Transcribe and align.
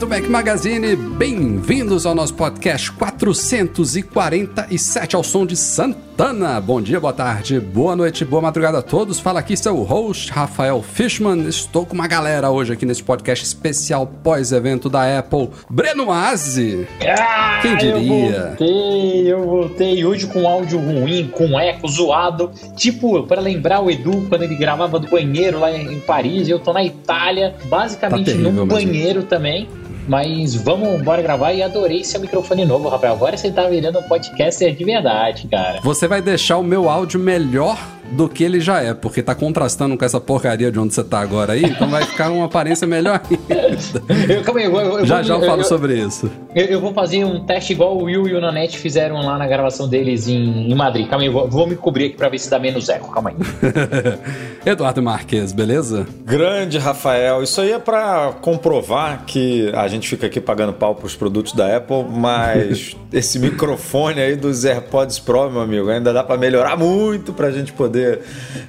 Do 0.00 0.08
Mac 0.08 0.26
Magazine, 0.28 0.96
bem-vindos 0.96 2.06
ao 2.06 2.14
nosso 2.14 2.32
podcast 2.32 2.90
447 2.92 5.14
ao 5.14 5.22
som 5.22 5.44
de 5.44 5.54
Santana. 5.54 6.58
Bom 6.58 6.80
dia, 6.80 6.98
boa 6.98 7.12
tarde, 7.12 7.60
boa 7.60 7.94
noite, 7.94 8.24
boa 8.24 8.40
madrugada 8.40 8.78
a 8.78 8.82
todos. 8.82 9.20
Fala 9.20 9.40
aqui 9.40 9.54
seu 9.58 9.76
host, 9.82 10.32
Rafael 10.32 10.80
Fishman. 10.80 11.46
Estou 11.46 11.84
com 11.84 11.94
uma 11.94 12.06
galera 12.06 12.50
hoje 12.50 12.72
aqui 12.72 12.86
nesse 12.86 13.02
podcast 13.02 13.44
especial 13.44 14.06
pós-evento 14.06 14.88
da 14.88 15.18
Apple. 15.18 15.50
Breno 15.68 16.06
Mazzi. 16.06 16.88
Ah, 17.06 17.58
Quem 17.60 17.76
diria? 17.76 17.98
Eu 17.98 18.56
voltei, 18.56 19.32
eu 19.32 19.44
voltei 19.44 20.02
hoje 20.06 20.26
com 20.28 20.48
áudio 20.48 20.78
ruim, 20.78 21.28
com 21.28 21.60
eco 21.60 21.86
zoado. 21.86 22.50
Tipo, 22.74 23.24
para 23.24 23.42
lembrar 23.42 23.80
o 23.80 23.90
Edu 23.90 24.24
quando 24.30 24.44
ele 24.44 24.56
gravava 24.56 24.98
do 24.98 25.08
banheiro 25.08 25.60
lá 25.60 25.70
em 25.70 26.00
Paris, 26.00 26.48
eu 26.48 26.58
tô 26.58 26.72
na 26.72 26.82
Itália, 26.82 27.54
basicamente 27.66 28.24
Tá 28.24 28.32
terrível 28.32 28.52
no 28.52 28.64
banheiro 28.64 29.24
também. 29.24 29.68
Mas 30.08 30.54
vamos, 30.54 31.02
bora 31.02 31.22
gravar 31.22 31.52
e 31.52 31.62
adorei 31.62 32.02
seu 32.04 32.20
microfone 32.20 32.64
novo, 32.64 32.88
Rafael. 32.88 33.12
Agora 33.12 33.36
você 33.36 33.50
tá 33.50 33.68
virando 33.68 33.98
um 33.98 34.02
podcaster 34.02 34.74
de 34.74 34.84
verdade, 34.84 35.46
cara. 35.48 35.80
Você 35.82 36.08
vai 36.08 36.20
deixar 36.20 36.58
o 36.58 36.62
meu 36.62 36.88
áudio 36.88 37.20
melhor 37.20 37.78
do 38.10 38.28
que 38.28 38.42
ele 38.44 38.60
já 38.60 38.80
é, 38.82 38.92
porque 38.94 39.22
tá 39.22 39.34
contrastando 39.34 39.96
com 39.96 40.04
essa 40.04 40.20
porcaria 40.20 40.70
de 40.70 40.78
onde 40.78 40.92
você 40.94 41.02
tá 41.04 41.20
agora 41.20 41.52
aí, 41.52 41.62
então 41.64 41.88
vai 41.88 42.02
ficar 42.04 42.30
uma 42.30 42.46
aparência 42.46 42.86
melhor 42.86 43.20
ainda. 43.30 44.32
Eu, 44.32 44.42
calma 44.42 44.60
aí, 44.60 44.66
eu, 44.66 44.76
eu, 44.80 45.06
Já 45.06 45.22
já 45.22 45.34
eu 45.34 45.40
falo 45.46 45.60
eu- 45.62 45.64
sobre 45.64 45.94
isso. 45.98 46.30
Eu, 46.54 46.64
eu 46.66 46.80
vou 46.80 46.92
fazer 46.92 47.24
um 47.24 47.44
teste 47.44 47.72
igual 47.72 47.96
o 47.96 48.04
Will 48.04 48.26
e 48.28 48.34
o 48.34 48.40
Nanete 48.40 48.78
fizeram 48.78 49.16
lá 49.24 49.38
na 49.38 49.46
gravação 49.46 49.88
deles 49.88 50.26
em, 50.28 50.70
em 50.70 50.74
Madrid. 50.74 51.08
Calma 51.08 51.22
aí, 51.22 51.28
eu 51.28 51.32
vou, 51.32 51.48
vou 51.48 51.66
me 51.66 51.76
cobrir 51.76 52.06
aqui 52.06 52.16
pra 52.16 52.28
ver 52.28 52.38
se 52.38 52.50
dá 52.50 52.58
menos 52.58 52.88
eco. 52.88 53.10
Calma 53.12 53.30
aí. 53.30 53.36
Eduardo 54.66 55.02
Marques, 55.02 55.52
beleza? 55.52 56.06
Grande 56.24 56.78
Rafael, 56.78 57.42
isso 57.42 57.60
aí 57.60 57.72
é 57.72 57.78
pra 57.78 58.32
comprovar 58.40 59.24
que 59.26 59.70
a 59.74 59.88
gente 59.88 60.08
fica 60.08 60.26
aqui 60.26 60.40
pagando 60.40 60.72
pau 60.72 60.94
pros 60.94 61.14
produtos 61.16 61.52
da 61.52 61.76
Apple, 61.76 62.04
mas 62.10 62.94
esse 63.12 63.38
microfone 63.38 64.20
aí 64.20 64.36
dos 64.36 64.64
AirPods 64.64 65.18
Pro, 65.18 65.50
meu 65.50 65.62
amigo, 65.62 65.88
ainda 65.88 66.12
dá 66.12 66.22
pra 66.22 66.36
melhorar 66.36 66.76
muito 66.76 67.32
pra 67.32 67.50
gente 67.50 67.72
poder 67.72 67.99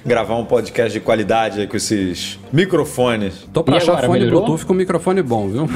gravar 0.04 0.36
um 0.36 0.44
podcast 0.44 0.92
de 0.92 1.00
qualidade 1.00 1.60
aí 1.60 1.66
com 1.66 1.76
esses 1.76 2.38
microfones. 2.52 3.46
Tô 3.52 3.62
pra 3.62 3.74
E 3.74 3.78
achar 3.78 3.92
agora, 3.92 4.06
fone 4.06 4.18
melhorou? 4.20 4.40
Bluetooth 4.44 4.66
com 4.66 4.74
microfone 4.74 5.22
bom, 5.22 5.48
viu? 5.48 5.68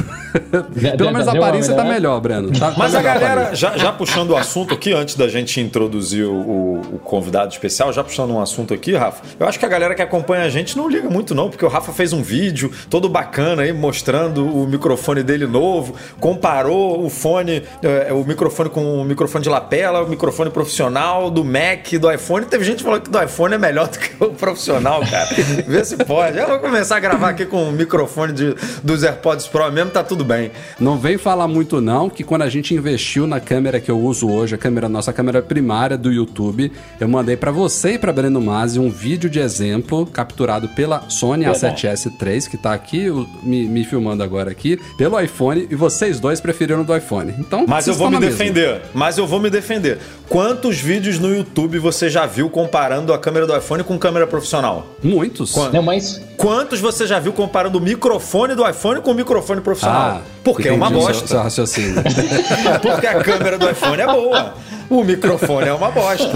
Já- 0.77 0.93
Pelo 0.97 1.05
já 1.11 1.13
menos 1.13 1.29
a 1.29 1.33
aparência 1.33 1.75
tá 1.75 1.85
melhor, 1.85 2.21
Breno. 2.21 2.51
Tá- 2.53 2.71
tá 2.71 2.75
Mas 2.79 2.95
a 2.95 2.99
melhor 2.99 3.15
galera, 3.21 3.55
já, 3.55 3.77
já 3.77 3.93
puxando 3.93 4.31
o 4.31 4.37
assunto 4.37 4.75
aqui, 4.75 4.93
antes 4.93 5.15
da 5.15 5.29
gente 5.29 5.61
introduzir 5.61 6.25
o, 6.27 6.33
o- 6.33 6.81
o 6.95 6.99
convidado 6.99 7.53
especial, 7.53 7.93
já 7.93 8.03
puxando 8.05 8.31
um 8.33 8.41
assunto 8.41 8.73
aqui, 8.75 8.95
Rafa, 8.95 9.23
eu 9.39 9.47
acho 9.47 9.59
que 9.59 9.65
a 9.65 9.69
galera 9.69 9.95
que 9.95 10.03
acompanha 10.03 10.45
a 10.45 10.49
gente 10.49 10.77
não 10.77 10.89
liga 10.89 11.09
muito 11.09 11.35
não, 11.35 11.49
porque 11.51 11.65
o 11.65 11.69
Rafa 11.69 11.93
fez 11.93 12.13
um 12.13 12.23
vídeo 12.23 12.71
todo 12.91 13.09
bacana 13.09 13.63
aí, 13.63 13.73
mostrando 13.73 14.47
o 14.47 14.67
microfone 14.67 15.23
dele 15.23 15.47
novo, 15.47 15.95
comparou 16.21 17.05
o 17.05 17.09
fone, 17.11 17.63
eh, 17.83 18.13
o 18.13 18.25
microfone 18.25 18.69
com 18.71 19.01
o 19.01 19.05
microfone 19.05 19.43
de 19.43 19.49
lapela, 19.49 20.03
o 20.03 20.09
microfone 20.09 20.51
profissional 20.51 21.31
do 21.31 21.45
Mac, 21.45 21.93
do 22.01 22.11
iPhone. 22.13 22.47
Teve 22.47 22.65
gente 22.65 22.83
falando 22.83 23.03
que 23.03 23.11
do 23.11 23.23
iPhone 23.23 23.46
é 23.55 23.59
melhor 23.59 23.89
do 23.89 23.99
que 23.99 24.11
o 24.21 24.31
profissional, 24.31 25.01
cara. 25.09 25.29
Vê 25.67 25.85
se 25.85 25.97
pode. 25.97 26.39
Eu 26.39 26.47
vou 26.47 26.59
começar 26.59 26.97
a 26.97 27.01
gravar 27.01 27.31
aqui 27.31 27.47
com 27.47 27.69
o 27.69 27.73
microfone 27.73 28.33
de, 28.33 28.55
dos 28.83 29.03
AirPods 29.03 29.47
Pro 29.47 29.71
mesmo, 29.71 29.91
tá 29.91 30.03
tudo 30.03 30.25
bem. 30.25 30.51
Não 30.81 30.99
vem 30.99 31.17
falar 31.19 31.47
muito 31.49 31.81
não, 31.81 32.09
que 32.11 32.23
quando 32.25 32.43
a 32.43 32.49
gente 32.49 32.75
investiu 32.75 33.27
na 33.27 33.41
câmera 33.41 33.81
que 33.81 33.91
eu 33.91 33.99
uso 33.99 34.29
hoje, 34.31 34.55
a 34.55 34.59
câmera 34.59 34.89
nossa 34.89 35.13
câmera 35.13 35.41
primária 35.43 35.97
do 35.97 36.13
YouTube, 36.13 36.71
eu 37.01 37.09
mandei 37.09 37.37
pra 37.37 37.51
você 37.51 37.93
e 37.95 37.99
pra 37.99 38.13
Breno 38.13 38.41
Masi 38.41 38.79
um 38.79 38.91
vídeo 38.91 39.29
de 39.31 39.39
exemplo 39.41 40.07
capturado 40.07 40.69
pela 40.71 41.09
Sony 41.09 41.45
A7S 41.45 42.11
III, 42.21 42.51
que 42.51 42.57
tá 42.57 42.73
aqui 42.73 43.09
o- 43.11 43.27
me, 43.43 43.65
me 43.67 43.85
filmando 43.85 44.23
agora 44.23 44.51
aqui, 44.51 44.79
pelo 44.99 45.19
iPhone, 45.21 45.67
e 45.71 45.75
vocês 45.75 46.19
dois 46.21 46.41
preferiram 46.41 46.83
do 46.83 46.97
iPhone. 46.97 47.35
Então, 47.39 47.65
Mas 47.67 47.87
eu 47.87 47.95
vou 47.95 48.09
me 48.09 48.15
na 48.15 48.21
mesma. 48.21 48.37
defender. 48.39 48.81
Mas 48.95 49.19
eu 49.19 49.27
vou 49.27 49.41
me 49.41 49.51
defender. 49.51 49.99
Quantos 50.29 50.79
vídeos 50.79 51.19
no 51.19 51.35
YouTube 51.35 51.79
você 51.79 52.09
já 52.09 52.27
viu 52.27 52.51
comparando 52.51 53.13
a 53.13 53.19
câmera 53.27 53.45
do 53.47 53.57
iPhone 53.57 53.83
com 53.83 53.99
câmera 53.99 54.25
profissional? 54.27 54.87
Muitos. 55.03 55.51
Quando? 55.53 55.75
Não, 55.75 55.83
mas 55.83 56.23
Quantos 56.37 56.79
você 56.81 57.07
já 57.09 57.19
viu 57.19 57.33
comparando 57.33 57.77
o 57.79 57.81
microfone 57.81 58.55
do 58.55 58.69
iPhone 58.69 59.01
com 59.01 59.11
o 59.11 59.15
microfone 59.15 59.61
profissional? 59.61 60.19
Ah, 60.19 60.21
Porque 60.45 60.69
é 60.69 60.73
uma 60.73 60.87
o 60.87 60.91
seu- 60.91 61.01
bosta. 61.01 61.27
seu 61.27 61.41
raciocínio. 61.43 61.95
Porque 62.81 63.07
a 63.07 63.21
câmera 63.23 63.59
do 63.59 63.69
iPhone 63.69 64.01
é 64.01 64.07
boa. 64.07 64.55
O 64.89 65.03
microfone 65.03 65.67
é 65.69 65.73
uma 65.73 65.91
bosta. 65.91 66.31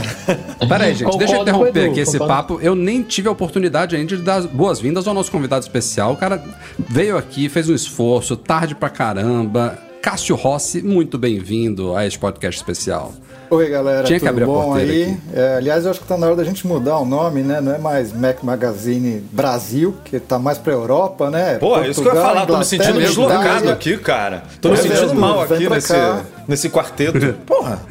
Peraí, 0.69 0.95
gente, 0.95 1.17
deixa 1.17 1.35
eu 1.35 1.39
Concordo 1.39 1.43
interromper 1.43 1.81
Edu, 1.85 1.91
aqui 1.93 2.01
esse 2.01 2.19
concordo. 2.19 2.35
papo. 2.35 2.59
Eu 2.61 2.75
nem 2.75 3.03
tive 3.03 3.29
a 3.29 3.31
oportunidade 3.31 3.95
ainda 3.95 4.17
de 4.17 4.23
dar 4.23 4.43
boas-vindas 4.43 5.07
ao 5.07 5.15
nosso 5.15 5.31
convidado 5.31 5.63
especial. 5.63 6.15
O 6.15 6.17
cara 6.17 6.43
veio 6.89 7.17
aqui, 7.17 7.49
fez 7.49 7.69
um 7.69 7.75
esforço, 7.75 8.37
tarde 8.37 8.75
pra 8.75 8.89
caramba. 8.89 9.79
Cássio 10.03 10.35
Rossi, 10.35 10.83
muito 10.83 11.17
bem-vindo 11.19 11.95
a 11.95 12.05
este 12.07 12.19
podcast 12.19 12.59
especial. 12.59 13.13
Oi, 13.51 13.69
galera, 13.69 14.05
Tinha 14.05 14.21
que 14.21 14.25
tudo 14.25 14.29
abrir 14.29 14.45
a 14.45 14.47
bom 14.47 14.63
porteira 14.63 14.93
aí? 14.93 15.03
aqui. 15.03 15.19
É, 15.35 15.57
aliás, 15.57 15.85
eu 15.85 15.91
acho 15.91 16.01
que 16.01 16.07
tá 16.07 16.17
na 16.17 16.27
hora 16.27 16.37
da 16.37 16.45
gente 16.45 16.65
mudar 16.67 16.99
o 16.99 17.05
nome, 17.05 17.43
né? 17.43 17.61
Não 17.61 17.75
é 17.75 17.79
mais 17.79 18.13
Mac 18.13 18.45
Magazine 18.45 19.25
Brasil, 19.33 19.97
que 20.05 20.21
tá 20.21 20.39
mais 20.39 20.57
pra 20.57 20.73
Europa, 20.73 21.31
né? 21.31 21.57
Pô, 21.59 21.77
é 21.77 21.89
isso 21.89 22.01
que 22.01 22.07
eu 22.09 22.13
ia 22.15 22.21
Portugal, 22.21 22.35
falar. 22.35 22.47
Tô 22.47 22.59
me 22.59 22.65
sentindo 22.65 23.01
Inglaterra, 23.01 23.09
deslocado 23.09 23.71
aqui, 23.71 23.99
cara. 23.99 24.43
Tô 24.61 24.69
me 24.69 24.75
é, 24.75 24.77
sentindo 24.79 25.03
Edu, 25.11 25.15
mal 25.17 25.43
aqui 25.43 25.69
nesse, 25.69 25.93
cá. 25.93 26.25
nesse 26.47 26.71
quarteto. 26.71 27.33
Porra. 27.45 27.83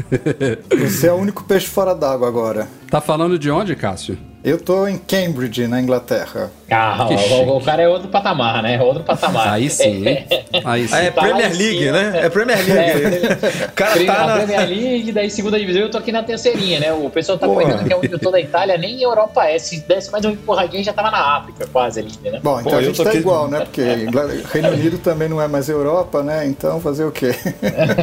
Você 0.79 1.07
é 1.07 1.11
o 1.11 1.15
único 1.17 1.43
peixe 1.43 1.67
fora 1.67 1.93
d'água 1.93 2.27
agora. 2.29 2.67
Tá 2.89 3.01
falando 3.01 3.37
de 3.37 3.51
onde, 3.51 3.75
Cássio? 3.75 4.17
Eu 4.41 4.57
tô 4.57 4.87
em 4.87 4.97
Cambridge, 4.97 5.67
na 5.67 5.81
Inglaterra. 5.81 6.49
ah, 6.71 7.05
Que 7.09 7.13
o, 7.33 7.57
o 7.57 7.61
cara 7.61 7.81
é 7.81 7.89
outro 7.89 8.07
patamar, 8.07 8.63
né? 8.63 8.81
Outro 8.81 9.03
patamar. 9.03 9.49
Aí 9.53 9.69
sim, 9.69 10.07
hein? 10.07 10.25
Aí 10.63 10.87
sim. 10.87 10.95
É 10.95 11.11
Tá 11.11 11.21
lá 11.23 11.27
Premier 11.27 11.53
em 11.53 11.57
League, 11.57 11.79
cima. 11.79 11.91
né? 11.91 12.19
É 12.23 12.29
Premier 12.29 12.57
League. 12.57 13.25
É, 13.27 13.65
O 13.67 13.71
cara 13.73 14.05
tá 14.05 14.25
na... 14.27 14.33
Premier 14.37 14.69
League, 14.69 15.11
daí 15.11 15.29
segunda 15.29 15.59
divisão, 15.59 15.81
eu 15.81 15.91
tô 15.91 15.97
aqui 15.97 16.11
na 16.13 16.23
terceirinha, 16.23 16.79
né? 16.79 16.93
O 16.93 17.09
pessoal 17.09 17.37
tá 17.37 17.47
Porra. 17.47 17.63
comentando 17.63 17.85
que 17.85 17.91
é 17.93 17.97
onde 17.97 18.11
eu 18.13 18.17
tô 18.19 18.31
da 18.31 18.39
Itália, 18.39 18.77
nem 18.77 19.01
Europa 19.03 19.43
é. 19.45 19.59
Se 19.59 19.81
desse 19.81 20.09
mais 20.09 20.23
uma 20.23 20.31
empurradinha, 20.33 20.83
já 20.85 20.93
tava 20.93 21.11
na 21.11 21.37
África, 21.37 21.67
quase 21.67 21.99
ali, 21.99 22.11
né? 22.23 22.39
Bom, 22.41 22.61
então 22.61 22.71
Pô, 22.71 22.77
a 22.77 22.81
eu 22.81 22.85
gente 22.85 22.95
tô 22.97 23.03
tá 23.03 23.09
aqui- 23.09 23.19
igual, 23.19 23.49
né? 23.49 23.59
Porque 23.59 23.81
Reino 24.53 24.69
Unido 24.69 24.97
também 24.99 25.27
não 25.27 25.41
é 25.41 25.49
mais 25.49 25.67
Europa, 25.67 26.23
né? 26.23 26.47
Então 26.47 26.79
fazer 26.79 27.03
o 27.03 27.11
quê? 27.11 27.35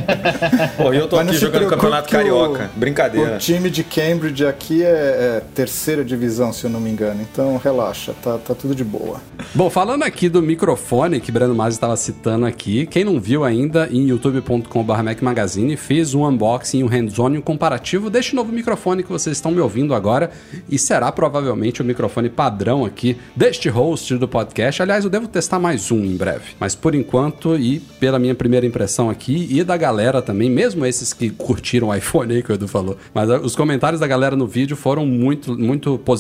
Pô, 0.76 0.92
eu 0.92 1.08
tô 1.08 1.16
Mas 1.16 1.28
aqui 1.28 1.38
jogando 1.38 1.66
Campeonato 1.68 2.08
que 2.08 2.14
o- 2.14 2.18
Carioca. 2.18 2.70
Brincadeira. 2.76 3.36
O 3.36 3.38
time 3.38 3.70
de 3.70 3.82
Cambridge 3.82 4.44
aqui 4.47 4.84
é, 4.84 4.86
é 4.88 5.42
terceira 5.54 6.04
divisão, 6.04 6.25
se 6.53 6.64
eu 6.64 6.70
não 6.70 6.81
me 6.81 6.91
engano. 6.91 7.20
Então 7.20 7.56
relaxa, 7.56 8.14
tá, 8.22 8.38
tá 8.38 8.54
tudo 8.54 8.75
de 8.75 8.84
boa. 8.84 9.20
Bom, 9.54 9.70
falando 9.70 10.03
aqui 10.03 10.28
do 10.28 10.42
microfone 10.42 11.21
que 11.21 11.30
Breno 11.30 11.54
Masi 11.54 11.77
estava 11.77 11.97
citando 11.97 12.47
aqui, 12.47 12.86
quem 12.86 13.04
não 13.04 13.21
viu 13.21 13.45
ainda, 13.45 13.89
em 13.91 14.09
youtube.com.br 14.09 15.03
Mac 15.03 15.22
Magazine, 15.22 15.77
fez 15.77 16.15
um 16.15 16.27
unboxing, 16.27 16.83
um 16.83 16.86
hands-on 16.86 17.34
e 17.34 17.39
um 17.39 17.41
comparativo 17.41 18.10
deste 18.10 18.34
novo 18.34 18.53
microfone 18.53 19.03
que 19.03 19.09
vocês 19.09 19.36
estão 19.36 19.51
me 19.51 19.60
ouvindo 19.60 19.95
agora 19.95 20.30
e 20.68 20.78
será 20.78 21.10
provavelmente 21.12 21.80
o 21.80 21.84
microfone 21.84 22.28
padrão 22.28 22.84
aqui 22.84 23.16
deste 23.34 23.68
host 23.68 24.16
do 24.16 24.28
podcast. 24.28 24.83
Aliás, 24.83 25.04
eu 25.04 25.10
devo 25.10 25.28
testar 25.28 25.59
mais 25.59 25.91
um 25.91 26.04
em 26.04 26.16
breve, 26.16 26.54
mas 26.59 26.74
por 26.74 26.95
enquanto 26.95 27.56
e 27.56 27.80
pela 28.01 28.18
minha 28.18 28.34
primeira 28.34 28.66
impressão 28.66 29.09
aqui 29.09 29.47
e 29.51 29.62
da 29.62 29.77
galera 29.77 30.21
também, 30.21 30.51
mesmo 30.51 30.84
esses 30.84 31.12
que 31.12 31.30
curtiram 31.30 31.89
o 31.89 31.95
iPhone 31.95 32.34
aí 32.34 32.42
que 32.42 32.51
o 32.51 32.54
Edu 32.54 32.68
falou, 32.68 32.97
mas 33.15 33.28
os 33.42 33.54
comentários 33.54 34.01
da 34.01 34.06
galera 34.06 34.36
no 34.36 34.47
vídeo 34.47 34.77
foram 34.77 35.06
muito, 35.06 35.59
muito 35.59 35.98
positivos 35.98 36.16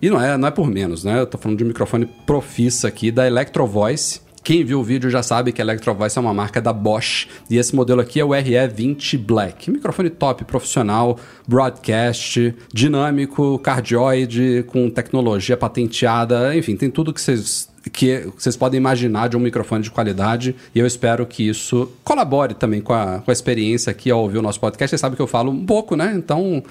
e 0.00 0.10
não 0.10 0.20
é, 0.20 0.36
não 0.36 0.48
é 0.48 0.50
por 0.50 0.68
menos, 0.68 1.04
né? 1.04 1.20
Eu 1.20 1.26
tô 1.26 1.38
falando 1.38 1.58
de 1.58 1.64
um 1.64 1.68
microfone 1.68 2.06
profissa 2.26 2.88
aqui 2.88 3.10
da 3.10 3.26
Electro 3.26 3.66
Voice, 3.66 4.20
Quem 4.46 4.62
viu 4.62 4.78
o 4.78 4.84
vídeo 4.84 5.10
já 5.10 5.24
sabe 5.24 5.50
que 5.50 5.60
a 5.60 5.64
Electrovoice 5.64 6.16
é 6.16 6.20
uma 6.20 6.32
marca 6.32 6.60
da 6.60 6.72
Bosch 6.72 7.26
e 7.50 7.56
esse 7.56 7.74
modelo 7.74 8.00
aqui 8.00 8.20
é 8.20 8.24
o 8.24 8.28
RE20 8.28 9.18
Black. 9.18 9.68
Microfone 9.68 10.08
top, 10.08 10.44
profissional, 10.44 11.18
broadcast, 11.48 12.54
dinâmico, 12.72 13.58
cardioide, 13.58 14.64
com 14.68 14.88
tecnologia 14.88 15.56
patenteada, 15.56 16.56
enfim, 16.56 16.76
tem 16.76 16.88
tudo 16.88 17.12
que 17.12 17.20
vocês 17.20 17.68
que 17.92 18.28
vocês 18.36 18.56
podem 18.56 18.78
imaginar 18.78 19.28
de 19.28 19.36
um 19.36 19.40
microfone 19.40 19.82
de 19.82 19.90
qualidade. 19.90 20.54
E 20.74 20.78
eu 20.78 20.86
espero 20.86 21.24
que 21.26 21.48
isso 21.48 21.90
colabore 22.02 22.54
também 22.54 22.80
com 22.80 22.92
a, 22.92 23.20
com 23.20 23.30
a 23.30 23.32
experiência 23.32 23.90
aqui 23.90 24.10
ao 24.10 24.20
ouvir 24.20 24.38
o 24.38 24.42
nosso 24.42 24.60
podcast. 24.60 24.90
Vocês 24.90 25.00
sabem 25.00 25.16
que 25.16 25.22
eu 25.22 25.26
falo 25.26 25.50
um 25.50 25.64
pouco, 25.64 25.96
né? 25.96 26.12
Então, 26.16 26.62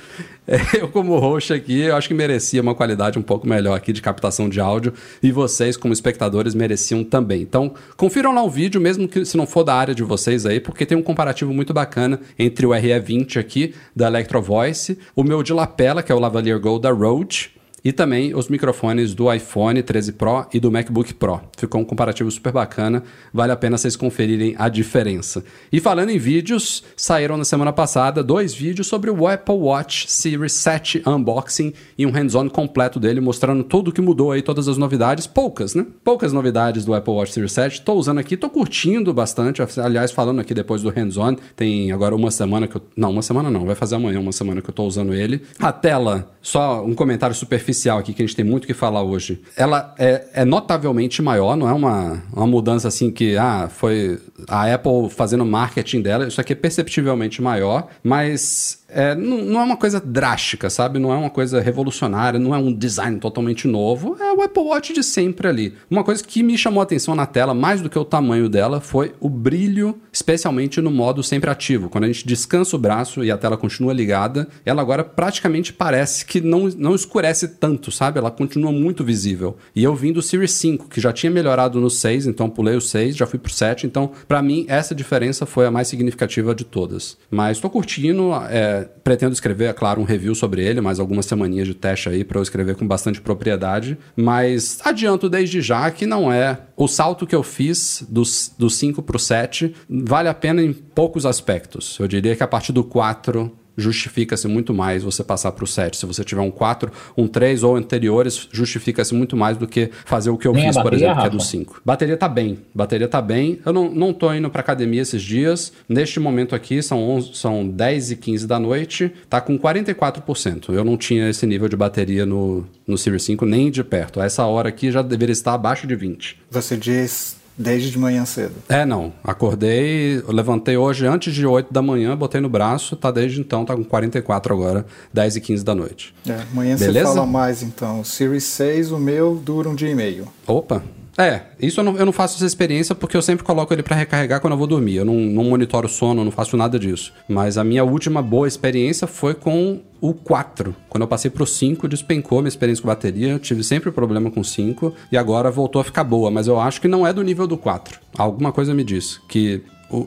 eu, 0.78 0.88
como 0.90 1.18
host 1.18 1.54
aqui, 1.54 1.82
eu 1.82 1.96
acho 1.96 2.08
que 2.08 2.14
merecia 2.14 2.62
uma 2.62 2.76
qualidade 2.76 3.18
um 3.18 3.22
pouco 3.22 3.48
melhor 3.48 3.76
aqui 3.76 3.94
de 3.94 4.02
captação 4.02 4.50
de 4.50 4.60
áudio. 4.60 4.94
E 5.22 5.32
vocês, 5.32 5.78
como 5.78 5.94
espectadores, 5.94 6.54
mereciam 6.54 7.04
também. 7.04 7.42
Então, 7.42 7.74
confiram 7.96 8.34
lá 8.34 8.44
o 8.44 8.50
vídeo, 8.50 8.80
mesmo 8.82 9.08
que 9.08 9.26
se 9.26 9.38
não 9.38 9.48
for 9.48 9.64
da 9.64 9.74
área 9.74 9.96
de 9.96 10.04
vocês 10.04 10.46
aí, 10.46 10.60
porque 10.60 10.86
tem 10.86 10.98
um 10.98 11.04
comparativo 11.04 11.54
muito 11.54 11.74
bacana 11.74 12.20
entre 12.38 12.66
o 12.66 12.70
RE20 12.70 13.40
aqui, 13.40 13.74
da 13.96 14.08
Electro 14.08 14.42
Voice, 14.42 14.98
o 15.16 15.24
meu 15.24 15.42
de 15.42 15.54
lapela, 15.54 16.04
que 16.04 16.12
é 16.12 16.16
o 16.16 16.20
Lavalier 16.20 16.60
Gold 16.60 16.82
da 16.82 16.92
Rode 16.92 17.55
e 17.86 17.94
também 17.94 18.34
os 18.34 18.50
microfones 18.50 19.14
do 19.14 19.32
iPhone 19.32 19.84
13 19.84 20.14
Pro 20.14 20.48
e 20.52 20.60
do 20.60 20.72
MacBook 20.72 21.14
Pro. 21.14 21.40
Ficou 21.56 21.82
um 21.82 21.86
comparativo 21.86 22.32
super 22.32 22.52
bacana, 22.52 23.04
vale 23.32 23.52
a 23.52 23.56
pena 23.56 23.78
vocês 23.78 23.96
conferirem 23.96 24.56
a 24.58 24.68
diferença. 24.68 25.46
E 25.72 25.80
falando 25.80 26.10
em 26.10 26.18
vídeos, 26.18 26.84
saíram 26.98 27.38
na 27.38 27.46
semana 27.46 27.72
passada 27.72 28.24
dois 28.24 28.56
vídeos 28.56 28.88
sobre 28.88 29.12
o 29.12 29.28
Apple 29.28 29.54
Watch 29.54 30.12
Series 30.12 30.54
7 30.54 31.04
unboxing 31.06 31.74
e 31.96 32.08
um 32.08 32.12
hands-on 32.12 32.50
completo 32.50 33.00
dele, 33.00 33.22
mostrando 33.22 33.64
tudo 33.64 33.92
que 33.92 34.02
mudou 34.02 34.32
aí, 34.32 34.42
todas 34.42 34.68
as 34.68 34.78
novidades, 34.80 35.28
poucas, 35.28 35.76
né? 35.76 35.86
Poucas 36.04 36.34
novidades 36.34 36.86
do 36.86 36.94
Apple 36.96 37.14
Watch 37.14 37.34
Series 37.34 37.52
7. 37.52 37.84
Tô 37.84 37.94
usando 37.94 38.18
aqui, 38.18 38.36
tô 38.36 38.50
curtindo 38.50 39.14
bastante, 39.14 39.62
aliás, 39.80 40.12
falando 40.12 40.40
aqui 40.40 40.56
depois 40.56 40.82
do 40.82 40.90
hands-on, 40.90 41.36
tem 41.56 41.92
agora 41.92 42.16
uma 42.16 42.32
semana 42.32 42.68
que 42.68 42.78
eu... 42.78 42.82
Não, 42.98 43.12
uma 43.12 43.22
semana 43.22 43.52
não, 43.52 43.64
vai 43.64 43.76
fazer 43.76 43.94
amanhã 43.94 44.20
uma 44.20 44.32
semana 44.32 44.60
que 44.60 44.70
eu 44.72 44.74
tô 44.74 44.86
usando 44.86 45.14
ele. 45.14 45.44
A 45.60 45.72
tela, 45.72 46.32
só 46.42 46.84
um 46.84 46.96
comentário 46.96 47.36
superficial 47.36 47.75
superficial 47.76 48.00
aqui, 48.00 48.14
que 48.14 48.24
a 48.24 48.26
gente 48.26 48.36
tem 48.36 48.46
muito 48.46 48.66
que 48.66 48.74
falar 48.74 49.04
hoje, 49.04 49.42
ela 49.56 49.94
é, 50.00 50.26
é, 50.34 50.46
notavelmente 50.46 51.22
maior, 51.22 51.56
não 51.56 51.68
é 51.68 51.74
uma, 51.74 52.24
uma 52.34 52.48
mudança 52.48 52.88
assim 52.88 53.12
que, 53.12 53.38
ah, 53.38 53.70
foi 53.70 54.20
a 54.48 54.74
Apple 54.74 55.10
fazendo 55.10 55.46
marketing 55.46 56.02
dela, 56.02 56.28
isso 56.28 56.40
aqui 56.40 56.54
é 56.54 56.56
perceptivelmente 56.56 57.42
maior, 57.42 57.88
mas 58.04 58.84
é, 58.88 59.16
não, 59.16 59.38
não, 59.42 59.60
é 59.60 59.64
uma 59.64 59.78
coisa 59.78 60.00
drástica, 60.00 60.70
sabe? 60.70 61.00
Não 61.00 61.12
é 61.12 61.16
uma 61.18 61.30
coisa 61.30 61.60
revolucionária, 61.60 62.40
não 62.40 62.54
é 62.54 62.58
um 62.58 62.72
design 62.72 63.20
totalmente 63.20 63.68
novo. 63.68 64.16
É 64.20 64.32
o 64.32 64.42
Apple 64.42 64.64
Watch 64.64 64.94
de 64.94 65.04
sempre 65.04 65.48
ali. 65.48 65.74
Uma 65.90 66.04
coisa 66.04 66.24
que 66.24 66.44
me 66.44 66.58
chamou 66.58 66.82
a 66.82 66.84
atenção 66.84 67.16
na 67.16 67.26
tela, 67.26 67.54
mais 67.54 67.82
do 67.82 67.90
que 67.90 67.98
o 67.98 68.06
tamanho 68.06 68.48
dela, 68.48 68.80
foi 68.80 69.14
o 69.20 69.28
brilho, 69.28 70.00
especialmente 70.14 70.80
no 70.82 70.92
modo 70.92 71.24
sempre 71.24 71.50
ativo. 71.50 71.90
Quando 71.90 72.04
a 72.04 72.08
gente 72.08 72.26
descansa 72.26 72.76
o 72.76 72.80
braço 72.80 73.24
e 73.24 73.32
a 73.32 73.38
tela 73.38 73.58
continua 73.58 73.92
ligada, 73.92 74.48
ela 74.66 74.82
agora 74.82 75.04
praticamente 75.04 75.74
parece 75.74 76.26
que 76.26 76.40
não, 76.40 76.70
não 76.78 76.94
escurece 76.94 77.48
tanto, 77.48 77.92
sabe? 77.92 78.20
Ela 78.20 78.32
continua 78.32 78.72
muito 78.72 79.04
visível. 79.04 79.58
E 79.76 79.84
eu 79.84 79.96
vim 79.96 80.14
do 80.14 80.22
Series 80.22 80.52
5, 80.52 80.88
que 80.90 81.02
já 81.02 81.12
tinha 81.12 81.32
melhorado 81.32 81.82
no 81.82 81.90
6, 81.90 82.28
então 82.28 82.50
pulei 82.50 82.76
o 82.76 82.82
6, 82.82 83.16
já 83.16 83.26
fui 83.26 83.40
pro 83.40 83.52
7. 83.52 83.88
Então, 83.88 84.12
para 84.28 84.42
mim, 84.42 84.66
essa 84.68 84.94
diferença 84.94 85.46
foi 85.46 85.66
a 85.66 85.72
mais 85.72 85.88
significativa 85.88 86.54
de 86.54 86.64
todas. 86.64 87.18
Mas 87.32 87.60
tô 87.60 87.70
curtindo. 87.70 88.32
É, 88.50 88.85
pretendo 89.04 89.34
escrever, 89.34 89.66
é 89.66 89.74
claro, 89.74 90.02
um 90.02 90.04
review 90.04 90.34
sobre 90.36 90.64
ele, 90.64 90.82
mais 90.82 91.00
algumas 91.00 91.26
semaninhas 91.26 91.68
de 91.68 91.74
teste 91.74 92.10
aí 92.10 92.24
para 92.24 92.40
eu 92.40 92.44
escrever 92.44 92.76
com 92.76 92.88
bastante 92.88 93.22
propriedade. 93.22 93.98
Mas 94.16 94.80
adianto 94.84 95.30
desde 95.30 95.62
já 95.62 95.90
que 95.92 96.06
não 96.06 96.32
é. 96.32 96.60
O 96.78 96.88
salto 96.88 97.26
que 97.26 97.36
eu 97.36 97.44
fiz 97.44 98.06
do, 98.10 98.24
do 98.58 98.70
5 98.70 99.02
para 99.02 99.16
o 99.16 99.20
7 99.20 99.74
vale 99.90 100.30
a 100.30 100.34
pena 100.34 100.62
em 100.62 100.74
poucos 100.74 101.26
aspectos. 101.26 101.98
Eu 102.00 102.08
diria 102.08 102.36
que 102.36 102.44
a 102.44 102.48
partir 102.48 102.72
do 102.72 102.84
4 102.84 103.52
justifica-se 103.78 104.48
muito 104.48 104.74
mais 104.74 105.04
você 105.04 105.24
passar 105.24 105.52
para 105.52 105.64
o 105.64 105.68
7. 105.68 105.98
Se 105.98 106.06
você 106.06 106.24
tiver 106.24 106.42
um 106.42 106.52
4, 106.52 106.92
um 107.18 107.28
3 107.28 107.64
ou 107.64 107.76
anteriores, 107.76 108.48
justifica-se 108.52 109.14
muito 109.14 109.36
mais 109.36 109.58
do 109.58 109.68
que 109.68 109.90
fazer 110.06 110.30
o 110.30 110.38
que 110.38 110.48
eu 110.48 110.54
Nem 110.54 110.68
fiz, 110.68 110.82
por 110.82 110.94
exemplo, 110.94 111.16
Rafa. 111.16 111.30
que 111.30 111.36
é 111.36 111.38
do 111.38 111.44
5. 111.44 111.82
Bateria 111.84 112.18
tá 112.18 112.28
bem, 112.28 112.60
bateria 112.74 113.08
tá 113.08 113.22
bem. 113.22 113.60
Eu 113.66 113.74
não, 113.74 113.90
não 113.90 114.14
tô 114.14 114.34
indo 114.34 114.50
para 114.50 114.62
academia 114.62 115.02
esses 115.02 115.22
dias. 115.22 115.72
Neste 115.88 116.20
momento 116.20 116.56
aqui, 116.56 116.82
são, 116.82 117.02
11, 117.10 117.36
são 117.36 117.68
10 117.68 118.12
e 118.12 118.16
15 118.16 118.48
da 118.48 118.60
noite, 118.60 119.12
tá 119.30 119.42
com 119.42 119.58
44%. 119.58 120.74
Eu 120.74 120.84
não 120.84 120.98
tinha 120.98 121.30
esse 121.30 121.46
nível 121.46 121.68
de 121.68 121.76
bateria 121.76 122.26
no, 122.26 122.66
no 122.88 122.98
Series 122.98 123.24
5 123.24 123.46
nem 123.46 123.70
de 123.70 123.84
perto. 123.84 124.20
A 124.20 124.26
essa 124.26 124.46
hora 124.46 124.70
aqui 124.70 124.92
já 124.92 125.02
deveria 125.02 125.34
estar 125.34 125.54
abaixo 125.54 125.88
de 125.88 125.96
20. 125.96 126.38
Você 126.50 126.78
diz 126.78 127.38
Desde 127.58 127.90
de 127.90 127.98
manhã 127.98 128.26
cedo. 128.26 128.54
É, 128.68 128.86
não. 128.86 129.14
Acordei, 129.24 130.22
levantei 130.28 130.76
hoje 130.76 131.06
antes 131.08 131.34
de 131.34 131.46
8 131.46 131.72
da 131.72 131.82
manhã, 131.82 132.16
botei 132.16 132.42
no 132.42 132.50
braço, 132.50 132.96
tá 132.96 133.12
desde 133.12 133.40
então, 133.40 133.64
tá 133.64 133.76
com 133.76 133.84
44 133.84 134.54
agora, 134.54 134.86
10 135.14 135.38
e 135.38 135.42
15 135.42 135.64
da 135.64 135.74
noite. 135.74 136.14
É, 136.28 136.42
amanhã 136.52 136.76
Beleza? 136.76 137.08
você 137.10 137.16
fala 137.16 137.26
mais 137.26 137.64
então. 137.64 138.02
O 138.02 138.06
Series 138.06 138.44
6, 138.44 138.92
o 138.92 138.98
meu 138.98 139.36
dura 139.36 139.70
um 139.70 139.76
dia 139.76 139.90
e 139.90 139.96
meio. 139.96 140.28
Opa, 140.46 140.84
é, 141.18 141.44
isso 141.60 141.80
eu 141.80 141.84
não, 141.84 141.98
eu 141.98 142.06
não, 142.06 142.12
faço 142.12 142.36
essa 142.36 142.46
experiência 142.46 142.94
porque 142.94 143.16
eu 143.16 143.22
sempre 143.22 143.46
coloco 143.46 143.74
ele 143.74 143.82
para 143.82 143.96
recarregar 143.96 144.42
quando 144.42 144.54
eu 144.54 144.58
vou 144.58 144.68
dormir. 144.68 144.96
Eu 144.96 145.06
não, 145.06 145.16
não 145.16 145.46
monitoro 145.46 145.88
o 145.88 145.90
sono, 145.90 146.24
não 146.24 146.32
faço 146.32 146.58
nada 146.58 146.78
disso. 146.78 147.14
Mas 147.28 147.58
a 147.58 147.64
minha 147.64 147.84
última 147.84 148.22
boa 148.22 148.48
experiência 148.48 149.08
foi 149.08 149.34
com 149.34 149.82
o 150.02 150.14
4. 150.14 150.76
Quando 150.90 151.04
eu 151.04 151.08
passei 151.08 151.32
pro 151.32 151.46
5, 151.46 151.88
despencou 151.88 152.40
minha 152.40 152.50
experiência 152.50 152.82
com 152.82 152.88
bateria. 152.88 153.30
Eu 153.30 153.40
tive 153.40 153.64
sempre 153.64 153.92
problema 153.92 154.30
com 154.30 154.44
5 154.44 154.94
e 155.12 155.18
agora 155.18 155.50
voltou 155.50 155.82
a 155.82 155.86
ficar 155.86 156.04
boa. 156.04 156.30
Mas 156.30 156.48
eu 156.48 156.60
acho 156.60 156.82
que 156.82 156.88
não 156.88 157.08
é 157.08 157.14
do 157.14 157.24
nível 157.24 157.48
do 157.48 157.58
4. 157.58 158.00
Alguma 158.18 158.52
coisa 158.52 158.74
me 158.74 158.84
diz 158.84 159.20
que 159.30 159.64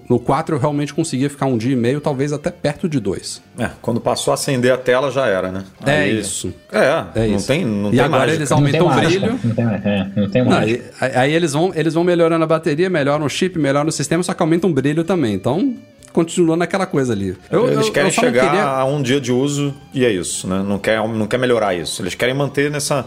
no 0.09 0.19
4 0.19 0.57
eu 0.57 0.61
realmente 0.61 0.93
conseguia 0.93 1.31
ficar 1.31 1.47
um 1.47 1.57
dia 1.57 1.73
e 1.73 1.77
meio, 1.77 2.01
talvez 2.01 2.33
até 2.33 2.51
perto 2.51 2.89
de 2.89 2.99
dois. 2.99 3.41
É, 3.59 3.71
quando 3.81 4.01
passou 4.01 4.33
a 4.33 4.35
acender 4.35 4.73
a 4.73 4.77
tela 4.77 5.11
já 5.11 5.27
era, 5.27 5.51
né? 5.51 5.65
É 5.87 5.91
Aí, 5.91 6.11
é 6.11 6.21
isso. 6.21 6.53
É, 6.73 7.05
é 7.15 7.29
não 7.29 7.37
isso. 7.37 7.47
tem 7.47 7.65
não 7.65 7.89
E 7.89 7.93
tem 7.93 8.01
agora 8.01 8.21
mágica. 8.21 8.39
eles 8.39 8.53
aumentam 8.53 8.87
o 8.87 8.95
brilho. 8.95 9.41
Não 9.43 9.55
tem, 9.55 9.65
é, 9.65 10.11
não 10.17 10.29
tem 10.29 10.45
não, 10.45 10.59
aí, 10.59 10.83
aí, 11.01 11.33
eles, 11.33 11.53
vão, 11.53 11.73
eles 11.75 11.95
vão 11.95 12.05
melhorando 12.05 12.43
a 12.45 12.47
bateria, 12.47 12.91
melhoram 12.91 13.25
o 13.25 13.29
chip, 13.29 13.59
melhoram 13.59 13.89
o 13.89 13.93
sistema, 13.93 14.23
só 14.23 14.35
que 14.35 14.43
aumentam 14.43 14.71
o 14.71 14.73
brilho 14.73 15.05
também. 15.05 15.35
Então, 15.35 15.77
continua 16.13 16.57
naquela 16.57 16.87
coisa 16.87 17.13
ali. 17.13 17.37
Eu, 17.51 17.71
eles 17.71 17.87
eu, 17.87 17.93
querem 17.93 18.09
eu 18.09 18.15
chegar 18.15 18.47
queria... 18.47 18.65
a 18.65 18.85
um 18.85 19.01
dia 19.01 19.21
de 19.21 19.33
uso 19.33 19.75
e 19.95 20.05
é 20.05 20.11
isso, 20.11 20.49
né? 20.49 20.63
Não 20.67 20.79
quer, 20.79 21.07
não 21.07 21.27
quer 21.27 21.39
melhorar 21.39 21.75
isso. 21.75 22.03
Eles 22.03 22.15
querem 22.15 22.35
manter 22.35 22.71
nessa 22.71 23.07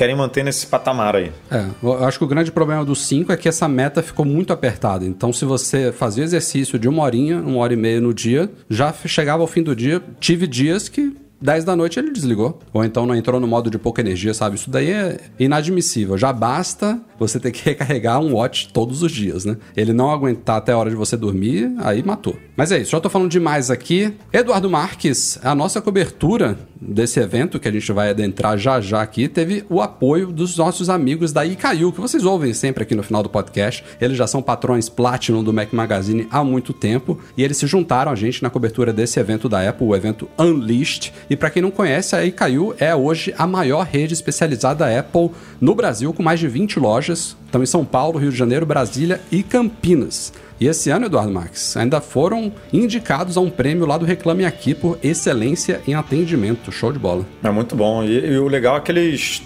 querem 0.00 0.16
manter 0.16 0.42
nesse 0.42 0.66
patamar 0.66 1.14
aí. 1.14 1.30
É, 1.50 1.66
eu 1.82 2.04
acho 2.06 2.16
que 2.16 2.24
o 2.24 2.26
grande 2.26 2.50
problema 2.50 2.82
do 2.82 2.96
5 2.96 3.30
é 3.32 3.36
que 3.36 3.46
essa 3.46 3.68
meta 3.68 4.02
ficou 4.02 4.24
muito 4.24 4.50
apertada. 4.50 5.04
Então, 5.04 5.30
se 5.30 5.44
você 5.44 5.92
fazia 5.92 6.24
exercício 6.24 6.78
de 6.78 6.88
uma 6.88 7.02
horinha, 7.02 7.38
uma 7.38 7.58
hora 7.58 7.74
e 7.74 7.76
meia 7.76 8.00
no 8.00 8.14
dia, 8.14 8.50
já 8.70 8.94
chegava 9.04 9.42
ao 9.42 9.46
fim 9.46 9.62
do 9.62 9.76
dia. 9.76 10.02
Tive 10.18 10.46
dias 10.46 10.88
que 10.88 11.14
10 11.40 11.64
da 11.64 11.74
noite 11.74 11.98
ele 11.98 12.12
desligou. 12.12 12.58
Ou 12.72 12.84
então 12.84 13.06
não 13.06 13.14
entrou 13.14 13.40
no 13.40 13.46
modo 13.46 13.70
de 13.70 13.78
pouca 13.78 14.00
energia, 14.00 14.34
sabe? 14.34 14.56
Isso 14.56 14.70
daí 14.70 14.90
é 14.90 15.18
inadmissível. 15.38 16.16
Já 16.18 16.32
basta 16.32 17.00
você 17.18 17.40
ter 17.40 17.50
que 17.50 17.64
recarregar 17.68 18.20
um 18.20 18.34
watch 18.34 18.72
todos 18.72 19.02
os 19.02 19.10
dias, 19.10 19.44
né? 19.44 19.56
Ele 19.76 19.92
não 19.92 20.10
aguentar 20.10 20.56
até 20.56 20.72
a 20.72 20.78
hora 20.78 20.90
de 20.90 20.96
você 20.96 21.16
dormir, 21.16 21.72
aí 21.78 22.02
matou. 22.02 22.36
Mas 22.56 22.72
é 22.72 22.78
isso, 22.78 22.92
já 22.92 23.00
tô 23.00 23.08
falando 23.08 23.30
demais 23.30 23.70
aqui. 23.70 24.14
Eduardo 24.32 24.68
Marques, 24.68 25.38
a 25.42 25.54
nossa 25.54 25.80
cobertura 25.80 26.58
desse 26.80 27.20
evento 27.20 27.60
que 27.60 27.68
a 27.68 27.72
gente 27.72 27.92
vai 27.92 28.10
adentrar 28.10 28.56
já 28.56 28.80
já 28.80 29.02
aqui, 29.02 29.28
teve 29.28 29.64
o 29.68 29.80
apoio 29.80 30.28
dos 30.32 30.56
nossos 30.56 30.88
amigos 30.88 31.32
da 31.32 31.44
Icaiu, 31.44 31.92
que 31.92 32.00
vocês 32.00 32.24
ouvem 32.24 32.54
sempre 32.54 32.82
aqui 32.82 32.94
no 32.94 33.02
final 33.02 33.22
do 33.22 33.28
podcast. 33.28 33.84
Eles 34.00 34.16
já 34.16 34.26
são 34.26 34.40
patrões 34.40 34.88
Platinum 34.88 35.44
do 35.44 35.52
Mac 35.52 35.72
Magazine 35.72 36.26
há 36.30 36.42
muito 36.42 36.72
tempo 36.72 37.18
e 37.36 37.42
eles 37.42 37.56
se 37.56 37.66
juntaram 37.66 38.10
a 38.10 38.14
gente 38.14 38.42
na 38.42 38.48
cobertura 38.48 38.92
desse 38.92 39.20
evento 39.20 39.48
da 39.48 39.68
Apple, 39.68 39.86
o 39.86 39.94
evento 39.94 40.28
Unleashed. 40.38 41.12
E 41.28 41.36
para 41.36 41.50
quem 41.50 41.62
não 41.62 41.70
conhece, 41.70 42.16
a 42.16 42.24
Icaiu 42.24 42.74
é 42.78 42.94
hoje 42.94 43.34
a 43.36 43.46
maior 43.46 43.84
rede 43.84 44.14
especializada 44.14 44.98
Apple 44.98 45.30
no 45.60 45.74
Brasil, 45.74 46.12
com 46.12 46.22
mais 46.22 46.40
de 46.40 46.48
20 46.48 46.78
lojas, 46.78 47.36
estão 47.50 47.62
em 47.62 47.66
São 47.66 47.84
Paulo, 47.84 48.18
Rio 48.18 48.30
de 48.30 48.36
Janeiro, 48.36 48.64
Brasília 48.64 49.20
e 49.30 49.42
Campinas. 49.42 50.32
E 50.60 50.66
esse 50.66 50.90
ano, 50.90 51.06
Eduardo 51.06 51.32
Marques, 51.32 51.74
ainda 51.74 52.02
foram 52.02 52.52
indicados 52.70 53.38
a 53.38 53.40
um 53.40 53.48
prêmio 53.48 53.86
lá 53.86 53.96
do 53.96 54.04
Reclame 54.04 54.44
Aqui 54.44 54.74
por 54.74 54.98
excelência 55.02 55.80
em 55.88 55.94
atendimento. 55.94 56.70
Show 56.70 56.92
de 56.92 56.98
bola. 56.98 57.24
É 57.42 57.50
muito 57.50 57.74
bom. 57.74 58.04
E, 58.04 58.32
e 58.32 58.38
o 58.38 58.46
legal 58.46 58.76
é 58.76 58.80
que 58.80 58.92
eles 58.92 59.42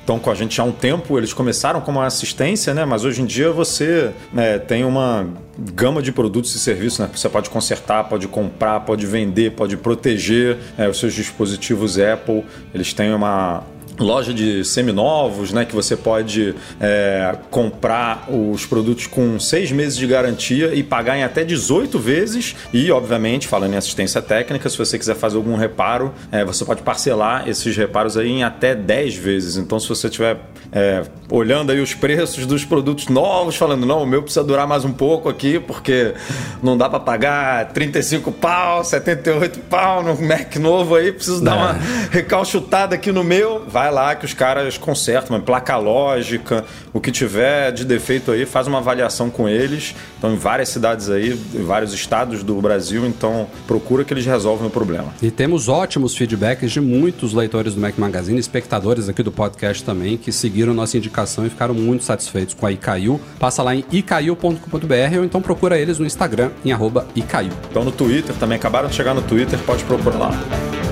estão 0.00 0.16
é, 0.16 0.18
com 0.20 0.30
a 0.30 0.34
gente 0.34 0.60
há 0.60 0.64
um 0.64 0.70
tempo. 0.70 1.18
Eles 1.18 1.32
começaram 1.32 1.80
como 1.80 2.00
assistência, 2.00 2.72
né? 2.72 2.84
Mas 2.84 3.04
hoje 3.04 3.20
em 3.20 3.26
dia 3.26 3.50
você 3.50 4.12
né, 4.32 4.60
tem 4.60 4.84
uma 4.84 5.26
gama 5.58 6.00
de 6.00 6.12
produtos 6.12 6.54
e 6.54 6.60
serviços, 6.60 7.00
né? 7.00 7.10
Você 7.12 7.28
pode 7.28 7.50
consertar, 7.50 8.04
pode 8.04 8.28
comprar, 8.28 8.78
pode 8.80 9.06
vender, 9.06 9.52
pode 9.52 9.76
proteger 9.76 10.56
é, 10.78 10.88
os 10.88 11.00
seus 11.00 11.14
dispositivos 11.14 11.98
Apple. 11.98 12.44
Eles 12.72 12.92
têm 12.92 13.12
uma 13.12 13.64
loja 13.98 14.32
de 14.34 14.64
seminovos, 14.64 15.52
né? 15.52 15.64
Que 15.64 15.74
você 15.74 15.96
pode 15.96 16.54
é, 16.80 17.36
comprar 17.50 18.28
os 18.28 18.66
produtos 18.66 19.06
com 19.06 19.38
seis 19.38 19.70
meses 19.70 19.96
de 19.96 20.06
garantia 20.06 20.74
e 20.74 20.82
pagar 20.82 21.16
em 21.16 21.22
até 21.22 21.44
18 21.44 21.98
vezes. 21.98 22.56
E, 22.72 22.90
obviamente, 22.90 23.46
falando 23.46 23.74
em 23.74 23.76
assistência 23.76 24.20
técnica, 24.20 24.68
se 24.68 24.78
você 24.78 24.98
quiser 24.98 25.14
fazer 25.14 25.36
algum 25.36 25.56
reparo, 25.56 26.12
é, 26.32 26.44
você 26.44 26.64
pode 26.64 26.82
parcelar 26.82 27.48
esses 27.48 27.76
reparos 27.76 28.16
aí 28.16 28.28
em 28.28 28.44
até 28.44 28.74
10 28.74 29.14
vezes. 29.16 29.56
Então, 29.56 29.78
se 29.78 29.88
você 29.88 30.08
tiver 30.08 30.38
é, 30.72 31.02
olhando 31.30 31.70
aí 31.70 31.80
os 31.80 31.94
preços 31.94 32.46
dos 32.46 32.64
produtos 32.64 33.08
novos, 33.08 33.56
falando, 33.56 33.86
não, 33.86 34.02
o 34.02 34.06
meu 34.06 34.22
precisa 34.22 34.44
durar 34.44 34.66
mais 34.66 34.84
um 34.84 34.92
pouco 34.92 35.28
aqui, 35.28 35.60
porque 35.60 36.14
não 36.62 36.76
dá 36.76 36.88
para 36.88 36.98
pagar 37.00 37.72
35 37.72 38.32
pau, 38.32 38.84
78 38.84 39.60
pau 39.70 40.02
no 40.02 40.20
Mac 40.20 40.56
novo 40.56 40.96
aí, 40.96 41.12
preciso 41.12 41.42
dar 41.42 41.56
uma 41.56 41.72
recalchutada 42.10 42.94
aqui 42.94 43.12
no 43.12 43.22
meu. 43.22 43.64
Vai 43.68 43.83
lá 43.90 44.14
que 44.14 44.24
os 44.24 44.34
caras 44.34 44.78
consertam, 44.78 45.40
placa 45.40 45.76
lógica, 45.76 46.64
o 46.92 47.00
que 47.00 47.10
tiver 47.10 47.72
de 47.72 47.84
defeito 47.84 48.30
aí, 48.30 48.46
faz 48.46 48.66
uma 48.66 48.78
avaliação 48.78 49.30
com 49.30 49.48
eles. 49.48 49.94
Então, 50.18 50.32
em 50.32 50.36
várias 50.36 50.68
cidades 50.68 51.10
aí, 51.10 51.38
em 51.54 51.64
vários 51.64 51.92
estados 51.92 52.42
do 52.42 52.60
Brasil, 52.60 53.06
então 53.06 53.46
procura 53.66 54.04
que 54.04 54.12
eles 54.12 54.24
resolvem 54.26 54.66
o 54.66 54.70
problema. 54.70 55.12
E 55.22 55.30
temos 55.30 55.68
ótimos 55.68 56.16
feedbacks 56.16 56.70
de 56.70 56.80
muitos 56.80 57.32
leitores 57.32 57.74
do 57.74 57.80
Mac 57.80 57.98
Magazine, 57.98 58.38
espectadores 58.38 59.08
aqui 59.08 59.22
do 59.22 59.32
podcast 59.32 59.82
também, 59.82 60.16
que 60.16 60.32
seguiram 60.32 60.74
nossa 60.74 60.96
indicação 60.96 61.46
e 61.46 61.50
ficaram 61.50 61.74
muito 61.74 62.04
satisfeitos 62.04 62.54
com 62.54 62.66
a 62.66 62.72
Icaiu. 62.72 63.20
Passa 63.38 63.62
lá 63.62 63.74
em 63.74 63.84
icaiu.com.br 63.90 65.18
ou 65.18 65.24
então 65.24 65.40
procura 65.40 65.78
eles 65.78 65.98
no 65.98 66.06
Instagram 66.06 66.50
em 66.64 66.72
arroba 66.72 67.06
Icaiu. 67.14 67.52
Então 67.70 67.84
no 67.84 67.92
Twitter 67.92 68.34
também, 68.36 68.56
acabaram 68.56 68.88
de 68.88 68.94
chegar 68.94 69.14
no 69.14 69.22
Twitter, 69.22 69.58
pode 69.60 69.84
procurar 69.84 70.18
lá. 70.18 70.83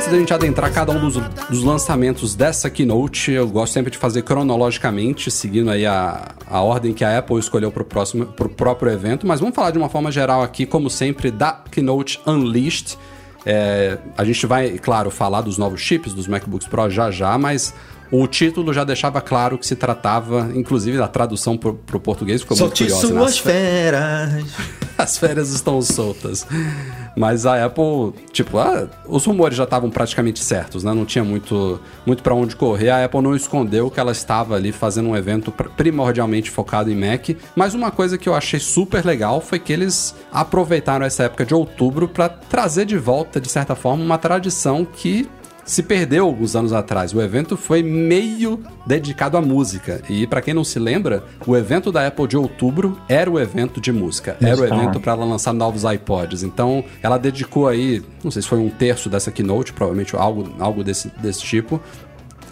Antes 0.00 0.10
da 0.10 0.18
gente 0.18 0.32
adentrar 0.32 0.72
cada 0.72 0.92
um 0.92 0.98
dos, 0.98 1.18
dos 1.50 1.62
lançamentos 1.62 2.34
dessa 2.34 2.70
keynote, 2.70 3.32
eu 3.32 3.46
gosto 3.46 3.74
sempre 3.74 3.90
de 3.90 3.98
fazer 3.98 4.22
cronologicamente, 4.22 5.30
seguindo 5.30 5.70
aí 5.70 5.84
a, 5.84 6.28
a 6.46 6.62
ordem 6.62 6.94
que 6.94 7.04
a 7.04 7.18
Apple 7.18 7.38
escolheu 7.38 7.70
para 7.70 7.82
o 7.82 8.48
próprio 8.48 8.90
evento, 8.90 9.26
mas 9.26 9.40
vamos 9.40 9.54
falar 9.54 9.72
de 9.72 9.76
uma 9.76 9.90
forma 9.90 10.10
geral 10.10 10.42
aqui, 10.42 10.64
como 10.64 10.88
sempre, 10.88 11.30
da 11.30 11.52
keynote 11.70 12.18
Unleashed. 12.26 12.96
É, 13.44 13.98
a 14.16 14.24
gente 14.24 14.46
vai, 14.46 14.78
claro, 14.78 15.10
falar 15.10 15.42
dos 15.42 15.58
novos 15.58 15.82
chips 15.82 16.14
dos 16.14 16.26
MacBooks 16.26 16.66
Pro 16.66 16.88
já 16.88 17.10
já, 17.10 17.36
mas 17.36 17.74
o 18.10 18.26
título 18.26 18.72
já 18.72 18.84
deixava 18.84 19.20
claro 19.20 19.56
que 19.56 19.66
se 19.66 19.76
tratava, 19.76 20.50
inclusive 20.54 21.00
a 21.00 21.08
tradução 21.08 21.56
para 21.56 21.70
o 21.70 22.00
português 22.00 22.42
ficou 22.42 22.56
Solte 22.56 22.82
muito 22.82 22.94
curiosa. 23.00 23.18
suas 23.18 23.38
feras. 23.38 24.44
As 24.98 25.16
férias 25.16 25.50
estão 25.50 25.80
soltas. 25.80 26.46
Mas 27.16 27.46
a 27.46 27.64
Apple, 27.64 28.12
tipo, 28.32 28.58
ah, 28.58 28.86
os 29.08 29.24
rumores 29.24 29.56
já 29.56 29.64
estavam 29.64 29.88
praticamente 29.88 30.40
certos, 30.40 30.84
né? 30.84 30.92
Não 30.92 31.06
tinha 31.06 31.24
muito, 31.24 31.80
muito 32.04 32.22
para 32.22 32.34
onde 32.34 32.54
correr. 32.54 32.90
A 32.90 33.06
Apple 33.06 33.22
não 33.22 33.34
escondeu 33.34 33.90
que 33.90 33.98
ela 33.98 34.12
estava 34.12 34.56
ali 34.56 34.72
fazendo 34.72 35.08
um 35.08 35.16
evento 35.16 35.50
primordialmente 35.50 36.50
focado 36.50 36.90
em 36.90 36.96
Mac. 36.96 37.30
Mas 37.56 37.72
uma 37.72 37.90
coisa 37.90 38.18
que 38.18 38.28
eu 38.28 38.34
achei 38.34 38.60
super 38.60 39.02
legal 39.02 39.40
foi 39.40 39.58
que 39.58 39.72
eles 39.72 40.14
aproveitaram 40.30 41.06
essa 41.06 41.22
época 41.22 41.46
de 41.46 41.54
outubro 41.54 42.06
para 42.06 42.28
trazer 42.28 42.84
de 42.84 42.98
volta, 42.98 43.40
de 43.40 43.48
certa 43.48 43.74
forma, 43.74 44.04
uma 44.04 44.18
tradição 44.18 44.84
que 44.84 45.26
se 45.64 45.82
perdeu 45.82 46.26
alguns 46.26 46.56
anos 46.56 46.72
atrás. 46.72 47.14
O 47.14 47.20
evento 47.20 47.56
foi 47.56 47.82
meio 47.82 48.60
dedicado 48.86 49.36
à 49.36 49.40
música. 49.40 50.02
E 50.08 50.26
para 50.26 50.40
quem 50.40 50.54
não 50.54 50.64
se 50.64 50.78
lembra, 50.78 51.24
o 51.46 51.56
evento 51.56 51.92
da 51.92 52.06
Apple 52.06 52.26
de 52.26 52.36
outubro 52.36 52.98
era 53.08 53.30
o 53.30 53.38
evento 53.38 53.80
de 53.80 53.92
música. 53.92 54.36
Era 54.40 54.60
o 54.60 54.64
evento 54.64 55.00
para 55.00 55.12
ela 55.12 55.24
lançar 55.24 55.52
novos 55.52 55.84
iPods. 55.84 56.42
Então, 56.42 56.84
ela 57.02 57.18
dedicou 57.18 57.68
aí, 57.68 58.02
não 58.22 58.30
sei 58.30 58.42
se 58.42 58.48
foi 58.48 58.58
um 58.58 58.70
terço 58.70 59.08
dessa 59.08 59.30
keynote, 59.30 59.72
provavelmente 59.72 60.16
algo, 60.16 60.54
algo 60.58 60.82
desse, 60.82 61.08
desse 61.20 61.42
tipo, 61.42 61.80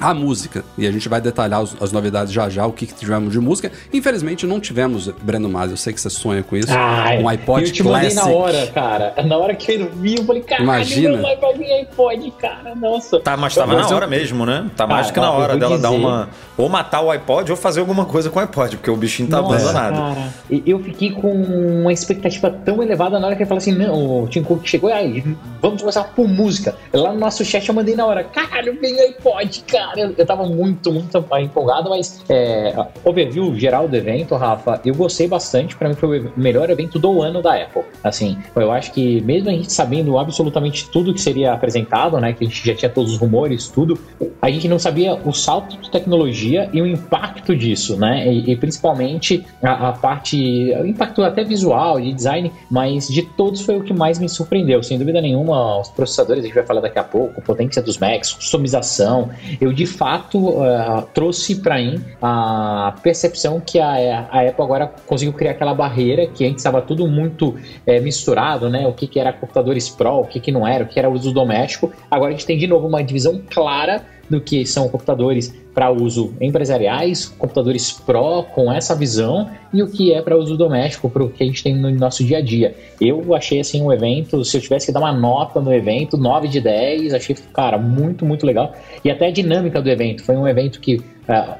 a 0.01 0.15
música. 0.15 0.65
E 0.77 0.87
a 0.87 0.93
gente 0.93 1.09
vai 1.09 1.21
detalhar 1.21 1.63
os, 1.63 1.77
as 1.81 1.93
novidades 1.93 2.33
já 2.33 2.49
já, 2.49 2.67
o 2.67 2.73
que, 2.73 2.87
que, 2.87 2.95
tivemos 2.95 3.33
de 3.33 3.41
música. 3.41 3.71
Infelizmente 3.93 4.47
não 4.47 4.61
tivemos, 4.61 5.09
Breno 5.23 5.49
Mas, 5.49 5.71
eu 5.71 5.77
sei 5.77 5.93
que 5.93 6.01
você 6.01 6.11
sonha 6.11 6.43
com 6.43 6.57
isso. 6.57 6.69
Ai, 6.71 7.23
um 7.23 7.29
iPod 7.29 7.65
eu 7.67 7.73
te 7.73 7.83
Classic. 7.83 8.15
mandei 8.17 8.33
na 8.33 8.39
hora, 8.39 8.67
cara. 8.69 9.15
Na 9.25 9.37
hora 9.37 9.55
que 9.55 9.73
eu 9.73 9.91
vi, 9.91 10.17
eu 10.17 10.25
falei, 10.25 10.43
caralho, 10.43 10.65
Imagina. 10.65 11.17
não 11.17 11.23
vai 11.23 11.37
pra 11.37 11.53
mim 11.57 11.71
iPod, 11.73 12.33
cara. 12.41 12.75
Nossa. 12.75 13.21
Tá, 13.21 13.37
mas 13.37 13.55
tava 13.55 13.75
Mas 13.75 13.87
na 13.87 13.91
eu- 13.93 13.97
hora 13.97 14.07
mesmo, 14.07 14.45
né? 14.47 14.71
Tá 14.77 14.87
mais 14.87 15.11
Cara, 15.11 15.15
que 15.15 15.21
na 15.21 15.33
ó, 15.33 15.37
eu 15.37 15.43
hora 15.43 15.57
dela 15.57 15.79
dar 15.79 15.89
dizer- 15.91 16.01
uma. 16.01 16.29
Ou 16.57 16.69
matar 16.69 17.01
o 17.03 17.11
iPod 17.11 17.51
ou 17.51 17.57
fazer 17.57 17.81
alguma 17.81 18.05
coisa 18.05 18.31
com 18.31 18.39
o 18.39 18.43
iPod, 18.43 18.77
porque 18.77 18.91
o 18.91 18.97
bichinho 18.97 19.29
tá 19.29 19.41
Nossa, 19.41 19.55
abandonado. 19.71 20.15
Cara, 20.15 20.29
eu 20.67 20.79
fiquei 20.83 21.11
com 21.13 21.31
uma 21.33 21.93
expectativa 21.93 22.51
tão 22.51 22.83
elevada 22.83 23.19
na 23.21 23.27
hora 23.27 23.37
que 23.37 23.43
ele 23.43 23.49
falou 23.49 23.59
assim: 23.59 23.73
não, 23.73 24.25
o 24.25 24.29
Tim 24.29 24.43
Cook 24.43 24.67
chegou 24.67 24.93
aí, 24.93 25.25
vamos 25.63 25.81
começar 25.81 26.05
por 26.05 26.27
música. 26.29 26.75
Lá 26.93 27.13
no 27.13 27.19
nosso 27.21 27.45
chat 27.45 27.69
eu 27.69 27.75
mandei 27.75 27.95
na 27.95 28.05
hora, 28.07 28.25
caralho, 28.25 28.77
vem 28.81 28.97
o 28.97 29.01
iPod, 29.03 29.65
cara. 29.71 29.88
Eu, 29.97 30.15
eu 30.17 30.27
tava 30.27 30.45
muito, 30.45 30.93
muito 30.93 31.25
empolgado, 31.41 31.91
mas 31.91 32.25
é, 32.29 32.75
overview 33.05 33.55
geral 33.57 33.89
do 33.89 33.97
evento, 33.97 34.35
Rafa, 34.37 34.81
eu 34.85 34.95
gostei 34.95 35.27
bastante. 35.27 35.77
Pra 35.77 35.89
mim 35.89 35.95
foi 35.95 36.21
o 36.21 36.33
melhor 36.37 36.71
evento 36.71 36.99
do 36.99 37.23
ano 37.23 37.43
da 37.43 37.55
Apple. 37.55 37.83
Assim, 38.03 38.39
eu 38.55 38.71
acho 38.71 38.93
que 38.93 39.21
mesmo 39.23 39.49
a 39.49 39.53
gente 39.53 39.73
sabendo 39.73 40.19
absolutamente 40.19 40.89
tudo 40.91 41.13
que 41.13 41.21
seria 41.21 41.53
apresentado, 41.53 42.19
né, 42.19 42.33
que 42.33 42.45
a 42.45 42.47
gente 42.47 42.67
já 42.67 42.75
tinha 42.75 42.89
todos 42.89 43.13
os 43.13 43.19
rumores, 43.19 43.69
tudo, 43.69 43.99
a 44.41 44.51
gente 44.51 44.69
não 44.69 44.79
sabia 44.79 45.15
o 45.15 45.33
salto 45.33 45.77
de 45.77 45.91
tecnologia 45.91 46.69
e 46.73 46.81
o 46.81 46.87
impacto 46.87 47.57
disso, 47.57 47.97
né? 47.97 48.33
E, 48.33 48.53
e 48.53 48.57
principalmente 48.57 49.45
a, 49.63 49.89
a 49.89 49.93
parte, 49.93 50.37
o 50.81 50.87
impacto 50.87 51.23
até 51.23 51.45
visual, 51.45 52.01
de 52.01 52.13
design, 52.13 52.53
mas 52.71 53.09
de 53.09 53.23
todos 53.23 53.61
foi 53.63 53.77
o 53.77 53.83
que 53.83 53.93
mais 53.93 54.19
me 54.19 54.29
surpreendeu. 54.29 54.83
Sem 54.83 54.99
dúvida 54.99 55.21
nenhuma, 55.21 55.81
os 55.81 55.89
processadores, 55.89 56.45
a 56.45 56.47
gente 56.47 56.55
vai 56.55 56.65
falar 56.65 56.81
daqui 56.81 56.99
a 56.99 57.05
pouco, 57.05 57.41
potência 57.43 57.83
dos 57.83 57.99
Macs, 57.99 58.33
customização. 58.33 59.31
Eu 59.61 59.73
de 59.73 59.87
fato 59.87 60.63
eh, 60.63 61.05
trouxe 61.15 61.57
para 61.57 61.77
mim 61.77 62.01
a 62.23 62.95
percepção 63.03 63.61
que 63.61 63.79
a, 63.79 64.29
a 64.31 64.49
Apple 64.49 64.63
agora 64.63 64.93
conseguiu 65.07 65.33
criar 65.33 65.53
aquela 65.53 65.75
barreira 65.75 66.27
que 66.27 66.45
antes 66.45 66.59
estava 66.59 66.81
tudo 66.83 67.07
muito 67.07 67.55
eh, 67.89 68.01
misturado, 68.01 68.69
né? 68.69 68.87
O 68.87 68.93
que, 68.93 69.07
que 69.07 69.19
era 69.19 69.33
computadores 69.33 69.89
Pro, 69.89 70.21
o 70.21 70.27
que, 70.27 70.39
que 70.39 70.53
não 70.53 70.69
era, 70.69 70.85
o 70.85 70.87
que 70.87 70.99
era 70.99 71.09
uso 71.09 71.33
doméstico. 71.33 71.91
Agora 72.11 72.29
a 72.29 72.33
gente 72.33 72.45
tem 72.45 72.59
de 72.59 72.67
novo 72.67 72.87
uma 72.87 73.03
divisão 73.03 73.41
clara 73.49 74.05
do 74.29 74.43
que 74.43 74.67
são 74.67 74.91
computadores 74.91 75.55
para 75.73 75.91
uso 75.91 76.35
empresariais, 76.39 77.27
computadores 77.39 77.91
Pro 77.93 78.43
com 78.43 78.71
essa 78.71 78.95
visão 78.95 79.49
e 79.73 79.83
o 79.83 79.91
que 79.91 80.13
é 80.13 80.21
para 80.21 80.37
uso 80.37 80.55
doméstico, 80.55 81.09
para 81.09 81.25
o 81.25 81.31
que 81.31 81.43
a 81.43 81.47
gente 81.47 81.63
tem 81.63 81.75
no 81.75 81.91
nosso 81.91 82.23
dia 82.23 82.39
a 82.39 82.43
dia. 82.43 82.75
Eu 83.01 83.35
achei 83.35 83.59
assim 83.59 83.81
um 83.81 83.91
evento, 83.91 84.45
se 84.45 84.59
eu 84.59 84.61
tivesse 84.61 84.87
que 84.87 84.93
dar 84.93 85.01
uma 85.01 85.13
nota 85.13 85.59
no 85.59 85.73
evento, 85.73 86.19
9 86.19 86.47
de 86.49 86.61
10, 86.61 87.15
achei, 87.15 87.37
cara, 87.55 87.79
muito, 87.79 88.27
muito 88.27 88.45
legal. 88.45 88.75
E 89.03 89.11
até 89.11 89.29
a 89.29 89.31
dinâmica 89.31 89.81
do 89.81 89.89
evento, 89.89 90.23
foi 90.23 90.37
um 90.37 90.47
evento 90.47 90.79
que 90.79 91.01
ah, 91.29 91.59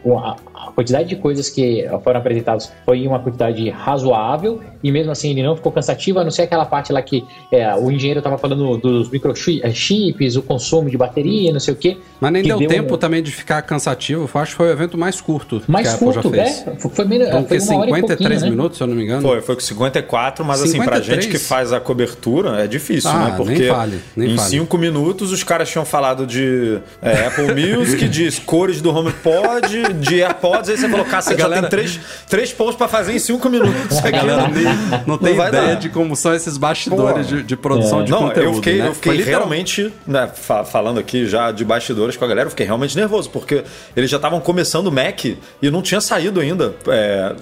a 0.55 0.73
quantidade 0.73 1.11
de 1.11 1.17
coisas 1.17 1.51
que 1.51 1.87
foram 2.03 2.21
apresentadas 2.21 2.73
foi 2.87 3.07
uma 3.07 3.19
quantidade 3.19 3.69
razoável 3.69 4.61
e 4.83 4.91
mesmo 4.93 5.11
assim 5.13 5.31
ele 5.31 5.43
não 5.43 5.57
ficou 5.57 5.73
cansativo, 5.73 6.19
a 6.19 6.25
não 6.25 6.31
ser 6.31 6.43
aquela 6.43 6.65
parte 6.65 6.93
lá 6.93 7.03
que 7.03 7.25
é, 7.53 7.75
o 7.75 7.91
engenheiro 7.91 8.19
estava 8.21 8.39
falando 8.39 8.77
dos 8.79 9.11
microchips, 9.11 10.37
o 10.37 10.43
consumo 10.43 10.89
de 10.91 10.97
bateria, 10.97 11.53
não 11.53 11.61
sei 11.61 11.75
o 11.75 11.77
que. 11.77 11.99
Mas 12.21 12.33
nem 12.33 12.43
que 12.43 12.49
deu 12.49 12.59
deu 12.59 12.69
tempo 12.69 12.95
um- 12.95 12.99
também 12.99 13.23
de 13.23 13.31
ficar 13.31 13.63
cansativo. 13.63 14.29
Eu 14.33 14.41
acho 14.41 14.51
que 14.53 14.57
foi 14.57 14.69
o 14.69 14.73
evento 14.73 14.99
mais 14.99 15.21
curto 15.21 15.63
Mais 15.69 15.87
que 15.87 15.93
a 15.93 15.95
Apple 15.95 16.07
curto, 16.13 16.35
já 16.35 16.45
fez. 16.45 16.67
né? 16.67 16.77
Foi, 16.79 16.91
Então, 16.99 17.45
foi 17.47 17.59
que 17.59 17.65
uma 17.65 17.81
hora 17.81 17.91
e 17.91 17.95
53 17.95 18.19
pouquinho, 18.19 18.41
né? 18.41 18.51
minutos, 18.51 18.77
se 18.79 18.83
eu 18.83 18.87
não 18.87 18.95
me 18.95 19.05
engano. 19.05 19.23
Foi, 19.23 19.41
foi 19.41 19.55
com 19.55 19.61
54, 19.61 20.45
mas 20.45 20.63
assim, 20.63 20.77
pra 20.79 20.97
53? 20.97 21.25
gente 21.25 21.31
que 21.33 21.39
faz 21.39 21.73
a 21.73 21.81
cobertura, 21.81 22.63
é 22.63 22.67
difícil, 22.67 23.11
Ah, 23.11 23.19
né? 23.19 23.25
nem 23.27 23.37
Porque 23.37 23.69
fale, 23.69 24.01
nem 24.17 24.33
em 24.33 24.37
fale. 24.37 24.49
5 24.51 24.79
minutos 24.79 25.33
os 25.33 25.43
caras 25.45 25.69
tinham 25.71 25.85
falado 25.85 26.27
de 26.27 26.79
é, 27.01 27.27
Apple 27.27 27.55
Music, 27.55 28.09
de 28.09 28.29
cores 28.43 28.81
do 28.81 28.91
HomePod, 28.95 29.93
de 30.01 30.21
AirPods, 30.23 30.71
aí 30.71 30.77
você 30.77 30.89
falou, 30.89 31.05
cara, 31.05 31.23
você 31.23 31.35
A 31.35 31.37
já 31.37 31.43
galera- 31.43 31.61
tem 31.63 31.71
três, 31.71 32.01
três 32.29 32.53
pontos 32.53 32.75
pra 32.77 32.89
fazer 32.89 33.13
em 33.15 33.19
5 33.19 33.49
minutos. 33.49 33.99
A 34.05 34.11
galera 34.11 34.49
nem, 34.53 34.65
não 35.07 35.19
tem 35.19 35.35
vai 35.35 35.49
ideia 35.49 35.67
dar. 35.69 35.75
de 35.77 35.89
como 35.89 36.15
são 36.17 36.35
esses 36.35 36.57
bastidores 36.57 37.27
de, 37.27 37.43
de 37.43 37.57
produção 37.57 38.01
É. 38.01 38.05
de 38.05 38.11
Não, 38.11 38.29
conteúdo. 38.29 38.45
eu 38.49 38.55
fiquei, 38.55 38.79
né? 38.79 38.89
eu 38.89 38.95
fiquei 38.95 39.23
realmente, 39.23 39.93
né, 40.07 40.29
fa- 40.35 40.65
falando 40.65 40.99
aqui 40.99 41.27
já 41.27 41.51
de 41.51 41.65
bastidores 41.65 42.17
com 42.17 42.25
a 42.25 42.29
galera, 42.29 42.47
eu 42.47 42.51
fiquei 42.51 42.67
realmente 42.67 42.97
nervoso, 42.97 43.31
porque 43.31 43.65
eles 43.97 44.11
já 44.11 44.17
estavam 44.17 44.41
começando 44.41 44.87
o 44.89 44.93
Mac 44.93 45.25
e 45.25 45.39
não 45.71 45.83
tinha 45.83 46.01
saído 46.01 46.41
ainda. 46.41 46.75
é, 46.89 47.35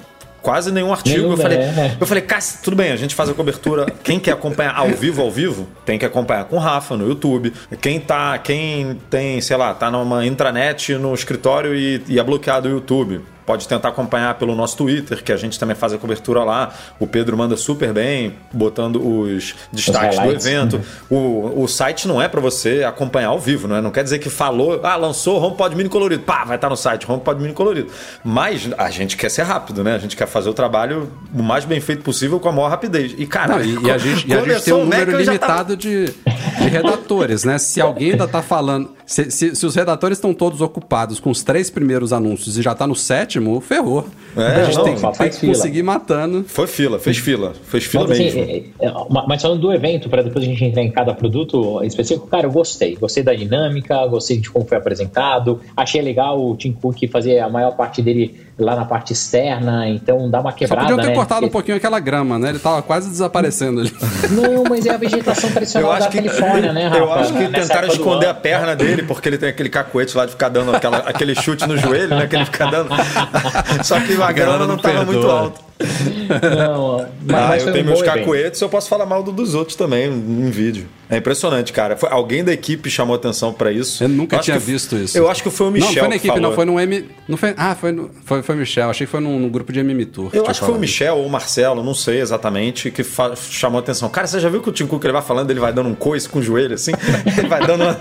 quase 0.42 0.71
nenhum 0.71 0.92
artigo. 0.92 1.18
Nenhum, 1.18 1.33
eu 1.33 1.37
falei, 1.37 1.59
é. 1.59 1.97
eu 2.00 2.06
falei, 2.06 2.23
cara, 2.23 2.40
tudo 2.62 2.76
bem, 2.76 2.92
a 2.92 2.97
gente 2.97 3.16
faz 3.16 3.28
a 3.28 3.35
cobertura. 3.35 3.87
Quem 4.04 4.21
quer 4.21 4.30
acompanhar 4.30 4.76
ao 4.76 4.88
vivo, 4.90 5.21
ao 5.21 5.28
vivo, 5.28 5.66
tem 5.85 5.99
que 5.99 6.04
acompanhar 6.04 6.45
com 6.45 6.54
o 6.54 6.59
Rafa 6.61 6.97
no 6.97 7.09
YouTube. 7.09 7.52
Quem 7.80 7.99
tá, 7.99 8.38
quem 8.38 8.97
tem, 9.11 9.40
sei 9.40 9.56
lá, 9.56 9.75
tá 9.75 9.90
numa 9.90 10.25
intranet 10.25 10.95
no 10.95 11.12
escritório 11.12 11.75
e, 11.75 12.00
e 12.06 12.21
é 12.21 12.23
bloqueado 12.23 12.68
o 12.68 12.71
YouTube. 12.71 13.23
Pode 13.47 13.69
tentar 13.69 13.91
acompanhar 13.91 14.35
pelo 14.35 14.55
nosso 14.57 14.76
Twitter, 14.76 15.23
que 15.23 15.31
a 15.33 15.37
gente 15.37 15.57
também 15.59 15.76
faz 15.76 15.93
a 15.93 15.99
cobertura 15.99 16.43
lá. 16.43 16.75
O 16.99 17.07
Pedro 17.07 17.37
manda 17.37 17.57
super 17.57 17.93
bem, 17.93 18.35
botando 18.53 18.97
os 18.97 19.55
destaques 19.73 20.17
do 20.17 20.21
highlights. 20.23 20.47
evento. 20.47 20.81
O, 21.09 21.62
o 21.62 21.69
site 21.69 22.09
não 22.09 22.21
é 22.21 22.29
para 22.29 22.41
você 22.41 22.83
acompanhar 22.83 23.29
ao 23.29 23.38
vivo, 23.38 23.69
né? 23.69 23.81
Não 23.81 23.93
quer 23.93 24.03
dizer 24.03 24.19
que 24.19 24.29
falou, 24.29 24.81
ah, 24.83 24.97
lançou 24.97 25.41
HomePod 25.41 25.76
Mini 25.76 25.88
colorido. 25.88 26.25
Pá, 26.25 26.45
vai 26.45 26.57
estar 26.57 26.69
no 26.69 26.76
site, 26.76 27.11
HomePod 27.11 27.41
Mini 27.41 27.55
colorido. 27.55 27.88
Mas 28.25 28.69
a 28.76 28.91
gente 28.91 29.17
quer 29.17 29.31
ser 29.31 29.43
rápido, 29.43 29.85
né? 29.85 29.95
A 29.95 29.99
gente 29.99 30.17
quer 30.17 30.26
fazer 30.26 30.49
o 30.49 30.55
trabalho 30.55 31.09
o 31.33 31.43
mais 31.43 31.65
bem 31.65 31.81
feito 31.81 32.03
possível 32.03 32.41
com 32.41 32.49
a 32.49 32.53
maior 32.53 32.69
rapidez. 32.69 33.15
E, 33.17 33.26
cara, 33.26 33.57
Não, 33.59 33.65
e, 33.65 33.79
e 33.87 33.91
a 33.91 33.99
gente, 33.99 34.26
e 34.29 34.35
a 34.35 34.43
gente 34.43 34.62
tem 34.65 34.75
um 34.75 34.79
número 34.81 35.12
eu 35.12 35.25
já 35.25 35.38
tava- 35.38 35.53
limitado 35.53 35.76
de, 35.76 36.07
de 36.07 36.69
redatores, 36.69 37.45
né? 37.45 37.59
Se 37.59 37.81
alguém 37.81 38.11
ainda 38.12 38.26
tá 38.26 38.43
falando. 38.43 38.91
Se, 39.07 39.31
se- 39.31 39.55
se 39.55 39.65
os 39.65 39.75
redatores 39.77 40.19
estão 40.19 40.35
todos 40.35 40.61
ocupados 40.61 41.21
com 41.21 41.31
os 41.31 41.43
três 41.43 41.71
primeiros 41.71 42.13
anúncios 42.13 42.59
e 42.59 42.63
já 42.63 42.75
tá 42.75 42.87
no 42.87 42.97
sétimo, 42.97 43.61
ferrou. 43.61 44.05
É, 44.37 44.41
a 44.43 44.65
gente 44.65 44.77
não, 44.77 44.85
tem, 44.85 44.97
faz 44.97 45.17
tem 45.17 45.31
que 45.31 45.37
fila. 45.37 45.53
conseguir 45.55 45.79
ir 45.79 45.83
matando. 45.85 46.45
Foi 46.49 46.67
fila, 46.67 46.99
fez 46.99 47.17
fila. 47.19 47.55
Fez 47.69 47.85
fila 47.85 48.07
Mas, 48.09 48.19
mesmo. 48.19 48.43
assim, 48.43 48.73
é, 48.81 48.91
ma- 49.09 49.25
mas 49.29 49.41
falando 49.41 49.61
do 49.61 49.73
evento, 49.73 50.09
para 50.09 50.23
depois 50.23 50.45
a 50.45 50.49
gente 50.49 50.65
entrar 50.65 50.83
em 50.83 50.91
cada 50.91 51.15
produto 51.15 51.83
específico, 51.85 52.27
cara, 52.27 52.47
eu 52.47 52.51
gostei. 52.53 52.97
Gostei 52.97 53.23
da 53.23 53.33
dinâmica, 53.33 54.05
gostei 54.09 54.39
de 54.39 54.51
como 54.51 54.67
foi 54.67 54.77
apresentado. 54.77 55.61
Achei 55.77 56.03
legal 56.03 56.45
o 56.45 56.57
Tim 56.57 56.73
Cook 56.73 57.07
fazer 57.09 57.39
a 57.39 57.49
maior 57.49 57.77
parte 57.77 58.03
dele 58.03 58.46
lá 58.59 58.75
na 58.75 58.85
parte 58.87 59.13
externa, 59.13 59.87
então 59.89 60.31
dá 60.31 60.41
uma 60.41 60.51
Só 60.51 60.57
quebrada, 60.57 60.83
podiam 60.83 60.99
ter 60.99 61.09
né? 61.09 61.15
cortado 61.15 61.41
um 61.41 61.43
Porque- 61.43 61.53
pouquinho 61.53 61.77
aquela 61.77 62.01
grama, 62.01 62.39
né? 62.39 62.49
Ele 62.49 62.59
tava 62.59 62.81
quase 62.83 63.11
desaparecendo 63.11 63.81
ali. 63.81 63.95
Não, 64.31 64.65
mas 64.65 64.87
é 64.87 64.91
a 64.91 64.97
vegetação 64.97 65.51
tradicional 65.51 65.99
da 65.99 66.09
Califórnia, 66.09 66.73
né, 66.73 66.87
Rafa? 66.89 66.97
eu 66.99 67.13
acho 67.13 67.33
que 67.35 67.49
Nessa 67.49 67.69
tentaram 67.69 67.89
esconder 67.89 68.27
a 68.29 68.35
perna 68.35 68.75
dele, 68.75 69.03
porque 69.03 69.29
ele 69.29 69.37
tem 69.37 69.51
aquele 69.51 69.69
cacuete 69.69 70.17
lá 70.17 70.25
de 70.25 70.33
ficar 70.33 70.49
dando 70.49 70.75
aquela- 70.75 70.99
aquele 70.99 71.35
chute 71.35 71.67
no 71.69 71.77
joelho, 71.77 72.17
né? 72.17 72.27
Que 72.27 72.37
ele 72.37 72.45
fica 72.47 72.67
dando. 72.71 72.89
Só 73.85 74.01
que 74.01 74.15
a 74.23 74.33
grana 74.33 74.59
não 74.61 74.69
não 74.69 74.77
estava 74.77 75.05
muito 75.05 75.21
perdoa. 75.21 75.41
alta. 75.41 75.65
Não, 75.78 77.06
mas, 77.23 77.37
Ah, 77.37 77.49
mas 77.49 77.66
eu 77.66 77.73
tenho 77.73 77.85
meus 77.85 78.02
cacuetes, 78.02 78.61
eu 78.61 78.68
posso 78.68 78.88
falar 78.88 79.06
mal 79.06 79.23
do- 79.23 79.33
dos 79.33 79.54
outros 79.54 79.76
também 79.76 80.06
em 80.09 80.50
vídeo. 80.50 80.87
É 81.09 81.18
impressionante, 81.18 81.73
cara. 81.73 81.97
Foi, 81.97 82.09
alguém 82.11 82.42
da 82.42 82.52
equipe 82.52 82.90
chamou 82.90 83.14
atenção 83.14 83.52
pra 83.52 83.71
isso. 83.71 84.02
Eu 84.02 84.09
nunca 84.09 84.37
acho 84.37 84.47
tinha 84.47 84.59
visto 84.59 84.97
isso. 84.97 85.16
Eu 85.16 85.30
acho 85.30 85.40
que 85.40 85.50
foi 85.50 85.68
o 85.68 85.71
Michel 85.71 85.88
não, 85.92 85.99
foi 86.00 86.09
na 86.09 86.16
equipe, 86.16 86.28
falou. 86.35 86.42
não. 86.42 86.52
Foi 86.54 86.64
no 86.64 86.80
M. 86.80 87.04
Não 87.28 87.37
foi, 87.37 87.54
ah, 87.56 87.76
foi, 87.76 87.92
no, 87.92 88.11
foi, 88.25 88.42
foi 88.42 88.54
o 88.56 88.59
Michel. 88.59 88.90
Achei 88.90 89.06
que 89.06 89.11
foi 89.11 89.21
num, 89.21 89.38
num 89.38 89.49
grupo 89.49 89.73
de 89.73 89.78
MM 89.78 90.04
Tour. 90.06 90.30
Eu 90.33 90.45
acho 90.49 90.59
que 90.61 90.66
foi 90.66 90.75
o. 90.75 90.78
Michel 90.80 91.16
ou 91.18 91.26
o 91.26 91.30
Marcelo, 91.30 91.85
não 91.85 91.95
sei 91.95 92.21
exatamente, 92.21 92.90
que 92.90 93.04
fa- 93.04 93.37
chamou 93.37 93.78
atenção. 93.78 94.09
Cara, 94.09 94.26
você 94.26 94.40
já 94.40 94.49
viu 94.49 94.61
que 94.61 94.68
o 94.68 94.73
Tim 94.73 94.87
Cook 94.87 95.04
ele 95.04 95.12
vai 95.12 95.23
falando, 95.23 95.49
ele 95.50 95.61
vai 95.61 95.73
dando 95.73 95.88
um 95.88 95.95
coice 95.95 96.28
com 96.28 96.40
o 96.40 96.42
joelho 96.42 96.75
assim? 96.75 96.90
Ele 97.38 97.47
vai 97.49 97.64
dando. 97.64 97.83
Uma... 97.85 97.97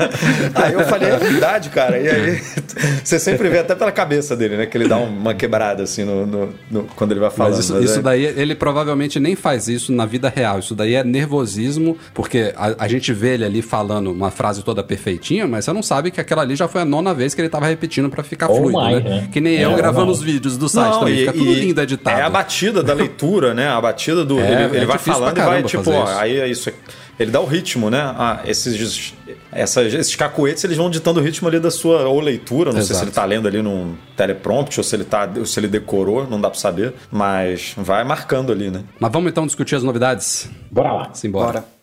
Aí 0.55 0.73
eu 0.73 0.79
falei, 0.85 1.09
é 1.09 1.17
verdade, 1.17 1.69
cara. 1.69 1.99
E 1.99 2.07
aí 2.09 2.41
você 3.03 3.19
sempre 3.19 3.49
vê 3.49 3.59
até 3.59 3.75
pela 3.75 3.91
cabeça 3.91 4.35
dele, 4.35 4.57
né? 4.57 4.65
Que 4.65 4.77
ele 4.77 4.87
dá 4.87 4.97
uma 4.97 5.33
quebrada 5.35 5.83
assim 5.83 6.03
no, 6.03 6.25
no- 6.25 6.53
no- 6.71 6.83
quando 6.95 7.11
ele 7.11 7.19
vai 7.19 7.29
falando. 7.29 7.53
Isso, 7.73 7.83
isso 7.83 7.99
é- 7.99 8.01
daí, 8.01 8.23
ele 8.25 8.55
provavelmente 8.55 9.19
nem 9.19 9.35
faz 9.35 9.67
isso 9.67 9.91
na 9.91 10.05
vida 10.05 10.31
real. 10.33 10.59
Isso 10.59 10.75
daí 10.75 10.93
é 10.95 11.03
nervosismo, 11.03 11.97
porque 12.13 12.53
a, 12.55 12.85
a 12.85 12.87
gente 12.87 13.11
vê 13.13 13.33
ele 13.35 13.45
ali 13.45 13.61
falando 13.61 14.11
uma 14.11 14.31
frase 14.31 14.63
toda 14.63 14.83
perfeitinha, 14.83 15.47
mas 15.47 15.65
você 15.65 15.73
não 15.73 15.83
sabe 15.83 16.11
que 16.11 16.19
aquela 16.21 16.41
ali 16.41 16.55
já 16.55 16.67
foi 16.67 16.81
a 16.81 16.85
nona 16.85 17.13
vez 17.13 17.33
que 17.33 17.41
ele 17.41 17.49
tava 17.49 17.65
repetindo 17.67 18.09
pra 18.09 18.23
ficar 18.23 18.49
Ou 18.49 18.57
fluido, 18.57 18.73
mais, 18.73 19.03
né? 19.03 19.09
né? 19.09 19.29
Que 19.31 19.41
nem 19.41 19.57
É, 19.57 19.65
eu 19.65 19.75
gravando 19.75 20.07
mais. 20.07 20.19
os 20.19 20.23
vídeos 20.23 20.57
do 20.57 20.69
site 20.69 20.91
Não, 20.93 20.99
também. 20.99 21.15
e- 21.15 21.19
Fica 21.19 21.33
tudo 21.33 21.53
lindo 21.53 21.81
editado. 21.81 22.19
É 22.19 22.23
a 22.23 22.29
batida 22.29 22.83
da 22.83 22.93
leitura, 22.93 23.53
né? 23.53 23.67
A 23.67 23.81
batida 23.81 24.23
do. 24.23 24.39
É, 24.45 24.65
ele 24.65 24.73
é 24.75 24.77
ele 24.77 24.85
vai 24.85 24.97
falando 24.97 25.37
e 25.37 25.41
vai, 25.41 25.63
tipo, 25.63 25.89
ó, 25.91 26.03
isso. 26.03 26.19
aí 26.19 26.39
é 26.39 26.47
isso. 26.47 26.71
Ele 27.19 27.31
dá 27.31 27.39
o 27.39 27.45
ritmo, 27.45 27.89
né? 27.89 28.01
Ah, 28.17 28.41
esses, 28.45 29.13
essas, 29.51 29.93
esses 29.93 30.15
cacuetes, 30.15 30.63
eles 30.63 30.77
vão 30.77 30.89
ditando 30.89 31.19
o 31.19 31.23
ritmo 31.23 31.47
ali 31.47 31.59
da 31.59 31.71
sua 31.71 32.07
ou 32.07 32.19
leitura. 32.19 32.71
Não 32.71 32.81
sei 32.81 32.91
Exato. 32.91 32.99
se 32.99 33.05
ele 33.05 33.11
tá 33.11 33.25
lendo 33.25 33.47
ali 33.47 33.61
num 33.61 33.95
teleprompt 34.17 34.79
ou 34.79 34.83
se 34.83 34.95
ele, 34.95 35.05
tá, 35.05 35.29
ou 35.37 35.45
se 35.45 35.59
ele 35.59 35.67
decorou, 35.67 36.27
não 36.27 36.39
dá 36.39 36.49
pra 36.49 36.59
saber. 36.59 36.93
Mas 37.11 37.73
vai 37.77 38.03
marcando 38.03 38.51
ali, 38.51 38.69
né? 38.69 38.83
Mas 38.99 39.11
vamos 39.11 39.29
então 39.31 39.45
discutir 39.45 39.75
as 39.75 39.83
novidades? 39.83 40.49
Bora 40.69 40.91
lá. 40.91 41.13
Simbora. 41.13 41.45
Bora. 41.61 41.74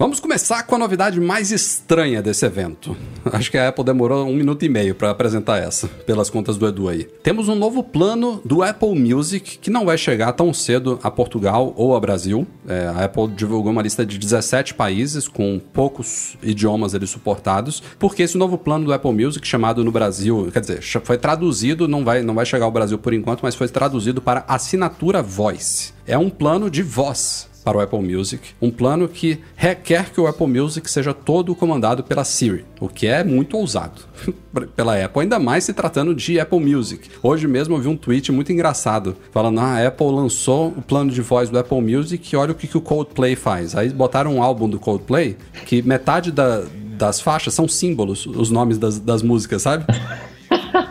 Vamos 0.00 0.20
começar 0.20 0.62
com 0.62 0.76
a 0.76 0.78
novidade 0.78 1.20
mais 1.20 1.50
estranha 1.50 2.22
desse 2.22 2.46
evento. 2.46 2.96
Acho 3.32 3.50
que 3.50 3.58
a 3.58 3.66
Apple 3.66 3.82
demorou 3.82 4.28
um 4.28 4.36
minuto 4.36 4.64
e 4.64 4.68
meio 4.68 4.94
para 4.94 5.10
apresentar 5.10 5.58
essa, 5.58 5.88
pelas 5.88 6.30
contas 6.30 6.56
do 6.56 6.68
Edu 6.68 6.88
aí. 6.88 7.02
Temos 7.20 7.48
um 7.48 7.56
novo 7.56 7.82
plano 7.82 8.40
do 8.44 8.62
Apple 8.62 8.96
Music 8.96 9.58
que 9.58 9.70
não 9.70 9.84
vai 9.84 9.98
chegar 9.98 10.32
tão 10.34 10.54
cedo 10.54 11.00
a 11.02 11.10
Portugal 11.10 11.74
ou 11.76 11.96
a 11.96 12.00
Brasil. 12.00 12.46
É, 12.68 12.86
a 12.86 13.06
Apple 13.06 13.26
divulgou 13.26 13.72
uma 13.72 13.82
lista 13.82 14.06
de 14.06 14.18
17 14.18 14.74
países 14.74 15.26
com 15.26 15.60
poucos 15.72 16.36
idiomas 16.44 16.94
ali 16.94 17.06
suportados, 17.08 17.82
porque 17.98 18.22
esse 18.22 18.38
novo 18.38 18.56
plano 18.56 18.84
do 18.84 18.92
Apple 18.92 19.12
Music, 19.12 19.44
chamado 19.44 19.82
no 19.82 19.90
Brasil, 19.90 20.48
quer 20.52 20.60
dizer, 20.60 20.80
foi 20.80 21.18
traduzido, 21.18 21.88
não 21.88 22.04
vai, 22.04 22.22
não 22.22 22.36
vai 22.36 22.46
chegar 22.46 22.66
ao 22.66 22.70
Brasil 22.70 22.98
por 22.98 23.12
enquanto, 23.12 23.40
mas 23.42 23.56
foi 23.56 23.66
traduzido 23.66 24.22
para 24.22 24.44
assinatura 24.46 25.20
Voice. 25.20 25.92
É 26.06 26.16
um 26.16 26.30
plano 26.30 26.70
de 26.70 26.84
voz 26.84 27.47
para 27.68 27.76
o 27.76 27.80
Apple 27.82 28.00
Music, 28.00 28.48
um 28.62 28.70
plano 28.70 29.06
que 29.06 29.38
requer 29.54 30.10
que 30.10 30.18
o 30.18 30.26
Apple 30.26 30.46
Music 30.46 30.90
seja 30.90 31.12
todo 31.12 31.54
comandado 31.54 32.02
pela 32.02 32.24
Siri, 32.24 32.64
o 32.80 32.88
que 32.88 33.06
é 33.06 33.22
muito 33.22 33.58
ousado 33.58 34.00
pela 34.74 35.04
Apple, 35.04 35.20
ainda 35.20 35.38
mais 35.38 35.64
se 35.64 35.74
tratando 35.74 36.14
de 36.14 36.40
Apple 36.40 36.60
Music. 36.60 37.10
Hoje 37.22 37.46
mesmo 37.46 37.76
eu 37.76 37.80
vi 37.82 37.88
um 37.88 37.96
tweet 37.96 38.32
muito 38.32 38.50
engraçado 38.50 39.14
falando: 39.30 39.60
ah, 39.60 39.74
a 39.74 39.86
Apple 39.88 40.06
lançou 40.06 40.68
o 40.68 40.80
plano 40.80 41.10
de 41.10 41.20
voz 41.20 41.50
do 41.50 41.58
Apple 41.58 41.82
Music 41.82 42.32
e 42.32 42.36
olha 42.38 42.52
o 42.52 42.54
que, 42.54 42.66
que 42.66 42.78
o 42.78 42.80
Coldplay 42.80 43.36
faz. 43.36 43.76
Aí 43.76 43.90
botaram 43.90 44.36
um 44.36 44.42
álbum 44.42 44.66
do 44.66 44.78
Coldplay 44.80 45.36
que 45.66 45.82
metade 45.82 46.32
da- 46.32 46.62
das 46.96 47.20
faixas 47.20 47.52
são 47.52 47.68
símbolos, 47.68 48.24
os 48.24 48.50
nomes 48.50 48.78
das, 48.78 48.98
das 48.98 49.22
músicas, 49.22 49.60
sabe? 49.60 49.84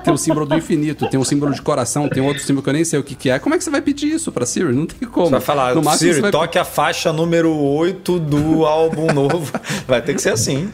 Tem 0.04 0.14
um 0.14 0.18
símbolo 0.18 0.46
do 0.46 0.56
infinito, 0.56 1.10
tem 1.10 1.20
um 1.20 1.24
símbolo 1.24 1.54
de 1.54 1.62
coração, 1.62 2.08
tem 2.10 2.24
outro 2.24 2.42
símbolo 2.44 2.64
que 2.64 2.70
eu 2.70 2.74
nem 2.74 2.86
sei 2.86 3.00
o 3.00 3.04
que, 3.04 3.16
que 3.16 3.30
é. 3.30 3.40
Como 3.40 3.54
é 3.56 3.58
que 3.58 3.64
você 3.64 3.70
vai 3.70 3.82
pedir 3.82 4.08
isso 4.14 4.32
pra 4.32 4.46
Siri? 4.46 4.74
Não 4.74 4.86
tem 4.86 5.08
como. 5.08 5.28
Você 5.28 5.32
vai 5.32 5.42
falar, 5.42 5.76
no 5.76 5.82
máximo 5.84 6.10
Siri, 6.12 6.22
vai 6.22 6.32
toque 6.32 6.58
a 6.58 6.66
faixa 6.66 7.12
número 7.14 7.54
8 7.56 8.20
do 8.20 8.66
álbum 8.66 9.08
novo. 9.14 9.52
Vai 9.88 10.02
ter 10.02 10.14
que 10.14 10.22
ser 10.22 10.32
assim. 10.32 10.70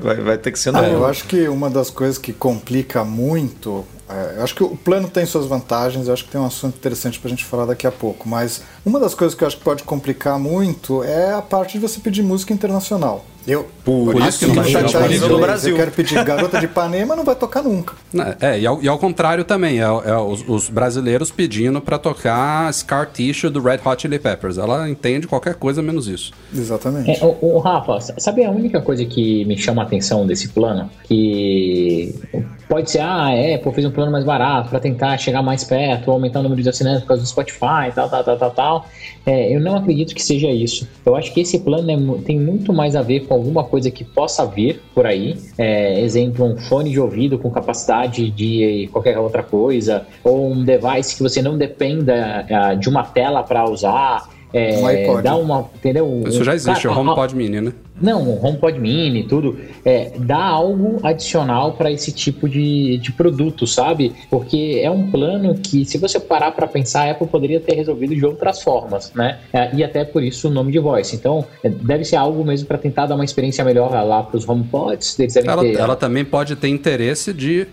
Vai, 0.00 0.16
vai 0.16 0.38
ter 0.38 0.52
que 0.52 0.58
ser 0.58 0.70
Ah, 0.70 0.82
novo. 0.82 0.92
eu 0.94 1.06
acho 1.06 1.24
que 1.24 1.48
uma 1.48 1.70
das 1.70 1.88
coisas 1.90 2.18
que 2.18 2.32
complica 2.32 3.02
muito. 3.04 3.84
é, 4.08 4.34
eu 4.38 4.42
acho 4.44 4.54
que 4.54 4.62
o 4.62 4.76
plano 4.76 5.08
tem 5.08 5.24
suas 5.26 5.46
vantagens, 5.46 6.06
eu 6.06 6.12
acho 6.12 6.24
que 6.24 6.30
tem 6.30 6.40
um 6.40 6.46
assunto 6.46 6.76
interessante 6.76 7.18
pra 7.18 7.28
gente 7.30 7.44
falar 7.44 7.64
daqui 7.66 7.86
a 7.86 7.92
pouco. 7.92 8.28
Mas 8.28 8.62
uma 8.84 8.98
das 9.00 9.14
coisas 9.14 9.34
que 9.36 9.42
eu 9.42 9.48
acho 9.48 9.56
que 9.56 9.64
pode 9.64 9.82
complicar 9.84 10.38
muito 10.38 11.02
é 11.04 11.32
a 11.32 11.40
parte 11.42 11.72
de 11.72 11.78
você 11.78 11.98
pedir 12.00 12.22
música 12.22 12.52
internacional. 12.52 13.24
Eu, 13.46 13.66
Por 13.84 14.20
isso 14.26 14.40
que 14.40 14.46
não 14.46 14.54
vai 14.56 14.64
chegar 14.64 15.08
nível 15.08 15.28
do 15.28 15.38
Brasil. 15.38 15.70
Eu 15.70 15.76
quero 15.76 15.90
pedir 15.90 16.22
Garota 16.22 16.58
de 16.58 16.66
Ipanema, 16.66 17.16
não 17.16 17.24
vai 17.24 17.34
tocar 17.34 17.62
nunca. 17.62 17.94
É, 18.40 18.60
e 18.60 18.66
ao, 18.66 18.82
e 18.82 18.88
ao 18.88 18.98
contrário 18.98 19.42
também, 19.42 19.80
é, 19.80 19.84
é 19.84 20.16
os, 20.16 20.44
os 20.46 20.68
brasileiros 20.68 21.30
pedindo 21.30 21.80
pra 21.80 21.98
tocar 21.98 22.72
Scar 22.74 23.08
Tissue 23.10 23.48
do 23.48 23.62
Red 23.62 23.80
Hot 23.84 24.02
Chili 24.02 24.18
Peppers. 24.18 24.58
Ela 24.58 24.88
entende 24.88 25.26
qualquer 25.26 25.54
coisa 25.54 25.80
menos 25.80 26.08
isso. 26.08 26.32
Exatamente. 26.54 27.10
É, 27.10 27.24
o, 27.24 27.36
o 27.40 27.58
Rafa, 27.58 27.98
sabe 28.18 28.44
a 28.44 28.50
única 28.50 28.82
coisa 28.82 29.04
que 29.06 29.44
me 29.46 29.56
chama 29.56 29.82
a 29.82 29.86
atenção 29.86 30.26
desse 30.26 30.48
plano? 30.48 30.90
Que 31.04 32.14
pode 32.68 32.90
ser, 32.90 33.00
ah, 33.00 33.28
a 33.28 33.54
Apple 33.54 33.72
fez 33.72 33.86
um 33.86 33.90
plano 33.90 34.12
mais 34.12 34.24
barato 34.24 34.68
para 34.68 34.78
tentar 34.78 35.16
chegar 35.16 35.42
mais 35.42 35.64
perto, 35.64 36.10
aumentar 36.10 36.40
o 36.40 36.42
número 36.42 36.62
de 36.62 36.68
assinantes 36.68 37.00
por 37.00 37.08
causa 37.08 37.22
do 37.22 37.28
Spotify, 37.28 37.90
tal, 37.94 38.10
tal, 38.10 38.22
tal, 38.22 38.36
tal, 38.36 38.50
tal. 38.50 38.86
É, 39.24 39.54
eu 39.54 39.60
não 39.60 39.76
acredito 39.76 40.14
que 40.14 40.22
seja 40.22 40.50
isso. 40.50 40.86
Eu 41.04 41.16
acho 41.16 41.32
que 41.32 41.40
esse 41.40 41.58
plano 41.58 41.90
é 41.90 42.22
tem 42.22 42.38
muito 42.38 42.72
mais 42.72 42.94
a 42.94 43.02
ver 43.02 43.26
com 43.28 43.34
alguma 43.34 43.62
coisa 43.62 43.90
que 43.90 44.02
possa 44.02 44.44
vir 44.46 44.80
por 44.94 45.06
aí. 45.06 45.36
É, 45.56 46.00
exemplo, 46.00 46.44
um 46.44 46.56
fone 46.56 46.90
de 46.90 46.98
ouvido 46.98 47.38
com 47.38 47.50
capacidade 47.50 48.30
de 48.30 48.88
qualquer 48.92 49.18
outra 49.18 49.42
coisa, 49.42 50.06
ou 50.24 50.50
um 50.50 50.64
device 50.64 51.16
que 51.16 51.22
você 51.22 51.42
não 51.42 51.58
dependa 51.58 52.46
ah, 52.50 52.74
de 52.74 52.88
uma 52.88 53.04
tela 53.04 53.42
para 53.42 53.68
usar. 53.68 54.37
É, 54.52 54.78
Um 54.78 54.86
iPod. 54.86 55.22
dá 55.22 55.36
uma, 55.36 55.68
entendeu? 55.74 56.24
Isso 56.26 56.42
já 56.42 56.54
existe, 56.54 56.86
é 56.86 56.90
Cara, 56.90 56.94
o 56.98 57.00
HomePod 57.02 57.36
Mini, 57.36 57.60
né? 57.60 57.72
não, 58.00 58.22
o 58.22 58.46
HomePod 58.46 58.78
Mini, 58.78 59.24
tudo, 59.24 59.58
é, 59.84 60.12
dá 60.18 60.42
algo 60.42 60.98
adicional 61.02 61.72
para 61.72 61.90
esse 61.90 62.12
tipo 62.12 62.48
de, 62.48 62.96
de 62.98 63.12
produto, 63.12 63.66
sabe? 63.66 64.14
Porque 64.30 64.80
é 64.82 64.90
um 64.90 65.10
plano 65.10 65.54
que, 65.56 65.84
se 65.84 65.98
você 65.98 66.18
parar 66.20 66.52
para 66.52 66.66
pensar, 66.66 67.08
a 67.08 67.10
Apple 67.10 67.26
poderia 67.26 67.60
ter 67.60 67.74
resolvido 67.74 68.14
de 68.14 68.24
outras 68.24 68.62
formas, 68.62 69.12
né? 69.14 69.38
É, 69.52 69.74
e 69.74 69.82
até 69.84 70.04
por 70.04 70.22
isso 70.22 70.48
o 70.48 70.50
nome 70.50 70.70
de 70.72 70.78
voice. 70.78 71.14
Então, 71.16 71.44
é, 71.62 71.68
deve 71.68 72.04
ser 72.04 72.16
algo 72.16 72.44
mesmo 72.44 72.66
para 72.68 72.78
tentar 72.78 73.06
dar 73.06 73.16
uma 73.16 73.24
experiência 73.24 73.64
melhor 73.64 73.90
lá 74.04 74.22
para 74.22 74.36
os 74.36 74.48
HomePods. 74.48 75.18
Eles 75.18 75.34
devem 75.34 75.50
Ela, 75.50 75.62
ter. 75.62 75.74
ela 75.76 75.96
também 75.96 76.24
pode 76.24 76.54
ter 76.56 76.68
interesse 76.68 77.32
de 77.32 77.66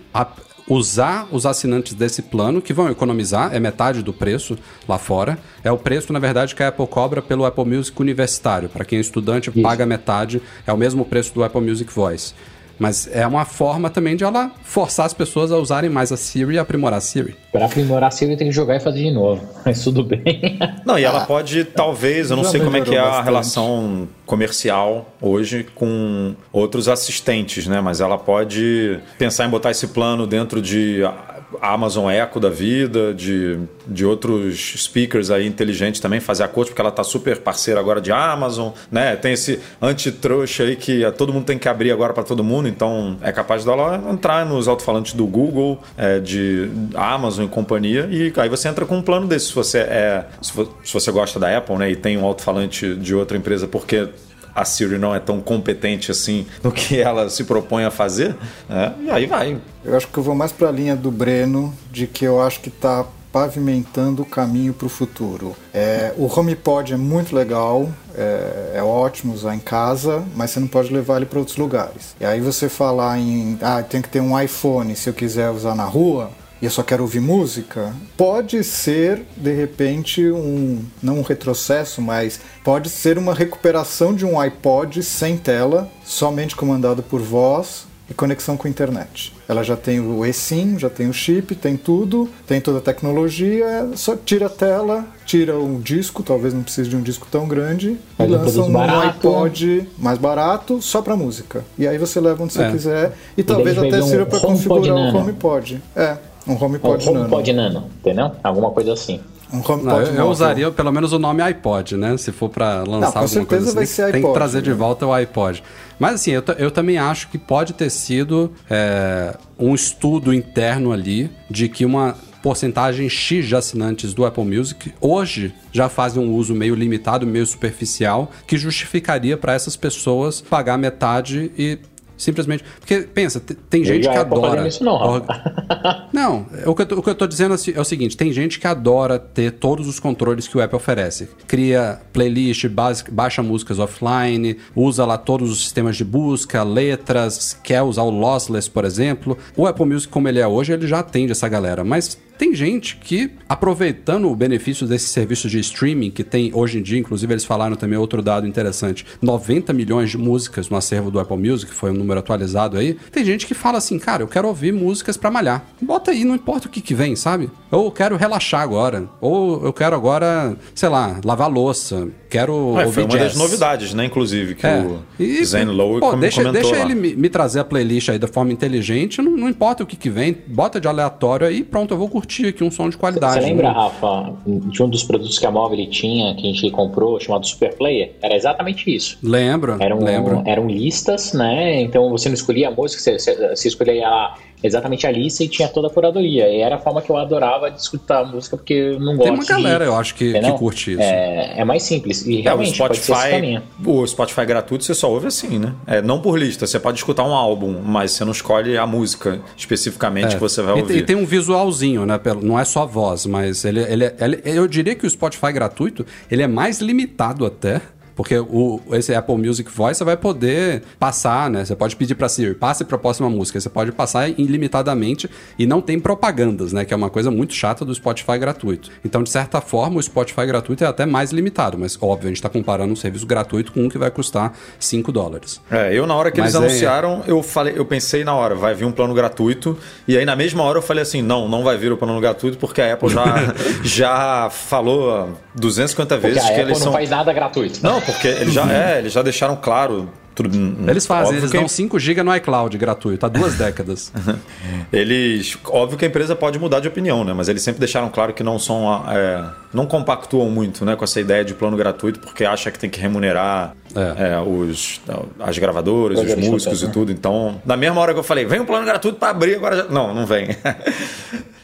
usar 0.67 1.27
os 1.31 1.45
assinantes 1.45 1.93
desse 1.93 2.21
plano, 2.21 2.61
que 2.61 2.73
vão 2.73 2.89
economizar, 2.89 3.53
é 3.53 3.59
metade 3.59 4.01
do 4.01 4.13
preço 4.13 4.57
lá 4.87 4.97
fora. 4.97 5.37
É 5.63 5.71
o 5.71 5.77
preço, 5.77 6.11
na 6.11 6.19
verdade, 6.19 6.55
que 6.55 6.63
a 6.63 6.69
Apple 6.69 6.87
cobra 6.87 7.21
pelo 7.21 7.45
Apple 7.45 7.65
Music 7.65 7.99
universitário. 8.01 8.69
Para 8.69 8.85
quem 8.85 8.97
é 8.97 9.01
estudante, 9.01 9.51
paga 9.51 9.85
metade, 9.85 10.41
é 10.65 10.73
o 10.73 10.77
mesmo 10.77 11.05
preço 11.05 11.33
do 11.33 11.43
Apple 11.43 11.61
Music 11.61 11.91
Voice. 11.93 12.33
Mas 12.77 13.09
é 13.11 13.25
uma 13.25 13.45
forma 13.45 13.89
também 13.89 14.15
de 14.15 14.23
ela 14.23 14.51
forçar 14.63 15.05
as 15.05 15.13
pessoas 15.13 15.51
a 15.51 15.57
usarem 15.57 15.89
mais 15.89 16.11
a 16.11 16.17
Siri 16.17 16.55
e 16.55 16.59
aprimorar 16.59 16.97
a 16.97 17.01
Siri. 17.01 17.35
Pra 17.51 17.65
aprimorar 17.65 18.09
a 18.09 18.11
Siri 18.11 18.35
tem 18.35 18.47
que 18.47 18.53
jogar 18.53 18.75
e 18.75 18.79
fazer 18.79 19.03
de 19.03 19.11
novo. 19.11 19.41
Mas 19.65 19.83
tudo 19.83 20.03
bem. 20.03 20.59
Não, 20.85 20.99
e 20.99 21.03
ela 21.03 21.25
pode, 21.25 21.63
talvez, 21.65 22.29
eu 22.31 22.37
não 22.37 22.43
sei 22.43 22.59
como 22.59 22.77
é 22.77 22.81
que 22.81 22.95
é 22.95 22.99
a 22.99 23.03
bastante. 23.05 23.25
relação 23.25 24.07
comercial 24.25 25.13
hoje 25.21 25.65
com 25.75 26.35
outros 26.51 26.87
assistentes, 26.87 27.67
né? 27.67 27.81
Mas 27.81 28.01
ela 28.01 28.17
pode 28.17 28.99
pensar 29.17 29.45
em 29.45 29.49
botar 29.49 29.71
esse 29.71 29.87
plano 29.87 30.27
dentro 30.27 30.61
de 30.61 31.03
a 31.03 31.34
Amazon 31.61 32.09
Echo 32.11 32.39
da 32.39 32.49
vida, 32.49 33.13
de, 33.13 33.59
de 33.87 34.05
outros 34.05 34.73
speakers 34.77 35.29
aí 35.31 35.45
inteligentes 35.47 35.99
também, 35.99 36.19
fazer 36.19 36.43
acordo, 36.43 36.69
porque 36.69 36.81
ela 36.81 36.91
tá 36.91 37.03
super 37.03 37.37
parceira 37.39 37.79
agora 37.79 37.99
de 38.01 38.11
Amazon, 38.11 38.69
né? 38.91 39.15
Tem 39.15 39.33
esse 39.33 39.59
antitrush 39.81 40.61
aí 40.61 40.75
que 40.75 41.01
todo 41.17 41.31
mundo 41.33 41.45
tem 41.45 41.57
que 41.57 41.67
abrir 41.69 41.91
agora 41.91 42.13
para 42.13 42.23
todo 42.23 42.43
mundo, 42.43 42.67
então 42.67 43.17
é 43.21 43.31
capaz 43.31 43.63
dela 43.65 44.03
entrar 44.11 44.45
nos 44.45 44.67
alto-falantes 44.67 45.13
do 45.13 45.25
Google, 45.25 45.79
é, 45.97 46.19
de 46.19 46.69
Amazon 46.93 47.45
e 47.45 47.47
companhia, 47.47 48.07
e 48.11 48.31
aí 48.37 48.49
você 48.49 48.67
entra 48.67 48.85
com 48.85 48.97
um 48.97 49.01
plano 49.01 49.27
desse. 49.27 49.47
Se 49.47 49.53
você 49.55 49.79
é. 49.79 50.25
Se 50.41 50.53
vo- 50.53 50.73
se 50.83 50.93
você 50.93 51.11
gosta 51.11 51.39
da 51.39 51.55
Apple, 51.57 51.75
né? 51.77 51.91
E 51.91 51.95
tem 51.95 52.17
um 52.17 52.25
alto-falante 52.25 52.95
de 52.95 53.13
outra 53.15 53.37
empresa, 53.37 53.67
porque 53.67 54.07
a 54.55 54.63
Siri 54.63 54.97
não 54.97 55.13
é 55.13 55.19
tão 55.19 55.41
competente 55.41 56.09
assim 56.09 56.47
no 56.63 56.71
que 56.71 56.99
ela 56.99 57.29
se 57.29 57.43
propõe 57.43 57.83
a 57.83 57.91
fazer, 57.91 58.35
né? 58.69 58.93
e 59.01 59.11
aí 59.11 59.25
vai. 59.25 59.59
Eu 59.83 59.97
acho 59.97 60.07
que 60.07 60.17
eu 60.17 60.23
vou 60.23 60.33
mais 60.33 60.51
para 60.51 60.69
a 60.69 60.71
linha 60.71 60.95
do 60.95 61.11
Breno, 61.11 61.73
de 61.91 62.07
que 62.07 62.23
eu 62.23 62.41
acho 62.41 62.61
que 62.61 62.69
está 62.69 63.05
pavimentando 63.35 64.21
o 64.21 64.25
caminho 64.25 64.73
para 64.73 64.85
o 64.85 64.89
futuro. 64.89 65.57
É, 65.73 66.13
o 66.17 66.25
HomePod 66.25 66.93
é 66.93 66.97
muito 66.97 67.35
legal, 67.35 67.89
é, 68.15 68.75
é 68.75 68.81
ótimo 68.81 69.33
usar 69.33 69.53
em 69.53 69.59
casa, 69.59 70.23
mas 70.33 70.51
você 70.51 70.61
não 70.61 70.69
pode 70.69 70.93
levar 70.93 71.17
ele 71.17 71.25
para 71.25 71.39
outros 71.39 71.57
lugares. 71.57 72.15
E 72.17 72.25
aí 72.25 72.39
você 72.39 72.69
falar 72.69 73.19
em, 73.19 73.59
ah, 73.61 73.83
tem 73.83 74.01
que 74.01 74.07
ter 74.07 74.21
um 74.21 74.39
iPhone 74.39 74.95
se 74.95 75.09
eu 75.09 75.13
quiser 75.13 75.49
usar 75.49 75.75
na 75.75 75.83
rua, 75.83 76.31
e 76.61 76.65
eu 76.65 76.71
só 76.71 76.81
quero 76.83 77.03
ouvir 77.03 77.19
música, 77.19 77.93
pode 78.17 78.63
ser 78.63 79.23
de 79.35 79.53
repente 79.53 80.25
um 80.31 80.83
não 81.01 81.19
um 81.19 81.21
retrocesso, 81.21 82.01
mas 82.01 82.39
pode 82.63 82.89
ser 82.89 83.17
uma 83.17 83.33
recuperação 83.33 84.13
de 84.13 84.25
um 84.25 84.39
iPod 84.39 85.03
sem 85.03 85.37
tela, 85.37 85.89
somente 86.03 86.55
comandado 86.55 87.03
por 87.03 87.21
voz 87.21 87.85
e 88.09 88.13
conexão 88.13 88.55
com 88.55 88.67
a 88.67 88.69
internet. 88.69 89.33
Ela 89.47 89.63
já 89.63 89.75
tem 89.75 89.99
o 89.99 90.23
eSIM, 90.23 90.77
já 90.77 90.89
tem 90.91 91.09
o 91.09 91.13
chip, 91.13 91.55
tem 91.55 91.75
tudo, 91.75 92.29
tem 92.45 92.61
toda 92.61 92.77
a 92.77 92.81
tecnologia, 92.81 93.89
só 93.95 94.15
tira 94.15 94.45
a 94.45 94.49
tela, 94.49 95.05
tira 95.25 95.57
o 95.57 95.79
disco, 95.81 96.21
talvez 96.21 96.53
não 96.53 96.61
precise 96.61 96.87
de 96.87 96.95
um 96.95 97.01
disco 97.01 97.27
tão 97.31 97.47
grande, 97.47 97.97
e 98.19 98.23
um 98.23 98.27
lança 98.27 98.61
um 98.61 98.71
barato. 98.71 99.07
iPod 99.27 99.89
mais 99.97 100.19
barato 100.19 100.81
só 100.83 101.01
para 101.01 101.15
música. 101.15 101.65
E 101.79 101.87
aí 101.87 101.97
você 101.97 102.19
leva 102.19 102.43
onde 102.43 102.53
você 102.53 102.61
É. 102.63 102.71
quiser 102.71 103.17
e 103.35 103.41
talvez 103.43 103.75
daí 103.75 103.87
até 103.87 104.03
um 104.03 104.07
sirva 104.07 104.25
para 104.27 104.39
configurar 104.39 104.95
o 104.95 105.15
HomePod. 105.17 105.81
É, 105.95 106.17
um 106.47 106.53
HomePod 106.53 107.05
Nano. 107.05 107.19
HomePod 107.21 107.53
Nano, 107.53 107.83
entendeu? 107.99 108.31
Alguma 108.43 108.71
coisa 108.71 108.93
assim. 108.93 109.19
Um 109.53 109.57
HomePod 109.57 109.83
Não, 109.83 110.01
eu, 110.01 110.13
eu 110.15 110.27
usaria 110.27 110.71
pelo 110.71 110.91
menos 110.91 111.13
o 111.13 111.19
nome 111.19 111.41
iPod, 111.41 111.95
né? 111.97 112.17
Se 112.17 112.31
for 112.31 112.49
pra 112.49 112.83
lançar 112.83 112.89
Não, 112.89 112.99
com 112.99 113.05
alguma 113.05 113.27
certeza 113.27 113.45
coisa 113.47 113.67
assim, 113.67 113.75
vai 113.75 113.85
ser 113.85 114.03
tem 114.03 114.11
que 114.11 114.17
iPod, 114.17 114.33
trazer 114.33 114.61
de 114.61 114.69
né? 114.71 114.75
volta 114.75 115.05
o 115.05 115.13
iPod. 115.13 115.63
Mas 115.99 116.15
assim, 116.15 116.31
eu, 116.31 116.43
eu 116.57 116.71
também 116.71 116.97
acho 116.97 117.29
que 117.29 117.37
pode 117.37 117.73
ter 117.73 117.89
sido 117.89 118.51
é, 118.69 119.35
um 119.57 119.73
estudo 119.73 120.33
interno 120.33 120.91
ali 120.91 121.31
de 121.49 121.69
que 121.69 121.85
uma 121.85 122.15
porcentagem 122.45 123.09
X 123.09 123.47
de 123.47 123.55
assinantes 123.55 124.13
do 124.13 124.23
Apple 124.23 124.45
Music 124.45 124.93
hoje 125.01 125.51
já 125.71 125.89
fazem 125.89 126.21
um 126.21 126.31
uso 126.31 126.53
meio 126.53 126.75
limitado, 126.75 127.25
meio 127.25 127.45
superficial, 127.45 128.29
que 128.45 128.55
justificaria 128.55 129.35
para 129.35 129.53
essas 129.53 129.75
pessoas 129.75 130.41
pagar 130.41 130.77
metade 130.77 131.51
e 131.57 131.79
simplesmente. 132.17 132.63
Porque 132.79 133.01
pensa, 133.01 133.39
te- 133.39 133.53
tem 133.55 133.81
Eu 133.81 133.87
gente 133.87 134.03
que 134.03 134.15
é 134.15 134.17
adora. 134.17 134.67
isso 134.67 134.83
não, 134.83 135.23
não, 136.13 136.45
o 136.65 136.73
que, 136.75 136.81
eu 136.81 136.85
tô, 136.85 136.95
o 136.99 137.03
que 137.03 137.09
eu 137.09 137.15
tô 137.15 137.27
dizendo 137.27 137.53
assim 137.53 137.73
é 137.75 137.79
o 137.79 137.83
seguinte: 137.85 138.15
tem 138.17 138.31
gente 138.31 138.59
que 138.59 138.67
adora 138.67 139.17
ter 139.19 139.51
todos 139.51 139.87
os 139.87 139.99
controles 139.99 140.47
que 140.47 140.57
o 140.57 140.61
Apple 140.61 140.77
oferece. 140.77 141.27
Cria 141.47 141.99
playlist, 142.13 142.67
base- 142.67 143.03
baixa 143.11 143.41
músicas 143.43 143.79
offline, 143.79 144.57
usa 144.75 145.05
lá 145.05 145.17
todos 145.17 145.51
os 145.51 145.61
sistemas 145.63 145.95
de 145.97 146.03
busca, 146.05 146.63
letras, 146.63 147.57
quer 147.63 147.81
usar 147.81 148.03
o 148.03 148.09
lossless, 148.09 148.69
por 148.69 148.85
exemplo. 148.85 149.37
O 149.55 149.65
Apple 149.67 149.85
Music, 149.85 150.11
como 150.11 150.27
ele 150.27 150.39
é 150.39 150.47
hoje, 150.47 150.73
ele 150.73 150.87
já 150.87 150.99
atende 150.99 151.31
essa 151.31 151.47
galera. 151.47 151.83
Mas 151.83 152.17
tem 152.37 152.53
gente 152.53 152.97
que, 152.97 153.31
aproveitando 153.47 154.29
o 154.29 154.35
benefício 154.35 154.87
desse 154.87 155.07
serviço 155.07 155.49
de 155.49 155.59
streaming 155.59 156.11
que 156.11 156.23
tem 156.23 156.51
hoje 156.53 156.79
em 156.79 156.81
dia, 156.81 156.99
inclusive 156.99 157.33
eles 157.33 157.45
falaram 157.45 157.75
também 157.75 157.97
outro 157.97 158.21
dado 158.21 158.47
interessante: 158.47 159.05
90 159.21 159.73
milhões 159.73 160.09
de 160.09 160.17
músicas 160.17 160.69
no 160.69 160.77
acervo 160.77 161.11
do 161.11 161.19
Apple 161.19 161.37
Music, 161.37 161.73
foi 161.73 161.91
um 161.91 161.93
número 161.93 162.19
atualizado 162.19 162.77
aí. 162.77 162.97
Tem 163.11 163.23
gente 163.23 163.45
que 163.45 163.53
fala 163.53 163.77
assim, 163.77 163.97
cara, 163.97 164.23
eu 164.23 164.27
quero 164.27 164.47
ouvir 164.47 164.71
músicas 164.73 165.17
pra 165.17 165.31
malhar. 165.31 165.65
Bota 165.81 166.11
aí, 166.11 166.23
não 166.23 166.35
importa 166.35 166.67
o 166.67 166.71
que, 166.71 166.81
que 166.81 166.93
vem, 166.93 167.15
sabe? 167.15 167.49
Ou 167.71 167.85
eu 167.85 167.91
quero 167.91 168.15
relaxar 168.17 168.61
agora. 168.61 169.09
Ou 169.21 169.63
eu 169.65 169.73
quero 169.73 169.95
agora, 169.95 170.57
sei 170.73 170.89
lá, 170.89 171.19
lavar 171.23 171.49
louça. 171.49 172.07
Quero 172.35 172.51
É, 172.53 172.85
ouvir 172.85 172.91
foi 172.93 173.03
uma 173.03 173.09
jazz. 173.09 173.21
das 173.33 173.35
novidades, 173.37 173.93
né? 173.93 174.05
Inclusive, 174.05 174.55
que 174.55 174.67
É. 174.67 174.79
o 174.81 174.99
E, 175.19 175.45
Zen 175.45 175.65
Lowe 175.65 175.99
pô, 176.01 176.11
com- 176.11 176.19
deixa, 176.19 176.41
comentou 176.43 176.61
deixa 176.69 176.75
lá. 176.77 176.85
ele 176.85 176.95
me, 176.95 177.15
me 177.15 177.29
trazer 177.29 177.59
a 177.61 177.63
playlist 177.63 178.09
aí 178.09 178.19
da 178.19 178.27
forma 178.27 178.51
inteligente, 178.51 179.21
não, 179.21 179.31
não 179.37 179.47
importa 179.49 179.83
o 179.83 179.85
que 179.85 179.95
que 179.95 180.09
vem, 180.09 180.35
bota 180.47 180.79
de 180.79 180.87
aleatório 180.87 181.47
aí, 181.47 181.63
pronto, 181.63 181.93
eu 181.93 181.97
vou 181.97 182.09
curtir 182.09 182.47
aqui 182.47 182.63
um 182.63 182.69
som 182.71 182.89
de 182.89 182.97
qualidade. 182.97 183.35
Você 183.35 183.39
lembra, 183.49 183.69
né? 183.69 183.73
Rafa, 183.73 184.33
de 184.45 184.83
um 184.83 184.89
dos 184.89 185.03
produtos 185.03 185.39
que 185.39 185.45
a 185.45 185.51
Móvel 185.51 185.89
tinha, 185.89 186.35
que 186.35 186.41
a 186.49 186.53
gente 186.53 186.69
comprou, 186.71 187.19
chamado 187.19 187.45
Super 187.47 187.73
Player? 187.75 188.11
Era 188.21 188.35
exatamente 188.35 188.93
isso. 188.93 189.17
Lembro, 189.23 189.77
Eram, 189.79 189.99
lembro. 189.99 190.43
eram 190.45 190.67
listas, 190.67 191.31
né? 191.33 191.81
Então 191.81 192.09
você 192.09 192.27
não 192.27 192.33
escolhia 192.35 192.67
a 192.67 192.71
música, 192.71 193.01
você, 193.01 193.17
você, 193.55 193.67
escolhia 193.67 194.07
a- 194.07 194.35
exatamente 194.63 195.05
a 195.05 195.11
lista 195.11 195.43
e 195.43 195.47
tinha 195.47 195.67
toda 195.67 195.87
a 195.87 195.89
curadoria. 195.91 196.47
E 196.49 196.59
era 196.61 196.75
a 196.75 196.79
forma 196.79 197.01
que 197.01 197.09
eu 197.09 197.17
adorava 197.17 197.69
de 197.69 197.79
escutar 197.79 198.21
a 198.21 198.25
música, 198.25 198.57
porque 198.57 198.73
eu 198.73 198.99
não 198.99 199.15
gosto 199.15 199.23
Tem 199.23 199.31
uma 199.33 199.45
galera, 199.45 199.85
de, 199.85 199.91
eu 199.91 199.95
acho, 199.95 200.15
que, 200.15 200.33
que 200.33 200.51
curte 200.53 200.91
isso. 200.93 201.01
É, 201.01 201.53
é 201.59 201.63
mais 201.65 201.83
simples. 201.83 202.24
E 202.25 202.37
É, 202.37 202.39
o 202.39 202.43
realmente 202.43 202.77
pode 202.77 202.97
ser 202.97 203.01
esse 203.01 203.11
Spotify, 203.21 203.31
caminho. 203.31 203.63
o 203.85 204.07
Spotify 204.07 204.45
gratuito 204.45 204.83
você 204.83 204.93
só 204.93 205.09
ouve 205.11 205.27
assim, 205.27 205.59
né? 205.59 205.73
É, 205.85 206.01
não 206.01 206.19
por 206.21 206.37
lista, 206.39 206.65
você 206.65 206.79
pode 206.79 206.97
escutar 206.97 207.23
um 207.23 207.33
álbum, 207.33 207.81
mas 207.85 208.11
você 208.11 208.25
não 208.25 208.31
escolhe 208.31 208.77
a 208.77 208.85
música 208.87 209.39
especificamente 209.55 210.35
que 210.35 210.41
você 210.41 210.61
vai 210.61 210.77
E, 210.77 210.81
ouvir. 210.81 210.97
e 210.97 211.01
tem 211.03 211.15
um 211.15 211.25
visualzinho, 211.25 212.05
né? 212.05 212.19
Não 212.41 212.57
é 212.59 212.65
só 212.65 212.85
voz, 212.85 213.25
mas 213.25 213.65
ele, 213.65 213.81
ele, 213.81 214.05
ele- 214.19 214.41
eu 214.45 214.67
diria 214.67 214.95
que 214.95 215.05
o 215.05 215.09
Spotify 215.09 215.51
gratuito 215.51 216.05
ele 216.31 216.41
é 216.43 216.47
mais 216.47 216.79
limitado 216.79 217.45
até. 217.45 217.81
Porque 218.15 218.37
o, 218.39 218.79
esse 218.93 219.13
Apple 219.13 219.37
Music 219.37 219.69
Voice 219.69 219.97
você 219.97 220.03
vai 220.03 220.15
poder 220.17 220.83
passar, 220.97 221.49
né? 221.49 221.65
Você 221.65 221.75
pode 221.75 221.95
pedir 221.95 222.15
para 222.15 222.29
Siri, 222.29 222.53
passe 222.53 222.85
para 222.85 222.95
a 222.95 222.99
próxima 222.99 223.29
música. 223.29 223.59
Você 223.59 223.69
pode 223.69 223.91
passar 223.91 224.29
ilimitadamente 224.29 225.29
e 225.59 225.65
não 225.65 225.81
tem 225.81 225.99
propagandas, 225.99 226.71
né? 226.73 226.85
Que 226.85 226.93
é 226.93 226.97
uma 226.97 227.09
coisa 227.09 227.29
muito 227.29 227.53
chata 227.53 227.83
do 227.83 227.93
Spotify 227.93 228.37
gratuito. 228.37 228.89
Então, 229.03 229.21
de 229.21 229.29
certa 229.29 229.59
forma, 229.61 229.99
o 229.99 230.03
Spotify 230.03 230.45
gratuito 230.45 230.83
é 230.83 230.87
até 230.87 231.05
mais 231.05 231.31
limitado. 231.31 231.77
Mas, 231.77 231.97
óbvio, 232.01 232.27
a 232.27 232.29
gente 232.29 232.37
está 232.37 232.49
comparando 232.49 232.93
um 232.93 232.95
serviço 232.95 233.25
gratuito 233.25 233.71
com 233.71 233.81
um 233.83 233.89
que 233.89 233.97
vai 233.97 234.09
custar 234.11 234.53
5 234.79 235.11
dólares. 235.11 235.61
É, 235.69 235.93
eu 235.93 236.07
na 236.07 236.15
hora 236.15 236.31
que 236.31 236.39
Mas 236.39 236.53
eles 236.55 236.63
é- 236.63 236.67
anunciaram, 236.69 237.23
eu 237.27 237.43
falei, 237.43 237.73
eu 237.75 237.85
pensei 237.85 238.23
na 238.23 238.33
hora, 238.33 238.55
vai 238.55 238.73
vir 238.73 238.85
um 238.85 238.91
plano 238.91 239.13
gratuito, 239.13 239.77
e 240.07 240.17
aí 240.17 240.25
na 240.25 240.35
mesma 240.35 240.63
hora 240.63 240.77
eu 240.77 240.81
falei 240.81 241.01
assim, 241.03 241.21
não, 241.21 241.47
não 241.47 241.63
vai 241.63 241.77
vir 241.77 241.91
o 241.91 241.97
plano 241.97 242.19
gratuito 242.21 242.57
porque 242.57 242.81
a 242.81 242.93
Apple 242.93 243.09
já 243.09 243.25
já 243.83 244.49
falou 244.49 245.37
250 245.55 246.15
Porque 246.15 246.27
vezes 246.27 246.43
a 246.43 246.47
que 246.47 246.51
Apple 246.53 246.63
eles 246.63 246.77
não 246.79 246.83
são 246.83 246.93
faz 246.93 247.09
nada 247.09 247.33
gratuito. 247.33 247.79
Não, 247.83 248.01
porque 248.05 248.27
eles 248.27 248.53
já 248.53 248.71
é, 248.71 248.99
eles 248.99 249.13
já 249.13 249.21
deixaram 249.21 249.55
claro 249.55 250.09
tudo. 250.33 250.49
Eles 250.89 251.05
fazem, 251.05 251.37
eles 251.37 251.49
que- 251.49 251.57
dão 251.57 251.65
5 251.67 251.97
GB 251.97 252.21
no 252.21 252.35
iCloud 252.35 252.77
gratuito 252.77 253.25
há 253.25 253.29
duas 253.29 253.55
décadas. 253.55 254.11
Eles, 254.91 255.57
óbvio 255.65 255.97
que 255.97 256.05
a 256.05 256.07
empresa 256.07 256.35
pode 256.35 256.59
mudar 256.59 256.79
de 256.81 256.87
opinião, 256.87 257.23
né? 257.23 257.33
Mas 257.33 257.47
eles 257.49 257.61
sempre 257.63 257.79
deixaram 257.79 258.09
claro 258.09 258.33
que 258.33 258.43
não 258.43 258.59
são, 258.59 259.03
é, 259.09 259.43
não 259.73 259.85
compactuam 259.85 260.49
muito, 260.49 260.85
né, 260.85 260.95
com 260.95 261.03
essa 261.03 261.19
ideia 261.19 261.43
de 261.43 261.53
plano 261.53 261.75
gratuito, 261.75 262.19
porque 262.19 262.43
acha 262.45 262.69
que 262.69 262.77
tem 262.77 262.89
que 262.89 262.99
remunerar 262.99 263.73
É. 263.95 264.33
é, 264.33 264.39
os, 264.39 265.01
as 265.39 265.57
gravadoras, 265.57 266.19
os 266.19 266.35
músicos 266.35 266.81
e 266.81 266.85
né? 266.85 266.91
tudo. 266.93 267.11
Então, 267.11 267.61
na 267.65 267.75
mesma 267.77 267.99
hora 268.01 268.13
que 268.13 268.19
eu 268.19 268.23
falei, 268.23 268.45
vem 268.45 268.59
um 268.59 268.65
plano 268.65 268.85
gratuito 268.85 269.17
para 269.17 269.29
abrir 269.29 269.55
agora, 269.55 269.77
já... 269.77 269.83
não, 269.85 270.13
não 270.13 270.25
vem. 270.25 270.49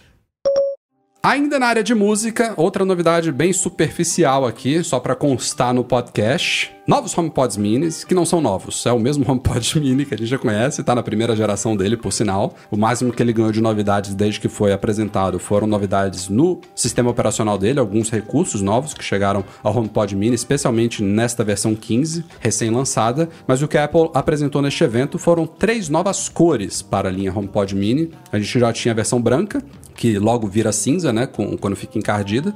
Ainda 1.23 1.60
na 1.60 1.67
área 1.67 1.84
de 1.84 1.93
música, 1.93 2.51
outra 2.57 2.84
novidade 2.84 3.31
bem 3.31 3.53
superficial 3.53 4.43
aqui, 4.43 4.84
só 4.84 4.99
para 4.99 5.15
constar 5.15 5.71
no 5.71 5.84
podcast. 5.84 6.75
Novos 6.88 7.15
HomePods 7.15 7.57
minis, 7.57 8.03
que 8.03 8.15
não 8.15 8.25
são 8.25 8.41
novos, 8.41 8.84
é 8.88 8.91
o 8.91 8.99
mesmo 8.99 9.23
HomePod 9.29 9.79
mini 9.79 10.03
que 10.03 10.15
a 10.15 10.17
gente 10.17 10.27
já 10.27 10.39
conhece, 10.39 10.84
tá 10.84 10.95
na 10.95 11.03
primeira 11.03 11.36
geração 11.36 11.77
dele, 11.77 11.95
por 11.95 12.12
sinal. 12.12 12.55
O 12.71 12.75
máximo 12.75 13.13
que 13.13 13.21
ele 13.21 13.31
ganhou 13.31 13.51
de 13.51 13.62
novidades 13.62 14.15
desde 14.15 14.39
que 14.39 14.49
foi 14.49 14.73
apresentado 14.73 15.38
foram 15.38 15.67
novidades 15.67 16.27
no 16.27 16.60
sistema 16.73 17.12
operacional 17.12 17.55
dele, 17.55 17.79
alguns 17.79 18.10
recursos 18.10 18.63
novos 18.63 18.95
que 18.95 19.03
chegaram 19.03 19.45
ao 19.62 19.77
HomePod 19.77 20.15
mini, 20.15 20.34
especialmente 20.34 21.03
nesta 21.03 21.43
versão 21.43 21.75
15, 21.75 22.25
recém-lançada. 22.39 23.29
Mas 23.45 23.62
o 23.62 23.67
que 23.67 23.77
a 23.77 23.84
Apple 23.84 24.10
apresentou 24.15 24.60
neste 24.60 24.84
evento 24.84 25.19
foram 25.19 25.45
três 25.45 25.88
novas 25.88 26.27
cores 26.27 26.81
para 26.81 27.10
a 27.10 27.12
linha 27.12 27.31
HomePod 27.31 27.75
mini. 27.75 28.10
A 28.31 28.39
gente 28.39 28.60
já 28.60 28.73
tinha 28.73 28.91
a 28.91 28.95
versão 28.95 29.21
branca, 29.21 29.63
que 30.01 30.17
logo 30.17 30.47
vira 30.47 30.71
cinza, 30.71 31.13
né? 31.13 31.27
Com, 31.27 31.55
quando 31.55 31.75
fica 31.75 31.95
encardida. 31.99 32.55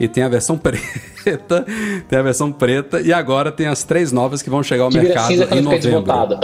E 0.00 0.08
tem 0.08 0.24
a 0.24 0.30
versão 0.30 0.56
preta, 0.56 1.66
tem 2.08 2.18
a 2.18 2.22
versão 2.22 2.50
preta, 2.50 3.02
e 3.02 3.12
agora 3.12 3.52
tem 3.52 3.66
as 3.66 3.84
três 3.84 4.12
novas 4.12 4.40
que 4.40 4.48
vão 4.48 4.62
chegar 4.62 4.84
ao 4.84 4.88
Que 4.88 5.00
vira 5.00 5.08
mercado 5.08 5.28
cinza 5.28 5.54
em 5.54 5.60
novembro. 5.60 6.40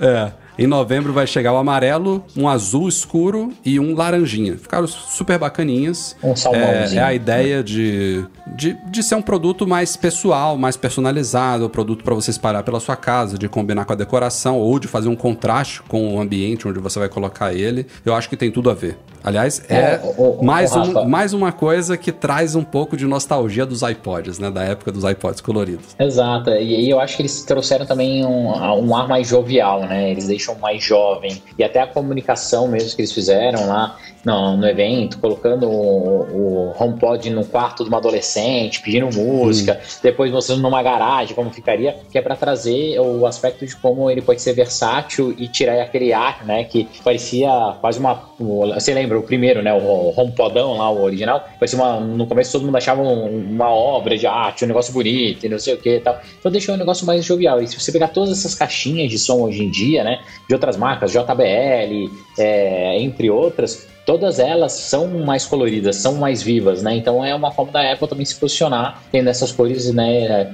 É. 0.00 0.32
Em 0.58 0.66
novembro 0.66 1.12
vai 1.12 1.26
chegar 1.26 1.52
o 1.52 1.56
amarelo, 1.56 2.24
um 2.34 2.48
azul 2.48 2.88
escuro 2.88 3.52
e 3.62 3.78
um 3.78 3.94
laranjinha. 3.94 4.56
Ficaram 4.56 4.86
super 4.86 5.38
bacaninhas. 5.38 6.16
Um 6.22 6.34
salmãozinho. 6.34 6.98
É, 6.98 7.02
é 7.02 7.04
a 7.04 7.12
ideia 7.12 7.62
de, 7.62 8.24
de, 8.56 8.74
de 8.90 9.02
ser 9.02 9.16
um 9.16 9.22
produto 9.22 9.66
mais 9.66 9.96
pessoal, 9.96 10.56
mais 10.56 10.76
personalizado, 10.76 11.66
um 11.66 11.68
produto 11.68 12.02
para 12.02 12.14
você 12.14 12.30
espalhar 12.30 12.62
pela 12.62 12.80
sua 12.80 12.96
casa, 12.96 13.36
de 13.36 13.48
combinar 13.50 13.84
com 13.84 13.92
a 13.92 13.96
decoração 13.96 14.58
ou 14.58 14.78
de 14.78 14.88
fazer 14.88 15.08
um 15.08 15.16
contraste 15.16 15.82
com 15.82 16.14
o 16.14 16.20
ambiente 16.20 16.66
onde 16.66 16.80
você 16.80 16.98
vai 16.98 17.08
colocar 17.08 17.52
ele. 17.52 17.86
Eu 18.04 18.14
acho 18.14 18.28
que 18.28 18.36
tem 18.36 18.50
tudo 18.50 18.70
a 18.70 18.74
ver. 18.74 18.96
Aliás, 19.26 19.60
é 19.68 20.00
mais, 20.40 20.74
um, 20.76 21.04
mais 21.04 21.32
uma 21.32 21.50
coisa 21.50 21.96
que 21.96 22.12
traz 22.12 22.54
um 22.54 22.62
pouco 22.62 22.96
de 22.96 23.04
nostalgia 23.06 23.66
dos 23.66 23.82
iPods, 23.82 24.38
né? 24.38 24.52
Da 24.52 24.62
época 24.62 24.92
dos 24.92 25.02
iPods 25.02 25.40
coloridos. 25.40 25.96
Exato, 25.98 26.50
e 26.50 26.76
aí 26.76 26.88
eu 26.88 27.00
acho 27.00 27.16
que 27.16 27.22
eles 27.22 27.42
trouxeram 27.42 27.84
também 27.84 28.24
um, 28.24 28.50
um 28.50 28.94
ar 28.94 29.08
mais 29.08 29.26
jovial, 29.26 29.80
né? 29.80 30.12
Eles 30.12 30.28
deixam 30.28 30.45
mais 30.54 30.82
jovem. 30.82 31.42
E 31.58 31.64
até 31.64 31.80
a 31.80 31.86
comunicação 31.86 32.68
mesmo 32.68 32.94
que 32.94 33.02
eles 33.02 33.12
fizeram 33.12 33.66
lá 33.66 33.98
no, 34.26 34.56
no 34.56 34.66
evento, 34.66 35.18
colocando 35.20 35.68
o, 35.70 36.72
o 36.72 36.74
HomePod 36.76 37.30
no 37.30 37.44
quarto 37.44 37.84
de 37.84 37.88
uma 37.88 37.98
adolescente, 37.98 38.82
pedindo 38.82 39.08
música, 39.14 39.80
depois 40.02 40.32
mostrando 40.32 40.62
numa 40.62 40.82
garagem 40.82 41.32
como 41.32 41.48
ficaria, 41.52 41.96
que 42.10 42.18
é 42.18 42.20
para 42.20 42.34
trazer 42.34 42.98
o 42.98 43.24
aspecto 43.24 43.64
de 43.64 43.76
como 43.76 44.10
ele 44.10 44.20
pode 44.20 44.42
ser 44.42 44.52
versátil 44.52 45.32
e 45.38 45.46
tirar 45.46 45.80
aquele 45.80 46.12
ar, 46.12 46.44
né? 46.44 46.64
Que 46.64 46.88
parecia 47.04 47.48
quase 47.80 48.00
uma. 48.00 48.20
Você 48.74 48.92
lembra 48.92 49.16
o 49.16 49.22
primeiro, 49.22 49.62
né? 49.62 49.72
O 49.72 50.12
HomePodão 50.20 50.76
lá, 50.76 50.90
o 50.90 51.02
original? 51.04 51.44
Parecia 51.60 51.78
uma. 51.78 52.00
No 52.00 52.26
começo 52.26 52.50
todo 52.50 52.64
mundo 52.66 52.76
achava 52.76 53.00
um- 53.02 53.52
uma 53.52 53.70
obra 53.70 54.18
de 54.18 54.26
arte, 54.26 54.64
um 54.64 54.68
negócio 54.68 54.92
bonito 54.92 55.46
e 55.46 55.48
não 55.48 55.58
sei 55.60 55.74
o 55.74 55.78
que 55.78 55.96
e 55.98 56.00
tal. 56.00 56.18
Então 56.40 56.50
deixou 56.50 56.74
um 56.74 56.78
negócio 56.78 57.06
mais 57.06 57.24
jovial. 57.24 57.62
E 57.62 57.68
se 57.68 57.78
você 57.78 57.92
pegar 57.92 58.08
todas 58.08 58.36
essas 58.36 58.56
caixinhas 58.56 59.08
de 59.08 59.18
som 59.20 59.42
hoje 59.42 59.62
em 59.62 59.70
dia, 59.70 60.02
né? 60.02 60.18
De 60.48 60.54
outras 60.54 60.76
marcas, 60.76 61.12
JBL, 61.12 62.10
é, 62.36 62.98
entre 63.00 63.30
outras, 63.30 63.86
todas 64.06 64.38
elas 64.38 64.72
são 64.72 65.08
mais 65.08 65.44
coloridas, 65.44 65.96
são 65.96 66.14
mais 66.14 66.40
vivas, 66.42 66.80
né? 66.82 66.94
Então 66.96 67.22
é 67.24 67.34
uma 67.34 67.50
forma 67.50 67.72
da 67.72 67.92
Apple 67.92 68.08
também 68.08 68.24
se 68.24 68.36
posicionar 68.36 69.02
tendo 69.10 69.28
essas 69.28 69.50
cores, 69.50 69.92
né? 69.92 70.48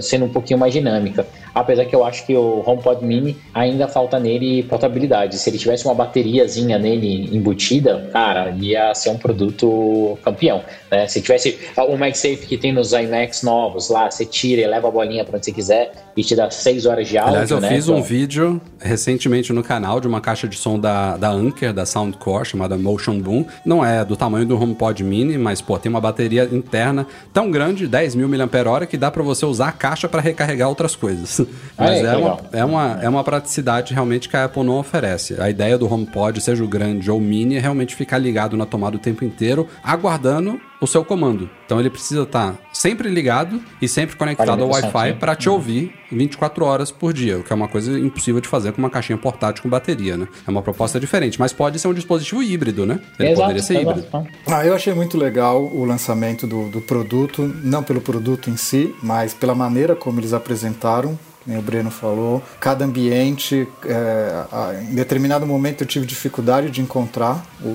sendo 0.00 0.26
um 0.26 0.28
pouquinho 0.28 0.58
mais 0.58 0.72
dinâmica. 0.74 1.26
Apesar 1.54 1.86
que 1.86 1.96
eu 1.96 2.04
acho 2.04 2.24
que 2.26 2.36
o 2.36 2.62
HomePod 2.64 3.04
Mini 3.04 3.36
ainda 3.54 3.88
falta 3.88 4.20
nele 4.20 4.62
portabilidade. 4.64 5.38
Se 5.38 5.48
ele 5.48 5.58
tivesse 5.58 5.86
uma 5.86 5.94
bateriazinha 5.94 6.78
nele 6.78 7.34
embutida, 7.34 8.08
cara, 8.12 8.50
ia 8.60 8.94
ser 8.94 9.08
um 9.08 9.16
produto 9.16 10.18
campeão, 10.22 10.62
né? 10.90 11.08
Se 11.08 11.22
tivesse 11.22 11.58
o 11.76 11.96
MagSafe 11.96 12.46
que 12.46 12.58
tem 12.58 12.72
nos 12.72 12.92
iMacs 12.92 13.42
novos 13.42 13.88
lá, 13.88 14.10
você 14.10 14.26
tira 14.26 14.60
e 14.60 14.66
leva 14.66 14.86
a 14.88 14.90
bolinha 14.90 15.24
para 15.24 15.36
onde 15.36 15.46
você 15.46 15.52
quiser 15.52 15.92
e 16.14 16.22
te 16.22 16.36
dá 16.36 16.50
6 16.50 16.84
horas 16.84 17.08
de 17.08 17.16
áudio, 17.16 17.32
Aliás, 17.32 17.50
eu 17.50 17.60
né? 17.60 17.68
fiz 17.68 17.88
um 17.88 17.92
Então, 17.94 18.02
vídeo 18.04 18.60
recentemente 18.80 19.52
no 19.52 19.62
canal 19.62 19.98
de 20.00 20.06
uma 20.06 20.20
caixa 20.20 20.46
de 20.46 20.56
som 20.56 20.78
da, 20.78 21.16
da 21.16 21.30
Anker, 21.30 21.72
da 21.72 21.86
Soundcore, 21.86 22.44
chamada 22.44 22.76
Motion 22.98 23.20
Boom. 23.20 23.46
Não 23.64 23.84
é 23.84 24.04
do 24.04 24.16
tamanho 24.16 24.44
do 24.44 24.60
HomePod 24.60 25.02
Mini, 25.04 25.38
mas, 25.38 25.60
pô, 25.60 25.78
tem 25.78 25.88
uma 25.88 26.00
bateria 26.00 26.48
interna 26.50 27.06
tão 27.32 27.50
grande, 27.50 27.86
10 27.86 28.16
mil 28.16 28.28
mAh, 28.28 28.86
que 28.86 28.96
dá 28.96 29.10
pra 29.10 29.22
você 29.22 29.46
usar 29.46 29.68
a 29.68 29.72
caixa 29.72 30.08
pra 30.08 30.20
recarregar 30.20 30.68
outras 30.68 30.96
coisas. 30.96 31.40
Mas 31.78 31.90
Aí, 31.90 32.00
que 32.00 32.06
é, 32.06 32.16
uma, 32.16 32.40
é, 32.52 32.64
uma, 32.64 32.98
é 33.02 33.08
uma 33.08 33.24
praticidade 33.24 33.94
realmente 33.94 34.28
que 34.28 34.36
a 34.36 34.44
Apple 34.44 34.64
não 34.64 34.78
oferece. 34.78 35.40
A 35.40 35.48
ideia 35.48 35.78
do 35.78 35.92
HomePod, 35.92 36.40
seja 36.40 36.64
o 36.64 36.68
grande 36.68 37.10
ou 37.10 37.18
o 37.18 37.20
mini, 37.20 37.56
é 37.56 37.60
realmente 37.60 37.94
ficar 37.94 38.18
ligado 38.18 38.56
na 38.56 38.66
tomada 38.66 38.96
o 38.96 38.98
tempo 38.98 39.24
inteiro, 39.24 39.68
aguardando 39.82 40.60
o 40.80 40.86
seu 40.86 41.04
comando. 41.04 41.48
Então 41.64 41.78
ele 41.80 41.90
precisa 41.90 42.22
estar 42.22 42.56
sempre 42.72 43.08
ligado 43.08 43.60
e 43.80 43.88
sempre 43.88 44.16
conectado 44.16 44.62
ao 44.62 44.70
Wi-Fi 44.70 45.12
sim. 45.12 45.18
para 45.18 45.34
te 45.34 45.48
ouvir 45.48 45.92
24 46.10 46.64
horas 46.64 46.90
por 46.90 47.12
dia, 47.12 47.38
o 47.38 47.42
que 47.42 47.52
é 47.52 47.56
uma 47.56 47.68
coisa 47.68 47.98
impossível 47.98 48.40
de 48.40 48.48
fazer 48.48 48.72
com 48.72 48.78
uma 48.78 48.90
caixinha 48.90 49.18
portátil 49.18 49.62
com 49.62 49.68
bateria, 49.68 50.16
né? 50.16 50.28
É 50.46 50.50
uma 50.50 50.62
proposta 50.62 50.98
diferente, 50.98 51.38
mas 51.38 51.52
pode 51.52 51.78
ser 51.78 51.88
um 51.88 51.94
dispositivo 51.94 52.42
híbrido, 52.42 52.86
né? 52.86 53.00
Ele 53.18 53.30
exato, 53.30 53.42
poderia 53.42 53.62
ser 53.62 53.80
exato. 53.80 53.98
híbrido. 53.98 54.28
Ah, 54.46 54.64
eu 54.64 54.74
achei 54.74 54.94
muito 54.94 55.18
legal 55.18 55.62
o 55.62 55.84
lançamento 55.84 56.46
do, 56.46 56.68
do 56.68 56.80
produto, 56.80 57.42
não 57.62 57.82
pelo 57.82 58.00
produto 58.00 58.48
em 58.48 58.56
si, 58.56 58.94
mas 59.02 59.34
pela 59.34 59.54
maneira 59.54 59.94
como 59.94 60.20
eles 60.20 60.32
apresentaram. 60.32 61.18
O 61.56 61.62
Breno 61.62 61.90
falou, 61.90 62.42
cada 62.60 62.84
ambiente, 62.84 63.66
é, 63.86 64.44
a- 64.52 64.74
em 64.82 64.94
determinado 64.94 65.46
momento 65.46 65.80
eu 65.82 65.86
tive 65.86 66.04
dificuldade 66.04 66.70
de 66.70 66.82
encontrar 66.82 67.42
o, 67.62 67.68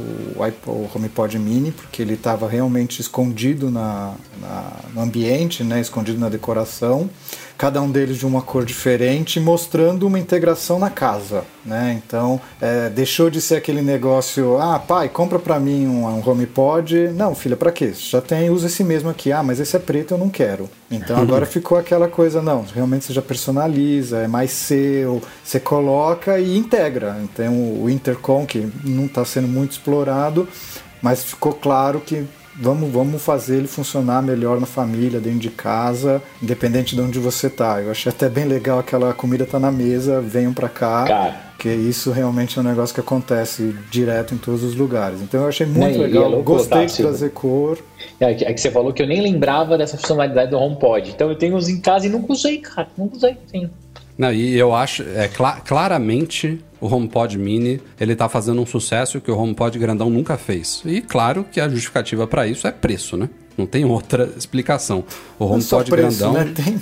o 0.67 0.89
HomePod 0.93 1.39
Mini, 1.39 1.71
porque 1.71 2.01
ele 2.01 2.13
estava 2.13 2.47
realmente 2.47 3.01
escondido 3.01 3.71
na, 3.71 4.13
na- 4.39 4.73
no 4.93 5.01
ambiente, 5.01 5.63
né, 5.63 5.79
escondido 5.81 6.19
na 6.19 6.29
decoração. 6.29 7.09
Cada 7.57 7.81
um 7.81 7.89
deles 7.89 8.17
de 8.17 8.25
uma 8.25 8.41
cor 8.41 8.65
diferente, 8.65 9.39
mostrando 9.39 10.07
uma 10.07 10.19
integração 10.19 10.79
na 10.79 10.89
casa. 10.89 11.43
Né? 11.65 12.01
Então, 12.05 12.39
é, 12.59 12.89
deixou 12.89 13.29
de 13.29 13.39
ser 13.39 13.55
aquele 13.55 13.81
negócio, 13.81 14.59
ah, 14.59 14.77
pai, 14.79 15.07
compra 15.07 15.39
pra 15.39 15.59
mim 15.59 15.87
um, 15.87 16.05
um 16.05 16.29
HomePod. 16.29 17.09
Não, 17.09 17.33
filha, 17.33 17.55
pra 17.55 17.71
quê? 17.71 17.93
Já 17.93 18.19
tem, 18.19 18.49
usa 18.49 18.67
esse 18.67 18.83
mesmo 18.83 19.09
aqui. 19.09 19.31
Ah, 19.31 19.43
mas 19.43 19.59
esse 19.59 19.75
é 19.75 19.79
preto, 19.79 20.13
eu 20.13 20.17
não 20.17 20.29
quero. 20.29 20.69
Então 20.91 21.17
agora 21.21 21.45
ficou 21.45 21.77
aquela 21.77 22.07
coisa, 22.07 22.41
não, 22.41 22.65
realmente 22.73 23.05
você 23.05 23.13
já 23.13 23.21
personaliza, 23.21 24.19
é 24.19 24.27
mais 24.27 24.51
seu, 24.51 25.21
você 25.43 25.59
coloca 25.59 26.39
e 26.39 26.57
integra. 26.57 27.17
Então 27.23 27.81
o 27.81 27.89
Intercom, 27.89 28.45
que 28.45 28.67
não 28.83 29.05
está 29.05 29.23
sendo 29.23 29.47
muito 29.47 29.71
explorado, 29.71 30.47
mas 31.01 31.23
ficou 31.23 31.53
claro 31.53 31.99
que 31.99 32.25
vamos, 32.55 32.91
vamos 32.91 33.21
fazer 33.21 33.57
ele 33.57 33.67
funcionar 33.67 34.21
melhor 34.21 34.59
na 34.59 34.65
família, 34.65 35.19
dentro 35.19 35.39
de 35.39 35.49
casa, 35.49 36.21
independente 36.41 36.95
de 36.95 37.01
onde 37.01 37.19
você 37.19 37.49
tá. 37.49 37.81
Eu 37.81 37.91
achei 37.91 38.11
até 38.11 38.29
bem 38.29 38.45
legal 38.45 38.79
aquela 38.79 39.13
comida 39.13 39.45
tá 39.45 39.59
na 39.59 39.71
mesa, 39.71 40.21
venham 40.21 40.53
pra 40.53 40.69
cá. 40.69 41.05
Cara. 41.05 41.53
Porque 41.53 41.73
isso 41.73 42.11
realmente 42.11 42.59
é 42.59 42.61
um 42.61 42.65
negócio 42.65 42.93
que 42.93 42.99
acontece 42.99 43.73
direto 43.89 44.33
em 44.33 44.37
todos 44.37 44.63
os 44.63 44.75
lugares. 44.75 45.21
Então 45.21 45.43
eu 45.43 45.47
achei 45.47 45.65
muito 45.65 45.79
Não, 45.79 45.89
e 45.91 45.97
legal. 45.97 46.23
é 46.25 46.27
louco, 46.27 46.43
Gostei 46.43 46.79
de 46.79 46.87
Tássio. 46.87 47.05
trazer 47.05 47.29
cor. 47.29 47.77
É 48.19 48.33
que, 48.33 48.43
é 48.43 48.51
que 48.53 48.59
você 48.59 48.69
falou 48.69 48.91
que 48.91 49.01
eu 49.01 49.07
nem 49.07 49.21
lembrava 49.21 49.77
dessa 49.77 49.95
funcionalidade 49.97 50.51
do 50.51 50.57
HomePod. 50.57 51.11
Então 51.11 51.29
eu 51.29 51.37
tenho 51.37 51.55
uns 51.55 51.69
em 51.69 51.79
casa 51.79 52.05
e 52.05 52.09
nunca 52.09 52.33
usei, 52.33 52.57
cara. 52.57 52.89
Nunca 52.97 53.15
usei, 53.15 53.37
sim. 53.49 53.69
Não, 54.17 54.31
e 54.31 54.55
eu 54.57 54.73
acho, 54.75 55.03
é 55.15 55.27
cla- 55.27 55.59
claramente 55.61 56.59
o 56.79 56.87
HomePod 56.93 57.37
Mini, 57.37 57.81
ele 57.99 58.15
tá 58.15 58.27
fazendo 58.29 58.61
um 58.61 58.65
sucesso 58.65 59.19
que 59.21 59.31
o 59.31 59.37
HomePod 59.37 59.77
grandão 59.79 60.09
nunca 60.09 60.37
fez. 60.37 60.81
E 60.85 61.01
claro 61.01 61.45
que 61.51 61.59
a 61.59 61.67
justificativa 61.69 62.27
para 62.27 62.45
isso 62.45 62.67
é 62.67 62.71
preço, 62.71 63.15
né? 63.17 63.29
Não 63.57 63.65
tem 63.65 63.85
outra 63.85 64.29
explicação. 64.37 65.03
O 65.39 65.45
é 65.45 65.47
HomePod 65.47 65.89
preço, 65.89 66.19
grandão 66.19 66.33
né? 66.33 66.51
Tem, 66.53 66.79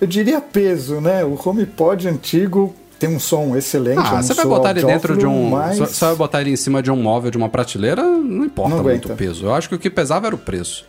eu 0.00 0.06
diria 0.06 0.40
peso, 0.40 1.00
né? 1.00 1.24
O 1.24 1.38
HomePod 1.42 2.06
antigo 2.08 2.74
tem 2.98 3.08
um 3.08 3.18
som 3.20 3.56
excelente. 3.56 3.98
Ah, 4.00 4.16
um 4.16 4.22
você 4.22 4.34
vai 4.34 4.44
botar 4.44 4.70
ele 4.70 4.84
dentro 4.84 5.16
de 5.16 5.24
um. 5.24 5.50
mas... 5.50 5.78
Você 5.78 6.04
vai 6.04 6.16
botar 6.16 6.40
ele 6.40 6.50
em 6.50 6.56
cima 6.56 6.82
de 6.82 6.90
um 6.90 6.96
móvel, 6.96 7.30
de 7.30 7.36
uma 7.38 7.48
prateleira, 7.48 8.02
não 8.02 8.44
importa 8.44 8.74
Não 8.76 8.82
muito 8.82 9.12
o 9.12 9.16
peso. 9.16 9.46
Eu 9.46 9.54
acho 9.54 9.68
que 9.68 9.74
o 9.76 9.78
que 9.78 9.88
pesava 9.88 10.26
era 10.26 10.34
o 10.34 10.38
preço. 10.38 10.84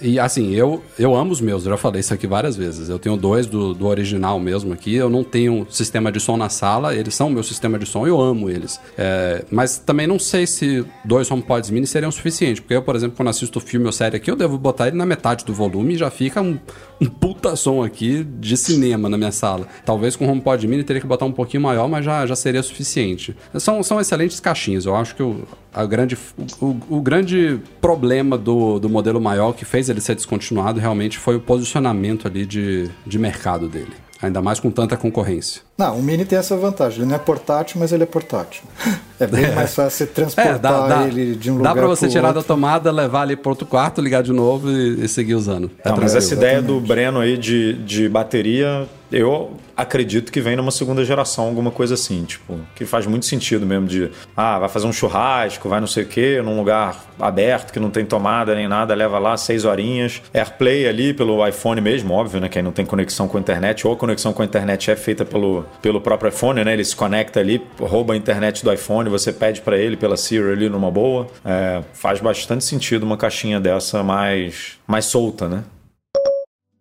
E, 0.00 0.20
assim, 0.20 0.54
eu, 0.54 0.82
eu 0.98 1.14
amo 1.14 1.32
os 1.32 1.40
meus, 1.40 1.64
eu 1.64 1.70
já 1.70 1.76
falei 1.78 2.00
isso 2.00 2.12
aqui 2.12 2.26
várias 2.26 2.54
vezes. 2.54 2.90
Eu 2.90 2.98
tenho 2.98 3.16
dois 3.16 3.46
do, 3.46 3.72
do 3.72 3.86
original 3.86 4.38
mesmo 4.38 4.72
aqui. 4.72 4.94
Eu 4.94 5.08
não 5.08 5.24
tenho 5.24 5.66
sistema 5.70 6.12
de 6.12 6.20
som 6.20 6.36
na 6.36 6.50
sala, 6.50 6.94
eles 6.94 7.14
são 7.14 7.30
meu 7.30 7.42
sistema 7.42 7.78
de 7.78 7.86
som 7.86 8.06
eu 8.06 8.20
amo 8.20 8.50
eles. 8.50 8.78
É, 8.98 9.44
mas 9.50 9.78
também 9.78 10.06
não 10.06 10.18
sei 10.18 10.46
se 10.46 10.84
dois 11.04 11.30
HomePods 11.30 11.70
mini 11.70 11.86
seriam 11.86 12.10
suficiente. 12.10 12.60
Porque 12.60 12.74
eu, 12.74 12.82
por 12.82 12.94
exemplo, 12.94 13.16
quando 13.16 13.28
assisto 13.28 13.58
filme 13.58 13.86
ou 13.86 13.92
série 13.92 14.16
aqui, 14.16 14.30
eu 14.30 14.36
devo 14.36 14.58
botar 14.58 14.88
ele 14.88 14.96
na 14.96 15.06
metade 15.06 15.44
do 15.44 15.54
volume 15.54 15.94
e 15.94 15.96
já 15.96 16.10
fica 16.10 16.42
um, 16.42 16.58
um 17.00 17.06
puta 17.06 17.56
som 17.56 17.82
aqui 17.82 18.22
de 18.22 18.56
cinema 18.56 19.08
na 19.08 19.16
minha 19.16 19.32
sala. 19.32 19.66
Talvez 19.84 20.14
com 20.14 20.26
o 20.26 20.30
HomePod 20.30 20.66
mini 20.68 20.84
teria 20.84 21.00
que 21.00 21.06
botar 21.06 21.24
um 21.24 21.32
pouquinho 21.32 21.62
maior, 21.62 21.88
mas 21.88 22.04
já, 22.04 22.26
já 22.26 22.36
seria 22.36 22.62
suficiente. 22.62 23.34
São, 23.54 23.82
são 23.82 23.98
excelentes 23.98 24.40
caixinhas. 24.40 24.84
Eu 24.84 24.94
acho 24.94 25.16
que 25.16 25.22
o, 25.22 25.42
a 25.76 25.84
grande, 25.84 26.16
o, 26.58 26.74
o 26.88 27.00
grande 27.02 27.60
problema 27.82 28.38
do, 28.38 28.78
do 28.78 28.88
modelo 28.88 29.20
maior 29.20 29.52
que 29.52 29.66
fez 29.66 29.90
ele 29.90 30.00
ser 30.00 30.14
descontinuado 30.14 30.80
realmente 30.80 31.18
foi 31.18 31.36
o 31.36 31.40
posicionamento 31.40 32.26
ali 32.26 32.46
de, 32.46 32.90
de 33.06 33.18
mercado 33.18 33.68
dele. 33.68 33.92
Ainda 34.22 34.40
mais 34.40 34.58
com 34.58 34.70
tanta 34.70 34.96
concorrência. 34.96 35.60
Não, 35.76 35.98
o 35.98 36.02
Mini 36.02 36.24
tem 36.24 36.38
essa 36.38 36.56
vantagem. 36.56 37.00
Ele 37.00 37.08
não 37.08 37.16
é 37.16 37.18
portátil, 37.18 37.78
mas 37.78 37.92
ele 37.92 38.02
é 38.02 38.06
portátil. 38.06 38.62
É 39.18 39.26
bem 39.26 39.50
mais 39.54 39.74
fácil 39.74 39.90
você 39.90 40.06
transportar 40.06 40.56
É, 40.56 40.58
dá, 40.58 40.86
dá, 40.88 41.06
ele 41.06 41.34
de 41.36 41.50
um 41.50 41.56
lugar 41.56 41.74
dá 41.74 41.80
pra 41.80 41.88
você 41.88 42.06
tirar 42.06 42.28
outro. 42.28 42.42
da 42.42 42.46
tomada, 42.46 42.92
levar 42.92 43.22
ali 43.22 43.34
pro 43.34 43.48
outro 43.48 43.64
quarto, 43.64 44.02
ligar 44.02 44.22
de 44.22 44.30
novo 44.30 44.70
e, 44.70 45.04
e 45.04 45.08
seguir 45.08 45.34
usando. 45.34 45.70
É 45.82 45.88
Não, 45.88 45.96
mas 45.96 46.14
essa 46.14 46.34
ideia 46.34 46.60
do 46.60 46.78
Breno 46.80 47.20
aí 47.20 47.38
de, 47.38 47.72
de 47.84 48.10
bateria, 48.10 48.86
eu 49.10 49.56
acredito 49.76 50.32
que 50.32 50.40
vem 50.40 50.56
numa 50.56 50.70
segunda 50.70 51.04
geração, 51.04 51.44
alguma 51.44 51.70
coisa 51.70 51.94
assim, 51.94 52.24
tipo, 52.24 52.58
que 52.74 52.86
faz 52.86 53.06
muito 53.06 53.26
sentido 53.26 53.66
mesmo 53.66 53.86
de, 53.86 54.10
ah, 54.36 54.58
vai 54.58 54.68
fazer 54.68 54.86
um 54.86 54.92
churrasco, 54.92 55.68
vai 55.68 55.80
não 55.80 55.86
sei 55.86 56.04
o 56.04 56.06
quê, 56.06 56.40
num 56.42 56.56
lugar 56.56 57.04
aberto 57.20 57.72
que 57.72 57.78
não 57.78 57.90
tem 57.90 58.04
tomada 58.04 58.54
nem 58.54 58.66
nada, 58.66 58.94
leva 58.94 59.18
lá 59.18 59.36
seis 59.36 59.64
horinhas. 59.64 60.22
AirPlay 60.32 60.88
ali 60.88 61.12
pelo 61.12 61.46
iPhone 61.46 61.80
mesmo, 61.80 62.14
óbvio, 62.14 62.40
né? 62.40 62.48
Quem 62.48 62.62
não 62.62 62.72
tem 62.72 62.86
conexão 62.86 63.28
com 63.28 63.36
a 63.36 63.40
internet, 63.40 63.86
ou 63.86 63.92
a 63.92 63.96
conexão 63.96 64.32
com 64.32 64.42
a 64.42 64.44
internet 64.44 64.90
é 64.90 64.96
feita 64.96 65.24
pelo, 65.24 65.64
pelo 65.82 66.00
próprio 66.00 66.28
iPhone, 66.28 66.64
né? 66.64 66.72
Ele 66.72 66.84
se 66.84 66.94
conecta 66.94 67.40
ali, 67.40 67.64
rouba 67.78 68.14
a 68.14 68.16
internet 68.16 68.64
do 68.64 68.72
iPhone, 68.72 69.08
você 69.08 69.32
pede 69.32 69.60
para 69.60 69.76
ele 69.78 69.96
pela 69.96 70.16
Siri 70.16 70.50
ali 70.50 70.68
numa 70.68 70.90
boa. 70.90 71.26
É, 71.44 71.82
faz 71.92 72.20
bastante 72.20 72.64
sentido 72.64 73.04
uma 73.04 73.16
caixinha 73.16 73.60
dessa 73.60 74.02
mais, 74.02 74.78
mais 74.86 75.04
solta, 75.06 75.48
né? 75.48 75.64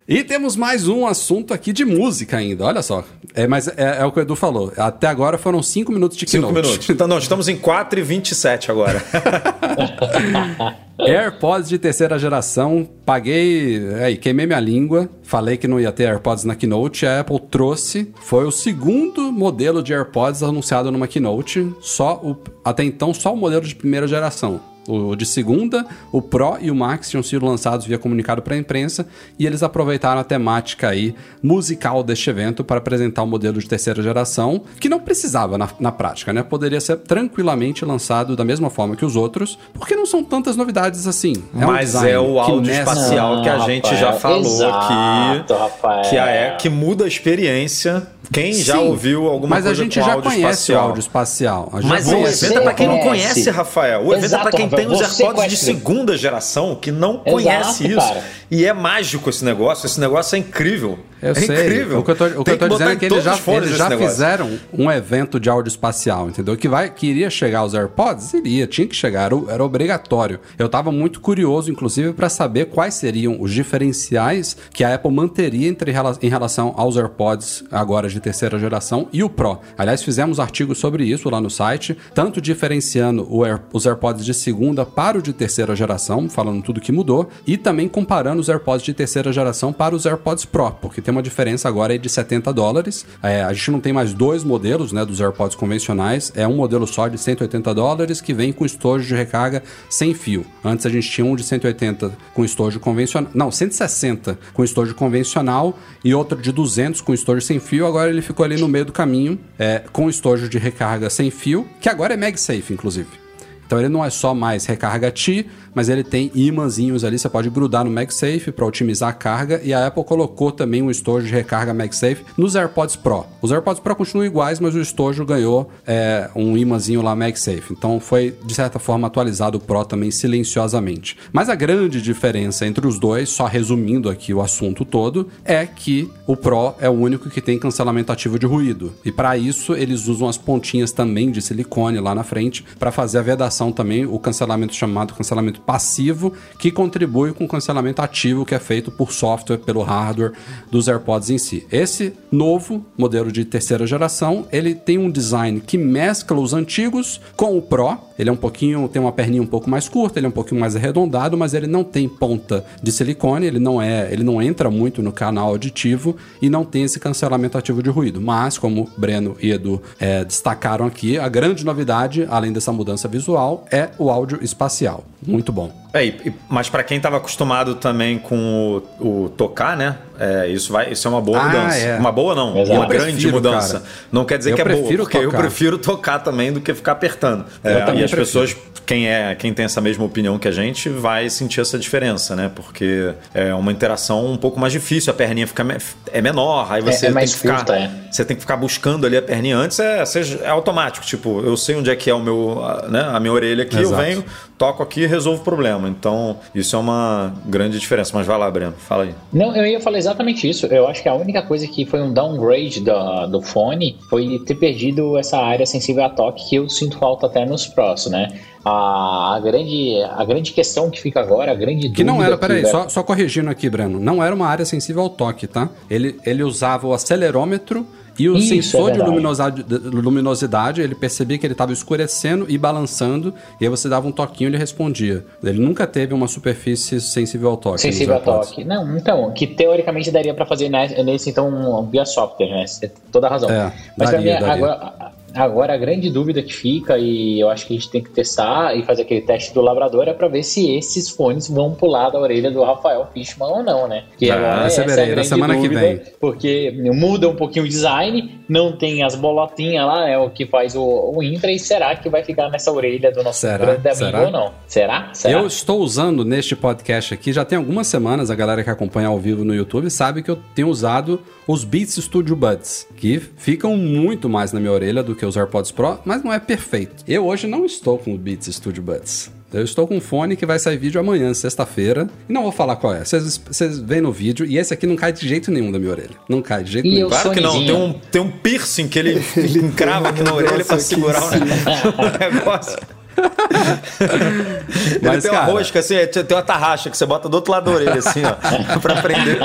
E 0.08 0.24
temos 0.24 0.56
mais 0.56 0.88
um 0.88 1.08
assunto 1.08 1.52
aqui 1.52 1.74
de 1.74 1.84
música 1.84 2.38
ainda, 2.38 2.64
olha 2.66 2.84
só. 2.84 3.04
É, 3.34 3.48
mas 3.48 3.68
é, 3.68 3.98
é 4.02 4.06
o 4.06 4.12
que 4.12 4.20
o 4.20 4.22
Edu 4.22 4.36
falou. 4.36 4.72
Até 4.78 5.08
agora 5.08 5.36
foram 5.36 5.64
5 5.64 5.92
minutos 5.92 6.16
de 6.16 6.30
5 6.30 6.48
minutos. 6.48 6.88
Então, 6.88 7.08
não, 7.08 7.18
estamos 7.18 7.48
em 7.48 7.58
4 7.58 8.00
e 8.00 8.04
27 8.04 8.70
agora. 8.70 9.04
AirPods 11.00 11.68
de 11.70 11.80
terceira 11.80 12.20
geração, 12.20 12.88
paguei, 13.04 13.82
aí, 13.96 14.16
queimei 14.16 14.46
minha 14.46 14.60
língua, 14.60 15.10
falei 15.24 15.58
que 15.58 15.68
não 15.68 15.80
ia 15.80 15.92
ter 15.92 16.08
AirPods 16.08 16.46
na 16.46 16.56
Keynote, 16.56 17.06
a 17.08 17.22
Apple 17.22 17.40
trouxe, 17.40 18.14
foi 18.22 18.46
o 18.46 18.52
segundo 18.52 19.32
modelo 19.32 19.82
de 19.82 19.92
AirPods 19.92 20.44
anunciado 20.44 20.92
numa 20.92 21.08
Keynote, 21.08 21.74
só 21.82 22.22
o, 22.24 22.38
até 22.64 22.84
então 22.84 23.12
só 23.12 23.34
o 23.34 23.38
modelo 23.38 23.66
de 23.66 23.76
primeira 23.76 24.08
geração. 24.08 24.62
O 24.88 25.16
de 25.16 25.26
segunda, 25.26 25.86
o 26.12 26.22
Pro 26.22 26.58
e 26.62 26.70
o 26.70 26.76
Max 26.76 27.10
tinham 27.10 27.24
sido 27.24 27.46
lançados 27.46 27.86
via 27.86 27.98
comunicado 27.98 28.42
para 28.42 28.56
a 28.56 28.58
imprensa 28.58 29.08
e 29.38 29.46
eles 29.46 29.64
aproveitaram 29.64 30.22
a 30.22 30.24
temática 30.24 30.90
aí 30.90 31.16
musical 31.42 32.04
deste 32.04 32.30
evento 32.30 32.64
para 32.64 32.78
apresentar 32.78 33.24
o 33.24 33.26
um 33.26 33.30
modelo 33.30 33.60
de 33.60 33.68
terceira 33.68 34.02
geração, 34.02 34.62
que 34.80 34.88
não 34.88 35.00
precisava 35.00 35.58
na, 35.58 35.70
na, 35.80 35.92
prática, 35.92 36.32
né? 36.32 36.44
Poderia 36.44 36.80
ser 36.80 36.98
tranquilamente 36.98 37.84
lançado 37.84 38.36
da 38.36 38.44
mesma 38.44 38.70
forma 38.70 38.96
que 38.96 39.06
os 39.06 39.16
outros, 39.16 39.58
porque 39.74 39.96
não 39.96 40.06
são 40.06 40.24
tantas 40.24 40.56
novidades 40.56 41.08
assim. 41.08 41.34
É 41.56 41.66
Mas 41.66 41.96
um 41.96 42.06
é 42.06 42.20
o 42.20 42.40
áudio 42.40 42.72
espacial 42.72 43.42
que 43.42 43.50
a 43.50 43.60
gente 43.60 43.90
Rafael, 43.90 44.00
já 44.00 44.14
falou 44.14 44.56
exato, 44.56 45.54
aqui, 45.54 45.54
Rafael. 45.54 46.02
que, 46.10 46.18
é, 46.18 46.56
que 46.60 46.70
muda 46.70 47.06
a 47.06 47.08
experiência 47.08 48.08
quem 48.32 48.54
Sim, 48.54 48.64
já 48.64 48.80
ouviu 48.80 49.28
alguma 49.28 49.56
mas 49.56 49.66
coisa 49.66 49.70
Mas 49.70 49.80
a 49.80 49.84
gente 49.84 49.96
já 49.96 50.22
conhece 50.22 50.40
espacial. 50.40 50.84
o 50.84 50.88
áudio 50.88 51.00
espacial. 51.00 51.70
Mas 51.84 52.08
o 52.08 52.16
evento 52.16 52.58
é 52.58 52.62
pra 52.62 52.74
quem 52.74 52.88
não 52.88 53.00
conhece, 53.00 53.50
Rafael. 53.50 54.06
O 54.06 54.14
evento 54.14 54.36
é 54.36 54.40
pra 54.40 54.52
quem 54.52 54.70
tem 54.76 54.88
os 54.88 55.02
AirPods 55.02 55.50
de 55.50 55.58
segunda 55.58 56.18
geração 56.18 56.76
que 56.76 56.92
não 56.92 57.22
Exato, 57.26 57.32
conhece 57.32 57.88
isso. 57.88 57.96
Cara. 57.96 58.24
E 58.50 58.66
é 58.66 58.74
mágico 58.74 59.30
esse 59.30 59.44
negócio. 59.44 59.86
Esse 59.86 60.00
negócio 60.00 60.36
é 60.36 60.40
incrível. 60.40 61.00
Eu 61.22 61.32
é 61.32 61.36
sei. 61.36 61.66
incrível. 61.66 62.00
O 62.00 62.04
que 62.04 62.12
eu 62.12 62.16
tô, 62.16 62.26
o 62.26 62.44
que 62.44 62.52
eu 62.52 62.58
tô 62.58 62.68
dizendo 62.68 62.92
é 62.92 62.96
que 62.96 63.06
eles 63.06 63.24
já, 63.24 63.40
eles 63.48 63.78
já 63.78 63.98
fizeram 63.98 64.60
um 64.72 64.92
evento 64.92 65.40
de 65.40 65.50
áudio 65.50 65.70
espacial, 65.70 66.30
entendeu? 66.30 66.56
Que, 66.56 66.68
vai, 66.68 66.90
que 66.90 67.08
iria 67.08 67.30
chegar 67.30 67.60
aos 67.60 67.74
AirPods? 67.74 68.34
Iria, 68.34 68.68
tinha 68.68 68.86
que 68.86 68.96
chegar, 68.96 69.32
era, 69.32 69.54
era 69.54 69.64
obrigatório. 69.64 70.40
Eu 70.60 70.70
tava 70.70 70.92
muito 70.92 71.20
curioso, 71.20 71.72
inclusive, 71.72 72.14
para 72.14 72.30
saber 72.30 72.66
quais 72.66 72.94
seriam 72.94 73.42
os 73.42 73.52
diferenciais 73.52 74.56
que 74.72 74.84
a 74.84 74.94
Apple 74.94 75.12
manteria 75.12 75.68
entre, 75.68 75.92
em 76.22 76.30
relação 76.30 76.74
aos 76.78 76.98
AirPods 76.98 77.64
agora 77.72 78.08
de 78.08 78.20
terceira 78.20 78.60
geração 78.60 79.08
e 79.12 79.24
o 79.24 79.30
Pro. 79.30 79.60
Aliás, 79.78 80.04
fizemos 80.04 80.40
artigos 80.40 80.78
sobre 80.78 81.06
isso 81.06 81.30
lá 81.30 81.42
no 81.42 81.50
site, 81.50 81.98
tanto 82.14 82.40
diferenciando 82.40 83.28
Air, 83.44 83.62
os 83.74 83.86
AirPods 83.86 84.24
de 84.24 84.34
segunda 84.34 84.65
para 84.86 85.18
o 85.18 85.22
de 85.22 85.34
terceira 85.34 85.76
geração, 85.76 86.30
falando 86.30 86.64
tudo 86.64 86.80
que 86.80 86.92
mudou, 86.92 87.30
e 87.46 87.58
também 87.58 87.88
comparando 87.88 88.42
os 88.42 88.50
AirPods 88.50 88.86
de 88.86 88.94
terceira 88.94 89.32
geração 89.34 89.74
para 89.74 89.94
os 89.94 90.06
AirPods 90.06 90.46
Pro, 90.46 90.72
porque 90.72 91.02
tem 91.02 91.12
uma 91.12 91.22
diferença 91.22 91.68
agora 91.68 91.98
de 92.00 92.10
70 92.10 92.54
dólares. 92.54 93.06
É, 93.22 93.44
a 93.44 93.54
gente 93.54 93.72
não 93.72 93.80
tem 93.80 93.94
mais 93.94 94.14
dois 94.14 94.44
modelos 94.44 94.92
né, 94.92 95.06
dos 95.06 95.20
AirPods 95.20 95.56
convencionais, 95.56 96.32
é 96.36 96.48
um 96.48 96.56
modelo 96.56 96.88
só 96.88 97.08
de 97.08 97.18
180 97.18 97.74
dólares 97.74 98.22
que 98.22 98.34
vem 98.34 98.54
com 98.54 98.66
estojo 98.66 99.06
de 99.06 99.14
recarga 99.14 99.62
sem 99.90 100.14
fio. 100.14 100.46
Antes 100.64 100.86
a 100.86 100.90
gente 100.90 101.10
tinha 101.10 101.26
um 101.26 101.36
de 101.36 101.44
180 101.44 102.12
com 102.34 102.46
estojo 102.46 102.80
convencional, 102.80 103.32
não, 103.34 103.52
160 103.52 104.40
com 104.54 104.64
estojo 104.64 104.96
convencional 104.96 105.78
e 106.04 106.14
outro 106.14 106.42
de 106.42 106.52
200 106.52 107.02
com 107.02 107.14
estojo 107.14 107.42
sem 107.42 107.60
fio. 107.60 107.86
Agora 107.86 108.10
ele 108.10 108.22
ficou 108.22 108.44
ali 108.44 108.58
no 108.58 108.68
meio 108.68 108.86
do 108.86 108.92
caminho 108.92 109.40
é, 109.60 109.84
com 109.92 110.10
estojo 110.10 110.48
de 110.48 110.58
recarga 110.58 111.10
sem 111.10 111.30
fio, 111.30 111.68
que 111.82 111.90
agora 111.90 112.14
é 112.14 112.18
MagSafe, 112.18 112.74
inclusive. 112.74 113.25
Então 113.66 113.80
ele 113.80 113.90
não 113.90 114.04
é 114.04 114.10
só 114.10 114.34
mais 114.34 114.66
recarga 114.66 115.12
Ti, 115.12 115.50
mas 115.76 115.90
ele 115.90 116.04
tem 116.04 116.32
imãzinhos 116.34 117.04
ali, 117.04 117.20
você 117.20 117.30
pode 117.30 117.50
grudar 117.50 117.84
no 117.84 117.92
MagSafe 117.92 118.52
para 118.52 118.66
otimizar 118.66 119.10
a 119.10 119.14
carga 119.14 119.62
e 119.64 119.74
a 119.74 119.86
Apple 119.86 120.04
colocou 120.04 120.52
também 120.52 120.82
um 120.82 120.90
estojo 120.90 121.28
de 121.28 121.34
recarga 121.34 121.74
MagSafe 121.74 122.24
nos 122.38 122.56
AirPods 122.56 122.96
Pro. 122.96 123.26
Os 123.42 123.52
AirPods 123.52 123.82
Pro 123.82 123.96
continuam 123.96 124.26
iguais, 124.26 124.60
mas 124.60 124.74
o 124.74 124.80
estojo 124.80 125.26
ganhou 125.26 125.70
é, 125.86 126.30
um 126.36 126.58
imãzinho 126.58 127.02
lá 127.02 127.16
MagSafe. 127.16 127.72
Então 127.72 128.00
foi 128.00 128.34
de 128.46 128.54
certa 128.56 128.80
forma 128.80 129.08
atualizado 129.08 129.58
o 129.58 129.62
Pro 129.62 129.84
também 129.84 130.10
silenciosamente. 130.10 131.18
Mas 131.34 131.50
a 131.50 131.56
grande 131.56 132.02
diferença 132.02 132.66
entre 132.66 132.88
os 132.88 132.98
dois, 132.98 133.30
só 133.30 133.46
resumindo 133.46 134.10
aqui 134.10 134.34
o 134.34 134.42
assunto 134.42 134.86
todo, 134.86 135.28
é 135.44 135.66
que 135.66 136.10
o 136.26 136.38
Pro 136.38 136.76
é 136.80 136.90
o 136.90 136.94
único 136.94 137.30
que 137.30 137.42
tem 137.42 137.60
cancelamento 137.60 138.12
ativo 138.12 138.40
de 138.40 138.46
ruído. 138.46 138.94
E 139.04 139.12
para 139.12 139.38
isso 139.38 139.74
eles 139.74 140.08
usam 140.08 140.30
as 140.30 140.38
pontinhas 140.38 140.92
também 140.92 141.32
de 141.32 141.42
silicone 141.42 142.00
lá 142.00 142.16
na 142.16 142.24
frente 142.24 142.64
para 142.80 142.92
fazer 142.92 143.18
a 143.18 143.22
vedação 143.22 143.72
também, 143.72 144.06
o 144.06 144.18
cancelamento 144.18 144.74
chamado 144.74 145.14
cancelamento 145.14 145.62
passivo 145.66 146.34
que 146.60 146.72
contribui 146.72 147.34
com 147.34 147.46
o 147.46 147.48
cancelamento 147.48 148.02
ativo 148.02 148.46
que 148.46 148.56
é 148.56 148.60
feito 148.60 148.92
por 148.92 149.12
software, 149.12 149.58
pelo 149.58 149.82
hardware 149.82 150.34
dos 150.72 150.88
AirPods 150.88 151.30
em 151.30 151.38
si. 151.38 151.66
Esse 151.72 152.14
novo 152.32 152.86
modelo 152.98 153.32
de 153.32 153.46
terceira 153.46 153.88
geração, 153.88 154.48
ele 154.52 154.76
tem 154.76 154.98
um 154.98 155.10
design 155.10 155.60
que 155.60 155.78
mescla 155.78 156.40
os 156.40 156.54
antigos 156.54 157.20
com 157.36 157.58
o 157.58 157.62
Pro. 157.62 157.98
Ele 158.18 158.30
é 158.30 158.34
um 158.34 158.38
pouquinho, 158.38 158.88
tem 158.88 159.02
uma 159.02 159.12
perninha 159.12 159.42
um 159.42 159.48
pouco 159.48 159.70
mais 159.70 159.90
curta, 159.90 160.20
ele 160.20 160.26
é 160.26 160.30
um 160.30 160.32
pouquinho 160.32 160.60
mais 160.60 160.76
arredondado, 160.76 161.38
mas 161.38 161.54
ele 161.54 161.68
não 161.68 161.84
tem 161.84 162.08
ponta 162.08 162.66
de 162.82 162.92
silicone, 162.92 163.46
ele 163.46 163.60
não 163.60 163.82
é, 163.82 164.12
ele 164.12 164.24
não 164.24 164.42
entra 164.42 164.70
muito 164.70 165.02
no 165.02 165.12
canal 165.12 165.50
auditivo 165.50 166.16
e 166.42 166.50
não 166.50 166.64
tem 166.64 166.84
esse 166.84 167.00
cancelamento 167.00 167.58
ativo 167.58 167.84
de 167.84 167.90
ruído. 167.90 168.22
Mas, 168.22 168.58
como 168.58 168.90
Breno 168.98 169.36
e 169.42 169.52
Edu 169.52 169.82
é, 170.00 170.24
destacaram 170.24 170.86
aqui, 170.86 171.18
a 171.18 171.28
grande 171.28 171.66
novidade, 171.66 172.26
além 172.30 172.52
dessa 172.52 172.72
mudança 172.72 173.08
visual, 173.08 173.66
é 173.72 173.90
o 173.98 174.10
áudio 174.10 174.40
espacial. 174.42 175.04
Muito 175.26 175.52
bom. 175.52 175.85
É, 175.96 176.06
e, 176.08 176.34
mas 176.50 176.68
para 176.68 176.84
quem 176.84 176.98
estava 176.98 177.16
acostumado 177.16 177.76
também 177.76 178.20
com 178.20 178.82
o, 179.00 179.26
o 179.26 179.30
tocar, 179.30 179.78
né? 179.78 179.96
É, 180.20 180.48
isso, 180.48 180.72
vai, 180.72 180.92
isso 180.92 181.08
é 181.08 181.12
uma 181.12 181.22
boa 181.22 181.40
ah, 181.40 181.46
mudança. 181.46 181.78
É. 181.78 181.98
Uma 181.98 182.12
boa 182.12 182.36
não, 182.36 182.58
Exato. 182.58 182.78
uma 182.78 182.86
grande 182.86 183.14
prefiro, 183.14 183.32
mudança. 183.34 183.80
Cara. 183.80 183.92
Não 184.12 184.26
quer 184.26 184.38
dizer 184.38 184.52
eu 184.52 184.56
que 184.56 184.62
é 184.62 184.66
boa, 184.66 184.84
porque 184.84 185.18
tocar. 185.18 185.24
eu 185.24 185.32
prefiro 185.32 185.78
tocar 185.78 186.20
também 186.20 186.52
do 186.52 186.60
que 186.60 186.74
ficar 186.74 186.92
apertando. 186.92 187.46
É, 187.64 187.72
e 187.72 187.78
as 187.78 187.88
prefiro. 187.88 188.18
pessoas, 188.18 188.56
quem 188.86 189.08
é 189.08 189.36
quem 189.36 189.54
tem 189.54 189.66
essa 189.66 189.82
mesma 189.82 190.06
opinião 190.06 190.38
que 190.38 190.48
a 190.48 190.52
gente, 190.52 190.90
vai 190.90 191.30
sentir 191.30 191.62
essa 191.62 191.78
diferença, 191.78 192.36
né? 192.36 192.52
Porque 192.54 193.14
é 193.34 193.54
uma 193.54 193.72
interação 193.72 194.26
um 194.26 194.38
pouco 194.38 194.60
mais 194.60 194.72
difícil, 194.72 195.12
a 195.12 195.16
perninha 195.16 195.48
fica 195.48 195.66
é 196.12 196.22
menor, 196.22 196.72
aí 196.72 196.82
você 196.82 197.08
é, 197.08 197.10
é 197.10 197.14
tem 197.14 197.26
que 197.26 197.36
ficar, 197.36 197.56
curta, 197.66 197.92
você 198.12 198.26
tem 198.26 198.36
que 198.36 198.42
ficar 198.42 198.58
buscando 198.58 199.06
ali 199.06 199.18
a 199.18 199.22
perninha 199.22 199.58
antes, 199.58 199.80
é, 199.80 200.04
é 200.44 200.50
automático, 200.50 201.06
tipo, 201.06 201.42
eu 201.42 201.58
sei 201.58 201.76
onde 201.76 201.90
é 201.90 201.96
que 201.96 202.10
é 202.10 202.14
o 202.14 202.20
meu, 202.22 202.62
né, 202.90 203.02
a 203.12 203.20
minha 203.20 203.34
orelha 203.34 203.64
aqui, 203.64 203.78
Exato. 203.78 203.94
eu 203.94 204.06
venho, 204.06 204.26
toco 204.58 204.82
aqui 204.82 205.02
e 205.02 205.08
resolvo 205.08 205.42
o 205.42 205.44
problema. 205.44 205.88
Então, 205.90 206.38
isso 206.54 206.76
é 206.76 206.80
uma 206.80 207.34
grande 207.46 207.80
diferença. 207.80 208.12
Mas 208.14 208.26
vai 208.26 208.38
lá, 208.38 208.50
Breno, 208.50 208.74
fala 208.74 209.04
aí. 209.04 209.16
Não, 209.32 209.56
eu 209.56 209.66
ia 209.66 209.80
falar 209.80 209.98
exatamente 209.98 210.50
isso. 210.50 210.66
Eu 210.68 210.88
acho 210.88 211.02
que 211.02 211.10
a 211.10 211.14
única 211.14 211.42
coisa 211.42 211.68
que 211.68 211.86
foi 211.86 212.02
um 212.02 212.14
downgrade 212.14 212.82
do, 212.82 213.28
do 213.28 213.42
fone 213.42 213.98
foi 214.10 214.40
ter 214.46 214.56
perdido 214.56 215.18
essa 215.18 215.38
área 215.38 215.66
sensível 215.66 216.04
a 216.04 216.10
toque 216.10 216.50
que 216.50 216.56
eu 216.56 216.70
sinto 216.70 216.98
falta 216.98 217.28
até 217.28 217.46
nos 217.46 217.68
próximos, 217.68 218.18
né? 218.18 218.28
A, 218.64 219.36
a, 219.36 219.40
grande, 219.40 220.02
a 220.16 220.26
grande 220.26 220.52
questão 220.52 220.90
que 220.90 221.00
fica 221.00 221.20
agora, 221.20 221.52
a 221.52 221.56
grande 221.56 221.90
Que 221.90 222.04
não 222.04 222.24
era, 222.24 222.36
peraí, 222.36 222.66
só, 222.66 222.90
só 222.90 223.04
corrigindo 223.04 223.50
aqui, 223.50 223.70
Breno. 223.70 224.00
Não 224.00 224.24
era 224.24 224.34
uma 224.34 224.48
área 224.48 224.66
sensível 224.66 225.04
ao 225.04 225.10
toque, 225.10 225.46
tá? 225.46 225.70
Ele, 225.90 226.20
ele 226.26 226.44
usava 226.44 226.88
o 226.88 226.94
acelerômetro 226.94 227.86
e 228.18 228.30
o 228.30 228.38
Isso, 228.38 228.50
sensor 228.50 228.90
é 228.90 228.94
de 228.94 229.00
luminosidade, 229.00 229.66
luminosidade, 229.70 230.82
ele 230.82 230.96
percebia 230.96 231.38
que 231.38 231.46
ele 231.46 231.54
estava 231.54 231.74
escurecendo 231.74 232.46
e 232.50 232.58
balançando, 232.58 233.34
e 233.60 233.66
aí 233.66 233.70
você 233.70 233.90
dava 233.90 234.08
um 234.08 234.12
toquinho 234.12 234.48
e 234.48 234.52
ele 234.52 234.58
respondia. 234.58 235.26
Ele 235.44 235.60
nunca 235.60 235.86
teve 235.86 236.14
uma 236.14 236.28
superfície 236.28 237.02
sensível 237.02 237.50
ao 237.50 237.58
toque. 237.58 237.82
Sensível 237.82 238.16
ao 238.16 238.22
toque. 238.22 238.64
Não, 238.64 238.98
então, 238.98 239.32
que 239.32 239.46
teoricamente 239.46 240.12
daria 240.12 240.34
para 240.34 240.46
fazer 240.46 240.70
nesse, 240.70 241.30
então, 241.30 241.86
via 241.92 242.06
software, 242.06 242.50
né? 242.50 242.68
Você 242.68 242.88
tem 242.88 242.98
toda 243.12 243.28
a 243.28 243.30
razão. 243.30 243.50
É, 243.50 243.74
Mas 243.98 244.12
daria, 244.12 244.40
mim, 244.40 244.46
agora, 244.46 244.94
Agora, 245.36 245.74
a 245.74 245.78
grande 245.78 246.10
dúvida 246.10 246.42
que 246.42 246.54
fica, 246.54 246.98
e 246.98 247.40
eu 247.40 247.50
acho 247.50 247.68
que 247.68 247.74
a 247.74 247.78
gente 247.78 247.90
tem 247.90 248.02
que 248.02 248.10
testar 248.10 248.76
e 248.76 248.84
fazer 248.84 249.02
aquele 249.02 249.22
teste 249.22 249.54
do 249.54 249.62
labrador, 249.62 250.08
é 250.08 250.14
para 250.14 250.28
ver 250.28 250.44
se 250.44 250.76
esses 250.76 251.10
fones 251.10 251.50
vão 251.50 251.74
pular 251.74 252.10
da 252.10 252.20
orelha 252.20 252.50
do 252.50 252.64
Rafael 252.64 253.08
Fishman 253.14 253.50
ou 253.50 253.64
não, 253.64 253.88
né? 253.88 254.06
Que 254.18 254.32
ah, 254.32 254.36
agora 254.36 254.66
essa 254.66 254.82
é 254.82 254.84
a 254.84 255.06
grande 255.06 255.28
semana 255.28 255.54
dúvida, 255.56 255.76
que 255.76 255.80
vem. 255.80 256.02
Porque 256.20 256.72
muda 256.94 257.28
um 257.28 257.36
pouquinho 257.36 257.66
o 257.66 257.68
design, 257.68 258.35
não 258.48 258.72
tem 258.72 259.04
as 259.04 259.16
bolotinhas 259.16 259.86
lá, 259.86 260.10
é 260.10 260.18
o 260.18 260.30
que 260.30 260.46
faz 260.46 260.76
o, 260.76 261.14
o 261.16 261.24
Intra, 261.24 261.52
e 261.52 261.60
será 261.60 261.96
que 261.96 262.10
vai 262.10 262.24
ficar 262.24 262.50
nessa 262.50 262.72
orelha 262.72 263.12
do 263.12 263.24
nosso 263.24 263.42
será? 263.42 263.58
grande 263.58 263.88
amigo 263.88 263.96
será? 263.96 264.22
ou 264.22 264.32
não? 264.32 264.54
Será? 264.68 265.10
será? 265.14 265.40
Eu 265.40 265.48
estou 265.48 265.80
usando 265.80 266.24
neste 266.24 266.56
podcast 266.56 267.14
aqui, 267.14 267.34
já 267.34 267.44
tem 267.46 267.58
algumas 267.58 267.88
semanas, 267.88 268.30
a 268.30 268.36
galera 268.36 268.64
que 268.64 268.70
acompanha 268.70 269.08
ao 269.08 269.20
vivo 269.20 269.44
no 269.44 269.54
YouTube 269.54 269.90
sabe 269.90 270.22
que 270.22 270.32
eu 270.32 270.40
tenho 270.54 270.70
usado 270.70 271.22
os 271.48 271.64
Beats 271.64 271.96
Studio 271.96 272.36
Buds, 272.36 272.88
que 272.96 273.20
ficam 273.20 273.78
muito 273.78 274.28
mais 274.28 274.52
na 274.52 274.60
minha 274.60 274.72
orelha 274.72 275.04
do 275.04 275.16
que 275.16 275.26
os 275.26 275.38
AirPods 275.38 275.72
Pro, 275.72 276.00
mas 276.04 276.24
não 276.24 276.34
é 276.34 276.40
perfeito. 276.40 277.04
Eu 277.08 277.26
hoje 277.26 277.48
não 277.48 277.66
estou 277.66 277.98
com 277.98 278.14
o 278.14 278.18
Beats 278.18 278.48
Studio 278.56 278.82
Buds. 278.82 279.32
Eu 279.56 279.64
estou 279.64 279.88
com 279.88 279.96
um 279.96 280.02
fone 280.02 280.36
que 280.36 280.46
vai 280.46 280.60
sair 280.60 280.76
vídeo 280.76 281.00
amanhã, 281.00 281.34
sexta-feira. 281.34 282.10
E 282.28 282.34
não 282.34 282.44
vou 282.44 282.52
falar 282.52 282.76
qual 282.76 282.94
é. 282.94 283.06
Vocês 283.06 283.80
veem 283.80 284.02
no 284.02 284.12
vídeo. 284.12 284.46
E 284.46 284.58
esse 284.58 284.74
aqui 284.74 284.86
não 284.86 284.98
cai 284.98 285.14
de 285.14 285.26
jeito 285.26 285.50
nenhum 285.50 285.72
da 285.72 285.80
minha 285.80 285.92
orelha. 285.92 286.18
Não 286.28 286.42
cai 286.42 286.62
de 286.62 286.74
jeito 286.74 286.86
e 286.86 286.92
nenhum. 286.92 287.08
Claro 287.08 287.32
que 287.32 287.40
não. 287.40 287.54
Tem 287.66 287.74
um, 287.74 287.94
tem 287.94 288.22
um 288.22 288.30
piercing 288.30 288.90
que 288.90 289.00
ele, 289.00 289.24
ele 289.38 289.60
encrava 289.68 290.10
aqui 290.10 290.22
na 290.24 290.34
orelha 290.34 290.66
para 290.66 290.78
segurar 290.78 291.24
o 291.24 291.32
negócio. 291.32 292.78
Mas, 295.02 295.24
tem 295.24 295.32
uma 295.32 295.40
cara- 295.40 295.54
rosca, 295.54 295.80
assim, 295.80 295.96
é, 295.96 296.06
tem 296.06 296.36
uma 296.36 296.44
tarraxa 296.44 296.90
que 296.90 296.98
você 296.98 297.06
bota 297.06 297.30
do 297.30 297.36
outro 297.36 297.50
lado 297.50 297.72
da 297.72 297.78
orelha, 297.78 298.00
assim, 298.00 298.24
ó, 298.26 298.78
pra 298.80 299.02
prender. 299.02 299.38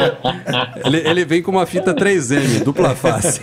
Ele, 0.84 1.08
ele 1.08 1.24
vem 1.24 1.40
com 1.40 1.52
uma 1.52 1.64
fita 1.66 1.94
3M, 1.94 2.64
dupla 2.64 2.96
face. 2.96 3.40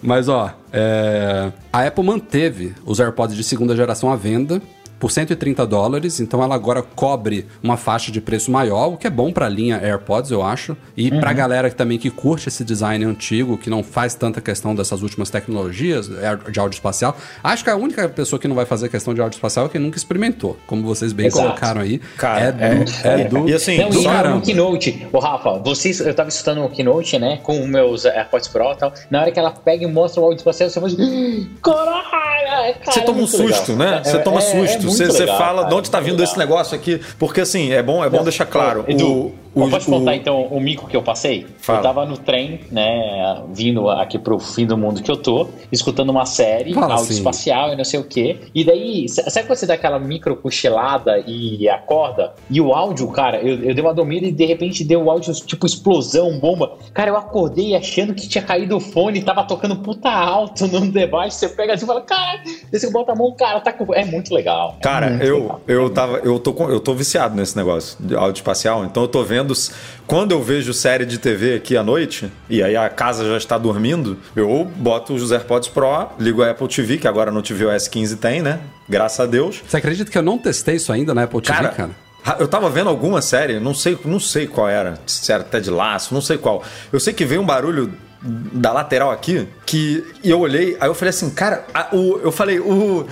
Mas, 0.00 0.28
ó, 0.28 0.54
é, 0.72 1.50
a 1.72 1.84
Apple 1.84 2.04
manteve 2.04 2.72
os 2.86 3.00
AirPods 3.00 3.34
de 3.34 3.42
segunda 3.42 3.74
geração 3.74 4.12
à 4.12 4.14
venda 4.14 4.62
por 5.04 5.10
130 5.10 5.66
dólares, 5.66 6.18
então 6.18 6.42
ela 6.42 6.54
agora 6.54 6.80
cobre 6.82 7.46
uma 7.62 7.76
faixa 7.76 8.10
de 8.10 8.22
preço 8.22 8.50
maior, 8.50 8.86
o 8.86 8.96
que 8.96 9.06
é 9.06 9.10
bom 9.10 9.30
pra 9.30 9.50
linha 9.50 9.76
AirPods, 9.76 10.30
eu 10.30 10.42
acho. 10.42 10.74
E 10.96 11.10
pra 11.10 11.30
galera 11.34 11.68
que 11.68 11.76
também 11.76 11.98
que 11.98 12.08
curte 12.08 12.48
esse 12.48 12.64
design 12.64 13.04
antigo, 13.04 13.58
que 13.58 13.68
não 13.68 13.82
faz 13.82 14.14
tanta 14.14 14.40
questão 14.40 14.74
dessas 14.74 15.02
últimas 15.02 15.28
tecnologias 15.28 16.08
é, 16.10 16.50
de 16.50 16.58
áudio 16.58 16.76
espacial, 16.76 17.14
acho 17.42 17.62
que 17.62 17.68
a 17.68 17.76
única 17.76 18.08
pessoa 18.08 18.40
que 18.40 18.48
não 18.48 18.56
vai 18.56 18.64
fazer 18.64 18.88
questão 18.88 19.12
de 19.12 19.20
áudio 19.20 19.36
espacial 19.36 19.66
é 19.66 19.68
quem 19.68 19.78
nunca 19.78 19.98
experimentou. 19.98 20.56
Como 20.66 20.80
vocês 20.82 21.12
bem 21.12 21.26
Exato. 21.26 21.48
colocaram 21.48 21.82
aí. 21.82 21.98
Cara, 22.16 22.40
é 22.40 22.52
do. 22.52 22.92
É, 23.06 23.24
do 23.24 23.46
E 23.50 23.52
assim, 23.52 23.76
Não, 23.76 23.90
do 23.90 24.00
e 24.00 24.04
caramba. 24.04 24.36
no 24.36 24.40
Keynote, 24.40 25.06
ô 25.12 25.18
Rafa, 25.18 25.58
vocês, 25.58 26.00
eu 26.00 26.14
tava 26.14 26.30
escutando 26.30 26.64
o 26.64 26.70
Keynote, 26.70 27.18
né, 27.18 27.40
com 27.42 27.60
os 27.62 27.68
meus 27.68 28.06
AirPods 28.06 28.48
Pro 28.48 28.72
e 28.72 28.76
tal. 28.76 28.94
Na 29.10 29.20
hora 29.20 29.30
que 29.30 29.38
ela 29.38 29.50
pega 29.50 29.84
e 29.84 29.86
mostra 29.86 30.22
o 30.22 30.24
áudio 30.24 30.38
espacial, 30.38 30.70
você 30.70 30.80
fala 30.80 30.86
assim, 30.86 31.50
caralho, 31.62 32.74
cara, 32.80 32.92
Você 32.92 33.00
toma 33.02 33.18
um 33.18 33.24
é 33.24 33.24
muito 33.26 33.36
legal. 33.36 33.52
susto, 33.58 33.72
né? 33.76 34.00
É- 34.02 34.04
Você 34.10 34.18
toma 34.20 34.40
é- 34.40 34.44
é 34.62 34.66
susto. 34.68 34.93
Você, 34.94 35.06
você 35.06 35.20
legal, 35.20 35.38
fala 35.38 35.58
cara, 35.58 35.68
de 35.68 35.74
onde 35.74 35.90
tá 35.90 35.98
muito 35.98 36.10
vindo 36.10 36.20
legal. 36.20 36.30
esse 36.32 36.38
negócio 36.38 36.76
aqui. 36.76 37.00
Porque 37.18 37.40
assim, 37.40 37.72
é 37.72 37.82
bom, 37.82 38.04
é 38.04 38.08
bom 38.08 38.22
deixar 38.22 38.46
claro. 38.46 38.84
Edu, 38.88 39.10
o, 39.10 39.34
o, 39.54 39.68
posso 39.70 39.90
o- 39.90 39.98
contar 39.98 40.16
então 40.16 40.42
o 40.46 40.60
mico 40.60 40.86
que 40.88 40.96
eu 40.96 41.02
passei? 41.02 41.46
Fala. 41.58 41.78
Eu 41.78 41.82
tava 41.82 42.06
no 42.06 42.16
trem, 42.16 42.60
né, 42.70 43.42
vindo 43.52 43.88
aqui 43.88 44.18
pro 44.18 44.38
fim 44.38 44.66
do 44.66 44.76
mundo 44.76 45.02
que 45.02 45.10
eu 45.10 45.16
tô, 45.16 45.48
escutando 45.70 46.10
uma 46.10 46.26
série, 46.26 46.72
Fala 46.74 46.94
áudio 46.94 47.04
assim. 47.04 47.14
espacial 47.14 47.72
e 47.72 47.76
não 47.76 47.84
sei 47.84 48.00
o 48.00 48.04
quê. 48.04 48.38
E 48.54 48.64
daí, 48.64 49.08
sa- 49.08 49.28
sabe 49.30 49.46
quando 49.46 49.58
você 49.58 49.66
dá 49.66 49.74
aquela 49.74 49.98
micro 49.98 50.36
cochilada 50.36 51.18
e 51.26 51.68
acorda? 51.68 52.34
E 52.50 52.60
o 52.60 52.72
áudio, 52.72 53.06
cara, 53.08 53.38
eu, 53.40 53.62
eu 53.62 53.74
dei 53.74 53.82
uma 53.84 53.94
dormida 53.94 54.26
e 54.26 54.32
de 54.32 54.44
repente 54.44 54.84
deu 54.84 55.02
o 55.04 55.10
áudio 55.10 55.32
tipo 55.34 55.66
explosão, 55.66 56.38
bomba. 56.38 56.72
Cara, 56.92 57.10
eu 57.10 57.16
acordei 57.16 57.74
achando 57.76 58.14
que 58.14 58.28
tinha 58.28 58.42
caído 58.42 58.76
o 58.76 58.80
fone, 58.80 59.22
tava 59.22 59.44
tocando 59.44 59.76
puta 59.76 60.10
alto 60.10 60.66
num 60.66 60.88
device. 60.90 61.38
Você 61.38 61.48
pega 61.48 61.74
assim 61.74 61.84
e 61.84 61.86
fala, 61.86 62.00
cara, 62.02 62.42
você 62.72 62.90
bota 62.90 63.12
a 63.12 63.14
mão, 63.14 63.32
cara, 63.36 63.60
tá 63.60 63.72
com. 63.72 63.92
É 63.94 64.04
muito 64.04 64.32
legal. 64.34 64.76
é 64.78 64.82
Cara, 64.82 65.10
muito 65.10 65.22
eu, 65.24 65.38
legal. 65.42 65.60
eu, 65.66 65.90
tava, 65.90 66.16
eu, 66.18 66.38
tô, 66.38 66.52
eu 66.70 66.80
tô 66.80 66.94
viciado 66.94 67.34
nesse 67.36 67.56
negócio 67.56 67.96
de 68.04 68.14
áudio 68.14 68.40
espacial, 68.40 68.84
então 68.84 69.02
eu 69.04 69.08
tô 69.08 69.22
vendo. 69.22 69.43
S- 69.52 69.70
Quando 70.06 70.32
eu 70.32 70.42
vejo 70.42 70.72
série 70.72 71.04
de 71.06 71.18
TV 71.18 71.54
aqui 71.54 71.76
à 71.76 71.82
noite, 71.82 72.30
e 72.48 72.62
aí 72.62 72.76
a 72.76 72.88
casa 72.88 73.24
já 73.24 73.36
está 73.36 73.56
dormindo, 73.58 74.18
eu 74.34 74.64
boto 74.76 75.14
os 75.14 75.30
AirPods 75.32 75.68
Pro, 75.68 76.08
ligo 76.18 76.42
a 76.42 76.50
Apple 76.50 76.68
TV, 76.68 76.98
que 76.98 77.06
agora 77.08 77.30
no 77.30 77.42
tvOS 77.42 77.88
15 77.88 78.16
tem, 78.16 78.42
né? 78.42 78.60
Graças 78.88 79.20
a 79.20 79.26
Deus. 79.26 79.62
Você 79.66 79.76
acredita 79.76 80.10
que 80.10 80.18
eu 80.18 80.22
não 80.22 80.38
testei 80.38 80.76
isso 80.76 80.92
ainda 80.92 81.14
na 81.14 81.22
Apple 81.24 81.40
TV, 81.40 81.56
Cara, 81.56 81.68
cara? 81.70 81.90
ra- 82.22 82.36
eu 82.40 82.48
tava 82.48 82.68
vendo 82.70 82.88
alguma 82.90 83.20
série, 83.22 83.58
não 83.60 83.74
sei, 83.74 83.98
não 84.04 84.20
sei 84.20 84.46
qual 84.46 84.68
era, 84.68 84.98
se 85.06 85.30
era 85.32 85.42
até 85.42 85.60
de 85.60 85.70
laço, 85.70 86.12
não 86.14 86.20
sei 86.20 86.36
qual. 86.38 86.62
Eu 86.92 87.00
sei 87.00 87.12
que 87.12 87.24
veio 87.24 87.40
um 87.40 87.46
barulho 87.46 87.92
da 88.24 88.72
lateral 88.72 89.10
aqui, 89.10 89.46
que 89.66 90.02
e 90.22 90.30
eu 90.30 90.40
olhei, 90.40 90.76
aí 90.80 90.88
eu 90.88 90.94
falei 90.94 91.10
assim, 91.10 91.28
cara, 91.28 91.64
a, 91.74 91.94
o, 91.94 92.18
eu 92.20 92.32
falei, 92.32 92.58
o, 92.58 93.06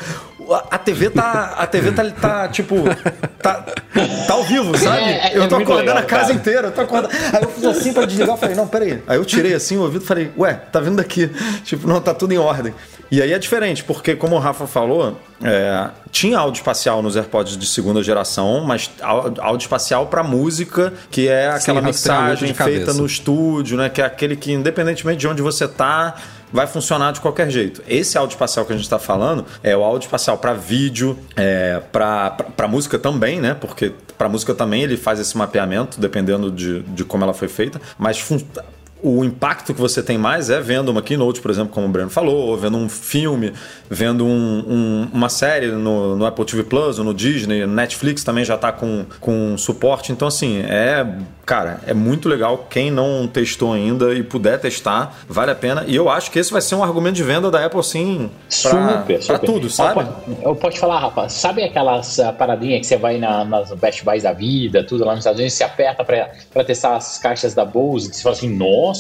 a 0.70 0.78
TV 0.78 1.10
tá, 1.10 1.54
a 1.58 1.66
TV 1.66 1.92
tá, 1.92 2.10
tá 2.10 2.48
tipo, 2.48 2.76
tá, 3.42 3.64
tá 4.26 4.32
ao 4.32 4.42
vivo, 4.44 4.76
sabe? 4.76 5.02
É, 5.02 5.34
é 5.34 5.36
eu 5.36 5.48
tô 5.48 5.56
muito 5.56 5.70
acordando 5.70 5.88
legal, 5.88 5.98
a 5.98 6.02
casa 6.02 6.28
cara. 6.28 6.34
inteira, 6.34 6.68
eu 6.68 6.72
tô 6.72 6.80
acordando. 6.80 7.14
Aí 7.32 7.42
eu 7.42 7.50
fiz 7.50 7.64
assim 7.64 7.92
pra 7.92 8.06
desligar, 8.06 8.34
eu 8.34 8.38
falei, 8.38 8.56
não, 8.56 8.66
peraí. 8.66 9.02
Aí 9.06 9.18
eu 9.18 9.24
tirei 9.24 9.54
assim 9.54 9.76
o 9.76 9.82
ouvido 9.82 10.02
e 10.02 10.06
falei, 10.06 10.32
ué, 10.36 10.54
tá 10.54 10.80
vindo 10.80 10.96
daqui. 10.96 11.30
Tipo, 11.62 11.86
não, 11.86 12.00
tá 12.00 12.14
tudo 12.14 12.32
em 12.32 12.38
ordem. 12.38 12.74
E 13.12 13.20
aí 13.20 13.30
é 13.30 13.38
diferente, 13.38 13.84
porque 13.84 14.16
como 14.16 14.36
o 14.36 14.38
Rafa 14.38 14.66
falou, 14.66 15.18
é, 15.44 15.90
tinha 16.10 16.38
áudio 16.38 16.60
espacial 16.60 17.02
nos 17.02 17.14
AirPods 17.14 17.58
de 17.58 17.66
segunda 17.66 18.02
geração, 18.02 18.64
mas 18.64 18.90
áudio 19.02 19.66
espacial 19.66 20.06
pra 20.06 20.22
música, 20.22 20.94
que 21.10 21.28
é 21.28 21.50
aquela 21.50 21.82
rastreamento 21.82 22.42
mixagem 22.42 22.54
feita 22.54 22.94
no 22.94 23.04
estúdio, 23.04 23.76
né? 23.76 23.90
Que 23.90 24.00
é 24.00 24.06
aquele 24.06 24.34
que, 24.34 24.50
independentemente 24.50 25.18
de 25.18 25.28
onde 25.28 25.42
você 25.42 25.68
tá, 25.68 26.14
vai 26.50 26.66
funcionar 26.66 27.12
de 27.12 27.20
qualquer 27.20 27.50
jeito. 27.50 27.82
Esse 27.86 28.16
áudio 28.16 28.32
espacial 28.32 28.64
que 28.64 28.72
a 28.72 28.76
gente 28.76 28.86
está 28.86 28.98
falando 28.98 29.44
é 29.62 29.76
o 29.76 29.84
áudio 29.84 30.06
espacial 30.06 30.38
para 30.38 30.54
vídeo, 30.54 31.18
é, 31.36 31.82
para 31.92 32.66
música 32.66 32.98
também, 32.98 33.42
né? 33.42 33.52
Porque 33.52 33.92
para 34.16 34.26
música 34.26 34.54
também 34.54 34.84
ele 34.84 34.96
faz 34.96 35.20
esse 35.20 35.36
mapeamento, 35.36 36.00
dependendo 36.00 36.50
de, 36.50 36.80
de 36.80 37.04
como 37.04 37.24
ela 37.24 37.34
foi 37.34 37.48
feita, 37.48 37.78
mas 37.98 38.18
o 39.02 39.24
impacto 39.24 39.74
que 39.74 39.80
você 39.80 40.02
tem 40.02 40.16
mais 40.16 40.48
é 40.50 40.60
vendo 40.60 40.88
uma 40.90 41.02
keynote, 41.02 41.40
por 41.40 41.50
exemplo, 41.50 41.72
como 41.72 41.86
o 41.86 41.90
Breno 41.90 42.08
falou, 42.10 42.48
ou 42.50 42.56
vendo 42.56 42.76
um 42.76 42.88
filme, 42.88 43.52
vendo 43.90 44.24
um- 44.24 44.64
um- 44.68 45.08
uma 45.12 45.28
série 45.28 45.66
no, 45.68 46.16
no 46.16 46.24
Apple 46.24 46.44
TV 46.44 46.62
Plus 46.62 46.98
ou 46.98 47.04
no 47.04 47.12
Disney, 47.12 47.66
Netflix 47.66 48.22
também 48.22 48.44
já 48.44 48.54
está 48.54 48.70
com, 48.70 49.04
com 49.20 49.56
suporte. 49.58 50.12
Então, 50.12 50.28
assim, 50.28 50.60
é, 50.68 51.06
cara, 51.44 51.80
é 51.86 51.92
muito 51.94 52.28
legal. 52.28 52.66
Quem 52.70 52.90
não 52.90 53.26
testou 53.26 53.72
ainda 53.72 54.14
e 54.14 54.22
puder 54.22 54.60
testar, 54.60 55.18
vale 55.28 55.50
a 55.50 55.54
pena. 55.54 55.84
E 55.88 55.96
eu 55.96 56.08
acho 56.08 56.30
que 56.30 56.38
esse 56.38 56.52
vai 56.52 56.60
ser 56.62 56.74
um 56.76 56.82
argumento 56.84 57.16
de 57.16 57.22
venda 57.24 57.50
da 57.50 57.64
Apple, 57.64 57.82
sim, 57.82 58.30
super. 58.48 59.18
tudo, 59.46 59.68
sabe? 59.70 60.04
po- 60.04 60.48
Eu 60.48 60.54
posso 60.54 60.76
falar, 60.78 60.98
rapaz, 61.00 61.32
sabe 61.32 61.62
aquelas 61.64 62.18
paradinhas 62.38 62.80
que 62.80 62.86
você 62.86 62.96
vai 62.96 63.18
na- 63.18 63.44
nas 63.44 63.72
Best 63.72 64.04
Buys 64.04 64.22
da 64.22 64.32
vida, 64.32 64.84
tudo 64.84 65.04
lá 65.04 65.12
nos 65.12 65.20
Estados 65.20 65.38
Unidos, 65.40 65.54
você 65.54 65.64
aperta 65.64 66.04
pra 66.04 66.64
testar 66.64 66.96
as 66.96 67.18
caixas 67.18 67.52
da 67.54 67.64
Bose, 67.64 68.08
que 68.10 68.16
você 68.16 68.22
fala 68.22 68.34
assim, 68.36 68.48
nossa, 68.54 68.91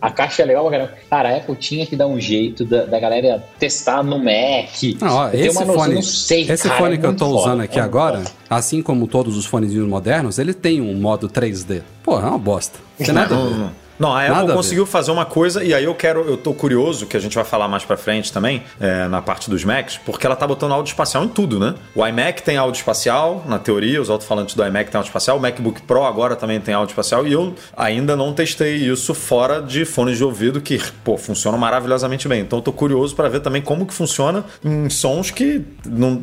a 0.00 0.10
caixa 0.10 0.42
é 0.42 0.46
legal 0.46 0.68
pra 0.68 0.78
caramba. 0.78 0.98
Cara, 1.08 1.28
a 1.30 1.36
Apple 1.36 1.56
tinha 1.56 1.86
que 1.86 1.96
dar 1.96 2.06
um 2.06 2.20
jeito 2.20 2.64
da, 2.64 2.84
da 2.84 2.98
galera 3.00 3.44
testar 3.58 4.02
no 4.02 4.18
Mac. 4.18 4.82
Não, 5.00 5.14
ó, 5.14 5.28
Eu 5.28 5.46
esse 5.46 5.62
uma 5.62 5.74
fone, 5.74 5.94
não 5.94 6.02
sei, 6.02 6.42
esse 6.50 6.68
cara, 6.68 6.78
fone 6.80 6.94
é 6.94 6.98
que 6.98 7.06
eu 7.06 7.16
tô 7.16 7.26
foda, 7.26 7.40
usando 7.40 7.60
aqui 7.62 7.78
é 7.78 7.82
agora, 7.82 8.18
foda. 8.18 8.30
assim 8.48 8.82
como 8.82 9.06
todos 9.06 9.36
os 9.36 9.46
fonezinhos 9.46 9.88
modernos, 9.88 10.38
ele 10.38 10.54
tem 10.54 10.80
um 10.80 10.94
modo 10.94 11.28
3D. 11.28 11.82
Pô, 12.02 12.18
é 12.18 12.24
uma 12.24 12.38
bosta. 12.38 12.78
Não 12.98 13.06
tem 13.06 13.14
nada 13.14 13.34
a 13.34 13.38
ver. 13.38 13.70
Não, 14.00 14.14
a 14.14 14.26
Apple 14.26 14.46
ver. 14.46 14.54
conseguiu 14.54 14.86
fazer 14.86 15.10
uma 15.10 15.26
coisa, 15.26 15.62
e 15.62 15.74
aí 15.74 15.84
eu 15.84 15.94
quero, 15.94 16.22
eu 16.22 16.36
tô 16.36 16.54
curioso, 16.54 17.04
que 17.04 17.16
a 17.16 17.20
gente 17.20 17.34
vai 17.34 17.44
falar 17.44 17.68
mais 17.68 17.84
pra 17.84 17.98
frente 17.98 18.32
também, 18.32 18.62
é, 18.80 19.06
na 19.08 19.20
parte 19.20 19.50
dos 19.50 19.62
Macs, 19.62 20.00
porque 20.04 20.24
ela 20.24 20.34
tá 20.34 20.46
botando 20.46 20.72
áudio 20.72 20.90
espacial 20.90 21.22
em 21.22 21.28
tudo, 21.28 21.60
né? 21.60 21.74
O 21.94 22.06
iMac 22.06 22.42
tem 22.42 22.56
áudio 22.56 22.78
espacial, 22.78 23.44
na 23.46 23.58
teoria, 23.58 24.00
os 24.00 24.08
alto-falantes 24.08 24.54
do 24.54 24.64
iMac 24.66 24.90
tem 24.90 24.98
áudio 24.98 25.10
espacial, 25.10 25.36
o 25.36 25.40
MacBook 25.40 25.82
Pro 25.82 26.04
agora 26.04 26.34
também 26.34 26.58
tem 26.60 26.72
áudio 26.72 26.92
espacial, 26.92 27.26
e 27.26 27.32
eu 27.32 27.54
ainda 27.76 28.16
não 28.16 28.32
testei 28.32 28.76
isso 28.76 29.12
fora 29.12 29.60
de 29.60 29.84
fones 29.84 30.16
de 30.16 30.24
ouvido 30.24 30.62
que, 30.62 30.80
pô, 31.04 31.18
funcionam 31.18 31.58
maravilhosamente 31.58 32.26
bem. 32.26 32.40
Então 32.40 32.58
eu 32.58 32.62
tô 32.62 32.72
curioso 32.72 33.14
pra 33.14 33.28
ver 33.28 33.40
também 33.40 33.60
como 33.60 33.84
que 33.84 33.92
funciona 33.92 34.44
em 34.64 34.88
sons 34.88 35.30
que, 35.30 35.62
não, 35.84 36.22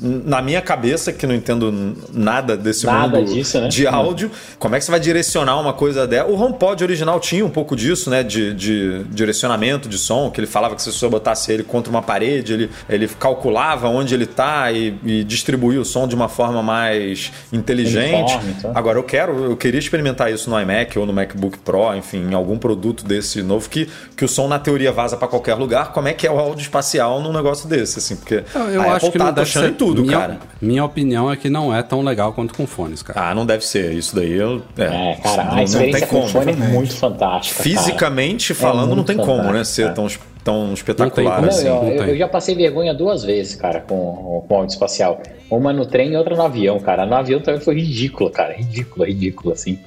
na 0.00 0.42
minha 0.42 0.60
cabeça, 0.60 1.12
que 1.12 1.26
não 1.26 1.34
entendo 1.34 1.96
nada 2.12 2.56
desse 2.56 2.84
Nada 2.86 3.18
mundo 3.18 3.32
disso, 3.32 3.60
né? 3.60 3.68
de 3.68 3.86
áudio, 3.86 4.30
como 4.58 4.74
é 4.74 4.78
que 4.78 4.84
você 4.84 4.90
vai 4.90 4.98
direcionar 5.00 5.60
uma 5.60 5.72
coisa 5.72 6.06
dela? 6.06 6.28
O 6.28 6.40
HomePod 6.40 6.82
original 6.82 7.11
tinha 7.20 7.44
um 7.44 7.50
pouco 7.50 7.74
disso, 7.76 8.10
né? 8.10 8.22
De, 8.22 8.52
de 8.54 9.04
direcionamento 9.10 9.88
de 9.88 9.98
som, 9.98 10.30
que 10.30 10.40
ele 10.40 10.46
falava 10.46 10.74
que 10.74 10.82
se 10.82 10.92
você 10.92 11.08
botasse 11.08 11.52
ele 11.52 11.62
contra 11.62 11.90
uma 11.90 12.02
parede, 12.02 12.52
ele, 12.52 12.70
ele 12.88 13.08
calculava 13.08 13.88
onde 13.88 14.14
ele 14.14 14.26
tá 14.26 14.70
e, 14.72 14.94
e 15.04 15.24
distribuía 15.24 15.80
o 15.80 15.84
som 15.84 16.06
de 16.06 16.14
uma 16.14 16.28
forma 16.28 16.62
mais 16.62 17.32
inteligente. 17.52 18.34
Uniforme, 18.34 18.54
tá? 18.62 18.72
Agora 18.74 18.98
eu 18.98 19.02
quero, 19.02 19.44
eu 19.44 19.56
queria 19.56 19.78
experimentar 19.78 20.32
isso 20.32 20.48
no 20.50 20.60
iMac 20.60 20.98
ou 20.98 21.06
no 21.06 21.12
MacBook 21.12 21.58
Pro, 21.58 21.94
enfim, 21.94 22.28
em 22.30 22.34
algum 22.34 22.58
produto 22.58 23.04
desse 23.04 23.42
novo 23.42 23.68
que, 23.68 23.88
que 24.16 24.24
o 24.24 24.28
som 24.28 24.48
na 24.48 24.58
teoria 24.58 24.92
vaza 24.92 25.16
para 25.16 25.28
qualquer 25.28 25.54
lugar. 25.54 25.92
Como 25.92 26.08
é 26.08 26.12
que 26.12 26.26
é 26.26 26.30
o 26.30 26.38
áudio 26.38 26.62
espacial 26.62 27.20
num 27.20 27.32
negócio 27.32 27.68
desse, 27.68 27.98
assim? 27.98 28.16
Porque 28.16 28.42
Eu, 28.54 28.60
eu 28.70 28.80
acho 28.82 29.06
Apple 29.06 29.10
que 29.12 29.18
tá 29.18 29.42
achando 29.42 29.64
ser 29.64 29.70
em 29.70 29.74
tudo, 29.74 30.02
minha, 30.02 30.18
cara. 30.18 30.38
Minha 30.60 30.84
opinião 30.84 31.30
é 31.30 31.36
que 31.36 31.48
não 31.48 31.74
é 31.74 31.82
tão 31.82 32.02
legal 32.02 32.32
quanto 32.32 32.54
com 32.54 32.66
fones, 32.66 33.02
cara. 33.02 33.30
Ah, 33.30 33.34
não 33.34 33.44
deve 33.46 33.64
ser. 33.64 33.92
Isso 33.92 34.14
daí 34.14 34.32
eu. 34.32 34.62
É, 34.76 35.16
cara, 35.22 35.44
não- 35.44 35.52
a 35.52 35.54
não 35.56 35.62
experiência 35.62 36.06
tem 36.06 36.08
com 36.08 36.28
fone 36.28 36.52
é 36.52 36.54
muito 36.56 36.94
fantástica. 37.02 37.56
cara. 37.62 37.68
Fisicamente 37.68 38.54
falando, 38.54 38.90
não 38.90 38.96
muito 38.96 39.06
tem 39.08 39.16
como, 39.16 39.52
né? 39.52 39.64
Ser 39.64 39.92
tão, 39.92 40.06
tão 40.44 40.72
espetacular. 40.72 41.40
Não, 41.42 41.48
assim. 41.48 41.66
eu, 41.68 41.74
não 41.82 41.88
eu- 41.90 42.04
eu 42.08 42.16
já 42.16 42.28
passei 42.28 42.54
vergonha 42.54 42.92
duas 42.92 43.22
vezes, 43.24 43.54
cara, 43.54 43.80
com, 43.80 44.44
com 44.48 44.54
áudio 44.56 44.72
espacial. 44.72 45.20
Uma 45.50 45.72
no 45.72 45.84
trem 45.84 46.12
e 46.12 46.16
outra 46.16 46.34
no 46.34 46.42
avião, 46.42 46.80
cara. 46.80 47.04
No 47.04 47.14
avião 47.14 47.40
também 47.40 47.60
foi 47.60 47.74
ridículo, 47.74 48.30
cara. 48.30 48.54
Ridículo, 48.54 49.04
ridículo, 49.04 49.52
assim. 49.52 49.78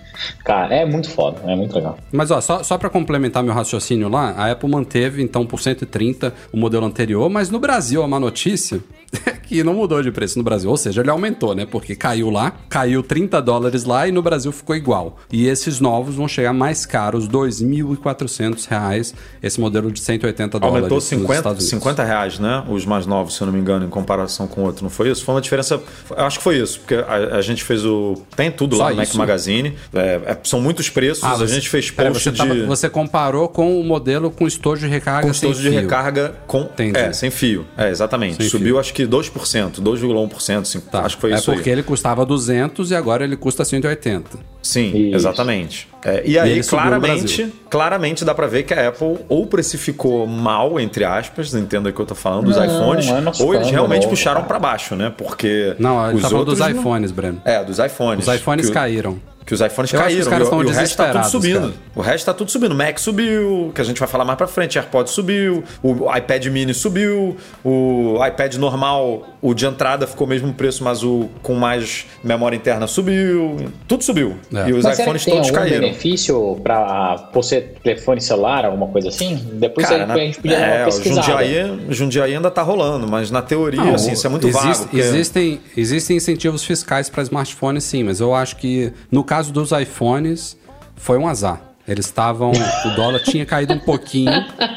Cara, 0.45 0.74
é 0.76 0.86
muito 0.86 1.10
foda, 1.10 1.39
é 1.45 1.56
muito 1.56 1.76
legal. 1.76 1.97
Mas 2.12 2.30
ó, 2.32 2.39
só, 2.39 2.64
só 2.64 2.78
para 2.78 2.89
complementar 2.89 3.43
meu 3.43 3.53
raciocínio 3.53 4.08
lá, 4.08 4.30
a 4.38 4.51
Apple 4.51 4.70
manteve 4.70 5.22
então 5.22 5.45
por 5.45 5.60
130 5.60 6.34
o 6.53 6.58
modelo 6.58 6.86
anterior, 6.86 7.30
mas 7.30 7.49
no 7.49 7.60
Brasil 7.60 8.01
a 8.03 8.08
má 8.08 8.18
notícia 8.20 8.80
é 9.26 9.32
que 9.32 9.64
não 9.64 9.74
mudou 9.74 10.01
de 10.01 10.12
preço 10.12 10.38
no 10.38 10.43
Brasil, 10.43 10.70
ou 10.70 10.78
seja, 10.78 11.01
ele 11.01 11.10
aumentou, 11.10 11.53
né? 11.56 11.66
Porque 11.70 11.95
caiu 11.95 12.30
lá, 12.30 12.53
caiu 12.70 13.01
30 13.03 13.41
dólares 13.41 13.84
lá 13.84 14.08
e 14.08 14.12
no 14.12 14.22
Brasil 14.22 14.51
ficou 14.51 14.76
igual. 14.76 15.18
E 15.32 15.47
esses 15.47 15.80
novos 15.82 16.16
vão 16.16 16.28
chegar 16.28 16.53
mais 16.53 16.86
caros, 16.86 17.28
2.400 17.28 18.68
reais, 18.70 19.14
esse 19.41 19.60
modelo 19.60 19.91
de 19.91 19.99
180 19.99 20.44
dólares 20.47 20.75
Aumentou 20.77 20.95
nos 20.97 21.03
50, 21.05 21.33
Estados 21.33 21.51
Unidos. 21.63 21.69
50 21.69 22.03
reais, 22.03 22.39
né? 22.39 22.63
Os 22.69 22.85
mais 22.85 23.05
novos, 23.05 23.35
se 23.35 23.41
eu 23.41 23.45
não 23.47 23.53
me 23.53 23.59
engano, 23.59 23.85
em 23.85 23.89
comparação 23.89 24.47
com 24.47 24.61
o 24.61 24.65
outro. 24.65 24.83
Não 24.83 24.89
foi 24.89 25.09
isso? 25.09 25.23
Foi 25.25 25.35
uma 25.35 25.41
diferença. 25.41 25.81
eu 26.09 26.25
Acho 26.25 26.37
que 26.37 26.43
foi 26.43 26.57
isso, 26.57 26.79
porque 26.79 26.95
a, 26.95 27.37
a 27.37 27.41
gente 27.41 27.63
fez 27.63 27.85
o. 27.85 28.15
Tem 28.35 28.51
tudo 28.51 28.77
lá 28.77 28.85
Só 28.85 28.91
no 28.91 28.97
Mac? 28.97 29.13
Magazine. 29.15 29.75
É, 29.93 29.99
é, 30.25 30.37
são 30.43 30.61
muitos 30.61 30.89
preços. 30.89 31.23
Ah, 31.23 31.31
a 31.31 31.35
você- 31.37 31.47
gente 31.55 31.69
fez 31.69 31.89
post 31.91 32.13
você, 32.23 32.31
de. 32.31 32.37
tava- 32.37 32.65
você 32.65 32.89
comparou 32.89 33.47
com 33.49 33.79
o 33.79 33.83
modelo 33.83 34.29
com 34.31 34.47
estojo 34.47 34.81
de 34.81 34.87
recarga 34.87 35.27
com 35.27 35.33
sem 35.33 35.49
estojo 35.49 35.63
de 35.63 35.69
fio. 35.75 35.81
recarga 35.81 36.35
com 36.47 36.61
Entendi. 36.61 36.97
é, 36.97 37.11
sem 37.13 37.29
fio. 37.31 37.65
É, 37.77 37.89
exatamente. 37.89 38.37
Sem 38.37 38.49
Subiu 38.49 38.67
fio. 38.75 38.79
acho 38.79 38.93
que 38.93 39.05
2%, 39.05 39.81
2%, 39.81 39.81
2,1%, 39.81 40.61
assim, 40.61 40.79
Tá. 40.79 41.01
acho 41.01 41.15
que 41.15 41.21
foi 41.21 41.31
é 41.31 41.35
isso 41.35 41.51
aí. 41.51 41.57
porque 41.57 41.69
ele 41.69 41.83
custava 41.83 42.25
200 42.25 42.91
e 42.91 42.95
agora 42.95 43.23
ele 43.23 43.35
custa 43.37 43.63
180. 43.65 44.37
Sim, 44.61 44.95
Isso. 45.09 45.15
exatamente. 45.15 45.87
É, 46.03 46.23
e 46.25 46.31
E 46.33 46.39
aí, 46.39 46.57
no 46.57 46.65
claramente, 46.65 47.53
claramente 47.69 48.25
dá 48.25 48.33
pra 48.33 48.47
ver 48.47 48.63
que 48.63 48.73
a 48.73 48.87
Apple 48.89 49.17
ou 49.29 49.45
precificou 49.47 50.25
mal, 50.36 50.79
entre 50.79 51.03
aspas, 51.03 51.53
entenda 51.53 51.89
o 51.89 51.93
que 51.93 51.99
eu 51.99 52.05
tô 52.05 52.15
falando, 52.15 52.45
dos 52.45 52.57
Não, 52.57 52.65
iPhones, 52.65 53.07
é 53.07 53.21
nosso 53.21 53.43
ou 53.45 53.55
eles 53.55 53.69
realmente 53.69 54.03
novo, 54.03 54.09
puxaram 54.15 54.41
cara. 54.41 54.47
pra 54.47 54.59
baixo, 54.59 54.95
né? 54.95 55.11
Porque 55.17 55.75
Não, 55.79 56.13
os 56.13 56.21
tá 56.21 56.29
falando 56.29 56.45
dos 56.45 56.59
outros 56.59 56.59
não- 56.59 56.69
iPhones, 56.81 57.11
Breno. 57.11 57.41
É, 57.45 57.63
dos 57.63 57.79
iPhones. 57.79 58.27
Os 58.27 58.33
iPhones 58.36 58.67
que, 58.67 58.73
caíram. 58.73 59.19
Que 59.45 59.53
os 59.53 59.61
iPhones 59.61 59.93
Eu 59.93 59.99
caíram 59.99 60.21
os 60.21 60.27
caras 60.27 60.39
e, 60.47 60.51
o- 60.51 60.55
estão 60.55 60.63
e 60.63 60.65
o 60.65 60.69
resto 60.75 60.97
tá 60.97 61.11
tudo 61.11 61.29
subindo. 61.29 61.59
cara. 61.61 61.73
O 61.95 62.01
resto 62.01 62.25
tá 62.25 62.33
tudo 62.33 62.49
subindo. 62.51 62.71
O 62.71 62.75
Mac 62.75 62.97
subiu, 62.97 63.71
que 63.75 63.79
a 63.79 63.83
gente 63.83 63.99
vai 63.99 64.07
falar 64.07 64.25
mais 64.25 64.37
pra 64.37 64.47
frente. 64.47 64.79
AirPod 64.79 65.07
subiu, 65.09 65.63
o 65.83 66.15
iPad 66.17 66.47
mini 66.47 66.73
subiu, 66.73 67.37
o 67.63 68.17
iPad 68.25 68.55
normal, 68.55 69.27
o 69.43 69.53
de 69.53 69.67
entrada 69.67 70.07
ficou 70.07 70.25
o 70.25 70.29
mesmo 70.31 70.51
preço, 70.51 70.83
mas 70.83 71.03
o 71.03 71.29
com 71.43 71.53
mais 71.53 72.07
memória 72.23 72.55
interna 72.55 72.87
subiu. 72.87 73.57
Tudo 73.87 74.03
subiu. 74.03 74.35
É. 74.51 74.67
E 74.69 74.73
os 74.73 74.83
Mas 74.83 74.95
será 74.97 75.03
iPhones 75.09 75.25
todos 75.25 75.51
caíram. 75.51 75.79
benefício 75.81 76.59
pra 76.63 77.29
ser 77.43 77.75
telefone 77.83 78.21
celular, 78.21 78.65
alguma 78.65 78.87
coisa 78.87 79.09
assim? 79.09 79.35
Depois 79.53 79.87
Cara, 79.87 80.05
a 80.05 80.07
na- 80.07 80.17
gente 80.17 80.37
podia 80.41 80.57
dar 80.57 80.65
é, 80.65 80.77
uma 80.77 80.81
o 80.81 80.85
pesquisada. 80.85 81.21
Jundiaí, 81.21 81.71
o 81.89 81.93
Jundiaí 81.93 82.33
ainda 82.35 82.49
tá 82.49 82.63
rolando, 82.63 83.07
mas 83.07 83.29
na 83.29 83.43
teoria, 83.43 83.79
Não, 83.83 83.93
assim, 83.93 84.13
isso 84.13 84.25
é 84.25 84.29
muito 84.31 84.47
existe- 84.47 84.65
vago. 84.67 84.79
porque- 84.85 84.97
Existem, 84.97 85.59
existem 85.77 86.17
incentivos 86.17 86.63
fiscais 86.63 87.09
para 87.09 87.21
smartphones, 87.21 87.83
sim, 87.83 88.03
mas 88.03 88.19
eu 88.19 88.33
acho 88.33 88.55
que 88.55 88.91
no 89.11 89.23
caso 89.23 89.34
dos 89.43 89.71
iPhones 89.71 90.57
foi 90.95 91.17
um 91.17 91.27
azar. 91.27 91.61
Eles 91.88 92.07
estavam. 92.07 92.51
O 92.51 92.89
dólar 92.95 93.19
tinha 93.19 93.45
caído 93.45 93.71
um 93.75 93.79
pouquinho 93.79 94.31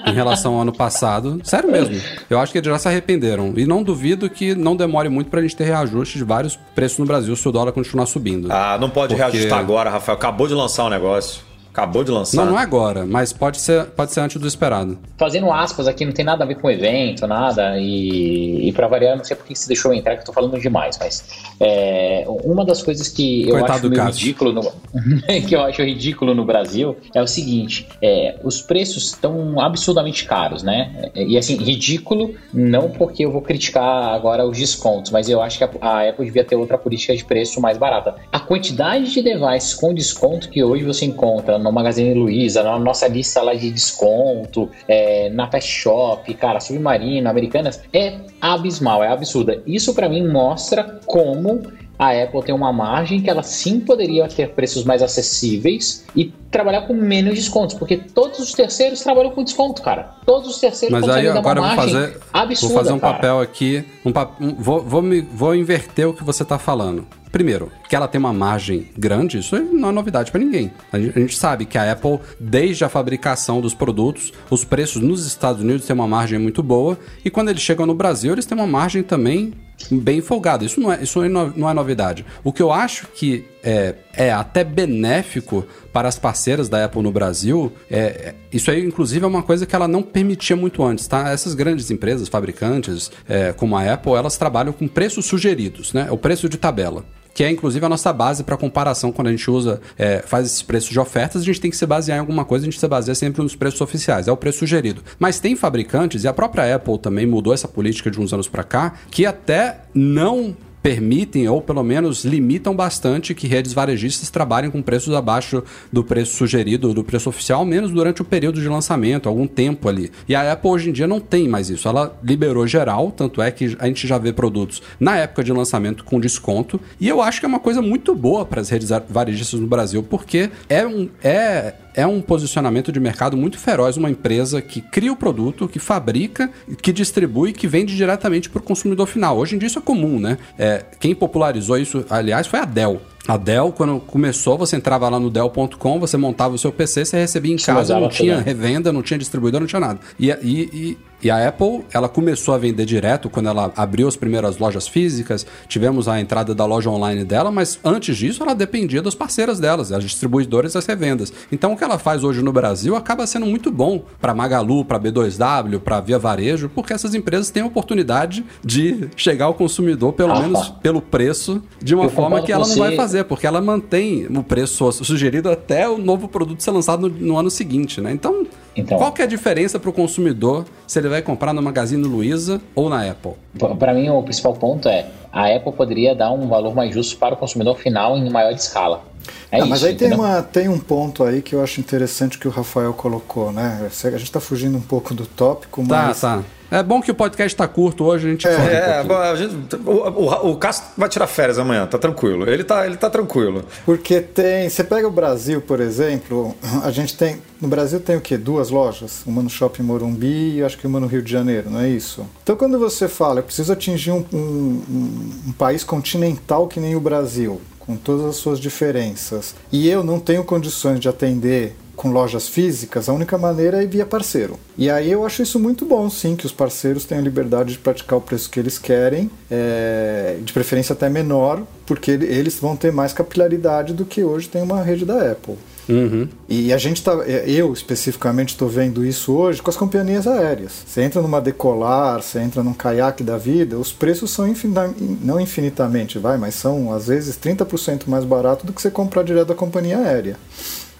em 0.06 0.12
relação 0.12 0.54
ao 0.56 0.60
ano 0.60 0.74
passado. 0.74 1.40
Sério 1.42 1.72
mesmo. 1.72 1.98
Eu 2.28 2.38
acho 2.38 2.52
que 2.52 2.58
eles 2.58 2.68
já 2.70 2.78
se 2.78 2.86
arrependeram. 2.86 3.54
E 3.56 3.64
não 3.64 3.82
duvido 3.82 4.28
que 4.28 4.54
não 4.54 4.76
demore 4.76 5.08
muito 5.08 5.30
pra 5.30 5.40
gente 5.40 5.56
ter 5.56 5.64
reajuste 5.64 6.18
de 6.18 6.24
vários 6.24 6.56
preços 6.74 6.98
no 6.98 7.06
Brasil 7.06 7.34
se 7.34 7.48
o 7.48 7.50
dólar 7.50 7.72
continuar 7.72 8.04
subindo. 8.04 8.52
Ah, 8.52 8.76
não 8.78 8.90
pode 8.90 9.14
Porque- 9.14 9.30
reajustar 9.30 9.58
agora, 9.58 9.88
Rafael. 9.88 10.18
Acabou 10.18 10.46
de 10.46 10.52
lançar 10.52 10.84
o 10.84 10.90
negócio. 10.90 11.47
Acabou 11.70 12.02
de 12.02 12.10
lançar. 12.10 12.44
Não, 12.44 12.52
não 12.52 12.58
é 12.58 12.62
agora, 12.62 13.04
mas 13.06 13.32
pode 13.32 13.60
ser, 13.60 13.86
pode 13.86 14.12
ser 14.12 14.20
antes 14.20 14.40
do 14.40 14.46
esperado. 14.46 14.98
Fazendo 15.16 15.50
aspas 15.52 15.86
aqui, 15.86 16.04
não 16.04 16.12
tem 16.12 16.24
nada 16.24 16.44
a 16.44 16.46
ver 16.46 16.56
com 16.56 16.70
evento, 16.70 17.26
nada. 17.26 17.78
E, 17.78 18.68
e 18.68 18.72
pra 18.72 18.88
variar, 18.88 19.16
não 19.16 19.24
sei 19.24 19.36
por 19.36 19.46
que 19.46 19.54
você 19.54 19.68
deixou 19.68 19.92
eu 19.92 19.98
entrar, 19.98 20.16
que 20.16 20.22
eu 20.22 20.26
tô 20.26 20.32
falando 20.32 20.58
demais, 20.58 20.98
mas 20.98 21.24
é, 21.60 22.24
uma 22.26 22.64
das 22.64 22.82
coisas 22.82 23.08
que 23.08 23.48
eu 23.48 23.50
Coitado 23.50 23.86
acho 23.86 23.88
meio 23.90 24.04
ridículo 24.04 24.52
no, 24.52 24.62
que 25.46 25.54
eu 25.54 25.62
acho 25.62 25.82
ridículo 25.82 26.34
no 26.34 26.44
Brasil 26.44 26.96
é 27.14 27.22
o 27.22 27.26
seguinte: 27.26 27.86
é, 28.02 28.36
os 28.42 28.60
preços 28.60 29.08
estão 29.08 29.60
absurdamente 29.60 30.24
caros, 30.24 30.62
né? 30.62 31.10
E 31.14 31.36
assim, 31.36 31.56
ridículo, 31.56 32.34
não 32.52 32.90
porque 32.90 33.24
eu 33.24 33.30
vou 33.30 33.42
criticar 33.42 34.14
agora 34.14 34.46
os 34.46 34.58
descontos, 34.58 35.10
mas 35.10 35.28
eu 35.28 35.42
acho 35.42 35.58
que 35.58 35.64
a, 35.64 35.70
a 35.80 36.08
Apple 36.08 36.24
devia 36.24 36.44
ter 36.44 36.56
outra 36.56 36.78
política 36.78 37.14
de 37.14 37.24
preço 37.24 37.60
mais 37.60 37.76
barata. 37.78 38.16
A 38.32 38.40
quantidade 38.40 39.12
de 39.12 39.22
devices 39.22 39.74
com 39.74 39.92
desconto 39.92 40.48
que 40.48 40.62
hoje 40.62 40.84
você 40.84 41.04
encontra 41.04 41.57
no 41.58 41.72
Magazine 41.72 42.14
Luiza, 42.14 42.62
na 42.62 42.78
nossa 42.78 43.08
lista 43.08 43.42
lá 43.42 43.54
de 43.54 43.70
desconto, 43.70 44.70
é, 44.86 45.28
na 45.30 45.46
Pet 45.46 45.66
Shop, 45.66 46.32
cara, 46.34 46.60
Submarino, 46.60 47.28
Americanas, 47.28 47.82
é 47.92 48.18
abismal, 48.40 49.02
é 49.02 49.08
absurda. 49.08 49.62
Isso 49.66 49.94
pra 49.94 50.08
mim 50.08 50.26
mostra 50.26 51.00
como 51.06 51.62
a 51.98 52.10
Apple 52.22 52.42
tem 52.42 52.54
uma 52.54 52.72
margem 52.72 53.20
que 53.20 53.28
ela 53.28 53.42
sim 53.42 53.80
poderia 53.80 54.28
ter 54.28 54.50
preços 54.50 54.84
mais 54.84 55.02
acessíveis 55.02 56.04
e 56.14 56.32
trabalhar 56.50 56.82
com 56.82 56.94
menos 56.94 57.34
descontos, 57.34 57.74
porque 57.74 57.96
todos 57.96 58.38
os 58.38 58.52
terceiros 58.52 59.00
trabalham 59.02 59.30
com 59.32 59.42
desconto, 59.44 59.82
cara. 59.82 60.14
Todos 60.24 60.48
os 60.48 60.60
terceiros 60.60 60.98
Mas 61.00 61.08
aí 61.10 61.26
agora 61.28 61.60
vou 61.60 61.70
fazer, 61.70 62.18
absurda, 62.32 62.74
vou 62.74 62.82
fazer 62.84 62.92
um 62.94 62.98
cara. 62.98 63.14
papel 63.14 63.40
aqui. 63.40 63.84
Um 64.04 64.12
um- 64.40 64.54
vou, 64.54 64.82
vou, 64.82 65.02
me- 65.02 65.20
vou 65.20 65.54
inverter 65.54 66.08
o 66.08 66.14
que 66.14 66.22
você 66.24 66.42
está 66.42 66.58
falando. 66.58 67.06
Primeiro, 67.30 67.70
que 67.88 67.94
ela 67.94 68.08
tem 68.08 68.18
uma 68.18 68.32
margem 68.32 68.88
grande, 68.96 69.38
isso 69.38 69.54
não 69.60 69.90
é 69.90 69.92
novidade 69.92 70.30
para 70.30 70.40
ninguém. 70.40 70.70
A 70.90 70.98
gente, 70.98 71.18
a 71.18 71.20
gente 71.20 71.36
sabe 71.36 71.66
que 71.66 71.76
a 71.76 71.92
Apple, 71.92 72.18
desde 72.40 72.84
a 72.84 72.88
fabricação 72.88 73.60
dos 73.60 73.74
produtos, 73.74 74.32
os 74.50 74.64
preços 74.64 75.02
nos 75.02 75.26
Estados 75.26 75.60
Unidos 75.60 75.84
têm 75.86 75.92
uma 75.94 76.06
margem 76.08 76.38
muito 76.38 76.62
boa, 76.62 76.98
e 77.22 77.28
quando 77.28 77.50
eles 77.50 77.60
chegam 77.60 77.84
no 77.84 77.94
Brasil, 77.94 78.32
eles 78.32 78.46
têm 78.46 78.56
uma 78.56 78.66
margem 78.66 79.02
também 79.02 79.52
bem 79.90 80.20
folgada. 80.20 80.64
Isso 80.64 80.80
não 80.80 80.92
é, 80.92 81.02
isso 81.02 81.22
é 81.22 81.28
não 81.28 81.68
é 81.68 81.74
novidade. 81.74 82.24
O 82.42 82.52
que 82.52 82.62
eu 82.62 82.72
acho 82.72 83.06
que 83.08 83.44
é, 83.62 83.94
é 84.12 84.32
até 84.32 84.64
benéfico 84.64 85.64
para 85.92 86.08
as 86.08 86.18
parceiras 86.18 86.68
da 86.68 86.84
Apple 86.84 87.02
no 87.02 87.10
Brasil, 87.10 87.72
é, 87.90 87.98
é- 87.98 88.34
isso 88.52 88.70
aí, 88.70 88.84
inclusive, 88.84 89.24
é 89.24 89.28
uma 89.28 89.42
coisa 89.42 89.66
que 89.66 89.74
ela 89.74 89.88
não 89.88 90.02
permitia 90.02 90.56
muito 90.56 90.82
antes, 90.82 91.06
tá? 91.06 91.30
Essas 91.30 91.54
grandes 91.54 91.90
empresas, 91.90 92.28
fabricantes, 92.28 93.10
é, 93.28 93.52
como 93.52 93.76
a 93.76 93.92
Apple, 93.92 94.12
elas 94.12 94.36
trabalham 94.36 94.72
com 94.72 94.86
preços 94.86 95.26
sugeridos, 95.26 95.92
né? 95.92 96.08
O 96.10 96.16
preço 96.16 96.48
de 96.48 96.56
tabela 96.56 97.04
que 97.34 97.44
é 97.44 97.50
inclusive 97.50 97.84
a 97.84 97.88
nossa 97.88 98.12
base 98.12 98.44
para 98.44 98.56
comparação 98.56 99.12
quando 99.12 99.28
a 99.28 99.30
gente 99.30 99.50
usa, 99.50 99.80
é, 99.96 100.22
faz 100.26 100.46
esses 100.46 100.62
preços 100.62 100.90
de 100.90 100.98
ofertas, 100.98 101.42
a 101.42 101.44
gente 101.44 101.60
tem 101.60 101.70
que 101.70 101.76
se 101.76 101.86
basear 101.86 102.16
em 102.16 102.20
alguma 102.20 102.44
coisa, 102.44 102.64
a 102.64 102.70
gente 102.70 102.78
se 102.78 102.88
baseia 102.88 103.14
sempre 103.14 103.42
nos 103.42 103.54
preços 103.54 103.80
oficiais, 103.80 104.28
é 104.28 104.32
o 104.32 104.36
preço 104.36 104.58
sugerido. 104.58 105.02
Mas 105.18 105.40
tem 105.40 105.54
fabricantes, 105.56 106.24
e 106.24 106.28
a 106.28 106.32
própria 106.32 106.74
Apple 106.74 106.98
também 106.98 107.26
mudou 107.26 107.52
essa 107.52 107.68
política 107.68 108.10
de 108.10 108.20
uns 108.20 108.32
anos 108.32 108.48
para 108.48 108.64
cá, 108.64 108.94
que 109.10 109.24
até 109.26 109.80
não 109.94 110.56
permitem 110.82 111.48
ou 111.48 111.60
pelo 111.60 111.82
menos 111.82 112.24
limitam 112.24 112.74
bastante 112.74 113.34
que 113.34 113.46
redes 113.46 113.72
varejistas 113.72 114.30
trabalhem 114.30 114.70
com 114.70 114.82
preços 114.82 115.14
abaixo 115.14 115.62
do 115.92 116.04
preço 116.04 116.36
sugerido, 116.36 116.94
do 116.94 117.04
preço 117.04 117.28
oficial, 117.28 117.60
ao 117.60 117.66
menos 117.66 117.90
durante 117.90 118.22
o 118.22 118.24
período 118.24 118.60
de 118.60 118.68
lançamento, 118.68 119.28
algum 119.28 119.46
tempo 119.46 119.88
ali. 119.88 120.10
E 120.28 120.34
a 120.34 120.52
Apple 120.52 120.70
hoje 120.70 120.90
em 120.90 120.92
dia 120.92 121.06
não 121.06 121.20
tem 121.20 121.48
mais 121.48 121.70
isso. 121.70 121.88
Ela 121.88 122.16
liberou 122.22 122.66
geral, 122.66 123.10
tanto 123.10 123.42
é 123.42 123.50
que 123.50 123.76
a 123.78 123.86
gente 123.86 124.06
já 124.06 124.18
vê 124.18 124.32
produtos 124.32 124.82
na 124.98 125.16
época 125.16 125.42
de 125.44 125.52
lançamento 125.52 126.04
com 126.04 126.20
desconto. 126.20 126.80
E 127.00 127.08
eu 127.08 127.20
acho 127.20 127.40
que 127.40 127.46
é 127.46 127.48
uma 127.48 127.60
coisa 127.60 127.82
muito 127.82 128.14
boa 128.14 128.44
para 128.44 128.60
as 128.60 128.68
redes 128.68 128.88
varejistas 129.08 129.60
no 129.60 129.66
Brasil, 129.66 130.02
porque 130.02 130.50
é 130.68 130.86
um 130.86 131.08
é 131.22 131.74
é 131.98 132.06
um 132.06 132.20
posicionamento 132.20 132.92
de 132.92 133.00
mercado 133.00 133.36
muito 133.36 133.58
feroz, 133.58 133.96
uma 133.96 134.08
empresa 134.08 134.62
que 134.62 134.80
cria 134.80 135.12
o 135.12 135.16
produto, 135.16 135.66
que 135.66 135.80
fabrica, 135.80 136.48
que 136.80 136.92
distribui, 136.92 137.52
que 137.52 137.66
vende 137.66 137.96
diretamente 137.96 138.48
para 138.48 138.60
o 138.60 138.62
consumidor 138.62 139.08
final. 139.08 139.36
Hoje 139.36 139.56
em 139.56 139.58
dia 139.58 139.66
isso 139.66 139.80
é 139.80 139.82
comum, 139.82 140.20
né? 140.20 140.38
É, 140.56 140.84
quem 141.00 141.12
popularizou 141.12 141.76
isso, 141.76 142.06
aliás, 142.08 142.46
foi 142.46 142.60
a 142.60 142.64
Dell. 142.64 143.02
A 143.28 143.36
Dell, 143.36 143.70
quando 143.76 144.00
começou, 144.00 144.56
você 144.56 144.74
entrava 144.74 145.06
lá 145.06 145.20
no 145.20 145.28
Dell.com, 145.28 146.00
você 146.00 146.16
montava 146.16 146.54
o 146.54 146.58
seu 146.58 146.72
PC, 146.72 147.04
você 147.04 147.18
recebia 147.18 147.52
em 147.52 147.58
casa, 147.58 148.00
não 148.00 148.08
tinha 148.08 148.38
né? 148.38 148.42
revenda, 148.42 148.90
não 148.90 149.02
tinha 149.02 149.18
distribuidor, 149.18 149.60
não 149.60 149.66
tinha 149.66 149.80
nada. 149.80 150.00
E, 150.18 150.30
e, 150.30 150.34
e, 150.42 150.98
e 151.24 151.30
a 151.30 151.46
Apple, 151.46 151.84
ela 151.92 152.08
começou 152.08 152.54
a 152.54 152.58
vender 152.58 152.86
direto 152.86 153.28
quando 153.28 153.50
ela 153.50 153.70
abriu 153.76 154.08
as 154.08 154.16
primeiras 154.16 154.56
lojas 154.56 154.88
físicas, 154.88 155.46
tivemos 155.68 156.08
a 156.08 156.18
entrada 156.18 156.54
da 156.54 156.64
loja 156.64 156.88
online 156.88 157.22
dela, 157.22 157.50
mas 157.50 157.78
antes 157.84 158.16
disso 158.16 158.42
ela 158.42 158.54
dependia 158.54 159.02
das 159.02 159.14
parceiras 159.14 159.60
delas, 159.60 159.92
as 159.92 160.02
distribuidoras 160.04 160.74
e 160.74 160.78
as 160.78 160.86
revendas. 160.86 161.30
Então 161.52 161.72
o 161.74 161.76
que 161.76 161.84
ela 161.84 161.98
faz 161.98 162.24
hoje 162.24 162.40
no 162.40 162.52
Brasil 162.52 162.96
acaba 162.96 163.26
sendo 163.26 163.44
muito 163.44 163.70
bom 163.70 164.04
para 164.20 164.32
Magalu, 164.34 164.84
para 164.86 164.98
B2W, 164.98 165.80
para 165.80 166.00
Via 166.00 166.18
Varejo, 166.18 166.70
porque 166.74 166.92
essas 166.94 167.14
empresas 167.14 167.50
têm 167.50 167.62
a 167.62 167.66
oportunidade 167.66 168.42
de 168.64 169.10
chegar 169.16 169.46
ao 169.46 169.54
consumidor 169.54 170.12
pelo 170.14 170.32
Ah, 170.32 170.40
menos 170.40 170.70
pelo 170.82 171.02
preço 171.02 171.60
de 171.82 171.94
uma 171.94 172.04
Eu 172.04 172.10
forma 172.10 172.40
que 172.42 172.52
ela 172.52 172.66
não 172.66 172.76
vai 172.76 172.94
fazer, 172.94 173.17
porque 173.24 173.46
ela 173.46 173.60
mantém 173.60 174.26
o 174.26 174.42
preço 174.42 174.90
sugerido 174.92 175.50
até 175.50 175.88
o 175.88 175.98
novo 175.98 176.28
produto 176.28 176.62
ser 176.62 176.70
lançado 176.70 177.08
no, 177.08 177.14
no 177.14 177.38
ano 177.38 177.50
seguinte, 177.50 178.00
né? 178.00 178.12
Então, 178.12 178.46
Então. 178.76 178.98
qual 178.98 179.12
que 179.12 179.22
é 179.22 179.24
a 179.24 179.28
diferença 179.28 179.78
para 179.78 179.90
o 179.90 179.92
consumidor 179.92 180.64
se 180.86 180.98
ele 180.98 181.08
vai 181.08 181.22
comprar 181.22 181.52
no 181.52 181.62
Magazine 181.62 182.02
Luiza 182.02 182.60
ou 182.74 182.88
na 182.88 183.08
Apple? 183.08 183.32
Para 183.78 183.92
mim, 183.94 184.08
o 184.08 184.22
principal 184.22 184.54
ponto 184.54 184.88
é 184.88 185.06
a 185.32 185.54
Apple 185.54 185.72
poderia 185.72 186.14
dar 186.14 186.32
um 186.32 186.48
valor 186.48 186.74
mais 186.74 186.92
justo 186.92 187.16
para 187.16 187.34
o 187.34 187.36
consumidor 187.36 187.76
final 187.76 188.16
em 188.16 188.30
maior 188.30 188.52
escala. 188.52 189.02
É 189.50 189.56
Ah, 189.56 189.60
isso, 189.60 189.68
mas 189.68 189.84
aí 189.84 189.94
tem, 189.96 190.12
uma, 190.12 190.42
tem 190.42 190.68
um 190.68 190.78
ponto 190.78 191.24
aí 191.24 191.40
que 191.42 191.54
eu 191.54 191.62
acho 191.62 191.80
interessante 191.80 192.38
que 192.38 192.46
o 192.48 192.50
Rafael 192.50 192.92
colocou, 192.92 193.52
né? 193.52 193.88
A 194.04 194.10
gente 194.10 194.22
está 194.24 194.40
fugindo 194.40 194.76
um 194.76 194.80
pouco 194.82 195.14
do 195.14 195.26
tópico, 195.26 195.82
Tá, 195.86 196.06
mas 196.08 196.20
tá. 196.20 196.42
É 196.70 196.82
bom 196.82 197.00
que 197.00 197.10
o 197.10 197.14
podcast 197.14 197.56
tá 197.56 197.66
curto 197.66 198.04
hoje, 198.04 198.26
a 198.26 198.30
gente 198.30 198.46
foge 198.46 198.60
um 198.60 198.64
É, 198.66 199.30
a 199.30 199.36
gente- 199.36 199.56
o, 199.86 199.90
o, 199.90 200.50
o 200.50 200.56
Cássio 200.56 200.84
vai 200.98 201.08
tirar 201.08 201.26
férias 201.26 201.58
amanhã, 201.58 201.86
tá 201.86 201.96
tranquilo. 201.96 202.46
Ele 202.46 202.62
tá, 202.62 202.84
ele 202.84 202.98
tá 202.98 203.08
tranquilo. 203.08 203.64
porque 203.86 204.20
tem. 204.20 204.68
Você 204.68 204.84
pega 204.84 205.08
o 205.08 205.10
Brasil, 205.10 205.62
por 205.62 205.80
exemplo, 205.80 206.54
a 206.84 206.90
gente 206.90 207.16
tem. 207.16 207.38
No 207.58 207.68
Brasil 207.68 208.00
tem 208.00 208.16
o 208.16 208.20
quê? 208.20 208.36
Duas 208.36 208.68
lojas? 208.68 209.22
Uma 209.26 209.40
no 209.42 209.48
Shopping 209.48 209.82
Morumbi 209.82 210.56
e 210.58 210.62
acho 210.62 210.76
que 210.76 210.86
uma 210.86 211.00
no 211.00 211.06
Rio 211.06 211.22
de 211.22 211.32
Janeiro, 211.32 211.70
não 211.70 211.80
é 211.80 211.88
isso? 211.88 212.26
Então 212.42 212.54
quando 212.54 212.78
você 212.78 213.08
fala, 213.08 213.38
eu 213.40 213.44
preciso 213.44 213.72
atingir 213.72 214.10
um, 214.12 214.22
um- 214.30 214.36
um- 214.38 215.30
um 215.48 215.52
país 215.52 215.82
continental 215.82 216.68
que 216.68 216.78
nem 216.78 216.94
o 216.94 217.00
Brasil, 217.00 217.62
com 217.88 217.96
todas 217.96 218.26
as 218.26 218.36
suas 218.36 218.60
diferenças, 218.60 219.54
e 219.72 219.88
eu 219.88 220.04
não 220.04 220.20
tenho 220.20 220.44
condições 220.44 221.00
de 221.00 221.08
atender 221.08 221.74
com 221.96 222.10
lojas 222.12 222.46
físicas, 222.46 223.08
a 223.08 223.14
única 223.14 223.38
maneira 223.38 223.82
é 223.82 223.86
via 223.86 224.04
parceiro. 224.04 224.56
E 224.76 224.90
aí 224.90 225.10
eu 225.10 225.24
acho 225.24 225.42
isso 225.42 225.58
muito 225.58 225.86
bom, 225.86 226.08
sim, 226.10 226.36
que 226.36 226.44
os 226.44 226.52
parceiros 226.52 227.06
tenham 227.06 227.24
liberdade 227.24 227.72
de 227.72 227.78
praticar 227.78 228.18
o 228.18 228.20
preço 228.20 228.50
que 228.50 228.60
eles 228.60 228.78
querem, 228.78 229.30
é, 229.50 230.36
de 230.42 230.52
preferência 230.52 230.92
até 230.92 231.08
menor, 231.08 231.62
porque 231.86 232.10
ele- 232.10 232.26
eles 232.26 232.56
vão 232.60 232.76
ter 232.76 232.92
mais 232.92 233.14
capilaridade 233.14 233.94
do 233.94 234.04
que 234.04 234.22
hoje 234.22 234.48
tem 234.50 234.62
uma 234.62 234.82
rede 234.82 235.06
da 235.06 235.32
Apple. 235.32 235.56
Uhum. 235.88 236.28
E 236.48 236.72
a 236.72 236.78
gente 236.78 237.02
tá, 237.02 237.12
eu 237.12 237.72
especificamente 237.72 238.50
estou 238.50 238.68
vendo 238.68 239.04
isso 239.04 239.32
hoje 239.32 239.62
com 239.62 239.70
as 239.70 239.76
companhias 239.76 240.26
aéreas. 240.26 240.84
Você 240.86 241.02
entra 241.02 241.22
numa 241.22 241.40
decolar, 241.40 242.22
você 242.22 242.40
entra 242.40 242.62
num 242.62 242.74
caiaque 242.74 243.22
da 243.22 243.38
vida, 243.38 243.78
os 243.78 243.92
preços 243.92 244.30
são 244.30 244.46
infinita, 244.46 244.92
não 245.22 245.40
infinitamente, 245.40 246.18
vai, 246.18 246.36
mas 246.36 246.54
são 246.54 246.92
às 246.92 247.06
vezes 247.06 247.38
30% 247.38 248.02
mais 248.06 248.24
barato 248.24 248.66
do 248.66 248.72
que 248.72 248.82
você 248.82 248.90
comprar 248.90 249.22
direto 249.22 249.48
da 249.48 249.54
companhia 249.54 249.98
aérea. 249.98 250.36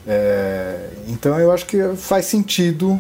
É, 0.07 0.89
então 1.07 1.39
eu 1.39 1.53
acho 1.53 1.66
que 1.66 1.76
faz 1.97 2.24
sentido 2.24 2.99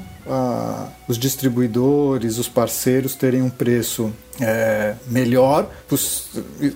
os 1.06 1.18
distribuidores, 1.18 2.38
os 2.38 2.48
parceiros 2.48 3.14
terem 3.14 3.42
um 3.42 3.50
preço 3.50 4.12
é, 4.40 4.94
melhor. 5.06 5.68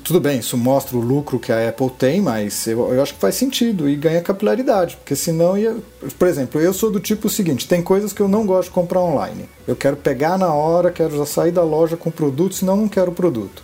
Tudo 0.02 0.20
bem, 0.20 0.38
isso 0.38 0.56
mostra 0.56 0.96
o 0.96 1.00
lucro 1.00 1.38
que 1.38 1.52
a 1.52 1.68
Apple 1.68 1.90
tem, 1.90 2.20
mas 2.20 2.66
eu, 2.66 2.92
eu, 2.92 3.02
acho 3.02 3.14
que 3.14 3.20
faz 3.20 3.34
sentido 3.34 3.88
e 3.88 3.96
ganha 3.96 4.20
capilaridade, 4.20 4.96
porque 4.96 5.14
senão 5.14 5.56
ia. 5.56 5.76
Por 6.18 6.28
exemplo, 6.28 6.60
eu 6.60 6.72
sou 6.72 6.90
do 6.90 7.00
tipo 7.00 7.28
seguinte: 7.28 7.68
tem 7.68 7.82
coisas 7.82 8.12
que 8.12 8.20
eu 8.20 8.28
não 8.28 8.46
gosto 8.46 8.68
de 8.68 8.74
comprar 8.74 9.00
online. 9.00 9.48
Eu 9.66 9.76
quero 9.76 9.96
pegar 9.96 10.38
na 10.38 10.52
hora, 10.52 10.90
quero 10.90 11.16
já 11.16 11.26
sair 11.26 11.52
da 11.52 11.62
loja 11.62 11.96
com 11.96 12.08
o 12.08 12.12
produto, 12.12 12.54
senão 12.54 12.76
não 12.76 12.88
quero 12.88 13.10
o 13.10 13.14
produto. 13.14 13.62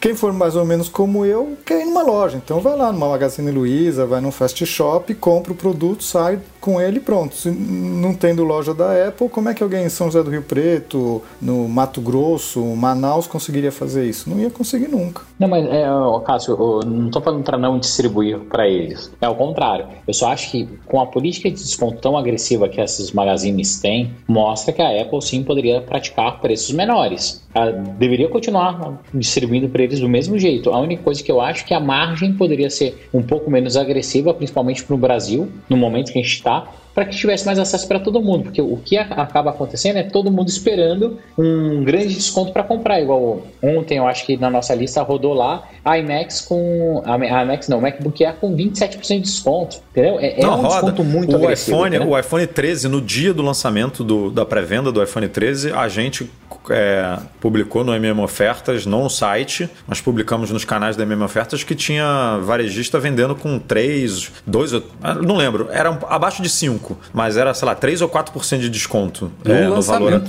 Quem 0.00 0.14
for 0.14 0.32
mais 0.32 0.56
ou 0.56 0.64
menos 0.64 0.88
como 0.88 1.26
eu, 1.26 1.58
quer 1.64 1.82
ir 1.82 1.84
numa 1.84 2.02
loja. 2.02 2.38
Então 2.42 2.58
vai 2.58 2.74
lá 2.74 2.90
numa 2.90 3.10
Magazine 3.10 3.50
Luiza, 3.50 4.06
vai 4.06 4.18
num 4.18 4.32
fast 4.32 4.64
shop, 4.64 5.14
compra 5.14 5.52
o 5.52 5.54
produto, 5.56 6.02
sai 6.02 6.40
com 6.60 6.80
ele 6.80 7.00
pronto. 7.00 7.34
Se 7.34 7.50
não 7.50 8.14
tendo 8.14 8.44
loja 8.44 8.74
da 8.74 9.08
Apple, 9.08 9.28
como 9.28 9.48
é 9.48 9.54
que 9.54 9.62
alguém 9.62 9.84
em 9.84 9.88
São 9.88 10.08
José 10.08 10.22
do 10.22 10.30
Rio 10.30 10.42
Preto, 10.42 11.22
no 11.40 11.68
Mato 11.68 12.00
Grosso, 12.00 12.62
Manaus 12.76 13.26
conseguiria 13.26 13.72
fazer 13.72 14.08
isso? 14.08 14.28
Não 14.28 14.38
ia 14.38 14.50
conseguir 14.50 14.88
nunca. 14.88 15.22
Não, 15.38 15.48
mas, 15.48 15.64
é, 15.66 15.86
Cássio, 16.24 16.56
eu 16.58 16.80
não 16.86 17.06
estou 17.06 17.22
falando 17.22 17.42
para 17.42 17.56
não 17.56 17.78
distribuir 17.78 18.38
para 18.40 18.68
eles. 18.68 19.10
É 19.20 19.28
o 19.28 19.34
contrário. 19.34 19.86
Eu 20.06 20.14
só 20.14 20.30
acho 20.30 20.50
que 20.50 20.68
com 20.86 21.00
a 21.00 21.06
política 21.06 21.50
de 21.50 21.56
desconto 21.56 22.00
tão 22.00 22.16
agressiva 22.16 22.68
que 22.68 22.80
esses 22.80 23.12
magazines 23.12 23.80
têm, 23.80 24.14
mostra 24.28 24.72
que 24.72 24.82
a 24.82 25.02
Apple 25.02 25.22
sim 25.22 25.42
poderia 25.42 25.80
praticar 25.80 26.40
preços 26.40 26.72
menores. 26.72 27.42
Ela 27.54 27.72
deveria 27.72 28.28
continuar 28.28 29.00
distribuindo 29.12 29.68
para 29.68 29.82
eles 29.82 29.98
do 30.00 30.08
mesmo 30.08 30.38
jeito. 30.38 30.70
A 30.70 30.78
única 30.78 31.02
coisa 31.02 31.22
que 31.22 31.32
eu 31.32 31.40
acho 31.40 31.64
é 31.64 31.66
que 31.66 31.74
a 31.74 31.80
margem 31.80 32.32
poderia 32.32 32.70
ser 32.70 33.08
um 33.12 33.22
pouco 33.22 33.50
menos 33.50 33.76
agressiva, 33.76 34.32
principalmente 34.32 34.84
para 34.84 34.94
o 34.94 34.98
Brasil, 34.98 35.48
no 35.68 35.76
momento 35.76 36.12
que 36.12 36.18
a 36.18 36.22
gente 36.22 36.34
está, 36.34 36.49
있다. 36.58 36.70
Para 36.94 37.04
que 37.04 37.16
tivesse 37.16 37.46
mais 37.46 37.58
acesso 37.58 37.86
para 37.86 38.00
todo 38.00 38.20
mundo, 38.20 38.44
porque 38.44 38.60
o 38.60 38.76
que 38.76 38.96
acaba 38.96 39.50
acontecendo 39.50 39.96
é 39.96 40.02
todo 40.02 40.30
mundo 40.30 40.48
esperando 40.48 41.18
um 41.38 41.84
grande 41.84 42.14
desconto 42.14 42.52
para 42.52 42.62
comprar, 42.62 43.00
igual 43.00 43.42
ontem 43.62 43.98
eu 43.98 44.06
acho 44.06 44.26
que 44.26 44.36
na 44.36 44.50
nossa 44.50 44.74
lista 44.74 45.02
rodou 45.02 45.34
lá 45.34 45.68
a 45.84 45.98
IMAX 45.98 46.42
com 46.42 47.02
a 47.04 47.42
IMAX 47.42 47.68
não, 47.68 47.78
o 47.78 47.82
MacBook 47.82 48.24
Air 48.24 48.36
com 48.36 48.54
27% 48.54 49.06
de 49.06 49.20
desconto, 49.20 49.78
entendeu? 49.90 50.18
É, 50.20 50.40
é 50.40 50.42
não, 50.42 50.54
um 50.58 50.62
roda. 50.62 50.68
desconto 50.68 51.04
muito 51.04 51.36
o 51.36 51.50
iPhone, 51.50 51.98
né? 51.98 52.04
o 52.04 52.18
iPhone 52.18 52.46
13 52.46 52.88
no 52.88 53.00
dia 53.00 53.32
do 53.32 53.42
lançamento 53.42 54.04
do, 54.04 54.30
da 54.30 54.44
pré-venda 54.44 54.92
do 54.92 55.02
iPhone 55.02 55.28
13, 55.28 55.72
a 55.72 55.88
gente 55.88 56.30
é, 56.68 57.18
publicou 57.40 57.82
no 57.84 57.94
MM 57.94 58.20
Ofertas, 58.20 58.84
não 58.84 59.04
no 59.04 59.10
site, 59.10 59.68
mas 59.86 60.00
publicamos 60.00 60.50
nos 60.50 60.64
canais 60.64 60.96
da 60.96 61.02
MM 61.02 61.22
Ofertas 61.22 61.64
que 61.64 61.74
tinha 61.74 62.38
varejista 62.42 62.98
vendendo 62.98 63.34
com 63.34 63.58
3, 63.58 64.32
2, 64.46 64.72
não 65.22 65.36
lembro, 65.36 65.68
era 65.70 65.98
abaixo 66.08 66.42
de 66.42 66.48
5, 66.48 66.79
mas 67.12 67.36
era, 67.36 67.52
sei 67.54 67.66
lá, 67.66 67.74
3 67.74 68.02
ou 68.02 68.08
4% 68.08 68.58
de 68.58 68.70
desconto 68.70 69.30
no, 69.44 69.52
é, 69.52 69.66
no 69.66 69.82
valor. 69.82 70.22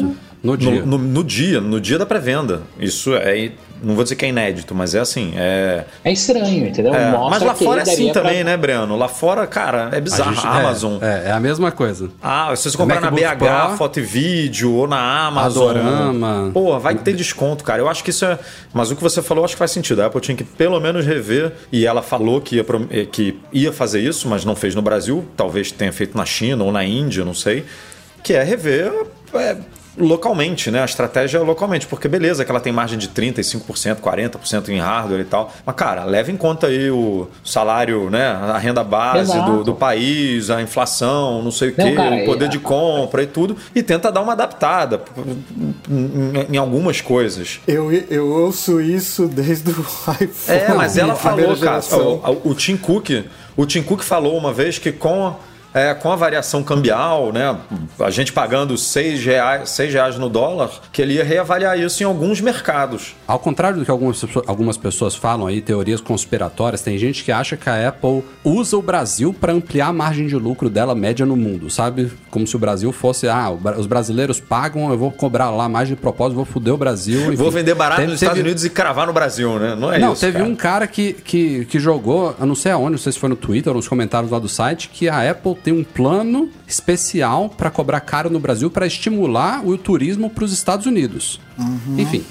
No 0.44 0.58
dia. 0.58 0.84
No, 0.84 0.86
no, 0.86 0.98
no, 0.98 1.24
dia, 1.24 1.62
no 1.62 1.80
dia 1.80 2.00
da 2.00 2.06
pré-venda. 2.06 2.64
Isso 2.80 3.14
é. 3.16 3.52
Não 3.82 3.96
vou 3.96 4.04
dizer 4.04 4.16
que 4.16 4.26
é 4.26 4.30
inédito, 4.30 4.76
mas 4.76 4.94
é 4.94 5.00
assim. 5.00 5.34
É, 5.36 5.86
é 6.04 6.12
estranho, 6.12 6.68
entendeu? 6.68 6.94
É, 6.94 7.12
mas 7.12 7.42
lá 7.42 7.56
fora 7.56 7.80
é 7.80 7.84
assim 7.84 8.12
também, 8.12 8.44
pra... 8.44 8.44
né, 8.44 8.58
Breno? 8.58 8.96
Lá 8.96 9.08
fora, 9.08 9.48
cara, 9.48 9.90
é 9.92 10.00
bizarro. 10.00 10.32
A, 10.32 10.34
gente, 10.34 10.46
Amazon. 10.46 10.98
É, 11.02 11.30
é, 11.30 11.32
a 11.32 11.40
mesma 11.40 11.72
coisa. 11.72 12.10
Ah, 12.22 12.54
se 12.56 12.70
você 12.70 12.78
comprar 12.78 13.02
na 13.02 13.10
BH, 13.10 13.38
Pro, 13.38 13.78
foto 13.78 14.00
e 14.00 14.04
vídeo, 14.04 14.72
ou 14.74 14.88
na 14.88 15.28
Amazon. 15.28 15.72
Adorama. 15.72 16.52
Pô, 16.54 16.78
vai 16.80 16.96
ter 16.96 17.14
desconto, 17.14 17.64
cara. 17.64 17.82
Eu 17.82 17.90
acho 17.90 18.04
que 18.04 18.12
isso 18.12 18.26
é. 18.26 18.38
Mas 18.74 18.92
o 18.92 18.96
que 18.96 19.02
você 19.02 19.22
falou, 19.22 19.44
acho 19.44 19.56
que 19.56 19.60
faz 19.60 19.72
sentido. 19.72 20.02
A 20.02 20.06
Apple 20.06 20.22
tinha 20.22 20.38
que 20.38 20.44
pelo 20.44 20.80
menos 20.80 21.06
rever. 21.06 21.54
E 21.72 21.86
ela 21.86 22.02
falou 22.02 22.40
que 22.40 22.58
ia, 22.58 22.66
que 23.12 23.40
ia 23.52 23.74
fazer 23.74 24.02
isso, 24.02 24.28
mas 24.28 24.46
não 24.46 24.56
fez 24.56 24.76
no 24.76 24.82
Brasil. 24.82 25.26
Talvez 25.36 25.72
tenha 25.72 25.92
feito 25.92 26.16
na 26.16 26.26
China 26.26 26.64
ou 26.64 26.72
na 26.72 26.84
Índia, 26.84 27.26
não 27.26 27.34
sei. 27.34 27.66
Que 28.24 28.34
é 28.34 28.44
rever. 28.44 28.92
É, 29.34 29.58
localmente, 29.98 30.72
né? 30.72 30.82
A 30.82 30.86
estratégia 30.86 31.38
é 31.38 31.42
localmente, 31.42 31.88
porque 31.88 32.08
beleza 32.08 32.46
que 32.46 32.52
ela 32.52 32.60
tem 32.60 32.72
margem 32.72 32.98
de 32.98 33.10
35%, 33.10 33.98
40% 33.98 34.70
em 34.70 34.80
hardware 34.80 35.22
e 35.22 35.26
tal. 35.26 35.52
Mas, 35.66 35.76
cara, 35.76 36.04
leva 36.06 36.32
em 36.32 36.38
conta 36.38 36.68
aí 36.68 36.90
o 36.90 37.28
salário, 37.44 38.10
né? 38.10 38.28
A 38.28 38.58
renda 38.58 38.84
base 38.84 39.38
do, 39.42 39.64
do, 39.64 39.76
país, 39.76 40.50
a 40.50 40.62
inflação, 40.62 41.42
não 41.42 41.52
sei 41.52 41.70
o 41.70 41.76
quê, 41.76 41.92
cara, 41.92 42.16
o 42.16 42.26
poder 42.26 42.46
é... 42.46 42.48
de 42.48 42.60
compra 42.60 43.24
e 43.24 43.28
tudo, 43.28 43.58
e 43.76 43.84
tenta 43.84 44.12
dar 44.12 44.22
uma 44.22 44.34
adaptada 44.34 45.02
em, 46.50 46.58
algumas 46.58 47.02
coisas. 47.02 47.60
Eu, 47.68 47.92
eu 47.92 48.30
ouço 48.30 48.80
isso 48.80 49.28
desde 49.28 49.72
o 49.72 49.82
iPhone. 50.22 50.30
É, 50.48 50.74
mas 50.74 50.98
ela 50.98 51.16
falou, 51.16 51.56
cara, 51.58 51.82
o, 52.44 52.52
o 52.52 52.56
Tim 52.56 52.78
Cook, 52.78 53.10
o 53.58 53.66
Tim 53.66 53.82
Cook 53.82 54.04
falou 54.04 54.38
uma 54.38 54.54
vez 54.54 54.78
que 54.78 54.92
com 54.92 55.36
é, 55.74 55.94
com 55.94 56.12
a 56.12 56.16
variação 56.16 56.64
cambial, 56.64 57.32
né, 57.32 57.58
a 58.00 58.10
gente 58.10 58.34
pagando 58.34 58.78
6 58.78 59.24
reais, 59.24 59.70
6 59.70 59.94
reais 59.94 60.18
no 60.18 60.30
dólar, 60.30 60.70
que 60.92 61.02
ele 61.02 61.14
ia 61.14 61.24
reavaliar 61.24 61.80
isso 61.80 62.04
em 62.04 62.06
alguns 62.06 62.42
mercados. 62.42 63.16
Ao 63.28 63.40
contrário 63.40 63.80
do 63.80 63.86
que 63.86 63.92
algumas, 63.92 64.24
algumas 64.48 64.78
pessoas 64.78 65.16
falam 65.16 65.48
aí, 65.48 65.62
teorias 65.62 66.02
conspiratórias, 66.02 66.82
tem 66.82 66.98
gente 66.98 67.24
que 67.24 67.32
acha 67.32 67.56
que 67.56 67.70
a 67.70 67.90
Apple 67.90 68.24
usa 68.44 68.78
o 68.78 68.82
Brasil 68.82 69.34
para 69.34 69.54
ampliar 69.54 69.88
a 69.88 69.94
margem 69.94 70.28
de 70.28 70.36
lucro 70.36 70.70
dela 70.70 70.94
média 70.94 71.26
no 71.26 71.36
mundo, 71.36 71.70
sabe? 71.70 72.12
Como 72.30 72.46
se 72.46 72.56
o 72.56 72.60
Brasil 72.60 72.92
fosse, 72.92 73.28
ah, 73.28 73.50
os 73.78 73.88
brasileiros 73.88 74.40
pagam, 74.40 74.90
eu 74.92 74.98
vou 74.98 75.12
cobrar 75.12 75.50
lá 75.50 75.70
mais 75.70 75.88
de 75.88 75.96
propósito, 75.96 76.36
vou 76.36 76.46
foder 76.46 76.74
o 76.74 76.78
Brasil. 76.78 77.28
Enfim. 77.28 77.36
Vou 77.36 77.52
vender 77.52 77.76
barato 77.76 78.02
teve, 78.02 78.12
nos 78.12 78.22
Estados 78.22 78.42
Unidos 78.42 78.66
e 78.66 78.70
cravar 78.70 79.08
no 79.08 79.14
Brasil, 79.14 79.58
né? 79.60 79.76
Não 79.76 79.92
é 79.92 80.00
não, 80.00 80.14
isso. 80.14 80.26
Não, 80.26 80.32
teve 80.32 80.40
cara. 80.40 80.50
um 80.50 80.56
cara 80.56 80.88
que, 80.88 81.14
que, 81.14 81.66
que 81.66 81.80
jogou, 81.80 82.36
eu 82.40 82.46
não 82.46 82.56
sei 82.56 82.72
aonde, 82.72 82.92
não 82.92 82.98
sei 82.98 83.12
se 83.12 83.20
foi 83.20 83.30
no 83.30 83.36
Twitter 83.36 83.72
ou 83.72 83.78
nos 83.78 83.88
comentários 83.88 84.32
lá 84.32 84.40
do 84.40 84.50
site, 84.50 84.90
que 84.90 85.08
a 85.08 85.30
Apple 85.30 85.56
tem 85.64 85.74
um 85.74 85.84
plano 85.84 86.50
especial 86.68 87.50
para 87.50 87.70
cobrar 87.70 88.00
caro 88.02 88.30
no 88.30 88.40
Brasil 88.40 88.70
para 88.70 88.88
estimular 88.88 89.66
o 89.66 89.78
turismo 89.78 90.30
para 90.30 90.44
os 90.44 90.54
Estados 90.54 90.86
Unidos. 90.86 91.40
Uhum. 91.58 92.00
Enfim. 92.00 92.24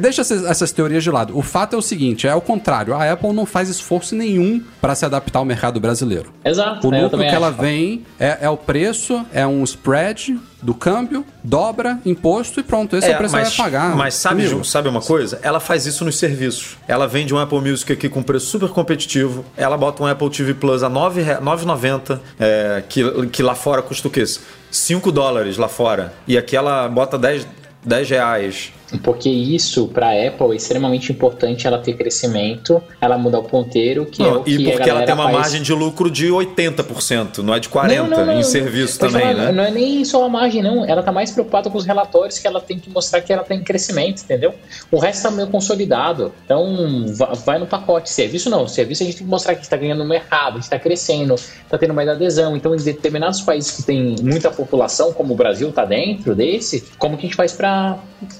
Deixa 0.00 0.22
essas, 0.22 0.44
essas, 0.44 0.72
teorias 0.72 1.04
de 1.04 1.10
lado. 1.10 1.36
O 1.36 1.42
fato 1.42 1.74
é 1.74 1.78
o 1.78 1.82
seguinte: 1.82 2.26
é 2.26 2.34
o 2.34 2.40
contrário. 2.40 2.94
A 2.94 3.12
Apple 3.12 3.32
não 3.32 3.46
faz 3.46 3.68
esforço 3.68 4.14
nenhum 4.14 4.62
para 4.80 4.94
se 4.94 5.04
adaptar 5.04 5.38
ao 5.38 5.44
mercado 5.44 5.78
brasileiro. 5.78 6.32
Exato. 6.44 6.86
O 6.86 6.90
né? 6.90 7.02
lucro 7.02 7.18
que 7.18 7.24
ela 7.26 7.50
vem 7.50 8.04
é, 8.18 8.38
é, 8.42 8.50
o 8.50 8.56
preço, 8.56 9.24
é 9.32 9.46
um 9.46 9.62
spread 9.62 10.38
do 10.62 10.74
câmbio, 10.74 11.24
dobra, 11.44 12.00
imposto 12.04 12.58
e 12.58 12.62
pronto. 12.62 12.96
Esse 12.96 13.08
é, 13.08 13.12
é 13.12 13.14
o 13.14 13.18
preço 13.18 13.36
mas, 13.36 13.54
que 13.54 13.60
ela 13.60 13.70
vai 13.70 13.80
pagar. 13.80 13.96
Mas 13.96 14.14
sabe, 14.14 14.46
Ju, 14.46 14.64
sabe 14.64 14.88
uma 14.88 15.00
coisa? 15.00 15.38
Ela 15.42 15.60
faz 15.60 15.86
isso 15.86 16.04
nos 16.04 16.18
serviços. 16.18 16.76
Ela 16.88 17.06
vende 17.06 17.32
um 17.34 17.38
Apple 17.38 17.60
Music 17.60 17.92
aqui 17.92 18.08
com 18.08 18.22
preço 18.22 18.46
super 18.46 18.70
competitivo. 18.70 19.44
Ela 19.56 19.76
bota 19.76 20.02
um 20.02 20.06
Apple 20.06 20.30
TV 20.30 20.54
Plus 20.54 20.82
a 20.82 20.88
R$ 20.88 20.94
9,90, 20.94 22.18
é, 22.40 22.82
que, 22.88 23.26
que 23.28 23.42
lá 23.42 23.54
fora 23.54 23.82
custa 23.82 24.08
o 24.08 24.10
quê? 24.10 24.24
5 24.70 25.12
dólares 25.12 25.56
lá 25.56 25.68
fora. 25.68 26.12
E 26.26 26.36
aqui 26.36 26.56
ela 26.56 26.88
bota 26.88 27.16
10, 27.16 27.46
10 27.86 28.10
reais 28.10 28.72
porque 29.02 29.28
isso 29.28 29.88
para 29.88 30.08
a 30.08 30.28
Apple 30.28 30.52
é 30.52 30.56
extremamente 30.56 31.10
importante 31.10 31.66
ela 31.66 31.78
ter 31.78 31.94
crescimento, 31.94 32.82
ela 33.00 33.18
mudar 33.18 33.40
o 33.40 33.42
ponteiro, 33.42 34.06
que 34.06 34.22
não, 34.22 34.28
é 34.28 34.38
o 34.38 34.44
que 34.44 34.50
E 34.50 34.72
porque 34.72 34.88
ela 34.88 35.02
tem 35.02 35.14
uma 35.14 35.24
faz... 35.24 35.36
margem 35.36 35.62
de 35.62 35.72
lucro 35.72 36.10
de 36.10 36.28
80%, 36.28 37.38
não 37.38 37.54
é 37.54 37.58
de 37.58 37.68
40% 37.68 38.08
não, 38.08 38.26
não, 38.26 38.38
em 38.38 38.42
serviço 38.42 38.98
também, 38.98 39.22
falar, 39.22 39.34
né? 39.34 39.52
Não 39.52 39.64
é 39.64 39.70
nem 39.70 40.04
só 40.04 40.24
a 40.24 40.28
margem, 40.28 40.62
não. 40.62 40.84
Ela 40.84 41.02
tá 41.02 41.10
mais 41.10 41.30
preocupada 41.30 41.68
com 41.68 41.76
os 41.76 41.84
relatórios 41.84 42.38
que 42.38 42.46
ela 42.46 42.60
tem 42.60 42.78
que 42.78 42.88
mostrar 42.90 43.20
que 43.20 43.32
ela 43.32 43.42
tem 43.42 43.62
crescimento, 43.62 44.22
entendeu? 44.22 44.54
O 44.90 44.98
resto 44.98 45.24
tá 45.24 45.30
meio 45.30 45.48
consolidado. 45.48 46.32
Então 46.44 47.06
vai 47.44 47.58
no 47.58 47.66
pacote. 47.66 48.10
Serviço 48.10 48.48
não. 48.48 48.68
Serviço 48.68 49.02
a 49.02 49.06
gente 49.06 49.16
tem 49.16 49.26
que 49.26 49.30
mostrar 49.30 49.54
que 49.54 49.62
está 49.62 49.76
ganhando 49.76 49.98
no 49.98 50.08
mercado, 50.08 50.58
está 50.58 50.78
crescendo, 50.78 51.34
está 51.34 51.76
tendo 51.76 51.94
mais 51.94 52.08
adesão. 52.08 52.56
Então, 52.56 52.74
em 52.74 52.78
determinados 52.78 53.40
países 53.40 53.72
que 53.72 53.82
tem 53.82 54.16
muita 54.22 54.50
população, 54.50 55.12
como 55.12 55.34
o 55.34 55.36
Brasil 55.36 55.72
tá 55.72 55.84
dentro 55.84 56.34
desse, 56.34 56.84
como 56.98 57.16
que 57.16 57.26
a 57.26 57.28
gente 57.28 57.36
faz 57.36 57.52
para 57.52 57.98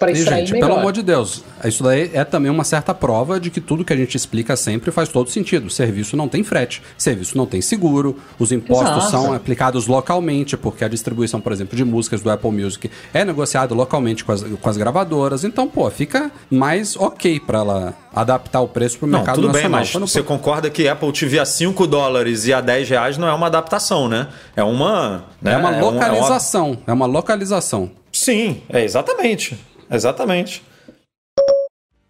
extrair 0.09 0.36
gente, 0.39 0.53
melhor? 0.53 0.69
Pelo 0.69 0.81
amor 0.81 0.93
de 0.93 1.03
Deus, 1.03 1.43
isso 1.65 1.83
daí 1.83 2.11
é 2.13 2.25
também 2.25 2.51
uma 2.51 2.65
certa 2.65 2.95
prova 2.95 3.41
de 3.41 3.51
que 3.51 3.61
tudo 3.61 3.85
que 3.85 3.93
a 3.93 3.97
gente 3.97 4.17
explica 4.17 4.57
sempre 4.57 4.91
faz 4.91 5.09
todo 5.09 5.31
sentido. 5.31 5.71
Serviço 5.71 6.17
não 6.17 6.29
tem 6.29 6.43
frete, 6.43 6.83
serviço 6.97 7.37
não 7.37 7.47
tem 7.47 7.61
seguro, 7.61 8.17
os 8.39 8.53
impostos 8.53 8.97
Exato. 8.97 9.11
são 9.11 9.33
aplicados 9.33 9.87
localmente, 9.87 10.57
porque 10.57 10.85
a 10.85 10.89
distribuição, 10.89 11.41
por 11.41 11.53
exemplo, 11.53 11.77
de 11.77 11.85
músicas 11.85 12.23
do 12.23 12.31
Apple 12.31 12.51
Music 12.51 12.91
é 13.13 13.25
negociado 13.25 13.75
localmente 13.75 14.25
com 14.25 14.33
as, 14.33 14.43
com 14.43 14.69
as 14.69 14.77
gravadoras. 14.77 15.45
Então, 15.45 15.69
pô, 15.69 15.89
fica 15.91 16.31
mais 16.51 16.97
ok 16.97 17.41
para 17.41 17.59
ela 17.59 17.95
adaptar 18.15 18.61
o 18.61 18.69
preço 18.69 18.99
para 18.99 19.07
o 19.07 19.09
mercado 19.11 19.35
tudo 19.35 19.49
nacional. 19.49 19.71
bem, 19.71 19.81
mas 19.81 19.93
você 19.93 20.23
concorda 20.23 20.71
que 20.71 20.89
Apple 20.89 21.13
TV 21.13 21.39
a 21.39 21.45
5 21.45 21.87
dólares 21.87 22.47
e 22.47 22.53
a 22.53 22.61
10 22.61 22.89
reais 22.89 23.19
não 23.19 23.29
é 23.29 23.33
uma 23.35 23.47
adaptação, 23.47 24.09
né? 24.09 24.29
É 24.57 24.63
uma... 24.63 25.25
Né? 25.41 25.53
É 25.53 25.57
uma 25.57 25.79
localização, 25.79 26.67
é, 26.67 26.71
uma... 26.71 26.83
é 26.87 26.93
uma 26.93 27.07
localização. 27.07 27.91
Sim, 28.11 28.63
é 28.71 28.83
exatamente. 28.83 29.59
Exatamente. 29.91 30.63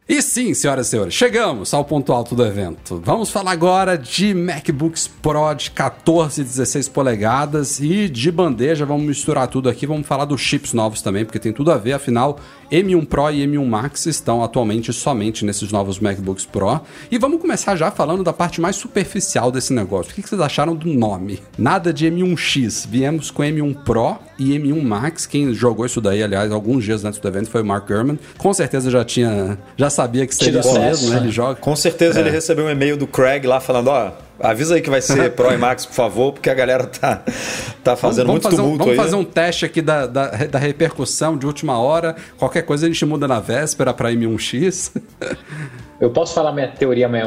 E 0.09 0.23
sim, 0.23 0.55
senhoras 0.55 0.87
e 0.87 0.91
senhores, 0.91 1.15
chegamos 1.15 1.75
ao 1.75 1.85
ponto 1.85 2.13
alto 2.13 2.37
do 2.37 2.47
evento. 2.47 3.03
Vamos 3.05 3.29
falar 3.29 3.51
agora 3.51 3.99
de 3.99 4.33
MacBooks 4.33 5.09
Pro 5.09 5.53
de 5.53 5.69
14 5.73 6.43
e 6.43 6.45
16 6.45 6.89
polegadas 6.91 7.81
e 7.81 8.09
de 8.09 8.31
bandeja, 8.31 8.87
vamos 8.87 9.05
misturar 9.05 9.49
tudo 9.49 9.69
aqui, 9.69 9.85
vamos 9.85 10.07
falar 10.07 10.25
dos 10.25 10.41
chips 10.41 10.73
novos 10.73 11.03
também, 11.03 11.25
porque 11.25 11.41
tem 11.41 11.53
tudo 11.53 11.73
a 11.73 11.77
ver, 11.77 11.95
afinal, 11.95 12.39
M1 12.71 13.05
Pro 13.07 13.33
e 13.33 13.45
M1 13.45 13.67
Max 13.67 14.07
estão 14.07 14.45
atualmente 14.45 14.93
somente 14.93 15.45
nesses 15.45 15.73
novos 15.73 15.99
MacBooks 15.99 16.47
Pro. 16.47 16.81
E 17.11 17.19
vamos 17.19 17.41
começar 17.41 17.75
já 17.75 17.91
falando 17.91 18.23
da 18.23 18.33
parte 18.33 18.61
mais 18.61 18.77
superficial 18.77 19.51
desse 19.51 19.73
negócio. 19.73 20.13
O 20.13 20.15
que 20.15 20.23
vocês 20.23 20.41
acharam 20.41 20.77
do 20.77 20.87
nome? 20.89 21.41
Nada 21.59 21.93
de 21.93 22.07
M1X, 22.07 22.87
viemos 22.89 23.33
com 23.33 23.43
M1 23.43 23.83
Pro 23.83 24.19
e 24.39 24.57
M1 24.59 24.83
Max. 24.83 25.27
Quem 25.27 25.53
jogou 25.53 25.87
isso 25.87 26.01
daí, 26.01 26.23
aliás, 26.23 26.53
alguns 26.53 26.85
dias 26.85 27.05
antes 27.05 27.19
do 27.19 27.27
evento 27.27 27.51
foi 27.51 27.63
o 27.63 27.67
Mark 27.67 27.89
Gurman. 27.89 28.19
Com 28.39 28.53
certeza 28.53 28.89
já 28.89 29.05
tinha, 29.05 29.59
já 29.77 29.91
sabia 29.97 30.27
que 30.27 30.35
seria 30.35 30.61
isso 30.61 30.79
mesmo, 30.79 31.11
né? 31.11 31.17
Ele 31.17 31.31
joga. 31.31 31.57
Com 31.57 31.75
certeza 31.75 32.19
É. 32.19 32.23
ele 32.23 32.31
recebeu 32.31 32.67
um 32.67 32.71
e-mail 32.71 32.97
do 32.97 33.07
Craig 33.07 33.47
lá 33.47 33.59
falando, 33.61 33.89
ó, 33.89 34.13
avisa 34.39 34.75
aí 34.75 34.81
que 34.83 34.91
vai 34.91 35.01
ser 35.01 35.31
Pro 35.35 35.53
e 35.53 35.57
Max, 35.57 35.87
por 35.87 35.95
favor, 35.95 36.33
porque 36.33 36.51
a 36.51 36.55
galera 36.55 36.85
tá, 36.87 37.23
tá 37.83 37.97
fazendo 37.97 38.29
muito 38.29 38.43
fazer 38.45 38.57
um, 38.57 38.59
tumulto 38.65 38.79
vamos 38.79 38.93
aí. 38.93 38.97
fazer 38.97 39.17
um 39.17 39.25
teste 39.25 39.65
aqui 39.65 39.81
da, 39.83 40.07
da, 40.07 40.29
da 40.29 40.59
repercussão 40.59 41.37
de 41.37 41.47
última 41.47 41.79
hora. 41.79 42.15
Qualquer 42.39 42.63
coisa 42.63 42.87
a 42.87 42.89
gente 42.89 43.05
muda 43.05 43.27
na 43.27 43.41
véspera 43.41 43.93
para 43.95 44.13
M1X. 44.13 44.93
Eu 45.99 46.11
posso 46.11 46.35
falar 46.35 46.53
minha 46.53 46.69
teoria 46.69 47.09
meio, 47.09 47.27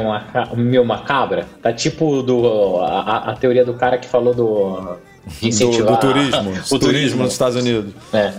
meio 0.56 0.84
macabra? 0.84 1.46
Tá 1.60 1.72
tipo 1.72 2.22
do, 2.22 2.78
a, 2.80 3.30
a 3.32 3.34
teoria 3.34 3.64
do 3.64 3.74
cara 3.74 3.98
que 3.98 4.06
falou 4.08 4.32
do. 4.32 4.96
Do, 5.40 5.46
incentivar 5.46 5.92
do 5.92 5.96
turismo, 5.98 6.52
o 6.70 6.78
turismo 6.78 7.22
nos 7.24 7.32
Estados 7.32 7.56
Unidos. 7.56 7.92
É. 8.12 8.32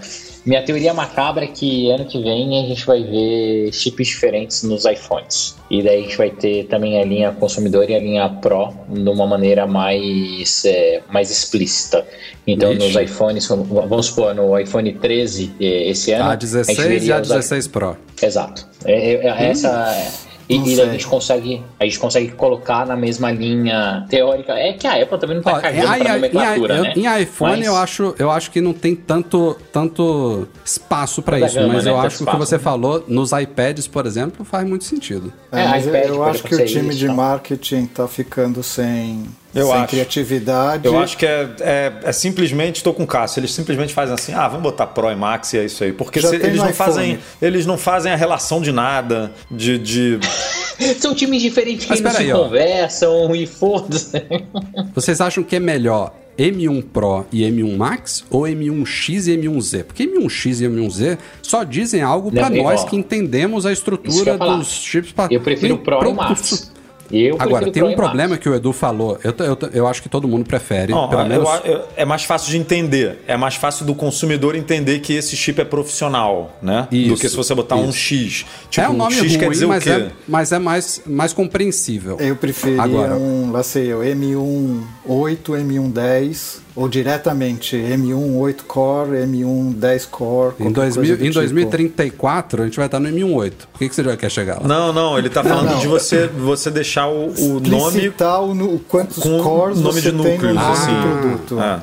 Minha 0.43 0.63
teoria 0.63 0.91
macabra 0.93 1.43
é 1.45 1.47
que 1.47 1.91
ano 1.91 2.05
que 2.05 2.19
vem 2.21 2.63
a 2.63 2.67
gente 2.67 2.83
vai 2.85 3.03
ver 3.03 3.71
chips 3.71 4.07
diferentes 4.07 4.63
nos 4.63 4.85
iPhones. 4.85 5.55
E 5.69 5.83
daí 5.83 5.99
a 5.99 6.01
gente 6.01 6.17
vai 6.17 6.31
ter 6.31 6.65
também 6.65 6.99
a 6.99 7.05
linha 7.05 7.31
consumidor 7.31 7.87
e 7.89 7.95
a 7.95 7.99
linha 7.99 8.27
Pro 8.27 8.73
de 8.89 9.07
uma 9.07 9.27
maneira 9.27 9.67
mais, 9.67 10.65
é, 10.65 11.01
mais 11.11 11.29
explícita. 11.29 12.05
Então 12.47 12.73
Ixi. 12.73 12.87
nos 12.87 12.95
iPhones, 12.95 13.47
vamos 13.47 14.07
supor, 14.07 14.33
no 14.33 14.57
iPhone 14.57 14.91
13 14.93 15.53
eh, 15.59 15.89
esse 15.91 16.11
ano. 16.11 16.25
A 16.25 16.31
gente 16.31 16.41
16 16.41 17.07
e 17.07 17.13
a 17.13 17.21
os 17.21 17.27
16 17.27 17.67
Pro. 17.67 17.95
Exato. 18.21 18.67
É, 18.83 19.13
é- 19.13 19.27
é 19.27 19.49
essa. 19.49 20.29
E, 20.53 20.73
e 20.73 20.75
daí 20.75 20.89
a 20.89 20.91
gente 20.91 21.07
consegue 21.07 21.63
a 21.79 21.83
gente 21.85 21.99
consegue 21.99 22.31
colocar 22.31 22.85
na 22.85 22.95
mesma 22.95 23.31
linha 23.31 24.05
teórica. 24.09 24.53
É 24.53 24.73
que 24.73 24.85
a 24.87 25.01
Apple 25.01 25.17
também 25.19 25.35
não 25.37 25.43
tá 25.43 25.53
Ó, 25.53 25.59
cagando 25.61 25.81
em, 25.95 25.99
pra 25.99 26.09
em- 26.09 26.13
nomenclatura, 26.13 26.75
em- 26.77 26.81
né? 26.81 26.93
em 26.95 27.21
iPhone 27.21 27.51
Mas- 27.57 27.65
eu, 27.65 27.75
acho, 27.75 28.15
eu 28.19 28.31
acho 28.31 28.51
que 28.51 28.59
não 28.61 28.73
tem 28.73 28.95
tanto, 28.95 29.55
tanto 29.71 30.47
espaço 30.65 31.21
para 31.21 31.39
isso, 31.39 31.55
gama, 31.55 31.73
mas 31.73 31.85
né? 31.85 31.91
eu 31.91 31.95
Tanto 31.95 32.07
acho 32.07 32.17
que 32.17 32.23
o 32.23 32.27
que 32.27 32.35
você 32.37 32.55
né? 32.57 32.63
falou 32.63 33.03
nos 33.07 33.31
iPads, 33.31 33.87
por 33.87 34.05
exemplo, 34.05 34.43
faz 34.45 34.67
muito 34.67 34.83
sentido. 34.83 35.31
É, 35.51 35.61
É, 35.61 35.67
mas 35.67 35.85
iPad 35.87 36.05
eu 36.07 36.23
acho 36.23 36.43
que 36.43 36.55
o 36.55 36.65
time 36.65 36.89
isso, 36.89 36.97
de 36.99 37.07
tá? 37.07 37.13
marketing 37.13 37.85
tá 37.85 38.07
ficando 38.07 38.61
sem, 38.63 39.25
Eu 39.53 39.67
sem 39.67 39.75
acho. 39.75 39.87
criatividade. 39.87 40.85
Eu 40.87 40.97
acho 40.97 41.17
que 41.17 41.25
é, 41.25 41.49
é, 41.59 41.93
é 42.03 42.11
simplesmente, 42.11 42.77
estou 42.77 42.93
com 42.93 43.03
o 43.03 43.07
Cássio, 43.07 43.39
eles 43.39 43.51
simplesmente 43.53 43.93
fazem 43.93 44.13
assim, 44.15 44.33
ah, 44.33 44.47
vamos 44.47 44.63
botar 44.63 44.87
Pro 44.87 45.09
e 45.11 45.15
Max 45.15 45.53
e 45.53 45.57
é 45.57 45.65
isso 45.65 45.83
aí. 45.83 45.91
Porque 45.91 46.21
se- 46.21 46.35
eles, 46.35 46.57
não 46.57 46.69
iPhone. 46.69 46.73
fazem, 46.73 47.19
eles 47.41 47.65
não 47.65 47.77
fazem 47.77 48.11
a 48.11 48.15
relação 48.15 48.61
de 48.61 48.71
nada, 48.71 49.31
de... 49.49 49.77
de... 49.77 50.19
São 50.99 51.13
times 51.13 51.41
diferentes 51.43 51.85
que 51.85 52.01
peraí, 52.01 52.25
se 52.27 52.31
ó. 52.33 52.43
conversam 52.43 53.35
e 53.35 53.45
foda-se. 53.45 54.19
Vocês 54.95 55.21
acham 55.21 55.43
que 55.43 55.55
é 55.55 55.59
melhor 55.59 56.11
M1 56.39 56.83
Pro 56.91 57.23
e 57.31 57.41
M1 57.43 57.77
Max 57.77 58.23
ou 58.31 58.43
M1X 58.43 59.27
e 59.27 59.37
M1Z? 59.37 59.83
Porque 59.83 60.07
M1X 60.07 60.61
e 60.61 60.67
M1Z 60.67 61.17
só 61.43 61.63
dizem 61.63 62.01
algo 62.01 62.31
para 62.31 62.49
nós 62.49 62.81
ó, 62.81 62.85
que 62.85 62.95
entendemos 62.95 63.65
a 63.67 63.71
estrutura 63.71 64.37
dos 64.39 64.69
chips. 64.71 65.11
pra- 65.11 65.27
Eu 65.29 65.41
prefiro 65.41 65.75
o 65.75 65.77
Pro 65.77 65.97
e 65.97 65.99
pro- 65.99 66.09
o 66.09 66.15
Max. 66.15 66.71
Eu 67.11 67.35
Agora, 67.39 67.63
prefiro 67.65 67.71
tem 67.71 67.83
um 67.83 67.95
problema 67.95 68.37
que 68.37 68.47
o 68.47 68.55
Edu 68.55 68.71
falou. 68.73 69.17
Eu, 69.23 69.33
eu, 69.45 69.57
eu 69.73 69.87
acho 69.87 70.01
que 70.01 70.09
todo 70.09 70.27
mundo 70.27 70.45
prefere. 70.45 70.91
Não, 70.93 71.09
pelo 71.09 71.21
eu 71.23 71.27
menos. 71.27 71.49
a- 71.49 71.61
eu- 71.65 71.81
é 71.95 72.05
mais 72.05 72.23
fácil 72.23 72.49
de 72.51 72.57
entender. 72.57 73.19
É 73.27 73.35
mais 73.37 73.55
fácil 73.55 73.85
do 73.85 73.93
consumidor 73.95 74.55
entender 74.55 74.99
que 74.99 75.13
esse 75.13 75.35
chip 75.35 75.59
é 75.59 75.65
profissional, 75.65 76.57
né? 76.61 76.87
do 76.89 76.95
Isso, 76.95 77.15
que 77.21 77.29
se 77.29 77.35
você 77.35 77.53
botar 77.53 77.75
um 77.75 77.89
isso. 77.89 77.97
X. 77.97 78.45
Tipo, 78.69 78.85
é 78.85 78.89
um 78.89 78.93
nome 78.93 79.13
X 79.13 79.21
ruim, 79.31 79.37
quer 79.39 79.49
dizer 79.49 79.65
mas, 79.67 79.81
o 79.81 79.85
quê? 79.85 79.91
é, 79.91 80.11
mas 80.27 80.51
é 80.51 80.59
mais, 80.59 81.01
mais 81.05 81.33
compreensível. 81.33 82.17
Eu 82.19 82.35
preferia 82.35 82.81
Agora. 82.81 83.15
um, 83.15 83.51
lá 83.51 83.63
sei 83.63 83.87
eu, 83.87 83.99
M1 84.01 84.81
8, 85.05 85.51
M1 85.53 85.91
10, 85.91 86.61
ou 86.75 86.87
diretamente 86.87 87.75
M1 87.75 88.35
8 88.37 88.63
Core, 88.65 89.17
M1 89.25 89.73
10 89.73 90.05
Core. 90.05 90.53
Em, 90.59 90.71
qualquer 90.71 90.73
2000, 90.73 90.93
coisa 90.93 91.17
do 91.17 91.23
em 91.23 91.29
tipo. 91.29 91.33
2034, 91.39 92.61
a 92.61 92.65
gente 92.65 92.77
vai 92.77 92.85
estar 92.85 92.99
no 92.99 93.09
M18. 93.09 93.53
Por 93.71 93.79
que, 93.79 93.89
que 93.89 93.95
você 93.95 94.03
já 94.03 94.17
quer 94.17 94.29
chegar 94.29 94.61
lá? 94.61 94.67
Não, 94.67 94.93
não, 94.93 95.17
ele 95.17 95.29
tá 95.29 95.43
falando 95.43 95.71
não. 95.71 95.79
de 95.79 95.87
você, 95.87 96.27
você 96.27 96.69
deixar 96.69 97.07
o, 97.07 97.29
o 97.29 97.59
nome 97.59 98.13
o, 98.41 98.53
nu- 98.53 98.79
quantos 98.87 99.17
com 99.17 99.41
cores 99.41 99.79
nome 99.79 100.01
você 100.01 100.11
de 100.11 100.17
tem 100.17 100.31
núcleos, 100.33 100.55
no 100.55 100.71
assim. 100.71 101.01
produto. 101.01 101.59
É. 101.59 101.81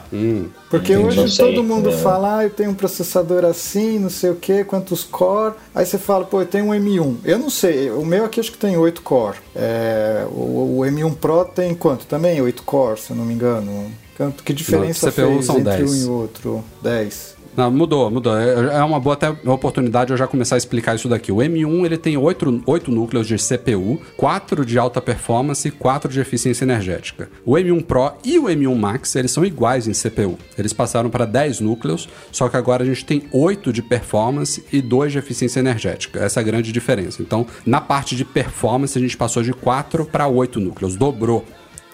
Porque 0.71 0.93
Entendi. 0.93 1.21
hoje 1.21 1.41
Não 1.43 1.47
todo 1.49 1.65
mundo 1.65 1.89
é. 1.89 1.93
fala, 1.93 2.39
ah, 2.39 2.45
eu 2.45 2.51
tenho 2.51 2.71
um 2.71 2.75
processador 2.75 3.45
assim, 3.45 3.99
não 3.99 4.11
sei 4.11 4.31
o 4.31 4.35
que, 4.35 4.65
quantos 4.65 5.03
core. 5.03 5.55
Aí 5.75 5.87
você 5.87 5.97
fala, 5.99 6.25
pô, 6.25 6.43
eu 6.43 6.47
tenho 6.47 6.67
um 6.67 6.71
M1. 6.71 7.17
Eu 7.25 7.39
não 7.39 7.49
sei, 7.49 7.91
o 7.91 8.05
meu 8.05 8.25
aqui 8.25 8.39
acho 8.39 8.53
que 8.53 8.59
tem 8.59 8.77
8 8.77 9.01
core. 9.03 9.37
É, 9.57 10.27
o, 10.31 10.79
o 10.79 10.81
M1 10.81 11.15
Pro 11.17 11.45
tem 11.47 11.75
quanto? 11.75 12.05
Também 12.07 12.41
8 12.41 12.63
core, 12.63 13.01
se 13.01 13.11
eu 13.11 13.17
não 13.17 13.25
me 13.25 13.33
engano. 13.35 13.91
Quanto- 14.19 14.43
Que 14.43 14.53
diferença 14.53 15.11
fez 15.11 15.47
são 15.47 15.61
entre 15.61 15.77
10. 15.79 15.91
um 15.91 16.07
e 16.07 16.11
outro? 16.11 16.65
10. 16.83 17.39
Não, 17.57 17.73
mudou, 17.73 18.09
mudou. 18.09 18.37
É 18.39 18.77
é 18.79 18.85
uma 18.85 19.01
boa 19.01 19.15
até 19.15 19.31
oportunidade 19.51 20.13
eu 20.13 20.17
já 20.17 20.29
começar 20.29 20.55
a 20.55 20.59
explicar 20.59 20.95
isso 20.95 21.09
daqui. 21.09 21.33
O 21.33 21.39
M1 21.39 21.85
ele 21.85 21.97
tem 21.99 22.17
8, 22.17 22.63
oito 22.67 22.93
núcleos 22.93 23.27
de 23.27 23.37
CPU, 23.37 24.01
4 24.17 24.65
de 24.65 24.79
alta 24.79 25.01
performance 25.01 25.67
e 25.67 25.71
4 25.73 26.13
de 26.13 26.21
eficiência 26.21 26.65
energética. 26.65 27.29
O 27.45 27.55
M1 27.57 27.83
Pro 27.83 28.13
e 28.25 28.39
o 28.39 28.45
M1 28.45 28.77
Max 28.77 29.17
eles 29.17 29.33
são 29.33 29.45
iguais 29.45 29.89
em 29.89 29.93
CPU. 29.93 30.39
Eles 30.57 30.73
passaram 30.73 31.11
para 31.11 31.25
10 31.25 31.59
núcleos, 31.59 32.09
só 32.31 32.49
que 32.49 32.57
agora 32.57 32.85
a 32.85 32.87
gente 32.87 33.05
tem 33.05 33.25
8 33.33 33.73
de 33.73 33.83
performance 33.83 34.65
e 34.73 34.81
2 34.81 35.11
de 35.11 35.19
eficiência 35.19 35.59
energética. 35.59 36.21
Essa 36.21 36.39
é 36.39 36.43
a 36.43 36.45
grande 36.45 36.71
diferença. 36.71 37.21
Então, 37.23 37.45
na 37.67 37.81
parte 37.81 38.15
de 38.15 38.25
performance, 38.25 38.97
a 38.97 39.01
gente 39.01 39.17
passou 39.17 39.43
de 39.43 39.53
4 39.53 40.05
para 40.05 40.29
8 40.29 40.61
núcleos, 40.61 40.95
dobrou 40.95 41.45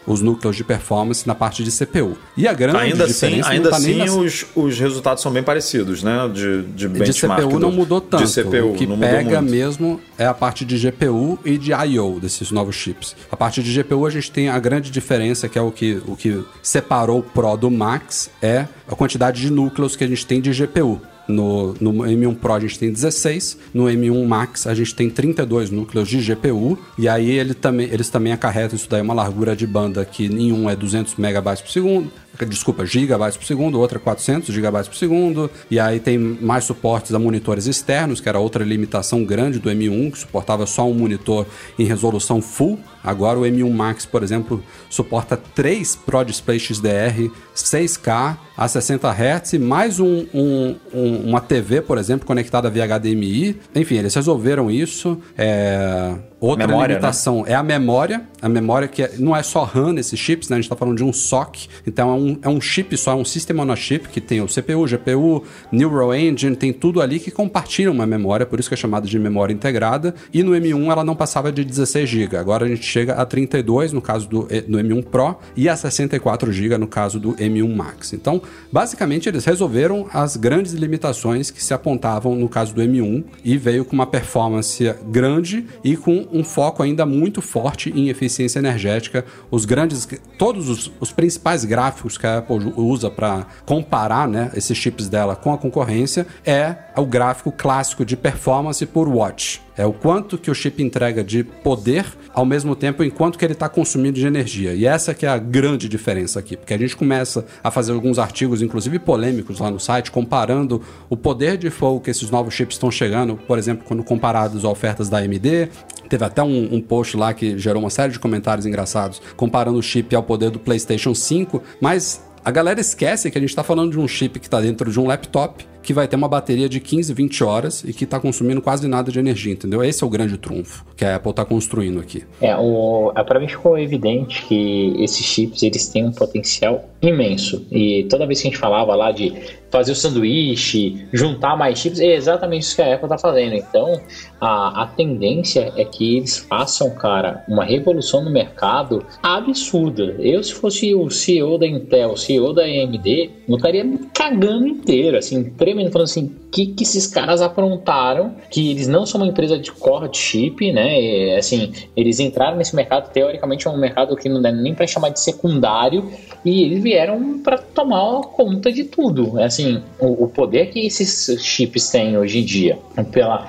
os 0.07 0.21
núcleos 0.21 0.57
de 0.57 0.65
performance 0.65 1.27
na 1.27 1.35
parte 1.35 1.65
de 1.65 1.71
CPU. 1.71 2.17
E 2.37 2.47
a 2.47 2.53
grande 2.53 2.79
Ainda 2.79 3.05
assim, 3.05 3.13
diferença 3.13 3.49
ainda 3.51 3.65
não 3.65 3.71
tá 3.71 3.77
assim 3.77 4.11
os, 4.25 4.47
os 4.55 4.79
resultados 4.79 5.23
são 5.23 5.33
bem 5.33 5.43
parecidos, 5.43 6.03
né? 6.03 6.29
De, 6.33 6.63
de 6.63 6.89
de. 6.89 7.13
CPU 7.13 7.49
do- 7.49 7.59
não 7.61 7.73
mudou 7.73 8.01
tanto. 8.01 8.25
De 8.25 8.33
CPU, 8.33 8.73
o 8.73 8.75
que 8.75 8.87
pega 8.87 9.41
mesmo 9.41 10.01
é 10.19 10.27
a 10.27 10.35
parte 10.35 10.65
de 10.65 10.77
GPU 10.79 11.39
e 11.45 11.57
de 11.57 11.73
I/O 11.73 12.19
desses 12.21 12.51
novos 12.51 12.75
chips. 12.77 13.17
A 13.31 13.37
parte 13.37 13.63
de 13.63 13.73
GPU 13.83 14.07
a 14.07 14.11
gente 14.11 14.31
tem 14.31 14.49
a 14.49 14.59
grande 14.59 14.91
diferença 14.91 15.49
que 15.49 15.59
é 15.59 15.63
o 15.63 15.71
que, 15.71 16.01
o 16.07 16.17
que 16.17 16.43
separou 16.63 17.21
o 17.21 17.23
Pro 17.23 17.57
do 17.57 17.71
Max 17.71 18.31
é 18.43 18.67
a 18.89 18.95
quantidade 18.95 19.41
de 19.41 19.51
núcleos 19.51 19.97
que 19.97 20.05
a 20.05 20.07
gente 20.07 20.27
tem 20.27 20.41
de 20.41 20.51
GPU. 20.53 21.01
No, 21.27 21.75
no 21.81 21.93
M1 21.93 22.37
Pro 22.37 22.53
a 22.55 22.61
gente 22.61 22.79
tem 22.79 22.93
16, 22.93 23.59
no 23.73 23.85
M1 23.85 24.27
Max 24.27 24.67
a 24.67 24.75
gente 24.75 24.95
tem 24.95 25.09
32 25.09 25.71
núcleos 25.71 26.09
de 26.09 26.19
GPU, 26.21 26.79
e 26.99 27.09
aí 27.09 27.31
ele 27.31 27.55
também, 27.55 27.89
eles 27.91 28.11
também 28.11 28.33
acarretam 28.33 28.77
isso 28.77 28.89
daí 28.89 29.01
uma 29.01 29.15
largura 29.15 29.57
de 29.57 29.67
banda 29.67 30.05
que 30.05 30.27
em 30.27 30.53
um 30.53 30.69
é 30.69 30.77
200 30.77 31.17
megabytes 31.17 31.63
por 31.63 31.71
segundo, 31.71 32.11
desculpa, 32.45 32.85
gigabytes 32.85 33.37
por 33.37 33.47
segundo, 33.47 33.79
outra 33.79 33.99
400 34.01 34.53
gigabytes 34.53 34.89
por 34.89 34.97
segundo, 34.97 35.49
e 35.71 35.79
aí 35.79 36.01
tem 36.01 36.19
mais 36.19 36.65
suportes 36.65 37.15
a 37.15 37.19
monitores 37.19 37.67
externos, 37.67 38.21
que 38.21 38.29
era 38.29 38.41
outra 38.41 38.65
limitação 38.65 39.25
grande 39.25 39.61
do 39.61 39.71
M1, 39.71 40.11
que 40.11 40.19
suportava 40.19 40.67
só 40.67 40.89
um 40.89 40.95
monitor 40.95 41.47
em 41.79 41.85
resolução 41.85 42.43
full. 42.43 42.81
Agora 43.05 43.39
o 43.39 43.43
M1 43.43 43.71
Max, 43.71 44.05
por 44.07 44.23
exemplo, 44.23 44.65
suporta 44.91 45.37
3 45.37 45.97
Pro 45.97 46.25
Display 46.25 46.59
XDR 46.59 47.31
6K 47.55 48.37
a 48.57 48.69
60 48.69 49.09
Hz 49.11 49.53
mais 49.59 50.01
um, 50.01 50.27
um- 50.35 50.77
um- 50.93 51.17
uma 51.31 51.41
TV, 51.41 51.81
por 51.81 51.99
exemplo, 51.99 52.27
conectada 52.27 52.69
via 52.71 52.85
HDMI. 52.85 53.57
Enfim, 53.75 53.97
eles 53.97 54.15
resolveram 54.15 54.71
isso. 54.71 55.19
É... 55.39 56.15
Outra 56.41 56.67
Memória, 56.67 56.89
né? 56.89 56.95
limitação 56.95 57.45
é 57.47 57.55
a 57.55 57.63
memória. 57.63 58.23
A 58.43 58.49
memória 58.49 58.87
que 58.87 59.03
é- 59.03 59.13
não 59.19 59.35
é 59.35 59.43
só 59.43 59.65
RAM 59.65 59.95
nesses 59.95 60.19
chips, 60.19 60.49
né? 60.49 60.57
A 60.57 60.59
gente 60.59 60.67
está 60.67 60.77
falando 60.77 60.97
de 60.97 61.05
um 61.05 61.13
SOC. 61.13 61.69
Então 61.87 62.11
é 62.11 62.15
um, 62.15 62.39
é 62.43 62.49
um 62.49 62.61
chip 62.61 62.97
só, 62.97 63.13
é 63.13 63.15
um 63.15 63.25
System 63.25 63.59
on 63.61 63.71
a 63.71 63.77
Chip 63.77 64.09
que 64.09 64.21
tem 64.21 64.41
o 64.41 64.47
CPU, 64.47 64.87
GPU, 64.87 65.43
Neural 65.73 66.15
Engine, 66.15 66.55
tem 66.55 66.73
tudo 66.73 67.01
ali 67.01 67.19
que 67.19 67.31
compartilha 67.31 67.91
uma 67.91 68.07
memória, 68.07 68.45
por 68.45 68.61
isso 68.61 68.69
que 68.69 68.75
é 68.75 68.77
chamado 68.77 69.09
de 69.09 69.19
memória 69.19 69.53
integrada. 69.55 70.15
E 70.33 70.43
no 70.43 70.53
M1 70.53 70.91
ela 70.91 71.03
não 71.03 71.17
passava 71.17 71.51
de 71.51 71.65
16 71.65 72.09
GB. 72.09 72.37
Agora 72.37 72.67
a 72.67 72.69
gente 72.69 72.85
chega 72.85 73.15
a 73.15 73.25
32 73.25 73.93
no 73.93 74.03
caso 74.03 74.29
do, 74.29 74.47
eh, 74.51 74.61
do 74.61 74.79
M1 74.79 75.03
Pro 75.03 75.37
e 75.57 75.69
a 75.69 75.77
64 75.77 76.53
GB 76.53 76.77
no 76.77 76.87
caso 76.87 77.19
do 77.19 77.35
M1 77.35 77.75
Max. 77.75 78.13
Então, 78.13 78.43
basicamente 78.71 79.29
eles 79.29 79.45
resolveram 79.45 80.07
as 80.13 80.37
grandes 80.37 80.73
limitações 80.73 81.51
que 81.51 81.63
se 81.63 81.73
apontavam 81.73 82.35
no 82.35 82.49
caso 82.49 82.75
do 82.75 82.83
M1 82.83 83.25
e 83.45 83.57
veio 83.57 83.85
com 83.85 83.95
uma 83.95 84.07
performance 84.07 84.95
grande 85.09 85.65
e 85.83 85.97
com 85.97 86.27
um 86.35 86.43
foco 86.43 86.83
ainda 86.83 87.07
muito 87.07 87.41
forte 87.41 87.91
em 87.91 88.09
eficiência 88.09 88.59
energética. 88.59 89.25
Os 89.51 89.65
grandes, 89.65 90.09
todos 90.37 90.69
os, 90.69 90.91
os 91.01 91.13
principais 91.13 91.65
gráficos 91.65 92.19
que 92.19 92.27
a 92.27 92.39
Apple 92.39 92.73
usa 92.77 93.09
para 93.09 93.47
comparar 93.65 94.27
né, 94.27 94.51
esses 94.55 94.77
chips 94.77 95.09
dela 95.09 95.37
com 95.37 95.53
a 95.53 95.59
concorrência 95.59 96.27
é 96.45 96.75
o 96.97 97.07
gráfico 97.07 97.53
clássico 97.53 98.05
de 98.05 98.17
performance 98.17 98.85
por 98.85 99.09
watt. 99.09 99.64
É 99.77 99.85
o 99.85 99.93
quanto 99.93 100.39
que 100.39 100.51
o 100.51 100.55
chip 100.55 100.83
entrega 100.83 101.25
de 101.25 101.43
poder 101.43 102.07
ao 102.33 102.45
mesmo 102.45 102.77
tempo 102.77 103.03
enquanto 103.03 103.39
que 103.39 103.45
ele 103.45 103.55
está 103.55 103.69
consumindo 103.69 104.19
de 104.19 104.27
energia. 104.27 104.75
E 104.75 104.87
essa 104.87 105.15
que 105.15 105.27
é 105.27 105.29
a 105.29 105.39
grande 105.39 105.89
diferença 105.89 106.39
aqui, 106.39 106.57
porque 106.57 106.75
a 106.75 106.79
gente 106.79 106.97
começa 106.97 107.45
a 107.63 107.71
fazer 107.71 107.93
alguns 107.93 108.19
artigos, 108.19 108.63
inclusive 108.63 108.99
polêmicos 108.99 109.59
lá 109.59 109.71
no 109.71 109.81
site, 109.81 110.11
comparando 110.11 110.83
o 111.09 111.17
poder 111.17 111.57
de 111.57 111.71
fogo 111.71 112.01
que 112.01 112.11
esses 112.11 112.31
novos 112.31 112.55
chips 112.55 112.77
estão 112.77 112.91
chegando, 112.91 113.37
por 113.37 113.59
exemplo, 113.59 113.85
quando 113.87 114.05
comparados 114.05 114.65
a 114.65 114.69
ofertas 114.69 115.09
da 115.09 115.19
AMD, 115.19 115.69
Teve 116.09 116.25
até 116.25 116.43
um, 116.43 116.75
um, 116.75 116.81
post 116.81 117.17
lá 117.17 117.33
que 117.33 117.59
gerou 117.59 117.83
uma 117.83 117.91
série 117.91 118.13
de 118.13 118.19
comentários 118.19 118.67
engraçados 118.67 119.21
comparando 119.37 119.79
o 119.79 119.83
chip 119.83 120.15
ao 120.15 120.23
poder 120.23 120.51
do 120.51 120.59
PlayStation 120.59 121.15
5, 121.15 121.63
mas 121.81 122.23
a 122.45 122.51
galera 122.51 122.81
esquece 122.81 123.31
que 123.31 123.39
a 123.39 123.41
gente 123.41 123.51
está 123.51 123.65
falando 123.65 123.93
de 123.93 123.99
um 123.99 124.07
chip 124.07 124.39
que 124.39 124.47
está 124.47 124.61
dentro 124.61 124.91
de 124.91 125.01
um 125.01 125.07
laptop 125.07 125.67
que 125.85 125.93
vai 125.93 126.09
ter 126.09 126.17
uma 126.17 126.29
bateria 126.29 126.69
de 126.69 126.81
15, 126.81 127.13
20 127.13 127.45
horas 127.45 127.85
e 127.85 127.93
que 127.93 128.05
está 128.05 128.19
consumindo 128.19 128.61
quase 128.63 128.89
nada 128.89 129.13
de 129.13 129.19
energia, 129.19 129.53
entendeu? 129.53 129.85
Esse 129.85 130.03
é 130.03 130.07
o 130.07 130.11
grande 130.11 130.39
trunfo 130.39 130.85
que 130.97 131.05
a 131.05 131.17
Apple 131.17 131.31
está 131.31 131.45
construindo 131.45 132.01
aqui. 132.01 132.25
É, 132.41 132.57
o, 132.57 133.13
é, 133.15 133.23
para 133.23 133.39
mim 133.39 133.47
ficou 133.47 133.79
evidente 133.79 134.45
que 134.47 134.95
esses 134.99 135.25
chips 135.25 135.63
eles 135.63 135.87
têm 135.89 136.07
um 136.07 136.13
potencial 136.13 136.89
imenso 137.03 137.67
e 137.71 138.07
toda 138.09 138.27
vez 138.27 138.41
que 138.41 138.49
a 138.49 138.51
gente 138.51 138.59
falava 138.59 138.95
lá 138.95 139.13
de 139.13 139.35
fazer 139.75 139.91
o 139.91 139.97
sanduíche, 139.97 141.05
juntar 141.13 141.57
mais 141.57 141.81
chips, 141.81 141.99
é 141.99 142.15
exatamente 142.15 142.63
isso 142.63 142.77
que 142.77 142.83
a 142.83 142.95
Apple 142.95 143.07
está 143.07 143.19
fazendo. 143.19 143.57
Então, 143.57 144.01
a, 144.41 144.85
a 144.85 144.87
tendência 144.87 145.73
é 145.77 145.85
que 145.85 146.19
eles 146.19 146.39
façam, 146.39 146.91
cara, 146.91 147.45
uma 147.49 147.65
revolução 147.65 148.23
no 148.23 148.31
mercado 148.31 149.05
absurda. 149.21 150.15
Eu, 150.21 150.45
se 150.45 150.55
fosse 150.55 150.95
o 150.95 151.11
CEO 151.11 151.59
da 151.59 151.67
Intel, 151.67 152.13
o 152.13 152.17
CEO 152.17 152.53
da 152.53 152.63
AMD, 152.63 153.31
não 153.49 153.57
estaria 153.57 153.85
cagando 154.15 154.69
inteiro, 154.69 155.19
assim, 155.19 155.43
tremendo, 155.51 155.74
falando 155.75 156.09
assim, 156.09 156.25
o 156.25 156.51
que, 156.51 156.67
que 156.67 156.83
esses 156.83 157.07
caras 157.07 157.43
aprontaram, 157.43 158.35
que 158.51 158.71
eles 158.71 158.87
não 158.87 159.05
são 159.05 159.21
uma 159.21 159.27
empresa 159.27 159.59
de 159.59 159.71
core 159.73 160.09
de 160.09 160.19
chip, 160.19 160.73
né? 160.73 161.01
E, 161.01 161.37
assim, 161.37 161.73
eles 161.97 162.21
entraram 162.21 162.57
nesse 162.57 162.75
mercado, 162.75 163.13
teoricamente 163.13 163.67
é 163.67 163.71
um 163.71 163.77
mercado 163.77 164.17
que 164.17 164.29
não 164.29 164.41
dá 164.41 164.51
nem 164.51 164.75
para 164.75 164.87
chamar 164.87 165.11
de 165.11 165.21
secundário, 165.21 166.11
e 166.45 166.63
eles 166.63 166.83
vieram 166.83 167.41
para 167.41 167.59
tomar 167.59 168.23
conta 168.23 168.73
de 168.73 168.85
tudo. 168.85 169.41
Assim, 169.41 169.83
o, 169.99 170.25
o 170.25 170.29
poder 170.29 170.67
que 170.67 170.87
esses 170.87 171.43
chips 171.43 171.91
têm 171.91 172.17
hoje 172.17 172.41
em 172.41 172.45
dia, 172.45 172.79
pela 173.11 173.49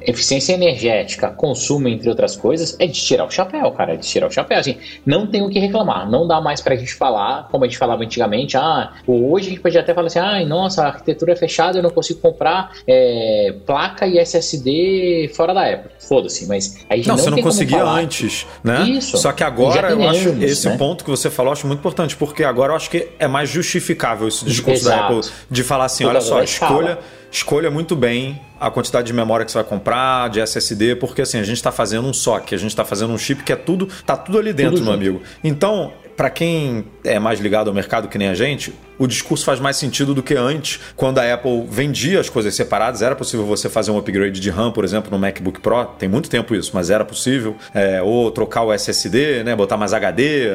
eficiência 0.00 0.52
energética, 0.52 1.28
consumo, 1.30 1.88
entre 1.88 2.08
outras 2.08 2.36
coisas, 2.36 2.76
é 2.78 2.86
de 2.86 3.00
tirar 3.00 3.24
o 3.24 3.30
chapéu, 3.30 3.70
cara, 3.72 3.94
é 3.94 3.96
de 3.96 4.06
tirar 4.06 4.26
o 4.26 4.30
chapéu. 4.30 4.58
Assim, 4.58 4.76
não 5.04 5.26
tem 5.26 5.42
o 5.42 5.48
que 5.48 5.58
reclamar, 5.58 6.08
não 6.10 6.26
dá 6.26 6.40
mais 6.40 6.60
pra 6.60 6.76
gente 6.76 6.94
falar, 6.94 7.48
como 7.50 7.64
a 7.64 7.66
gente 7.66 7.78
falava 7.78 8.02
antigamente, 8.02 8.56
ah, 8.56 8.92
hoje 9.06 9.46
a 9.46 9.50
gente 9.50 9.60
pode 9.60 9.78
até 9.78 9.94
falar 9.94 10.06
assim, 10.06 10.18
ah, 10.18 10.44
nossa, 10.44 10.82
a 10.82 10.86
arquitetura 10.88 11.32
é 11.32 11.36
fechada, 11.36 11.78
eu 11.78 11.82
não 11.82 11.90
consigo 11.90 12.20
comprar 12.20 12.72
é, 12.86 13.54
placa 13.66 14.06
e 14.06 14.18
SSD 14.18 15.30
fora 15.34 15.54
da 15.54 15.68
Apple. 15.68 15.90
Foda-se, 15.98 16.46
mas 16.46 16.84
a 16.88 16.96
gente 16.96 17.08
não, 17.08 17.16
não 17.16 17.24
você 17.24 17.30
não 17.30 17.42
conseguia 17.42 17.82
antes, 17.82 18.46
né? 18.62 18.82
Isso. 18.88 19.16
Só 19.16 19.32
que 19.32 19.42
agora 19.42 19.90
eu 19.90 20.08
acho 20.08 20.28
esse 20.42 20.68
né? 20.68 20.76
ponto 20.76 21.04
que 21.04 21.10
você 21.10 21.30
falou, 21.30 21.50
eu 21.50 21.52
acho 21.54 21.66
muito 21.66 21.78
importante, 21.78 22.16
porque 22.16 22.44
agora 22.44 22.72
eu 22.72 22.76
acho 22.76 22.90
que 22.90 23.08
é 23.18 23.26
mais 23.26 23.48
justificável 23.48 24.28
esse 24.28 24.44
discurso 24.44 24.82
Exato. 24.82 25.14
da 25.14 25.18
Apple 25.18 25.30
de 25.50 25.62
falar 25.62 25.86
assim, 25.86 26.04
olha 26.04 26.20
só, 26.20 26.42
escolha, 26.42 26.98
escolha 27.36 27.70
muito 27.70 27.96
bem 27.96 28.40
a 28.60 28.70
quantidade 28.70 29.06
de 29.06 29.12
memória 29.12 29.44
que 29.44 29.50
você 29.50 29.58
vai 29.58 29.64
comprar, 29.64 30.30
de 30.30 30.40
SSD, 30.40 30.96
porque 30.96 31.22
assim, 31.22 31.38
a 31.38 31.42
gente 31.42 31.56
está 31.56 31.72
fazendo 31.72 32.06
um 32.06 32.12
SOC, 32.12 32.54
a 32.54 32.58
gente 32.58 32.70
está 32.70 32.84
fazendo 32.84 33.12
um 33.12 33.18
chip 33.18 33.42
que 33.42 33.52
é 33.52 33.56
tudo, 33.56 33.88
tá 34.06 34.16
tudo 34.16 34.38
ali 34.38 34.52
dentro, 34.52 34.76
tudo 34.76 34.84
meu 34.84 34.94
amigo. 34.94 35.22
Então, 35.42 35.92
para 36.16 36.30
quem 36.30 36.84
é 37.02 37.18
mais 37.18 37.40
ligado 37.40 37.68
ao 37.68 37.74
mercado 37.74 38.08
que 38.08 38.16
nem 38.16 38.28
a 38.28 38.34
gente, 38.34 38.72
o 38.98 39.06
discurso 39.06 39.44
faz 39.44 39.60
mais 39.60 39.76
sentido 39.76 40.14
do 40.14 40.22
que 40.22 40.34
antes, 40.34 40.80
quando 40.96 41.18
a 41.18 41.34
Apple 41.34 41.66
vendia 41.68 42.20
as 42.20 42.28
coisas 42.28 42.54
separadas. 42.54 43.02
Era 43.02 43.14
possível 43.14 43.46
você 43.46 43.68
fazer 43.68 43.90
um 43.90 43.98
upgrade 43.98 44.40
de 44.40 44.50
RAM, 44.50 44.72
por 44.72 44.84
exemplo, 44.84 45.10
no 45.10 45.18
MacBook 45.18 45.60
Pro. 45.60 45.84
Tem 45.98 46.08
muito 46.08 46.28
tempo 46.28 46.54
isso, 46.54 46.70
mas 46.74 46.90
era 46.90 47.04
possível. 47.04 47.56
É, 47.74 48.02
ou 48.02 48.30
trocar 48.30 48.62
o 48.62 48.72
SSD, 48.72 49.44
né, 49.44 49.54
botar 49.56 49.76
mais 49.76 49.92
HD. 49.92 50.50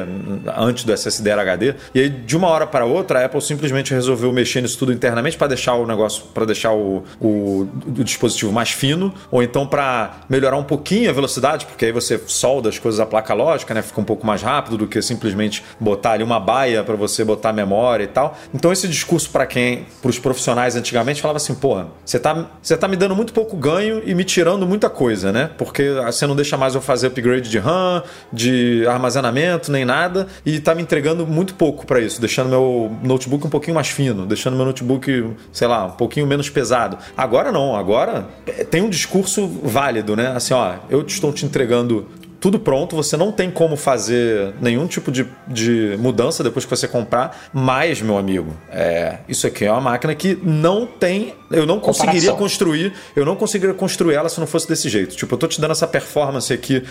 Antes 0.56 0.84
do 0.84 0.92
SSD 0.92 1.30
era 1.30 1.42
HD. 1.42 1.74
E 1.94 2.00
aí, 2.00 2.08
de 2.08 2.36
uma 2.36 2.48
hora 2.48 2.66
para 2.66 2.84
outra, 2.84 3.20
a 3.20 3.24
Apple 3.26 3.40
simplesmente 3.40 3.92
resolveu 3.92 4.32
mexer 4.32 4.60
nisso 4.60 4.78
tudo 4.78 4.92
internamente 4.92 5.36
para 5.36 5.48
deixar 5.48 5.74
o 5.74 5.86
negócio, 5.86 6.24
para 6.34 6.44
deixar 6.44 6.72
o, 6.72 7.04
o, 7.20 7.68
o, 7.86 8.04
dispositivo 8.04 8.52
mais 8.52 8.70
fino, 8.70 9.12
ou 9.30 9.42
então 9.42 9.66
para 9.66 10.20
melhorar 10.28 10.56
um 10.56 10.64
pouquinho 10.64 11.10
a 11.10 11.12
velocidade, 11.12 11.66
porque 11.66 11.86
aí 11.86 11.92
você 11.92 12.20
solda 12.26 12.68
as 12.68 12.78
coisas 12.78 13.00
à 13.00 13.06
placa 13.06 13.34
lógica, 13.34 13.74
né, 13.74 13.82
fica 13.82 14.00
um 14.00 14.04
pouco 14.04 14.26
mais 14.26 14.42
rápido 14.42 14.78
do 14.78 14.86
que 14.86 15.00
simplesmente 15.02 15.62
botar 15.78 16.12
ali 16.12 16.22
uma 16.22 16.40
baia 16.40 16.82
para 16.82 16.96
você 16.96 17.24
botar 17.24 17.52
memória 17.52 18.04
e 18.04 18.08
tal. 18.08 18.29
Então 18.54 18.72
esse 18.72 18.88
discurso 18.88 19.30
para 19.30 19.46
quem, 19.46 19.86
para 20.00 20.08
os 20.08 20.18
profissionais 20.18 20.76
antigamente 20.76 21.20
falava 21.20 21.36
assim, 21.36 21.54
porra, 21.54 21.88
você 22.04 22.18
tá, 22.18 22.50
você 22.62 22.76
tá 22.76 22.88
me 22.88 22.96
dando 22.96 23.14
muito 23.14 23.32
pouco 23.32 23.56
ganho 23.56 24.02
e 24.04 24.14
me 24.14 24.24
tirando 24.24 24.66
muita 24.66 24.88
coisa, 24.88 25.32
né? 25.32 25.50
Porque 25.58 25.90
você 26.06 26.26
não 26.26 26.36
deixa 26.36 26.56
mais 26.56 26.74
eu 26.74 26.80
fazer 26.80 27.08
upgrade 27.08 27.48
de 27.48 27.58
RAM, 27.58 28.02
de 28.32 28.86
armazenamento, 28.86 29.70
nem 29.70 29.84
nada, 29.84 30.26
e 30.44 30.60
tá 30.60 30.74
me 30.74 30.82
entregando 30.82 31.26
muito 31.26 31.54
pouco 31.54 31.86
para 31.86 32.00
isso, 32.00 32.20
deixando 32.20 32.48
meu 32.48 32.92
notebook 33.02 33.46
um 33.46 33.50
pouquinho 33.50 33.74
mais 33.74 33.88
fino, 33.88 34.26
deixando 34.26 34.56
meu 34.56 34.64
notebook, 34.64 35.30
sei 35.52 35.68
lá, 35.68 35.86
um 35.86 35.92
pouquinho 35.92 36.26
menos 36.26 36.48
pesado. 36.48 36.98
Agora 37.16 37.52
não, 37.52 37.76
agora 37.76 38.28
tem 38.70 38.82
um 38.82 38.88
discurso 38.88 39.46
válido, 39.62 40.16
né? 40.16 40.32
Assim, 40.34 40.54
ó, 40.54 40.74
eu 40.88 41.02
estou 41.02 41.32
te 41.32 41.44
entregando 41.44 42.06
tudo 42.40 42.58
pronto, 42.58 42.96
você 42.96 43.18
não 43.18 43.30
tem 43.30 43.50
como 43.50 43.76
fazer 43.76 44.54
nenhum 44.62 44.86
tipo 44.86 45.12
de, 45.12 45.26
de 45.46 45.94
mudança 45.98 46.42
depois 46.42 46.64
que 46.64 46.70
você 46.70 46.88
comprar. 46.88 47.50
Mas, 47.52 48.00
meu 48.00 48.16
amigo, 48.16 48.56
é, 48.70 49.18
isso 49.28 49.46
aqui 49.46 49.66
é 49.66 49.70
uma 49.70 49.82
máquina 49.82 50.14
que 50.14 50.38
não 50.42 50.86
tem. 50.86 51.34
Eu 51.50 51.66
não 51.66 51.78
conseguiria 51.78 52.32
construir. 52.32 52.94
Eu 53.14 53.26
não 53.26 53.36
conseguiria 53.36 53.74
construir 53.74 54.14
ela 54.14 54.30
se 54.30 54.40
não 54.40 54.46
fosse 54.46 54.66
desse 54.66 54.88
jeito. 54.88 55.14
Tipo, 55.14 55.34
eu 55.34 55.38
tô 55.38 55.46
te 55.46 55.60
dando 55.60 55.72
essa 55.72 55.86
performance 55.86 56.50
aqui 56.50 56.82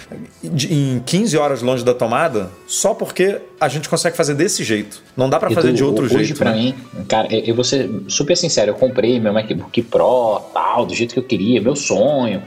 de, 0.44 0.72
em 0.72 1.00
15 1.04 1.36
horas 1.38 1.62
longe 1.64 1.84
da 1.84 1.96
tomada, 1.96 2.52
só 2.68 2.94
porque 2.94 3.42
a 3.60 3.68
gente 3.68 3.90
consegue 3.90 4.16
fazer 4.16 4.36
desse 4.36 4.64
jeito. 4.64 5.02
Não 5.18 5.28
dá 5.28 5.40
para 5.40 5.50
fazer 5.50 5.74
de 5.74 5.84
outro 5.84 6.06
hoje, 6.06 6.14
jeito. 6.14 6.24
Hoje, 6.26 6.36
pra 6.36 6.52
né? 6.52 6.58
mim, 6.58 6.76
cara, 7.08 7.28
eu 7.34 7.56
vou 7.56 7.64
ser 7.64 7.90
super 8.08 8.38
sincero, 8.38 8.72
eu 8.72 8.76
comprei 8.76 9.20
meu 9.20 9.34
MacBook 9.34 9.82
Pro, 9.82 10.42
tal, 10.54 10.86
do 10.86 10.94
jeito 10.94 11.14
que 11.14 11.20
eu 11.20 11.24
queria, 11.24 11.60
meu 11.60 11.76
sonho. 11.76 12.44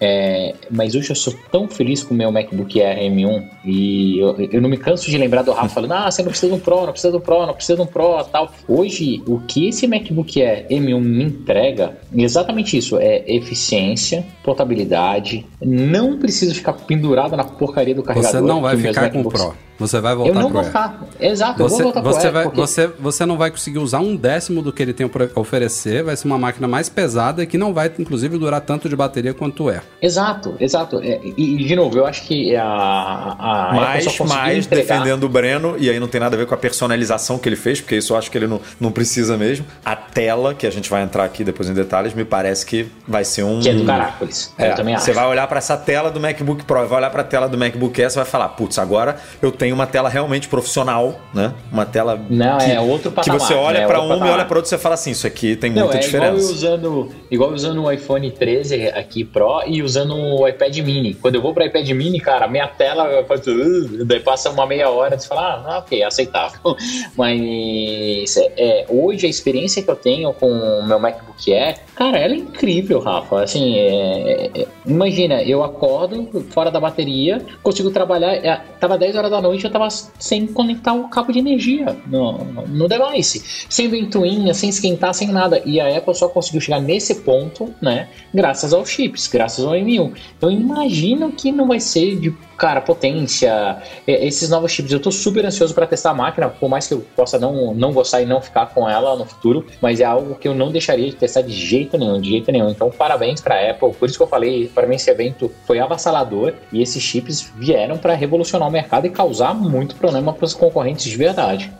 É, 0.00 0.54
mas 0.70 0.94
hoje 0.94 1.10
eu 1.10 1.16
sou 1.16 1.34
tão 1.50 1.68
feliz 1.68 2.02
com 2.02 2.14
o 2.14 2.16
meu 2.16 2.30
MacBook 2.30 2.82
Air 2.82 3.10
M1 3.10 3.44
e 3.64 4.18
eu, 4.18 4.36
eu 4.52 4.60
não 4.60 4.68
me 4.68 4.76
canso 4.76 5.08
de 5.10 5.16
lembrar 5.16 5.42
do 5.42 5.52
Rafa 5.52 5.68
falando: 5.68 5.92
ah, 5.92 6.10
você 6.10 6.22
não 6.22 6.30
precisa 6.30 6.52
de 6.52 6.58
um 6.58 6.60
Pro, 6.60 6.86
não 6.86 6.92
precisa 6.92 7.10
de 7.10 7.16
um 7.16 7.20
Pro, 7.20 7.46
não 7.46 7.54
precisa 7.54 7.76
de 7.76 7.82
um 7.82 7.86
Pro 7.86 8.24
tal. 8.24 8.52
Hoje, 8.68 9.22
o 9.26 9.40
que 9.40 9.68
esse 9.68 9.86
MacBook 9.86 10.42
Air 10.42 10.66
M1 10.68 11.00
me 11.00 11.24
entrega 11.24 11.96
é 12.14 12.22
exatamente 12.22 12.76
isso: 12.76 12.98
é 12.98 13.24
eficiência, 13.26 14.24
portabilidade, 14.42 15.46
não 15.60 16.18
preciso 16.18 16.54
ficar 16.54 16.72
pendurado 16.72 17.36
na 17.36 17.44
porcaria 17.44 17.94
do 17.94 18.02
carregador. 18.02 18.40
Você 18.40 18.46
não 18.46 18.60
vai 18.60 18.76
ficar 18.76 19.10
com 19.10 19.20
o 19.20 19.30
Pro. 19.30 19.54
Você 19.78 20.00
vai 20.00 20.14
voltar 20.14 20.30
eu 20.30 20.34
não 20.34 20.50
pro 20.50 20.54
vou 20.54 20.64
ficar. 20.64 21.00
Exato, 21.18 21.62
você, 21.62 21.64
eu 21.64 21.68
vou 21.68 21.92
voltar 21.92 22.00
você 22.02 22.20
pro 22.20 22.32
vai, 22.32 22.44
porque... 22.44 22.60
você, 22.60 22.86
você 22.86 23.26
não 23.26 23.36
vai 23.36 23.50
conseguir 23.50 23.78
usar 23.78 24.00
um 24.00 24.16
décimo 24.16 24.62
do 24.62 24.72
que 24.72 24.82
ele 24.82 24.92
tem 24.92 25.08
para 25.08 25.28
oferecer, 25.34 26.02
vai 26.02 26.16
ser 26.16 26.26
uma 26.26 26.38
máquina 26.38 26.68
mais 26.68 26.88
pesada 26.88 27.42
e 27.42 27.46
que 27.46 27.58
não 27.58 27.74
vai, 27.74 27.90
inclusive, 27.98 28.38
durar 28.38 28.60
tanto 28.60 28.88
de 28.88 28.96
bateria 28.96 29.34
quanto 29.34 29.68
é. 29.68 29.82
Exato, 30.00 30.56
exato. 30.60 31.00
É, 31.02 31.20
e, 31.36 31.56
de 31.56 31.76
novo, 31.76 31.98
eu 31.98 32.06
acho 32.06 32.22
que 32.22 32.54
a. 32.56 32.64
a 32.64 33.72
mais, 33.74 34.18
mais 34.20 34.66
entregar... 34.66 34.98
defendendo 34.98 35.24
o 35.24 35.28
Breno, 35.28 35.76
e 35.78 35.90
aí 35.90 35.98
não 35.98 36.08
tem 36.08 36.20
nada 36.20 36.36
a 36.36 36.38
ver 36.38 36.46
com 36.46 36.54
a 36.54 36.58
personalização 36.58 37.38
que 37.38 37.48
ele 37.48 37.56
fez, 37.56 37.80
porque 37.80 37.96
isso 37.96 38.12
eu 38.12 38.16
acho 38.16 38.30
que 38.30 38.38
ele 38.38 38.46
não, 38.46 38.60
não 38.80 38.92
precisa 38.92 39.36
mesmo. 39.36 39.66
A 39.84 39.96
tela, 39.96 40.54
que 40.54 40.66
a 40.66 40.70
gente 40.70 40.88
vai 40.88 41.02
entrar 41.02 41.24
aqui 41.24 41.42
depois 41.42 41.68
em 41.68 41.74
detalhes, 41.74 42.14
me 42.14 42.24
parece 42.24 42.64
que 42.64 42.86
vai 43.06 43.24
ser 43.24 43.42
um. 43.42 43.60
Que 43.60 43.70
é 43.70 43.74
do 43.74 43.84
Caracoles. 43.84 44.52
É, 44.56 44.70
eu 44.70 44.74
também 44.74 44.94
acho. 44.94 45.04
Você 45.04 45.12
vai 45.12 45.26
olhar 45.26 45.46
para 45.46 45.58
essa 45.58 45.76
tela 45.76 46.10
do 46.10 46.20
MacBook 46.20 46.64
Pro, 46.64 46.86
vai 46.86 46.98
olhar 46.98 47.10
para 47.10 47.22
a 47.22 47.24
tela 47.24 47.48
do 47.48 47.58
MacBook 47.58 48.00
Air, 48.00 48.10
você 48.10 48.16
vai 48.16 48.26
falar, 48.26 48.48
putz, 48.50 48.78
agora 48.78 49.16
eu 49.42 49.50
tenho 49.50 49.63
uma 49.72 49.86
tela 49.86 50.08
realmente 50.08 50.48
profissional, 50.48 51.20
né? 51.32 51.52
Uma 51.70 51.86
tela 51.86 52.20
não, 52.28 52.58
que, 52.58 52.70
é 52.70 52.80
outro 52.80 53.10
patamar, 53.10 53.38
que 53.38 53.46
você 53.46 53.54
olha 53.54 53.80
né? 53.80 53.86
para 53.86 54.02
um 54.02 54.24
e 54.24 54.28
olha 54.30 54.44
para 54.44 54.56
outro 54.56 54.68
e 54.68 54.70
você 54.70 54.78
fala 54.78 54.94
assim, 54.94 55.10
isso 55.10 55.26
aqui 55.26 55.56
tem 55.56 55.70
não, 55.70 55.82
muita 55.82 55.98
é 55.98 56.00
diferença. 56.00 56.36
Igual 56.36 56.52
usando, 56.52 57.08
igual 57.30 57.50
usando 57.52 57.82
o 57.82 57.92
iPhone 57.92 58.30
13 58.30 58.88
aqui 58.88 59.24
Pro 59.24 59.62
e 59.66 59.82
usando 59.82 60.14
o 60.16 60.46
iPad 60.48 60.76
Mini. 60.78 61.14
Quando 61.14 61.36
eu 61.36 61.42
vou 61.42 61.52
para 61.52 61.66
iPad 61.66 61.88
Mini, 61.90 62.20
cara, 62.20 62.48
minha 62.48 62.66
tela 62.66 63.24
faz, 63.24 63.46
uh, 63.46 64.04
daí 64.04 64.20
passa 64.20 64.50
uma 64.50 64.66
meia 64.66 64.88
hora, 64.90 65.18
você 65.18 65.28
fala, 65.28 65.64
ah, 65.66 65.78
ok, 65.78 66.02
aceitável. 66.02 66.76
Mas 67.16 68.36
é, 68.56 68.86
hoje 68.88 69.26
a 69.26 69.30
experiência 69.30 69.82
que 69.82 69.90
eu 69.90 69.96
tenho 69.96 70.32
com 70.32 70.50
o 70.50 70.86
meu 70.86 70.98
MacBook 70.98 71.52
Air, 71.52 71.78
cara, 71.94 72.18
ela 72.18 72.34
é 72.34 72.38
incrível, 72.38 73.00
Rafa. 73.00 73.42
Assim, 73.42 73.76
é, 73.76 74.50
é, 74.54 74.66
imagina, 74.86 75.42
eu 75.42 75.62
acordo 75.62 76.44
fora 76.50 76.70
da 76.70 76.80
bateria, 76.80 77.40
consigo 77.62 77.90
trabalhar, 77.90 78.34
é, 78.34 78.60
tava 78.80 78.98
10 78.98 79.16
horas 79.16 79.30
da 79.30 79.40
noite, 79.40 79.53
eu 79.62 79.70
tava 79.70 79.88
sem 79.90 80.46
conectar 80.46 80.92
o 80.92 81.08
cabo 81.08 81.32
de 81.32 81.38
energia 81.38 81.96
no, 82.06 82.44
no 82.66 82.88
device, 82.88 83.66
sem 83.68 83.88
ventoinha, 83.88 84.52
sem 84.54 84.68
esquentar, 84.68 85.14
sem 85.14 85.28
nada. 85.28 85.62
E 85.64 85.80
a 85.80 85.96
Apple 85.96 86.14
só 86.14 86.28
conseguiu 86.28 86.60
chegar 86.60 86.80
nesse 86.80 87.16
ponto, 87.16 87.72
né? 87.80 88.08
Graças 88.32 88.72
aos 88.72 88.88
chips, 88.88 89.28
graças 89.28 89.64
ao 89.64 89.72
M1. 89.72 90.12
Então 90.36 90.50
imagino 90.50 91.30
que 91.32 91.52
não 91.52 91.68
vai 91.68 91.80
ser 91.80 92.18
de 92.18 92.30
cara, 92.56 92.80
potência, 92.80 93.78
esses 94.06 94.48
novos 94.48 94.72
chips. 94.72 94.92
Eu 94.92 95.00
tô 95.00 95.10
super 95.10 95.44
ansioso 95.44 95.74
para 95.74 95.86
testar 95.86 96.10
a 96.10 96.14
máquina, 96.14 96.48
por 96.48 96.68
mais 96.68 96.86
que 96.86 96.94
eu 96.94 97.04
possa 97.14 97.38
não, 97.38 97.74
não 97.74 97.92
gostar 97.92 98.22
e 98.22 98.26
não 98.26 98.40
ficar 98.40 98.66
com 98.66 98.88
ela 98.88 99.16
no 99.16 99.24
futuro, 99.24 99.66
mas 99.80 100.00
é 100.00 100.04
algo 100.04 100.34
que 100.34 100.48
eu 100.48 100.54
não 100.54 100.70
deixaria 100.70 101.08
de 101.10 101.16
testar 101.16 101.42
de 101.42 101.52
jeito 101.52 101.98
nenhum, 101.98 102.20
de 102.20 102.30
jeito 102.30 102.50
nenhum. 102.50 102.68
Então, 102.68 102.90
parabéns 102.90 103.40
para 103.40 103.70
Apple. 103.70 103.92
Por 103.92 104.08
isso 104.08 104.16
que 104.16 104.22
eu 104.22 104.28
falei, 104.28 104.68
para 104.68 104.86
mim 104.86 104.96
esse 104.96 105.10
evento 105.10 105.50
foi 105.66 105.78
avassalador 105.78 106.54
e 106.72 106.82
esses 106.82 107.02
chips 107.02 107.52
vieram 107.56 107.98
para 107.98 108.14
revolucionar 108.14 108.68
o 108.68 108.72
mercado 108.72 109.06
e 109.06 109.10
causar 109.10 109.54
muito 109.54 109.96
problema 109.96 110.32
para 110.32 110.44
os 110.44 110.54
concorrentes 110.54 111.04
de 111.04 111.16
verdade. 111.16 111.72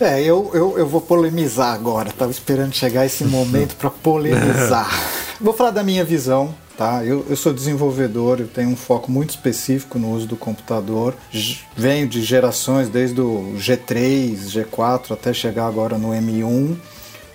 É, 0.00 0.22
eu, 0.22 0.50
eu, 0.54 0.78
eu 0.78 0.86
vou 0.86 1.00
polemizar 1.00 1.74
agora. 1.74 2.10
Tava 2.12 2.30
esperando 2.30 2.72
chegar 2.72 3.04
esse 3.04 3.24
momento 3.24 3.74
para 3.76 3.90
polemizar. 3.90 4.88
vou 5.40 5.52
falar 5.52 5.72
da 5.72 5.82
minha 5.82 6.04
visão 6.04 6.54
Tá? 6.78 7.04
Eu, 7.04 7.26
eu 7.28 7.34
sou 7.34 7.52
desenvolvedor, 7.52 8.38
eu 8.38 8.46
tenho 8.46 8.68
um 8.68 8.76
foco 8.76 9.10
muito 9.10 9.30
específico 9.30 9.98
no 9.98 10.12
uso 10.12 10.28
do 10.28 10.36
computador. 10.36 11.12
Venho 11.76 12.06
de 12.06 12.22
gerações 12.22 12.88
desde 12.88 13.20
o 13.20 13.52
G3, 13.56 14.36
G4 14.46 15.10
até 15.10 15.32
chegar 15.34 15.66
agora 15.66 15.98
no 15.98 16.10
M1. 16.10 16.76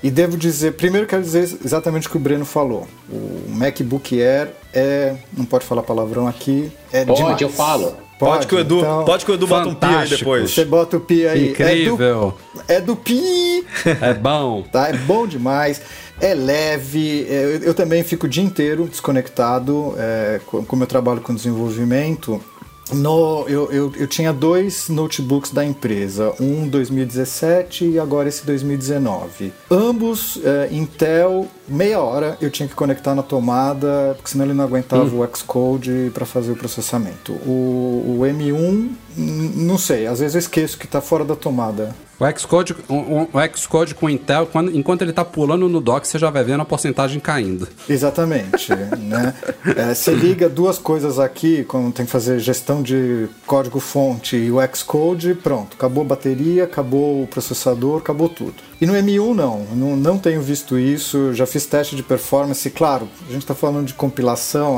E 0.02 0.10
devo 0.10 0.38
dizer, 0.38 0.76
primeiro 0.76 1.06
quero 1.06 1.22
dizer 1.22 1.58
exatamente 1.64 2.08
o 2.08 2.10
que 2.10 2.16
o 2.16 2.22
Breno 2.22 2.46
falou. 2.46 2.88
O 3.10 3.50
MacBook 3.50 4.22
Air 4.22 4.54
é, 4.74 5.18
não 5.36 5.44
pode 5.44 5.66
falar 5.66 5.84
palavrão 5.84 6.26
aqui, 6.26 6.72
é 6.94 7.04
pode, 7.04 7.20
demais. 7.20 7.41
eu 7.41 7.50
falo. 7.50 7.98
Pode, 8.24 8.36
pode 8.36 8.47
que 8.47 8.55
o 8.55 8.59
Edu, 8.59 8.80
então, 8.80 9.05
pode 9.05 9.26
que 9.26 9.32
o 9.32 9.34
Edu 9.34 9.47
bota 9.47 9.69
um 9.69 9.76
pi 9.76 9.86
aí 9.86 10.09
depois. 10.09 10.51
Você 10.51 10.65
bota 10.65 10.97
o 10.97 10.99
pi 10.99 11.28
aí. 11.28 11.49
Incrível. 11.49 12.34
É 12.67 12.74
do, 12.74 12.74
é 12.74 12.82
do 12.82 12.95
pi. 12.95 13.65
É 14.01 14.13
bom. 14.13 14.63
Tá, 14.71 14.89
é 14.89 14.93
bom 14.93 15.28
demais 15.28 15.82
é 16.21 16.34
leve. 16.34 17.26
É, 17.30 17.43
eu, 17.43 17.63
eu, 17.63 17.74
também 17.74 18.03
fico 18.03 18.26
o 18.26 18.30
dia 18.30 18.43
inteiro 18.43 18.88
desconectado, 18.88 19.93
é, 19.97 20.39
como 20.45 20.84
eu 20.84 20.88
trabalho 20.88 21.21
com 21.21 21.34
desenvolvimento. 21.34 22.41
No, 22.94 23.46
eu, 23.48 23.72
eu, 23.72 23.94
eu, 23.96 24.08
tinha 24.08 24.32
dois 24.32 24.89
notebooks 24.89 25.52
da 25.52 25.64
empresa, 25.66 26.34
um 26.39 26.68
2017 26.68 27.86
e 27.86 28.00
agora 28.00 28.30
esse 28.30 28.46
2019. 28.46 29.54
Ambos 29.70 30.39
é, 30.44 30.70
Intel, 30.72 31.48
meia 31.68 32.00
hora 32.00 32.38
eu 32.41 32.50
tinha 32.50 32.68
que 32.68 32.76
conectar 32.76 33.16
na 33.16 33.24
tomada, 33.24 34.14
porque 34.16 34.32
senão 34.32 34.46
ele 34.46 34.54
não 34.54 34.64
aguentava 34.64 35.04
hum. 35.04 35.22
o 35.22 35.36
Xcode 35.36 36.12
para 36.14 36.26
fazer 36.26 36.52
o 36.52 36.56
processamento. 36.56 37.34
O, 37.46 38.20
o 38.20 38.22
M1, 38.22 38.89
não 39.18 39.78
sei, 39.78 40.07
às 40.07 40.20
vezes 40.20 40.36
eu 40.36 40.39
esqueço 40.39 40.78
que 40.78 40.86
está 40.86 41.01
fora 41.01 41.24
da 41.24 41.36
tomada. 41.36 41.93
O 42.20 42.39
Xcode, 42.39 42.76
o, 42.88 43.24
o 43.24 43.57
Xcode 43.57 43.95
com 43.95 44.09
Intel, 44.09 44.45
quando, 44.45 44.76
enquanto 44.76 45.01
ele 45.01 45.09
está 45.09 45.26
pulando 45.26 45.68
no 45.68 45.82
dock, 45.82 46.07
você 46.07 46.18
já 46.20 46.30
vai 46.30 46.43
vendo 46.43 46.61
a 46.61 46.66
porcentagem 46.66 47.20
caindo. 47.20 47.68
Exatamente. 47.89 48.72
né? 48.97 49.34
É, 49.76 49.93
você 49.93 50.14
liga 50.14 50.47
duas 50.47 50.78
coisas 50.78 51.20
aqui, 51.20 51.64
quando 51.66 51.91
tem 51.91 52.05
que 52.05 52.11
fazer 52.11 52.39
gestão 52.39 52.82
de 52.82 53.28
código-fonte 53.45 54.38
e 54.38 54.51
o 54.51 54.57
Xcode, 54.74 55.34
pronto, 55.34 55.76
acabou 55.76 56.03
a 56.03 56.07
bateria, 56.07 56.64
acabou 56.64 57.24
o 57.24 57.28
processador, 57.28 57.97
acabou 57.97 58.30
tudo. 58.30 58.55
E 58.84 58.86
no 58.86 58.96
M1 58.96 59.34
não, 59.34 59.60
não, 59.72 59.96
não 59.96 60.18
tenho 60.18 60.42
visto 60.42 60.78
isso, 60.78 61.34
já 61.34 61.46
fiz 61.46 61.66
teste 61.66 61.96
de 61.96 62.04
performance, 62.04 62.70
claro, 62.70 63.08
a 63.30 63.32
gente 63.32 63.44
está 63.44 63.56
falando 63.56 63.86
de 63.86 63.94
compilação, 63.94 64.78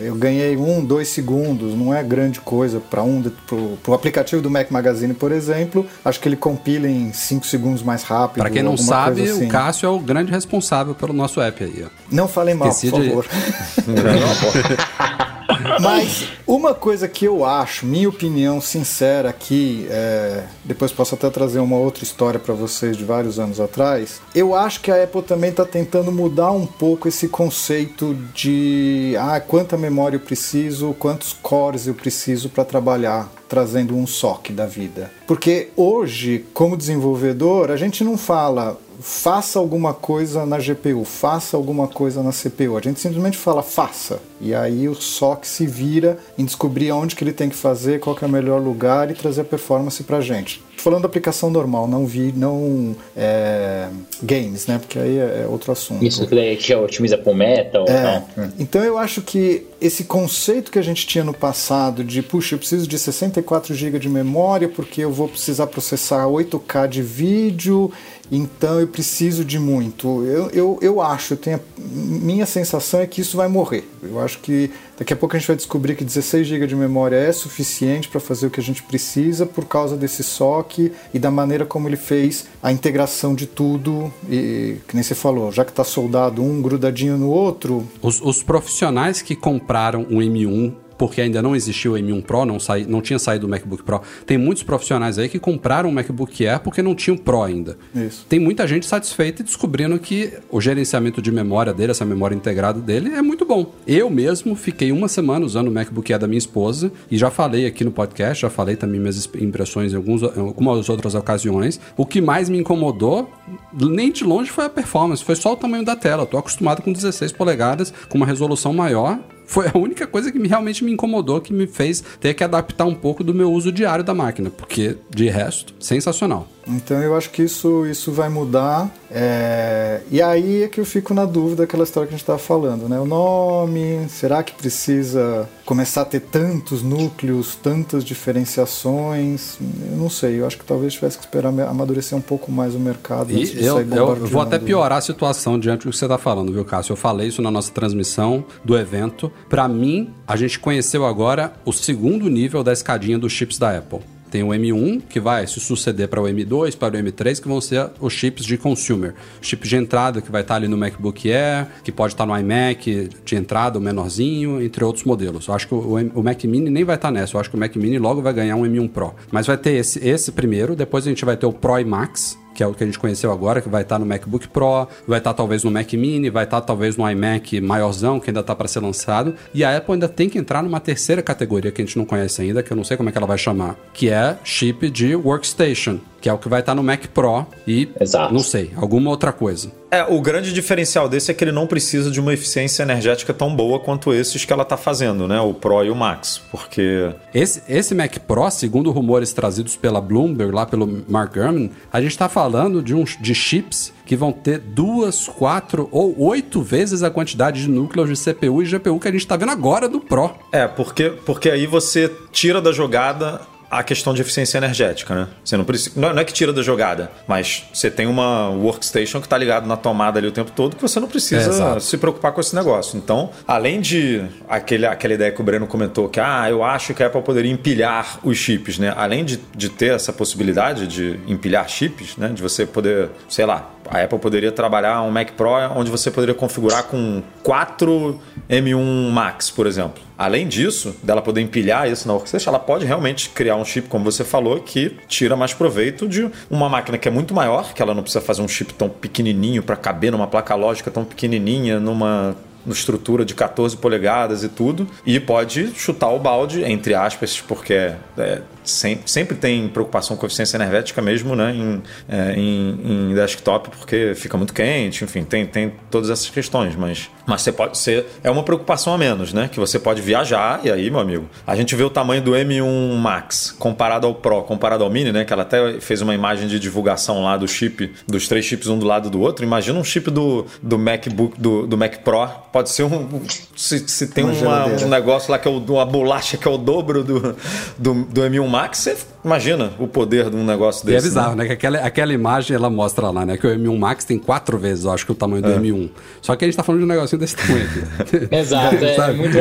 eu 0.00 0.14
ganhei 0.16 0.54
um, 0.54 0.84
dois 0.84 1.08
segundos, 1.08 1.74
não 1.74 1.94
é 1.94 2.02
grande 2.02 2.42
coisa 2.42 2.78
para 2.78 3.02
um, 3.02 3.22
para 3.22 3.90
o 3.90 3.94
aplicativo 3.94 4.42
do 4.42 4.50
Mac 4.50 4.70
Magazine, 4.70 5.14
por 5.14 5.32
exemplo, 5.32 5.86
acho 6.04 6.20
que 6.20 6.28
ele 6.28 6.36
compila 6.36 6.86
em 6.86 7.10
5 7.10 7.46
segundos 7.46 7.82
mais 7.82 8.02
rápido. 8.02 8.42
Para 8.42 8.50
quem 8.50 8.62
não 8.62 8.76
sabe, 8.76 9.22
assim. 9.22 9.46
o 9.46 9.48
Cássio 9.48 9.86
é 9.86 9.88
o 9.88 9.98
grande 9.98 10.30
responsável 10.30 10.94
pelo 10.94 11.14
nosso 11.14 11.40
app 11.40 11.64
aí. 11.64 11.86
Ó. 11.86 11.88
Não 12.10 12.28
falem 12.28 12.54
mal, 12.54 12.68
Esqueci 12.68 12.90
por 12.90 13.00
de... 13.00 13.08
favor. 13.08 13.26
Mas 15.80 16.28
uma 16.46 16.74
coisa 16.74 17.08
que 17.08 17.24
eu 17.24 17.44
acho, 17.44 17.86
minha 17.86 18.08
opinião 18.08 18.60
sincera 18.60 19.28
aqui, 19.28 19.86
é, 19.90 20.44
depois 20.64 20.92
posso 20.92 21.14
até 21.14 21.28
trazer 21.30 21.60
uma 21.60 21.76
outra 21.76 22.04
história 22.04 22.38
para 22.38 22.54
vocês 22.54 22.96
de 22.96 23.04
vários 23.04 23.38
anos 23.38 23.60
atrás. 23.60 24.20
Eu 24.34 24.54
acho 24.54 24.80
que 24.80 24.90
a 24.90 25.02
Apple 25.02 25.22
também 25.22 25.50
está 25.50 25.64
tentando 25.64 26.10
mudar 26.12 26.50
um 26.52 26.66
pouco 26.66 27.08
esse 27.08 27.28
conceito 27.28 28.14
de 28.34 29.14
ah, 29.18 29.40
quanta 29.40 29.76
memória 29.76 30.16
eu 30.16 30.20
preciso, 30.20 30.94
quantos 30.98 31.32
cores 31.32 31.86
eu 31.86 31.94
preciso 31.94 32.48
para 32.48 32.64
trabalhar 32.64 33.30
trazendo 33.52 33.94
um 33.94 34.06
SOC 34.06 34.50
da 34.50 34.64
vida. 34.64 35.10
Porque 35.26 35.68
hoje, 35.76 36.46
como 36.54 36.74
desenvolvedor, 36.74 37.70
a 37.70 37.76
gente 37.76 38.02
não 38.02 38.16
fala 38.16 38.80
faça 39.02 39.58
alguma 39.58 39.92
coisa 39.92 40.46
na 40.46 40.58
GPU, 40.58 41.04
faça 41.04 41.56
alguma 41.56 41.88
coisa 41.88 42.22
na 42.22 42.30
CPU. 42.30 42.76
A 42.76 42.80
gente 42.80 43.00
simplesmente 43.00 43.36
fala 43.36 43.62
faça. 43.62 44.20
E 44.40 44.54
aí 44.54 44.88
o 44.88 44.94
SOC 44.94 45.44
se 45.44 45.66
vira 45.66 46.18
em 46.38 46.44
descobrir 46.44 46.90
aonde 46.90 47.14
que 47.14 47.22
ele 47.22 47.32
tem 47.32 47.48
que 47.48 47.56
fazer, 47.56 48.00
qual 48.00 48.14
que 48.16 48.24
é 48.24 48.26
o 48.28 48.30
melhor 48.30 48.60
lugar 48.60 49.10
e 49.10 49.14
trazer 49.14 49.42
a 49.42 49.44
performance 49.44 50.02
pra 50.02 50.20
gente. 50.20 50.62
Falando 50.76 51.02
da 51.02 51.06
aplicação 51.06 51.48
normal, 51.48 51.86
não 51.86 52.06
vi, 52.06 52.32
não 52.34 52.96
é, 53.16 53.86
games, 54.20 54.66
né? 54.66 54.78
Porque 54.78 54.98
aí 54.98 55.16
é, 55.16 55.42
é 55.44 55.46
outro 55.48 55.70
assunto. 55.70 56.04
Isso 56.04 56.26
que 56.26 56.58
já 56.58 56.80
otimiza 56.80 57.16
pro 57.16 57.32
metal. 57.32 57.84
É. 57.88 58.22
Então 58.58 58.82
eu 58.82 58.98
acho 58.98 59.22
que 59.22 59.64
esse 59.80 60.04
conceito 60.04 60.72
que 60.72 60.78
a 60.78 60.82
gente 60.82 61.06
tinha 61.06 61.22
no 61.22 61.32
passado 61.32 62.02
de, 62.02 62.20
puxa, 62.20 62.56
eu 62.56 62.58
preciso 62.58 62.88
de 62.88 62.98
64 62.98 63.74
GB 63.74 64.00
de 64.00 64.08
memória 64.08 64.68
porque 64.68 65.02
eu 65.02 65.12
vou 65.12 65.28
precisar 65.28 65.68
processar 65.68 66.24
8K 66.26 66.88
de 66.88 67.02
vídeo 67.02 67.92
então 68.34 68.80
eu 68.80 68.88
preciso 68.88 69.44
de 69.44 69.58
muito. 69.58 70.24
Eu, 70.24 70.48
eu, 70.48 70.78
eu 70.80 71.02
acho, 71.02 71.34
eu 71.34 71.36
tenho, 71.36 71.60
minha 71.78 72.46
sensação 72.46 73.00
é 73.00 73.06
que 73.06 73.20
isso 73.20 73.36
vai 73.36 73.46
morrer. 73.46 73.84
Eu 74.02 74.18
acho 74.18 74.38
que 74.38 74.70
daqui 74.98 75.12
a 75.12 75.16
pouco 75.16 75.36
a 75.36 75.38
gente 75.38 75.46
vai 75.46 75.54
descobrir 75.54 75.94
que 75.94 76.02
16 76.02 76.46
GB 76.46 76.66
de 76.66 76.74
memória 76.74 77.16
é 77.16 77.30
suficiente 77.30 78.08
para 78.08 78.18
fazer 78.18 78.46
o 78.46 78.50
que 78.50 78.58
a 78.58 78.62
gente 78.62 78.82
precisa 78.84 79.44
por 79.44 79.66
causa 79.66 79.98
desse 79.98 80.22
SOC 80.22 80.90
e 81.12 81.18
da 81.18 81.30
maneira 81.30 81.66
como 81.66 81.86
ele 81.86 81.98
fez 81.98 82.46
a 82.62 82.72
integração 82.72 83.34
de 83.34 83.46
tudo. 83.46 84.10
E 84.26 84.78
que 84.88 84.94
nem 84.94 85.02
você 85.02 85.14
falou, 85.14 85.52
já 85.52 85.62
que 85.62 85.70
está 85.70 85.84
soldado 85.84 86.42
um 86.42 86.62
grudadinho 86.62 87.18
no 87.18 87.28
outro. 87.28 87.86
Os, 88.00 88.18
os 88.22 88.42
profissionais 88.42 89.20
que 89.20 89.36
compraram 89.36 90.06
um 90.08 90.20
M1 90.20 90.72
porque 91.02 91.20
ainda 91.20 91.42
não 91.42 91.56
existia 91.56 91.90
o 91.90 91.94
M1 91.94 92.22
Pro, 92.22 92.44
não, 92.44 92.60
saí, 92.60 92.86
não 92.86 93.00
tinha 93.00 93.18
saído 93.18 93.44
o 93.44 93.50
MacBook 93.50 93.82
Pro. 93.82 94.00
Tem 94.24 94.38
muitos 94.38 94.62
profissionais 94.62 95.18
aí 95.18 95.28
que 95.28 95.40
compraram 95.40 95.88
o 95.88 95.92
MacBook 95.92 96.46
Air 96.46 96.60
porque 96.60 96.80
não 96.80 96.94
tinham 96.94 97.16
Pro 97.16 97.42
ainda. 97.42 97.76
Isso. 97.92 98.24
Tem 98.28 98.38
muita 98.38 98.68
gente 98.68 98.86
satisfeita 98.86 99.42
e 99.42 99.44
descobrindo 99.44 99.98
que 99.98 100.32
o 100.48 100.60
gerenciamento 100.60 101.20
de 101.20 101.32
memória 101.32 101.74
dele, 101.74 101.90
essa 101.90 102.04
memória 102.04 102.36
integrada 102.36 102.80
dele, 102.80 103.14
é 103.16 103.20
muito 103.20 103.44
bom. 103.44 103.74
Eu 103.84 104.08
mesmo 104.08 104.54
fiquei 104.54 104.92
uma 104.92 105.08
semana 105.08 105.44
usando 105.44 105.66
o 105.66 105.72
MacBook 105.72 106.12
Air 106.12 106.20
da 106.20 106.28
minha 106.28 106.38
esposa 106.38 106.92
e 107.10 107.18
já 107.18 107.32
falei 107.32 107.66
aqui 107.66 107.82
no 107.82 107.90
podcast, 107.90 108.42
já 108.42 108.48
falei 108.48 108.76
também 108.76 109.00
minhas 109.00 109.28
impressões 109.40 109.92
em, 109.92 109.96
alguns, 109.96 110.22
em 110.22 110.38
algumas 110.38 110.88
outras 110.88 111.16
ocasiões. 111.16 111.80
O 111.96 112.06
que 112.06 112.20
mais 112.20 112.48
me 112.48 112.58
incomodou, 112.58 113.28
nem 113.76 114.12
de 114.12 114.22
longe, 114.22 114.52
foi 114.52 114.66
a 114.66 114.70
performance, 114.70 115.24
foi 115.24 115.34
só 115.34 115.54
o 115.54 115.56
tamanho 115.56 115.84
da 115.84 115.96
tela. 115.96 116.22
Estou 116.22 116.38
acostumado 116.38 116.80
com 116.80 116.92
16 116.92 117.32
polegadas, 117.32 117.92
com 118.08 118.18
uma 118.18 118.26
resolução 118.26 118.72
maior 118.72 119.18
foi 119.52 119.66
a 119.66 119.76
única 119.76 120.06
coisa 120.06 120.32
que 120.32 120.38
realmente 120.48 120.82
me 120.82 120.90
incomodou, 120.90 121.38
que 121.38 121.52
me 121.52 121.66
fez 121.66 122.02
ter 122.18 122.32
que 122.32 122.42
adaptar 122.42 122.86
um 122.86 122.94
pouco 122.94 123.22
do 123.22 123.34
meu 123.34 123.52
uso 123.52 123.70
diário 123.70 124.02
da 124.02 124.14
máquina, 124.14 124.48
porque 124.48 124.96
de 125.10 125.28
resto, 125.28 125.74
sensacional. 125.78 126.48
Então 126.66 127.02
eu 127.02 127.16
acho 127.16 127.30
que 127.30 127.42
isso, 127.42 127.86
isso 127.86 128.12
vai 128.12 128.28
mudar. 128.28 128.90
É... 129.10 130.00
E 130.10 130.22
aí 130.22 130.62
é 130.62 130.68
que 130.68 130.80
eu 130.80 130.84
fico 130.84 131.12
na 131.12 131.24
dúvida 131.24 131.62
daquela 131.62 131.84
história 131.84 132.06
que 132.06 132.14
a 132.14 132.16
gente 132.16 132.22
estava 132.22 132.38
falando, 132.38 132.88
né? 132.88 132.98
O 132.98 133.06
nome, 133.06 134.06
será 134.08 134.42
que 134.42 134.52
precisa 134.52 135.48
começar 135.64 136.02
a 136.02 136.04
ter 136.04 136.20
tantos 136.20 136.82
núcleos, 136.82 137.54
tantas 137.56 138.04
diferenciações? 138.04 139.58
Eu 139.90 139.96
não 139.96 140.08
sei, 140.08 140.40
eu 140.40 140.46
acho 140.46 140.58
que 140.58 140.64
talvez 140.64 140.94
tivesse 140.94 141.18
que 141.18 141.24
esperar 141.24 141.48
amadurecer 141.48 142.16
um 142.16 142.22
pouco 142.22 142.50
mais 142.50 142.74
o 142.74 142.78
mercado. 142.78 143.32
E 143.32 143.64
eu, 143.64 143.80
eu 143.80 144.26
vou 144.26 144.40
até 144.40 144.58
piorar 144.58 144.98
a 144.98 145.02
situação 145.02 145.58
diante 145.58 145.86
do 145.86 145.90
que 145.90 145.96
você 145.96 146.04
está 146.04 146.18
falando, 146.18 146.52
viu, 146.52 146.64
Cássio? 146.64 146.92
Eu 146.92 146.96
falei 146.96 147.28
isso 147.28 147.42
na 147.42 147.50
nossa 147.50 147.72
transmissão 147.72 148.44
do 148.64 148.76
evento. 148.76 149.30
Para 149.48 149.68
mim, 149.68 150.12
a 150.26 150.36
gente 150.36 150.58
conheceu 150.58 151.04
agora 151.04 151.52
o 151.64 151.72
segundo 151.72 152.28
nível 152.28 152.62
da 152.62 152.72
escadinha 152.72 153.18
dos 153.18 153.32
chips 153.32 153.58
da 153.58 153.76
Apple. 153.76 154.00
Tem 154.32 154.42
o 154.42 154.48
M1, 154.48 155.02
que 155.10 155.20
vai 155.20 155.46
se 155.46 155.60
suceder 155.60 156.08
para 156.08 156.18
o 156.18 156.24
M2, 156.24 156.74
para 156.74 156.96
o 156.96 156.98
M3, 156.98 157.38
que 157.38 157.46
vão 157.46 157.60
ser 157.60 157.90
os 158.00 158.14
chips 158.14 158.46
de 158.46 158.56
consumer. 158.56 159.12
Chip 159.42 159.68
de 159.68 159.76
entrada, 159.76 160.22
que 160.22 160.32
vai 160.32 160.40
estar 160.40 160.54
ali 160.54 160.66
no 160.66 160.78
MacBook 160.78 161.30
Air, 161.30 161.66
que 161.84 161.92
pode 161.92 162.14
estar 162.14 162.24
no 162.24 162.34
iMac 162.34 163.10
de 163.26 163.36
entrada, 163.36 163.78
o 163.78 163.82
menorzinho, 163.82 164.62
entre 164.62 164.82
outros 164.82 165.04
modelos. 165.04 165.48
Eu 165.48 165.54
acho 165.54 165.68
que 165.68 165.74
o, 165.74 165.96
o 166.14 166.22
Mac 166.22 166.42
Mini 166.44 166.70
nem 166.70 166.82
vai 166.82 166.96
estar 166.96 167.10
nessa. 167.10 167.36
Eu 167.36 167.40
acho 167.42 167.50
que 167.50 167.56
o 167.56 167.60
Mac 167.60 167.76
Mini 167.76 167.98
logo 167.98 168.22
vai 168.22 168.32
ganhar 168.32 168.56
um 168.56 168.62
M1 168.62 168.88
Pro. 168.88 169.14
Mas 169.30 169.46
vai 169.46 169.58
ter 169.58 169.72
esse, 169.72 169.98
esse 170.02 170.32
primeiro, 170.32 170.74
depois 170.74 171.06
a 171.06 171.10
gente 171.10 171.26
vai 171.26 171.36
ter 171.36 171.44
o 171.44 171.52
Pro 171.52 171.78
e 171.78 171.84
Max, 171.84 172.38
que 172.54 172.62
é 172.62 172.66
o 172.66 172.74
que 172.74 172.82
a 172.82 172.86
gente 172.86 172.98
conheceu 172.98 173.32
agora, 173.32 173.60
que 173.60 173.68
vai 173.68 173.82
estar 173.82 173.98
no 173.98 174.06
MacBook 174.06 174.48
Pro, 174.48 174.88
vai 175.06 175.18
estar 175.18 175.34
talvez 175.34 175.64
no 175.64 175.70
Mac 175.70 175.92
Mini, 175.92 176.30
vai 176.30 176.44
estar 176.44 176.60
talvez 176.60 176.96
no 176.96 177.08
iMac 177.08 177.60
maiorzão, 177.60 178.20
que 178.20 178.30
ainda 178.30 178.40
está 178.40 178.54
para 178.54 178.68
ser 178.68 178.80
lançado. 178.80 179.34
E 179.54 179.64
a 179.64 179.76
Apple 179.76 179.94
ainda 179.94 180.08
tem 180.08 180.28
que 180.28 180.38
entrar 180.38 180.62
numa 180.62 180.80
terceira 180.80 181.22
categoria 181.22 181.70
que 181.70 181.82
a 181.82 181.84
gente 181.84 181.98
não 181.98 182.04
conhece 182.04 182.42
ainda, 182.42 182.62
que 182.62 182.72
eu 182.72 182.76
não 182.76 182.84
sei 182.84 182.96
como 182.96 183.08
é 183.08 183.12
que 183.12 183.18
ela 183.18 183.26
vai 183.26 183.38
chamar, 183.38 183.76
que 183.92 184.10
é 184.10 184.38
chip 184.44 184.90
de 184.90 185.14
workstation 185.14 185.98
que 186.22 186.28
é 186.28 186.32
o 186.32 186.38
que 186.38 186.48
vai 186.48 186.60
estar 186.60 186.74
no 186.74 186.84
Mac 186.84 187.06
Pro 187.08 187.44
e, 187.66 187.88
Exato. 188.00 188.32
não 188.32 188.40
sei, 188.40 188.70
alguma 188.76 189.10
outra 189.10 189.32
coisa. 189.32 189.72
É, 189.90 190.04
o 190.04 190.22
grande 190.22 190.54
diferencial 190.54 191.06
desse 191.06 191.30
é 191.30 191.34
que 191.34 191.44
ele 191.44 191.52
não 191.52 191.66
precisa 191.66 192.10
de 192.10 192.18
uma 192.18 192.32
eficiência 192.32 192.82
energética 192.82 193.34
tão 193.34 193.54
boa 193.54 193.78
quanto 193.80 194.14
esses 194.14 194.42
que 194.42 194.52
ela 194.52 194.62
está 194.62 194.76
fazendo, 194.76 195.28
né? 195.28 195.38
O 195.40 195.52
Pro 195.52 195.84
e 195.84 195.90
o 195.90 195.94
Max, 195.94 196.40
porque... 196.50 197.10
Esse, 197.34 197.62
esse 197.68 197.94
Mac 197.94 198.16
Pro, 198.20 198.50
segundo 198.50 198.90
rumores 198.90 199.34
trazidos 199.34 199.76
pela 199.76 200.00
Bloomberg, 200.00 200.54
lá 200.54 200.64
pelo 200.64 201.04
Mark 201.08 201.34
Gurman, 201.34 201.70
a 201.92 202.00
gente 202.00 202.12
está 202.12 202.28
falando 202.28 202.80
de, 202.80 202.94
uns, 202.94 203.18
de 203.20 203.34
chips 203.34 203.92
que 204.06 204.16
vão 204.16 204.32
ter 204.32 204.58
duas, 204.60 205.26
quatro 205.26 205.88
ou 205.90 206.18
oito 206.22 206.62
vezes 206.62 207.02
a 207.02 207.10
quantidade 207.10 207.62
de 207.62 207.68
núcleos 207.68 208.08
de 208.08 208.32
CPU 208.32 208.62
e 208.62 208.66
GPU 208.66 208.98
que 208.98 209.08
a 209.08 209.12
gente 209.12 209.20
está 209.20 209.36
vendo 209.36 209.52
agora 209.52 209.88
do 209.88 210.00
Pro. 210.00 210.30
É, 210.52 210.66
porque, 210.66 211.10
porque 211.26 211.50
aí 211.50 211.66
você 211.66 212.10
tira 212.30 212.62
da 212.62 212.72
jogada 212.72 213.40
a 213.72 213.82
questão 213.82 214.12
de 214.12 214.20
eficiência 214.20 214.58
energética, 214.58 215.14
né? 215.14 215.28
Você 215.42 215.56
não 215.56 215.64
precisa, 215.64 215.98
não 215.98 216.18
é 216.18 216.24
que 216.24 216.32
tira 216.32 216.52
da 216.52 216.60
jogada, 216.60 217.10
mas 217.26 217.64
você 217.72 217.90
tem 217.90 218.06
uma 218.06 218.50
workstation 218.50 219.18
que 219.18 219.26
está 219.26 219.38
ligado 219.38 219.66
na 219.66 219.78
tomada 219.78 220.18
ali 220.18 220.28
o 220.28 220.32
tempo 220.32 220.50
todo 220.50 220.76
que 220.76 220.82
você 220.82 221.00
não 221.00 221.08
precisa 221.08 221.76
É, 221.76 221.80
se 221.80 221.96
preocupar 221.96 222.32
com 222.32 222.40
esse 222.42 222.54
negócio. 222.54 222.98
Então, 222.98 223.30
além 223.48 223.80
de 223.80 224.22
aquele, 224.46 224.84
aquela 224.84 225.14
ideia 225.14 225.32
que 225.32 225.40
o 225.40 225.44
Breno 225.44 225.66
comentou 225.66 226.06
que 226.06 226.20
ah, 226.20 226.50
eu 226.50 226.62
acho 226.62 226.92
que 226.92 227.02
a 227.02 227.06
Apple 227.06 227.22
poderia 227.22 227.50
empilhar 227.50 228.18
os 228.22 228.36
chips, 228.36 228.78
né? 228.78 228.92
Além 228.94 229.24
de, 229.24 229.40
de 229.56 229.70
ter 229.70 229.94
essa 229.94 230.12
possibilidade 230.12 230.86
de 230.86 231.18
empilhar 231.26 231.66
chips, 231.66 232.18
né? 232.18 232.28
De 232.28 232.42
você 232.42 232.66
poder, 232.66 233.08
sei 233.26 233.46
lá, 233.46 233.70
a 233.92 234.02
Apple 234.02 234.18
poderia 234.18 234.50
trabalhar 234.50 235.02
um 235.02 235.10
Mac 235.10 235.32
Pro 235.32 235.50
onde 235.76 235.90
você 235.90 236.10
poderia 236.10 236.34
configurar 236.34 236.84
com 236.84 237.22
4 237.42 238.18
M1 238.48 239.10
Max, 239.10 239.50
por 239.50 239.66
exemplo. 239.66 240.02
Além 240.16 240.48
disso, 240.48 240.96
dela 241.02 241.20
poder 241.20 241.42
empilhar 241.42 241.86
isso 241.90 242.08
na 242.08 242.14
workstation, 242.14 242.48
ela 242.48 242.58
pode 242.58 242.86
realmente 242.86 243.28
criar 243.28 243.56
um 243.56 243.64
chip, 243.64 243.88
como 243.88 244.02
você 244.04 244.24
falou, 244.24 244.60
que 244.60 244.96
tira 245.06 245.36
mais 245.36 245.52
proveito 245.52 246.08
de 246.08 246.30
uma 246.50 246.70
máquina 246.70 246.96
que 246.96 247.06
é 247.06 247.10
muito 247.10 247.34
maior, 247.34 247.74
que 247.74 247.82
ela 247.82 247.92
não 247.92 248.02
precisa 248.02 248.24
fazer 248.24 248.40
um 248.40 248.48
chip 248.48 248.72
tão 248.72 248.88
pequenininho 248.88 249.62
para 249.62 249.76
caber 249.76 250.10
numa 250.10 250.26
placa 250.26 250.54
lógica 250.54 250.90
tão 250.90 251.04
pequenininha, 251.04 251.78
numa 251.78 252.34
uma 252.64 252.72
estrutura 252.72 253.24
de 253.24 253.34
14 253.34 253.76
polegadas 253.76 254.44
e 254.44 254.48
tudo, 254.48 254.86
e 255.04 255.18
pode 255.18 255.72
chutar 255.74 256.10
o 256.10 256.18
balde, 256.18 256.64
entre 256.64 256.94
aspas, 256.94 257.40
porque 257.40 257.92
é, 258.16 258.42
sempre, 258.64 259.10
sempre 259.10 259.36
tem 259.36 259.68
preocupação 259.68 260.16
com 260.16 260.26
eficiência 260.26 260.56
energética 260.56 261.02
mesmo 261.02 261.34
né, 261.34 261.52
em, 261.54 261.82
é, 262.08 262.34
em, 262.34 263.10
em, 263.10 263.14
desktop, 263.14 263.70
porque 263.76 264.12
fica 264.14 264.36
muito 264.36 264.54
quente, 264.54 265.04
enfim, 265.04 265.24
tem, 265.24 265.46
tem 265.46 265.72
todas 265.90 266.10
essas 266.10 266.30
questões, 266.30 266.76
mas, 266.76 267.10
mas 267.26 267.42
você 267.42 267.52
pode 267.52 267.78
ser. 267.78 268.06
É 268.22 268.30
uma 268.30 268.42
preocupação 268.42 268.94
a 268.94 268.98
menos, 268.98 269.32
né? 269.32 269.48
Que 269.50 269.58
você 269.58 269.78
pode 269.78 270.00
viajar, 270.00 270.60
e 270.64 270.70
aí, 270.70 270.90
meu 270.90 271.00
amigo, 271.00 271.28
a 271.46 271.56
gente 271.56 271.74
vê 271.74 271.82
o 271.82 271.90
tamanho 271.90 272.22
do 272.22 272.32
M1 272.32 272.94
Max 272.96 273.54
comparado 273.58 274.06
ao 274.06 274.14
Pro, 274.14 274.42
comparado 274.42 274.84
ao 274.84 274.90
Mini, 274.90 275.12
né? 275.12 275.24
Que 275.24 275.32
ela 275.32 275.42
até 275.42 275.80
fez 275.80 276.00
uma 276.02 276.14
imagem 276.14 276.48
de 276.48 276.58
divulgação 276.58 277.22
lá 277.22 277.36
do 277.36 277.48
chip, 277.48 277.92
dos 278.06 278.28
três 278.28 278.44
chips 278.44 278.68
um 278.68 278.78
do 278.78 278.86
lado 278.86 279.10
do 279.10 279.20
outro. 279.20 279.44
Imagina 279.44 279.78
um 279.78 279.84
chip 279.84 280.10
do, 280.10 280.46
do 280.62 280.78
MacBook, 280.78 281.40
do, 281.40 281.66
do 281.66 281.76
Mac 281.76 281.98
Pro. 281.98 282.28
Pode 282.52 282.70
ser 282.70 282.84
um. 282.84 283.22
Se, 283.56 283.88
se 283.88 284.08
tem 284.08 284.24
Uma 284.24 284.42
uma, 284.42 284.66
um 284.66 284.88
negócio 284.88 285.30
lá 285.30 285.38
que 285.38 285.48
é 285.48 285.50
o, 285.50 285.58
uma 285.58 285.86
bolacha 285.86 286.36
que 286.36 286.46
é 286.46 286.50
o 286.50 286.58
dobro 286.58 287.02
do, 287.02 287.36
do, 287.78 287.94
do 288.04 288.20
M1 288.22 288.46
Max, 288.52 288.78
você 288.78 288.96
imagina 289.24 289.72
o 289.78 289.86
poder 289.88 290.28
de 290.30 290.36
um 290.36 290.44
negócio 290.44 290.86
E 290.88 290.92
é 290.92 290.94
desse. 290.96 291.08
bizarro, 291.08 291.30
né? 291.34 291.42
né? 291.42 291.46
Que 291.46 291.52
aquela, 291.54 291.78
aquela 291.78 292.12
imagem 292.12 292.54
ela 292.54 292.68
mostra 292.70 293.10
lá, 293.10 293.24
né? 293.26 293.36
Que 293.36 293.46
o 293.46 293.50
M1 293.50 293.78
Max 293.78 294.04
tem 294.04 294.18
quatro 294.18 294.58
vezes, 294.58 294.84
eu 294.84 294.92
acho 294.92 295.04
que 295.06 295.12
o 295.12 295.14
tamanho 295.14 295.42
do 295.42 295.50
É. 295.50 295.56
M1. 295.58 295.90
Só 296.20 296.36
que 296.36 296.44
a 296.44 296.48
gente 296.48 296.56
tá 296.56 296.62
falando 296.62 296.80
de 296.80 296.84
um 296.84 296.88
negocinho 296.88 297.18
desse 297.18 297.36
tamanho 297.36 297.66
aqui. 297.98 298.28
Exato, 298.36 298.76
é, 298.84 298.94
é 298.96 299.12
muito. 299.12 299.38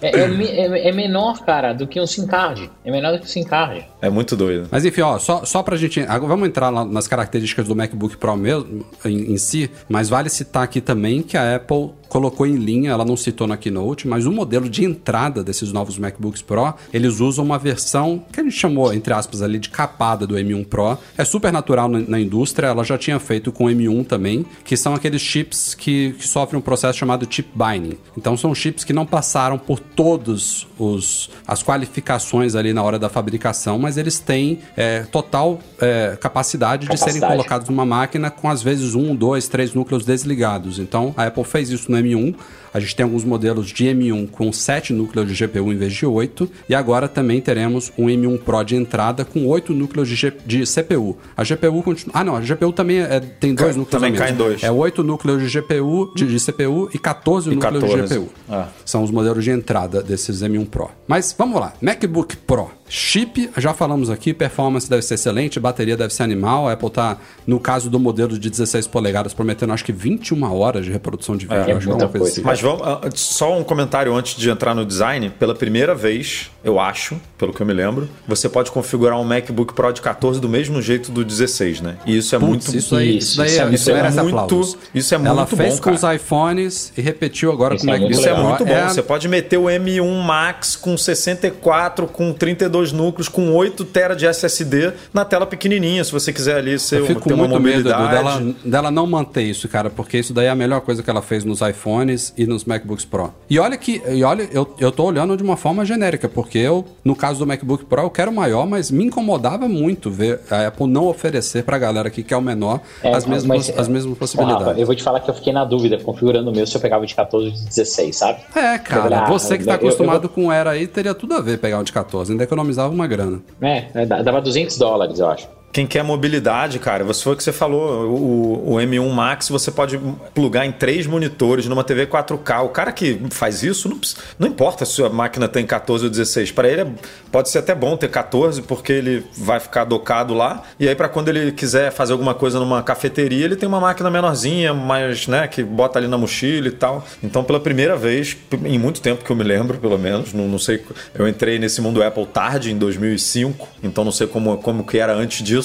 É, 0.00 0.28
me- 0.28 0.46
é- 0.46 0.88
é 0.88 0.92
menor, 0.92 1.44
cara, 1.44 1.72
do 1.72 1.86
que 1.86 2.00
um 2.00 2.06
SIM 2.06 2.26
card. 2.26 2.70
É 2.84 2.90
menor 2.90 3.12
do 3.12 3.18
que 3.18 3.24
um 3.24 3.28
SIM 3.28 3.44
card. 3.44 3.84
É 4.00 4.08
muito 4.08 4.36
doido. 4.36 4.68
Mas 4.70 4.84
enfim, 4.84 5.00
ó, 5.02 5.18
só, 5.18 5.44
só 5.44 5.62
pra 5.62 5.76
gente. 5.76 6.00
Agora 6.00 6.28
vamos 6.28 6.48
entrar 6.48 6.70
lá 6.70 6.84
nas 6.84 7.08
características 7.08 7.66
do 7.66 7.74
MacBook 7.76 8.16
Pro 8.16 8.36
mesmo, 8.36 8.84
em, 9.04 9.32
em 9.32 9.36
si, 9.38 9.70
mas 9.88 10.08
vale 10.08 10.28
citar 10.28 10.62
aqui 10.62 10.80
também 10.80 11.22
que 11.22 11.36
a 11.36 11.56
Apple 11.56 11.90
colocou 12.12 12.46
em 12.46 12.56
linha, 12.56 12.90
ela 12.90 13.06
não 13.06 13.16
citou 13.16 13.46
na 13.46 13.56
Keynote, 13.56 14.06
mas 14.06 14.26
o 14.26 14.30
modelo 14.30 14.68
de 14.68 14.84
entrada 14.84 15.42
desses 15.42 15.72
novos 15.72 15.96
MacBooks 15.96 16.42
Pro, 16.42 16.74
eles 16.92 17.20
usam 17.20 17.42
uma 17.42 17.58
versão 17.58 18.22
que 18.30 18.38
a 18.38 18.42
gente 18.42 18.54
chamou, 18.54 18.92
entre 18.92 19.14
aspas, 19.14 19.40
ali 19.40 19.58
de 19.58 19.70
capada 19.70 20.26
do 20.26 20.34
M1 20.34 20.66
Pro. 20.66 20.98
É 21.16 21.24
super 21.24 21.50
natural 21.50 21.88
na, 21.88 22.00
na 22.00 22.20
indústria, 22.20 22.66
ela 22.66 22.84
já 22.84 22.98
tinha 22.98 23.18
feito 23.18 23.50
com 23.50 23.64
o 23.64 23.68
M1 23.68 24.06
também, 24.06 24.44
que 24.62 24.76
são 24.76 24.92
aqueles 24.92 25.22
chips 25.22 25.74
que, 25.74 26.12
que 26.18 26.28
sofrem 26.28 26.58
um 26.58 26.62
processo 26.62 26.98
chamado 26.98 27.26
chip 27.30 27.48
binding. 27.54 27.96
Então 28.14 28.36
são 28.36 28.54
chips 28.54 28.84
que 28.84 28.92
não 28.92 29.06
passaram 29.06 29.56
por 29.56 29.80
todos 29.80 30.66
os 30.78 31.30
as 31.48 31.62
qualificações 31.62 32.54
ali 32.54 32.74
na 32.74 32.82
hora 32.82 32.98
da 32.98 33.08
fabricação, 33.08 33.78
mas 33.78 33.96
eles 33.96 34.18
têm 34.18 34.58
é, 34.76 35.04
total 35.04 35.60
é, 35.80 36.18
capacidade, 36.20 36.82
de 36.86 36.98
serem 36.98 37.14
Capacidade. 37.14 37.32
colocados 37.32 37.68
numa 37.70 37.86
máquina 37.86 38.30
com 38.30 38.50
às 38.50 38.62
vezes 38.62 38.94
um, 38.94 39.16
dois, 39.16 39.48
três 39.48 39.72
núcleos 39.72 40.04
desligados. 40.04 40.78
Então 40.78 41.14
a 41.16 41.24
Apple 41.24 41.44
fez 41.44 41.70
isso 41.70 41.90
no 41.90 42.01
M1. 42.02 42.34
A 42.72 42.80
gente 42.80 42.96
tem 42.96 43.04
alguns 43.04 43.24
modelos 43.24 43.68
de 43.68 43.84
M1 43.84 44.30
com 44.30 44.52
7 44.52 44.92
núcleos 44.92 45.28
de 45.30 45.46
GPU 45.46 45.72
em 45.72 45.76
vez 45.76 45.92
de 45.92 46.06
8. 46.06 46.50
E 46.68 46.74
agora 46.74 47.06
também 47.08 47.40
teremos 47.40 47.92
um 47.98 48.06
M1 48.06 48.38
Pro 48.40 48.62
de 48.64 48.76
entrada 48.76 49.24
com 49.24 49.46
8 49.46 49.72
núcleos 49.74 50.08
de, 50.08 50.14
G- 50.14 50.32
de 50.46 50.62
CPU. 50.64 51.16
A 51.36 51.42
GPU 51.44 51.82
continua. 51.82 52.12
Ah, 52.14 52.24
não, 52.24 52.36
a 52.36 52.40
GPU 52.40 52.72
também 52.72 53.00
é- 53.00 53.20
tem 53.20 53.54
dois 53.54 53.70
Cai- 53.70 53.78
núcleos. 53.78 53.90
também 53.90 54.14
cai 54.14 54.30
em 54.30 54.34
dois. 54.36 54.62
É 54.62 54.70
8 54.70 55.02
núcleos 55.02 55.42
de 55.42 55.48
GPU, 55.60 56.12
de, 56.14 56.26
de 56.26 56.38
CPU 56.40 56.88
e 56.94 56.98
14 56.98 57.50
E 57.50 57.54
núcleos 57.54 57.82
14. 57.84 58.02
de 58.08 58.14
GPU. 58.14 58.28
Ah. 58.48 58.68
São 58.84 59.02
os 59.02 59.10
modelos 59.10 59.44
de 59.44 59.50
entrada 59.50 60.02
desses 60.02 60.42
M1 60.42 60.66
Pro. 60.66 60.90
Mas 61.06 61.34
vamos 61.36 61.60
lá, 61.60 61.74
MacBook 61.80 62.36
Pro. 62.38 62.70
Chip, 62.88 63.48
já 63.56 63.72
falamos 63.72 64.10
aqui, 64.10 64.34
performance 64.34 64.88
deve 64.88 65.00
ser 65.00 65.14
excelente, 65.14 65.58
bateria 65.58 65.96
deve 65.96 66.12
ser 66.12 66.24
animal. 66.24 66.68
A 66.68 66.72
Apple 66.72 66.90
tá, 66.90 67.16
no 67.46 67.58
caso 67.58 67.88
do 67.88 67.98
modelo 67.98 68.38
de 68.38 68.50
16 68.50 68.86
polegadas, 68.86 69.32
prometendo 69.32 69.72
acho 69.72 69.82
que 69.84 69.92
21 69.92 70.42
horas 70.52 70.84
de 70.84 70.90
reprodução 70.92 71.34
de 71.34 71.46
vídeo. 71.46 71.58
É 71.58 71.72
acho 71.72 71.80
que 71.80 71.86
muita 71.86 72.04
uma 72.04 72.10
coisa 72.10 72.18
coisa. 72.18 72.32
assim. 72.32 72.42
Mas 72.42 72.61
vamos, 72.62 72.82
ah, 72.86 73.00
só 73.14 73.56
um 73.58 73.62
comentário 73.64 74.14
antes 74.14 74.36
de 74.36 74.48
entrar 74.50 74.74
no 74.74 74.84
design. 74.86 75.30
Pela 75.30 75.54
primeira 75.54 75.94
vez, 75.94 76.50
eu 76.64 76.78
acho, 76.80 77.20
pelo 77.36 77.52
que 77.52 77.60
eu 77.60 77.66
me 77.66 77.72
lembro, 77.72 78.08
você 78.26 78.48
pode 78.48 78.70
configurar 78.70 79.18
um 79.20 79.24
MacBook 79.24 79.74
Pro 79.74 79.92
de 79.92 80.00
14 80.00 80.40
do 80.40 80.48
mesmo 80.48 80.80
jeito 80.80 81.10
do 81.12 81.24
16, 81.24 81.80
né? 81.80 81.96
E 82.06 82.16
isso 82.16 82.34
é 82.34 82.38
Putz, 82.38 82.48
muito 82.48 82.76
isso 82.76 82.96
aí, 82.96 83.18
Isso, 83.18 83.28
isso 83.28 83.36
daí 83.38 83.46
isso 83.48 83.56
é 83.56 83.58
é, 83.60 83.64
muito- 83.64 83.74
isso 83.74 83.92
merece 83.92 84.20
muito- 84.22 84.38
aplausos. 84.38 84.78
isso 84.94 85.14
é 85.14 85.18
Ela 85.18 85.34
muito 85.34 85.56
fez 85.56 85.74
bom, 85.76 85.80
com 85.82 85.90
os 85.92 86.00
cara. 86.00 86.14
iPhones 86.14 86.92
e 86.96 87.00
repetiu 87.02 87.50
agora 87.52 87.74
Isso 87.74 87.84
com 87.84 87.90
o 87.90 87.94
é 87.94 87.98
muito 87.98 88.10
MacBook 88.10 88.20
Isso 88.20 88.28
é 88.28 88.42
muito 88.48 88.64
bom. 88.64 88.88
Você 88.88 89.02
pode 89.02 89.28
meter 89.28 89.56
o 89.58 89.64
M1 89.68 90.22
Max 90.22 90.76
com 90.76 90.96
64, 90.96 92.06
com 92.06 92.32
32 92.32 92.92
núcleos, 92.92 93.28
com 93.28 93.52
8 93.54 93.84
TB 93.84 94.16
de 94.16 94.26
SSD 94.26 94.92
na 95.12 95.24
tela 95.24 95.46
pequenininha, 95.46 96.02
se 96.04 96.12
você 96.12 96.32
quiser 96.32 96.56
ali 96.56 96.78
ser 96.78 96.96
Eu 96.96 97.00
uma, 97.02 97.06
fico 97.08 97.20
ter 97.22 97.28
com 97.30 97.34
uma 97.40 97.48
muito 97.48 97.60
medo 97.62 97.88
Edu, 97.88 97.98
mobilidade. 97.98 98.38
dela, 98.44 98.54
dela 98.64 98.90
não 98.90 99.06
manter 99.06 99.42
isso, 99.42 99.68
cara, 99.68 99.90
porque 99.90 100.18
isso 100.18 100.32
daí 100.32 100.46
é 100.46 100.50
a 100.50 100.54
melhor 100.54 100.80
coisa 100.80 101.02
que 101.02 101.10
ela 101.10 101.22
fez 101.22 101.44
nos 101.44 101.60
iPhones 101.60 102.32
e 102.36 102.46
nos 102.52 102.64
MacBooks 102.64 103.04
Pro. 103.04 103.32
E 103.48 103.58
olha 103.58 103.76
que, 103.76 104.02
e 104.08 104.22
olha, 104.22 104.48
eu, 104.52 104.72
eu 104.78 104.92
tô 104.92 105.04
olhando 105.04 105.36
de 105.36 105.42
uma 105.42 105.56
forma 105.56 105.84
genérica, 105.84 106.28
porque 106.28 106.58
eu, 106.58 106.84
no 107.04 107.16
caso 107.16 107.38
do 107.40 107.46
MacBook 107.46 107.84
Pro, 107.84 108.02
eu 108.02 108.10
quero 108.10 108.32
maior, 108.32 108.66
mas 108.66 108.90
me 108.90 109.04
incomodava 109.04 109.68
muito 109.68 110.10
ver 110.10 110.40
a 110.50 110.66
Apple 110.68 110.86
não 110.86 111.06
oferecer 111.06 111.64
pra 111.64 111.78
galera 111.78 112.10
que 112.10 112.22
quer 112.22 112.36
o 112.36 112.40
menor 112.42 112.80
É, 113.02 113.12
as, 113.14 113.24
mesmas, 113.26 113.66
mas, 113.68 113.78
as 113.78 113.88
mesmas 113.88 114.16
possibilidades. 114.18 114.66
Rafa, 114.66 114.78
eu 114.80 114.86
vou 114.86 114.94
te 114.94 115.02
falar 115.02 115.20
que 115.20 115.30
eu 115.30 115.34
fiquei 115.34 115.52
na 115.52 115.64
dúvida, 115.64 115.98
configurando 115.98 116.50
o 116.50 116.54
meu, 116.54 116.66
se 116.66 116.76
eu 116.76 116.80
pegava 116.80 117.06
de 117.06 117.14
14 117.14 117.46
ou 117.46 117.52
de 117.52 117.64
16, 117.64 118.16
sabe? 118.16 118.40
É, 118.54 118.78
cara, 118.78 119.20
Ah, 119.20 119.28
você 119.28 119.56
que 119.58 119.64
tá 119.64 119.72
eu- 119.72 119.80
eu- 119.80 119.86
acostumado 119.86 120.28
com 120.28 120.52
Era 120.52 120.70
aí, 120.70 120.86
teria 120.86 121.14
tudo 121.14 121.34
a 121.34 121.40
ver 121.40 121.58
pegar 121.58 121.78
um 121.78 121.82
de 121.82 121.92
14, 121.92 122.32
ainda 122.32 122.44
economizava 122.44 122.92
uma 122.92 123.06
grana. 123.06 123.40
É, 123.60 123.86
é, 123.94 124.06
dava 124.06 124.40
200 124.40 124.76
dólares, 124.76 125.18
eu 125.18 125.28
acho. 125.28 125.48
Quem 125.72 125.86
quer 125.86 126.04
mobilidade, 126.04 126.78
cara, 126.78 127.02
você 127.02 127.22
foi 127.24 127.32
o 127.32 127.36
que 127.36 127.42
você 127.42 127.50
falou, 127.50 128.06
o, 128.10 128.74
o 128.74 128.76
M1 128.76 129.08
Max 129.10 129.48
você 129.48 129.70
pode 129.70 129.98
plugar 130.34 130.66
em 130.66 130.70
três 130.72 131.06
monitores 131.06 131.66
numa 131.66 131.82
TV 131.82 132.06
4K. 132.06 132.62
O 132.62 132.68
cara 132.68 132.92
que 132.92 133.18
faz 133.30 133.62
isso, 133.62 133.88
não, 133.88 133.98
não 134.38 134.48
importa 134.48 134.84
se 134.84 135.02
a 135.02 135.08
máquina 135.08 135.48
tem 135.48 135.64
14 135.64 136.04
ou 136.04 136.10
16. 136.10 136.52
Para 136.52 136.68
ele 136.68 136.80
é- 136.82 136.86
pode 137.30 137.48
ser 137.48 137.60
até 137.60 137.74
bom 137.74 137.96
ter 137.96 138.10
14, 138.10 138.60
porque 138.60 138.92
ele 138.92 139.24
vai 139.34 139.58
ficar 139.58 139.84
docado 139.84 140.34
lá. 140.34 140.62
E 140.78 140.86
aí, 140.86 140.94
para 140.94 141.08
quando 141.08 141.28
ele 141.30 141.50
quiser 141.52 141.90
fazer 141.90 142.12
alguma 142.12 142.34
coisa 142.34 142.58
numa 142.60 142.82
cafeteria, 142.82 143.46
ele 143.46 143.56
tem 143.56 143.66
uma 143.66 143.80
máquina 143.80 144.10
menorzinha, 144.10 144.74
mas, 144.74 145.26
né, 145.26 145.48
que 145.48 145.62
bota 145.62 145.98
ali 145.98 146.06
na 146.06 146.18
mochila 146.18 146.68
e 146.68 146.72
tal. 146.72 147.02
Então, 147.22 147.42
pela 147.42 147.58
primeira 147.58 147.96
vez, 147.96 148.36
em 148.66 148.78
muito 148.78 149.00
tempo 149.00 149.24
que 149.24 149.32
eu 149.32 149.36
me 149.36 149.42
lembro, 149.42 149.78
pelo 149.78 149.98
menos, 149.98 150.34
não, 150.34 150.46
não 150.46 150.58
sei, 150.58 150.84
eu 151.14 151.26
entrei 151.26 151.58
nesse 151.58 151.80
mundo 151.80 152.02
Apple 152.02 152.26
tarde, 152.26 152.70
em 152.70 152.76
2005, 152.76 153.66
então 153.82 154.04
não 154.04 154.12
sei 154.12 154.26
como, 154.26 154.58
como 154.58 154.84
que 154.84 154.98
era 154.98 155.14
antes 155.14 155.42
disso. 155.42 155.61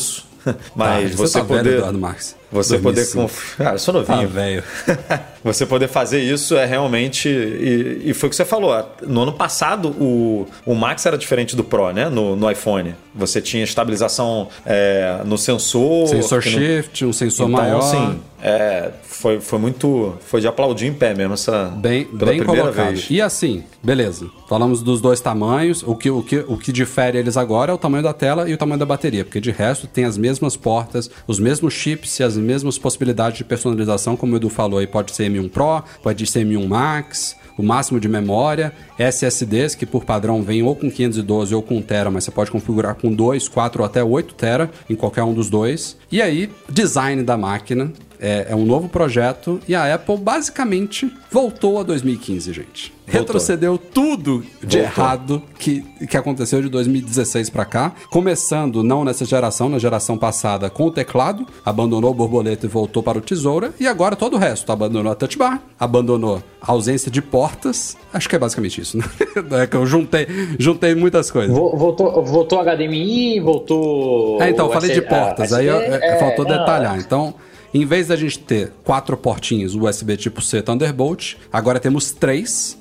Mas 0.75 1.11
Tá, 1.11 1.17
você 1.17 1.33
tá 1.39 1.43
velho, 1.43 1.59
poder. 1.59 1.77
Eduardo 1.77 1.99
Marques. 1.99 2.35
Você 2.51 2.77
2005. 2.77 3.21
poder. 3.27 3.37
Ah, 3.67 3.73
eu 3.73 3.79
sou 3.79 3.93
novinho. 3.93 4.21
Ah, 4.21 4.25
velho. 4.25 4.63
Você 5.43 5.65
poder 5.65 5.87
fazer 5.87 6.21
isso 6.21 6.55
é 6.57 6.65
realmente. 6.65 7.29
E, 7.29 8.09
e 8.09 8.13
foi 8.13 8.27
o 8.27 8.29
que 8.29 8.35
você 8.35 8.43
falou. 8.43 8.73
No 9.05 9.21
ano 9.21 9.33
passado, 9.33 9.89
o, 9.89 10.45
o 10.65 10.75
Max 10.75 11.05
era 11.05 11.17
diferente 11.17 11.55
do 11.55 11.63
Pro, 11.63 11.91
né? 11.91 12.09
No, 12.09 12.35
no 12.35 12.51
iPhone. 12.51 12.95
Você 13.15 13.41
tinha 13.41 13.63
estabilização 13.63 14.49
é, 14.65 15.21
no 15.25 15.37
sensor. 15.37 16.07
Sensor 16.07 16.41
shift, 16.41 17.05
um 17.05 17.13
sensor 17.13 17.49
então, 17.49 17.61
maior. 17.61 17.79
assim, 17.79 18.19
é, 18.41 18.91
foi, 19.03 19.39
foi 19.39 19.57
muito. 19.57 20.15
Foi 20.21 20.39
de 20.39 20.47
aplaudir 20.47 20.85
em 20.85 20.93
pé 20.93 21.13
mesmo 21.13 21.33
essa. 21.33 21.65
Bem, 21.75 22.05
pela 22.05 22.31
bem 22.31 22.39
primeira 22.39 22.71
colocado. 22.71 22.89
vez. 22.89 23.07
E 23.09 23.21
assim, 23.21 23.63
beleza. 23.81 24.29
Falamos 24.47 24.83
dos 24.83 25.01
dois 25.01 25.19
tamanhos. 25.19 25.81
O 25.83 25.95
que, 25.95 26.09
o, 26.09 26.21
que, 26.21 26.37
o 26.47 26.57
que 26.57 26.71
difere 26.71 27.17
eles 27.17 27.35
agora 27.35 27.71
é 27.71 27.75
o 27.75 27.77
tamanho 27.77 28.03
da 28.03 28.13
tela 28.13 28.47
e 28.49 28.53
o 28.53 28.57
tamanho 28.57 28.79
da 28.79 28.85
bateria. 28.85 29.25
Porque 29.25 29.41
de 29.41 29.51
resto 29.51 29.87
tem 29.87 30.05
as 30.05 30.17
mesmas 30.17 30.55
portas, 30.55 31.09
os 31.25 31.39
mesmos 31.39 31.73
chips 31.73 32.19
e 32.19 32.23
as 32.23 32.36
mesmas 32.37 32.77
possibilidades 32.77 33.37
de 33.37 33.43
personalização, 33.43 34.15
como 34.15 34.33
o 34.33 34.35
Edu 34.37 34.49
falou 34.49 34.79
aí. 34.79 34.87
Pode 34.87 35.15
ser 35.15 35.29
M1 35.29 35.49
Pro, 35.49 35.83
pode 36.01 36.25
ser 36.25 36.45
M1 36.45 36.67
Max. 36.67 37.35
O 37.57 37.63
máximo 37.63 37.99
de 37.99 38.07
memória, 38.07 38.71
SSDs 38.99 39.73
que 39.73 39.85
por 39.85 40.05
padrão 40.05 40.43
vem 40.43 40.61
ou 40.61 40.75
com 40.75 40.91
512 40.91 41.55
ou 41.55 41.63
com 41.63 41.77
1 41.77 41.81
tera, 41.81 42.11
mas 42.11 42.23
você 42.23 42.29
pode 42.29 42.51
configurar 42.51 42.93
com 42.93 43.11
2, 43.11 43.47
4 43.47 43.81
ou 43.81 43.85
até 43.85 44.03
8 44.03 44.35
tera 44.35 44.69
em 44.87 44.95
qualquer 44.95 45.23
um 45.23 45.33
dos 45.33 45.49
dois. 45.49 45.97
E 46.11 46.21
aí, 46.21 46.51
design 46.69 47.23
da 47.23 47.35
máquina, 47.35 47.91
é, 48.19 48.47
é 48.49 48.55
um 48.55 48.65
novo 48.65 48.87
projeto 48.89 49.59
e 49.67 49.75
a 49.75 49.93
Apple 49.93 50.17
basicamente 50.17 51.11
voltou 51.31 51.79
a 51.79 51.83
2015, 51.83 52.53
gente. 52.53 52.93
Voltou. 53.05 53.21
Retrocedeu 53.21 53.77
tudo 53.77 54.43
de 54.61 54.79
Voltou. 54.79 54.81
errado 54.81 55.43
que, 55.57 55.81
que 56.09 56.17
aconteceu 56.17 56.61
de 56.61 56.67
2016 56.67 57.49
pra 57.49 57.63
cá. 57.63 57.93
Começando 58.09 58.83
não 58.83 59.05
nessa 59.05 59.23
geração, 59.23 59.69
na 59.69 59.79
geração 59.79 60.17
passada 60.17 60.69
com 60.69 60.87
o 60.87 60.91
teclado, 60.91 61.47
abandonou 61.65 62.11
o 62.11 62.13
borboleta 62.13 62.65
e 62.65 62.69
voltou 62.69 63.01
para 63.01 63.17
o 63.17 63.21
tesoura. 63.21 63.73
E 63.79 63.87
agora 63.87 64.13
todo 64.15 64.33
o 64.35 64.37
resto. 64.37 64.71
Abandonou 64.73 65.09
a 65.11 65.15
touch 65.15 65.37
bar, 65.37 65.61
abandonou 65.79 66.43
a 66.61 66.71
ausência 66.71 67.09
de 67.09 67.21
portas. 67.21 67.95
Acho 68.13 68.27
que 68.27 68.35
é 68.35 68.39
basicamente 68.39 68.81
isso, 68.81 68.97
né? 68.97 69.03
É 69.63 69.67
que 69.67 69.75
eu 69.77 69.85
juntei, 69.85 70.27
juntei 70.59 70.93
muitas 70.95 71.31
coisas. 71.31 71.55
Vo- 71.55 71.77
Voltou, 71.77 72.25
voltou 72.25 72.59
HDMI, 72.59 73.39
voltou. 73.39 74.41
É, 74.41 74.49
então, 74.49 74.65
eu 74.67 74.73
falei 74.73 74.93
de 74.93 75.01
portas, 75.01 75.53
a 75.53 75.57
aí 75.59 75.67
eu- 75.67 75.79
é, 75.79 76.15
é, 76.15 76.19
faltou 76.19 76.43
não, 76.45 76.57
detalhar. 76.57 76.97
Então, 76.99 77.33
em 77.77 77.85
vez 77.85 78.07
da 78.07 78.15
gente 78.15 78.39
ter 78.39 78.71
quatro 78.83 79.15
portinhos 79.15 79.75
USB 79.75 80.17
tipo 80.17 80.41
C 80.41 80.61
Thunderbolt, 80.61 81.35
agora 81.51 81.79
temos 81.79 82.11
três. 82.11 82.77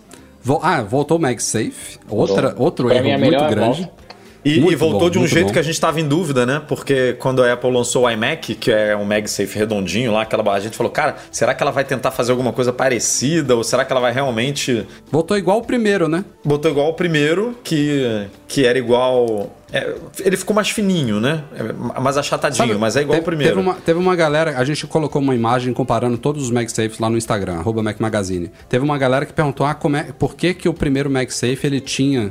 Ah, 0.63 0.81
voltou 0.81 1.19
o 1.19 1.21
MagSafe, 1.21 1.99
outra, 2.09 2.55
outro 2.57 2.91
erro 2.93 3.19
muito 3.19 3.45
grande. 3.49 3.83
volta. 3.83 4.06
E, 4.47 4.61
e 4.61 4.77
voltou 4.77 5.01
bom, 5.01 5.11
de 5.11 5.19
um 5.19 5.27
jeito 5.27 5.49
bom. 5.49 5.53
que 5.53 5.59
a 5.59 5.63
gente 5.63 5.75
estava 5.75 6.01
em 6.01 6.07
dúvida, 6.07 6.47
né? 6.47 6.63
Porque 6.69 7.15
quando 7.19 7.43
a 7.43 7.53
Apple 7.53 7.73
lançou 7.73 8.05
o 8.05 8.11
iMac, 8.11 8.55
que 8.55 8.71
é 8.71 8.97
um 8.97 9.05
MagSafe 9.05 9.59
redondinho 9.59 10.13
lá, 10.13 10.23
aquela 10.23 10.47
a 10.53 10.61
gente 10.61 10.77
falou, 10.77 10.93
cara, 10.93 11.17
será 11.33 11.53
que 11.53 11.61
ela 11.61 11.73
vai 11.73 11.83
tentar 11.83 12.13
fazer 12.13 12.31
alguma 12.31 12.53
coisa 12.53 12.73
parecida? 12.73 13.57
Ou 13.57 13.65
será 13.65 13.85
que 13.85 13.93
ela 13.93 14.01
vai 14.01 14.13
realmente. 14.13 14.87
Voltou 15.11 15.37
igual 15.37 15.59
o 15.59 15.63
primeiro, 15.63 16.09
né? 16.09 16.25
Botou 16.45 16.71
igual 16.71 16.89
o 16.89 16.95
primeiro, 16.95 17.59
que, 17.65 18.29
que 18.47 18.65
era 18.65 18.79
igual. 18.79 19.53
é, 19.73 19.97
ele 20.25 20.37
ficou 20.37 20.55
mais 20.55 20.71
fininho, 20.71 21.19
né? 21.19 21.43
É, 21.53 22.01
mais 22.01 22.17
achatadinho, 22.17 22.69
Sabe, 22.69 22.79
mas 22.79 22.95
é 22.95 23.01
igual 23.01 23.15
teve, 23.15 23.23
o 23.23 23.25
primeiro. 23.25 23.57
Teve 23.57 23.69
uma, 23.69 23.75
teve 23.75 23.99
uma 23.99 24.15
galera, 24.15 24.57
a 24.57 24.65
gente 24.65 24.87
colocou 24.87 25.21
uma 25.21 25.35
imagem 25.35 25.75
comparando 25.75 26.17
todos 26.19 26.45
os 26.45 26.51
MagSafes 26.53 27.01
lá 27.01 27.11
no 27.11 27.19
Instagram, 27.19 27.55
arroba 27.55 27.83
Mac 27.83 27.99
Magazine. 27.99 28.53
Teve 28.69 28.85
uma 28.85 28.97
galera 28.97 29.27
que 29.27 29.33
perguntou, 29.33 29.67
ah, 29.67 29.75
como 29.75 29.97
é, 29.97 30.05
por 30.17 30.37
que, 30.37 30.55
que 30.55 30.69
o 30.69 30.73
primeiro 30.73 31.11
MagSafe 31.11 31.67
ele 31.67 31.81
tinha 31.81 32.31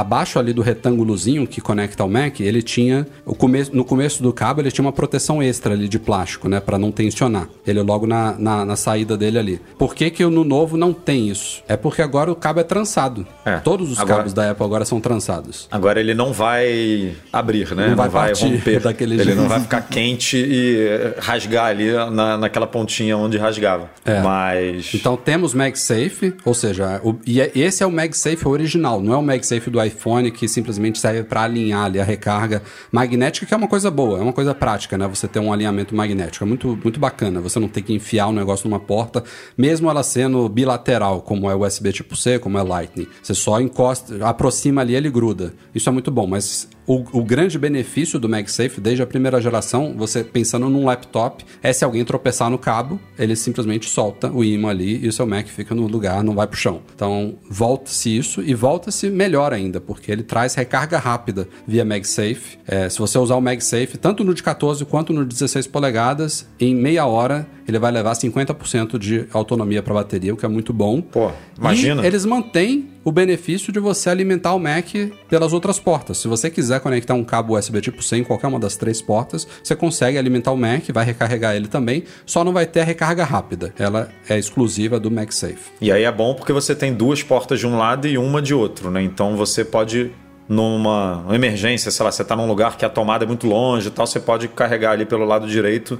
abaixo 0.00 0.38
ali 0.38 0.52
do 0.52 0.62
retângulozinho 0.62 1.46
que 1.46 1.60
conecta 1.60 2.02
ao 2.02 2.08
Mac, 2.08 2.40
ele 2.40 2.62
tinha 2.62 3.06
o 3.24 3.34
começo, 3.34 3.74
no 3.74 3.84
começo 3.84 4.22
do 4.22 4.32
cabo 4.32 4.60
ele 4.60 4.70
tinha 4.70 4.84
uma 4.84 4.92
proteção 4.92 5.42
extra 5.42 5.74
ali 5.74 5.88
de 5.88 5.98
plástico, 5.98 6.48
né, 6.48 6.60
Pra 6.60 6.78
não 6.78 6.90
tensionar. 6.90 7.48
Ele 7.66 7.80
logo 7.82 8.06
na, 8.06 8.32
na, 8.38 8.64
na 8.64 8.76
saída 8.76 9.16
dele 9.16 9.38
ali. 9.38 9.60
Por 9.78 9.94
que 9.94 10.10
que 10.10 10.24
no 10.24 10.44
novo 10.44 10.76
não 10.76 10.92
tem 10.92 11.28
isso? 11.28 11.62
É 11.68 11.76
porque 11.76 12.00
agora 12.02 12.30
o 12.32 12.34
cabo 12.34 12.60
é 12.60 12.62
trançado. 12.64 13.26
É, 13.44 13.58
Todos 13.58 13.90
os 13.92 13.98
agora- 13.98 14.18
cabos 14.18 14.32
da 14.32 14.50
Apple 14.50 14.64
agora 14.64 14.84
são 14.84 15.00
trançados. 15.00 15.68
Agora 15.70 16.00
ele 16.00 16.14
não 16.14 16.32
vai 16.32 17.12
abrir, 17.32 17.74
né? 17.74 17.88
Não 17.88 17.96
vai 17.96 18.08
partir 18.10 18.46
romper. 18.46 18.80
daquele 18.82 19.14
ele 19.14 19.24
jeito. 19.24 19.36
não 19.40 19.48
vai 19.48 19.60
ficar 19.60 19.82
quente 19.82 20.36
e 20.36 20.78
eh, 20.88 21.14
rasgar 21.18 21.66
ali 21.66 21.92
na, 22.10 22.36
naquela 22.38 22.66
pontinha 22.66 23.16
onde 23.16 23.36
rasgava. 23.36 23.90
É. 24.04 24.20
Mas. 24.20 24.92
Então 24.94 25.16
temos 25.16 25.54
MagSafe, 25.54 26.34
ou 26.44 26.54
seja, 26.54 27.00
o- 27.04 27.16
e 27.26 27.40
é- 27.40 27.50
esse 27.54 27.82
é 27.82 27.86
o 27.86 27.90
MagSafe 27.92 28.46
original, 28.48 29.00
não 29.00 29.12
é 29.12 29.16
o 29.16 29.22
MagSafe 29.22 29.70
do 29.70 29.78
iPhone 29.84 30.30
que 30.30 30.48
simplesmente 30.48 30.98
serve 30.98 31.24
para 31.24 31.42
alinhar 31.42 31.84
ali 31.84 32.00
a 32.00 32.04
recarga 32.04 32.62
magnética, 32.90 33.46
que 33.46 33.54
é 33.54 33.56
uma 33.56 33.68
coisa 33.68 33.90
boa, 33.90 34.18
é 34.18 34.22
uma 34.22 34.32
coisa 34.32 34.54
prática, 34.54 34.96
né? 34.96 35.06
Você 35.08 35.28
ter 35.28 35.38
um 35.38 35.52
alinhamento 35.52 35.94
magnético, 35.94 36.44
é 36.44 36.46
muito, 36.46 36.78
muito 36.82 36.98
bacana. 36.98 37.40
Você 37.40 37.58
não 37.58 37.68
tem 37.68 37.82
que 37.82 37.92
enfiar 37.92 38.28
o 38.28 38.32
negócio 38.32 38.68
numa 38.68 38.80
porta, 38.80 39.22
mesmo 39.56 39.90
ela 39.90 40.02
sendo 40.02 40.48
bilateral, 40.48 41.22
como 41.22 41.50
é 41.50 41.54
USB 41.54 41.92
tipo 41.92 42.16
C, 42.16 42.38
como 42.38 42.58
é 42.58 42.62
Lightning. 42.62 43.06
Você 43.22 43.34
só 43.34 43.60
encosta, 43.60 44.26
aproxima 44.26 44.80
ali, 44.80 44.94
ele 44.94 45.10
gruda. 45.10 45.54
Isso 45.74 45.88
é 45.88 45.92
muito 45.92 46.10
bom, 46.10 46.26
mas 46.26 46.68
o, 46.86 47.02
o 47.18 47.24
grande 47.24 47.58
benefício 47.58 48.18
do 48.18 48.28
MagSafe, 48.28 48.80
desde 48.80 49.02
a 49.02 49.06
primeira 49.06 49.40
geração, 49.40 49.94
você 49.96 50.22
pensando 50.22 50.68
num 50.68 50.84
laptop, 50.84 51.44
é 51.62 51.72
se 51.72 51.84
alguém 51.84 52.04
tropeçar 52.04 52.50
no 52.50 52.58
cabo, 52.58 53.00
ele 53.18 53.34
simplesmente 53.36 53.88
solta 53.88 54.30
o 54.30 54.44
imã 54.44 54.70
ali 54.70 55.04
e 55.04 55.08
o 55.08 55.12
seu 55.12 55.26
Mac 55.26 55.46
fica 55.46 55.74
no 55.74 55.86
lugar, 55.86 56.22
não 56.22 56.34
vai 56.34 56.46
pro 56.46 56.58
chão. 56.58 56.82
Então, 56.94 57.36
volta-se 57.48 58.16
isso 58.16 58.42
e 58.42 58.54
volta-se 58.54 59.08
melhor 59.08 59.52
ainda, 59.52 59.80
porque 59.80 60.10
ele 60.10 60.22
traz 60.22 60.54
recarga 60.54 60.98
rápida 60.98 61.48
via 61.66 61.84
MagSafe. 61.84 62.58
É, 62.66 62.88
se 62.88 62.98
você 62.98 63.18
usar 63.18 63.36
o 63.36 63.40
MagSafe, 63.40 63.96
tanto 63.98 64.22
no 64.24 64.34
de 64.34 64.42
14 64.42 64.84
quanto 64.84 65.12
no 65.12 65.24
de 65.24 65.34
16 65.34 65.66
polegadas, 65.66 66.46
em 66.60 66.74
meia 66.74 67.06
hora 67.06 67.46
ele 67.66 67.78
vai 67.78 67.90
levar 67.90 68.12
50% 68.12 68.98
de 68.98 69.26
autonomia 69.32 69.82
para 69.82 69.94
bateria, 69.94 70.34
o 70.34 70.36
que 70.36 70.44
é 70.44 70.48
muito 70.48 70.72
bom. 70.72 71.00
Pô, 71.00 71.30
imagina. 71.58 72.02
E 72.02 72.06
eles 72.06 72.24
mantêm 72.24 72.90
o 73.04 73.12
benefício 73.12 73.72
de 73.72 73.78
você 73.78 74.08
alimentar 74.08 74.54
o 74.54 74.58
Mac 74.58 74.86
pelas 75.28 75.52
outras 75.52 75.78
portas. 75.78 76.18
Se 76.18 76.28
você 76.28 76.50
quiser 76.50 76.80
conectar 76.80 77.14
um 77.14 77.24
cabo 77.24 77.56
USB 77.56 77.80
tipo 77.80 78.02
C 78.02 78.16
em 78.16 78.24
qualquer 78.24 78.46
uma 78.46 78.58
das 78.58 78.76
três 78.76 79.02
portas, 79.02 79.46
você 79.62 79.76
consegue 79.76 80.16
alimentar 80.16 80.52
o 80.52 80.56
Mac, 80.56 80.84
vai 80.92 81.04
recarregar 81.04 81.54
ele 81.54 81.68
também, 81.68 82.04
só 82.24 82.42
não 82.42 82.52
vai 82.52 82.66
ter 82.66 82.80
a 82.80 82.84
recarga 82.84 83.24
rápida. 83.24 83.74
Ela 83.78 84.10
é 84.28 84.38
exclusiva 84.38 84.98
do 84.98 85.10
MagSafe. 85.10 85.72
E 85.80 85.92
aí 85.92 86.04
é 86.04 86.12
bom 86.12 86.34
porque 86.34 86.52
você 86.52 86.74
tem 86.74 86.94
duas 86.94 87.22
portas 87.22 87.60
de 87.60 87.66
um 87.66 87.76
lado 87.76 88.06
e 88.06 88.16
uma 88.16 88.40
de 88.40 88.54
outro, 88.54 88.90
né? 88.90 89.02
Então 89.02 89.36
você 89.36 89.64
pode, 89.64 90.10
numa 90.48 91.26
emergência, 91.30 91.90
sei 91.90 92.04
lá, 92.04 92.10
você 92.10 92.22
está 92.22 92.34
num 92.34 92.46
lugar 92.46 92.76
que 92.76 92.84
a 92.84 92.88
tomada 92.88 93.24
é 93.24 93.26
muito 93.26 93.46
longe 93.46 93.88
e 93.88 93.90
tal, 93.90 94.06
você 94.06 94.20
pode 94.20 94.48
carregar 94.48 94.92
ali 94.92 95.04
pelo 95.04 95.24
lado 95.24 95.46
direito 95.46 95.98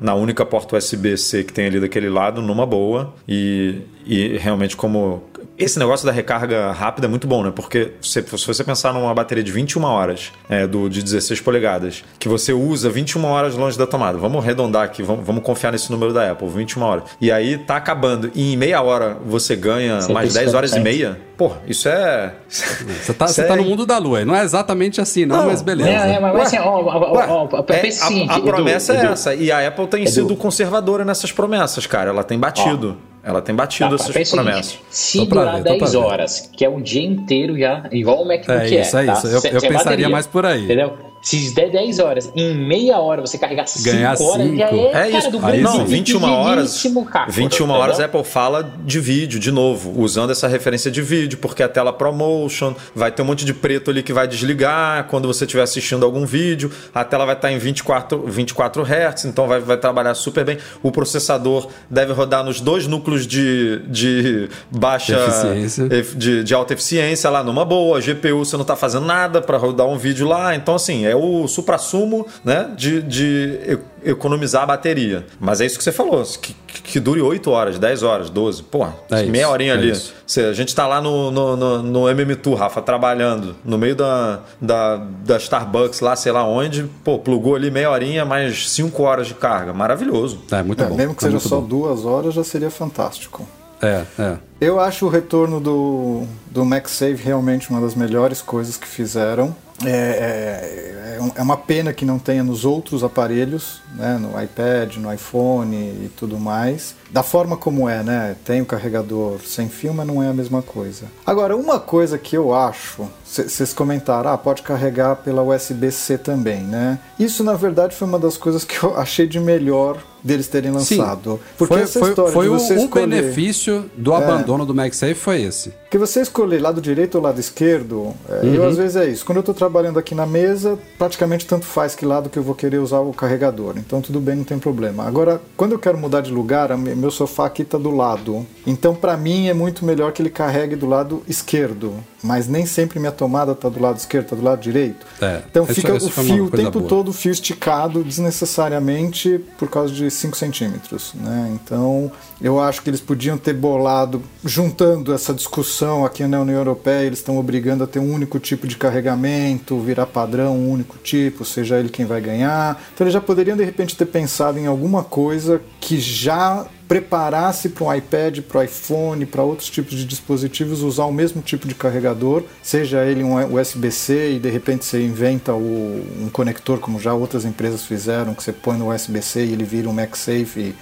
na 0.00 0.14
única 0.14 0.44
porta 0.44 0.76
USB-C 0.76 1.44
que 1.44 1.52
tem 1.52 1.66
ali 1.66 1.80
daquele 1.80 2.08
lado, 2.08 2.40
numa 2.40 2.64
boa. 2.64 3.14
E, 3.26 3.82
e 4.06 4.36
realmente, 4.38 4.76
como. 4.76 5.22
Esse 5.58 5.78
negócio 5.78 6.06
da 6.06 6.12
recarga 6.12 6.70
rápida 6.72 7.06
é 7.06 7.10
muito 7.10 7.26
bom, 7.26 7.42
né? 7.42 7.52
Porque 7.54 7.92
se, 8.00 8.22
se 8.22 8.46
você 8.46 8.62
pensar 8.62 8.92
numa 8.92 9.12
bateria 9.12 9.42
de 9.42 9.50
21 9.52 9.82
horas, 9.84 10.32
é, 10.48 10.66
do, 10.66 10.88
de 10.88 11.02
16 11.02 11.40
polegadas, 11.40 12.04
que 12.18 12.28
você 12.28 12.52
usa 12.52 12.88
21 12.88 13.24
horas 13.24 13.54
longe 13.56 13.76
da 13.76 13.86
tomada, 13.86 14.18
vamos 14.18 14.42
arredondar 14.42 14.84
aqui, 14.84 15.02
vamos, 15.02 15.26
vamos 15.26 15.42
confiar 15.42 15.72
nesse 15.72 15.90
número 15.90 16.12
da 16.12 16.30
Apple, 16.30 16.48
21 16.48 16.82
horas. 16.82 17.04
E 17.20 17.32
aí 17.32 17.58
tá 17.58 17.76
acabando, 17.76 18.30
e 18.34 18.52
em 18.52 18.56
meia 18.56 18.80
hora 18.82 19.16
você 19.26 19.56
ganha 19.56 20.00
Você 20.00 20.12
mais 20.12 20.32
tem 20.32 20.42
10 20.44 20.54
horas 20.54 20.70
e 20.70 20.74
50. 20.74 20.90
meia. 20.98 21.20
Pô, 21.36 21.52
isso 21.68 21.88
é. 21.88 22.34
Você 22.48 23.14
tá, 23.14 23.28
você 23.28 23.42
é- 23.42 23.44
tá 23.44 23.54
no 23.54 23.62
mundo 23.64 23.86
da 23.86 23.96
lua. 23.96 24.24
Não 24.24 24.34
é 24.34 24.42
exatamente 24.42 25.00
assim, 25.00 25.24
não, 25.24 25.36
Não, 25.36 25.46
mas 25.46 25.62
beleza. 25.62 25.88
É, 25.88 26.14
é, 26.14 26.20
mas 26.20 26.34
Ué, 26.34 26.42
assim, 26.42 26.58
ó, 26.58 26.62
ó, 26.64 26.80
ó, 26.80 27.12
ó, 27.12 27.20
é, 27.22 27.26
o 27.26 27.56
a- 27.56 28.34
a, 28.34 28.38
Edu, 28.38 28.42
promessa 28.42 28.92
é 28.94 28.98
Edu, 28.98 29.12
essa. 29.12 29.34
E 29.34 29.52
a 29.52 29.68
Apple 29.68 29.86
tem 29.86 30.02
Edu. 30.02 30.10
sido 30.10 30.36
conservadora 30.36 31.04
nessas 31.04 31.30
promessas, 31.30 31.86
cara. 31.86 32.10
Ela 32.10 32.24
tem 32.24 32.36
batido. 32.38 32.96
Ela 33.28 33.42
tem 33.42 33.54
batido 33.54 33.90
Tá, 33.90 33.94
essas 33.96 34.08
o 34.32 34.34
promessas. 34.36 34.78
se 34.88 35.18
durar 35.26 35.56
ver, 35.56 35.58
tô 35.58 35.62
pra 35.64 35.72
10 35.80 35.92
ver. 35.92 35.98
horas, 35.98 36.50
que 36.50 36.64
é 36.64 36.68
um 36.70 36.80
dia 36.80 37.02
inteiro 37.04 37.58
já, 37.58 37.84
igual 37.92 38.22
o 38.22 38.26
MacBook 38.26 38.50
É 38.50 38.74
é, 38.74 38.80
isso, 38.80 38.96
é 38.96 39.04
tá? 39.04 39.12
isso. 39.12 39.26
Eu- 39.26 39.32
eu 39.34 39.40
pensaria 39.60 39.74
bateria, 39.84 40.08
mais 40.08 40.26
por 40.26 40.46
aí. 40.46 40.64
Entendeu? 40.64 40.96
Se 41.20 41.54
der 41.54 41.70
10 41.70 41.98
horas, 41.98 42.32
em 42.34 42.54
meia 42.54 42.98
hora 42.98 43.20
você 43.20 43.36
carregar 43.38 43.66
5 43.66 43.84
Ganhar 43.84 44.16
horas, 44.20 44.56
já 44.56 44.68
cinco. 44.68 44.76
é, 44.82 44.86
É 44.88 44.90
cara, 44.92 45.08
isso. 45.18 45.30
do 45.30 45.44
Aí 45.46 45.60
não, 45.60 45.72
sim. 45.78 45.84
21 45.84 46.22
horas. 46.24 46.82
carro, 47.10 47.32
21 47.32 47.70
horas 47.70 47.98
entendeu? 47.98 48.20
Apple 48.20 48.24
fala 48.30 48.70
de 48.84 49.00
vídeo, 49.00 49.38
de 49.40 49.50
novo, 49.50 50.00
usando 50.00 50.30
essa 50.30 50.46
referência 50.48 50.90
de 50.90 51.02
vídeo, 51.02 51.38
porque 51.38 51.62
a 51.62 51.68
tela 51.68 51.92
ProMotion 51.92 52.74
vai 52.94 53.10
ter 53.10 53.22
um 53.22 53.24
monte 53.24 53.44
de 53.44 53.52
preto 53.52 53.90
ali 53.90 54.02
que 54.02 54.12
vai 54.12 54.28
desligar 54.28 55.04
quando 55.08 55.26
você 55.26 55.44
estiver 55.44 55.62
assistindo 55.62 56.04
algum 56.04 56.24
vídeo. 56.24 56.70
A 56.94 57.04
tela 57.04 57.24
vai 57.24 57.34
estar 57.34 57.50
em 57.50 57.58
24, 57.58 58.24
24 58.26 58.82
Hz, 58.82 59.24
então 59.24 59.46
vai, 59.48 59.60
vai 59.60 59.76
trabalhar 59.76 60.14
super 60.14 60.44
bem. 60.44 60.58
O 60.82 60.90
processador 60.92 61.68
deve 61.90 62.12
rodar 62.12 62.44
nos 62.44 62.60
dois 62.60 62.86
núcleos 62.86 63.26
de, 63.26 63.80
de 63.88 64.48
baixa 64.70 65.16
Eficiência. 65.18 65.88
de, 66.16 66.44
de 66.44 66.54
alta 66.54 66.74
eficiência 66.74 67.28
lá 67.28 67.42
numa 67.42 67.64
boa. 67.64 67.98
A 67.98 68.00
GPU 68.00 68.44
você 68.44 68.56
não 68.56 68.62
está 68.62 68.76
fazendo 68.76 69.04
nada 69.06 69.40
para 69.42 69.56
rodar 69.58 69.86
um 69.86 69.96
vídeo 69.98 70.26
lá. 70.26 70.54
Então, 70.54 70.74
assim, 70.74 71.07
é 71.10 71.16
o 71.16 71.46
supra-sumo 71.48 72.26
né, 72.44 72.70
de, 72.76 73.02
de 73.02 73.78
economizar 74.04 74.62
a 74.62 74.66
bateria. 74.66 75.26
Mas 75.40 75.60
é 75.60 75.66
isso 75.66 75.78
que 75.78 75.84
você 75.84 75.92
falou, 75.92 76.22
que, 76.40 76.54
que 76.82 77.00
dure 77.00 77.20
8 77.20 77.50
horas, 77.50 77.78
10 77.78 78.02
horas, 78.02 78.30
12. 78.30 78.62
Pô, 78.64 78.86
é 79.10 79.22
meia 79.24 79.42
isso, 79.42 79.50
horinha 79.50 79.72
é 79.72 79.76
ali. 79.76 79.90
Isso. 79.90 80.14
A 80.40 80.52
gente 80.52 80.74
tá 80.74 80.86
lá 80.86 81.00
no, 81.00 81.30
no, 81.30 81.56
no, 81.56 81.82
no 81.82 82.00
MM2, 82.04 82.54
Rafa, 82.54 82.82
trabalhando, 82.82 83.56
no 83.64 83.78
meio 83.78 83.96
da, 83.96 84.40
da, 84.60 84.96
da 84.96 85.36
Starbucks, 85.36 86.00
lá, 86.00 86.14
sei 86.16 86.32
lá 86.32 86.44
onde, 86.44 86.84
pô, 87.04 87.18
plugou 87.18 87.56
ali 87.56 87.70
meia 87.70 87.90
horinha, 87.90 88.24
mais 88.24 88.70
5 88.70 89.02
horas 89.02 89.26
de 89.26 89.34
carga. 89.34 89.72
Maravilhoso. 89.72 90.40
É, 90.50 90.62
muito 90.62 90.82
é, 90.82 90.86
bom. 90.86 90.96
Mesmo 90.96 91.14
que 91.14 91.24
é 91.24 91.28
seja 91.28 91.40
só 91.40 91.60
bom. 91.60 91.66
duas 91.66 92.04
horas, 92.04 92.34
já 92.34 92.44
seria 92.44 92.70
fantástico. 92.70 93.46
É, 93.80 94.04
é. 94.18 94.36
Eu 94.60 94.80
acho 94.80 95.06
o 95.06 95.08
retorno 95.08 95.60
do, 95.60 96.24
do 96.50 96.64
MagSafe 96.64 97.22
realmente 97.22 97.70
uma 97.70 97.80
das 97.80 97.94
melhores 97.94 98.42
coisas 98.42 98.76
que 98.76 98.86
fizeram. 98.86 99.54
É, 99.84 99.88
é, 99.88 101.18
é, 101.36 101.42
uma 101.42 101.56
pena 101.56 101.92
que 101.92 102.04
não 102.04 102.18
tenha 102.18 102.42
nos 102.42 102.64
outros 102.64 103.04
aparelhos, 103.04 103.80
né, 103.94 104.18
no 104.18 104.40
iPad, 104.40 104.96
no 104.96 105.12
iPhone 105.12 105.74
e 105.76 106.10
tudo 106.16 106.38
mais. 106.38 106.96
Da 107.10 107.22
forma 107.22 107.56
como 107.56 107.88
é, 107.88 108.02
né? 108.02 108.36
Tem 108.44 108.60
o 108.60 108.66
carregador 108.66 109.40
sem 109.40 109.68
fio, 109.68 109.94
mas 109.94 110.06
não 110.06 110.22
é 110.22 110.28
a 110.28 110.34
mesma 110.34 110.62
coisa. 110.62 111.06
Agora, 111.24 111.56
uma 111.56 111.78
coisa 111.80 112.18
que 112.18 112.36
eu 112.36 112.52
acho, 112.52 113.08
vocês 113.24 113.72
comentaram, 113.72 114.32
ah, 114.32 114.38
pode 114.38 114.62
carregar 114.62 115.16
pela 115.16 115.42
USB-C 115.42 116.18
também, 116.18 116.62
né? 116.62 116.98
Isso, 117.18 117.42
na 117.42 117.54
verdade, 117.54 117.94
foi 117.94 118.06
uma 118.06 118.18
das 118.18 118.36
coisas 118.36 118.64
que 118.64 118.82
eu 118.82 118.96
achei 118.98 119.26
de 119.26 119.40
melhor 119.40 120.02
deles 120.22 120.48
terem 120.48 120.70
lançado. 120.70 121.32
Sim, 121.32 121.38
Porque 121.56 121.74
foi, 121.74 121.82
essa 121.82 122.00
história 122.00 122.32
foi, 122.32 122.46
foi 122.46 122.56
de 122.56 122.62
você 122.62 122.74
o, 122.74 122.84
escolher... 122.84 123.04
o 123.04 123.08
benefício 123.08 123.90
do 123.96 124.12
é. 124.12 124.16
abandono 124.16 124.66
do 124.66 124.74
MagSafe 124.74 125.14
foi 125.14 125.42
esse. 125.42 125.72
Que 125.90 125.98
você 125.98 126.20
escolher 126.20 126.60
lado 126.60 126.80
direito 126.80 127.14
ou 127.14 127.22
lado 127.22 127.40
esquerdo, 127.40 128.14
é, 128.28 128.44
uhum. 128.44 128.54
eu 128.54 128.68
às 128.68 128.76
vezes 128.76 128.96
é 128.96 129.06
isso. 129.06 129.24
Quando 129.24 129.36
eu 129.36 129.40
estou 129.40 129.54
trabalhando 129.54 129.98
aqui 129.98 130.14
na 130.14 130.26
mesa, 130.26 130.78
praticamente 130.98 131.46
tanto 131.46 131.64
faz 131.64 131.94
que 131.94 132.04
lado 132.04 132.28
que 132.28 132.38
eu 132.38 132.42
vou 132.42 132.54
querer 132.54 132.78
usar 132.78 133.00
o 133.00 133.12
carregador. 133.12 133.74
Então 133.76 134.00
tudo 134.00 134.20
bem, 134.20 134.36
não 134.36 134.44
tem 134.44 134.58
problema. 134.58 135.04
Agora, 135.04 135.40
quando 135.56 135.72
eu 135.72 135.78
quero 135.78 135.96
mudar 135.96 136.20
de 136.20 136.30
lugar, 136.30 136.76
meu 136.76 137.10
sofá 137.10 137.46
aqui 137.46 137.62
está 137.62 137.78
do 137.78 137.90
lado. 137.90 138.46
Então 138.66 138.94
para 138.94 139.16
mim 139.16 139.48
é 139.48 139.54
muito 139.54 139.84
melhor 139.84 140.12
que 140.12 140.20
ele 140.20 140.30
carregue 140.30 140.76
do 140.76 140.86
lado 140.86 141.22
esquerdo. 141.28 141.94
Mas 142.22 142.48
nem 142.48 142.66
sempre 142.66 142.98
minha 142.98 143.12
tomada 143.12 143.52
está 143.52 143.68
do 143.68 143.80
lado 143.80 143.96
esquerdo, 143.96 144.24
está 144.24 144.36
do 144.36 144.42
lado 144.42 144.60
direito. 144.60 145.06
É, 145.20 145.42
então 145.48 145.66
fica 145.66 145.94
o 145.94 146.10
fio 146.10 146.46
o 146.46 146.50
tempo 146.50 146.78
boa. 146.80 146.88
todo, 146.88 147.08
o 147.08 147.12
fio 147.12 147.30
esticado 147.30 148.02
desnecessariamente 148.02 149.40
por 149.56 149.68
causa 149.70 149.92
de 149.92 150.10
5 150.10 150.36
centímetros. 150.36 151.12
Né? 151.14 151.52
Então 151.54 152.10
eu 152.40 152.60
acho 152.60 152.82
que 152.82 152.90
eles 152.90 153.00
podiam 153.00 153.38
ter 153.38 153.54
bolado, 153.54 154.22
juntando 154.44 155.12
essa 155.12 155.32
discussão 155.32 156.04
aqui 156.04 156.26
na 156.26 156.40
União 156.40 156.56
Europeia, 156.56 157.06
eles 157.06 157.20
estão 157.20 157.38
obrigando 157.38 157.84
a 157.84 157.86
ter 157.86 157.98
um 157.98 158.12
único 158.12 158.38
tipo 158.38 158.66
de 158.66 158.76
carregamento, 158.76 159.78
virar 159.80 160.06
padrão, 160.06 160.56
um 160.56 160.70
único 160.70 160.96
tipo, 160.98 161.44
seja 161.44 161.78
ele 161.78 161.88
quem 161.88 162.04
vai 162.04 162.20
ganhar. 162.20 162.82
Então 162.94 163.04
eles 163.04 163.14
já 163.14 163.20
poderiam 163.20 163.56
de 163.56 163.64
repente 163.64 163.96
ter 163.96 164.06
pensado 164.06 164.58
em 164.58 164.66
alguma 164.66 165.04
coisa 165.04 165.60
que 165.80 166.00
já 166.00 166.66
preparasse 166.88 167.68
para 167.68 167.84
um 167.84 167.94
iPad, 167.94 168.40
para 168.40 168.60
o 168.60 168.62
iPhone, 168.62 169.26
para 169.26 169.42
outros 169.42 169.68
tipos 169.68 169.94
de 169.94 170.06
dispositivos 170.06 170.82
usar 170.82 171.04
o 171.04 171.12
mesmo 171.12 171.42
tipo 171.42 171.68
de 171.68 171.74
carregador, 171.74 172.42
seja 172.62 173.04
ele 173.04 173.22
um 173.22 173.36
USB-C 173.54 174.32
e 174.32 174.38
de 174.38 174.48
repente 174.48 174.86
você 174.86 175.04
inventa 175.04 175.52
o, 175.52 176.02
um 176.22 176.30
conector 176.32 176.78
como 176.78 176.98
já 176.98 177.12
outras 177.12 177.44
empresas 177.44 177.84
fizeram, 177.84 178.34
que 178.34 178.42
você 178.42 178.52
põe 178.52 178.78
no 178.78 178.92
USB-C 178.92 179.44
e 179.44 179.52
ele 179.52 179.64
vira 179.64 179.88
um 179.88 179.92
MagSafe, 179.92 180.74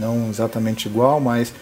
não 0.00 0.28
exatamente 0.28 0.88
igual, 0.88 1.20
mas 1.20 1.52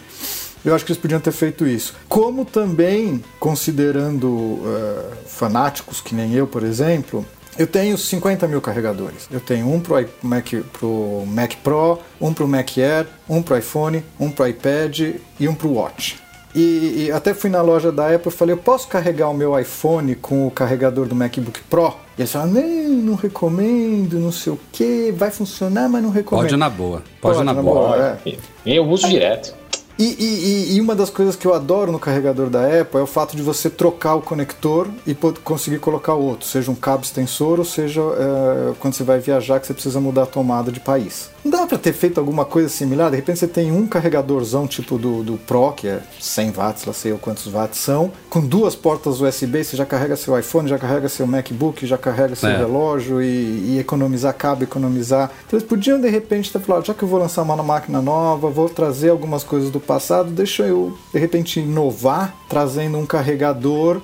eu 0.64 0.74
acho 0.74 0.84
que 0.84 0.92
eles 0.92 1.00
podiam 1.00 1.20
ter 1.20 1.32
feito 1.32 1.66
isso. 1.66 1.94
Como 2.08 2.46
também, 2.46 3.22
considerando 3.38 4.28
uh, 4.28 5.12
fanáticos 5.26 6.00
que 6.00 6.14
nem 6.14 6.32
eu, 6.32 6.46
por 6.46 6.62
exemplo, 6.62 7.24
eu 7.58 7.66
tenho 7.66 7.96
50 7.96 8.48
mil 8.48 8.60
carregadores. 8.60 9.28
Eu 9.30 9.40
tenho 9.40 9.72
um 9.72 9.80
para 9.80 10.02
o 10.02 10.26
Mac, 10.26 10.46
pro 10.72 11.24
Mac 11.26 11.54
Pro, 11.62 11.98
um 12.20 12.32
para 12.32 12.44
o 12.44 12.48
Mac 12.48 12.78
Air, 12.78 13.06
um 13.28 13.42
para 13.42 13.54
o 13.54 13.58
iPhone, 13.58 14.04
um 14.18 14.30
para 14.30 14.44
o 14.44 14.48
iPad 14.48 15.00
e 15.38 15.48
um 15.48 15.54
para 15.54 15.66
o 15.66 15.74
Watch. 15.74 16.22
E, 16.54 17.06
e, 17.06 17.10
até 17.10 17.34
fui 17.34 17.50
na 17.50 17.60
loja 17.60 17.90
da 17.90 18.14
Apple 18.14 18.28
e 18.28 18.30
falei, 18.30 18.52
eu 18.54 18.58
posso 18.58 18.86
carregar 18.86 19.28
o 19.28 19.34
meu 19.34 19.58
iPhone 19.58 20.14
com 20.14 20.46
o 20.46 20.50
carregador 20.52 21.06
do 21.06 21.14
MacBook 21.14 21.60
Pro? 21.62 21.96
E 22.16 22.22
eles 22.22 22.30
falaram, 22.30 22.52
não, 22.52 22.88
não 22.88 23.14
recomendo, 23.16 24.20
não 24.20 24.30
sei 24.30 24.52
o 24.52 24.60
que, 24.70 25.10
vai 25.10 25.32
funcionar, 25.32 25.88
mas 25.88 26.00
não 26.00 26.10
recomendo. 26.10 26.44
Pode 26.44 26.56
na 26.56 26.70
boa, 26.70 27.02
pode, 27.20 27.34
pode 27.34 27.38
na, 27.38 27.52
na, 27.52 27.60
boa. 27.60 27.88
boa 27.88 28.18
é. 28.24 28.36
Eu 28.64 28.86
uso 28.88 29.08
direto. 29.08 29.52
E, 29.98 30.04
e, 30.04 30.76
e, 30.76 30.80
uma 30.80 30.94
das 30.94 31.08
coisas 31.08 31.36
que 31.36 31.46
eu 31.46 31.54
adoro 31.54 31.92
no 31.92 32.00
carregador 32.00 32.50
da 32.50 32.66
Apple 32.80 32.98
é 32.98 33.02
o 33.02 33.06
fato 33.06 33.36
de 33.36 33.42
você 33.42 33.70
trocar 33.70 34.16
o 34.16 34.20
conector 34.20 34.88
e 35.06 35.14
conseguir 35.14 35.78
colocar 35.78 36.14
outro, 36.14 36.46
seja 36.46 36.70
um 36.70 36.74
cabo 36.74 37.04
extensor 37.04 37.60
ou 37.60 37.64
seja 37.64 38.00
é, 38.00 38.72
quando 38.80 38.94
você 38.94 39.04
vai 39.04 39.20
viajar 39.20 39.60
que 39.60 39.66
você 39.66 39.74
precisa 39.74 40.00
mudar 40.00 40.24
a 40.24 40.26
tomada 40.26 40.72
de 40.72 40.80
país. 40.80 41.30
Não 41.44 41.50
dá 41.50 41.66
para 41.66 41.76
ter 41.76 41.92
feito 41.92 42.18
alguma 42.18 42.46
coisa 42.46 42.70
similar? 42.70 43.10
De 43.10 43.16
repente 43.16 43.38
você 43.38 43.46
tem 43.46 43.70
um 43.70 43.86
carregadorzão 43.86 44.66
tipo 44.66 44.96
do, 44.96 45.22
do 45.22 45.36
Pro, 45.36 45.72
que 45.72 45.86
é 45.86 46.00
100 46.18 46.50
watts, 46.52 46.86
lá 46.86 46.92
sei 46.94 47.12
eu 47.12 47.18
quantos 47.18 47.46
watts 47.46 47.78
são, 47.78 48.10
com 48.30 48.40
duas 48.40 48.74
portas 48.74 49.20
USB, 49.20 49.62
você 49.62 49.76
já 49.76 49.84
carrega 49.84 50.16
seu 50.16 50.36
iPhone, 50.38 50.68
já 50.68 50.78
carrega 50.78 51.06
seu 51.08 51.26
MacBook, 51.26 51.86
já 51.86 51.98
carrega 51.98 52.34
seu 52.34 52.48
é. 52.48 52.56
relógio 52.56 53.22
e, 53.22 53.74
e, 53.74 53.78
economizar 53.78 54.34
cabo, 54.34 54.64
economizar. 54.64 55.30
Então 55.46 55.58
eles 55.58 55.68
podiam 55.68 56.00
de 56.00 56.08
repente 56.08 56.50
ter 56.50 56.60
falado, 56.60 56.86
já 56.86 56.94
que 56.94 57.02
eu 57.02 57.08
vou 57.08 57.20
lançar 57.20 57.42
uma 57.42 57.62
máquina 57.62 58.00
nova, 58.00 58.48
vou 58.48 58.70
trazer 58.70 59.10
algumas 59.10 59.44
coisas 59.44 59.70
do 59.70 59.78
passado, 59.84 60.30
deixa 60.30 60.64
eu 60.64 60.96
de 61.12 61.18
repente 61.18 61.60
inovar 61.60 62.34
trazendo 62.48 62.98
um 62.98 63.06
carregador 63.06 64.00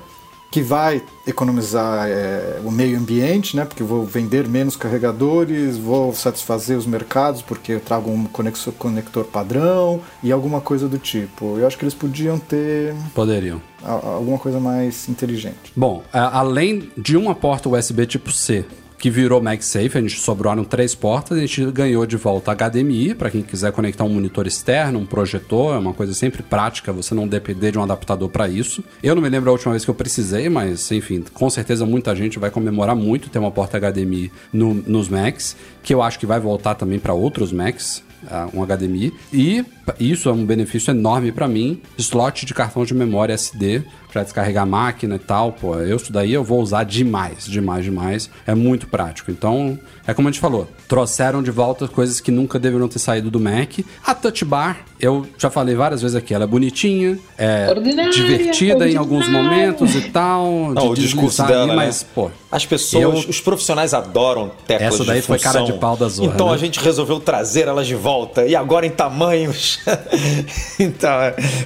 que 0.50 0.60
vai 0.60 1.00
economizar 1.26 2.08
é, 2.08 2.60
o 2.64 2.70
meio 2.72 2.98
ambiente, 2.98 3.56
né? 3.56 3.64
Porque 3.64 3.84
vou 3.84 4.04
vender 4.04 4.48
menos 4.48 4.74
carregadores, 4.74 5.78
vou 5.78 6.12
satisfazer 6.12 6.76
os 6.76 6.86
mercados 6.86 7.40
porque 7.40 7.72
eu 7.72 7.80
trago 7.80 8.10
um 8.10 8.24
conexor, 8.24 8.72
conector 8.74 9.24
padrão 9.24 10.00
e 10.22 10.32
alguma 10.32 10.60
coisa 10.60 10.88
do 10.88 10.98
tipo. 10.98 11.56
Eu 11.56 11.66
acho 11.66 11.78
que 11.78 11.84
eles 11.84 11.94
podiam 11.94 12.38
ter. 12.38 12.94
Poderiam. 13.14 13.62
Alguma 13.82 14.38
coisa 14.38 14.58
mais 14.58 15.08
inteligente. 15.08 15.72
Bom, 15.76 16.02
além 16.12 16.90
de 16.98 17.16
uma 17.16 17.34
porta 17.34 17.68
USB 17.68 18.04
tipo 18.06 18.32
C 18.32 18.64
que 19.00 19.08
virou 19.08 19.40
MagSafe, 19.40 19.96
a 19.96 20.00
gente 20.00 20.20
sobraram 20.20 20.62
três 20.62 20.94
portas, 20.94 21.38
a 21.38 21.40
gente 21.40 21.64
ganhou 21.72 22.04
de 22.04 22.18
volta 22.18 22.54
HDMI, 22.54 23.14
para 23.14 23.30
quem 23.30 23.40
quiser 23.40 23.72
conectar 23.72 24.04
um 24.04 24.10
monitor 24.10 24.46
externo, 24.46 24.98
um 24.98 25.06
projetor, 25.06 25.74
é 25.74 25.78
uma 25.78 25.94
coisa 25.94 26.12
sempre 26.12 26.42
prática, 26.42 26.92
você 26.92 27.14
não 27.14 27.26
depender 27.26 27.72
de 27.72 27.78
um 27.78 27.82
adaptador 27.82 28.28
para 28.28 28.46
isso. 28.46 28.84
Eu 29.02 29.14
não 29.14 29.22
me 29.22 29.28
lembro 29.30 29.48
a 29.48 29.52
última 29.52 29.72
vez 29.72 29.86
que 29.86 29.90
eu 29.90 29.94
precisei, 29.94 30.50
mas 30.50 30.92
enfim, 30.92 31.24
com 31.32 31.48
certeza 31.48 31.86
muita 31.86 32.14
gente 32.14 32.38
vai 32.38 32.50
comemorar 32.50 32.94
muito 32.94 33.30
ter 33.30 33.38
uma 33.38 33.50
porta 33.50 33.80
HDMI 33.80 34.30
no, 34.52 34.74
nos 34.74 35.08
Macs, 35.08 35.56
que 35.82 35.94
eu 35.94 36.02
acho 36.02 36.18
que 36.18 36.26
vai 36.26 36.38
voltar 36.38 36.74
também 36.74 36.98
para 36.98 37.14
outros 37.14 37.52
Macs, 37.52 38.02
uh, 38.24 38.50
um 38.54 38.66
HDMI. 38.66 39.14
E 39.32 39.64
isso 39.98 40.28
é 40.28 40.32
um 40.32 40.44
benefício 40.44 40.90
enorme 40.90 41.32
para 41.32 41.48
mim, 41.48 41.80
slot 41.98 42.44
de 42.46 42.54
cartão 42.54 42.84
de 42.84 42.94
memória 42.94 43.34
SD 43.34 43.82
para 44.10 44.22
descarregar 44.24 44.64
a 44.64 44.66
máquina 44.66 45.14
e 45.16 45.18
tal, 45.18 45.52
pô, 45.52 45.76
eu 45.76 45.96
isso 45.96 46.12
daí 46.12 46.32
eu 46.32 46.42
vou 46.42 46.60
usar 46.60 46.84
demais, 46.84 47.46
demais, 47.46 47.84
demais. 47.84 48.30
É 48.46 48.54
muito 48.54 48.86
prático. 48.88 49.30
Então, 49.30 49.78
é 50.06 50.12
como 50.12 50.28
a 50.28 50.30
gente 50.30 50.40
falou, 50.40 50.68
trouxeram 50.88 51.42
de 51.42 51.50
volta 51.50 51.86
coisas 51.86 52.20
que 52.20 52.30
nunca 52.30 52.58
deveriam 52.58 52.88
ter 52.88 52.98
saído 52.98 53.30
do 53.30 53.38
Mac. 53.38 53.78
A 54.04 54.14
Touch 54.14 54.44
Bar, 54.44 54.78
eu 54.98 55.26
já 55.38 55.48
falei 55.48 55.74
várias 55.74 56.02
vezes 56.02 56.16
aqui, 56.16 56.34
ela 56.34 56.44
é 56.44 56.46
bonitinha, 56.46 57.18
é 57.38 57.68
ordinária, 57.68 58.10
divertida 58.10 58.72
ordinária. 58.72 58.92
em 58.92 58.96
alguns 58.96 59.28
momentos 59.28 59.94
e 59.94 60.02
tal, 60.10 60.72
Não, 60.74 60.88
o 60.90 60.94
discurso 60.94 61.46
dela, 61.46 61.62
ali, 61.62 61.70
né? 61.70 61.76
mas, 61.76 62.02
pô, 62.02 62.30
as 62.50 62.66
pessoas, 62.66 63.24
eu... 63.24 63.30
os 63.30 63.40
profissionais 63.40 63.94
adoram 63.94 64.50
teclas 64.66 64.94
Essa 64.94 65.04
daí 65.04 65.20
de 65.20 65.26
foi 65.26 65.38
cara 65.38 65.60
de 65.62 65.72
pau 65.74 65.96
da 65.96 66.08
Zorra, 66.08 66.32
Então 66.34 66.48
né? 66.48 66.54
a 66.54 66.56
gente 66.56 66.80
resolveu 66.80 67.20
trazer 67.20 67.68
elas 67.68 67.86
de 67.86 67.94
volta 67.94 68.44
e 68.44 68.56
agora 68.56 68.84
em 68.86 68.90
tamanhos. 68.90 69.79
então, 70.78 71.10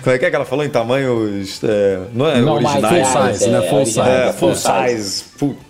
como 0.03 0.15
é 0.15 0.19
que, 0.19 0.25
é 0.25 0.31
que 0.31 0.37
ela 0.37 0.45
falou 0.45 0.65
em 0.65 0.69
tamanhos? 0.71 1.63
É, 1.63 2.01
não 2.13 2.29
é 2.29 2.41
não, 2.41 2.55
originais? 2.55 3.09
Full 3.09 3.33
size, 3.33 3.49
né? 3.51 3.63
Full 3.69 3.87
size. 3.87 4.01
É, 4.01 4.33
full 4.33 4.55
size. 4.55 5.25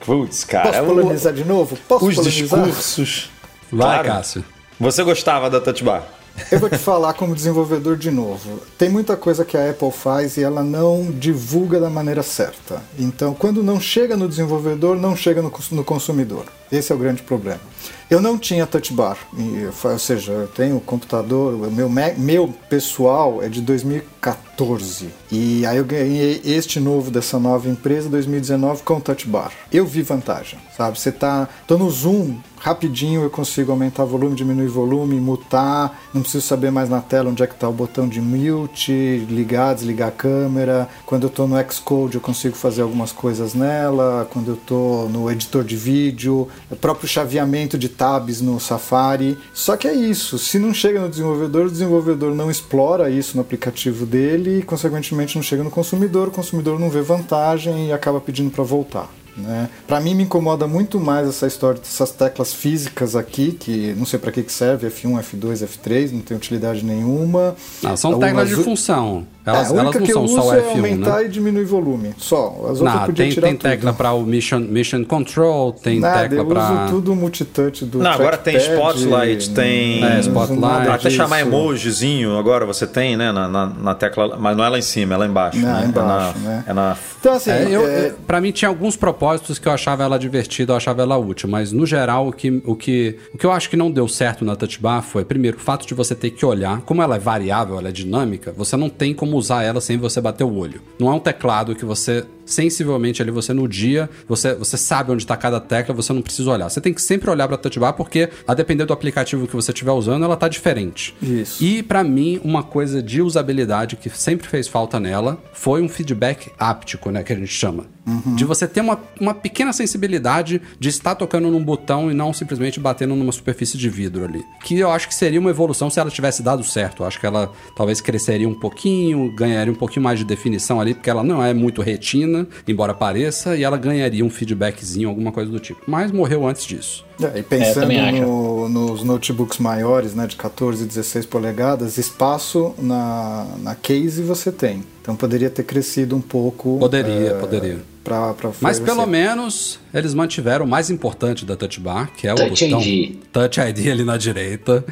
Putz, 0.04 0.44
cara. 0.44 0.72
Posso 0.72 0.84
polemizar 0.84 1.32
de 1.32 1.44
novo? 1.44 1.76
Posso 1.88 2.06
os 2.06 2.14
polemizar? 2.14 2.64
discursos. 2.64 3.30
Vai, 3.70 4.02
claro. 4.02 4.08
Cássio. 4.08 4.44
Você 4.78 5.02
gostava 5.02 5.48
da 5.48 5.60
Touch 5.60 5.82
Bar? 5.82 6.04
Eu 6.50 6.58
vou 6.58 6.68
te 6.68 6.78
falar 6.78 7.14
como 7.14 7.34
desenvolvedor 7.34 7.96
de 7.96 8.10
novo. 8.10 8.60
Tem 8.76 8.88
muita 8.88 9.16
coisa 9.16 9.44
que 9.44 9.56
a 9.56 9.70
Apple 9.70 9.92
faz 9.92 10.36
e 10.36 10.42
ela 10.42 10.64
não 10.64 11.10
divulga 11.12 11.78
da 11.78 11.88
maneira 11.88 12.22
certa. 12.24 12.82
Então, 12.98 13.34
quando 13.34 13.62
não 13.62 13.80
chega 13.80 14.16
no 14.16 14.28
desenvolvedor, 14.28 14.96
não 14.96 15.16
chega 15.16 15.40
no 15.40 15.84
consumidor. 15.84 16.46
Esse 16.72 16.92
é 16.92 16.94
o 16.94 16.98
grande 16.98 17.22
problema. 17.22 17.60
Eu 18.10 18.20
não 18.20 18.38
tinha 18.38 18.66
touch 18.66 18.92
bar, 18.92 19.16
e, 19.36 19.64
ou 19.86 19.98
seja, 19.98 20.32
eu 20.32 20.46
tenho 20.46 20.78
computador, 20.80 21.70
meu, 21.70 21.88
meu 21.88 22.54
pessoal 22.68 23.42
é 23.42 23.48
de 23.48 23.62
2014. 23.62 25.08
E 25.30 25.64
aí 25.66 25.76
eu 25.76 25.84
ganhei 25.84 26.40
este 26.44 26.78
novo 26.78 27.10
dessa 27.10 27.38
nova 27.38 27.68
empresa 27.68 28.08
2019 28.08 28.82
com 28.82 29.00
touch 29.00 29.26
bar. 29.26 29.50
Eu 29.72 29.86
vi 29.86 30.02
vantagem, 30.02 30.58
sabe? 30.76 30.98
Você 30.98 31.10
tá, 31.10 31.48
tô 31.66 31.78
no 31.78 31.90
Zoom, 31.90 32.36
rapidinho 32.64 33.22
eu 33.22 33.28
consigo 33.28 33.72
aumentar 33.72 34.04
volume, 34.04 34.34
diminuir 34.34 34.68
volume, 34.68 35.20
mutar, 35.20 36.00
não 36.14 36.22
preciso 36.22 36.46
saber 36.46 36.70
mais 36.70 36.88
na 36.88 37.02
tela 37.02 37.28
onde 37.28 37.42
é 37.42 37.46
que 37.46 37.52
está 37.52 37.68
o 37.68 37.72
botão 37.72 38.08
de 38.08 38.22
mute, 38.22 39.26
ligar, 39.28 39.74
desligar 39.74 40.08
a 40.08 40.12
câmera. 40.12 40.88
Quando 41.04 41.24
eu 41.24 41.28
estou 41.28 41.46
no 41.46 41.56
Xcode 41.70 42.14
eu 42.14 42.22
consigo 42.22 42.56
fazer 42.56 42.80
algumas 42.80 43.12
coisas 43.12 43.52
nela, 43.52 44.26
quando 44.32 44.48
eu 44.48 44.54
estou 44.54 45.10
no 45.10 45.30
editor 45.30 45.62
de 45.62 45.76
vídeo, 45.76 46.48
o 46.70 46.76
próprio 46.76 47.06
chaveamento 47.06 47.76
de 47.76 47.90
tabs 47.90 48.40
no 48.40 48.58
Safari. 48.58 49.36
Só 49.52 49.76
que 49.76 49.86
é 49.86 49.92
isso, 49.92 50.38
se 50.38 50.58
não 50.58 50.72
chega 50.72 51.00
no 51.00 51.10
desenvolvedor, 51.10 51.66
o 51.66 51.70
desenvolvedor 51.70 52.34
não 52.34 52.50
explora 52.50 53.10
isso 53.10 53.36
no 53.36 53.42
aplicativo 53.42 54.06
dele 54.06 54.60
e 54.60 54.62
consequentemente 54.62 55.23
não 55.34 55.42
chega 55.42 55.62
no 55.62 55.70
consumidor, 55.70 56.28
o 56.28 56.30
consumidor 56.30 56.78
não 56.78 56.90
vê 56.90 57.00
vantagem 57.02 57.88
e 57.88 57.92
acaba 57.92 58.20
pedindo 58.20 58.50
para 58.50 58.64
voltar. 58.64 59.08
Né? 59.36 59.68
Para 59.86 60.00
mim 60.00 60.14
me 60.14 60.22
incomoda 60.22 60.66
muito 60.66 61.00
mais 61.00 61.28
essa 61.28 61.46
história 61.46 61.80
dessas 61.80 62.10
teclas 62.12 62.52
físicas 62.52 63.16
aqui, 63.16 63.52
que 63.52 63.92
não 63.94 64.06
sei 64.06 64.18
para 64.18 64.30
que, 64.30 64.42
que 64.42 64.52
serve, 64.52 64.86
F1, 64.88 65.20
F2, 65.20 65.66
F3, 65.66 66.12
não 66.12 66.20
tem 66.20 66.36
utilidade 66.36 66.84
nenhuma. 66.84 67.56
Não, 67.82 67.96
são 67.96 68.18
teclas 68.18 68.48
de 68.48 68.56
função. 68.56 69.26
Elas, 69.46 69.70
é, 69.70 69.78
a 69.78 69.82
única 69.82 69.82
elas 69.82 69.94
não 69.94 70.02
que 70.06 70.12
eu 70.12 70.22
uso 70.22 70.54
é 70.54 70.60
F1, 70.62 70.70
aumentar 70.70 71.16
né? 71.16 71.24
e 71.26 71.28
diminuir 71.28 71.64
volume, 71.64 72.14
só. 72.16 72.46
As 72.70 72.80
outras 72.80 72.94
não, 72.94 73.12
tem, 73.12 73.30
tem 73.30 73.56
tecla 73.56 73.92
para 73.92 74.12
o 74.12 74.22
mission, 74.22 74.60
mission 74.60 75.04
Control, 75.04 75.72
tem 75.72 76.00
Nada, 76.00 76.28
tecla 76.30 76.44
para... 76.46 76.60
eu 76.60 76.84
uso 76.84 76.94
tudo 76.94 77.14
multitouch 77.14 77.84
do 77.84 77.98
Não, 77.98 78.10
agora 78.10 78.38
tem 78.38 78.56
Spotlight, 78.56 79.50
tem... 79.50 80.02
É, 80.02 80.20
Spotlight. 80.20 80.88
Até 80.88 81.10
chamar 81.10 81.42
emojizinho, 81.42 82.38
agora 82.38 82.64
você 82.64 82.86
tem, 82.86 83.18
né, 83.18 83.32
na, 83.32 83.46
na, 83.46 83.66
na, 83.66 83.94
tecla, 83.94 84.38
mas 84.38 84.56
não 84.56 84.64
é 84.64 84.68
lá 84.70 84.78
em 84.78 84.82
cima, 84.82 85.14
é 85.14 85.16
lá 85.18 85.26
embaixo. 85.26 85.58
Não, 85.58 85.68
né? 85.68 85.86
embaixo, 85.88 86.38
é 86.38 86.40
na, 86.40 86.48
né? 86.48 86.64
É 86.66 86.72
na... 86.72 86.96
Então, 87.20 87.34
assim, 87.34 87.50
é, 87.50 87.68
eu, 87.68 87.86
é... 87.86 88.14
para 88.26 88.40
mim 88.40 88.50
tinha 88.50 88.70
alguns 88.70 88.96
propósitos 88.96 89.58
que 89.58 89.68
eu 89.68 89.72
achava 89.72 90.02
ela 90.04 90.18
divertida, 90.18 90.72
eu 90.72 90.76
achava 90.76 91.02
ela 91.02 91.18
útil, 91.18 91.50
mas 91.50 91.70
no 91.70 91.84
geral 91.84 92.28
o 92.28 92.32
que, 92.32 92.62
o 92.64 92.74
que, 92.74 93.18
o 93.34 93.36
que 93.36 93.44
eu 93.44 93.52
acho 93.52 93.68
que 93.68 93.76
não 93.76 93.90
deu 93.90 94.08
certo 94.08 94.42
na 94.42 94.56
Touch 94.56 94.80
Bar 94.80 95.02
foi, 95.02 95.22
primeiro, 95.22 95.58
o 95.58 95.60
fato 95.60 95.86
de 95.86 95.92
você 95.92 96.14
ter 96.14 96.30
que 96.30 96.46
olhar, 96.46 96.80
como 96.80 97.02
ela 97.02 97.16
é 97.16 97.18
variável, 97.18 97.78
ela 97.78 97.90
é 97.90 97.92
dinâmica, 97.92 98.54
você 98.56 98.74
não 98.74 98.88
tem 98.88 99.12
como 99.12 99.33
usar 99.34 99.62
ela 99.62 99.80
sem 99.80 99.96
você 99.96 100.20
bater 100.20 100.44
o 100.44 100.56
olho. 100.56 100.80
Não 100.98 101.10
é 101.10 101.14
um 101.14 101.20
teclado 101.20 101.74
que 101.74 101.84
você 101.84 102.24
sensivelmente 102.44 103.22
ali 103.22 103.30
você 103.30 103.52
no 103.52 103.68
dia, 103.68 104.08
você, 104.28 104.54
você 104.54 104.76
sabe 104.76 105.12
onde 105.12 105.22
está 105.22 105.36
cada 105.36 105.60
tecla, 105.60 105.94
você 105.94 106.12
não 106.12 106.22
precisa 106.22 106.50
olhar. 106.50 106.68
Você 106.68 106.80
tem 106.80 106.92
que 106.92 107.02
sempre 107.02 107.30
olhar 107.30 107.46
para 107.46 107.56
a 107.56 107.58
touch 107.58 107.78
bar 107.78 107.92
porque 107.92 108.28
a 108.46 108.54
depender 108.54 108.84
do 108.84 108.92
aplicativo 108.92 109.46
que 109.46 109.54
você 109.54 109.70
estiver 109.70 109.92
usando, 109.92 110.24
ela 110.24 110.36
tá 110.36 110.48
diferente. 110.48 111.14
Isso. 111.22 111.62
E 111.62 111.82
para 111.82 112.04
mim, 112.04 112.40
uma 112.44 112.62
coisa 112.62 113.02
de 113.02 113.22
usabilidade 113.22 113.96
que 113.96 114.10
sempre 114.10 114.46
fez 114.48 114.68
falta 114.68 115.00
nela 115.00 115.42
foi 115.52 115.82
um 115.82 115.88
feedback 115.88 116.50
áptico, 116.58 117.10
né, 117.10 117.22
que 117.22 117.32
a 117.32 117.36
gente 117.36 117.52
chama. 117.52 117.86
Uhum. 118.06 118.34
De 118.34 118.44
você 118.44 118.68
ter 118.68 118.82
uma, 118.82 119.00
uma 119.18 119.32
pequena 119.32 119.72
sensibilidade 119.72 120.60
de 120.78 120.88
estar 120.90 121.14
tocando 121.14 121.50
num 121.50 121.64
botão 121.64 122.10
e 122.10 122.14
não 122.14 122.34
simplesmente 122.34 122.78
batendo 122.78 123.14
numa 123.14 123.32
superfície 123.32 123.78
de 123.78 123.88
vidro 123.88 124.24
ali. 124.24 124.44
Que 124.62 124.78
eu 124.78 124.90
acho 124.90 125.08
que 125.08 125.14
seria 125.14 125.40
uma 125.40 125.48
evolução 125.48 125.88
se 125.88 125.98
ela 125.98 126.10
tivesse 126.10 126.42
dado 126.42 126.62
certo. 126.62 127.02
Eu 127.02 127.06
acho 127.06 127.18
que 127.18 127.26
ela 127.26 127.50
talvez 127.74 128.02
cresceria 128.02 128.48
um 128.48 128.54
pouquinho, 128.54 129.34
ganharia 129.34 129.72
um 129.72 129.76
pouquinho 129.76 130.02
mais 130.02 130.18
de 130.18 130.24
definição 130.24 130.80
ali, 130.80 130.92
porque 130.92 131.08
ela 131.08 131.22
não 131.22 131.42
é 131.42 131.54
muito 131.54 131.80
retina 131.80 132.33
embora 132.66 132.94
pareça, 132.94 133.56
e 133.56 133.62
ela 133.62 133.76
ganharia 133.76 134.24
um 134.24 134.30
feedbackzinho, 134.30 135.08
alguma 135.08 135.32
coisa 135.32 135.50
do 135.50 135.58
tipo. 135.58 135.80
Mas 135.86 136.10
morreu 136.10 136.46
antes 136.46 136.64
disso. 136.64 137.04
É, 137.20 137.38
e 137.38 137.42
pensando 137.42 137.92
é, 137.92 138.12
no, 138.12 138.68
nos 138.68 139.04
notebooks 139.04 139.58
maiores, 139.58 140.14
né, 140.14 140.26
de 140.26 140.36
14 140.36 140.82
e 140.82 140.86
16 140.86 141.26
polegadas, 141.26 141.96
espaço 141.98 142.74
na, 142.78 143.46
na 143.58 143.74
case 143.74 144.22
você 144.22 144.50
tem. 144.50 144.82
Então 145.00 145.14
poderia 145.14 145.50
ter 145.50 145.64
crescido 145.64 146.16
um 146.16 146.20
pouco. 146.20 146.78
Poderia, 146.78 147.30
é, 147.30 147.34
poderia. 147.34 147.78
Pra, 148.02 148.34
pra 148.34 148.50
Mas 148.60 148.78
pelo 148.78 149.06
menos 149.06 149.78
eles 149.92 150.12
mantiveram 150.12 150.66
o 150.66 150.68
mais 150.68 150.90
importante 150.90 151.44
da 151.44 151.56
Touch 151.56 151.80
Bar, 151.80 152.10
que 152.14 152.26
é 152.26 152.32
o 152.32 152.36
Touch 152.36 152.64
botão 152.64 152.80
ID. 152.80 153.16
Touch 153.32 153.60
ID 153.60 153.88
ali 153.88 154.04
na 154.04 154.16
direita. 154.16 154.84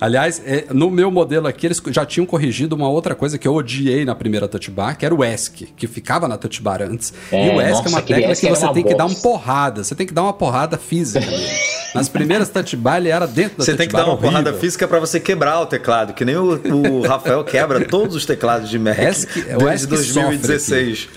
Aliás, 0.00 0.40
é, 0.44 0.66
no 0.72 0.90
meu 0.90 1.10
modelo 1.10 1.46
aqui, 1.46 1.66
eles 1.66 1.82
já 1.90 2.06
tinham 2.06 2.24
corrigido 2.24 2.76
uma 2.76 2.88
outra 2.88 3.14
coisa 3.14 3.36
que 3.36 3.46
eu 3.48 3.54
odiei 3.54 4.04
na 4.04 4.14
primeira 4.14 4.46
touch 4.46 4.70
bar, 4.70 4.96
que 4.96 5.04
era 5.04 5.14
o 5.14 5.24
ESC, 5.24 5.68
que 5.76 5.86
ficava 5.86 6.28
na 6.28 6.36
touch 6.36 6.62
bar 6.62 6.82
antes. 6.82 7.12
É, 7.32 7.46
e 7.46 7.50
o 7.50 7.60
ESC 7.60 7.70
nossa, 7.70 7.88
é 7.88 7.90
uma 7.90 8.02
tecla 8.02 8.34
que 8.34 8.48
você 8.48 8.72
tem 8.72 8.84
que 8.84 8.94
dar 8.94 9.06
uma 9.06 9.16
porrada. 9.16 9.84
Você 9.84 9.94
tem 9.94 10.06
que 10.06 10.14
dar 10.14 10.22
uma 10.22 10.32
porrada 10.32 10.78
física 10.78 11.24
Nas 11.94 12.08
primeiras 12.08 12.48
touch 12.48 12.76
bar, 12.76 12.98
ele 12.98 13.08
era 13.08 13.26
dentro 13.26 13.58
da 13.58 13.64
Você 13.64 13.74
tem 13.74 13.88
que 13.88 13.92
dar 13.92 14.04
uma 14.04 14.12
horrível. 14.12 14.30
porrada 14.30 14.52
física 14.54 14.86
para 14.86 15.00
você 15.00 15.18
quebrar 15.18 15.60
o 15.60 15.66
teclado, 15.66 16.12
que 16.12 16.24
nem 16.24 16.36
o, 16.36 16.60
o 17.00 17.06
Rafael 17.06 17.42
quebra 17.44 17.84
todos 17.84 18.14
os 18.14 18.26
teclados 18.26 18.68
de 18.68 18.78
Mac 18.78 18.98
ESC, 18.98 19.42
desde 19.42 19.64
o 19.64 19.68
ESC 19.72 19.86
2016. 19.86 21.08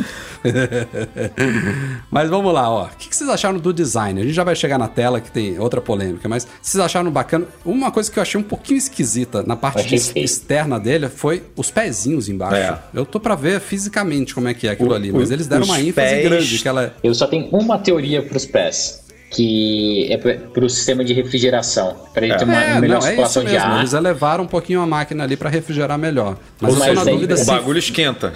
mas 2.09 2.29
vamos 2.29 2.53
lá, 2.53 2.69
ó. 2.69 2.85
O 2.85 2.89
que 2.97 3.15
vocês 3.15 3.29
acharam 3.29 3.59
do 3.59 3.73
design? 3.73 4.19
A 4.19 4.23
gente 4.23 4.33
já 4.33 4.43
vai 4.43 4.55
chegar 4.55 4.77
na 4.77 4.87
tela 4.87 5.19
que 5.19 5.31
tem 5.31 5.59
outra 5.59 5.81
polêmica, 5.81 6.27
mas 6.27 6.47
vocês 6.61 6.83
acharam 6.83 7.11
bacana? 7.11 7.45
Uma 7.65 7.91
coisa 7.91 8.11
que 8.11 8.17
eu 8.17 8.21
achei 8.21 8.39
um 8.39 8.43
pouquinho 8.43 8.77
esquisita 8.77 9.43
na 9.43 9.55
parte 9.55 9.87
de, 9.87 10.19
externa 10.19 10.79
dele 10.79 11.09
foi 11.09 11.43
os 11.55 11.69
pezinhos 11.69 12.29
embaixo. 12.29 12.55
É. 12.55 12.79
Eu 12.93 13.05
tô 13.05 13.19
para 13.19 13.35
ver 13.35 13.59
fisicamente 13.59 14.33
como 14.33 14.47
é 14.47 14.53
que 14.53 14.67
é 14.67 14.71
aquilo 14.71 14.91
o, 14.91 14.95
ali, 14.95 15.11
mas 15.11 15.31
eles 15.31 15.47
deram 15.47 15.65
uma 15.65 15.79
ênfase 15.79 15.93
pés... 15.93 16.23
grande 16.23 16.59
que 16.59 16.67
ela 16.67 16.83
é 16.83 16.93
Eu 17.03 17.13
só 17.13 17.27
tenho 17.27 17.47
uma 17.49 17.77
teoria 17.77 18.21
para 18.21 18.37
os 18.37 18.45
pés 18.45 19.00
que 19.31 20.11
é 20.11 20.17
para 20.17 20.65
o 20.65 20.69
sistema 20.69 21.05
de 21.05 21.13
refrigeração, 21.13 21.95
para 22.13 22.25
ele 22.25 22.33
é. 22.33 22.37
ter 22.37 22.43
uma 22.43 22.61
é, 22.61 22.79
melhor 22.81 22.95
não, 22.95 23.01
circulação 23.01 23.43
é 23.43 23.45
de 23.45 23.57
ar. 23.57 23.79
Eles 23.79 23.93
elevaram 23.93 24.43
um 24.43 24.47
pouquinho 24.47 24.81
a 24.81 24.85
máquina 24.85 25.23
ali 25.23 25.37
para 25.37 25.49
refrigerar 25.49 25.97
melhor. 25.97 26.37
Mas, 26.59 26.75
mas 26.75 26.87
eu 26.89 26.95
tô 26.95 27.05
na 27.05 27.11
dúvida 27.11 27.37
se... 27.37 27.43
O 27.43 27.45
bagulho 27.45 27.79
esquenta. 27.79 28.33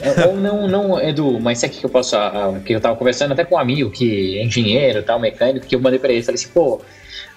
É, 0.00 0.26
ou 0.26 0.36
não, 0.36 0.68
não, 0.68 1.00
Edu, 1.00 1.40
mas 1.40 1.62
o 1.64 1.68
que 1.68 1.84
eu 1.84 1.90
posso... 1.90 2.16
que 2.64 2.72
eu 2.72 2.80
tava 2.80 2.94
conversando 2.94 3.32
até 3.32 3.44
com 3.44 3.56
um 3.56 3.58
amigo 3.58 3.90
que 3.90 4.38
é 4.38 4.44
engenheiro 4.44 5.02
tal, 5.02 5.18
mecânico, 5.18 5.66
que 5.66 5.74
eu 5.74 5.80
mandei 5.80 5.98
para 5.98 6.12
ele, 6.12 6.22
falei 6.22 6.36
assim, 6.36 6.48
pô 6.54 6.80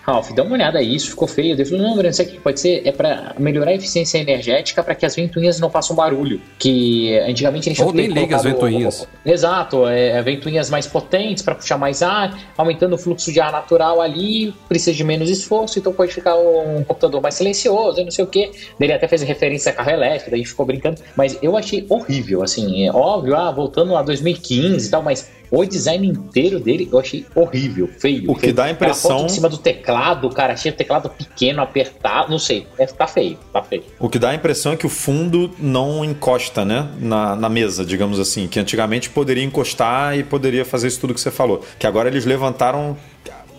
Ralph, 0.10 0.32
dá 0.32 0.42
uma 0.42 0.54
olhada 0.54 0.80
aí, 0.80 0.96
isso 0.96 1.10
ficou 1.10 1.28
feio. 1.28 1.52
Ele 1.52 1.66
falou, 1.66 1.84
não, 1.84 1.98
Breno, 1.98 2.14
sabe 2.14 2.30
o 2.30 2.32
que 2.32 2.40
pode 2.40 2.62
ser? 2.62 2.82
É 2.86 2.94
para 2.94 3.36
melhorar 3.38 3.72
a 3.72 3.74
eficiência 3.74 4.18
energética 4.18 4.82
para 4.82 4.96
que 4.96 5.06
as 5.06 5.14
ventoinhas 5.18 5.60
não 5.60 5.70
façam 5.70 5.94
barulho. 5.94 6.40
Que 6.58 7.20
antigamente 7.20 7.68
a 7.68 7.74
gente 7.74 7.84
Ou 7.84 7.92
nem 7.92 8.08
liga 8.08 8.38
as 8.38 8.44
ventoinhas. 8.44 9.06
Exato, 9.26 9.86
é, 9.86 10.12
é, 10.12 10.22
ventoinhas 10.22 10.70
mais 10.70 10.88
potentes 10.88 11.44
para 11.44 11.56
puxar 11.56 11.78
mais 11.78 12.02
ar, 12.02 12.40
aumentando 12.58 12.96
o 12.96 12.98
fluxo 12.98 13.34
de 13.34 13.42
ar 13.42 13.52
natural 13.52 14.00
ali, 14.00 14.54
precisa 14.70 14.96
de 14.96 15.04
menos 15.04 15.30
esforço, 15.30 15.78
então 15.78 15.92
pode 15.92 16.14
ficar 16.14 16.38
um 16.38 16.86
computador 16.86 17.22
mais 17.22 17.36
silencioso, 17.36 18.02
não 18.02 18.12
sei 18.12 18.24
o 18.24 18.28
que. 18.28 18.50
Ele 18.80 18.94
até 18.94 19.10
fez 19.10 19.22
referência 19.24 19.74
a 19.74 19.76
carro 19.76 19.92
elétrico, 19.92 20.32
daí 20.32 20.46
ficou 20.46 20.66
brincando. 20.66 21.02
Mas 21.18 21.38
eu 21.42 21.58
achei 21.58 21.86
horrível, 21.90 22.44
assim, 22.44 22.88
é 22.88 22.94
óbvio, 22.94 23.36
ah, 23.36 23.52
voltando 23.52 23.94
a 23.98 24.02
2015 24.02 24.88
e 24.88 24.90
tal, 24.90 25.04
mas 25.04 25.30
o 25.52 25.66
design 25.66 26.08
inteiro 26.08 26.60
dele 26.60 26.90
eu 26.92 27.00
achei 27.00 27.26
horrível, 27.36 27.90
feio. 28.00 28.30
O 28.30 28.36
que 28.36 28.52
dá 28.52 28.66
a 28.66 28.72
impressão. 28.72 29.26
em 29.26 29.30
cima 29.30 29.50
do 29.50 29.58
teclado, 29.58 30.30
cara, 30.30 30.54
achei 30.54 30.72
o 30.72 30.76
teclado 30.76 31.10
pequeno, 31.10 31.62
apertado, 31.62 32.32
não 32.32 32.40
sei. 32.40 32.68
É, 32.78 32.86
tá 32.86 33.08
feio, 33.08 33.38
tá 33.52 33.62
feio. 33.64 33.84
O 34.00 34.10
que 34.10 34.20
dá 34.20 34.30
a 34.30 34.36
impressão 34.36 34.74
é 34.74 34.76
que 34.76 34.86
o 34.86 34.90
fundo 34.90 35.52
não 35.60 36.04
encosta, 36.04 36.66
né? 36.66 36.88
Na, 37.00 37.36
na 37.36 37.50
mesa, 37.50 37.86
digamos 37.86 38.20
assim. 38.20 38.48
Que 38.48 38.60
antigamente 38.60 39.10
poderia 39.10 39.44
encostar 39.44 40.18
e 40.18 40.24
poderia 40.24 40.66
fazer 40.66 40.88
isso 40.88 41.00
tudo 41.00 41.14
que 41.14 41.22
você 41.22 41.32
falou. 41.32 41.64
Que 41.80 41.88
agora 41.88 42.10
eles 42.10 42.26
levantaram 42.26 42.98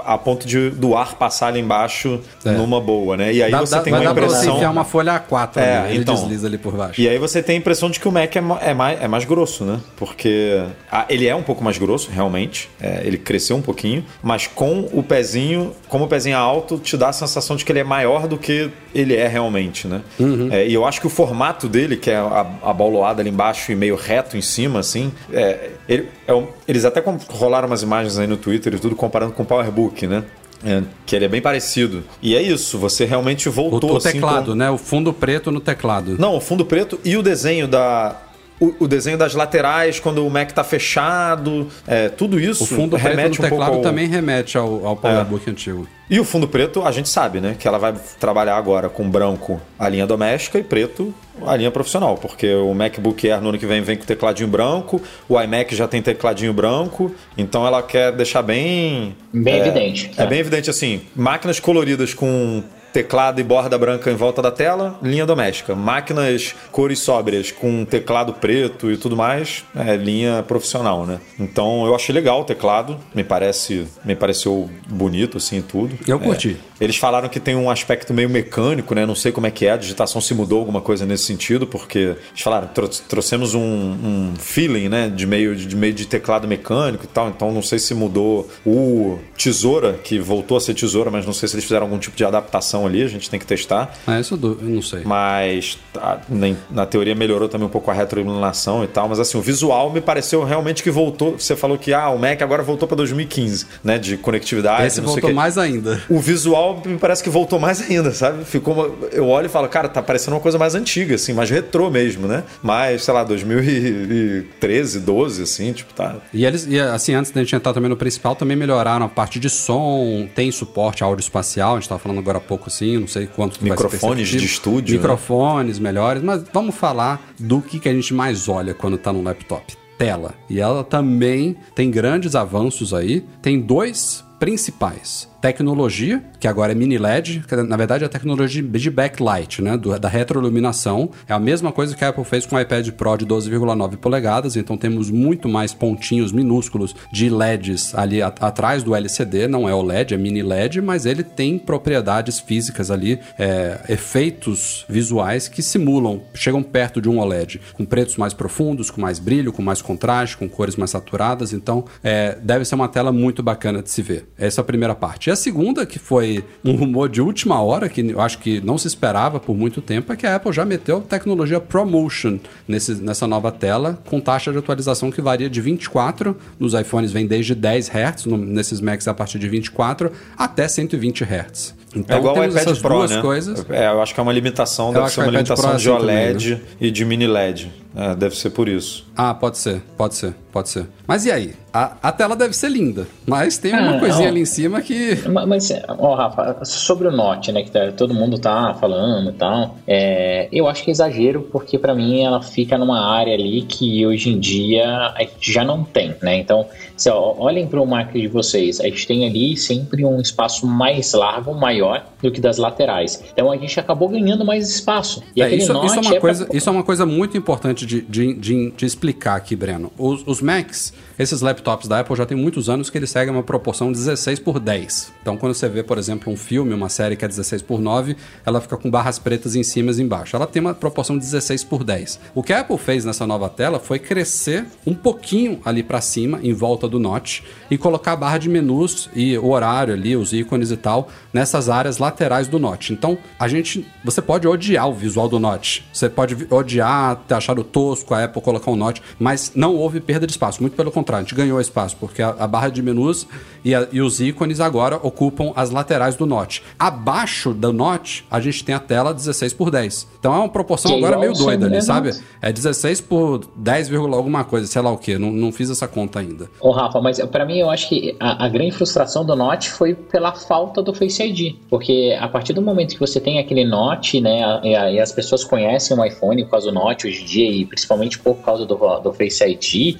a 0.09 0.17
ponto 0.17 0.47
de, 0.47 0.71
do 0.71 0.97
ar 0.97 1.17
passar 1.17 1.49
ali 1.49 1.61
embaixo 1.61 2.21
é. 2.43 2.53
numa 2.53 2.81
boa, 2.81 3.15
né? 3.15 3.31
E 3.31 3.43
aí 3.43 3.51
dá, 3.51 3.61
você 3.61 3.75
dá, 3.75 3.83
tem 3.83 3.93
uma 3.93 4.05
impressão. 4.05 4.29
Pra 4.29 4.39
você 4.41 4.51
enfiar 4.51 4.71
uma 4.71 4.85
folha 4.85 5.21
A4, 5.21 5.57
é, 5.57 5.61
né? 5.61 5.91
ele 5.91 6.01
então, 6.01 6.15
desliza 6.15 6.47
ali 6.47 6.57
por 6.57 6.75
baixo. 6.75 6.99
E 6.99 7.07
aí 7.07 7.19
você 7.19 7.43
tem 7.43 7.57
a 7.57 7.59
impressão 7.59 7.91
de 7.91 8.01
que 8.01 8.09
o 8.09 8.13
Mac 8.13 8.35
é, 8.35 8.43
é, 8.63 8.75
mais, 8.75 9.03
é 9.03 9.07
mais 9.07 9.25
grosso, 9.27 9.65
né? 9.65 9.81
Porque 9.97 10.65
a, 10.91 11.05
ele 11.11 11.27
é 11.27 11.35
um 11.35 11.43
pouco 11.43 11.63
mais 11.63 11.77
grosso, 11.77 12.11
realmente. 12.11 12.71
É, 12.81 13.03
ele 13.05 13.19
cresceu 13.19 13.57
um 13.57 13.63
pouquinho, 13.63 14.03
mas 14.23 14.47
com 14.47 14.89
o 14.93 15.03
pezinho, 15.03 15.75
como 15.89 16.07
o 16.07 16.09
pezinho 16.09 16.35
é 16.35 16.39
alto, 16.39 16.79
te 16.79 16.97
dá 16.97 17.11
a 17.11 17.13
sensação 17.13 17.55
de 17.55 17.65
que 17.65 17.71
ele 17.71 17.81
é 17.81 17.85
maior 17.85 18.27
do 18.27 18.39
que 18.39 18.71
ele 18.95 19.15
é 19.15 19.29
realmente, 19.29 19.87
né? 19.87 20.01
Uhum. 20.19 20.49
É, 20.51 20.67
e 20.67 20.73
eu 20.73 20.87
acho 20.87 21.01
que 21.03 21.07
o 21.07 21.11
formato 21.11 21.69
dele, 21.69 21.97
que 21.97 22.11
é 22.11 22.17
a, 22.17 22.47
a 22.63 22.73
baulada 22.73 23.21
ali 23.21 23.29
embaixo 23.29 23.71
e 23.71 23.75
meio 23.75 23.95
reto 23.95 24.37
em 24.37 24.43
cima, 24.43 24.81
assim, 24.81 25.13
é, 25.33 25.71
ele, 25.89 26.09
é 26.27 26.35
um, 26.35 26.49
eles 26.67 26.85
até 26.85 27.03
rolaram 27.31 27.67
umas 27.67 27.83
imagens 27.83 28.19
aí 28.19 28.27
no 28.27 28.37
Twitter 28.37 28.75
e 28.75 28.79
tudo 28.79 28.95
comparando 28.95 29.33
com 29.33 29.43
o 29.43 29.47
PowerBook 29.47 30.07
né? 30.07 30.25
É, 30.65 30.83
que 31.07 31.15
ele 31.15 31.25
é 31.25 31.29
bem 31.29 31.41
parecido. 31.41 32.03
E 32.21 32.35
é 32.35 32.43
isso, 32.43 32.79
você 32.79 33.05
realmente 33.05 33.49
voltou. 33.49 33.91
O, 33.91 33.95
o 33.95 33.97
assim, 33.97 34.13
teclado, 34.13 34.51
com... 34.51 34.57
né? 34.57 34.69
O 34.69 34.77
fundo 34.77 35.13
preto 35.13 35.53
no 35.53 35.61
teclado. 35.61 36.17
Não, 36.19 36.37
o 36.37 36.41
fundo 36.41 36.65
preto 36.65 36.99
e 37.05 37.17
o 37.17 37.23
desenho 37.23 37.69
da, 37.69 38.17
o, 38.61 38.75
o 38.85 38.89
desenho 38.89 39.17
das 39.19 39.35
laterais 39.35 40.01
quando 40.01 40.27
o 40.27 40.31
Mac 40.31 40.51
tá 40.53 40.65
fechado, 40.65 41.69
é, 41.87 42.09
tudo 42.09 42.41
isso 42.41 42.65
O 42.65 42.67
fundo 42.67 42.97
preto 42.99 43.09
remete 43.09 43.41
no 43.41 43.47
um 43.47 43.49
pouco 43.49 43.65
teclado 43.65 43.77
ao- 43.77 43.83
também 43.83 44.07
remete 44.09 44.57
ao, 44.59 44.85
ao 44.87 44.95
É. 44.95 44.97
PowerBook 44.97 45.49
antigo. 45.51 45.87
E 46.11 46.19
o 46.19 46.25
fundo 46.25 46.49
preto, 46.49 46.83
a 46.83 46.91
gente 46.91 47.09
sabe, 47.09 47.39
né? 47.39 47.55
Que 47.59 47.69
ela 47.69 47.79
vai 47.79 47.95
trabalhar 48.19 48.57
agora 48.57 48.89
com 48.89 49.09
branco 49.11 49.61
a 49.79 49.89
linha 49.91 50.07
doméstica 50.07 50.59
e 50.59 50.63
preto 50.63 51.13
a 51.47 51.55
linha 51.55 51.71
profissional. 51.71 52.17
Porque 52.17 52.51
o 52.55 52.73
MacBook 52.73 53.31
Air 53.31 53.43
no 53.43 53.51
ano 53.51 53.59
que 53.59 53.67
vem 53.67 53.83
vem 53.83 53.95
com 53.99 54.07
tecladinho 54.07 54.49
branco, 54.49 55.03
o 55.29 55.39
iMac 55.39 55.77
já 55.77 55.87
tem 55.87 56.01
tecladinho 56.01 56.55
branco. 56.55 57.15
Então 57.37 57.67
ela 57.67 57.83
quer 57.83 58.11
deixar 58.13 58.41
bem. 58.41 59.15
Bem 59.31 59.55
é, 59.57 59.59
evidente. 59.59 60.11
É 60.17 60.25
bem 60.27 60.39
evidente 60.39 60.71
assim: 60.71 61.03
máquinas 61.15 61.61
coloridas 61.61 62.15
com 62.15 62.63
teclado 62.99 63.41
e 63.41 63.45
borda 63.45 63.79
branca 63.79 64.11
em 64.11 64.17
volta 64.17 64.43
da 64.43 64.51
tela, 64.51 64.99
linha 65.01 65.25
doméstica. 65.25 65.73
Máquinas 65.73 66.57
cores 66.73 66.99
sóbrias 66.99 67.53
com 67.53 67.85
teclado 67.85 68.33
preto 68.33 68.91
e 68.91 68.97
tudo 68.97 69.17
mais, 69.17 69.65
é 69.77 69.95
linha 69.95 70.43
profissional, 70.43 71.07
né? 71.07 71.21
Então 71.39 71.87
eu 71.87 71.95
achei 71.95 72.13
legal 72.13 72.41
o 72.41 72.45
teclado, 72.45 72.99
me 73.15 73.23
parece, 73.23 73.87
me 74.05 74.17
pareceu 74.17 74.69
bonito 74.89 75.37
assim 75.37 75.59
e 75.59 75.63
tudo. 75.63 75.97
Eu 76.09 76.19
curti. 76.19 76.57
É, 76.81 76.85
eles 76.85 76.97
falaram 76.97 77.29
que 77.29 77.39
tem 77.39 77.55
um 77.55 77.71
aspecto 77.71 78.13
meio 78.13 78.29
mecânico, 78.29 78.95
né? 78.97 79.07
Não 79.07 79.15
sei 79.15 79.31
como 79.31 79.47
é 79.47 79.51
que 79.51 79.65
é, 79.65 79.71
a 79.71 79.77
digitação 79.77 80.21
se 80.21 80.35
mudou 80.35 80.59
alguma 80.59 80.81
coisa 80.81 81.07
nesse 81.07 81.25
sentido, 81.25 81.69
porque 81.69 81.99
eles 81.99 82.41
falaram, 82.43 82.67
tro 82.69 82.89
trouxemos 82.89 83.55
um, 83.55 83.61
um 83.61 84.35
feeling, 84.37 84.89
né? 84.89 85.09
De 85.09 85.25
meio 85.25 85.55
de 85.55 85.77
meio 85.77 85.93
de 85.95 86.05
teclado 86.07 86.49
mecânico 86.49 87.05
e 87.05 87.09
tal. 87.09 87.29
Então 87.29 87.53
não 87.53 87.63
sei 87.63 87.79
se 87.79 87.95
mudou 87.95 88.49
o 88.67 89.19
tesoura, 89.37 89.93
que 89.93 90.19
voltou 90.19 90.57
a 90.57 90.61
ser 90.61 90.75
tesoura, 90.75 91.13
mas 91.13 91.25
não 91.25 91.33
sei 91.33 91.49
se 91.49 91.55
eles 91.55 91.65
fizeram 91.65 91.87
algum 91.87 91.99
tipo 91.99 92.17
de 92.17 92.25
adaptação 92.25 92.88
ali, 92.89 93.03
a 93.03 93.09
gente 93.09 93.29
tem 93.31 93.39
que 93.39 93.47
testar. 93.47 93.93
Ah, 94.07 94.19
isso 94.19 94.39
eu 94.43 94.59
não 94.63 94.83
sei. 94.83 95.03
Mas 95.05 95.79
tá, 95.93 96.21
nem- 96.29 96.57
na 96.71 96.85
teoria 96.87 97.15
melhorou 97.15 97.49
também 97.49 97.67
um 97.67 97.71
pouco 97.71 97.91
a 97.91 97.95
retroiluminação 97.95 98.83
e 98.83 98.87
tal. 98.89 99.09
Mas 99.09 99.21
assim, 99.21 99.39
o 99.39 99.41
visual 99.43 99.91
me 99.93 100.01
pareceu 100.01 100.43
realmente 100.45 100.83
que 100.83 100.91
voltou. 100.91 101.39
Você 101.39 101.55
falou 101.55 101.79
que 101.79 101.93
ah, 101.93 102.09
o 102.11 102.19
Mac 102.19 102.41
agora 102.43 102.63
voltou 102.63 102.89
para 102.89 102.97
2015, 102.97 103.67
né? 103.85 103.99
De 103.99 104.17
conectividade. 104.17 104.87
Esse 104.87 105.01
não 105.01 105.09
voltou 105.09 105.33
mais 105.33 105.57
ainda. 105.59 106.03
O 106.09 106.19
visual 106.19 106.83
me 106.85 106.99
parece 106.99 107.23
que 107.23 107.31
voltou 107.31 107.59
mais 107.59 107.81
ainda, 107.89 108.11
sabe? 108.13 108.45
Ficou 108.45 108.75
uma- 108.75 108.91
Eu 109.13 109.29
olho 109.29 109.47
e 109.47 109.49
falo, 109.49 109.69
cara, 109.69 109.89
tá 109.89 110.03
parecendo 110.03 110.35
uma 110.37 110.43
coisa 110.43 110.59
mais 110.59 110.75
antiga, 110.75 111.15
assim, 111.15 111.33
mais 111.33 111.51
retrô 111.51 111.91
mesmo, 111.91 112.27
né? 112.27 112.43
Mais, 112.63 113.05
sei 113.05 113.15
lá, 113.15 113.23
2013, 113.25 115.01
12, 115.01 115.43
assim, 115.43 115.73
tipo, 115.73 115.93
tá. 115.95 116.17
E 116.33 116.45
eles, 116.45 116.67
e 116.69 116.79
assim, 116.81 117.15
antes 117.15 117.31
da 117.31 117.41
gente 117.43 117.55
entrar 117.55 117.73
também 117.73 117.89
no 117.89 117.97
principal, 117.97 118.35
também 118.35 118.57
melhoraram 118.57 119.07
a 119.07 119.09
parte 119.09 119.39
de 119.39 119.49
som, 119.51 120.29
tem 120.35 120.51
suporte 120.51 121.03
áudio 121.03 121.23
espacial, 121.23 121.73
a 121.77 121.81
gente 121.81 121.89
tava 121.89 121.99
falando 121.99 122.19
agora 122.19 122.39
há 122.39 122.41
pouco 122.41 122.68
assim, 122.69 122.99
não 122.99 123.09
sei 123.09 123.27
quanto 123.27 123.59
que 123.59 123.69
vai 123.69 123.77
ser 123.77 123.85
Microfones 123.85 124.29
de 124.29 124.45
estúdio, 124.45 124.95
né? 124.95 125.03
Microfones 125.03 125.79
melhores, 125.79 126.23
mas 126.23 126.45
vamos 126.53 126.75
falar 126.75 127.33
do 127.39 127.61
que, 127.61 127.81
que 127.81 127.89
a 127.89 127.93
gente 127.93 128.15
mais 128.15 128.49
olha 128.49 128.73
quando 128.73 128.97
tá 128.97 129.13
no 129.13 129.23
laptop. 129.23 129.77
Tela. 129.99 130.35
E 130.49 130.61
ela 130.61 130.85
também 130.85 131.57
tem 131.75 131.91
grandes 131.91 132.37
avanços 132.37 132.95
aí. 132.95 133.25
Tem 133.43 133.61
dois 133.61 134.25
principais. 134.39 135.29
Tecnologia, 135.41 136.21
que 136.41 136.49
agora 136.49 136.73
é 136.73 136.75
mini 136.75 136.99
LED, 136.99 137.45
que 137.47 137.55
na 137.57 137.77
verdade 137.77 138.03
é 138.03 138.07
a 138.07 138.11
tecnologia 138.11 138.61
de 138.61 138.91
backlight, 138.91 139.63
né, 139.63 139.77
do- 139.77 139.97
da 139.97 140.09
retroiluminação. 140.09 141.11
É 141.29 141.33
a 141.33 141.39
mesma 141.39 141.71
coisa 141.71 141.95
que 141.95 142.05
a 142.05 142.09
Apple 142.09 142.25
fez 142.25 142.45
com 142.45 142.57
o 142.57 142.61
iPad 142.61 142.91
Pro 142.91 143.17
de 143.17 143.25
12,9 143.25 143.97
polegadas, 143.97 144.57
então 144.57 144.77
temos 144.77 145.11
muito 145.11 145.49
mais 145.49 145.73
pontinhos 145.73 146.33
minúsculos 146.33 146.95
de 147.13 147.31
LEDs 147.31 147.95
ali 147.95 148.21
atrás 148.21 148.83
do 148.83 148.95
LCD, 148.97 149.47
não 149.47 149.69
é 149.69 149.75
o 149.75 149.81
LED, 149.83 150.15
é 150.15 150.17
mini 150.17 150.43
LED, 150.43 150.81
mas 150.81 151.07
ele 151.07 151.23
tem 151.23 151.57
propriedades 151.57 152.41
físicas 152.41 152.91
ali, 152.91 153.21
é, 153.39 153.81
efeitos 153.89 154.85
visuais 154.89 155.47
que 155.47 155.63
simulam, 155.63 156.21
chegam 156.35 156.63
perto 156.63 157.01
de 157.01 157.09
um 157.09 157.21
OLED, 157.21 157.61
com 157.75 157.85
pretos 157.85 158.17
mais 158.17 158.35
profundos, 158.35 158.91
com 158.91 159.01
mais 159.01 159.19
brilho, 159.19 159.53
com 159.53 159.63
mais 159.63 159.81
contraste, 159.81 160.37
com 160.37 160.49
cores 160.49 160.75
mais 160.77 160.91
saturadas, 160.91 161.53
então 161.53 161.85
é, 162.03 162.37
deve 162.43 162.65
ser 162.65 162.75
uma 162.75 162.89
tela 162.89 163.13
muito 163.13 163.43
bacana 163.43 163.83
de 163.83 163.91
se 163.91 164.03
ver. 164.03 164.28
Essa 164.37 164.61
é 164.61 164.63
a 164.63 164.65
primeira 164.65 164.95
parte. 164.95 165.29
E 165.29 165.31
a 165.33 165.37
segunda, 165.37 165.85
que 165.85 165.99
foi 165.99 166.45
um 166.65 166.73
rumor 166.77 167.09
de 167.09 167.21
última 167.21 167.61
hora, 167.63 167.89
que 167.89 168.01
eu 168.11 168.21
acho 168.21 168.39
que 168.39 168.61
não 168.61 168.79
se 168.79 168.87
esperava 168.87 169.41
por 169.41 169.57
muito 169.57 169.81
tempo, 169.81 170.13
é 170.13 170.17
que 170.17 170.27
a 170.27 170.37
Apple 170.37 170.53
já 170.53 170.65
meteu 170.65 171.01
tecnologia 171.01 171.59
ProMotion 171.61 172.39
nesse, 172.67 172.95
nessa 172.97 173.27
nova 173.27 173.51
tela, 173.51 173.99
com 174.07 174.21
taxa 174.21 174.53
de 174.53 174.59
atualização 174.59 175.11
que 175.11 175.21
varia 175.21 175.51
de 175.51 175.61
24, 175.61 176.37
nos 176.59 176.75
iPhones 176.75 177.11
vem 177.11 177.27
desde 177.27 177.55
10 177.55 177.89
Hz, 177.89 178.27
no- 178.27 178.37
nesses 178.37 178.81
Macs 178.81 179.09
a 179.09 179.15
partir 179.15 179.39
de 179.39 179.49
24, 179.49 180.13
até 180.37 180.69
120 180.69 181.25
Hz. 181.25 181.75
Então 181.97 182.17
é 182.17 182.21
igual 182.21 182.35
o 182.37 182.39
temos 182.41 182.55
iPad 182.55 182.67
essas 182.69 182.79
Pro, 182.81 182.95
duas 182.97 183.11
né? 183.11 183.23
coisas. 183.23 183.65
É, 183.71 183.87
eu 183.89 184.03
acho 184.03 184.13
que 184.15 184.21
é 184.21 184.23
uma 184.23 184.33
limitação, 184.33 184.93
deve 184.93 185.07
acho 185.07 185.15
ser 185.15 185.21
uma 185.23 185.29
o 185.29 185.31
limitação 185.31 185.71
é 185.73 185.77
de 185.77 185.89
assim 185.91 185.99
também, 186.01 186.17
OLED 186.29 186.63
e 186.81 186.91
de 186.91 187.05
mini 187.05 187.27
LED. 187.27 187.73
É, 187.97 188.15
deve 188.15 188.37
ser 188.37 188.51
por 188.51 188.69
isso. 188.69 189.07
Ah, 189.17 189.33
pode 189.35 189.57
ser, 189.59 189.81
pode 189.97 190.15
ser, 190.15 190.35
pode 190.53 190.69
ser. 190.69 190.87
Mas 191.07 191.25
e 191.25 191.33
aí? 191.33 191.55
A, 191.73 191.97
a 192.03 192.13
tela 192.13 192.35
deve 192.35 192.55
ser 192.57 192.71
linda, 192.71 193.07
mas 193.27 193.59
tem 193.59 193.75
uma 193.75 193.97
Ah, 193.97 194.01
coisinha 194.01 194.23
não. 194.25 194.31
ali 194.33 194.41
em 194.41 194.45
cima 194.47 194.81
que. 194.81 195.17
Ma- 195.29 195.45
Mas, 195.45 195.71
ó, 195.99 196.15
Rafa, 196.15 196.65
sobre 196.65 197.07
o 197.09 197.13
Note, 197.13 197.53
né, 197.53 197.63
que 197.63 197.71
tá- 197.71 197.93
todo 197.93 198.15
mundo 198.15 198.39
tá 198.39 198.75
falando 198.81 199.31
e 199.31 199.33
tal, 199.35 199.77
é, 199.87 200.49
eu 200.51 200.67
acho 200.67 200.83
que 200.83 200.91
é 200.91 200.93
exagero, 200.93 201.47
porque 201.53 201.79
pra 201.79 201.95
mim 201.95 202.23
ela 202.25 202.41
fica 202.43 202.79
numa 202.79 203.15
área 203.15 203.35
ali 203.35 203.63
que 203.63 204.05
hoje 204.07 204.31
em 204.31 204.41
dia 204.41 205.13
a 205.15 205.21
gente 205.21 205.53
já 205.53 205.63
não 205.63 205.85
tem, 205.85 206.15
né? 206.23 206.37
Então, 206.39 206.67
se, 206.97 207.11
ó, 207.11 207.35
olhem 207.39 207.67
pro 207.67 207.85
market 207.87 208.21
de 208.23 208.29
vocês, 208.29 208.81
a 208.81 208.85
gente 208.85 209.07
tem 209.07 209.27
ali 209.27 209.55
sempre 209.57 210.07
um 210.07 210.21
espaço 210.23 210.67
mais 210.67 211.13
largo, 211.13 211.53
maior 211.55 212.03
do 212.23 212.31
que 212.33 212.41
das 212.41 212.57
laterais. 212.57 213.23
Então 213.33 213.53
a 213.53 213.57
gente 213.59 213.79
acabou 213.79 214.09
ganhando 214.09 214.43
mais 214.45 214.69
espaço. 214.71 215.23
E 215.37 215.43
É, 215.43 215.55
isso, 215.55 215.71
isso 215.85 215.97
é 215.99 216.01
uma 216.01 216.11
pra- 216.13 216.21
coisa, 216.21 216.49
isso 216.53 216.69
é 216.69 216.73
uma 216.73 216.83
coisa 216.83 217.05
muito 217.05 217.37
importante 217.37 217.85
de, 217.85 218.01
de, 218.01 218.33
de, 218.35 218.71
de 218.75 218.87
explicar 218.87 219.37
aqui, 219.37 219.55
Breno. 219.55 219.93
Os, 219.99 220.27
os 220.27 220.41
Macs, 220.41 220.93
esses 221.19 221.41
laptops 221.41 221.89
da 221.89 222.01
Apple 222.01 222.15
já 222.15 222.25
tem 222.25 222.37
muitos 222.37 222.69
anos 222.69 222.89
que 222.89 222.97
eles 222.97 223.11
seguem 223.11 223.35
uma 223.35 223.43
proporção 223.43 223.91
16 223.91 224.39
por 224.39 224.61
10. 224.61 225.13
Então, 225.21 225.37
quando 225.37 225.55
você 225.55 225.69
vê, 225.69 225.83
por 225.83 225.99
exemplo, 225.99 226.33
um 226.33 226.37
filme, 226.37 226.73
uma 226.73 226.89
série 226.89 227.17
que 227.17 227.25
é 227.25 227.29
16 227.29 227.63
por 227.63 227.81
9, 227.81 228.17
ela 228.47 228.61
fica 228.61 228.77
com 228.77 228.91
barras 228.91 229.19
pretas 229.19 229.57
em 229.57 229.63
cima 229.63 229.91
e 229.91 230.01
embaixo. 230.01 230.37
Ela 230.37 230.47
tem 230.47 230.61
uma 230.61 230.75
proporção 230.75 231.19
16 231.19 231.65
por 231.65 231.83
10. 231.83 232.21
O 232.35 232.43
que 232.43 232.53
a 232.53 232.61
Apple 232.61 232.79
fez 232.79 233.05
nessa 233.05 233.27
nova 233.27 233.49
tela 233.49 233.81
foi 233.81 233.99
crescer 233.99 234.65
um 234.87 234.95
pouquinho 234.95 235.61
ali 235.65 235.83
para 235.83 236.01
cima, 236.01 236.39
em 236.43 236.53
volta 236.53 236.87
do 236.89 236.99
Note, 237.01 237.45
e 237.71 237.77
colocar 237.77 238.13
a 238.13 238.17
barra 238.17 238.39
de 238.39 238.49
menus 238.49 239.11
e 239.15 239.37
o 239.37 239.49
horário 239.51 239.95
ali, 239.95 240.15
os 240.15 240.33
ícones 240.33 240.71
e 240.71 240.77
tal, 240.77 241.09
nessas 241.33 241.69
áreas 241.69 241.99
laterais 241.99 242.47
do 242.47 242.59
Note. 242.59 242.93
Então, 242.93 243.19
a 243.39 243.49
gente, 243.49 243.87
você 244.05 244.23
pode 244.23 244.47
odiar 244.47 244.89
o 244.89 244.95
visual 244.95 245.29
do 245.29 245.39
Note. 245.39 245.85
Você 245.93 246.09
pode 246.09 246.47
odiar, 246.49 247.17
ter 247.27 247.35
achado 247.35 247.65
tosco 247.65 248.15
a 248.15 248.25
Apple 248.25 248.41
colocar 248.41 248.71
um 248.71 248.77
Note, 248.77 249.03
mas 249.19 249.53
não 249.55 249.75
houve 249.75 250.01
perda 250.01 250.27
de 250.27 250.33
espaço. 250.33 250.63
Muito 250.63 250.77
pelo 250.77 250.93
contrário, 250.93 251.08
a 251.17 251.21
gente 251.21 251.35
ganhou 251.35 251.61
espaço, 251.61 251.97
porque 251.99 252.21
a, 252.23 252.29
a 252.39 252.47
barra 252.47 252.69
de 252.69 252.83
menus 252.83 253.27
e, 253.65 253.75
a- 253.75 253.89
e 253.91 254.01
os 254.01 254.21
ícones 254.21 254.61
agora 254.61 254.97
ocupam 255.03 255.53
as 255.57 255.71
laterais 255.71 256.15
do 256.15 256.27
Note. 256.27 256.63
Abaixo 256.79 257.53
do 257.55 257.73
Note, 257.73 258.25
a 258.31 258.41
gente 258.41 258.63
tem 258.65 258.75
a 258.75 258.79
tela 258.79 259.13
16 259.15 259.53
por 259.55 259.71
10. 259.71 260.07
Então 260.19 260.35
é 260.35 260.39
uma 260.39 260.49
proporção 260.49 260.91
Que 260.91 260.97
é 260.97 260.99
agora 260.99 261.19
meio 261.19 261.33
doida 261.33 261.67
ali, 261.67 261.75
mesmo. 261.77 261.87
sabe? 261.87 262.11
É 262.43 262.53
16 262.53 263.01
por 263.01 263.41
10, 263.57 263.89
vírgula 263.89 264.17
alguma 264.17 264.45
coisa, 264.45 264.67
sei 264.67 264.83
lá 264.83 264.91
o 264.91 264.99
que. 264.99 265.17
Não, 265.19 265.31
não 265.31 265.51
fiz 265.53 265.71
essa 265.71 265.87
conta 265.89 266.19
ainda. 266.21 266.51
Ô 266.61 266.71
Rafa, 266.71 267.01
mas 267.01 267.19
pra 267.27 267.45
mim 267.45 267.59
eu 267.59 267.71
acho 267.71 267.89
que 267.89 268.17
a, 268.21 268.45
a 268.45 268.49
grande 268.49 268.73
frustração 268.73 269.25
do 269.25 269.35
Note 269.37 269.71
foi 269.71 269.95
pela 269.95 270.33
falta 270.33 270.83
do 270.83 270.93
Face 270.95 271.23
ID. 271.23 271.55
Porque 271.71 272.17
a 272.21 272.29
partir 272.29 272.53
do 272.53 272.61
momento 272.63 272.95
que 272.95 273.01
você 273.01 273.21
tem 273.21 273.39
aquele 273.39 273.65
Note, 273.65 274.21
né, 274.21 274.61
e, 274.65 274.75
a- 274.75 274.91
e 274.93 275.01
as 275.01 275.13
pessoas 275.13 275.45
conhecem 275.45 275.97
o 275.99 276.05
iPhone 276.05 276.43
por 276.45 276.51
causa 276.53 276.67
do 276.69 276.75
Note 276.75 277.07
hoje 277.07 277.23
em 277.23 277.27
dia, 277.27 277.51
e 277.51 277.65
principalmente 277.65 278.19
por 278.19 278.35
causa 278.37 278.67
do, 278.67 278.75
do 279.01 279.13
Face 279.13 279.45
ID, 279.45 279.97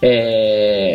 é, 0.00 0.51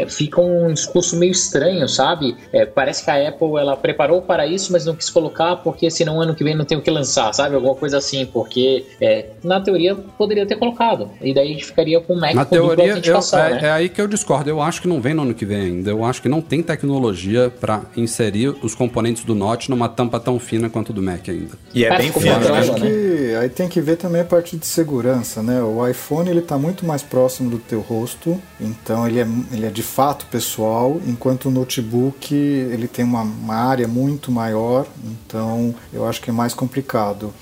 fica 0.09 0.41
um 0.41 0.73
discurso 0.73 1.15
meio 1.17 1.31
estranho, 1.31 1.87
sabe? 1.87 2.35
É, 2.51 2.65
parece 2.65 3.03
que 3.03 3.09
a 3.11 3.27
Apple 3.29 3.57
ela 3.57 3.75
preparou 3.75 4.21
para 4.21 4.45
isso, 4.45 4.71
mas 4.71 4.85
não 4.85 4.95
quis 4.95 5.09
colocar 5.09 5.57
porque 5.57 5.89
senão 5.91 6.21
ano 6.21 6.35
que 6.35 6.43
vem 6.43 6.55
não 6.55 6.65
tem 6.65 6.77
o 6.77 6.81
que 6.81 6.89
lançar, 6.91 7.33
sabe? 7.33 7.55
Alguma 7.55 7.75
coisa 7.75 7.97
assim, 7.97 8.25
porque 8.25 8.85
é, 9.01 9.25
na 9.43 9.59
teoria 9.59 9.95
poderia 9.95 10.45
ter 10.45 10.55
colocado. 10.57 11.09
E 11.21 11.33
daí 11.33 11.49
a 11.49 11.51
gente 11.53 11.65
ficaria 11.65 11.99
com 11.99 12.13
o 12.13 12.19
Mac 12.19 12.33
Na 12.33 12.45
com 12.45 12.55
teoria, 12.55 12.97
eu- 13.03 13.17
é, 13.33 13.53
né? 13.53 13.59
é 13.63 13.71
aí 13.71 13.89
que 13.89 14.01
eu 14.01 14.07
discordo. 14.07 14.49
Eu 14.49 14.61
acho 14.61 14.81
que 14.81 14.87
não 14.87 15.01
vem 15.01 15.13
no 15.13 15.21
ano 15.23 15.33
que 15.33 15.45
vem 15.45 15.57
ainda. 15.61 15.89
Eu 15.91 16.03
acho 16.05 16.21
que 16.21 16.29
não 16.29 16.41
tem 16.41 16.61
tecnologia 16.61 17.49
para 17.59 17.81
inserir 17.95 18.55
os 18.61 18.73
componentes 18.75 19.23
do 19.23 19.35
Note 19.35 19.69
numa 19.69 19.89
tampa 19.89 20.19
tão 20.19 20.39
fina 20.39 20.69
quanto 20.69 20.91
do 20.93 21.01
Mac 21.01 21.27
ainda. 21.29 21.51
E 21.73 21.85
é 21.85 21.97
bem 21.97 22.11
padrão, 22.11 22.39
né? 22.51 22.59
Acho 22.59 22.73
que 22.75 23.35
aí 23.35 23.49
tem 23.49 23.67
que 23.67 23.81
ver 23.81 23.97
também 23.97 24.21
a 24.21 24.25
parte 24.25 24.57
de 24.57 24.65
segurança, 24.65 25.41
né? 25.43 25.61
O 25.61 25.85
iPhone 25.87 26.29
ele 26.29 26.39
está 26.39 26.57
muito 26.57 26.85
mais 26.85 27.01
próximo 27.03 27.49
do 27.49 27.57
teu 27.57 27.81
rosto, 27.81 28.39
então 28.59 29.07
ele 29.07 29.19
é, 29.19 29.27
ele 29.51 29.65
é 29.65 29.69
de 29.69 29.83
fato 29.83 30.25
pessoal, 30.27 30.99
enquanto 31.05 31.45
o 31.45 31.51
notebook 31.51 32.33
ele 32.33 32.87
tem 32.87 33.05
uma, 33.05 33.21
uma 33.21 33.55
área 33.55 33.87
muito 33.87 34.31
maior, 34.31 34.85
então 35.03 35.73
eu 35.91 36.07
acho 36.07 36.21
que 36.21 36.29
é 36.29 36.33
mais 36.33 36.53
complicado. 36.53 37.33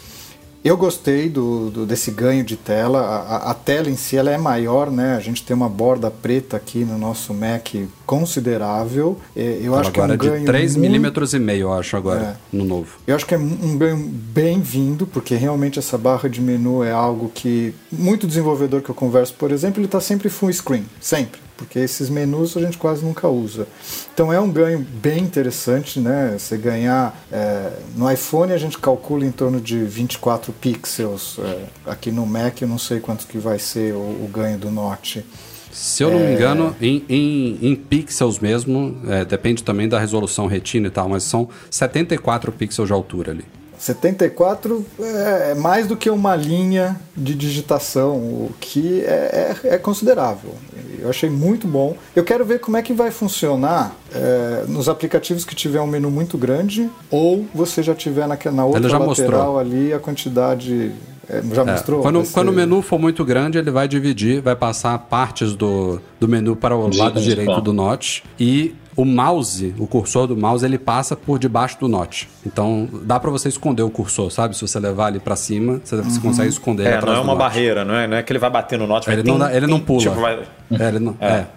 Eu 0.65 0.75
gostei 0.75 1.29
do, 1.29 1.69
do 1.69 1.85
desse 1.85 2.09
ganho 2.09 2.43
de 2.43 2.55
tela. 2.55 2.99
A, 2.99 3.51
a, 3.51 3.53
tela 3.53 3.87
em 3.87 3.95
si 3.95 4.17
ela 4.17 4.31
é 4.31 4.37
maior, 4.37 4.89
né? 4.89 5.15
A 5.15 5.19
gente 5.19 5.43
tem 5.43 5.55
uma 5.55 5.69
borda 5.69 6.09
preta 6.09 6.57
aqui 6.57 6.79
no 6.79 6.97
nosso 6.97 7.35
Mac 7.35 7.67
considerável. 8.03 9.15
É, 9.35 9.59
eu 9.61 9.73
ela 9.73 9.81
acho 9.81 9.91
que 9.91 9.99
é 9.99 10.03
um 10.03 10.07
de 10.07 10.17
ganho 10.17 10.43
3 10.43 10.75
muito... 10.75 10.81
milímetros 10.81 11.35
e 11.35 11.39
meio, 11.39 11.67
eu 11.67 11.73
acho 11.73 11.95
agora, 11.95 12.19
é. 12.51 12.57
no 12.57 12.65
novo. 12.65 12.97
Eu 13.05 13.15
acho 13.15 13.27
que 13.27 13.35
é 13.35 13.37
um 13.37 13.77
ganho 13.77 13.95
bem-vindo, 13.95 15.05
porque 15.05 15.35
realmente 15.35 15.77
essa 15.77 15.99
barra 15.99 16.27
de 16.27 16.41
menu 16.41 16.83
é 16.83 16.91
algo 16.91 17.29
que 17.31 17.71
muito 17.91 18.25
desenvolvedor 18.25 18.81
que 18.81 18.89
eu 18.89 18.95
converso, 18.95 19.35
por 19.35 19.51
exemplo, 19.51 19.79
ele 19.79 19.85
está 19.85 20.01
sempre 20.01 20.29
full 20.29 20.51
screen, 20.51 20.85
sempre 20.99 21.45
porque 21.57 21.79
esses 21.79 22.09
menus 22.09 22.55
a 22.57 22.61
gente 22.61 22.77
quase 22.77 23.03
nunca 23.03 23.27
usa. 23.27 23.67
Então 24.13 24.31
é 24.31 24.39
um 24.39 24.51
ganho 24.51 24.79
bem 24.79 25.19
interessante, 25.19 25.99
né? 25.99 26.35
Você 26.37 26.57
ganhar 26.57 27.17
é, 27.31 27.71
no 27.95 28.11
iPhone 28.11 28.51
a 28.51 28.57
gente 28.57 28.77
calcula 28.77 29.25
em 29.25 29.31
torno 29.31 29.59
de 29.59 29.83
24 29.83 30.53
pixels, 30.53 31.37
é, 31.39 31.65
aqui 31.91 32.11
no 32.11 32.25
Mac 32.25 32.61
eu 32.61 32.67
não 32.67 32.77
sei 32.77 32.99
quanto 32.99 33.27
que 33.27 33.37
vai 33.37 33.59
ser 33.59 33.93
o, 33.93 33.97
o 33.97 34.29
ganho 34.31 34.57
do 34.57 34.71
Note. 34.71 35.25
Se 35.71 36.03
eu 36.03 36.09
não 36.09 36.19
é... 36.19 36.27
me 36.27 36.33
engano, 36.33 36.75
em, 36.81 37.03
em, 37.09 37.59
em 37.61 37.75
pixels 37.75 38.39
mesmo, 38.39 38.97
é, 39.07 39.25
depende 39.25 39.61
também 39.61 39.89
da 39.89 39.99
resolução 39.99 40.47
retina 40.47 40.87
e 40.87 40.89
tal, 40.89 41.09
mas 41.09 41.23
são 41.23 41.49
74 41.69 42.49
pixels 42.53 42.87
de 42.87 42.93
altura 42.93 43.31
ali. 43.31 43.43
74 43.85 44.83
é, 44.99 45.51
é 45.51 45.55
mais 45.55 45.85
do 45.85 45.95
que 45.95 46.09
uma 46.09 46.35
linha 46.35 46.99
de 47.15 47.35
digitação, 47.35 48.15
o 48.15 48.51
que 48.59 49.01
é, 49.01 49.55
é, 49.63 49.75
é, 49.75 49.77
considerável. 49.77 50.55
Eu 50.97 51.07
achei 51.09 51.29
muito 51.29 51.67
bom. 51.67 51.95
Eu 52.15 52.23
quero 52.23 52.43
ver 52.43 52.59
como 52.59 52.77
é 52.77 52.81
que 52.81 52.93
vai 52.93 53.11
funcionar 53.11 53.95
é, 54.11 54.65
nos 54.67 54.89
aplicativos 54.89 55.45
que 55.45 55.53
tiver 55.53 55.79
um 55.81 55.87
menu 55.87 56.09
muito 56.09 56.35
grande 56.35 56.89
ou 57.11 57.45
você 57.53 57.83
já 57.83 57.93
tiver 57.93 58.27
na, 58.27 58.37
na 58.51 58.65
outra 58.65 58.81
lateral 58.81 59.05
mostrou. 59.07 59.59
ali 59.59 59.93
a 59.93 59.99
quantidade 59.99 60.91
é, 61.29 61.43
já 61.53 61.61
é, 61.61 61.65
mostrou? 61.65 62.01
Quando, 62.01 62.23
quando 62.31 62.49
o 62.49 62.53
menu 62.53 62.81
for 62.81 62.97
muito 62.97 63.23
grande, 63.23 63.59
ele 63.59 63.69
vai 63.69 63.87
dividir, 63.87 64.41
vai 64.41 64.55
passar 64.55 64.97
partes 64.97 65.55
do, 65.55 66.01
do 66.19 66.27
menu 66.27 66.55
para 66.55 66.75
o 66.75 66.89
lado 66.95 67.21
direito 67.21 67.61
do 67.61 67.71
Note 67.71 68.23
e 68.39 68.73
o 68.95 69.03
mouse, 69.03 69.75
o 69.77 69.85
cursor 69.85 70.27
do 70.27 70.37
mouse, 70.37 70.65
ele 70.65 70.77
passa 70.77 71.15
por 71.15 71.37
debaixo 71.37 71.77
do 71.79 71.87
note. 71.87 72.29
Então, 72.45 72.87
dá 73.03 73.19
para 73.19 73.29
você 73.29 73.49
esconder 73.49 73.83
o 73.83 73.89
cursor, 73.89 74.31
sabe? 74.31 74.55
Se 74.55 74.61
você 74.61 74.79
levar 74.79 75.09
ele 75.09 75.19
para 75.19 75.35
cima, 75.35 75.81
você, 75.83 75.95
uhum. 75.95 76.19
consegue 76.21 76.49
esconder 76.49 76.87
É, 76.87 77.01
não 77.01 77.13
é 77.13 77.19
uma 77.19 77.35
barreira, 77.35 77.83
não 77.83 77.95
é, 77.95 78.07
não 78.07 78.17
é 78.17 78.23
que 78.23 78.31
ele 78.31 78.39
vai 78.39 78.49
bater 78.49 78.79
no 78.79 78.87
note. 78.87 79.09
Ele, 79.09 79.23
não, 79.23 79.37
dá, 79.37 79.53
ele 79.53 79.67
não 79.67 79.79
pula. 79.79 79.99
Tipo, 79.99 80.15
vai... 80.15 80.39
é, 80.79 80.87
ele 80.87 80.99
não, 80.99 81.15
é. 81.19 81.27
é. 81.27 81.47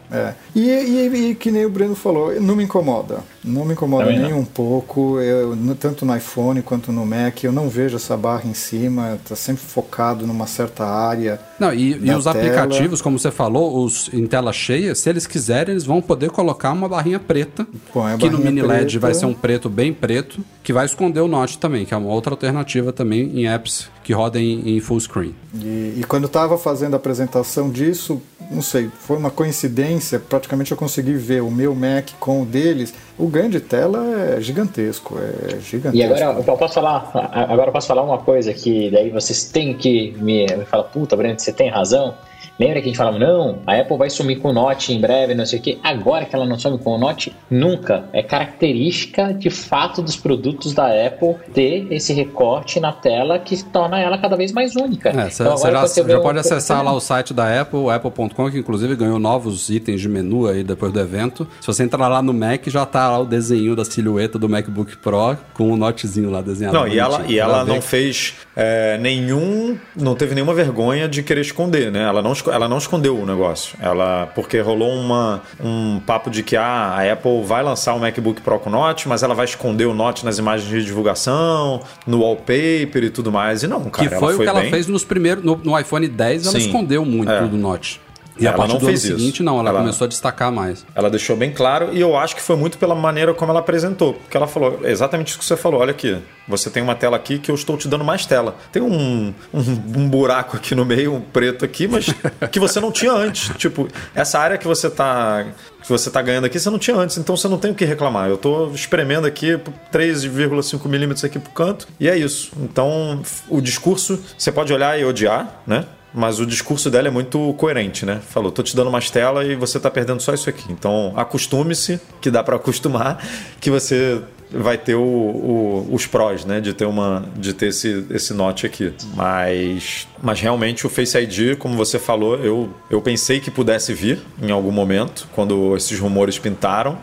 E, 0.54 0.60
e, 0.60 1.30
e, 1.30 1.34
que 1.34 1.50
nem 1.50 1.66
o 1.66 1.70
Breno 1.70 1.94
falou, 1.94 2.40
não 2.40 2.56
me 2.56 2.64
incomoda. 2.64 3.20
Não 3.44 3.64
me 3.64 3.72
incomoda 3.72 4.06
Também 4.06 4.20
nem 4.20 4.30
não. 4.30 4.40
um 4.40 4.44
pouco. 4.44 5.20
Eu, 5.20 5.56
tanto 5.78 6.04
no 6.04 6.16
iPhone 6.16 6.62
quanto 6.62 6.90
no 6.92 7.04
Mac, 7.04 7.44
eu 7.44 7.52
não 7.52 7.68
vejo 7.68 7.96
essa 7.96 8.16
barra 8.16 8.44
em 8.46 8.54
cima. 8.54 9.18
Está 9.22 9.36
sempre 9.36 9.62
focado 9.62 10.26
numa 10.26 10.46
certa 10.46 10.84
área. 10.84 11.40
Não, 11.58 11.72
e, 11.72 11.92
e 11.92 12.10
os 12.10 12.24
tela. 12.24 12.36
aplicativos, 12.36 13.00
como 13.00 13.18
você 13.18 13.30
falou, 13.30 13.84
os 13.84 14.10
em 14.12 14.26
tela 14.26 14.52
cheia, 14.52 14.94
se 14.94 15.08
eles 15.08 15.26
quiserem, 15.26 15.72
eles 15.72 15.84
vão 15.84 16.00
poder 16.00 16.30
colocar 16.30 16.72
uma 16.72 16.88
barrinha 16.88 17.18
preta. 17.18 17.66
Põe 17.92 18.16
que 18.16 18.30
no 18.30 18.38
mini 18.38 18.62
LED 18.62 18.92
preta. 18.92 18.98
vai 18.98 19.14
ser 19.14 19.26
um 19.26 19.34
preto 19.34 19.68
bem 19.68 19.92
preto, 19.92 20.40
que 20.62 20.72
vai 20.72 20.86
esconder 20.86 21.20
o 21.20 21.28
Note 21.28 21.58
também, 21.58 21.84
que 21.84 21.94
é 21.94 21.96
uma 21.96 22.10
outra 22.10 22.32
alternativa 22.32 22.92
também 22.92 23.38
em 23.38 23.46
apps 23.46 23.90
que 24.08 24.14
rodem 24.14 24.62
em, 24.64 24.80
full 24.80 24.98
screen. 24.98 25.34
E, 25.54 25.96
e 25.98 26.04
quando 26.08 26.24
estava 26.24 26.56
fazendo 26.56 26.94
a 26.94 26.96
apresentação 26.96 27.68
disso, 27.68 28.22
não 28.50 28.62
sei, 28.62 28.88
foi 29.00 29.18
uma 29.18 29.30
coincidência, 29.30 30.18
praticamente 30.18 30.72
eu 30.72 30.78
consegui 30.78 31.12
ver 31.12 31.42
o 31.42 31.50
meu 31.50 31.74
Mac 31.74 32.12
com 32.18 32.40
o 32.40 32.46
deles. 32.46 32.94
O 33.18 33.26
ganho 33.26 33.50
de 33.50 33.60
tela 33.60 34.02
é 34.06 34.40
gigantesco, 34.40 35.18
é 35.18 35.60
gigantesco. 35.60 35.94
E 35.94 36.02
agora 36.02 36.40
eu 36.40 36.56
posso 36.56 36.72
falar, 36.72 37.10
agora 37.34 37.68
eu 37.68 37.72
posso 37.72 37.86
falar 37.86 38.02
uma 38.02 38.16
coisa 38.16 38.54
que 38.54 38.90
daí 38.90 39.10
vocês 39.10 39.44
têm 39.44 39.76
que 39.76 40.12
me, 40.12 40.46
me 40.56 40.64
falar, 40.64 40.84
puta, 40.84 41.14
Breno, 41.14 41.38
você 41.38 41.52
tem 41.52 41.68
razão. 41.68 42.14
Lembra 42.58 42.80
que 42.80 42.88
a 42.88 42.88
gente 42.88 42.96
falava, 42.96 43.18
não, 43.18 43.60
a 43.66 43.76
Apple 43.76 43.96
vai 43.96 44.10
sumir 44.10 44.40
com 44.40 44.48
o 44.48 44.52
Note 44.52 44.92
em 44.92 45.00
breve, 45.00 45.34
não 45.34 45.46
sei 45.46 45.58
o 45.58 45.62
que. 45.62 45.78
Agora 45.82 46.24
que 46.24 46.34
ela 46.34 46.44
não 46.44 46.58
some 46.58 46.78
com 46.78 46.90
o 46.90 46.98
Note, 46.98 47.34
nunca. 47.48 48.04
É 48.12 48.22
característica 48.22 49.32
de 49.32 49.48
fato 49.48 50.02
dos 50.02 50.16
produtos 50.16 50.74
da 50.74 50.86
Apple 50.86 51.36
ter 51.54 51.86
esse 51.90 52.12
recorte 52.12 52.80
na 52.80 52.92
tela 52.92 53.38
que 53.38 53.62
torna 53.64 54.00
ela 54.00 54.18
cada 54.18 54.36
vez 54.36 54.52
mais 54.52 54.74
única. 54.74 55.10
É, 55.10 55.12
então, 55.12 55.56
você 55.56 55.70
já, 55.70 55.80
você 55.80 56.04
já 56.04 56.20
pode 56.20 56.38
um... 56.38 56.40
acessar 56.40 56.82
lá 56.82 56.92
o 56.92 57.00
site 57.00 57.32
da 57.32 57.60
Apple, 57.60 57.90
apple.com, 57.90 58.50
que 58.50 58.58
inclusive 58.58 58.96
ganhou 58.96 59.18
novos 59.18 59.68
itens 59.68 60.00
de 60.00 60.08
menu 60.08 60.48
aí 60.48 60.64
depois 60.64 60.92
do 60.92 61.00
evento. 61.00 61.46
Se 61.60 61.66
você 61.66 61.84
entrar 61.84 62.08
lá 62.08 62.20
no 62.20 62.34
Mac, 62.34 62.66
já 62.66 62.84
tá 62.84 63.08
lá 63.08 63.20
o 63.20 63.24
desenho 63.24 63.76
da 63.76 63.84
silhueta 63.84 64.38
do 64.38 64.48
MacBook 64.48 64.96
Pro 64.96 65.36
com 65.54 65.70
o 65.72 65.76
Notezinho 65.76 66.30
lá 66.30 66.40
desenhado. 66.40 66.76
Não, 66.76 66.88
e 66.88 66.98
ela, 66.98 67.24
e 67.26 67.38
ela 67.38 67.64
não 67.64 67.80
fez 67.80 68.34
é, 68.56 68.98
nenhum, 68.98 69.76
não 69.96 70.14
teve 70.14 70.34
nenhuma 70.34 70.54
vergonha 70.54 71.08
de 71.08 71.22
querer 71.22 71.40
esconder, 71.40 71.90
né? 71.90 72.02
Ela 72.02 72.22
não 72.22 72.32
ela 72.50 72.68
não 72.68 72.78
escondeu 72.78 73.18
o 73.18 73.26
negócio. 73.26 73.76
Ela 73.80 74.26
porque 74.34 74.60
rolou 74.60 74.92
uma, 74.92 75.42
um 75.62 76.00
papo 76.00 76.30
de 76.30 76.42
que 76.42 76.56
ah, 76.56 76.94
a 76.96 77.12
Apple 77.12 77.42
vai 77.44 77.62
lançar 77.62 77.94
o 77.94 78.00
MacBook 78.00 78.40
Pro 78.40 78.58
com 78.58 78.70
Note, 78.70 79.08
mas 79.08 79.22
ela 79.22 79.34
vai 79.34 79.44
esconder 79.44 79.86
o 79.86 79.94
Note 79.94 80.24
nas 80.24 80.38
imagens 80.38 80.68
de 80.68 80.84
divulgação, 80.84 81.80
no 82.06 82.20
wallpaper 82.20 83.04
e 83.04 83.10
tudo 83.10 83.30
mais. 83.30 83.62
E 83.62 83.66
não, 83.66 83.84
cara. 83.84 84.08
Que 84.08 84.16
foi, 84.16 84.34
o 84.34 84.38
que 84.38 84.46
ela 84.46 84.62
fez 84.64 84.86
nos 84.86 85.04
primeiros 85.04 85.44
no, 85.44 85.56
no 85.56 85.78
iPhone 85.78 86.06
10, 86.06 86.46
ela 86.46 86.52
Sim. 86.52 86.66
escondeu 86.66 87.04
muito 87.04 87.30
é. 87.30 87.46
do 87.46 87.56
Note. 87.56 88.00
E 88.38 88.46
a 88.46 88.52
ela 88.52 88.66
não 88.66 88.80
fez 88.80 89.04
isso. 89.04 89.18
seguinte, 89.18 89.42
não, 89.42 89.58
ela, 89.58 89.70
ela, 89.70 89.80
começou 89.80 90.04
a 90.04 90.08
destacar 90.08 90.52
mais. 90.52 90.84
Ela 90.94 91.10
deixou 91.10 91.36
bem 91.36 91.52
claro 91.52 91.90
e 91.92 92.00
eu 92.00 92.16
acho 92.16 92.36
que 92.36 92.42
foi 92.42 92.56
muito 92.56 92.78
pela 92.78 92.94
maneira 92.94 93.34
como 93.34 93.50
ela 93.50 93.60
apresentou. 93.60 94.14
Porque 94.14 94.36
ela 94.36 94.46
falou 94.46 94.80
exatamente 94.84 95.28
isso 95.28 95.38
que 95.38 95.44
você 95.44 95.56
falou. 95.56 95.80
Olha 95.80 95.90
aqui, 95.90 96.18
você 96.46 96.70
tem 96.70 96.82
uma 96.82 96.94
tela 96.94 97.16
aqui 97.16 97.38
que 97.38 97.50
eu 97.50 97.54
estou 97.54 97.76
te 97.76 97.88
dando 97.88 98.04
mais 98.04 98.26
tela. 98.26 98.56
Tem 98.72 98.82
um, 98.82 99.34
um, 99.52 99.60
um 99.96 100.08
buraco 100.08 100.56
aqui 100.56 100.74
no 100.74 100.84
meio, 100.84 101.14
um 101.14 101.20
preto 101.20 101.64
aqui, 101.64 101.88
mas 101.88 102.06
que 102.50 102.60
você 102.60 102.80
não 102.80 102.92
tinha 102.92 103.12
antes. 103.12 103.54
Tipo, 103.56 103.88
essa 104.14 104.38
área 104.38 104.56
que 104.56 104.66
você 104.66 104.86
está 104.86 105.46
que 105.82 105.88
você 105.88 106.08
está 106.08 106.20
ganhando 106.20 106.44
aqui, 106.44 106.58
você 106.58 106.68
não 106.68 106.78
tinha 106.78 106.96
antes, 106.96 107.16
então 107.16 107.36
você 107.36 107.48
não 107.48 107.56
tem 107.56 107.70
o 107.70 107.74
que 107.74 107.84
reclamar. 107.84 108.28
Eu 108.28 108.34
estou 108.34 108.72
espremendo 108.74 109.26
aqui 109.26 109.58
3,5 109.92 110.86
milímetros 110.86 111.24
aqui 111.24 111.38
pro 111.38 111.50
canto 111.50 111.86
e 111.98 112.08
é 112.08 112.16
isso. 112.16 112.52
Então, 112.58 113.22
o 113.48 113.60
discurso, 113.60 114.22
você 114.36 114.52
pode 114.52 114.72
olhar 114.72 114.98
e 114.98 115.04
odiar, 115.04 115.62
né? 115.66 115.86
Mas 116.12 116.40
o 116.40 116.46
discurso 116.46 116.90
dela 116.90 117.08
é 117.08 117.10
muito 117.10 117.52
coerente, 117.54 118.06
né? 118.06 118.20
Falou, 118.28 118.50
tô 118.50 118.62
te 118.62 118.74
dando 118.74 118.90
mais 118.90 119.10
tela 119.10 119.44
e 119.44 119.54
você 119.54 119.78
tá 119.78 119.90
perdendo 119.90 120.20
só 120.20 120.32
isso 120.32 120.48
aqui. 120.48 120.70
Então, 120.72 121.12
acostume-se, 121.16 122.00
que 122.20 122.30
dá 122.30 122.42
para 122.42 122.56
acostumar, 122.56 123.22
que 123.60 123.70
você 123.70 124.22
vai 124.50 124.78
ter 124.78 124.94
o, 124.94 125.02
o, 125.02 125.88
os 125.92 126.06
prós, 126.06 126.44
né, 126.44 126.60
de 126.60 126.72
ter 126.72 126.86
uma, 126.86 127.24
de 127.36 127.52
ter 127.52 127.66
esse, 127.66 128.06
esse 128.10 128.32
note 128.32 128.64
aqui. 128.64 128.94
Mas, 129.14 130.08
mas 130.22 130.40
realmente 130.40 130.86
o 130.86 130.90
Face 130.90 131.18
ID, 131.18 131.56
como 131.58 131.76
você 131.76 131.98
falou, 131.98 132.36
eu, 132.36 132.74
eu 132.90 133.02
pensei 133.02 133.40
que 133.40 133.50
pudesse 133.50 133.92
vir 133.92 134.18
em 134.40 134.50
algum 134.50 134.72
momento, 134.72 135.28
quando 135.34 135.76
esses 135.76 135.98
rumores 135.98 136.38
pintaram. 136.38 136.98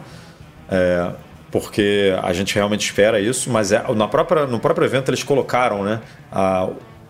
É, 0.67 1.11
porque 1.51 2.13
a 2.21 2.33
gente 2.33 2.53
realmente 2.55 2.83
espera 2.83 3.17
isso, 3.19 3.49
mas 3.49 3.71
é, 3.71 3.81
na 3.93 4.07
própria, 4.09 4.45
no 4.45 4.59
próprio 4.59 4.85
evento 4.85 5.09
eles 5.09 5.23
colocaram, 5.23 5.83
né, 5.83 6.01
a, 6.29 6.67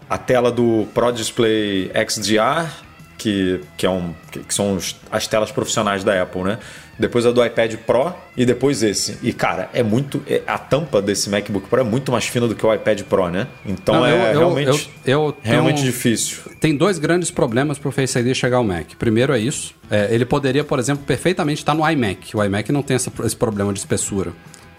a 0.10 0.18
tela 0.18 0.52
do 0.52 0.88
Pro 0.94 1.12
Display 1.12 1.92
XDR, 2.08 2.70
que, 3.18 3.62
que, 3.78 3.86
é 3.86 3.90
um, 3.90 4.14
que 4.32 4.54
são 4.54 4.76
os, 4.76 4.96
as 5.12 5.28
telas 5.28 5.52
profissionais 5.52 6.04
da 6.04 6.22
Apple, 6.22 6.44
né? 6.44 6.60
Depois 6.98 7.26
a 7.26 7.32
do 7.32 7.44
iPad 7.46 7.76
Pro 7.78 8.14
e 8.38 8.46
depois 8.46 8.82
esse. 8.82 9.18
E, 9.22 9.34
cara, 9.34 9.70
é 9.74 9.84
muito. 9.84 10.24
É, 10.28 10.42
a 10.48 10.58
tampa 10.58 11.02
desse 11.02 11.30
MacBook 11.30 11.68
Pro 11.68 11.82
é 11.82 11.84
muito 11.84 12.10
mais 12.12 12.26
fina 12.26 12.48
do 12.48 12.56
que 12.56 12.66
o 12.66 12.74
iPad 12.74 13.02
Pro, 13.02 13.30
né? 13.30 13.48
Então 13.66 13.96
Não, 13.96 14.06
é 14.06 14.34
eu, 14.34 14.40
realmente, 14.40 14.90
eu, 15.06 15.28
eu 15.28 15.38
realmente 15.42 15.82
tenho, 15.82 15.92
difícil. 15.92 16.38
Tem 16.60 16.76
dois 16.76 16.98
grandes 16.98 17.30
problemas 17.32 17.78
para 17.78 17.90
o 17.90 17.92
Face 17.92 18.18
ID 18.18 18.34
chegar 18.34 18.58
ao 18.58 18.64
Mac. 18.64 18.94
Primeiro 18.98 19.34
é 19.34 19.40
isso. 19.40 19.76
É, 19.92 20.08
ele 20.10 20.26
poderia, 20.26 20.64
por 20.64 20.80
exemplo, 20.80 21.04
perfeitamente 21.06 21.60
estar 21.60 21.74
no 21.74 21.90
iMac. 21.90 22.36
O 22.36 22.44
iMac 22.44 22.72
não 22.72 22.82
tem 22.82 22.96
essa, 22.96 23.12
esse 23.26 23.36
problema 23.36 23.74
de 23.74 23.80
espessura. 23.80 24.32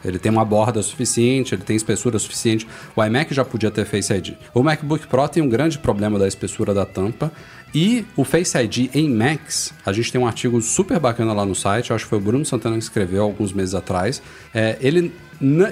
Ele 0.05 0.19
tem 0.19 0.31
uma 0.31 0.45
borda 0.45 0.83
suficiente, 0.83 1.55
ele 1.55 1.63
tem 1.63 1.77
espessura 1.77 2.19
suficiente. 2.19 2.67
O 2.95 3.05
iMac 3.05 3.35
já 3.35 3.45
podia 3.45 3.71
ter 3.71 3.85
Face 3.85 4.13
ID. 4.13 4.35
O 4.55 4.63
MacBook 4.63 5.07
Pro 5.07 5.29
tem 5.29 5.43
um 5.43 5.49
grande 5.49 5.79
problema 5.79 6.19
da 6.19 6.29
espessura 6.29 6.73
da 6.73 6.87
tampa. 6.87 7.33
E 7.75 8.05
o 8.17 8.25
Face 8.25 8.57
ID 8.57 8.95
em 8.95 9.11
Macs, 9.11 9.75
a 9.85 9.93
gente 9.93 10.11
tem 10.11 10.21
um 10.21 10.27
artigo 10.27 10.61
super 10.63 10.99
bacana 10.99 11.33
lá 11.33 11.45
no 11.45 11.55
site, 11.55 11.93
acho 11.93 12.05
que 12.05 12.11
foi 12.11 12.19
o 12.19 12.23
Bruno 12.23 12.45
Santana 12.45 12.77
que 12.77 12.83
escreveu 12.83 13.23
alguns 13.23 13.53
meses 13.53 13.75
atrás. 13.75 14.23
É, 14.55 14.79
ele, 14.81 15.13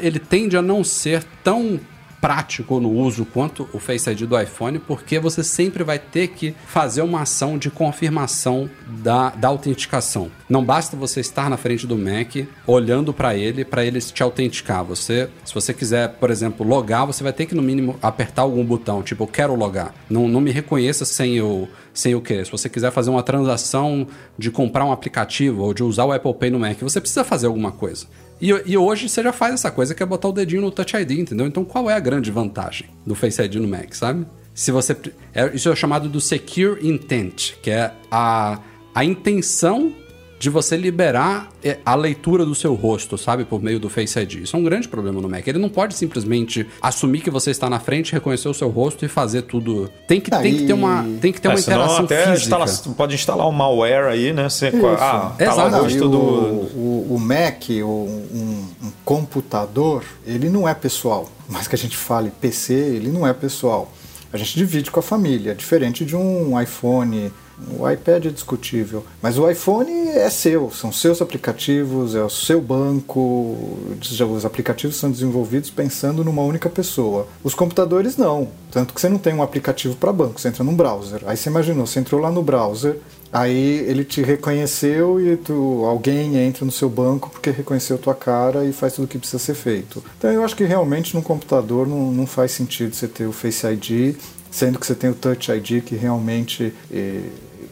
ele 0.03 0.19
tende 0.19 0.57
a 0.57 0.63
não 0.63 0.85
ser 0.85 1.25
tão 1.43 1.81
prático 2.25 2.81
no 2.81 2.91
uso 2.91 3.27
quanto 3.27 3.69
o 3.71 3.79
Face 3.79 4.09
ID 4.09 4.23
do 4.23 4.41
iPhone, 4.41 4.79
porque 4.79 5.19
você 5.19 5.45
sempre 5.45 5.85
vai 5.85 5.99
ter 5.99 6.29
que 6.29 6.55
fazer 6.67 7.03
uma 7.03 7.21
ação 7.21 7.59
de 7.59 7.69
confirmação 7.69 8.71
da, 9.03 9.29
da 9.29 9.49
autenticação. 9.49 10.31
Não 10.49 10.65
basta 10.65 10.97
você 10.97 11.21
estar 11.21 11.51
na 11.51 11.59
frente 11.59 11.87
do 11.87 11.99
Mac 11.99 12.37
olhando 12.67 13.13
para 13.13 13.37
ele 13.37 13.63
para 13.63 13.85
ele 13.85 14.01
te 14.01 14.23
autenticar. 14.23 14.83
Você, 14.87 15.29
se 15.45 15.53
você 15.53 15.75
quiser, 15.75 16.15
por 16.15 16.31
exemplo, 16.31 16.67
logar, 16.67 17.07
você 17.07 17.23
vai 17.23 17.33
ter 17.35 17.45
que 17.45 17.55
no 17.55 17.61
mínimo 17.61 17.99
apertar 18.01 18.41
algum 18.41 18.65
botão, 18.65 19.03
tipo, 19.03 19.25
eu 19.25 19.29
quero 19.29 19.55
logar. 19.55 19.95
Não, 20.09 20.27
não 20.27 20.41
me 20.41 20.51
reconheça 20.51 21.05
sem 21.05 21.35
eu 21.35 21.69
sem 21.93 22.15
o 22.15 22.21
quê? 22.21 22.45
Se 22.45 22.51
você 22.51 22.69
quiser 22.69 22.91
fazer 22.91 23.11
uma 23.11 23.23
transação 23.23 24.07
de 24.37 24.51
comprar 24.51 24.85
um 24.85 24.91
aplicativo 24.91 25.63
ou 25.63 25.73
de 25.73 25.85
usar 25.85 26.05
o 26.05 26.13
Apple 26.13 26.35
Pay 26.35 26.51
no 26.51 26.59
Mac, 26.59 26.81
você 26.81 27.01
precisa 27.01 27.23
fazer 27.23 27.47
alguma 27.47 27.71
coisa. 27.71 28.07
E, 28.41 28.49
e, 28.67 28.77
hoje 28.77 29.09
você 29.09 29.23
já 29.23 29.33
faz 29.33 29.55
essa 29.55 29.71
coisa 29.71 29.95
que 29.95 30.03
é 30.03 30.07
botar 30.07 30.29
o 30.29 30.33
dedinho 30.33 30.63
no 30.63 30.71
Touch 30.71 30.97
ID, 30.97 31.13
entendeu? 31.13 31.47
Então 31.47 31.65
qual 31.65 31.89
é 31.89 31.95
a 31.95 32.01
grande 32.01 32.31
vantagem 32.31 32.89
do 33.07 33.15
Face 33.15 33.41
ID 33.41 33.57
no 33.57 33.69
Mac, 33.69 33.95
sabe? 33.95 34.27
Se 34.55 34.71
você. 34.71 34.97
É, 35.33 35.55
isso 35.55 35.69
é 35.69 35.77
chamado 35.77 36.09
do 36.09 36.21
Secure 36.21 36.87
Intent, 36.87 37.55
que 37.63 37.71
é 37.71 37.93
a, 38.11 38.61
a 38.95 39.05
intenção 39.05 39.93
de 40.39 40.51
você 40.51 40.77
liberar 40.77 41.51
é, 41.63 41.79
a 41.85 41.95
leitura 41.95 42.45
do 42.45 42.55
seu 42.55 42.75
rosto, 42.75 43.17
sabe, 43.17 43.45
por 43.45 43.63
meio 43.63 43.79
do 43.81 43.89
Face 43.89 44.19
ID. 44.19 44.43
Isso 44.43 44.57
é 44.57 44.59
um 44.59 44.65
grande 44.65 44.89
problema 44.89 45.21
no 45.21 45.29
Mac. 45.29 45.47
Ele 45.47 45.59
não 45.59 45.69
pode 45.69 45.95
simplesmente 45.95 46.67
assumir 46.83 47.21
que 47.21 47.31
você 47.31 47.51
está 47.51 47.71
na 47.71 47.79
frente, 47.79 48.13
reconhecer 48.13 48.49
o 48.49 48.55
seu 48.55 48.69
rosto 48.69 49.05
e 49.05 49.09
fazer 49.09 49.43
tudo. 49.43 49.91
Tem 50.07 50.21
que, 50.21 50.31
tem 50.31 50.57
que 50.57 50.67
ter 50.67 50.73
uma, 50.73 51.05
tem 51.21 51.33
que 51.33 51.41
ter 51.41 51.49
uma 51.49 51.57
é, 51.57 51.61
interação 51.61 52.05
até 52.05 52.33
física. 52.33 52.57
Instala, 52.57 52.95
pode 52.97 53.15
instalar 53.15 53.49
um 53.49 53.53
malware 53.53 54.07
aí, 54.07 54.33
né? 54.33 54.49
Você, 54.49 54.73
ah, 54.99 55.33
tá 55.37 55.45
Exato. 55.45 55.59
lá 55.59 55.79
o 55.79 55.83
rosto 55.83 56.09
do... 56.09 56.19
O, 56.19 57.07
o, 57.11 57.19
Mac, 57.19 57.69
o, 57.69 57.85
um, 57.85 58.67
um 58.83 58.93
computador, 59.05 60.05
ele 60.27 60.49
não 60.49 60.69
é 60.69 60.75
pessoal. 60.75 61.29
Mas 61.49 61.69
que 61.69 61.75
a 61.75 61.79
gente 61.79 61.97
fale 61.97 62.31
PC, 62.31 62.75
ele 62.75 63.11
não 63.11 63.27
é 63.27 63.33
pessoal. 63.33 63.93
A 64.33 64.37
gente 64.37 64.57
divide 64.57 64.91
com 64.91 64.99
a 64.99 65.03
família, 65.03 65.55
diferente 65.55 66.05
de 66.05 66.17
um 66.17 66.61
iPhone, 66.61 67.31
o 67.79 67.89
iPad 67.89 68.27
é 68.27 68.31
discutível, 68.31 69.05
mas 69.23 69.39
o 69.39 69.49
iPhone 69.49 69.91
é 70.09 70.29
seu, 70.29 70.71
são 70.71 70.91
seus 70.93 71.23
aplicativos, 71.23 72.15
é 72.15 72.23
o 72.23 72.31
seu 72.31 72.61
banco. 72.61 73.57
Os 74.01 74.45
aplicativos 74.45 74.97
são 74.97 75.11
desenvolvidos 75.11 75.71
pensando 75.71 76.25
numa 76.25 76.43
única 76.43 76.69
pessoa. 76.69 77.27
Os 77.43 77.55
computadores 77.55 78.17
não, 78.17 78.49
tanto 78.71 78.93
que 78.93 79.01
você 79.01 79.09
não 79.09 79.19
tem 79.19 79.35
um 79.35 79.43
aplicativo 79.43 79.97
para 79.97 80.13
banco, 80.13 80.41
você 80.41 80.49
entra 80.49 80.65
num 80.65 80.75
browser. 80.75 81.21
Aí 81.27 81.37
você 81.37 81.49
imaginou, 81.49 81.87
você 81.87 82.01
entrou 82.01 82.21
lá 82.21 82.31
no 82.31 82.43
browser, 82.43 82.99
aí 83.33 83.85
ele 83.87 84.05
te 84.05 84.23
reconheceu 84.23 85.21
e 85.21 85.37
tu, 85.37 85.85
alguém 85.85 86.37
entra 86.37 86.65
no 86.65 86.73
seu 86.73 86.89
banco 86.89 87.31
porque 87.31 87.51
reconheceu 87.51 87.99
tua 87.99 88.15
cara 88.15 88.65
e 88.65 88.73
faz 88.73 88.95
tudo 88.95 89.05
o 89.05 89.09
que 89.09 89.19
precisa 89.19 89.39
ser 89.39 89.55
feito. 89.55 90.03
Então 90.19 90.31
eu 90.31 90.45
acho 90.45 90.57
que 90.57 90.65
realmente 90.65 91.15
no 91.15 91.23
computador 91.23 91.87
não, 91.87 92.13
não 92.13 92.27
faz 92.27 92.53
sentido 92.53 92.95
você 92.95 93.07
ter 93.07 93.27
o 93.27 93.33
Face 93.33 93.67
ID 93.67 94.17
sendo 94.55 94.79
que 94.79 94.87
você 94.87 94.95
tem 94.95 95.11
o 95.11 95.15
Touch 95.15 95.51
ID 95.51 95.83
que 95.83 95.97
realmente 95.97 96.73
é, 96.89 97.23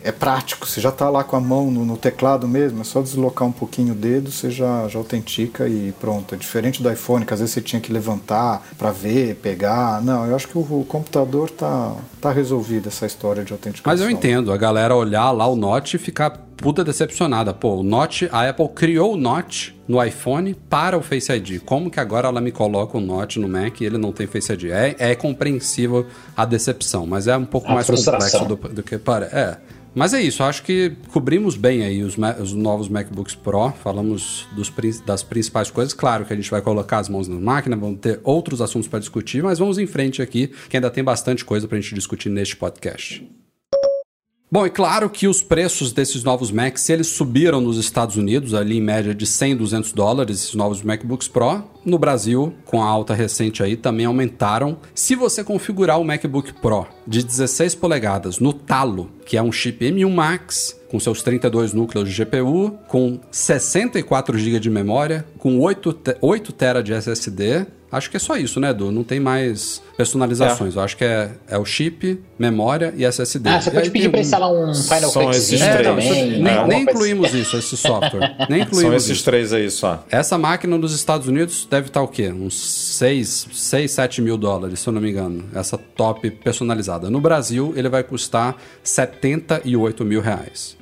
é 0.04 0.12
prático, 0.12 0.66
você 0.66 0.80
já 0.80 0.88
está 0.88 1.08
lá 1.08 1.22
com 1.24 1.36
a 1.36 1.40
mão 1.40 1.70
no, 1.70 1.84
no, 1.84 1.96
teclado 1.96 2.48
mesmo, 2.48 2.80
é 2.80 2.84
só 2.84 3.00
deslocar 3.00 3.46
um 3.46 3.52
pouquinho 3.52 3.92
o 3.92 3.96
dedo, 3.96 4.30
você 4.30 4.50
já, 4.50 4.88
já 4.88 4.98
autentica 4.98 5.68
e 5.68 5.92
pronto. 6.00 6.34
É 6.34 6.38
diferente 6.38 6.82
do 6.82 6.90
iPhone, 6.90 7.24
que 7.24 7.32
às 7.32 7.40
vezes 7.40 7.54
você 7.54 7.60
tinha 7.60 7.80
que 7.80 7.92
levantar 7.92 8.66
para 8.76 8.90
ver, 8.90 9.36
pegar. 9.36 10.02
Não, 10.02 10.26
eu 10.26 10.34
acho 10.34 10.48
que 10.48 10.58
o, 10.58 10.60
o 10.60 10.84
computador 10.88 11.50
tá, 11.50 11.94
tá 12.20 12.32
resolvido 12.32 12.88
essa 12.88 13.06
história 13.06 13.44
de 13.44 13.52
autenticação. 13.52 13.92
Mas 13.92 14.00
eu 14.00 14.10
entendo, 14.10 14.52
a 14.52 14.56
galera 14.56 14.94
olhar 14.94 15.30
lá 15.30 15.46
o 15.46 15.56
Note 15.56 15.96
e 15.96 15.98
ficar 15.98 16.30
puta 16.62 16.84
decepcionada. 16.84 17.52
Pô, 17.52 17.76
o 17.76 17.82
Note, 17.82 18.28
a 18.32 18.48
Apple 18.48 18.68
criou 18.68 19.14
o 19.14 19.16
Note 19.16 19.76
no 19.88 20.02
iPhone 20.02 20.54
para 20.54 20.96
o 20.96 21.02
Face 21.02 21.30
ID. 21.32 21.60
Como 21.64 21.90
que 21.90 21.98
agora 21.98 22.28
ela 22.28 22.40
me 22.40 22.52
coloca 22.52 22.96
o 22.96 23.00
Note 23.00 23.38
no 23.40 23.48
Mac 23.48 23.80
e 23.80 23.84
ele 23.84 23.98
não 23.98 24.12
tem 24.12 24.26
Face 24.26 24.52
ID? 24.52 24.64
É, 24.66 24.94
é 24.98 25.14
compreensível 25.14 26.06
a 26.36 26.44
decepção, 26.44 27.04
mas 27.04 27.26
é 27.26 27.36
um 27.36 27.44
pouco 27.44 27.68
a 27.68 27.74
mais 27.74 27.86
frustração. 27.86 28.46
complexo 28.46 28.68
do, 28.68 28.74
do 28.76 28.82
que 28.82 28.96
para. 28.96 29.26
É. 29.26 29.56
Mas 29.94 30.14
é 30.14 30.22
isso, 30.22 30.42
acho 30.42 30.62
que 30.62 30.92
cobrimos 31.12 31.54
bem 31.54 31.82
aí 31.82 32.02
os, 32.02 32.16
os 32.40 32.52
novos 32.54 32.88
MacBooks 32.88 33.34
Pro, 33.34 33.70
falamos 33.72 34.48
dos, 34.52 34.72
das 35.04 35.22
principais 35.22 35.70
coisas. 35.70 35.92
Claro 35.92 36.24
que 36.24 36.32
a 36.32 36.36
gente 36.36 36.50
vai 36.50 36.62
colocar 36.62 36.98
as 36.98 37.10
mãos 37.10 37.28
na 37.28 37.38
máquina, 37.38 37.76
vamos 37.76 38.00
ter 38.00 38.18
outros 38.24 38.62
assuntos 38.62 38.88
para 38.88 38.98
discutir, 38.98 39.42
mas 39.42 39.58
vamos 39.58 39.76
em 39.76 39.86
frente 39.86 40.22
aqui, 40.22 40.50
que 40.70 40.76
ainda 40.76 40.90
tem 40.90 41.04
bastante 41.04 41.44
coisa 41.44 41.68
para 41.68 41.76
a 41.76 41.80
gente 41.80 41.94
discutir 41.94 42.30
neste 42.30 42.56
podcast. 42.56 43.41
Bom, 44.52 44.66
e 44.66 44.70
claro 44.70 45.08
que 45.08 45.26
os 45.26 45.42
preços 45.42 45.92
desses 45.92 46.22
novos 46.22 46.50
Macs, 46.50 46.90
eles 46.90 47.06
subiram 47.06 47.58
nos 47.58 47.78
Estados 47.78 48.18
Unidos, 48.18 48.52
ali 48.52 48.76
em 48.76 48.82
média 48.82 49.14
de 49.14 49.24
100, 49.24 49.56
200 49.56 49.92
dólares, 49.94 50.40
esses 50.40 50.54
novos 50.54 50.82
MacBooks 50.82 51.26
Pro. 51.26 51.64
No 51.86 51.98
Brasil, 51.98 52.52
com 52.66 52.82
a 52.82 52.86
alta 52.86 53.14
recente 53.14 53.62
aí, 53.62 53.78
também 53.78 54.04
aumentaram. 54.04 54.76
Se 54.94 55.14
você 55.14 55.42
configurar 55.42 55.98
o 55.98 56.04
MacBook 56.04 56.52
Pro 56.60 56.86
de 57.06 57.24
16 57.24 57.74
polegadas 57.76 58.40
no 58.40 58.52
talo, 58.52 59.10
que 59.24 59.38
é 59.38 59.42
um 59.42 59.50
chip 59.50 59.86
M1 59.86 60.12
Max, 60.12 60.78
com 60.90 61.00
seus 61.00 61.22
32 61.22 61.72
núcleos 61.72 62.06
de 62.06 62.22
GPU, 62.22 62.78
com 62.88 63.20
64 63.30 64.36
GB 64.36 64.60
de 64.60 64.68
memória, 64.68 65.26
com 65.38 65.58
8, 65.60 65.96
8 66.20 66.52
TB 66.52 66.82
de 66.82 66.92
SSD, 66.92 67.66
Acho 67.92 68.10
que 68.10 68.16
é 68.16 68.20
só 68.20 68.36
isso, 68.36 68.58
né, 68.58 68.70
Edu? 68.70 68.90
Não 68.90 69.04
tem 69.04 69.20
mais 69.20 69.82
personalizações. 69.98 70.74
É. 70.74 70.78
Eu 70.78 70.82
acho 70.82 70.96
que 70.96 71.04
é, 71.04 71.30
é 71.46 71.58
o 71.58 71.64
chip, 71.66 72.18
memória 72.38 72.94
e 72.96 73.04
SSD. 73.04 73.50
Ah, 73.50 73.60
você 73.60 73.70
pode 73.70 73.90
pedir 73.90 74.08
para 74.08 74.20
instalar 74.20 74.50
um 74.50 74.74
Final 74.74 75.12
Fantasy 75.12 75.62
é, 75.62 75.82
não, 75.82 75.96
nem, 75.96 76.48
é, 76.48 76.66
nem 76.66 76.82
incluímos 76.82 77.34
isso, 77.34 77.56
esse 77.58 77.76
software. 77.76 78.34
Nem 78.48 78.62
incluímos 78.64 78.80
São 78.80 78.94
esses 78.94 79.10
isso. 79.10 79.24
três 79.24 79.52
aí 79.52 79.70
só. 79.70 80.04
Essa 80.10 80.38
máquina 80.38 80.78
nos 80.78 80.94
Estados 80.94 81.28
Unidos 81.28 81.68
deve 81.70 81.88
estar 81.88 82.02
o 82.02 82.08
quê? 82.08 82.28
Uns 82.28 82.54
6, 82.54 83.48
6 83.52 83.90
7 83.90 84.22
mil 84.22 84.38
dólares, 84.38 84.80
se 84.80 84.88
eu 84.88 84.92
não 84.92 85.00
me 85.00 85.10
engano. 85.10 85.44
Essa 85.54 85.76
top 85.76 86.30
personalizada. 86.30 87.10
No 87.10 87.20
Brasil, 87.20 87.74
ele 87.76 87.90
vai 87.90 88.02
custar 88.02 88.56
78 88.82 90.02
mil 90.02 90.22
reais. 90.22 90.76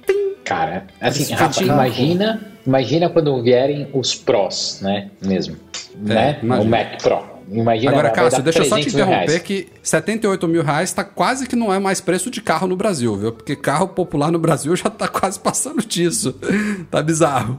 Cara, 0.45 0.87
assim, 1.01 1.33
Rafa, 1.33 1.63
imagina, 1.63 2.41
imagina 2.67 3.09
quando 3.09 3.41
vierem 3.43 3.89
os 3.93 4.15
Pros, 4.15 4.81
né? 4.83 5.11
Mesmo. 5.25 5.57
É, 5.95 6.15
né? 6.15 6.39
Imagina. 6.43 6.67
O 6.67 6.71
Mac 6.71 7.03
Pro. 7.03 7.41
Imagina, 7.51 7.91
Agora, 7.91 8.11
Cássio, 8.11 8.43
deixa 8.45 8.61
eu 8.61 8.65
só 8.65 8.79
te 8.79 8.89
interromper 8.89 9.41
que 9.41 9.67
78 9.83 10.47
mil 10.47 10.63
reais 10.63 10.93
tá 10.93 11.03
quase 11.03 11.49
que 11.49 11.57
não 11.57 11.75
é 11.75 11.81
mais 11.81 12.01
preço 12.01 12.31
de 12.31 12.41
carro 12.41 12.69
no 12.69 12.77
Brasil, 12.77 13.17
viu? 13.17 13.33
Porque 13.33 13.57
carro 13.57 13.89
popular 13.89 14.31
no 14.31 14.39
Brasil 14.39 14.75
já 14.77 14.89
tá 14.89 15.09
quase 15.09 15.39
passando 15.41 15.85
disso. 15.85 16.33
tá 16.91 17.03
bizarro. 17.03 17.59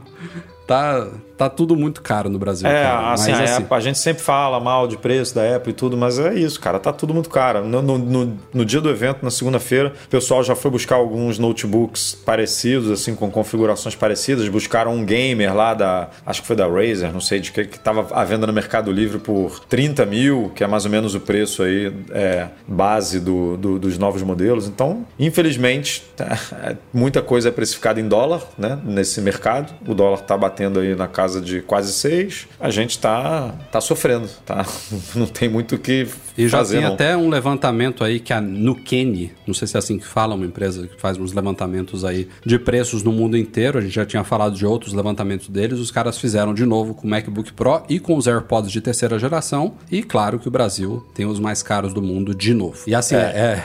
Tá, 0.66 1.08
tá 1.36 1.48
tudo 1.48 1.76
muito 1.76 2.02
caro 2.02 2.28
no 2.28 2.38
Brasil. 2.38 2.68
É, 2.68 2.86
assim, 2.86 3.32
a, 3.32 3.42
assim, 3.42 3.66
a, 3.68 3.80
gente 3.80 3.98
sempre 3.98 4.22
fala 4.22 4.60
mal 4.60 4.86
de 4.86 4.96
preço 4.96 5.34
da 5.34 5.56
Apple 5.56 5.72
e 5.72 5.74
tudo, 5.74 5.96
mas 5.96 6.18
é 6.18 6.34
isso, 6.34 6.60
cara, 6.60 6.78
tá 6.78 6.92
tudo 6.92 7.12
muito 7.14 7.30
caro. 7.30 7.64
No, 7.64 7.82
no, 7.82 7.98
no, 7.98 8.38
no 8.52 8.64
dia 8.64 8.80
do 8.80 8.88
evento, 8.88 9.22
na 9.22 9.30
segunda-feira, 9.30 9.92
o 10.04 10.08
pessoal 10.08 10.42
já 10.42 10.54
foi 10.54 10.70
buscar 10.70 10.96
alguns 10.96 11.38
notebooks 11.38 12.14
parecidos, 12.14 12.90
assim, 12.90 13.14
com 13.14 13.30
configurações 13.30 13.94
parecidas. 13.94 14.48
Buscaram 14.48 14.94
um 14.94 15.04
gamer 15.04 15.54
lá 15.54 15.74
da, 15.74 16.08
acho 16.26 16.42
que 16.42 16.46
foi 16.46 16.56
da 16.56 16.66
Razer, 16.66 17.12
não 17.12 17.20
sei 17.20 17.40
de 17.40 17.52
que, 17.52 17.64
que 17.64 17.78
tava 17.78 18.06
à 18.14 18.24
venda 18.24 18.46
no 18.46 18.52
Mercado 18.52 18.92
Livre 18.92 19.18
por 19.18 19.60
30 19.60 20.06
mil, 20.06 20.52
que 20.54 20.62
é 20.62 20.66
mais 20.66 20.84
ou 20.84 20.90
menos 20.90 21.14
o 21.14 21.20
preço 21.20 21.62
aí, 21.62 21.92
é, 22.10 22.48
base 22.66 23.20
do, 23.20 23.56
do, 23.56 23.78
dos 23.78 23.98
novos 23.98 24.22
modelos. 24.22 24.68
Então, 24.68 25.06
infelizmente, 25.18 26.04
é, 26.18 26.76
muita 26.92 27.22
coisa 27.22 27.48
é 27.48 27.52
precificada 27.52 28.00
em 28.00 28.08
dólar, 28.08 28.42
né, 28.56 28.78
nesse 28.84 29.20
mercado. 29.20 29.72
O 29.86 29.94
dólar 29.94 30.20
tá 30.20 30.36
batendo 30.36 30.80
aí 30.80 30.94
na 30.94 31.08
casa 31.08 31.31
casa 31.32 31.40
de 31.40 31.62
quase 31.62 31.92
seis, 31.92 32.46
a 32.60 32.68
gente 32.70 32.90
está 32.90 33.54
tá 33.70 33.80
sofrendo, 33.80 34.28
tá? 34.44 34.66
Não 35.14 35.26
tem 35.26 35.48
muito 35.48 35.76
o 35.76 35.78
que 35.78 36.06
e 36.36 36.48
já 36.48 36.58
fazer, 36.58 36.78
tem 36.78 36.86
não. 36.86 36.94
até 36.94 37.16
um 37.16 37.28
levantamento 37.28 38.02
aí 38.02 38.18
que 38.18 38.32
a 38.32 38.40
Nukeni, 38.40 39.32
não 39.46 39.52
sei 39.52 39.68
se 39.68 39.76
é 39.76 39.78
assim 39.78 39.98
que 39.98 40.06
fala, 40.06 40.34
uma 40.34 40.46
empresa 40.46 40.86
que 40.86 40.98
faz 40.98 41.18
uns 41.18 41.32
levantamentos 41.32 42.04
aí 42.04 42.26
de 42.44 42.58
preços 42.58 43.02
no 43.02 43.12
mundo 43.12 43.36
inteiro, 43.36 43.78
a 43.78 43.82
gente 43.82 43.94
já 43.94 44.06
tinha 44.06 44.24
falado 44.24 44.54
de 44.54 44.64
outros 44.64 44.94
levantamentos 44.94 45.48
deles, 45.48 45.78
os 45.78 45.90
caras 45.90 46.16
fizeram 46.16 46.54
de 46.54 46.64
novo 46.64 46.94
com 46.94 47.06
o 47.06 47.10
MacBook 47.10 47.52
Pro 47.52 47.82
e 47.88 47.98
com 47.98 48.16
os 48.16 48.26
AirPods 48.26 48.72
de 48.72 48.80
terceira 48.80 49.18
geração, 49.18 49.74
e 49.90 50.02
claro 50.02 50.38
que 50.38 50.48
o 50.48 50.50
Brasil 50.50 51.06
tem 51.14 51.26
os 51.26 51.38
mais 51.38 51.62
caros 51.62 51.92
do 51.92 52.00
mundo 52.00 52.34
de 52.34 52.54
novo. 52.54 52.78
E 52.86 52.94
assim, 52.94 53.14
é, 53.14 53.18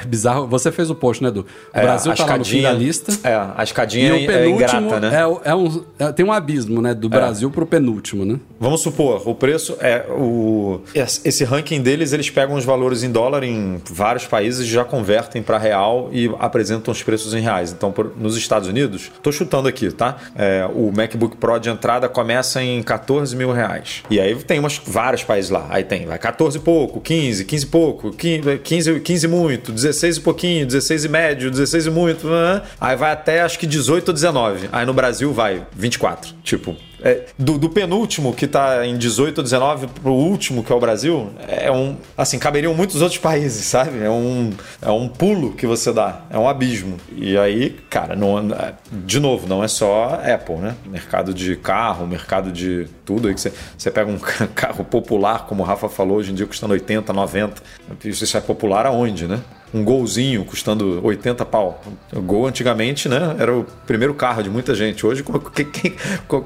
é 0.03 0.06
bizarro, 0.06 0.45
você 0.45 0.72
fez 0.72 0.89
o 0.89 0.95
post, 0.95 1.23
né, 1.23 1.30
Edu? 1.30 1.45
O 1.73 1.77
é, 1.77 1.81
Brasil 1.81 2.14
tá 2.14 2.26
lá 2.26 2.38
no 2.38 2.45
fim 2.45 2.61
da 2.61 2.73
lista. 2.73 3.18
É, 3.23 3.34
a 3.34 3.64
escadinha 3.64 4.14
é 4.14 4.49
ingrata, 4.49 4.99
né? 4.99 5.11
É, 5.15 5.49
é 5.52 5.56
um, 5.56 5.84
é, 5.98 6.11
tem 6.11 6.26
um 6.26 6.34
abismo, 6.34 6.81
né, 6.81 6.94
do 6.94 7.07
é. 7.07 7.10
Brasil 7.48 7.52
pro 7.52 7.65
penúltimo, 7.65 8.26
né? 8.26 8.40
Vamos 8.60 8.82
supor, 8.82 9.28
o 9.28 9.34
preço 9.34 9.78
é 9.80 10.06
o 10.10 10.82
esse 10.94 11.44
ranking 11.44 11.82
deles, 11.82 12.14
eles 12.14 12.30
pegam 12.30 12.56
os 12.56 12.65
valores 12.65 13.03
em 13.03 13.11
dólar 13.11 13.44
em 13.44 13.82
vários 13.90 14.26
países, 14.26 14.68
já 14.68 14.84
convertem 14.84 15.41
para 15.41 15.57
real 15.57 16.10
e 16.11 16.30
apresentam 16.40 16.91
os 16.91 17.02
preços 17.02 17.34
em 17.34 17.41
reais. 17.41 17.72
Então, 17.72 17.91
por, 17.91 18.14
nos 18.18 18.38
Estados 18.38 18.68
Unidos, 18.68 19.11
estou 19.15 19.32
chutando 19.32 19.68
aqui, 19.68 19.91
tá? 19.91 20.18
É, 20.36 20.68
o 20.74 20.91
MacBook 20.95 21.38
Pro 21.38 21.60
de 21.60 21.69
entrada 21.69 22.10
começa 22.10 22.61
em 22.61 22.84
14 22.84 23.36
mil 23.36 23.52
reais. 23.52 24.03
E 24.10 24.19
aí 24.19 24.36
tem 24.36 24.60
umas, 24.60 24.82
vários 24.86 25.24
países 25.24 25.49
lá. 25.49 25.68
Aí 25.69 25.84
tem 25.84 26.06
vai 26.06 26.18
14 26.18 26.57
e 26.57 26.61
pouco, 26.61 26.99
15, 26.99 27.45
15 27.45 27.64
e 27.64 27.68
pouco, 27.68 28.11
15, 28.11 28.57
15, 28.60 28.99
15 28.99 29.28
muito, 29.28 29.72
16 29.72 30.18
e 30.18 30.22
pouquinho, 30.22 30.65
16 30.65 31.06
e 31.06 31.10
médio, 31.10 31.52
16 31.52 31.86
e 31.88 31.90
muito. 31.90 32.28
Né? 32.28 32.61
Aí 32.80 32.95
vai 32.95 33.11
até 33.11 33.41
acho 33.41 33.57
que 33.60 33.68
18 33.68 34.07
ou 34.10 34.14
19. 34.14 34.69
Aí 34.72 34.86
no 34.86 34.94
Brasil 34.94 35.32
vai 35.34 35.65
24. 35.76 36.34
Tipo, 36.44 36.76
é, 37.02 37.26
do, 37.38 37.57
do, 37.57 37.69
penúltimo, 37.69 38.34
que 38.34 38.45
está 38.45 38.86
em 38.86 38.98
18 38.98 39.38
ou 39.38 39.44
19, 39.44 39.88
para 39.88 40.10
o 40.10 40.15
último, 40.15 40.64
que 40.64 40.72
é 40.72 40.76
o 40.76 40.80
Brasil, 40.80 41.30
é 41.48 41.72
um. 41.72 41.95
Assim, 42.18 42.40
caberiam 42.40 42.74
muitos 42.74 43.02
outros 43.02 43.19
países, 43.19 43.65
sabe? 43.65 44.03
É 44.03 44.10
um, 44.10 44.52
é 44.82 44.90
um 44.90 45.07
pulo 45.07 45.53
que 45.53 45.68
você 45.68 45.94
dá, 45.94 46.22
é 46.30 46.38
um 46.38 46.48
abismo. 46.48 46.98
E 47.15 47.38
aí, 47.38 47.69
cara, 47.90 48.15
não, 48.15 48.48
de 48.91 49.19
novo, 49.19 49.48
não 49.48 49.64
é 49.64 49.68
só 49.68 50.19
Apple, 50.24 50.56
né? 50.56 50.76
Mercado 50.86 51.34
de 51.34 51.56
carro, 51.56 52.07
mercado 52.07 52.52
de 52.52 52.88
tudo. 53.06 53.28
Aí 53.28 53.34
que 53.34 53.41
você, 53.41 53.53
você 53.78 53.91
pega 53.91 54.10
um 54.10 54.18
carro 54.56 54.84
popular, 54.84 55.45
como 55.45 55.64
o 55.64 55.65
Rafa 55.65 55.88
falou, 55.90 56.18
hoje 56.18 56.32
em 56.32 56.36
dia 56.36 56.48
custando 56.48 56.74
80, 56.74 57.14
90. 57.14 57.61
Isso 58.06 58.38
é 58.38 58.41
popular 58.41 58.86
aonde, 58.86 59.28
né? 59.28 59.40
Um 59.73 59.84
golzinho 59.84 60.45
custando 60.45 61.06
80 61.06 61.45
pau. 61.45 61.81
O 62.14 62.22
gol 62.22 62.48
antigamente, 62.48 63.10
né, 63.10 63.35
era 63.38 63.56
o 63.56 63.65
primeiro 63.85 64.14
carro 64.14 64.41
de 64.41 64.49
muita 64.49 64.73
gente. 64.73 65.06
Hoje, 65.06 65.23
quem, 65.53 65.94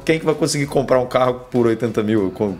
quem, 0.03 0.19
que 0.19 0.25
vai 0.25 0.35
conseguir 0.35 0.65
comprar 0.65 0.99
um 0.99 1.05
carro 1.05 1.45
por 1.51 1.67
80 1.67 2.03
mil 2.03 2.31
com, 2.31 2.57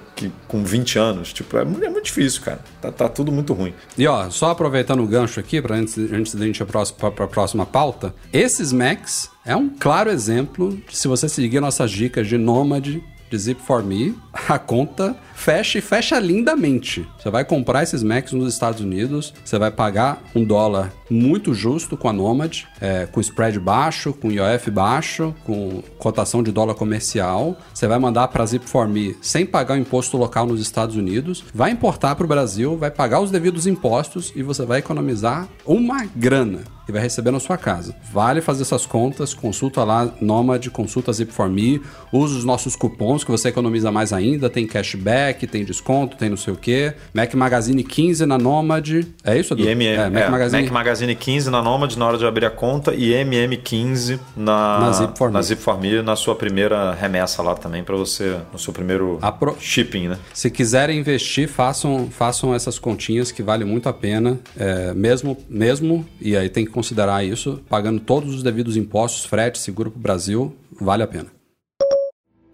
com 0.47 0.63
20 0.63 0.99
anos? 0.99 1.33
Tipo, 1.33 1.57
é, 1.57 1.61
é 1.61 1.65
muito 1.65 2.03
difícil, 2.03 2.41
cara. 2.41 2.59
Tá, 2.81 2.91
tá, 2.91 3.09
tudo 3.09 3.31
muito 3.31 3.53
ruim. 3.53 3.73
E 3.97 4.07
ó, 4.07 4.29
só 4.29 4.51
aproveitando 4.51 5.01
o 5.03 5.07
gancho 5.07 5.39
aqui, 5.39 5.61
para 5.61 5.75
antes, 5.75 5.97
antes 5.97 6.35
da 6.35 6.45
gente 6.45 6.59
ir 6.61 6.65
para 6.65 6.81
a 7.25 7.27
próxima 7.27 7.65
pauta, 7.65 8.13
esses 8.31 8.71
Macs 8.71 9.29
é 9.45 9.55
um 9.55 9.69
claro 9.69 10.09
exemplo 10.09 10.77
de 10.87 10.95
se 10.95 11.07
você 11.07 11.27
seguir 11.27 11.59
nossas 11.59 11.91
dicas 11.91 12.27
de 12.27 12.37
nômade, 12.37 13.03
de 13.29 13.37
Zip 13.37 13.61
for 13.61 13.83
Me, 13.83 14.15
a 14.47 14.59
conta 14.59 15.15
fecha 15.41 15.79
e 15.79 15.81
fecha 15.81 16.19
lindamente. 16.19 17.07
Você 17.17 17.31
vai 17.31 17.43
comprar 17.43 17.81
esses 17.81 18.03
Macs 18.03 18.31
nos 18.31 18.53
Estados 18.53 18.79
Unidos, 18.79 19.33
você 19.43 19.57
vai 19.57 19.71
pagar 19.71 20.21
um 20.35 20.45
dólar 20.45 20.93
muito 21.09 21.51
justo 21.51 21.97
com 21.97 22.07
a 22.07 22.13
Nomad, 22.13 22.59
é, 22.79 23.07
com 23.07 23.19
spread 23.19 23.59
baixo, 23.59 24.13
com 24.13 24.31
IOF 24.31 24.69
baixo, 24.69 25.33
com 25.43 25.81
cotação 25.97 26.43
de 26.43 26.51
dólar 26.51 26.75
comercial. 26.75 27.57
Você 27.73 27.87
vai 27.87 27.97
mandar 27.97 28.27
para 28.27 28.45
Zip4Me 28.45 29.15
sem 29.19 29.43
pagar 29.43 29.73
o 29.73 29.77
imposto 29.77 30.15
local 30.15 30.45
nos 30.45 30.61
Estados 30.61 30.95
Unidos, 30.95 31.43
vai 31.51 31.71
importar 31.71 32.15
para 32.15 32.25
o 32.25 32.27
Brasil, 32.29 32.77
vai 32.77 32.91
pagar 32.91 33.19
os 33.19 33.31
devidos 33.31 33.65
impostos 33.65 34.31
e 34.35 34.43
você 34.43 34.63
vai 34.63 34.77
economizar 34.77 35.47
uma 35.65 36.05
grana 36.15 36.59
e 36.87 36.91
vai 36.91 37.01
receber 37.01 37.31
na 37.31 37.39
sua 37.39 37.57
casa. 37.57 37.95
Vale 38.11 38.41
fazer 38.41 38.63
essas 38.63 38.85
contas, 38.85 39.33
consulta 39.33 39.83
lá 39.83 40.13
Nomad, 40.19 40.67
consulta 40.69 41.11
Zip4Me, 41.11 41.81
usa 42.11 42.37
os 42.37 42.43
nossos 42.43 42.75
cupons 42.75 43.23
que 43.23 43.31
você 43.31 43.49
economiza 43.49 43.91
mais 43.91 44.13
ainda, 44.13 44.49
tem 44.49 44.67
cashback, 44.67 45.30
tem 45.47 45.63
desconto, 45.63 46.17
tem 46.17 46.29
não 46.29 46.37
sei 46.37 46.53
o 46.53 46.57
que. 46.57 46.93
Mac 47.13 47.33
Magazine 47.33 47.83
15 47.83 48.25
na 48.25 48.37
Nomad. 48.37 49.05
É 49.23 49.37
isso, 49.37 49.53
Edu? 49.53 49.67
É, 49.67 49.75
Mac, 50.09 50.23
é, 50.23 50.29
Magazine... 50.29 50.63
Mac 50.63 50.71
Magazine 50.71 51.15
15 51.15 51.49
na 51.49 51.61
Nomad 51.61 51.95
na 51.95 52.07
hora 52.07 52.17
de 52.17 52.25
abrir 52.25 52.45
a 52.45 52.49
conta 52.49 52.93
e 52.93 53.11
MM15 53.11 54.19
na, 54.35 54.79
na 54.79 54.91
Zip4Me. 54.91 55.31
Na 55.31 55.39
Zip4Me, 55.39 56.01
na 56.01 56.15
sua 56.15 56.35
primeira 56.35 56.93
remessa 56.93 57.41
lá 57.41 57.55
também 57.55 57.83
para 57.83 57.95
você, 57.95 58.37
no 58.51 58.59
seu 58.59 58.73
primeiro 58.73 59.19
Pro... 59.39 59.55
shipping, 59.59 60.09
né? 60.09 60.17
Se 60.33 60.49
quiserem 60.49 60.99
investir, 60.99 61.47
façam, 61.47 62.09
façam 62.09 62.53
essas 62.53 62.77
continhas 62.77 63.31
que 63.31 63.43
vale 63.43 63.65
muito 63.65 63.87
a 63.89 63.93
pena, 63.93 64.39
é, 64.57 64.93
mesmo, 64.93 65.37
mesmo, 65.49 66.05
e 66.19 66.35
aí 66.35 66.49
tem 66.49 66.65
que 66.65 66.71
considerar 66.71 67.23
isso, 67.23 67.61
pagando 67.69 67.99
todos 67.99 68.35
os 68.35 68.43
devidos 68.43 68.77
impostos, 68.77 69.25
frete, 69.25 69.59
seguro 69.59 69.91
para 69.91 69.99
o 69.99 70.01
Brasil, 70.01 70.55
vale 70.79 71.03
a 71.03 71.07
pena. 71.07 71.40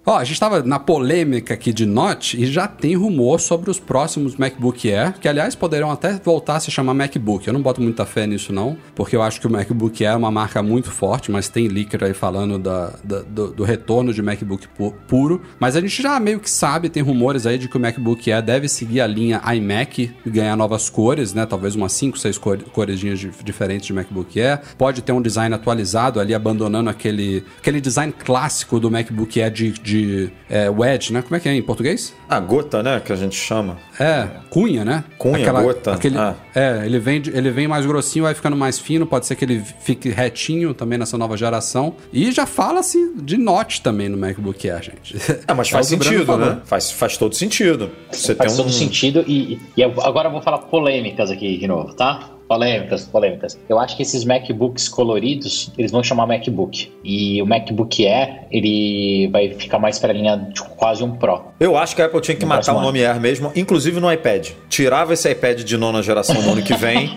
Ó, 0.10 0.16
a 0.16 0.24
gente 0.24 0.36
estava 0.36 0.64
na 0.64 0.80
polêmica 0.80 1.54
aqui 1.54 1.74
de 1.74 1.86
Note 1.86 2.42
e 2.42 2.46
já 2.46 2.66
tem 2.66 2.96
rumor 2.96 3.42
sobre 3.42 3.70
os 3.70 3.78
próximos 3.78 4.38
MacBook 4.38 4.90
Air, 4.90 5.20
que 5.20 5.28
aliás 5.28 5.54
poderão 5.54 5.92
até 5.92 6.14
voltar 6.14 6.56
a 6.56 6.60
se 6.62 6.72
chamar 6.72 6.94
MacBook. 6.94 7.46
Eu 7.46 7.52
não 7.52 7.62
boto 7.62 7.82
muita 7.82 8.06
fé 8.06 8.26
nisso 8.26 8.54
não, 8.54 8.78
porque 8.96 9.18
eu 9.18 9.22
acho 9.22 9.42
que 9.42 9.48
o 9.48 9.50
MacBook 9.50 10.06
Air 10.06 10.14
é 10.14 10.18
uma 10.18 10.32
marca 10.32 10.64
muito 10.64 10.92
forte, 10.92 11.30
mas 11.30 11.50
tem 11.50 11.68
leaker 11.68 12.06
aí 12.06 12.14
falando 12.14 12.58
da, 12.58 12.94
da 13.04 13.20
do, 13.20 13.52
do, 13.52 13.64
retorno 13.66 14.14
de 14.14 14.22
MacBook 14.22 14.66
pu 14.70 14.96
puro. 15.10 15.42
Mas 15.60 15.76
a 15.76 15.82
gente 15.82 16.02
já 16.02 16.18
meio 16.22 16.40
que 16.40 16.50
sabe, 16.50 16.88
tem 16.88 17.04
rumores 17.04 17.46
aí 17.46 17.58
de 17.58 17.68
que 17.68 17.76
o 17.76 17.80
MacBook 17.80 18.32
Air 18.32 18.42
deve 18.42 18.70
seguir 18.70 19.02
a 19.02 19.08
linha 19.08 19.42
iMac 19.56 20.16
e 20.26 20.30
ganhar 20.30 20.56
novas 20.56 20.90
cores, 20.90 21.34
né? 21.34 21.46
Talvez 21.46 21.76
umas 21.76 21.92
5, 21.92 22.18
6 22.18 22.38
cor 22.38 22.64
coresinhas 22.72 23.20
diferentes 23.44 23.88
de 23.88 23.92
MacBook 23.92 24.40
Air. 24.40 24.62
Pode 24.78 25.02
ter 25.02 25.12
um 25.12 25.22
design 25.22 25.54
atualizado 25.54 26.22
ali, 26.22 26.34
abandonando 26.34 26.90
aquele, 26.90 27.44
aquele 27.58 27.82
design 27.82 28.14
clássico 28.18 28.80
do 28.80 28.90
MacBook 28.90 29.42
Air 29.42 29.52
de, 29.52 29.72
de 29.74 29.97
de 29.98 30.30
é, 30.50 30.70
wedge, 30.70 31.12
né? 31.12 31.22
Como 31.22 31.36
é 31.36 31.40
que 31.40 31.50
é 31.50 31.54
em 31.54 31.62
português? 31.62 32.14
A 32.30 32.40
gota, 32.40 32.84
né? 32.84 33.02
Que 33.04 33.12
a 33.12 33.16
gente 33.16 33.36
chama. 33.36 33.78
É, 34.00 34.28
cunha, 34.50 34.86
né? 34.86 35.04
Cunha, 35.18 35.38
Aquela, 35.38 35.62
gota. 35.62 35.94
Aquele, 35.94 36.18
ah. 36.18 36.36
É, 36.54 36.86
ele 36.86 37.00
vem, 37.00 37.22
ele 37.34 37.50
vem 37.50 37.68
mais 37.68 37.86
grossinho, 37.86 38.26
vai 38.26 38.34
ficando 38.34 38.56
mais 38.56 38.80
fino, 38.80 39.06
pode 39.06 39.26
ser 39.26 39.36
que 39.36 39.46
ele 39.46 39.64
fique 39.82 40.10
retinho 40.10 40.74
também 40.74 40.98
nessa 40.98 41.18
nova 41.18 41.36
geração. 41.36 41.96
E 42.14 42.32
já 42.32 42.46
fala-se 42.46 43.14
de 43.16 43.38
Note 43.38 43.82
também 43.82 44.10
no 44.10 44.18
MacBook 44.18 44.70
Air, 44.70 44.84
gente. 44.84 45.16
Ah, 45.48 45.54
mas 45.54 45.70
faz 45.70 45.88
é 45.88 45.90
sentido, 45.90 46.38
né? 46.38 46.60
Faz, 46.66 46.92
faz 46.92 47.18
todo 47.18 47.34
sentido. 47.34 47.90
Você 48.12 48.36
faz 48.36 48.56
todo 48.56 48.68
um... 48.68 48.72
sentido 48.72 49.24
e, 49.28 49.60
e 49.76 49.84
agora 49.84 50.28
eu 50.28 50.32
vou 50.32 50.42
falar 50.42 50.60
polêmicas 50.60 51.32
aqui 51.32 51.58
de 51.58 51.68
novo, 51.68 51.94
tá? 51.94 52.37
Polêmicas, 52.48 53.06
polêmicas. 53.06 53.60
Eu 53.68 53.80
acho 53.80 53.98
que 53.98 54.04
esses 54.04 54.24
MacBooks 54.24 54.88
coloridos, 54.88 55.72
eles 55.78 55.92
vão 55.92 56.02
chamar 56.02 56.26
MacBook. 56.26 56.92
E 57.04 57.42
o 57.42 57.46
MacBook 57.46 58.08
Air, 58.08 58.46
ele 58.50 59.28
vai 59.32 59.54
ficar 59.54 59.80
mais 59.80 60.00
para 60.00 60.12
a 60.12 60.16
linha 60.16 60.38
de 60.38 60.62
quase 60.62 61.04
um 61.04 61.12
Pro. 61.12 61.42
Eu 61.60 61.78
acho 61.78 61.96
que 61.96 62.02
a 62.02 62.06
Apple 62.06 62.22
tinha 62.22 62.38
que 62.38 62.46
matar 62.46 62.76
o 62.76 62.82
nome 62.82 63.04
Air 63.04 63.20
mesmo, 63.20 63.52
inclusive 63.56 64.00
no 64.00 64.12
iPad. 64.12 64.50
Tirava 64.70 65.14
esse 65.14 65.30
iPad 65.30 65.62
de 65.62 65.78
nona 65.78 66.02
geração 66.02 66.42
no 66.42 66.54
ano 66.54 66.62
que 66.62 66.76
vem, 66.76 67.16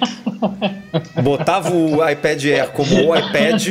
botava 1.22 1.70
o 1.70 2.08
iPad 2.08 2.44
Air 2.44 2.72
como 2.72 2.94
o 2.94 3.16
iPad 3.16 3.68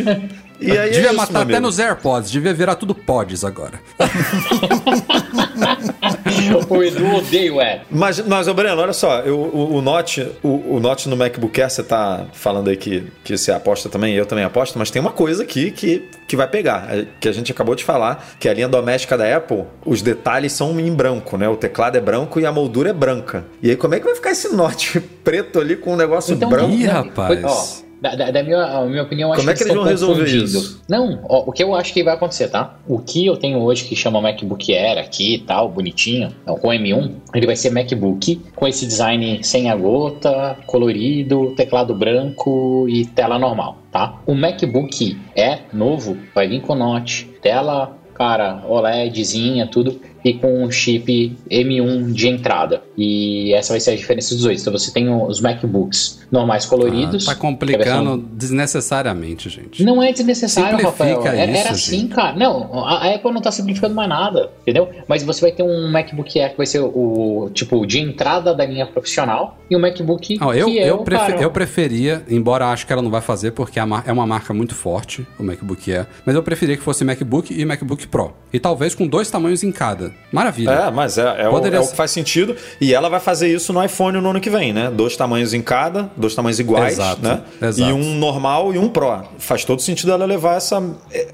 e 0.61 0.77
aí 0.77 0.91
devia 0.91 1.10
é 1.10 1.14
matar 1.14 1.44
até 1.44 1.60
nos 1.60 1.80
AirPods, 1.80 2.30
devia 2.30 2.53
virar 2.53 2.76
tudo 2.76 2.94
pods 2.94 3.45
agora. 3.45 3.80
o 6.69 6.84
Edu 6.84 7.15
odeia 7.15 7.53
o. 7.53 7.59
Mas, 7.89 8.19
mas 8.26 8.47
ô 8.47 8.53
Breno, 8.53 8.81
olha 8.81 8.93
só, 8.93 9.19
eu, 9.19 9.38
o, 9.38 9.76
o 9.76 9.81
Note, 9.81 10.27
o, 10.43 10.76
o 10.76 10.80
Note 10.80 11.09
no 11.09 11.17
MacBook 11.17 11.61
Air, 11.61 11.69
você 11.69 11.84
tá 11.84 12.26
falando 12.34 12.69
aí 12.69 12.77
que, 12.77 13.03
que 13.23 13.38
você 13.38 13.51
aposta 13.51 13.89
também, 13.89 14.15
eu 14.15 14.26
também 14.26 14.43
aposto, 14.43 14.77
mas 14.77 14.91
tem 14.91 15.01
uma 15.01 15.11
coisa 15.11 15.43
aqui 15.43 15.71
que, 15.71 16.09
que 16.27 16.35
vai 16.35 16.47
pegar, 16.47 16.88
é, 16.89 17.05
que 17.19 17.27
a 17.27 17.31
gente 17.31 17.51
acabou 17.51 17.76
de 17.76 17.84
falar, 17.84 18.35
que 18.39 18.47
a 18.47 18.53
linha 18.53 18.67
doméstica 18.67 19.17
da 19.17 19.35
Apple, 19.35 19.63
os 19.85 20.01
detalhes 20.01 20.53
são 20.53 20.80
em 20.80 20.93
branco, 20.93 21.38
né? 21.38 21.47
O 21.47 21.55
teclado 21.55 21.97
é 21.97 22.01
branco 22.01 22.39
e 22.39 22.45
a 22.45 22.51
moldura 22.51 22.89
é 22.89 22.93
branca. 22.93 23.45
E 23.61 23.69
aí, 23.69 23.76
como 23.76 23.95
é 23.95 23.99
que 23.99 24.05
vai 24.05 24.15
ficar 24.15 24.31
esse 24.31 24.49
Note 24.53 24.99
preto 25.23 25.59
ali 25.59 25.76
com 25.76 25.93
um 25.93 25.97
negócio 25.97 26.34
então, 26.34 26.49
branco? 26.49 26.71
Ih, 26.71 26.85
rapaz. 26.85 27.43
Ó, 27.43 27.89
da, 28.01 28.15
da, 28.15 28.31
da 28.31 28.43
minha, 28.43 28.85
minha 28.85 29.03
opinião, 29.03 29.31
acho 29.31 29.41
Como 29.41 29.51
é 29.51 29.53
que 29.53 29.63
eles 29.63 29.73
vão 29.73 29.84
resolver 29.84 30.26
isso? 30.26 30.81
Não, 30.88 31.19
ó, 31.27 31.43
o 31.45 31.51
que 31.51 31.63
eu 31.63 31.76
acho 31.76 31.93
que 31.93 32.03
vai 32.03 32.13
acontecer, 32.13 32.47
tá? 32.47 32.77
O 32.88 32.99
que 32.99 33.26
eu 33.26 33.35
tenho 33.35 33.59
hoje 33.59 33.85
que 33.85 33.95
chama 33.95 34.21
MacBook 34.21 34.73
Air 34.73 34.99
aqui 34.99 35.35
e 35.35 35.39
tal, 35.39 35.69
bonitinho, 35.69 36.34
é 36.45 36.51
com 36.53 36.69
M1, 36.69 37.11
ele 37.34 37.45
vai 37.45 37.55
ser 37.55 37.71
MacBook 37.71 38.41
com 38.55 38.67
esse 38.67 38.85
design 38.85 39.39
sem 39.43 39.69
a 39.69 39.76
gota, 39.76 40.57
colorido, 40.65 41.53
teclado 41.55 41.93
branco 41.93 42.88
e 42.88 43.05
tela 43.05 43.38
normal, 43.38 43.77
tá? 43.91 44.19
O 44.26 44.34
MacBook 44.34 45.17
Air 45.35 45.63
novo 45.73 46.17
vai 46.34 46.47
vir 46.47 46.61
com 46.61 46.76
Note, 46.76 47.26
tela, 47.41 47.97
cara, 48.13 48.63
OLEDzinha, 48.67 49.67
tudo 49.67 49.99
e 50.23 50.34
com 50.34 50.63
um 50.63 50.71
chip 50.71 51.38
M1 51.49 52.11
de 52.11 52.27
entrada. 52.27 52.84
E 52.99 53.53
essa 53.53 53.71
vai 53.71 53.80
ser 53.80 53.91
a 53.91 53.95
diferença 53.95 54.35
dos 54.35 54.43
dois. 54.43 54.59
Então 54.59 54.73
você 54.73 54.91
tem 54.91 55.09
os 55.09 55.39
MacBooks 55.39 56.19
normais 56.30 56.65
coloridos. 56.65 57.30
Ah, 57.30 57.34
tá 57.34 57.39
complicando 57.39 57.85
versão... 57.85 58.26
desnecessariamente, 58.34 59.47
gente. 59.47 59.85
Não 59.85 60.03
é 60.03 60.11
desnecessário, 60.11 60.84
Rafael. 60.84 61.26
É, 61.26 61.45
isso, 61.49 61.57
Era 61.57 61.69
assim, 61.71 61.99
gente. 62.01 62.13
cara. 62.13 62.35
Não, 62.35 62.85
a 62.85 63.15
Apple 63.15 63.31
não 63.31 63.41
tá 63.41 63.51
simplificando 63.53 63.95
mais 63.95 64.09
nada, 64.09 64.51
entendeu? 64.63 64.89
Mas 65.07 65.23
você 65.23 65.39
vai 65.39 65.51
ter 65.53 65.63
um 65.63 65.89
MacBook 65.89 66.38
Air 66.38 66.51
que 66.51 66.57
vai 66.57 66.65
ser 66.65 66.81
o 66.81 67.49
tipo 67.53 67.85
de 67.88 67.99
entrada 67.99 68.53
da 68.53 68.65
linha 68.65 68.85
profissional 68.85 69.57
e 69.69 69.76
um 69.77 69.80
MacBook 69.80 70.38
não, 70.38 70.53
eu, 70.53 70.67
que 70.67 70.80
é 70.80 70.89
eu, 70.89 70.95
o 70.95 71.03
prefer, 71.03 71.41
eu 71.41 71.51
preferia, 71.51 72.23
embora 72.27 72.67
acho 72.67 72.85
que 72.85 72.91
ela 72.91 73.01
não 73.01 73.09
vai 73.09 73.21
fazer 73.21 73.51
porque 73.51 73.80
é 73.80 73.84
uma 73.84 74.27
marca 74.27 74.53
muito 74.53 74.76
forte, 74.76 75.26
o 75.39 75.43
MacBook 75.43 75.93
Air, 75.93 76.07
mas 76.26 76.35
eu 76.35 76.43
preferia 76.43 76.76
que 76.76 76.84
fosse 76.84 77.03
MacBook 77.05 77.53
e 77.53 77.63
MacBook 77.63 78.07
Pro. 78.07 78.34
E 78.51 78.59
talvez 78.59 78.95
com 78.95 79.07
dois 79.07 79.30
tamanhos 79.30 79.63
em 79.63 79.71
cada. 79.71 80.11
Maravilha. 80.31 80.71
É, 80.71 80.91
mas 80.91 81.17
é, 81.17 81.21
é, 81.21 81.49
o, 81.49 81.57
é, 81.57 81.80
o, 81.80 81.88
que 81.88 81.95
faz 81.95 82.11
sentido. 82.11 82.55
E 82.81 82.89
ela 82.94 83.10
vai 83.10 83.20
fazer 83.20 83.48
isso 83.53 83.74
no 83.74 83.84
iPhone 83.84 84.20
no 84.20 84.30
ano 84.30 84.40
que 84.40 84.49
vem, 84.49 84.72
né? 84.72 84.90
Dois 84.90 85.16
tamanhos 85.16 85.53
em 85.53 85.61
cada, 85.61 86.10
dois 86.16 86.36
tamanhos 86.36 86.60
iguais, 86.60 86.94
exato, 86.94 87.22
né? 87.22 87.41
Exato. 87.61 87.90
E 87.90 87.94
um 87.94 88.16
normal 88.16 88.74
e 88.74 88.78
um 88.78 88.90
Pro. 88.90 89.24
Faz 89.38 89.66
todo 89.66 89.82
sentido 89.82 90.11
ela 90.11 90.26
levar 90.26 90.56
essa. 90.56 90.82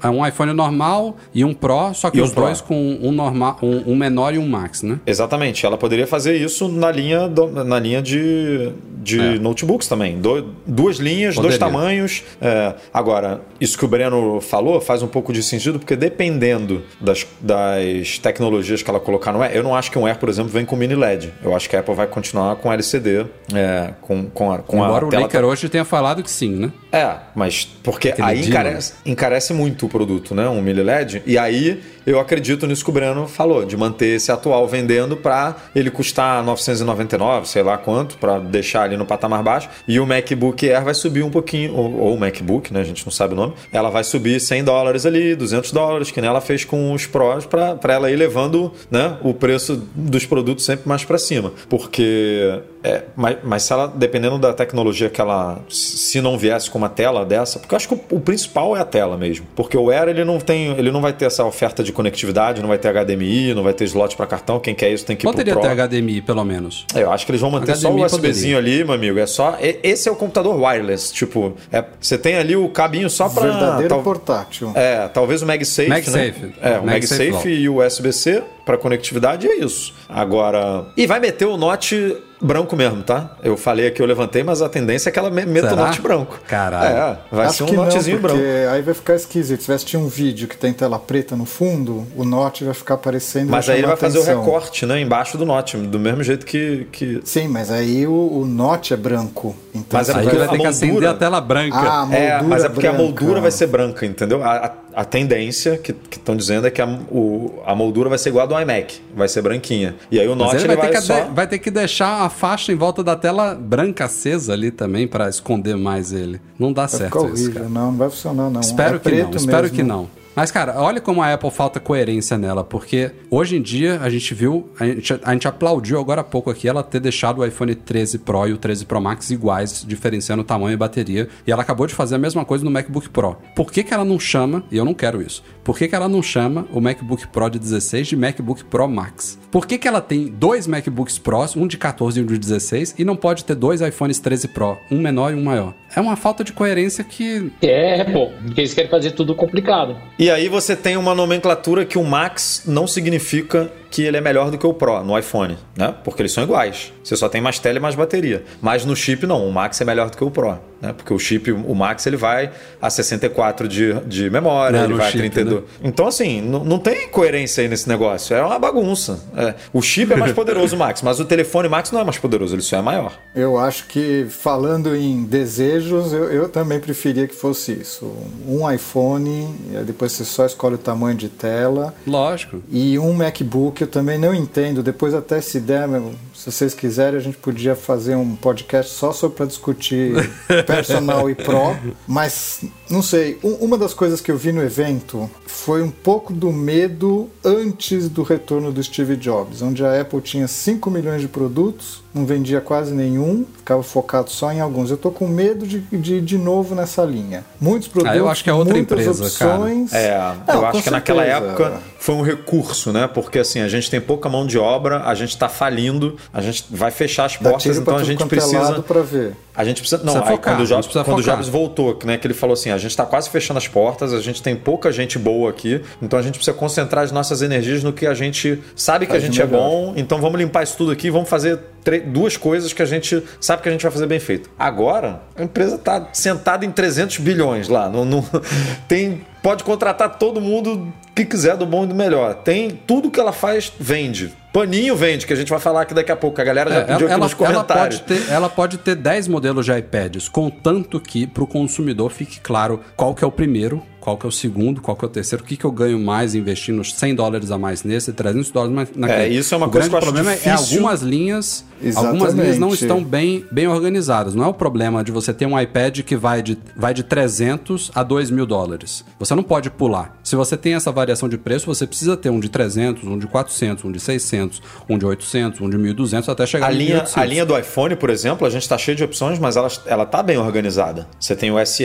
É 0.02 0.08
um 0.08 0.26
iPhone 0.26 0.52
normal 0.52 1.16
e 1.34 1.44
um 1.44 1.54
Pro, 1.54 1.92
só 1.94 2.10
que 2.10 2.18
e 2.18 2.20
os 2.20 2.32
um 2.32 2.34
dois 2.34 2.60
com 2.60 2.98
um, 3.02 3.12
normal, 3.12 3.58
um, 3.62 3.92
um, 3.92 3.96
menor 3.96 4.34
e 4.34 4.38
um 4.38 4.48
Max, 4.48 4.82
né? 4.82 4.98
Exatamente. 5.06 5.64
Ela 5.64 5.76
poderia 5.76 6.06
fazer 6.06 6.36
isso 6.36 6.68
na 6.68 6.90
linha, 6.90 7.28
do, 7.28 7.46
na 7.64 7.78
linha 7.78 8.02
de, 8.02 8.72
de 9.02 9.20
é. 9.20 9.38
notebooks 9.38 9.88
também. 9.88 10.18
Do, 10.18 10.54
duas 10.66 10.96
linhas, 10.96 11.34
poderia. 11.34 11.58
dois 11.58 11.58
tamanhos. 11.58 12.22
É, 12.40 12.74
agora, 12.92 13.40
isso 13.60 13.78
que 13.78 13.84
o 13.84 13.88
Breno 13.88 14.40
falou 14.40 14.80
faz 14.80 15.02
um 15.02 15.08
pouco 15.08 15.32
de 15.32 15.42
sentido, 15.42 15.78
porque 15.78 15.96
dependendo 15.96 16.82
das, 17.00 17.26
das 17.40 18.18
tecnologias 18.18 18.46
tecnologias 18.46 18.82
que 18.82 18.90
ela 18.90 19.00
colocar 19.00 19.32
no 19.32 19.42
Air. 19.42 19.54
Eu 19.54 19.62
não 19.62 19.74
acho 19.74 19.90
que 19.90 19.98
um 19.98 20.06
Air, 20.06 20.18
por 20.18 20.28
exemplo, 20.28 20.50
vem 20.50 20.64
com 20.64 20.76
mini 20.76 20.94
LED. 20.94 21.32
Eu 21.46 21.54
acho 21.54 21.70
que 21.70 21.76
a 21.76 21.80
Apple 21.80 21.94
vai 21.94 22.06
continuar 22.06 22.56
com 22.56 22.72
LCD, 22.72 23.26
é, 23.54 23.94
com, 24.00 24.28
com 24.28 24.52
a, 24.52 24.58
com 24.58 24.76
Embora 24.76 25.04
a 25.04 25.08
o 25.08 25.10
Licker 25.10 25.44
hoje 25.44 25.68
tenha 25.68 25.84
falado 25.84 26.22
que 26.22 26.30
sim, 26.30 26.50
né? 26.50 26.72
É, 26.96 27.16
mas 27.34 27.64
porque 27.82 28.08
Aquele 28.08 28.28
aí 28.28 28.46
encarece, 28.46 28.94
encarece 29.04 29.52
muito 29.52 29.86
o 29.86 29.88
produto, 29.88 30.34
né? 30.34 30.48
Um 30.48 30.62
mini 30.62 30.82
LED. 30.82 31.22
E 31.26 31.36
aí 31.36 31.82
eu 32.06 32.20
acredito 32.20 32.66
nisso 32.66 32.84
que 32.84 32.90
o 32.90 32.92
Breno 32.92 33.26
falou, 33.26 33.64
de 33.64 33.76
manter 33.76 34.14
esse 34.14 34.30
atual 34.30 34.66
vendendo 34.68 35.16
para 35.16 35.56
ele 35.74 35.90
custar 35.90 36.42
999, 36.44 37.48
sei 37.48 37.62
lá 37.62 37.76
quanto, 37.76 38.16
para 38.16 38.38
deixar 38.38 38.82
ali 38.82 38.96
no 38.96 39.04
patamar 39.04 39.42
baixo. 39.42 39.68
E 39.88 39.98
o 39.98 40.06
MacBook 40.06 40.70
Air 40.70 40.84
vai 40.84 40.94
subir 40.94 41.24
um 41.24 41.30
pouquinho, 41.30 41.74
ou, 41.74 42.14
o 42.14 42.18
MacBook, 42.18 42.72
né? 42.72 42.80
A 42.80 42.84
gente 42.84 43.04
não 43.04 43.12
sabe 43.12 43.34
o 43.34 43.36
nome. 43.36 43.54
Ela 43.72 43.90
vai 43.90 44.04
subir 44.04 44.40
100 44.40 44.64
dólares 44.64 45.04
ali, 45.04 45.34
200 45.34 45.72
dólares, 45.72 46.10
que 46.12 46.20
nem 46.20 46.30
ela 46.30 46.40
fez 46.40 46.64
com 46.64 46.92
os 46.92 47.06
Pros, 47.06 47.44
para 47.44 47.92
ela 47.92 48.10
ir 48.10 48.16
levando 48.16 48.72
né, 48.90 49.16
o 49.22 49.34
preço 49.34 49.82
dos 49.94 50.24
produtos 50.24 50.64
sempre 50.64 50.88
mais 50.88 51.04
para 51.04 51.18
cima. 51.18 51.52
Porque 51.68 52.60
é, 52.82 53.02
mas, 53.16 53.38
mas 53.42 53.62
se 53.62 53.72
ela, 53.72 53.86
dependendo 53.86 54.38
da 54.38 54.52
tecnologia 54.52 55.08
que 55.10 55.20
ela, 55.20 55.60
se 55.68 56.20
não 56.20 56.38
viesse 56.38 56.70
com 56.70 56.78
uma 56.78 56.88
tela 56.88 57.24
dessa, 57.24 57.58
porque 57.58 57.74
eu 57.74 57.76
acho 57.76 57.88
que 57.88 57.94
o, 57.94 58.16
o, 58.16 58.20
principal 58.20 58.76
é 58.76 58.80
a 58.80 58.84
tela 58.84 59.16
mesmo, 59.16 59.46
porque 59.56 59.76
o 59.76 59.90
Air 59.90 60.08
ele 60.08 60.24
não 60.24 60.38
tem, 60.38 60.68
ele 60.78 60.90
não 60.90 61.00
vai 61.00 61.12
ter 61.12 61.24
essa 61.24 61.44
oferta 61.44 61.82
de 61.82 61.92
conectividade, 61.92 62.60
não 62.60 62.68
vai 62.68 62.78
ter 62.78 62.92
HDMI, 62.92 63.54
não 63.54 63.62
vai 63.62 63.72
ter 63.72 63.84
slot 63.84 64.16
para 64.16 64.26
cartão, 64.26 64.60
quem 64.60 64.74
quer 64.74 64.90
isso 64.90 65.04
tem 65.04 65.16
que 65.16 65.26
ir 65.26 65.28
Poderia 65.28 65.56
ter 65.56 65.68
HDMI 65.68 66.22
pelo 66.22 66.44
menos. 66.44 66.86
É, 66.94 67.02
eu 67.02 67.10
acho 67.10 67.26
que 67.26 67.32
eles 67.32 67.40
vão 67.40 67.50
manter 67.50 67.72
HDMI 67.72 67.80
só 67.80 67.90
o 67.90 68.04
USBzinho 68.04 68.56
poderia. 68.56 68.78
ali, 68.78 68.84
meu 68.84 68.94
amigo, 68.94 69.18
é 69.18 69.26
só, 69.26 69.56
esse 69.60 70.08
é 70.08 70.12
o 70.12 70.16
computador 70.16 70.54
wireless, 70.56 71.12
tipo, 71.12 71.54
é, 71.72 71.84
você 72.00 72.16
tem 72.16 72.36
ali 72.36 72.56
o 72.56 72.68
cabinho 72.68 73.10
só 73.10 73.28
para 73.28 73.42
verdadeiro 73.42 73.88
tal, 73.88 74.02
portátil. 74.02 74.72
É, 74.74 75.08
talvez 75.08 75.42
o 75.42 75.46
MagSafe, 75.46 75.88
MagSafe. 75.88 76.40
né? 76.40 76.52
É, 76.60 76.78
o 76.78 76.86
MagSafe, 76.86 77.30
MagSafe 77.30 77.48
e 77.48 77.68
o 77.68 77.84
USB-C 77.84 78.42
para 78.64 78.76
conectividade 78.76 79.46
é 79.46 79.56
isso. 79.56 79.94
Agora, 80.08 80.86
e 80.96 81.06
vai 81.06 81.20
meter 81.20 81.46
o 81.46 81.56
Note 81.56 82.16
branco 82.40 82.76
mesmo, 82.76 83.02
tá? 83.02 83.36
Eu 83.42 83.56
falei 83.56 83.88
aqui, 83.88 84.00
eu 84.00 84.06
levantei, 84.06 84.42
mas 84.42 84.62
a 84.62 84.68
tendência 84.68 85.08
é 85.08 85.12
que 85.12 85.18
ela 85.18 85.30
meta 85.30 85.72
o 85.72 85.76
note 85.76 86.00
branco. 86.00 86.38
Caralho. 86.46 86.96
É, 86.96 87.18
vai 87.30 87.46
Acho 87.46 87.66
ser 87.66 87.72
um 87.72 87.76
notezinho 87.76 88.18
branco. 88.18 88.40
Aí 88.72 88.82
vai 88.82 88.94
ficar 88.94 89.14
esquisito. 89.14 89.60
Se 89.60 89.66
tivesse 89.66 89.96
um 89.96 90.08
vídeo 90.08 90.48
que 90.48 90.56
tem 90.56 90.72
tela 90.72 90.98
preta 90.98 91.36
no 91.36 91.44
fundo, 91.44 92.06
o 92.16 92.24
note 92.24 92.64
vai 92.64 92.74
ficar 92.74 92.94
aparecendo. 92.94 93.50
Mas 93.50 93.68
aí 93.68 93.78
ele 93.78 93.86
vai 93.86 93.94
atenção. 93.94 94.22
fazer 94.22 94.34
o 94.34 94.40
recorte, 94.40 94.86
né? 94.86 95.00
Embaixo 95.00 95.38
do 95.38 95.46
note, 95.46 95.76
do 95.76 95.98
mesmo 95.98 96.22
jeito 96.22 96.44
que. 96.44 96.86
que... 96.92 97.20
Sim, 97.24 97.48
mas 97.48 97.70
aí 97.70 98.06
o, 98.06 98.12
o 98.12 98.44
note 98.46 98.92
é 98.92 98.96
branco. 98.96 99.54
Então 99.74 99.98
mas 99.98 100.08
é 100.08 100.14
porque 100.14 100.36
vai 100.36 100.48
ter 100.48 100.58
que 100.58 100.66
acender 100.66 101.08
a 101.08 101.14
tela 101.14 101.40
branca. 101.40 101.76
Ah, 101.76 102.08
a 102.08 102.14
é, 102.14 102.42
mas 102.42 102.64
é 102.64 102.68
porque 102.68 102.86
branca. 102.86 103.02
a 103.02 103.06
moldura 103.06 103.40
vai 103.40 103.50
ser 103.50 103.66
branca, 103.66 104.04
entendeu? 104.06 104.42
A, 104.42 104.56
a, 104.56 104.72
a 104.96 105.04
tendência 105.04 105.76
que 105.76 105.94
estão 106.10 106.34
dizendo 106.34 106.66
é 106.66 106.70
que 106.70 106.80
a, 106.80 106.86
o, 107.10 107.62
a 107.66 107.74
moldura 107.74 108.08
vai 108.08 108.16
ser 108.16 108.30
igual 108.30 108.44
a 108.44 108.48
do 108.48 108.58
iMac, 108.58 108.98
vai 109.14 109.28
ser 109.28 109.42
branquinha. 109.42 109.94
E 110.10 110.18
aí 110.18 110.26
o 110.26 110.34
note 110.34 110.56
ele, 110.56 110.64
ele 110.64 110.76
vai, 110.76 110.90
vai, 110.90 111.02
só... 111.02 111.20
de, 111.20 111.34
vai 111.34 111.46
ter 111.46 111.58
que 111.58 111.70
deixar 111.70 112.22
a 112.22 112.30
faixa 112.30 112.72
em 112.72 112.76
volta 112.76 113.04
da 113.04 113.14
tela 113.14 113.54
branca 113.54 114.06
acesa 114.06 114.54
ali 114.54 114.70
também 114.70 115.06
para 115.06 115.28
esconder 115.28 115.76
mais 115.76 116.12
ele. 116.12 116.40
Não 116.58 116.72
dá 116.72 116.86
vai 116.86 116.98
certo 116.98 117.18
horrível. 117.18 117.34
isso, 117.34 117.52
cara. 117.52 117.68
Não, 117.68 117.90
não 117.90 117.98
vai 117.98 118.08
funcionar 118.08 118.48
não. 118.48 118.62
Espero 118.62 118.96
é 118.96 118.98
que 118.98 119.22
não, 119.22 119.30
espero 119.32 119.70
que 119.70 119.82
não. 119.82 120.08
Mas, 120.36 120.50
cara, 120.50 120.78
olha 120.82 121.00
como 121.00 121.22
a 121.22 121.32
Apple 121.32 121.50
falta 121.50 121.80
coerência 121.80 122.36
nela, 122.36 122.62
porque 122.62 123.10
hoje 123.30 123.56
em 123.56 123.62
dia 123.62 123.98
a 124.02 124.10
gente 124.10 124.34
viu, 124.34 124.70
a 124.78 124.84
gente, 124.84 125.18
a 125.24 125.32
gente 125.32 125.48
aplaudiu 125.48 125.98
agora 125.98 126.20
há 126.20 126.24
pouco 126.24 126.50
aqui 126.50 126.68
ela 126.68 126.82
ter 126.82 127.00
deixado 127.00 127.38
o 127.38 127.46
iPhone 127.46 127.74
13 127.74 128.18
Pro 128.18 128.46
e 128.46 128.52
o 128.52 128.58
13 128.58 128.84
Pro 128.84 129.00
Max 129.00 129.30
iguais, 129.30 129.82
diferenciando 129.88 130.44
tamanho 130.44 130.74
e 130.74 130.76
bateria, 130.76 131.26
e 131.46 131.50
ela 131.50 131.62
acabou 131.62 131.86
de 131.86 131.94
fazer 131.94 132.16
a 132.16 132.18
mesma 132.18 132.44
coisa 132.44 132.62
no 132.62 132.70
MacBook 132.70 133.08
Pro. 133.08 133.38
Por 133.54 133.72
que, 133.72 133.82
que 133.82 133.94
ela 133.94 134.04
não 134.04 134.20
chama, 134.20 134.62
e 134.70 134.76
eu 134.76 134.84
não 134.84 134.92
quero 134.92 135.22
isso, 135.22 135.42
por 135.64 135.78
que, 135.78 135.88
que 135.88 135.94
ela 135.94 136.06
não 136.06 136.22
chama 136.22 136.66
o 136.70 136.82
MacBook 136.82 137.26
Pro 137.28 137.48
de 137.48 137.58
16 137.58 138.06
de 138.06 138.14
MacBook 138.14 138.62
Pro 138.66 138.86
Max? 138.86 139.38
Por 139.50 139.66
que, 139.66 139.78
que 139.78 139.88
ela 139.88 140.02
tem 140.02 140.26
dois 140.26 140.66
MacBooks 140.66 141.18
Pros, 141.18 141.56
um 141.56 141.66
de 141.66 141.78
14 141.78 142.20
e 142.20 142.22
um 142.22 142.26
de 142.26 142.36
16, 142.36 142.96
e 142.98 143.04
não 143.04 143.16
pode 143.16 143.42
ter 143.42 143.54
dois 143.54 143.80
iPhones 143.80 144.18
13 144.18 144.48
Pro, 144.48 144.76
um 144.90 145.00
menor 145.00 145.32
e 145.32 145.34
um 145.34 145.42
maior? 145.42 145.72
É 145.96 146.00
uma 146.00 146.14
falta 146.14 146.44
de 146.44 146.52
coerência 146.52 147.02
que. 147.02 147.50
É, 147.62 148.04
pô, 148.04 148.30
porque 148.44 148.60
eles 148.60 148.74
querem 148.74 148.90
fazer 148.90 149.12
tudo 149.12 149.34
complicado. 149.34 149.96
E 150.18 150.30
aí 150.30 150.46
você 150.46 150.76
tem 150.76 150.94
uma 150.94 151.14
nomenclatura 151.14 151.86
que 151.86 151.96
o 151.96 152.04
Max 152.04 152.64
não 152.66 152.86
significa 152.86 153.72
que 153.90 154.02
ele 154.02 154.18
é 154.18 154.20
melhor 154.20 154.50
do 154.50 154.58
que 154.58 154.66
o 154.66 154.74
Pro 154.74 155.02
no 155.02 155.18
iPhone, 155.18 155.56
né? 155.74 155.94
Porque 156.04 156.20
eles 156.20 156.32
são 156.32 156.44
iguais. 156.44 156.92
Você 157.02 157.16
só 157.16 157.30
tem 157.30 157.40
mais 157.40 157.58
tela 157.58 157.78
e 157.78 157.80
mais 157.80 157.94
bateria. 157.94 158.44
Mas 158.60 158.84
no 158.84 158.94
chip 158.94 159.26
não, 159.26 159.48
o 159.48 159.50
Max 159.50 159.80
é 159.80 159.86
melhor 159.86 160.10
do 160.10 160.18
que 160.18 160.24
o 160.24 160.30
Pro, 160.30 160.58
né? 160.80 160.92
Porque 160.92 161.12
o 161.12 161.18
chip, 161.18 161.50
o 161.50 161.74
Max, 161.74 162.06
ele 162.06 162.16
vai 162.16 162.50
a 162.80 162.90
64 162.90 163.68
de, 163.68 163.94
de 164.00 164.30
memória, 164.30 164.84
ele 164.84 164.94
vai 164.94 165.10
chip, 165.10 165.18
a 165.18 165.30
32. 165.30 165.60
Né? 165.60 165.66
Então 165.84 166.06
assim, 166.06 166.40
não 166.40 166.78
tem 166.78 167.08
coerência 167.08 167.62
aí 167.62 167.68
nesse 167.68 167.88
negócio. 167.88 168.36
É 168.36 168.42
uma 168.42 168.58
bagunça. 168.58 169.20
É. 169.36 169.54
O 169.72 169.80
chip 169.80 170.12
é 170.12 170.16
mais 170.16 170.32
poderoso, 170.34 170.76
o 170.76 170.78
Max, 170.78 171.02
mas 171.02 171.20
o 171.20 171.24
telefone 171.24 171.68
Max 171.68 171.90
não 171.90 172.00
é 172.00 172.04
mais 172.04 172.18
poderoso, 172.18 172.54
ele 172.54 172.62
só 172.62 172.76
é 172.78 172.82
maior. 172.82 173.18
Eu 173.34 173.58
acho 173.58 173.86
que 173.86 174.26
falando 174.28 174.94
em 174.94 175.24
desejos, 175.24 176.12
eu, 176.12 176.24
eu 176.30 176.48
também 176.48 176.80
preferia 176.80 177.26
que 177.26 177.34
fosse 177.34 177.72
isso. 177.72 178.12
Um 178.46 178.70
iPhone, 178.70 179.54
depois 179.84 180.12
você 180.12 180.24
só 180.24 180.46
escolhe 180.46 180.74
o 180.74 180.78
tamanho 180.78 181.16
de 181.16 181.28
tela. 181.28 181.94
Lógico. 182.06 182.62
E 182.70 182.98
um 182.98 183.12
MacBook 183.12 183.80
eu 183.80 183.86
também 183.86 184.18
não 184.18 184.34
entendo. 184.34 184.82
Depois 184.82 185.14
até 185.14 185.40
se 185.40 185.60
der, 185.60 185.88
se 186.36 186.52
vocês 186.52 186.74
quiserem, 186.74 187.18
a 187.18 187.22
gente 187.22 187.38
podia 187.38 187.74
fazer 187.74 188.14
um 188.14 188.36
podcast 188.36 188.92
só 188.92 189.10
sobre 189.10 189.38
para 189.38 189.46
discutir 189.46 190.12
personal 190.66 191.30
e 191.30 191.34
pro. 191.34 191.76
Mas 192.06 192.62
não 192.90 193.00
sei. 193.00 193.38
uma 193.42 193.78
das 193.78 193.94
coisas 193.94 194.20
que 194.20 194.30
eu 194.30 194.36
vi 194.36 194.52
no 194.52 194.62
evento 194.62 195.30
foi 195.46 195.82
um 195.82 195.90
pouco 195.90 196.32
do 196.32 196.52
medo 196.52 197.30
antes 197.42 198.08
do 198.08 198.22
retorno 198.22 198.70
do 198.70 198.82
Steve 198.82 199.16
Jobs, 199.16 199.62
onde 199.62 199.84
a 199.84 200.00
Apple 200.00 200.20
tinha 200.20 200.46
5 200.46 200.90
milhões 200.90 201.22
de 201.22 201.28
produtos, 201.28 202.02
não 202.16 202.24
vendia 202.26 202.60
quase 202.60 202.92
nenhum, 202.94 203.44
ficava 203.58 203.82
focado 203.82 204.30
só 204.30 204.50
em 204.52 204.60
alguns. 204.60 204.90
Eu 204.90 204.96
tô 204.96 205.10
com 205.10 205.26
medo 205.26 205.66
de, 205.66 205.80
de 205.80 206.20
de 206.20 206.38
novo 206.38 206.74
nessa 206.74 207.04
linha. 207.04 207.44
Muitos 207.60 207.88
produtos, 207.88 208.16
ah, 208.16 208.18
eu 208.18 208.28
acho 208.28 208.42
que 208.42 208.50
é 208.50 208.52
outra 208.54 208.78
empresa, 208.78 209.24
opções. 209.24 209.90
Cara. 209.90 210.02
É, 210.02 210.18
não, 210.46 210.54
eu 210.54 210.66
acho 210.66 210.78
que 210.78 210.84
certeza. 210.84 210.90
naquela 210.90 211.24
época 211.24 211.80
foi 211.98 212.14
um 212.14 212.22
recurso, 212.22 212.92
né? 212.92 213.08
Porque 213.12 213.38
assim, 213.38 213.60
a 213.60 213.68
gente 213.68 213.90
tem 213.90 214.00
pouca 214.00 214.28
mão 214.28 214.46
de 214.46 214.58
obra, 214.58 215.02
a 215.04 215.14
gente 215.14 215.30
está 215.30 215.48
falindo, 215.48 216.16
a 216.32 216.40
gente 216.40 216.64
vai 216.70 216.90
fechar 216.90 217.26
as 217.26 217.36
portas, 217.36 217.76
então 217.76 217.96
a 217.96 218.04
gente 218.04 218.22
é 218.22 218.26
precisa. 218.26 218.82
para 218.82 219.02
ver. 219.02 219.34
A 219.54 219.64
gente 219.64 219.80
precisa. 219.80 220.02
Não, 220.02 220.12
precisa 220.12 220.30
aí, 220.30 220.36
focar, 220.36 220.54
quando 220.54 220.64
o 220.64 220.66
Jobs, 220.66 220.86
quando 220.86 221.18
o 221.18 221.22
Jobs 221.22 221.48
voltou, 221.48 221.98
né? 222.04 222.16
Que 222.16 222.26
ele 222.26 222.34
falou 222.34 222.54
assim: 222.54 222.70
a 222.70 222.78
gente 222.78 222.90
está 222.90 223.04
quase 223.04 223.28
fechando 223.30 223.58
as 223.58 223.66
portas, 223.66 224.12
a 224.12 224.20
gente 224.20 224.42
tem 224.42 224.54
pouca 224.54 224.92
gente 224.92 225.18
boa 225.18 225.50
aqui, 225.50 225.82
então 226.00 226.18
a 226.18 226.22
gente 226.22 226.34
precisa 226.34 226.56
concentrar 226.56 227.04
as 227.04 227.12
nossas 227.12 227.42
energias 227.42 227.82
no 227.82 227.92
que 227.92 228.06
a 228.06 228.14
gente 228.14 228.62
sabe 228.74 229.06
que 229.06 229.12
Faz 229.12 229.22
a 229.22 229.26
gente 229.26 229.40
é 229.40 229.46
bom, 229.46 229.92
então 229.96 230.20
vamos 230.20 230.38
limpar 230.38 230.62
isso 230.62 230.76
tudo 230.76 230.92
aqui, 230.92 231.10
vamos 231.10 231.28
fazer 231.28 231.58
duas 232.06 232.36
coisas 232.36 232.72
que 232.72 232.82
a 232.82 232.86
gente 232.86 233.22
sabe 233.40 233.62
que 233.62 233.68
a 233.68 233.72
gente 233.72 233.82
vai 233.82 233.92
fazer 233.92 234.06
bem 234.06 234.18
feito. 234.18 234.50
Agora, 234.58 235.22
a 235.36 235.42
empresa 235.42 235.76
está 235.76 236.08
sentada 236.12 236.64
em 236.64 236.70
300 236.70 237.18
bilhões 237.18 237.68
lá. 237.68 237.88
Não, 237.88 238.04
não, 238.04 238.24
tem, 238.88 239.24
pode 239.42 239.64
contratar 239.64 240.18
todo 240.18 240.40
mundo 240.40 240.92
que 241.14 241.24
quiser 241.24 241.56
do 241.56 241.64
bom 241.64 241.84
e 241.84 241.86
do 241.86 241.94
melhor. 241.94 242.34
Tem 242.34 242.70
tudo 242.86 243.10
que 243.10 243.18
ela 243.18 243.32
faz, 243.32 243.72
vende. 243.78 244.32
Paninho 244.52 244.96
vende, 244.96 245.26
que 245.26 245.32
a 245.32 245.36
gente 245.36 245.50
vai 245.50 245.58
falar 245.58 245.82
aqui 245.82 245.92
daqui 245.92 246.10
a 246.10 246.16
pouco. 246.16 246.40
A 246.40 246.44
galera 246.44 246.70
já 246.70 246.80
é, 246.80 246.84
pediu 246.84 247.08
ela, 247.08 247.16
aqui 247.16 247.24
nos 247.24 247.34
comentários. 247.34 248.00
Ela 248.00 248.06
pode, 248.06 248.26
ter, 248.26 248.32
ela 248.32 248.48
pode 248.48 248.78
ter 248.78 248.94
10 248.94 249.28
modelos 249.28 249.66
de 249.66 249.78
iPads, 249.78 250.28
contanto 250.28 250.98
que 250.98 251.26
para 251.26 251.44
o 251.44 251.46
consumidor 251.46 252.10
fique 252.10 252.40
claro 252.40 252.80
qual 252.96 253.14
que 253.14 253.22
é 253.22 253.26
o 253.26 253.30
primeiro, 253.30 253.82
qual 254.06 254.16
que 254.16 254.24
é 254.24 254.28
o 254.28 254.30
segundo, 254.30 254.80
qual 254.80 254.96
que 254.96 255.04
é 255.04 255.08
o 255.08 255.10
terceiro, 255.10 255.42
o 255.42 255.46
que, 255.46 255.56
que 255.56 255.64
eu 255.64 255.72
ganho 255.72 255.98
mais 255.98 256.36
investindo 256.36 256.84
100 256.84 257.16
dólares 257.16 257.50
a 257.50 257.58
mais 257.58 257.82
nesse, 257.82 258.12
300 258.12 258.52
dólares 258.52 258.72
mais 258.72 258.88
naquele. 258.94 259.20
É, 259.20 259.28
isso 259.36 259.52
é 259.52 259.56
uma 259.56 259.66
o 259.66 259.70
coisa 259.70 259.88
que 259.88 259.94
eu 259.96 259.98
acho 259.98 260.06
problema 260.06 260.30
difícil. 260.30 260.52
é 260.52 260.54
algumas 260.54 261.02
linhas, 261.02 261.64
Exatamente. 261.82 262.22
algumas 262.22 262.34
linhas 262.34 262.56
não 262.56 262.72
estão 262.72 263.02
bem, 263.02 263.44
bem 263.50 263.66
organizadas. 263.66 264.32
Não 264.32 264.44
é 264.44 264.46
o 264.46 264.54
problema 264.54 265.02
de 265.02 265.10
você 265.10 265.34
ter 265.34 265.44
um 265.44 265.58
iPad 265.58 266.02
que 266.02 266.14
vai 266.14 266.40
de, 266.40 266.56
vai 266.76 266.94
de 266.94 267.02
300 267.02 267.90
a 267.96 268.04
2 268.04 268.30
mil 268.30 268.46
dólares. 268.46 269.04
Você 269.18 269.34
não 269.34 269.42
pode 269.42 269.70
pular. 269.70 270.16
Se 270.22 270.36
você 270.36 270.56
tem 270.56 270.74
essa 270.74 270.92
variação 270.92 271.28
de 271.28 271.36
preço, 271.36 271.66
você 271.66 271.84
precisa 271.84 272.16
ter 272.16 272.30
um 272.30 272.38
de 272.38 272.48
300, 272.48 273.02
um 273.02 273.18
de 273.18 273.26
400, 273.26 273.86
um 273.86 273.90
de 273.90 273.98
600, 273.98 274.62
um 274.88 274.96
de 274.96 275.04
800, 275.04 275.60
um 275.60 275.68
de 275.68 275.76
1.200 275.76 276.28
até 276.28 276.46
chegar 276.46 276.68
a 276.68 276.70
no 276.70 276.76
linha, 276.76 277.04
A 277.12 277.24
linha 277.24 277.44
do 277.44 277.58
iPhone, 277.58 277.96
por 277.96 278.10
exemplo, 278.10 278.46
a 278.46 278.50
gente 278.50 278.62
está 278.62 278.78
cheio 278.78 278.96
de 278.96 279.02
opções, 279.02 279.40
mas 279.40 279.56
ela, 279.56 279.68
ela 279.84 280.06
tá 280.06 280.22
bem 280.22 280.38
organizada. 280.38 281.08
Você 281.18 281.34
tem 281.34 281.50
o 281.50 281.66
SE, 281.66 281.84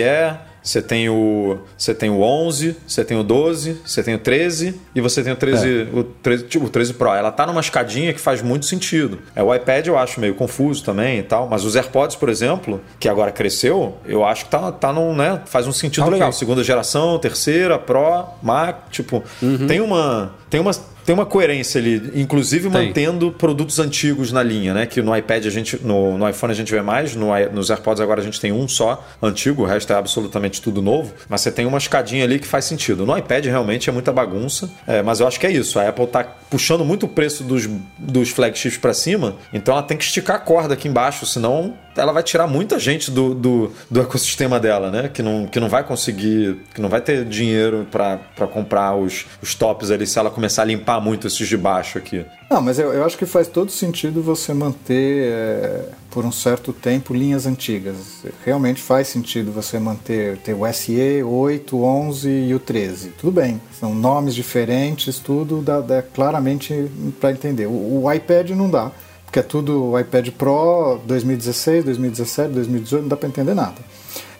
você 0.63 0.81
tem 0.81 1.09
o 1.09 1.57
você 1.77 1.93
tem 1.93 2.09
o 2.09 2.21
11, 2.21 2.77
você 2.87 3.03
tem 3.03 3.17
o 3.17 3.23
12, 3.23 3.81
você 3.85 4.03
tem 4.03 4.15
o 4.15 4.19
13 4.19 4.79
e 4.93 5.01
você 5.01 5.23
tem 5.23 5.33
o 5.33 5.35
13, 5.35 5.67
é. 5.67 5.97
o 5.97 6.03
13, 6.03 6.43
tipo, 6.45 6.65
o 6.65 6.69
13 6.69 6.93
Pro. 6.93 7.13
Ela 7.13 7.31
tá 7.31 7.45
numa 7.45 7.61
escadinha 7.61 8.13
que 8.13 8.19
faz 8.19 8.41
muito 8.41 8.65
sentido. 8.65 9.19
É 9.35 9.41
o 9.41 9.53
iPad 9.53 9.87
eu 9.87 9.97
acho 9.97 10.19
meio 10.19 10.35
confuso 10.35 10.83
também 10.83 11.19
e 11.19 11.23
tal, 11.23 11.47
mas 11.47 11.65
os 11.65 11.75
AirPods, 11.75 12.15
por 12.15 12.29
exemplo, 12.29 12.81
que 12.99 13.09
agora 13.09 13.31
cresceu, 13.31 13.97
eu 14.05 14.23
acho 14.23 14.45
que 14.45 14.51
tá 14.51 14.71
tá 14.71 14.93
num, 14.93 15.15
né, 15.15 15.41
faz 15.45 15.67
um 15.67 15.71
sentido 15.71 16.09
legal. 16.09 16.31
Segunda 16.31 16.63
geração, 16.63 17.17
terceira, 17.19 17.79
Pro, 17.79 18.25
Mac, 18.41 18.89
tipo, 18.89 19.23
uhum. 19.41 19.67
tem 19.67 19.81
uma 19.81 20.33
tem 20.49 20.59
uma 20.59 20.71
tem 21.05 21.13
uma 21.13 21.25
coerência 21.25 21.79
ali, 21.79 22.11
inclusive 22.15 22.69
tem. 22.69 22.87
mantendo 22.87 23.31
produtos 23.31 23.79
antigos 23.79 24.31
na 24.31 24.43
linha, 24.43 24.73
né? 24.73 24.85
Que 24.85 25.01
no 25.01 25.15
iPad 25.15 25.45
a 25.45 25.49
gente, 25.49 25.79
no, 25.83 26.17
no 26.17 26.29
iPhone 26.29 26.51
a 26.51 26.55
gente 26.55 26.71
vê 26.71 26.81
mais, 26.81 27.15
no, 27.15 27.27
nos 27.51 27.69
AirPods 27.69 28.01
agora 28.01 28.21
a 28.21 28.23
gente 28.23 28.39
tem 28.39 28.51
um 28.51 28.67
só 28.67 29.05
antigo, 29.21 29.63
o 29.63 29.65
resto 29.65 29.91
é 29.93 29.95
absolutamente 29.95 30.61
tudo 30.61 30.81
novo. 30.81 31.13
Mas 31.27 31.41
você 31.41 31.51
tem 31.51 31.65
uma 31.65 31.77
escadinha 31.77 32.23
ali 32.23 32.39
que 32.39 32.47
faz 32.47 32.65
sentido. 32.65 33.05
No 33.05 33.17
iPad 33.17 33.45
realmente 33.45 33.89
é 33.89 33.93
muita 33.93 34.11
bagunça, 34.11 34.69
é, 34.87 35.01
mas 35.01 35.19
eu 35.19 35.27
acho 35.27 35.39
que 35.39 35.47
é 35.47 35.51
isso. 35.51 35.79
A 35.79 35.87
Apple 35.87 36.07
tá 36.07 36.23
puxando 36.49 36.83
muito 36.83 37.05
o 37.05 37.09
preço 37.09 37.43
dos, 37.43 37.67
dos 37.97 38.29
flagships 38.29 38.77
para 38.77 38.93
cima, 38.93 39.35
então 39.53 39.73
ela 39.73 39.83
tem 39.83 39.97
que 39.97 40.03
esticar 40.03 40.35
a 40.35 40.39
corda 40.39 40.73
aqui 40.73 40.87
embaixo, 40.87 41.25
senão 41.25 41.73
ela 41.95 42.11
vai 42.11 42.23
tirar 42.23 42.47
muita 42.47 42.79
gente 42.79 43.11
do, 43.11 43.33
do, 43.33 43.71
do, 43.89 44.01
ecossistema 44.01 44.59
dela, 44.59 44.89
né? 44.91 45.09
Que 45.09 45.21
não, 45.21 45.45
que 45.45 45.59
não 45.59 45.69
vai 45.69 45.83
conseguir, 45.83 46.57
que 46.73 46.81
não 46.81 46.89
vai 46.89 47.01
ter 47.01 47.25
dinheiro 47.25 47.87
para 47.91 48.47
comprar 48.47 48.95
os, 48.95 49.25
os 49.41 49.55
tops 49.55 49.91
ali 49.91 50.07
se 50.07 50.17
ela 50.17 50.29
começar 50.29 50.63
a 50.63 50.65
limpar 50.65 50.99
muito 51.01 51.27
esses 51.27 51.47
de 51.47 51.57
baixo 51.57 51.97
aqui. 51.97 52.25
Não, 52.49 52.61
mas 52.61 52.79
eu, 52.79 52.91
eu 52.93 53.05
acho 53.05 53.17
que 53.17 53.25
faz 53.25 53.47
todo 53.47 53.71
sentido 53.71 54.21
você 54.21 54.53
manter 54.53 55.31
é, 55.31 55.85
por 56.09 56.25
um 56.25 56.31
certo 56.31 56.73
tempo 56.73 57.13
linhas 57.13 57.45
antigas. 57.45 58.23
Realmente 58.45 58.81
faz 58.81 59.07
sentido 59.07 59.51
você 59.51 59.79
manter 59.79 60.37
ter 60.37 60.53
o 60.53 60.71
SE 60.73 61.23
8, 61.23 61.83
11 61.83 62.29
e 62.29 62.53
o 62.53 62.59
13. 62.59 63.09
Tudo 63.17 63.31
bem, 63.31 63.61
são 63.79 63.93
nomes 63.93 64.35
diferentes, 64.35 65.19
tudo 65.19 65.61
dá, 65.61 65.79
dá 65.79 66.01
claramente 66.01 66.91
para 67.19 67.31
entender. 67.31 67.67
O, 67.67 68.03
o 68.03 68.11
iPad 68.13 68.51
não 68.51 68.69
dá 68.69 68.91
porque 69.31 69.39
é 69.39 69.43
tudo 69.43 69.97
iPad 69.97 70.27
Pro 70.31 70.99
2016, 71.05 71.85
2017, 71.85 72.53
2018, 72.53 73.01
não 73.03 73.07
dá 73.07 73.15
para 73.15 73.29
entender 73.29 73.53
nada. 73.53 73.77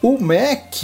O 0.02 0.20
Mac 0.20 0.84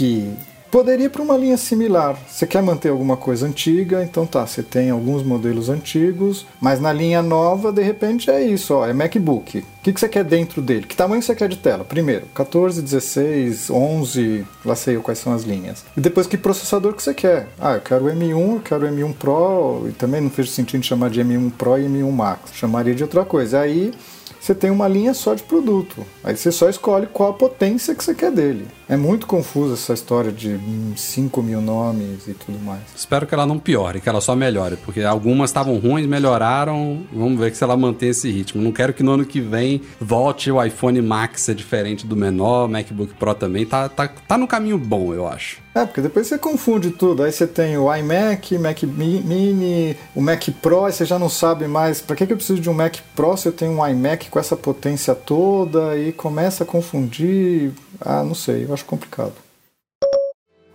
poderia 0.70 1.06
ir 1.06 1.10
para 1.10 1.22
uma 1.22 1.36
linha 1.36 1.56
similar. 1.56 2.18
Você 2.28 2.46
quer 2.46 2.62
manter 2.62 2.90
alguma 2.90 3.16
coisa 3.16 3.46
antiga, 3.46 4.02
então 4.02 4.26
tá, 4.26 4.46
você 4.46 4.62
tem 4.62 4.90
alguns 4.90 5.22
modelos 5.22 5.68
antigos, 5.68 6.46
mas 6.60 6.80
na 6.80 6.92
linha 6.92 7.22
nova, 7.22 7.72
de 7.72 7.82
repente, 7.82 8.30
é 8.30 8.42
isso, 8.42 8.74
ó, 8.74 8.86
é 8.86 8.92
MacBook. 8.92 9.58
O 9.58 9.64
que, 9.82 9.92
que 9.92 10.00
você 10.00 10.08
quer 10.08 10.24
dentro 10.24 10.60
dele? 10.60 10.86
Que 10.86 10.96
tamanho 10.96 11.22
você 11.22 11.34
quer 11.34 11.48
de 11.48 11.56
tela? 11.56 11.84
Primeiro, 11.84 12.26
14, 12.34 12.82
16, 12.82 13.70
11, 13.70 14.46
lá 14.64 14.74
sei 14.74 14.96
eu 14.96 15.02
quais 15.02 15.18
são 15.18 15.32
as 15.32 15.44
linhas. 15.44 15.84
E 15.96 16.00
depois, 16.00 16.26
que 16.26 16.36
processador 16.36 16.94
que 16.94 17.02
você 17.02 17.14
quer? 17.14 17.48
Ah, 17.58 17.74
eu 17.74 17.80
quero 17.80 18.06
o 18.06 18.08
M1, 18.08 18.54
eu 18.54 18.60
quero 18.64 18.86
o 18.86 18.88
M1 18.88 19.14
Pro, 19.14 19.88
e 19.88 19.92
também 19.92 20.20
não 20.20 20.30
fez 20.30 20.50
sentido 20.50 20.82
chamar 20.84 21.10
de 21.10 21.20
M1 21.20 21.52
Pro 21.52 21.78
e 21.78 21.86
M1 21.86 22.10
Max. 22.10 22.52
Chamaria 22.52 22.94
de 22.94 23.02
outra 23.02 23.24
coisa. 23.24 23.60
Aí 23.60 23.92
você 24.40 24.54
tem 24.54 24.70
uma 24.70 24.88
linha 24.88 25.14
só 25.14 25.34
de 25.34 25.42
produto. 25.42 26.06
Aí 26.22 26.36
você 26.36 26.52
só 26.52 26.68
escolhe 26.68 27.06
qual 27.06 27.30
a 27.30 27.34
potência 27.34 27.94
que 27.94 28.04
você 28.04 28.14
quer 28.14 28.30
dele. 28.30 28.66
É 28.88 28.96
muito 28.96 29.26
confusa 29.26 29.74
essa 29.74 29.92
história 29.92 30.32
de 30.32 30.58
5 30.96 31.42
mil 31.42 31.60
nomes 31.60 32.26
e 32.26 32.32
tudo 32.32 32.58
mais. 32.58 32.80
Espero 32.96 33.26
que 33.26 33.34
ela 33.34 33.44
não 33.44 33.58
piore, 33.58 34.00
que 34.00 34.08
ela 34.08 34.20
só 34.20 34.34
melhore, 34.34 34.78
porque 34.82 35.02
algumas 35.02 35.50
estavam 35.50 35.76
ruins, 35.78 36.06
melhoraram. 36.06 37.02
Vamos 37.12 37.38
ver 37.38 37.54
se 37.54 37.62
ela 37.62 37.76
mantém 37.76 38.08
esse 38.08 38.30
ritmo. 38.30 38.62
Não 38.62 38.72
quero 38.72 38.94
que 38.94 39.02
no 39.02 39.12
ano 39.12 39.26
que 39.26 39.42
vem 39.42 39.82
volte 40.00 40.50
o 40.50 40.64
iPhone 40.64 41.02
Max 41.02 41.42
ser 41.42 41.54
diferente 41.54 42.06
do 42.06 42.16
menor, 42.16 42.66
MacBook 42.66 43.12
Pro 43.14 43.34
também. 43.34 43.66
Tá, 43.66 43.90
tá, 43.90 44.08
tá 44.08 44.38
no 44.38 44.48
caminho 44.48 44.78
bom, 44.78 45.12
eu 45.12 45.28
acho. 45.28 45.58
É, 45.74 45.84
porque 45.84 46.00
depois 46.00 46.26
você 46.26 46.38
confunde 46.38 46.90
tudo. 46.90 47.22
Aí 47.22 47.30
você 47.30 47.46
tem 47.46 47.76
o 47.76 47.94
iMac, 47.94 48.58
Mac 48.58 48.82
Mini, 48.82 49.96
o 50.14 50.20
Mac 50.20 50.48
Pro, 50.62 50.86
aí 50.86 50.92
você 50.92 51.04
já 51.04 51.18
não 51.18 51.28
sabe 51.28 51.68
mais 51.68 52.00
para 52.00 52.16
que, 52.16 52.26
que 52.26 52.32
eu 52.32 52.36
preciso 52.36 52.60
de 52.60 52.70
um 52.70 52.74
Mac 52.74 52.96
Pro 53.14 53.36
se 53.36 53.48
eu 53.48 53.52
tenho 53.52 53.72
um 53.72 53.86
iMac 53.86 54.30
com 54.30 54.38
essa 54.40 54.56
potência 54.56 55.14
toda 55.14 55.96
e 55.96 56.10
começa 56.12 56.64
a 56.64 56.66
confundir. 56.66 57.72
Ah, 58.00 58.22
não 58.22 58.34
sei, 58.34 58.64
eu 58.64 58.72
acho 58.72 58.84
complicado. 58.84 59.34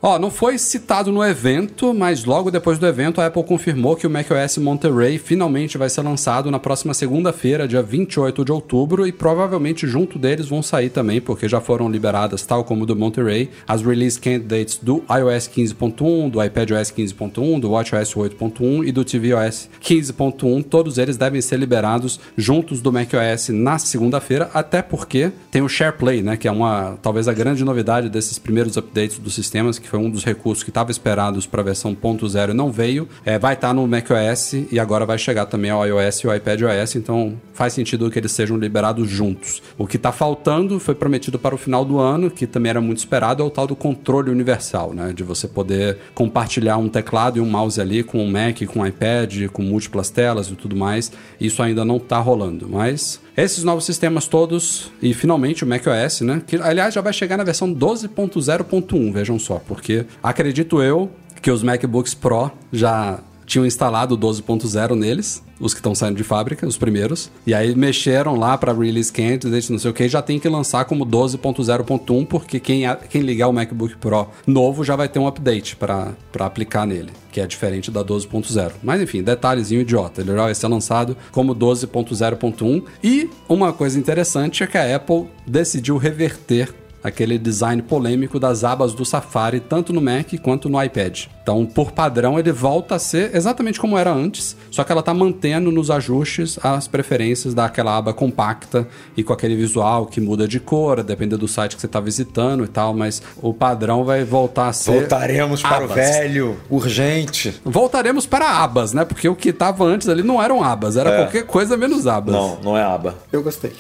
Ó, 0.05 0.19
não 0.19 0.29
foi 0.29 0.57
citado 0.57 1.13
no 1.13 1.23
evento, 1.23 1.93
mas 1.93 2.25
logo 2.25 2.51
depois 2.51 2.77
do 2.77 2.85
evento 2.85 3.21
a 3.21 3.27
Apple 3.27 3.41
confirmou 3.41 3.95
que 3.95 4.05
o 4.05 4.09
macOS 4.09 4.57
Monterey 4.57 5.17
finalmente 5.17 5.77
vai 5.77 5.89
ser 5.89 6.01
lançado 6.01 6.51
na 6.51 6.59
próxima 6.59 6.93
segunda-feira, 6.93 7.65
dia 7.65 7.81
28 7.81 8.43
de 8.43 8.51
outubro, 8.51 9.07
e 9.07 9.13
provavelmente 9.13 9.87
junto 9.87 10.19
deles 10.19 10.49
vão 10.49 10.61
sair 10.61 10.89
também, 10.89 11.21
porque 11.21 11.47
já 11.47 11.61
foram 11.61 11.89
liberadas, 11.89 12.45
tal 12.45 12.65
como 12.65 12.85
do 12.85 12.97
Monterey, 12.97 13.49
as 13.65 13.81
release 13.81 14.19
candidates 14.19 14.77
do 14.77 15.01
iOS 15.09 15.47
15.1, 15.47 16.29
do 16.29 16.43
iPadOS 16.43 16.91
15.1, 16.91 17.61
do 17.61 17.69
WatchOS 17.69 18.13
8.1 18.13 18.85
e 18.85 18.91
do 18.91 19.05
tvOS 19.05 19.69
15.1. 19.81 20.65
Todos 20.65 20.97
eles 20.97 21.15
devem 21.15 21.39
ser 21.39 21.55
liberados 21.55 22.19
juntos 22.35 22.81
do 22.81 22.91
macOS 22.91 23.47
na 23.53 23.79
segunda-feira, 23.79 24.49
até 24.53 24.81
porque 24.81 25.31
tem 25.49 25.61
o 25.61 25.69
SharePlay, 25.69 26.21
né, 26.21 26.35
que 26.35 26.49
é 26.49 26.51
uma 26.51 26.97
talvez 27.01 27.29
a 27.29 27.33
grande 27.33 27.63
novidade 27.63 28.09
desses 28.09 28.37
primeiros 28.37 28.75
updates 28.75 29.17
dos 29.17 29.33
sistemas, 29.33 29.79
que 29.79 29.92
foi 29.93 29.99
um 29.99 30.09
dos 30.09 30.25
recursos 30.25 30.63
que 30.63 30.71
estava 30.71 30.89
esperados 30.89 31.45
para 31.45 31.61
a 31.61 31.63
versão 31.63 31.95
0 32.27 32.51
e 32.51 32.55
não 32.55 32.71
veio. 32.71 33.07
É, 33.23 33.37
vai 33.37 33.53
estar 33.53 33.67
tá 33.67 33.73
no 33.75 33.87
macOS 33.87 34.53
e 34.71 34.79
agora 34.79 35.05
vai 35.05 35.19
chegar 35.19 35.45
também 35.45 35.69
ao 35.69 35.85
iOS 35.85 36.23
e 36.23 36.27
ao 36.27 36.35
iPadOS, 36.35 36.95
então 36.95 37.39
faz 37.53 37.73
sentido 37.73 38.09
que 38.09 38.17
eles 38.17 38.31
sejam 38.31 38.57
liberados 38.57 39.07
juntos. 39.07 39.61
O 39.77 39.85
que 39.85 39.97
está 39.97 40.11
faltando 40.11 40.79
foi 40.79 40.95
prometido 40.95 41.37
para 41.37 41.53
o 41.53 41.59
final 41.59 41.85
do 41.85 41.99
ano, 41.99 42.31
que 42.31 42.47
também 42.47 42.71
era 42.71 42.81
muito 42.81 42.97
esperado, 42.97 43.43
é 43.43 43.45
o 43.45 43.51
tal 43.51 43.67
do 43.67 43.75
controle 43.75 44.31
universal, 44.31 44.95
né? 44.95 45.13
De 45.13 45.21
você 45.21 45.47
poder 45.47 45.99
compartilhar 46.15 46.77
um 46.77 46.89
teclado 46.89 47.37
e 47.37 47.41
um 47.41 47.45
mouse 47.45 47.79
ali 47.79 48.01
com 48.01 48.17
um 48.17 48.31
Mac, 48.31 48.63
com 48.65 48.79
um 48.79 48.87
iPad, 48.87 49.47
com 49.49 49.61
múltiplas 49.61 50.09
telas 50.09 50.47
e 50.47 50.55
tudo 50.55 50.75
mais. 50.75 51.11
Isso 51.39 51.61
ainda 51.61 51.85
não 51.85 51.97
está 51.97 52.17
rolando, 52.17 52.67
mas 52.67 53.21
esses 53.35 53.63
novos 53.63 53.85
sistemas 53.85 54.27
todos 54.27 54.91
e 55.01 55.13
finalmente 55.13 55.63
o 55.63 55.67
macOS, 55.67 56.21
né? 56.21 56.41
Que 56.45 56.57
aliás 56.57 56.93
já 56.93 57.01
vai 57.01 57.13
chegar 57.13 57.37
na 57.37 57.43
versão 57.43 57.73
12.0.1, 57.73 59.11
vejam 59.11 59.39
só, 59.39 59.59
porque 59.65 60.05
acredito 60.21 60.81
eu 60.81 61.09
que 61.41 61.51
os 61.51 61.63
MacBooks 61.63 62.13
Pro 62.13 62.51
já 62.71 63.19
tinham 63.53 63.67
instalado 63.67 64.15
o 64.15 64.17
12.0 64.17 64.95
neles, 64.95 65.43
os 65.59 65.75
que 65.75 65.79
estão 65.79 65.93
saindo 65.93 66.17
de 66.17 66.23
fábrica, 66.23 66.65
os 66.67 66.75
primeiros. 66.75 67.29
E 67.45 67.53
aí 67.53 67.75
mexeram 67.75 68.35
lá 68.35 68.57
para 68.57 68.73
release 68.73 69.13
candidate, 69.13 69.71
não 69.71 69.77
sei 69.77 69.91
o 69.91 69.93
que, 69.93 70.09
já 70.09 70.23
tem 70.23 70.39
que 70.39 70.49
lançar 70.49 70.85
como 70.85 71.05
12.0.1, 71.05 72.25
porque 72.25 72.59
quem, 72.59 72.81
quem 73.09 73.21
ligar 73.21 73.47
o 73.47 73.53
MacBook 73.53 73.95
Pro 73.97 74.27
novo 74.47 74.83
já 74.83 74.95
vai 74.95 75.07
ter 75.07 75.19
um 75.19 75.27
update 75.27 75.75
para 75.75 76.15
aplicar 76.39 76.87
nele, 76.87 77.11
que 77.31 77.39
é 77.39 77.45
diferente 77.45 77.91
da 77.91 78.03
12.0. 78.03 78.71
Mas 78.81 78.99
enfim, 78.99 79.21
detalhezinho 79.21 79.81
idiota, 79.81 80.21
ele 80.21 80.33
vai 80.33 80.55
ser 80.55 80.67
lançado 80.67 81.15
como 81.31 81.55
12.0.1. 81.55 82.83
E 83.03 83.29
uma 83.47 83.71
coisa 83.71 83.99
interessante 83.99 84.63
é 84.63 84.67
que 84.67 84.79
a 84.79 84.95
Apple 84.95 85.27
decidiu 85.45 85.97
reverter 85.97 86.73
aquele 87.03 87.37
design 87.37 87.81
polêmico 87.81 88.39
das 88.39 88.63
abas 88.63 88.93
do 88.93 89.03
Safari, 89.03 89.59
tanto 89.59 89.91
no 89.91 90.01
Mac 90.01 90.33
quanto 90.41 90.69
no 90.69 90.81
iPad. 90.81 91.25
Então, 91.41 91.65
por 91.65 91.91
padrão, 91.91 92.39
ele 92.39 92.51
volta 92.51 92.95
a 92.95 92.99
ser 92.99 93.35
exatamente 93.35 93.79
como 93.79 93.97
era 93.97 94.11
antes, 94.13 94.55
só 94.71 94.83
que 94.83 94.91
ela 94.91 95.01
está 95.01 95.13
mantendo 95.13 95.71
nos 95.71 95.91
ajustes 95.91 96.57
as 96.63 96.87
preferências 96.87 97.53
daquela 97.53 97.97
aba 97.97 98.13
compacta 98.13 98.87
e 99.17 99.23
com 99.23 99.33
aquele 99.33 99.55
visual 99.55 100.05
que 100.05 100.21
muda 100.21 100.47
de 100.47 100.59
cor, 100.59 101.03
dependendo 101.03 101.39
do 101.39 101.47
site 101.47 101.75
que 101.75 101.81
você 101.81 101.87
está 101.87 101.99
visitando 101.99 102.63
e 102.63 102.67
tal, 102.67 102.93
mas 102.93 103.21
o 103.41 103.53
padrão 103.53 104.05
vai 104.05 104.23
voltar 104.23 104.69
a 104.69 104.73
ser. 104.73 104.91
Voltaremos 104.91 105.61
para 105.61 105.77
abas. 105.77 105.91
o 105.91 105.93
velho, 105.93 106.57
urgente. 106.69 107.59
Voltaremos 107.65 108.25
para 108.25 108.49
abas, 108.49 108.93
né? 108.93 109.03
Porque 109.03 109.27
o 109.27 109.35
que 109.35 109.49
estava 109.49 109.83
antes 109.83 110.07
ali 110.07 110.23
não 110.23 110.41
eram 110.41 110.63
abas, 110.63 110.95
era 110.95 111.09
é. 111.09 111.17
qualquer 111.17 111.45
coisa 111.45 111.75
menos 111.75 112.07
abas. 112.07 112.33
Não, 112.33 112.59
não 112.63 112.77
é 112.77 112.83
aba. 112.83 113.15
Eu 113.31 113.43
gostei. 113.43 113.73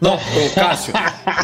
Não, 0.00 0.18
Cássio, 0.54 0.92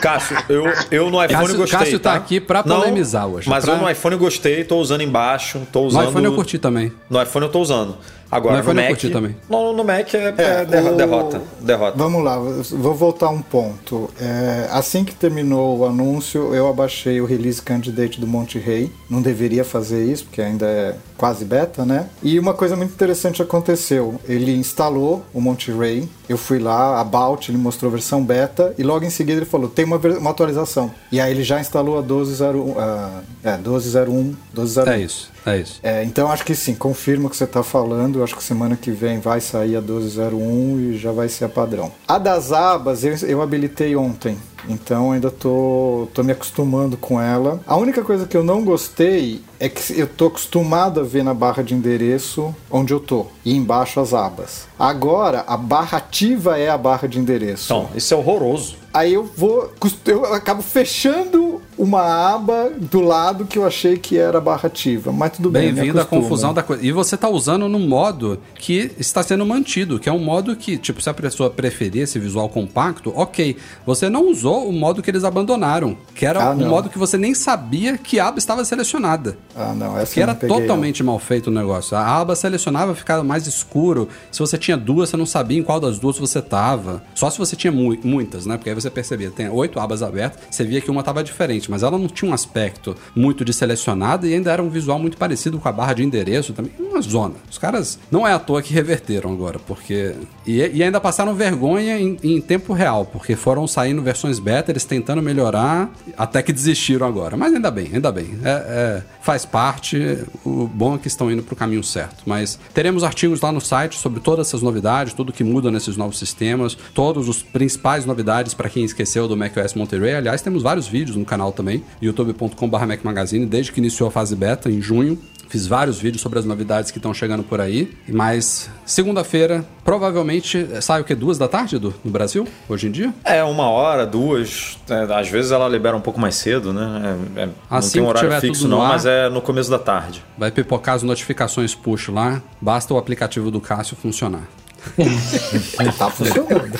Cássio, 0.00 0.36
eu, 0.48 0.64
eu 0.90 1.10
no 1.10 1.22
iPhone 1.22 1.42
Cássio, 1.42 1.56
gostei. 1.56 1.78
Cássio 1.78 1.98
tá, 1.98 2.12
tá 2.12 2.16
aqui 2.16 2.40
pra 2.40 2.62
polemizar 2.62 3.26
hoje. 3.26 3.48
Mas 3.48 3.64
pra... 3.64 3.74
eu 3.74 3.80
no 3.80 3.90
iPhone 3.90 4.16
gostei, 4.16 4.62
tô 4.62 4.78
usando 4.78 5.00
embaixo, 5.00 5.60
tô 5.72 5.82
usando. 5.82 6.04
No 6.04 6.10
iPhone 6.10 6.24
eu 6.26 6.34
curti 6.34 6.58
também. 6.58 6.92
No 7.10 7.20
iPhone 7.20 7.46
eu 7.46 7.50
tô 7.50 7.60
usando. 7.60 7.96
Agora, 8.34 8.60
no, 8.60 8.74
no 8.74 8.74
Mac, 8.74 9.00
também. 9.00 9.36
No, 9.48 9.72
no 9.72 9.84
Mac 9.84 10.12
é, 10.12 10.34
é, 10.36 10.66
é 10.68 10.90
o... 10.90 10.96
derrota, 10.96 11.40
derrota. 11.60 11.96
Vamos 11.96 12.24
lá, 12.24 12.36
vou 12.36 12.92
voltar 12.92 13.28
um 13.28 13.40
ponto. 13.40 14.10
É, 14.20 14.66
assim 14.72 15.04
que 15.04 15.14
terminou 15.14 15.78
o 15.78 15.86
anúncio, 15.86 16.52
eu 16.52 16.66
abaixei 16.68 17.20
o 17.20 17.26
release 17.26 17.62
candidate 17.62 18.20
do 18.20 18.26
Monte 18.26 18.58
Rey. 18.58 18.90
Não 19.08 19.22
deveria 19.22 19.64
fazer 19.64 20.04
isso, 20.04 20.24
porque 20.24 20.42
ainda 20.42 20.66
é 20.66 20.96
quase 21.16 21.44
beta, 21.44 21.84
né? 21.84 22.08
E 22.24 22.36
uma 22.36 22.52
coisa 22.54 22.74
muito 22.74 22.92
interessante 22.92 23.40
aconteceu. 23.40 24.20
Ele 24.24 24.52
instalou 24.56 25.24
o 25.32 25.40
Monte 25.40 25.70
Rey. 25.70 26.08
Eu 26.28 26.36
fui 26.36 26.58
lá, 26.58 27.00
about, 27.00 27.52
ele 27.52 27.58
mostrou 27.58 27.88
a 27.88 27.92
versão 27.92 28.24
beta 28.24 28.74
e 28.76 28.82
logo 28.82 29.04
em 29.04 29.10
seguida 29.10 29.38
ele 29.38 29.46
falou: 29.46 29.68
tem 29.68 29.84
uma, 29.84 29.96
uma 29.96 30.30
atualização. 30.30 30.90
E 31.12 31.20
aí 31.20 31.30
ele 31.30 31.44
já 31.44 31.60
instalou 31.60 32.00
a 32.00 32.02
12.01, 32.02 32.56
uh, 32.56 33.22
é, 33.44 33.56
12.01, 33.58 34.34
12.01. 34.56 34.88
É 34.88 34.98
isso. 34.98 35.33
É 35.46 35.58
isso. 35.58 35.80
É, 35.82 36.02
então 36.04 36.30
acho 36.30 36.44
que 36.44 36.54
sim, 36.54 36.74
confirmo 36.74 37.26
o 37.26 37.30
que 37.30 37.36
você 37.36 37.44
está 37.44 37.62
falando. 37.62 38.22
Acho 38.22 38.36
que 38.36 38.42
semana 38.42 38.76
que 38.76 38.90
vem 38.90 39.20
vai 39.20 39.40
sair 39.40 39.76
a 39.76 39.80
1201 39.80 40.80
e 40.80 40.98
já 40.98 41.12
vai 41.12 41.28
ser 41.28 41.44
a 41.44 41.48
padrão. 41.48 41.92
A 42.08 42.18
das 42.18 42.52
abas 42.52 43.04
eu, 43.04 43.14
eu 43.28 43.42
habilitei 43.42 43.94
ontem. 43.94 44.38
Então 44.68 45.12
ainda 45.12 45.30
tô, 45.30 46.08
tô 46.14 46.22
me 46.22 46.32
acostumando 46.32 46.96
com 46.96 47.20
ela. 47.20 47.60
A 47.66 47.76
única 47.76 48.02
coisa 48.02 48.26
que 48.26 48.36
eu 48.36 48.42
não 48.42 48.64
gostei 48.64 49.42
é 49.58 49.68
que 49.68 49.98
eu 49.98 50.06
tô 50.06 50.26
acostumado 50.26 51.00
a 51.00 51.02
ver 51.02 51.22
na 51.22 51.34
barra 51.34 51.62
de 51.62 51.74
endereço 51.74 52.54
onde 52.70 52.92
eu 52.92 53.00
tô 53.00 53.26
e 53.44 53.54
embaixo 53.54 54.00
as 54.00 54.14
abas. 54.14 54.66
Agora 54.78 55.44
a 55.46 55.56
barra 55.56 55.98
ativa 55.98 56.58
é 56.58 56.68
a 56.68 56.78
barra 56.78 57.06
de 57.06 57.18
endereço. 57.18 57.64
Então, 57.64 57.88
isso 57.94 58.12
é 58.12 58.16
horroroso. 58.16 58.84
Aí 58.94 59.12
eu 59.12 59.24
vou, 59.24 59.72
eu 60.06 60.24
acabo 60.26 60.62
fechando 60.62 61.60
uma 61.76 62.32
aba 62.32 62.70
do 62.70 63.00
lado 63.00 63.44
que 63.44 63.58
eu 63.58 63.66
achei 63.66 63.96
que 63.96 64.16
era 64.16 64.40
barra 64.40 64.68
ativa, 64.68 65.10
mas 65.10 65.32
tudo 65.32 65.50
bem. 65.50 65.72
Bem-vindo 65.72 66.00
à 66.00 66.04
confusão 66.04 66.54
da 66.54 66.62
coisa. 66.62 66.86
E 66.86 66.92
você 66.92 67.16
está 67.16 67.28
usando 67.28 67.68
no 67.68 67.80
modo 67.80 68.38
que 68.54 68.92
está 68.96 69.20
sendo 69.20 69.44
mantido, 69.44 69.98
que 69.98 70.08
é 70.08 70.12
um 70.12 70.20
modo 70.20 70.54
que, 70.54 70.78
tipo, 70.78 71.02
se 71.02 71.10
a 71.10 71.14
pessoa 71.14 71.50
preferir 71.50 72.02
esse 72.02 72.20
visual 72.20 72.48
compacto, 72.48 73.12
ok. 73.16 73.56
Você 73.84 74.08
não 74.08 74.30
usou 74.30 74.68
o 74.68 74.72
modo 74.72 75.02
que 75.02 75.10
eles 75.10 75.24
abandonaram, 75.24 75.96
que 76.14 76.24
era 76.24 76.44
ah, 76.44 76.50
um 76.50 76.68
modo 76.68 76.88
que 76.88 76.98
você 76.98 77.18
nem 77.18 77.34
sabia 77.34 77.98
que 77.98 78.20
a 78.20 78.28
aba 78.28 78.38
estava 78.38 78.64
selecionada. 78.64 79.36
Ah, 79.56 79.74
não, 79.74 79.98
essa 79.98 80.14
Que 80.14 80.20
era 80.20 80.34
totalmente 80.34 81.02
mal 81.02 81.18
feito 81.18 81.48
o 81.48 81.50
negócio. 81.50 81.96
A 81.96 82.04
aba 82.04 82.34
selecionava, 82.34 82.94
ficava 82.94 83.22
mais 83.22 83.46
escuro. 83.46 84.08
Se 84.30 84.40
você 84.40 84.58
tinha 84.58 84.76
duas, 84.76 85.10
você 85.10 85.16
não 85.16 85.26
sabia 85.26 85.58
em 85.58 85.62
qual 85.62 85.80
das 85.80 85.98
duas 85.98 86.18
você 86.18 86.38
estava. 86.38 87.02
Só 87.14 87.30
se 87.30 87.38
você 87.38 87.56
tinha 87.56 87.72
mu 87.72 87.96
muitas, 88.02 88.46
né? 88.46 88.56
Porque 88.56 88.70
aí 88.70 88.74
você 88.74 88.90
percebia, 88.90 89.30
tem 89.30 89.48
oito 89.48 89.78
abas 89.78 90.02
abertas, 90.02 90.40
você 90.50 90.64
via 90.64 90.80
que 90.80 90.90
uma 90.90 91.00
estava 91.00 91.22
diferente 91.22 91.54
mas 91.68 91.82
ela 91.82 91.98
não 91.98 92.06
tinha 92.08 92.30
um 92.30 92.34
aspecto 92.34 92.96
muito 93.14 93.44
de 93.44 93.52
selecionada 93.52 94.26
e 94.26 94.34
ainda 94.34 94.50
era 94.50 94.62
um 94.62 94.68
visual 94.68 94.98
muito 94.98 95.16
parecido 95.16 95.58
com 95.58 95.68
a 95.68 95.72
barra 95.72 95.92
de 95.94 96.02
endereço 96.02 96.52
também. 96.52 96.72
Uma 96.78 97.00
zona. 97.00 97.34
Os 97.50 97.58
caras 97.58 97.98
não 98.10 98.26
é 98.26 98.32
à 98.32 98.38
toa 98.38 98.62
que 98.62 98.72
reverteram 98.72 99.32
agora, 99.32 99.58
porque. 99.58 100.14
E, 100.46 100.58
e 100.58 100.82
ainda 100.82 101.00
passaram 101.00 101.34
vergonha 101.34 101.98
em, 101.98 102.16
em, 102.22 102.40
tempo 102.40 102.72
real, 102.72 103.04
porque 103.04 103.36
foram 103.36 103.66
saindo 103.66 104.02
versões 104.02 104.38
beta, 104.38 104.70
eles 104.70 104.84
tentando 104.84 105.20
melhorar, 105.20 105.90
até 106.16 106.42
que 106.42 106.52
desistiram 106.52 107.06
agora. 107.06 107.36
Mas 107.36 107.54
ainda 107.54 107.70
bem, 107.70 107.90
ainda 107.92 108.10
bem. 108.12 108.38
É, 108.44 108.50
é, 108.50 109.02
faz 109.20 109.43
parte. 109.44 110.18
O 110.44 110.66
bom 110.66 110.94
é 110.94 110.98
que 110.98 111.08
estão 111.08 111.30
indo 111.30 111.42
para 111.42 111.54
o 111.54 111.56
caminho 111.56 111.82
certo. 111.82 112.22
Mas 112.26 112.58
teremos 112.72 113.04
artigos 113.04 113.40
lá 113.40 113.52
no 113.52 113.60
site 113.60 113.98
sobre 113.98 114.20
todas 114.20 114.48
essas 114.48 114.62
novidades, 114.62 115.12
tudo 115.12 115.32
que 115.32 115.44
muda 115.44 115.70
nesses 115.70 115.96
novos 115.96 116.18
sistemas, 116.18 116.76
todos 116.94 117.28
os 117.28 117.42
principais 117.42 118.04
novidades 118.04 118.54
para 118.54 118.68
quem 118.68 118.84
esqueceu 118.84 119.28
do 119.28 119.36
macOS 119.36 119.74
Monterey. 119.74 120.14
Aliás, 120.14 120.42
temos 120.42 120.62
vários 120.62 120.86
vídeos 120.86 121.16
no 121.16 121.24
canal 121.24 121.52
também, 121.52 121.84
youtube.com.br 122.00 122.76
Magazine, 123.02 123.46
desde 123.46 123.72
que 123.72 123.80
iniciou 123.80 124.08
a 124.08 124.12
fase 124.12 124.34
beta, 124.36 124.70
em 124.70 124.80
junho. 124.80 125.18
Fiz 125.48 125.66
vários 125.66 126.00
vídeos 126.00 126.20
sobre 126.20 126.38
as 126.38 126.44
novidades 126.44 126.90
que 126.90 126.98
estão 126.98 127.12
chegando 127.14 127.42
por 127.42 127.60
aí. 127.60 127.92
Mas 128.08 128.68
segunda-feira, 128.84 129.64
provavelmente, 129.84 130.66
sai 130.80 131.00
o 131.00 131.04
que? 131.04 131.14
Duas 131.14 131.38
da 131.38 131.46
tarde 131.46 131.78
do, 131.78 131.94
no 132.04 132.10
Brasil, 132.10 132.46
hoje 132.68 132.88
em 132.88 132.90
dia? 132.90 133.14
É, 133.24 133.44
uma 133.44 133.68
hora, 133.68 134.04
duas. 134.06 134.78
É, 134.88 135.14
às 135.14 135.28
vezes 135.28 135.52
ela 135.52 135.68
libera 135.68 135.96
um 135.96 136.00
pouco 136.00 136.20
mais 136.20 136.34
cedo, 136.34 136.72
né? 136.72 137.18
É, 137.36 137.42
é, 137.42 137.48
assim 137.70 137.86
não 137.86 137.92
tem 137.92 138.02
um 138.02 138.06
horário 138.06 138.40
fixo, 138.40 138.66
não, 138.66 138.82
ar, 138.82 138.88
mas 138.88 139.06
é 139.06 139.28
no 139.34 139.42
começo 139.42 139.70
da 139.70 139.78
tarde. 139.78 140.24
Vai 140.38 140.50
pipocar 140.50 140.94
as 140.94 141.02
notificações 141.02 141.74
push 141.74 142.08
lá, 142.08 142.42
basta 142.60 142.94
o 142.94 142.98
aplicativo 142.98 143.50
do 143.50 143.60
Cássio 143.60 143.96
funcionar. 143.96 144.48
tá 145.98 146.10
funcionando. 146.10 146.78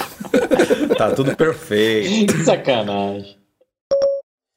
tá 0.97 1.11
tudo 1.11 1.37
perfeito. 1.37 2.35
Que 2.35 2.45
sacanagem. 2.45 3.37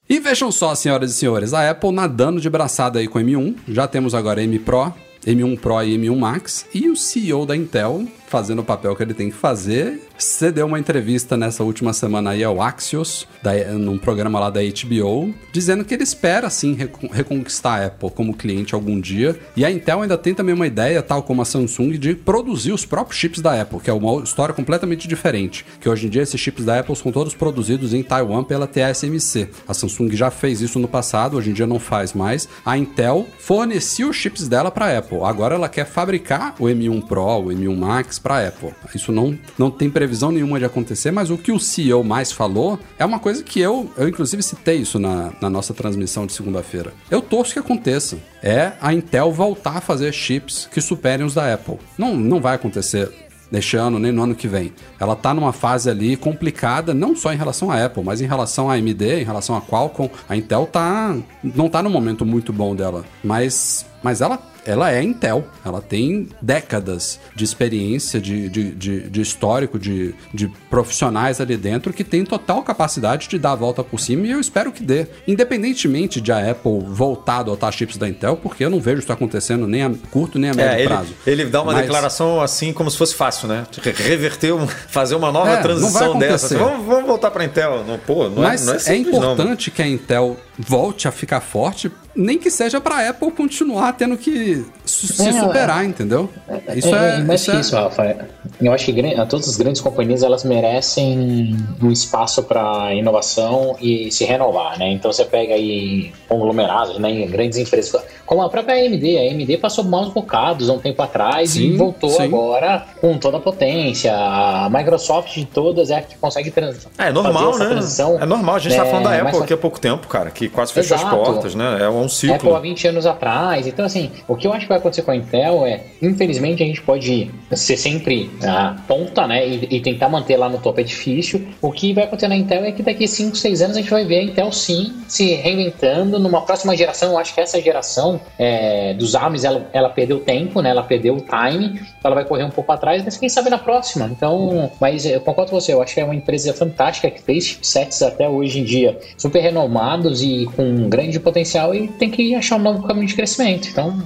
E 0.08 0.18
vejam 0.18 0.50
só, 0.50 0.74
senhoras 0.74 1.10
e 1.10 1.14
senhores, 1.14 1.52
a 1.52 1.68
Apple 1.68 1.92
nadando 1.92 2.40
de 2.40 2.48
braçada 2.48 2.98
aí 2.98 3.06
com 3.06 3.18
M1. 3.18 3.56
Já 3.68 3.86
temos 3.86 4.14
agora 4.14 4.42
M 4.42 4.58
Pro, 4.58 4.94
M1 5.26 5.58
Pro 5.58 5.82
e 5.82 5.98
M1 5.98 6.16
Max. 6.16 6.66
E 6.72 6.88
o 6.88 6.96
CEO 6.96 7.44
da 7.44 7.54
Intel 7.54 8.06
fazendo 8.28 8.60
o 8.60 8.64
papel 8.64 8.94
que 8.94 9.02
ele 9.02 9.14
tem 9.14 9.30
que 9.30 9.36
fazer. 9.36 10.00
Você 10.16 10.50
deu 10.50 10.66
uma 10.66 10.78
entrevista 10.78 11.36
nessa 11.36 11.62
última 11.62 11.92
semana 11.92 12.30
aí 12.30 12.44
ao 12.44 12.60
Axios, 12.60 13.26
da, 13.42 13.52
num 13.72 13.98
programa 13.98 14.38
lá 14.38 14.50
da 14.50 14.60
HBO, 14.60 15.34
dizendo 15.52 15.84
que 15.84 15.94
ele 15.94 16.02
espera 16.02 16.50
sim 16.50 16.76
reconquistar 17.12 17.80
a 17.80 17.86
Apple 17.86 18.10
como 18.10 18.34
cliente 18.34 18.74
algum 18.74 19.00
dia. 19.00 19.38
E 19.56 19.64
a 19.64 19.70
Intel 19.70 20.02
ainda 20.02 20.18
tem 20.18 20.34
também 20.34 20.54
uma 20.54 20.66
ideia, 20.66 21.02
tal 21.02 21.22
como 21.22 21.42
a 21.42 21.44
Samsung, 21.44 21.98
de 21.98 22.14
produzir 22.14 22.72
os 22.72 22.84
próprios 22.84 23.18
chips 23.18 23.40
da 23.40 23.60
Apple, 23.60 23.80
que 23.80 23.90
é 23.90 23.92
uma 23.92 24.22
história 24.22 24.54
completamente 24.54 25.08
diferente. 25.08 25.64
Que 25.80 25.88
hoje 25.88 26.06
em 26.06 26.10
dia 26.10 26.22
esses 26.22 26.40
chips 26.40 26.64
da 26.64 26.80
Apple 26.80 26.96
são 26.96 27.10
todos 27.12 27.34
produzidos 27.34 27.94
em 27.94 28.02
Taiwan 28.02 28.44
pela 28.44 28.66
TSMC. 28.66 29.48
A 29.66 29.74
Samsung 29.74 30.10
já 30.12 30.30
fez 30.30 30.60
isso 30.60 30.78
no 30.78 30.88
passado, 30.88 31.36
hoje 31.36 31.50
em 31.50 31.54
dia 31.54 31.66
não 31.66 31.78
faz 31.78 32.12
mais. 32.12 32.48
A 32.64 32.76
Intel 32.76 33.26
fornecia 33.38 34.06
os 34.06 34.16
chips 34.16 34.48
dela 34.48 34.70
para 34.70 34.86
a 34.86 34.98
Apple. 34.98 35.22
Agora 35.22 35.54
ela 35.54 35.68
quer 35.68 35.86
fabricar 35.86 36.54
o 36.58 36.64
M1 36.64 37.06
Pro, 37.06 37.22
o 37.22 37.46
M1 37.46 37.76
Max 37.76 38.17
para 38.18 38.36
a 38.36 38.48
Apple. 38.48 38.74
Isso 38.94 39.12
não, 39.12 39.38
não 39.58 39.70
tem 39.70 39.90
previsão 39.90 40.30
nenhuma 40.30 40.58
de 40.58 40.64
acontecer, 40.64 41.10
mas 41.10 41.30
o 41.30 41.38
que 41.38 41.52
o 41.52 41.58
CEO 41.58 42.02
mais 42.02 42.32
falou 42.32 42.78
é 42.98 43.04
uma 43.04 43.18
coisa 43.18 43.42
que 43.42 43.60
eu, 43.60 43.90
eu 43.96 44.08
inclusive 44.08 44.42
citei 44.42 44.78
isso 44.78 44.98
na, 44.98 45.32
na 45.40 45.50
nossa 45.50 45.72
transmissão 45.74 46.26
de 46.26 46.32
segunda-feira. 46.32 46.92
Eu 47.10 47.20
torço 47.20 47.52
que 47.52 47.58
aconteça. 47.58 48.18
É 48.42 48.72
a 48.80 48.92
Intel 48.92 49.32
voltar 49.32 49.78
a 49.78 49.80
fazer 49.80 50.12
chips 50.12 50.68
que 50.70 50.80
superem 50.80 51.26
os 51.26 51.34
da 51.34 51.52
Apple. 51.52 51.78
Não, 51.96 52.16
não 52.16 52.40
vai 52.40 52.54
acontecer 52.54 53.10
neste 53.50 53.76
ano 53.76 53.98
nem 53.98 54.12
no 54.12 54.22
ano 54.22 54.34
que 54.34 54.46
vem. 54.46 54.72
Ela 54.98 55.14
está 55.14 55.32
numa 55.32 55.52
fase 55.52 55.88
ali 55.90 56.16
complicada, 56.16 56.92
não 56.94 57.16
só 57.16 57.32
em 57.32 57.36
relação 57.36 57.70
à 57.70 57.84
Apple, 57.84 58.02
mas 58.04 58.20
em 58.20 58.26
relação 58.26 58.70
à 58.70 58.74
AMD, 58.74 59.20
em 59.20 59.24
relação 59.24 59.56
à 59.56 59.60
Qualcomm. 59.60 60.10
A 60.28 60.36
Intel 60.36 60.66
tá, 60.66 61.16
não 61.42 61.66
está 61.66 61.82
no 61.82 61.90
momento 61.90 62.24
muito 62.24 62.52
bom 62.52 62.74
dela, 62.74 63.04
mas, 63.22 63.86
mas 64.02 64.20
ela 64.20 64.38
ela 64.68 64.92
é 64.92 65.02
Intel. 65.02 65.46
Ela 65.64 65.80
tem 65.80 66.28
décadas 66.42 67.18
de 67.34 67.42
experiência, 67.42 68.20
de, 68.20 68.50
de, 68.50 68.70
de, 68.72 69.08
de 69.08 69.20
histórico, 69.20 69.78
de, 69.78 70.14
de 70.32 70.46
profissionais 70.68 71.40
ali 71.40 71.56
dentro 71.56 71.92
que 71.92 72.04
tem 72.04 72.22
total 72.22 72.62
capacidade 72.62 73.28
de 73.28 73.38
dar 73.38 73.52
a 73.52 73.54
volta 73.54 73.82
por 73.82 73.98
cima 73.98 74.26
e 74.26 74.30
eu 74.30 74.38
espero 74.38 74.70
que 74.70 74.82
dê. 74.82 75.06
Independentemente 75.26 76.20
de 76.20 76.30
a 76.30 76.50
Apple 76.50 76.80
voltar 76.86 77.36
a 77.36 77.38
adotar 77.38 77.72
chips 77.72 77.96
da 77.96 78.06
Intel, 78.06 78.36
porque 78.36 78.62
eu 78.62 78.68
não 78.68 78.78
vejo 78.78 79.00
isso 79.00 79.12
acontecendo 79.12 79.66
nem 79.66 79.82
a 79.82 79.90
curto 80.10 80.38
nem 80.38 80.50
a 80.50 80.54
médio 80.54 80.72
é, 80.72 80.80
ele, 80.80 80.88
prazo. 80.88 81.14
Ele 81.26 81.44
dá 81.46 81.62
uma 81.62 81.72
Mas... 81.72 81.82
declaração 81.82 82.40
assim 82.42 82.72
como 82.72 82.90
se 82.90 82.98
fosse 82.98 83.14
fácil, 83.14 83.48
né? 83.48 83.66
Reverter, 83.96 84.54
fazer 84.88 85.14
uma 85.14 85.32
nova 85.32 85.52
é, 85.52 85.62
transição 85.62 86.18
dessa. 86.18 86.58
Vamos, 86.58 86.86
vamos 86.86 87.06
voltar 87.06 87.30
para 87.30 87.42
a 87.42 87.46
Intel. 87.46 87.84
Não, 87.86 87.98
pô, 87.98 88.28
não 88.28 88.42
Mas 88.42 88.62
é, 88.62 88.66
não 88.66 88.74
é, 88.74 88.82
é 88.86 88.96
importante 88.96 89.70
não. 89.70 89.76
que 89.76 89.82
a 89.82 89.88
Intel 89.88 90.36
volte 90.58 91.08
a 91.08 91.10
ficar 91.10 91.40
forte 91.40 91.90
nem 92.18 92.36
que 92.36 92.50
seja 92.50 92.80
para 92.80 92.96
a 92.96 93.10
Apple 93.10 93.30
continuar 93.30 93.92
tendo 93.92 94.18
que 94.18 94.66
se 94.84 95.28
é, 95.28 95.32
superar, 95.32 95.84
é, 95.84 95.86
entendeu? 95.86 96.28
Isso 96.74 96.92
é, 96.94 97.16
é, 97.16 97.18
mais 97.18 97.42
isso, 97.42 97.56
isso 97.56 97.76
Rafa. 97.76 98.26
Eu 98.60 98.72
acho 98.72 98.86
que 98.86 99.02
todas 99.28 99.48
as 99.48 99.56
grandes 99.56 99.80
companhias 99.80 100.24
elas 100.24 100.42
merecem 100.42 101.56
um 101.80 101.92
espaço 101.92 102.42
para 102.42 102.92
inovação 102.92 103.76
e 103.80 104.10
se 104.10 104.24
renovar, 104.24 104.76
né? 104.78 104.90
Então 104.90 105.12
você 105.12 105.24
pega 105.24 105.54
aí 105.54 106.12
conglomerados, 106.28 106.98
né, 106.98 107.24
grandes 107.26 107.56
empresas, 107.56 108.02
como 108.26 108.42
a 108.42 108.48
própria 108.48 108.74
AMD. 108.74 109.16
A 109.16 109.32
AMD 109.32 109.56
passou 109.58 109.84
maus 109.84 110.08
bocados 110.08 110.68
há 110.68 110.72
um 110.72 110.78
tempo 110.80 111.00
atrás 111.00 111.50
sim, 111.50 111.74
e 111.74 111.76
voltou 111.76 112.10
sim. 112.10 112.22
agora 112.22 112.84
com 113.00 113.16
toda 113.16 113.36
a 113.36 113.40
potência. 113.40 114.12
A 114.12 114.68
Microsoft 114.70 115.34
de 115.34 115.44
todas 115.44 115.90
é 115.90 115.98
a 115.98 116.02
que 116.02 116.16
consegue 116.16 116.50
trans... 116.50 116.88
É 116.98 117.12
normal, 117.12 117.56
né? 117.58 117.66
Transição, 117.66 118.18
é 118.20 118.26
normal. 118.26 118.56
A 118.56 118.58
gente 118.58 118.72
está 118.72 118.84
falando 118.84 119.04
da 119.04 119.22
Apple 119.22 119.42
aqui 119.42 119.52
há 119.52 119.56
pouco 119.56 119.78
tempo, 119.78 120.08
cara, 120.08 120.30
que 120.30 120.48
quase 120.48 120.72
fechou 120.72 120.96
Exato. 120.96 121.14
as 121.14 121.28
portas, 121.28 121.54
né? 121.54 121.78
É 121.82 121.88
um 121.88 122.07
um 122.08 122.10
ciclo. 122.10 122.34
Apple 122.34 122.54
há 122.54 122.58
20 122.58 122.88
anos 122.88 123.06
atrás. 123.06 123.66
Então, 123.66 123.84
assim, 123.84 124.10
o 124.26 124.34
que 124.34 124.46
eu 124.46 124.52
acho 124.52 124.62
que 124.62 124.68
vai 124.68 124.78
acontecer 124.78 125.02
com 125.02 125.10
a 125.10 125.16
Intel 125.16 125.66
é, 125.66 125.82
infelizmente, 126.02 126.62
a 126.62 126.66
gente 126.66 126.82
pode 126.82 127.30
ser 127.52 127.76
sempre 127.76 128.30
a 128.42 128.76
ponta, 128.86 129.26
né? 129.26 129.46
E, 129.46 129.76
e, 129.76 129.80
tentar 129.80 130.08
manter 130.08 130.36
lá 130.36 130.48
no 130.48 130.58
topo 130.58 130.80
é 130.80 130.84
difícil. 130.84 131.46
O 131.60 131.70
que 131.70 131.92
vai 131.92 132.04
acontecer 132.04 132.28
na 132.28 132.36
Intel 132.36 132.64
é 132.64 132.72
que 132.72 132.82
daqui 132.82 133.06
5, 133.06 133.36
6 133.36 133.62
anos 133.62 133.76
a 133.76 133.80
gente 133.80 133.90
vai 133.90 134.04
ver 134.04 134.18
a 134.18 134.22
Intel 134.22 134.50
sim 134.52 134.94
se 135.06 135.34
reinventando. 135.34 136.18
Numa 136.18 136.42
próxima 136.42 136.76
geração, 136.76 137.12
eu 137.12 137.18
acho 137.18 137.34
que 137.34 137.40
essa 137.40 137.60
geração 137.60 138.20
é, 138.38 138.94
dos 138.94 139.14
ARMS, 139.14 139.44
ela, 139.44 139.68
ela 139.72 139.88
perdeu 139.90 140.20
tempo, 140.20 140.60
né? 140.60 140.70
Ela 140.70 140.82
perdeu 140.82 141.14
o 141.14 141.20
time, 141.20 141.80
ela 142.02 142.14
vai 142.14 142.24
correr 142.24 142.44
um 142.44 142.50
pouco 142.50 142.72
atrás, 142.72 143.02
mas 143.04 143.16
quem 143.16 143.28
sabe 143.28 143.50
na 143.50 143.58
próxima. 143.58 144.06
Então, 144.06 144.70
mas 144.80 145.04
eu 145.04 145.20
concordo 145.20 145.50
com 145.50 145.60
você, 145.60 145.72
eu 145.72 145.82
acho 145.82 145.94
que 145.94 146.00
é 146.00 146.04
uma 146.04 146.14
empresa 146.14 146.52
fantástica 146.54 147.10
que 147.10 147.20
fez 147.20 147.44
chipsets 147.44 148.02
até 148.02 148.28
hoje 148.28 148.60
em 148.60 148.64
dia 148.64 148.98
super 149.16 149.40
renomados 149.40 150.22
e 150.22 150.46
com 150.56 150.88
grande 150.88 151.18
potencial 151.18 151.74
e 151.74 151.88
tem 151.98 152.10
que 152.10 152.34
achar 152.34 152.56
um 152.56 152.60
novo 152.60 152.86
caminho 152.86 153.06
de 153.06 153.14
crescimento. 153.14 153.68
Então, 153.68 154.02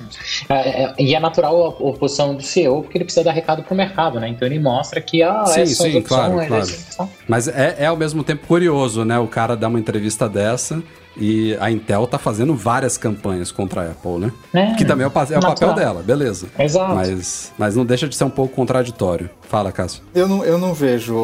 é, 0.48 0.84
é, 0.84 0.94
e 0.98 1.14
é 1.14 1.20
natural 1.20 1.64
a 1.64 1.68
oposição 1.68 2.34
do 2.34 2.42
CEO, 2.42 2.82
porque 2.82 2.98
ele 2.98 3.04
precisa 3.04 3.24
dar 3.24 3.32
recado 3.32 3.62
para 3.62 3.72
o 3.72 3.76
mercado, 3.76 4.18
né? 4.18 4.28
Então 4.28 4.46
ele 4.46 4.58
mostra 4.58 5.00
que 5.00 5.22
ah, 5.22 5.44
sim, 5.46 5.66
sim, 5.66 6.02
claro, 6.02 6.34
claro. 6.46 7.10
Mas 7.28 7.48
é, 7.48 7.76
é 7.78 7.86
ao 7.86 7.96
mesmo 7.96 8.24
tempo 8.24 8.46
curioso, 8.46 9.04
né? 9.04 9.18
O 9.18 9.26
cara 9.26 9.56
dar 9.56 9.68
uma 9.68 9.78
entrevista 9.78 10.28
dessa 10.28 10.82
e 11.16 11.56
a 11.60 11.70
Intel 11.70 12.06
tá 12.06 12.18
fazendo 12.18 12.54
várias 12.54 12.96
campanhas 12.96 13.52
contra 13.52 13.82
a 13.82 13.90
Apple, 13.90 14.18
né? 14.18 14.32
É, 14.54 14.74
que 14.74 14.84
também 14.84 15.04
é 15.04 15.08
o, 15.08 15.12
é 15.12 15.38
o 15.38 15.40
papel 15.40 15.74
dela, 15.74 16.02
beleza. 16.02 16.48
Exato. 16.58 16.94
Mas, 16.94 17.52
mas 17.58 17.76
não 17.76 17.84
deixa 17.84 18.08
de 18.08 18.16
ser 18.16 18.24
um 18.24 18.30
pouco 18.30 18.54
contraditório. 18.54 19.28
Fala, 19.42 19.70
Cássio. 19.70 20.02
Eu 20.14 20.26
não, 20.26 20.44
eu 20.44 20.58
não 20.58 20.72
vejo 20.72 21.14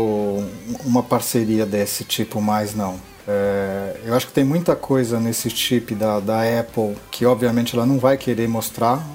uma 0.85 1.03
parceria 1.03 1.65
desse 1.65 2.05
tipo 2.05 2.41
mais, 2.41 2.75
não. 2.75 2.97
É, 3.29 3.97
eu 4.07 4.15
acho 4.15 4.27
que 4.27 4.33
tem 4.33 4.43
muita 4.43 4.75
coisa 4.75 5.21
nesse 5.21 5.51
chip 5.51 5.95
da, 5.95 6.19
da 6.19 6.61
Apple 6.61 6.97
que, 7.11 7.27
obviamente, 7.27 7.77
ela 7.77 7.85
não 7.85 7.99
vai 7.99 8.17
querer 8.17 8.49
mostrar. 8.49 9.07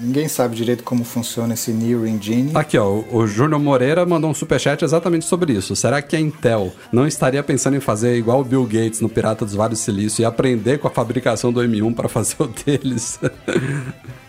Ninguém 0.00 0.28
sabe 0.28 0.54
direito 0.54 0.84
como 0.84 1.04
funciona 1.04 1.54
esse 1.54 1.72
New 1.72 2.06
Engine. 2.06 2.52
Aqui, 2.54 2.78
ó, 2.78 3.02
o 3.10 3.26
Júnior 3.26 3.60
Moreira 3.60 4.06
mandou 4.06 4.30
um 4.30 4.34
superchat 4.34 4.84
exatamente 4.84 5.24
sobre 5.24 5.52
isso. 5.52 5.74
Será 5.74 6.00
que 6.00 6.14
a 6.14 6.20
Intel 6.20 6.72
não 6.92 7.04
estaria 7.04 7.42
pensando 7.42 7.76
em 7.76 7.80
fazer 7.80 8.16
igual 8.16 8.40
o 8.40 8.44
Bill 8.44 8.64
Gates 8.64 9.00
no 9.00 9.08
Pirata 9.08 9.44
dos 9.44 9.54
Vários 9.54 9.80
Silícios 9.80 10.20
e 10.20 10.24
aprender 10.24 10.78
com 10.78 10.86
a 10.86 10.90
fabricação 10.90 11.52
do 11.52 11.60
M1 11.60 11.94
para 11.94 12.08
fazer 12.08 12.36
o 12.38 12.46
deles? 12.46 13.18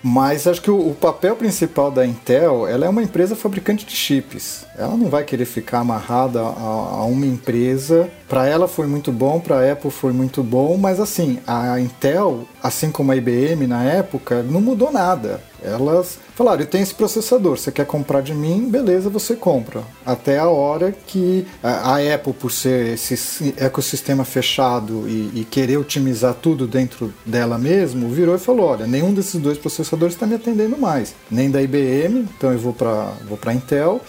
Mas 0.02 0.48
acho 0.48 0.62
que 0.62 0.72
o, 0.72 0.90
o, 0.90 0.96
papel 0.96 1.36
principal 1.36 1.92
da 1.92 2.06
Intel, 2.06 2.68
ela 2.68 2.86
é 2.86 2.90
uma 2.90 3.04
empresa 3.04 3.36
fabricante 3.36 3.86
de 3.86 3.96
chips. 3.96 4.66
Ela 4.80 4.96
não 4.96 5.10
vai 5.10 5.26
querer 5.26 5.44
ficar 5.44 5.80
amarrada 5.80 6.40
a, 6.40 6.44
a 6.44 7.04
uma 7.04 7.26
empresa. 7.26 8.10
Para 8.30 8.48
ela 8.48 8.66
foi 8.66 8.88
muito 8.88 9.12
bom, 9.12 9.38
para 9.38 9.58
a 9.58 9.72
Apple 9.74 9.92
foi 9.92 10.14
muito 10.14 10.42
bom, 10.42 10.78
mas 10.78 11.02
assim, 11.02 11.40
a 11.46 11.78
Intel, 11.82 12.48
assim 12.64 12.90
como 12.90 13.12
a 13.12 13.16
IBM 13.16 13.68
na 13.68 13.84
época, 13.84 14.42
não 14.42 14.62
mudou 14.62 14.90
nada. 14.90 15.42
Elas 15.62 16.18
falaram: 16.34 16.62
eu 16.62 16.68
tenho 16.68 16.84
esse 16.84 16.94
processador, 16.94 17.58
você 17.58 17.74
quer 17.74 17.86
comprar 17.86 18.22
de 18.22 18.34
mim? 18.34 18.70
Beleza, 18.70 19.10
você 19.10 19.36
compra. 19.36 19.84
Até 20.06 20.40
a 20.40 20.48
hora 20.48 20.96
que 21.06 21.46
a, 21.62 21.98
Apple, 22.14 22.32
por 22.32 22.50
ser 22.50 22.94
esse 22.94 23.54
ecossistema 23.58 24.24
fechado 24.24 25.10
e, 25.10 25.42
e, 25.42 25.48
querer 25.50 25.76
otimizar 25.78 26.36
tudo 26.36 26.66
dentro 26.66 27.14
dela 27.26 27.58
mesmo, 27.58 28.08
virou 28.08 28.36
e 28.36 28.40
falou: 28.40 28.68
olha, 28.68 28.88
nenhum 28.88 29.14
desses 29.14 29.42
dois 29.42 29.58
processadores 29.58 30.16
está 30.16 30.26
me 30.26 30.36
atendendo 30.36 30.78
mais, 30.78 31.14
nem 31.30 31.52
da 31.52 31.62
IBM, 31.62 32.28
então 32.38 32.54
eu 32.54 32.60
vou 32.60 32.72
para 32.72 33.12
vou 33.28 33.38
a 33.46 33.54
Intel 33.54 34.02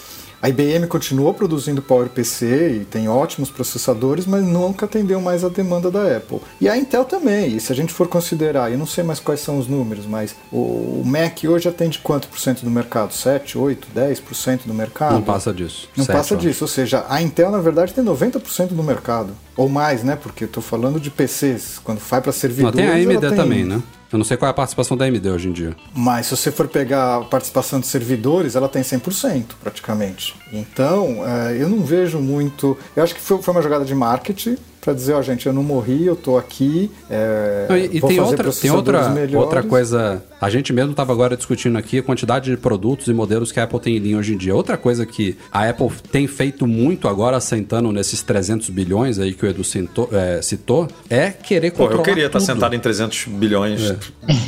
A 0.43 0.49
IBM 0.49 0.87
continuou 0.87 1.35
produzindo 1.35 1.83
PowerPC 1.83 2.81
e 2.81 2.85
tem 2.87 3.09
ótimos 3.09 3.51
processadores, 3.51 4.25
mas 4.25 4.43
nunca 4.43 4.87
atendeu 4.87 5.21
mais 5.21 5.45
a 5.45 5.49
demanda 5.51 5.91
da 5.91 6.17
Apple. 6.17 6.41
E 6.59 6.67
a 6.69 6.79
Intel 6.79 7.05
também, 7.05 7.55
e 7.57 7.61
se 7.61 7.71
a 7.71 7.77
gente 7.77 7.93
for 7.93 8.09
considerar, 8.09 8.73
eu 8.73 8.79
não 8.79 8.87
sei 8.87 9.05
mais 9.05 9.21
quais 9.21 9.41
são 9.41 9.59
os 9.59 9.67
números, 9.67 10.07
mas 10.07 10.35
o 10.51 11.03
Mac 11.05 11.45
hoje 11.47 11.69
atende 11.69 11.99
quanto 11.99 12.27
por 12.29 12.39
cento 12.39 12.65
do 12.65 12.71
mercado? 12.71 13.13
7, 13.13 13.59
8, 13.59 13.89
10% 13.95 14.61
do 14.65 14.73
mercado? 14.73 15.13
Não 15.15 15.23
passa 15.23 15.53
disso. 15.53 15.89
Não 15.95 16.07
7, 16.07 16.17
passa 16.17 16.37
disso, 16.37 16.65
ou 16.65 16.69
seja, 16.69 17.05
a 17.09 17.21
Intel 17.21 17.51
na 17.51 17.59
verdade 17.61 17.93
tem 17.93 18.03
90% 18.03 18.69
do 18.69 18.83
mercado. 18.83 19.35
Ou 19.57 19.69
mais, 19.69 20.03
né? 20.03 20.17
Porque 20.17 20.45
eu 20.45 20.49
tô 20.49 20.63
falando 20.63 20.99
de 20.99 21.11
PCs. 21.11 21.79
Quando 21.85 21.99
vai 21.99 22.21
para 22.23 22.33
servidores. 22.33 22.77
tem 22.77 22.87
a 22.89 22.95
AMD 22.95 23.29
tem- 23.29 23.37
também, 23.37 23.65
né? 23.65 23.83
Eu 24.13 24.19
não 24.19 24.25
sei 24.25 24.37
qual 24.37 24.49
é 24.49 24.51
a 24.51 24.55
participação 24.55 24.97
da 24.97 25.05
AMD 25.05 25.29
hoje 25.29 25.49
em 25.49 25.53
dia. 25.53 25.77
Mas 25.95 26.27
se 26.27 26.37
você 26.37 26.51
for 26.51 26.67
pegar 26.67 27.19
a 27.19 27.21
participação 27.25 27.79
de 27.79 27.87
servidores, 27.87 28.57
ela 28.57 28.69
tem 28.69 28.83
100% 28.83 29.45
praticamente. 29.63 30.35
Então, 30.53 31.23
eh, 31.25 31.59
eu 31.61 31.69
não 31.69 31.81
vejo 31.81 32.19
muito. 32.19 32.77
Eu 32.97 33.05
acho 33.05 33.15
que 33.15 33.21
foi 33.21 33.39
uma 33.47 33.63
jogada 33.63 33.85
de 33.85 33.95
marketing 33.95 34.57
para 34.81 34.93
dizer: 34.95 35.13
ó, 35.15 35.23
gente, 35.23 35.47
eu 35.47 35.53
não 35.53 35.63
morri, 35.63 36.07
eu 36.07 36.17
tô 36.17 36.37
aqui. 36.39 36.91
eh, 37.11 37.67
Não, 37.69 37.77
e 37.77 37.91
e 37.97 38.01
vou 38.01 38.09
tem, 38.09 38.19
fazer 38.19 38.31
outra, 38.31 38.53
tem 38.53 38.71
outra, 38.71 39.09
melhores. 39.11 39.35
outra 39.35 39.63
coisa. 39.63 40.23
A 40.41 40.49
gente 40.49 40.73
mesmo 40.73 40.93
estava 40.93 41.13
agora 41.13 41.37
discutindo 41.37 41.77
aqui 41.77 41.99
a 41.99 42.03
quantidade 42.03 42.51
de 42.51 42.57
produtos 42.57 43.07
e 43.09 43.13
modelos 43.13 43.53
que 43.53 43.61
a 43.61 43.65
Apple 43.65 43.79
tem 43.79 43.97
em 43.97 43.99
linha 43.99 44.17
hoje 44.19 44.33
em 44.35 44.39
dia. 44.39 44.55
Outra 44.55 44.77
coisa 44.79 45.05
que 45.05 45.37
a 45.53 45.69
Apple 45.69 45.91
tem 46.11 46.27
feito 46.27 46.67
muito 46.67 47.09
agora, 47.09 47.39
sentando 47.41 47.93
nesses 47.93 48.23
300 48.23 48.71
bilhões 48.71 49.19
aí 49.19 49.35
que 49.35 49.45
o 49.45 49.49
Edu 49.49 49.63
citou, 49.63 50.09
é, 50.13 50.41
citou, 50.41 50.89
é 51.11 51.29
querer 51.31 51.73
Pô, 51.73 51.79
controlar 51.85 52.01
eu 52.01 52.05
queria 52.05 52.27
estar 52.27 52.39
tudo. 52.39 52.47
sentado 52.47 52.75
em 52.75 52.79
300 52.81 53.27
bilhões. 53.29 53.81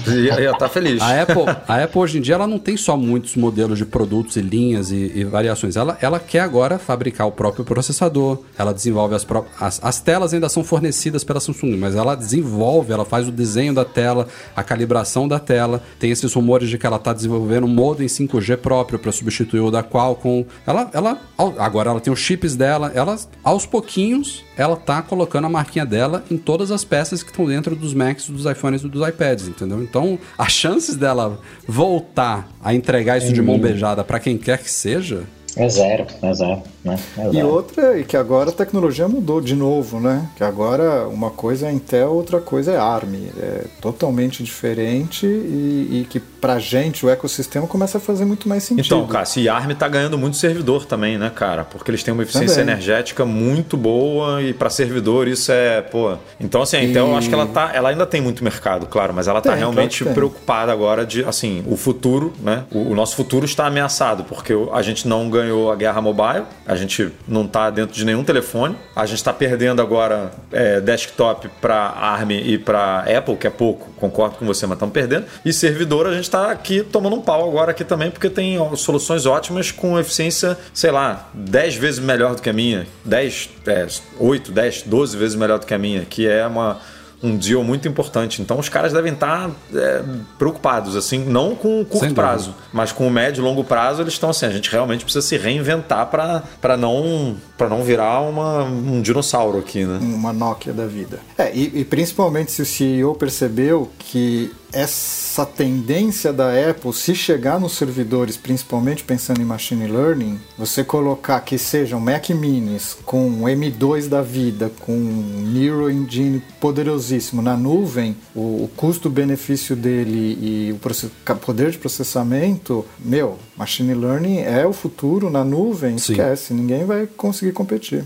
Ia 0.08 0.40
ia 0.40 0.50
estar 0.52 0.68
feliz. 0.68 1.02
A 1.02 1.22
Apple, 1.22 1.44
a 1.68 1.82
Apple 1.84 2.00
hoje 2.00 2.18
em 2.18 2.20
dia 2.22 2.36
ela 2.36 2.46
não 2.46 2.58
tem 2.58 2.76
só 2.76 2.96
muitos 2.96 3.36
modelos 3.36 3.76
de 3.78 3.84
produtos 3.84 4.36
e 4.36 4.40
linhas 4.40 4.90
e, 4.90 5.12
e 5.14 5.24
variações. 5.24 5.76
Ela, 5.76 5.98
ela 6.00 6.18
quer 6.18 6.40
agora 6.40 6.78
fabricar 6.78 7.26
o 7.26 7.32
próprio 7.32 7.64
processador. 7.64 8.38
Ela 8.58 8.72
desenvolve 8.72 9.14
as 9.14 9.24
próprias. 9.24 9.54
As, 9.60 9.80
as 9.82 10.00
telas 10.00 10.21
ainda 10.32 10.48
são 10.48 10.62
fornecidas 10.62 11.24
pela 11.24 11.40
Samsung, 11.40 11.76
mas 11.76 11.94
ela 11.94 12.14
desenvolve, 12.14 12.92
ela 12.92 13.04
faz 13.04 13.28
o 13.28 13.32
desenho 13.32 13.74
da 13.74 13.84
tela, 13.84 14.28
a 14.54 14.62
calibração 14.62 15.26
da 15.26 15.38
tela. 15.38 15.82
Tem 15.98 16.10
esses 16.10 16.32
rumores 16.32 16.68
de 16.68 16.78
que 16.78 16.86
ela 16.86 16.96
está 16.96 17.12
desenvolvendo 17.12 17.64
um 17.64 17.68
modem 17.68 18.06
5G 18.06 18.56
próprio 18.58 18.98
para 18.98 19.10
substituir 19.10 19.60
o 19.60 19.70
da 19.70 19.82
Qualcomm. 19.82 20.44
Ela, 20.66 20.90
ela, 20.92 21.20
agora 21.58 21.90
ela 21.90 22.00
tem 22.00 22.12
os 22.12 22.20
chips 22.20 22.54
dela. 22.54 22.92
Ela, 22.94 23.18
aos 23.42 23.66
pouquinhos, 23.66 24.44
ela 24.56 24.76
tá 24.76 25.02
colocando 25.02 25.46
a 25.46 25.50
marquinha 25.50 25.86
dela 25.86 26.24
em 26.30 26.36
todas 26.36 26.70
as 26.70 26.84
peças 26.84 27.22
que 27.22 27.30
estão 27.30 27.46
dentro 27.46 27.74
dos 27.74 27.94
Macs, 27.94 28.28
dos 28.28 28.44
iPhones 28.46 28.82
e 28.82 28.88
dos 28.88 29.06
iPads, 29.06 29.48
entendeu? 29.48 29.82
Então, 29.82 30.18
as 30.38 30.52
chances 30.52 30.96
dela 30.96 31.40
voltar 31.66 32.48
a 32.62 32.74
entregar 32.74 33.18
isso 33.18 33.32
de 33.32 33.42
mão 33.42 33.58
beijada 33.58 34.04
para 34.04 34.20
quem 34.20 34.36
quer 34.36 34.58
que 34.58 34.70
seja, 34.70 35.24
É 35.54 35.68
zero, 35.68 36.06
é 36.22 36.32
zero, 36.34 36.62
né? 36.82 36.98
É 37.18 37.28
E 37.28 37.32
zero. 37.32 37.48
outra, 37.48 37.98
e 37.98 38.04
que 38.04 38.16
agora 38.16 38.50
a 38.50 38.52
tecnologia 38.52 39.06
mudou 39.06 39.40
de 39.40 39.54
novo, 39.54 40.00
né? 40.00 40.28
Que 40.36 40.42
agora 40.42 41.06
uma 41.08 41.30
coisa 41.30 41.68
é 41.68 41.72
Intel, 41.72 42.10
outra 42.12 42.40
coisa 42.40 42.72
é 42.72 42.78
ARM. 42.78 43.14
É 43.38 43.64
totalmente 43.80 44.42
diferente 44.42 45.26
e, 45.26 46.00
e 46.00 46.06
que 46.08 46.18
pra 46.18 46.58
gente 46.58 47.04
o 47.04 47.10
ecossistema 47.10 47.66
começa 47.66 47.98
a 47.98 48.00
fazer 48.00 48.24
muito 48.24 48.48
mais 48.48 48.62
sentido. 48.64 48.84
Então, 48.86 49.06
Cássio, 49.06 49.42
e 49.42 49.48
a 49.48 49.54
ARM 49.54 49.72
tá 49.74 49.86
ganhando 49.88 50.16
muito 50.16 50.36
servidor 50.36 50.86
também, 50.86 51.18
né, 51.18 51.30
cara? 51.34 51.64
Porque 51.64 51.90
eles 51.90 52.02
têm 52.02 52.14
uma 52.14 52.22
eficiência 52.22 52.56
Também. 52.56 52.72
energética 52.72 53.24
muito 53.24 53.76
boa 53.76 54.42
e 54.42 54.52
para 54.54 54.70
servidor 54.70 55.28
isso 55.28 55.52
é, 55.52 55.82
pô. 55.82 56.14
Então, 56.40 56.62
assim, 56.62 56.76
a 56.78 56.82
Intel, 56.84 57.08
eu 57.08 57.16
acho 57.16 57.28
que 57.28 57.34
ela 57.34 57.46
tá, 57.46 57.70
ela 57.74 57.90
ainda 57.90 58.06
tem 58.06 58.20
muito 58.20 58.42
mercado, 58.42 58.86
claro, 58.86 59.12
mas 59.14 59.28
ela 59.28 59.40
tá 59.40 59.50
Tem, 59.50 59.58
realmente 59.58 59.98
claro 60.02 60.14
preocupada 60.14 60.72
agora 60.72 61.04
de, 61.04 61.22
assim, 61.24 61.62
o 61.66 61.76
futuro, 61.76 62.32
né? 62.42 62.64
O, 62.72 62.90
o 62.90 62.94
nosso 62.94 63.14
futuro 63.16 63.44
está 63.44 63.66
ameaçado 63.66 64.24
porque 64.24 64.52
a 64.72 64.82
gente 64.82 65.06
não 65.06 65.28
ganhou 65.42 65.70
a 65.70 65.76
guerra 65.76 66.00
mobile, 66.00 66.44
a 66.66 66.76
gente 66.76 67.12
não 67.26 67.46
tá 67.46 67.68
dentro 67.70 67.94
de 67.94 68.04
nenhum 68.04 68.24
telefone, 68.24 68.76
a 68.94 69.04
gente 69.04 69.22
tá 69.22 69.32
perdendo 69.32 69.82
agora 69.82 70.32
é, 70.50 70.80
desktop 70.80 71.48
para 71.60 71.76
ARM 71.76 72.30
e 72.30 72.58
para 72.58 73.00
Apple, 73.00 73.36
que 73.36 73.46
é 73.46 73.50
pouco, 73.50 73.90
concordo 73.98 74.36
com 74.36 74.46
você, 74.46 74.66
mas 74.66 74.76
estamos 74.76 74.92
perdendo. 74.92 75.26
E 75.44 75.52
servidor 75.52 76.06
a 76.06 76.14
gente 76.14 76.30
tá 76.30 76.50
aqui 76.50 76.82
tomando 76.82 77.16
um 77.16 77.20
pau 77.20 77.48
agora 77.48 77.72
aqui 77.72 77.84
também, 77.84 78.10
porque 78.10 78.30
tem 78.30 78.58
soluções 78.76 79.26
ótimas 79.26 79.70
com 79.70 79.98
eficiência, 79.98 80.56
sei 80.72 80.90
lá, 80.90 81.28
10 81.34 81.76
vezes 81.76 82.00
melhor 82.00 82.34
do 82.34 82.42
que 82.42 82.50
a 82.50 82.52
minha, 82.52 82.86
10, 83.04 83.50
é, 83.66 83.86
8, 84.18 84.52
10, 84.52 84.82
12 84.82 85.16
vezes 85.16 85.34
melhor 85.34 85.58
do 85.58 85.66
que 85.66 85.74
a 85.74 85.78
minha, 85.78 86.04
que 86.04 86.26
é 86.26 86.46
uma 86.46 86.80
um 87.22 87.36
deal 87.36 87.62
muito 87.62 87.86
importante. 87.86 88.42
Então 88.42 88.58
os 88.58 88.68
caras 88.68 88.92
devem 88.92 89.12
estar 89.12 89.50
é, 89.74 90.02
preocupados, 90.38 90.96
assim, 90.96 91.18
não 91.18 91.54
com 91.54 91.68
o 91.68 91.78
Sem 91.78 91.84
curto 91.84 92.00
dúvida. 92.00 92.22
prazo, 92.22 92.54
mas 92.72 92.92
com 92.92 93.06
o 93.06 93.10
médio 93.10 93.40
e 93.40 93.44
longo 93.44 93.62
prazo 93.64 94.02
eles 94.02 94.14
estão 94.14 94.30
assim, 94.30 94.46
a 94.46 94.50
gente 94.50 94.70
realmente 94.70 95.04
precisa 95.04 95.26
se 95.26 95.36
reinventar 95.36 96.06
para 96.06 96.76
não 96.76 97.36
para 97.56 97.68
não 97.68 97.84
virar 97.84 98.20
uma, 98.20 98.64
um 98.64 99.00
dinossauro 99.00 99.58
aqui, 99.58 99.84
né? 99.84 99.98
uma 100.02 100.32
Nokia 100.32 100.72
da 100.72 100.86
vida. 100.86 101.20
É, 101.38 101.54
e, 101.54 101.80
e 101.80 101.84
principalmente 101.84 102.50
se 102.50 102.62
o 102.62 102.66
CEO 102.66 103.14
percebeu 103.14 103.88
que 103.98 104.50
essa 104.72 105.44
tendência 105.44 106.32
da 106.32 106.50
Apple, 106.70 106.92
se 106.92 107.14
chegar 107.14 107.60
nos 107.60 107.72
servidores, 107.72 108.36
principalmente 108.36 109.04
pensando 109.04 109.40
em 109.40 109.44
machine 109.44 109.86
learning, 109.86 110.40
você 110.56 110.82
colocar 110.82 111.40
que 111.40 111.58
sejam 111.58 112.00
Mac 112.00 112.30
Minis 112.30 112.96
com 113.04 113.42
M2 113.42 114.08
da 114.08 114.22
vida, 114.22 114.72
com 114.80 114.92
Neural 114.92 115.90
Engine 115.90 116.42
poderosíssimo 116.60 117.42
na 117.42 117.56
nuvem, 117.56 118.16
o, 118.34 118.64
o 118.64 118.70
custo-benefício 118.76 119.76
dele 119.76 120.38
e 120.40 120.72
o 120.72 121.36
poder 121.36 121.70
de 121.70 121.78
processamento, 121.78 122.84
meu, 122.98 123.38
machine 123.56 123.94
learning 123.94 124.38
é 124.38 124.66
o 124.66 124.72
futuro 124.72 125.30
na 125.30 125.44
nuvem, 125.44 125.98
Sim. 125.98 126.12
esquece, 126.12 126.54
ninguém 126.54 126.84
vai 126.84 127.06
conseguir 127.06 127.52
competir. 127.52 128.04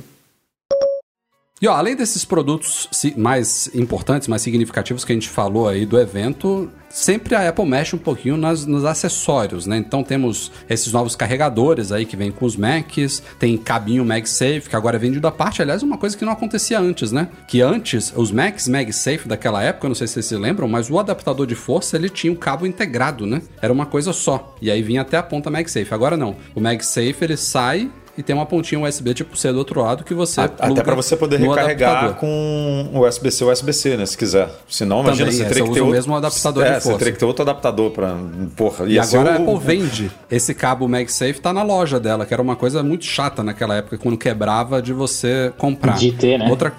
E 1.61 1.66
ó, 1.66 1.73
além 1.73 1.97
desses 1.97 2.23
produtos 2.23 2.87
mais 3.16 3.70
importantes, 3.74 4.28
mais 4.28 4.43
significativos 4.43 5.07
que 5.07 5.12
a 5.12 5.15
gente 5.15 5.28
falou 5.31 5.66
aí 5.66 5.87
do 5.87 5.99
evento, 5.99 6.70
sempre 6.91 7.35
a 7.35 7.49
Apple 7.49 7.65
mexe 7.65 7.97
um 7.97 7.99
pouquinho 7.99 8.37
nas- 8.37 8.66
nos 8.66 8.85
acessórios, 8.85 9.65
né? 9.66 9.78
Então 9.78 10.05
temos 10.05 10.53
esses 10.69 10.93
novos 10.93 11.16
carregadores 11.16 11.93
aí 11.93 12.05
que 12.05 12.15
vêm 12.15 12.31
com 12.31 12.45
os 12.45 12.57
Macs, 12.57 13.23
tem 13.39 13.57
cabinho 13.57 14.05
MagSafe, 14.05 14.69
que 14.69 14.77
agora 14.77 14.97
é 14.97 14.99
vendido 14.99 15.27
à 15.27 15.33
parte, 15.33 15.62
aliás, 15.62 15.83
uma 15.83 15.97
coisa 15.97 16.15
que 16.15 16.27
não 16.27 16.33
acontecia 16.35 16.78
antes, 16.78 17.11
né? 17.11 17.28
Que 17.49 17.62
antes, 17.62 18.12
os 18.15 18.31
Macs 18.31 18.69
MagSafe 18.69 19.27
daquela 19.27 19.62
época, 19.62 19.89
não 19.89 19.95
sei 19.95 20.07
se 20.07 20.12
vocês 20.12 20.27
se 20.27 20.37
lembram, 20.37 20.69
mas 20.69 20.91
o 20.91 20.99
adaptador 20.99 21.47
de 21.47 21.55
força, 21.55 21.97
ele 21.97 22.11
tinha 22.11 22.31
um 22.31 22.37
cabo 22.37 22.66
integrado, 22.66 23.24
né? 23.24 23.41
Era 23.62 23.73
uma 23.73 23.87
coisa 23.87 24.12
só, 24.12 24.55
e 24.61 24.70
aí 24.70 24.83
vinha 24.83 25.01
até 25.01 25.16
a 25.16 25.23
ponta 25.23 25.51
MagSafe. 25.51 25.95
Agora 25.95 26.19
não, 26.19 26.37
o 26.55 26.61
MagSafe, 26.61 27.16
ele 27.23 27.37
sai 27.39 27.91
e 28.17 28.23
tem 28.23 28.35
uma 28.35 28.47
pontinha 28.47 28.81
USB 28.81 29.13
tipo 29.15 29.37
C 29.37 29.53
do 29.53 29.59
outro 29.59 29.81
lado 29.83 30.05
que 30.05 30.15
você 30.15 30.41
Até 30.41 30.83
para 30.83 30.95
você 30.95 31.17
poder 31.17 31.39
recarregar 31.39 31.91
adaptador. 32.05 32.17
com 32.17 32.89
o 32.95 33.07
USB-C 33.07 33.45
USB-C, 33.45 33.97
né? 33.97 34.07
Se 34.07 34.17
quiser. 34.17 34.49
Senão, 34.69 35.01
imagina, 35.03 35.27
Também, 35.31 35.37
você 35.39 35.43
é, 35.45 35.49
teria 35.49 35.63
você 35.65 35.69
que 35.69 35.75
ter 35.75 35.81
outro... 35.81 35.95
mesmo 35.95 36.17
adaptador 36.17 36.65
de 36.65 36.71
é, 36.71 36.75
você 36.75 36.81
força. 36.83 36.99
teria 36.99 37.13
que 37.13 37.19
ter 37.19 37.25
outro 37.25 37.43
adaptador 37.43 37.91
para... 37.91 38.17
Porra, 38.57 38.87
E 38.87 38.99
agora 38.99 39.37
a 39.37 39.41
o- 39.41 39.43
Apple 39.57 39.67
vende 39.67 40.11
esse 40.31 40.55
cabo 40.55 40.89
MagSafe, 40.89 41.41
tá 41.41 41.53
na 41.53 41.63
loja 41.63 42.01
dela, 42.01 42.25
que 42.25 42.33
era 42.33 42.43
uma 42.43 42.57
coisa 42.57 42.83
muito 42.83 43.05
chata 43.05 43.43
naquela 43.43 43.75
época, 43.77 43.99
quando 43.99 44.17
quebrava 44.17 44.81
de 44.81 44.93
você 44.93 45.53
comprar. 45.59 45.97
De 45.97 46.13
ter, 46.13 46.39
né? 46.39 46.49
Outra, 46.49 46.73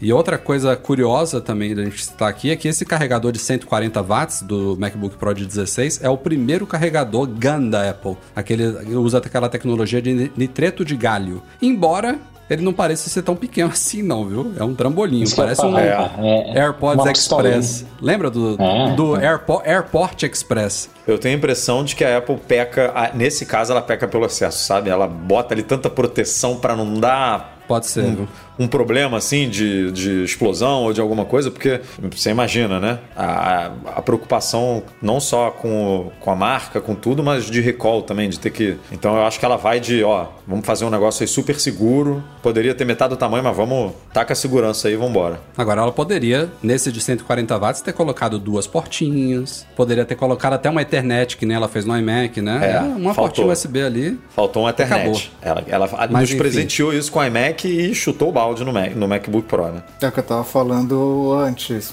E 0.00 0.12
outra 0.12 0.36
coisa 0.36 0.76
curiosa 0.76 1.40
também 1.40 1.74
da 1.74 1.82
gente 1.84 2.04
citar 2.04 2.28
aqui 2.28 2.50
é 2.50 2.56
que 2.56 2.68
esse 2.68 2.84
carregador 2.84 3.32
de 3.32 3.38
140 3.38 4.02
watts 4.02 4.42
do 4.42 4.76
MacBook 4.78 5.16
Pro 5.16 5.32
de 5.32 5.46
16 5.46 6.02
é 6.02 6.10
o 6.10 6.16
primeiro 6.18 6.66
carregador 6.66 7.26
GAN 7.26 7.68
da 7.70 7.88
Apple. 7.88 8.16
Aquele 8.36 8.64
ele 8.64 8.94
usa 8.96 9.18
aquela 9.18 9.48
tecnologia 9.48 10.02
de 10.02 10.30
nitreto 10.36 10.84
de 10.84 10.94
galho. 10.96 11.42
Embora 11.60 12.18
ele 12.50 12.60
não 12.62 12.72
pareça 12.74 13.08
ser 13.08 13.22
tão 13.22 13.34
pequeno 13.34 13.70
assim, 13.72 14.02
não, 14.02 14.26
viu? 14.28 14.52
É 14.58 14.62
um 14.64 14.74
trambolinho. 14.74 15.24
Isso 15.24 15.36
Parece 15.36 15.64
um. 15.64 15.78
É- 15.78 16.52
é 16.54 16.60
AirPods 16.60 17.06
Express. 17.06 17.86
Lembra 18.00 18.28
do, 18.30 18.60
É. 18.60 18.94
do 18.94 19.14
Airpo- 19.14 19.62
Airport 19.64 20.22
Express? 20.24 20.90
Eu 21.06 21.18
tenho 21.18 21.34
a 21.34 21.38
impressão 21.38 21.82
de 21.82 21.96
que 21.96 22.04
a 22.04 22.18
Apple 22.18 22.36
peca, 22.46 22.92
nesse 23.14 23.46
caso 23.46 23.72
ela 23.72 23.80
peca 23.80 24.06
pelo 24.06 24.26
excesso, 24.26 24.64
sabe? 24.64 24.90
Ela 24.90 25.06
bota 25.06 25.54
ali 25.54 25.62
tanta 25.62 25.88
proteção 25.88 26.56
para 26.58 26.76
não 26.76 26.92
dar 27.00 27.50
Pode 27.66 27.86
ser, 27.86 28.02
viu? 28.04 28.28
Um 28.58 28.66
problema 28.68 29.16
assim 29.18 29.48
de, 29.48 29.90
de 29.92 30.24
explosão 30.24 30.84
ou 30.84 30.92
de 30.92 31.00
alguma 31.00 31.24
coisa, 31.24 31.50
porque 31.50 31.80
você 32.10 32.30
imagina, 32.30 32.78
né? 32.78 32.98
A, 33.16 33.72
a 33.96 34.02
preocupação 34.02 34.82
não 35.00 35.20
só 35.20 35.50
com, 35.50 36.10
com 36.20 36.30
a 36.30 36.36
marca, 36.36 36.80
com 36.80 36.94
tudo, 36.94 37.22
mas 37.22 37.46
de 37.46 37.60
recall 37.60 38.02
também, 38.02 38.28
de 38.28 38.38
ter 38.38 38.50
que. 38.50 38.76
Então 38.90 39.16
eu 39.16 39.24
acho 39.24 39.38
que 39.38 39.44
ela 39.44 39.56
vai 39.56 39.80
de, 39.80 40.02
ó, 40.04 40.26
vamos 40.46 40.66
fazer 40.66 40.84
um 40.84 40.90
negócio 40.90 41.22
aí 41.22 41.28
super 41.28 41.58
seguro. 41.58 42.22
Poderia 42.42 42.74
ter 42.74 42.84
metade 42.84 43.10
do 43.10 43.16
tamanho, 43.16 43.42
mas 43.44 43.56
vamos. 43.56 43.92
Taca 44.12 44.32
a 44.32 44.36
segurança 44.36 44.88
aí 44.88 44.94
e 44.94 44.96
vambora. 44.96 45.40
Agora 45.56 45.80
ela 45.82 45.92
poderia, 45.92 46.50
nesse 46.62 46.92
de 46.92 47.00
140 47.00 47.58
watts, 47.58 47.80
ter 47.80 47.92
colocado 47.92 48.38
duas 48.38 48.66
portinhas. 48.66 49.66
Poderia 49.74 50.04
ter 50.04 50.14
colocado 50.14 50.52
até 50.54 50.68
uma 50.70 50.82
Ethernet, 50.82 51.36
que 51.36 51.46
nem 51.46 51.56
ela 51.56 51.68
fez 51.68 51.84
no 51.84 51.96
iMac, 51.96 52.40
né? 52.40 52.60
É, 52.62 52.70
Era 52.70 52.82
uma 52.82 53.14
faltou. 53.14 53.44
portinha 53.46 53.46
USB 53.48 53.82
ali. 53.82 54.18
Faltou 54.34 54.64
um 54.64 54.66
Acabou. 54.66 54.96
Ethernet. 54.96 55.32
Ela, 55.40 55.64
ela 55.66 55.88
Mas, 56.10 56.10
nos 56.10 56.30
enfim. 56.30 56.38
presenteou 56.38 56.92
isso 56.92 57.10
com 57.10 57.18
o 57.18 57.24
iMac 57.24 57.66
e 57.66 57.94
chutou 57.94 58.28
o 58.28 58.32
balde. 58.32 58.51
Áudio 58.52 58.64
no, 58.64 58.72
Mac, 58.72 58.94
no 58.94 59.08
MacBook 59.08 59.48
Pro, 59.48 59.66
né? 59.72 59.82
É 60.00 60.08
o 60.08 60.12
que 60.12 60.20
eu 60.20 60.24
tava 60.24 60.44
falando 60.44 61.32
antes. 61.32 61.92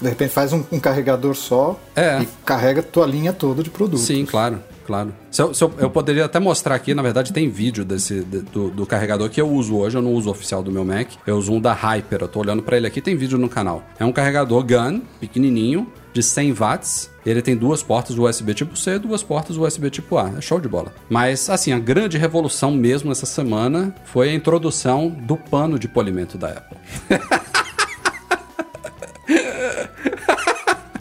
De 0.00 0.08
repente 0.08 0.30
faz 0.30 0.52
um, 0.52 0.64
um 0.72 0.80
carregador 0.80 1.34
só 1.34 1.78
É. 1.94 2.22
e 2.22 2.28
carrega 2.44 2.82
tua 2.82 3.06
linha 3.06 3.32
toda 3.32 3.62
de 3.62 3.70
produtos. 3.70 4.06
Sim, 4.06 4.24
claro, 4.24 4.60
claro. 4.86 5.12
Se 5.30 5.42
eu, 5.42 5.52
se 5.54 5.62
eu, 5.62 5.72
eu 5.78 5.90
poderia 5.90 6.24
até 6.24 6.38
mostrar 6.40 6.74
aqui, 6.74 6.94
na 6.94 7.02
verdade 7.02 7.32
tem 7.32 7.48
vídeo 7.50 7.84
desse 7.84 8.20
de- 8.22 8.40
do, 8.42 8.70
do 8.70 8.86
carregador 8.86 9.28
que 9.28 9.40
eu 9.40 9.48
uso 9.48 9.76
hoje, 9.76 9.96
eu 9.96 10.02
não 10.02 10.12
uso 10.14 10.28
o 10.28 10.32
oficial 10.32 10.62
do 10.62 10.70
meu 10.72 10.84
Mac, 10.84 11.08
eu 11.26 11.36
uso 11.36 11.52
um 11.52 11.60
da 11.60 11.72
Hyper, 11.72 12.20
eu 12.22 12.28
tô 12.28 12.40
olhando 12.40 12.62
pra 12.62 12.76
ele 12.76 12.86
aqui, 12.86 13.00
tem 13.00 13.16
vídeo 13.16 13.36
no 13.38 13.48
canal. 13.48 13.82
É 13.98 14.04
um 14.04 14.12
carregador 14.12 14.62
GAN, 14.64 15.00
pequenininho, 15.20 15.86
de 16.18 16.22
100 16.24 16.52
watts, 16.52 17.08
ele 17.24 17.40
tem 17.40 17.54
duas 17.56 17.80
portas 17.80 18.18
USB 18.18 18.52
tipo 18.52 18.76
C 18.76 18.96
e 18.96 18.98
duas 18.98 19.22
portas 19.22 19.56
USB 19.56 19.88
tipo 19.88 20.18
A, 20.18 20.32
é 20.36 20.40
show 20.40 20.58
de 20.60 20.66
bola. 20.68 20.92
Mas, 21.08 21.48
assim, 21.48 21.72
a 21.72 21.78
grande 21.78 22.18
revolução 22.18 22.72
mesmo 22.72 23.12
essa 23.12 23.24
semana 23.24 23.94
foi 24.04 24.30
a 24.30 24.34
introdução 24.34 25.08
do 25.10 25.36
pano 25.36 25.78
de 25.78 25.86
polimento 25.86 26.36
da 26.36 26.48
Apple. 26.48 26.76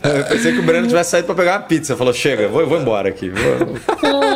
Eu 0.04 0.24
pensei 0.26 0.54
que 0.54 0.60
o 0.60 0.64
Breno 0.64 0.88
tivesse 0.88 1.10
saído 1.12 1.26
pra 1.26 1.36
pegar 1.36 1.54
uma 1.58 1.62
pizza. 1.64 1.96
Falou, 1.98 2.14
chega, 2.14 2.48
vou, 2.48 2.66
vou 2.68 2.80
embora 2.80 3.10
aqui. 3.10 3.30
Vou- 3.30 3.42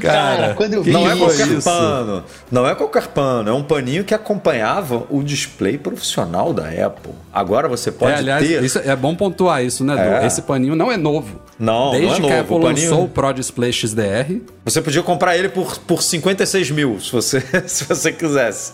Deus, 0.00 0.12
cara, 0.12 0.54
quando 0.54 0.74
eu 0.74 0.82
vi 0.82 0.90
Não 0.92 1.08
é 1.08 1.12
que 1.12 1.18
qualquer 1.18 1.48
isso? 1.48 1.62
pano. 1.68 2.24
Não 2.50 2.66
é 2.66 2.74
qualquer 2.74 3.06
pano. 3.08 3.50
É 3.50 3.52
um 3.52 3.62
paninho 3.62 4.04
que 4.04 4.14
acompanhava 4.14 5.04
o 5.10 5.22
display 5.22 5.76
profissional 5.78 6.52
da 6.52 6.64
Apple. 6.68 7.12
Agora 7.32 7.68
você 7.68 7.90
pode 7.92 8.12
é, 8.12 8.16
aliás, 8.16 8.46
ter. 8.46 8.62
isso 8.62 8.78
é 8.78 8.94
bom 8.96 9.14
pontuar 9.14 9.62
isso, 9.64 9.84
né? 9.84 10.22
É. 10.22 10.26
Esse 10.26 10.42
paninho 10.42 10.74
não 10.74 10.90
é 10.90 10.96
novo. 10.96 11.40
Não, 11.58 11.90
Desde 11.92 12.20
não 12.20 12.28
é 12.28 12.32
que 12.32 12.36
a. 12.36 12.40
Apple 12.42 12.56
O 12.56 12.60
paninho- 12.60 12.90
lançou 12.90 13.04
o 13.04 13.08
Pro 13.08 13.32
Display 13.32 13.72
XDR, 13.72 14.40
Você 14.64 14.82
podia 14.82 15.02
comprar 15.02 15.36
ele 15.36 15.48
por, 15.48 15.78
por 15.78 16.02
56 16.02 16.70
mil, 16.70 17.00
se 17.00 17.10
você, 17.12 17.40
se 17.66 17.84
você 17.84 18.12
quisesse. 18.12 18.72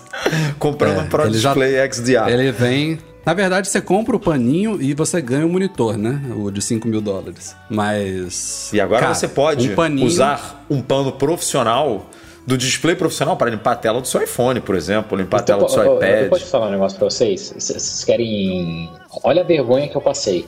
Comprando 0.58 1.00
um 1.00 1.06
Pro 1.08 1.22
É, 1.22 1.26
ele 1.26 1.38
já- 1.38 1.50
Display 1.50 1.76
XDR. 1.92 2.28
ele 2.28 2.50
vem. 2.52 2.98
Na 3.24 3.34
verdade, 3.34 3.68
você 3.68 3.80
compra 3.80 4.16
o 4.16 4.20
paninho 4.20 4.82
e 4.82 4.94
você 4.94 5.20
ganha 5.20 5.46
o 5.46 5.48
monitor, 5.48 5.96
né? 5.96 6.20
O 6.36 6.50
de 6.50 6.60
5 6.60 6.88
mil 6.88 7.00
dólares. 7.00 7.54
Mas. 7.70 8.72
E 8.72 8.80
agora 8.80 9.02
cara, 9.02 9.14
você 9.14 9.28
pode 9.28 9.70
um 9.70 9.74
paninho, 9.74 10.06
usar 10.06 10.64
um 10.68 10.82
pano 10.82 11.12
profissional 11.12 12.06
do 12.44 12.58
display 12.58 12.96
profissional 12.96 13.36
para 13.36 13.50
limpar 13.50 13.72
a 13.72 13.76
tela 13.76 14.00
do 14.00 14.08
seu 14.08 14.20
iPhone, 14.20 14.60
por 14.60 14.74
exemplo, 14.74 15.16
limpar 15.16 15.40
a 15.40 15.42
tela 15.42 15.62
do 15.62 15.70
seu 15.70 15.82
eu, 15.82 15.92
eu, 15.94 16.02
eu 16.02 16.16
iPad. 16.16 16.28
posso 16.28 16.46
falar 16.46 16.66
um 16.66 16.70
negócio 16.72 16.98
vocês? 16.98 17.54
Vocês 17.56 17.82
vocês 17.82 18.04
querem. 18.04 18.90
Olha 19.22 19.42
a 19.42 19.44
vergonha 19.44 19.88
que 19.88 19.96
eu 19.96 20.00
passei. 20.00 20.46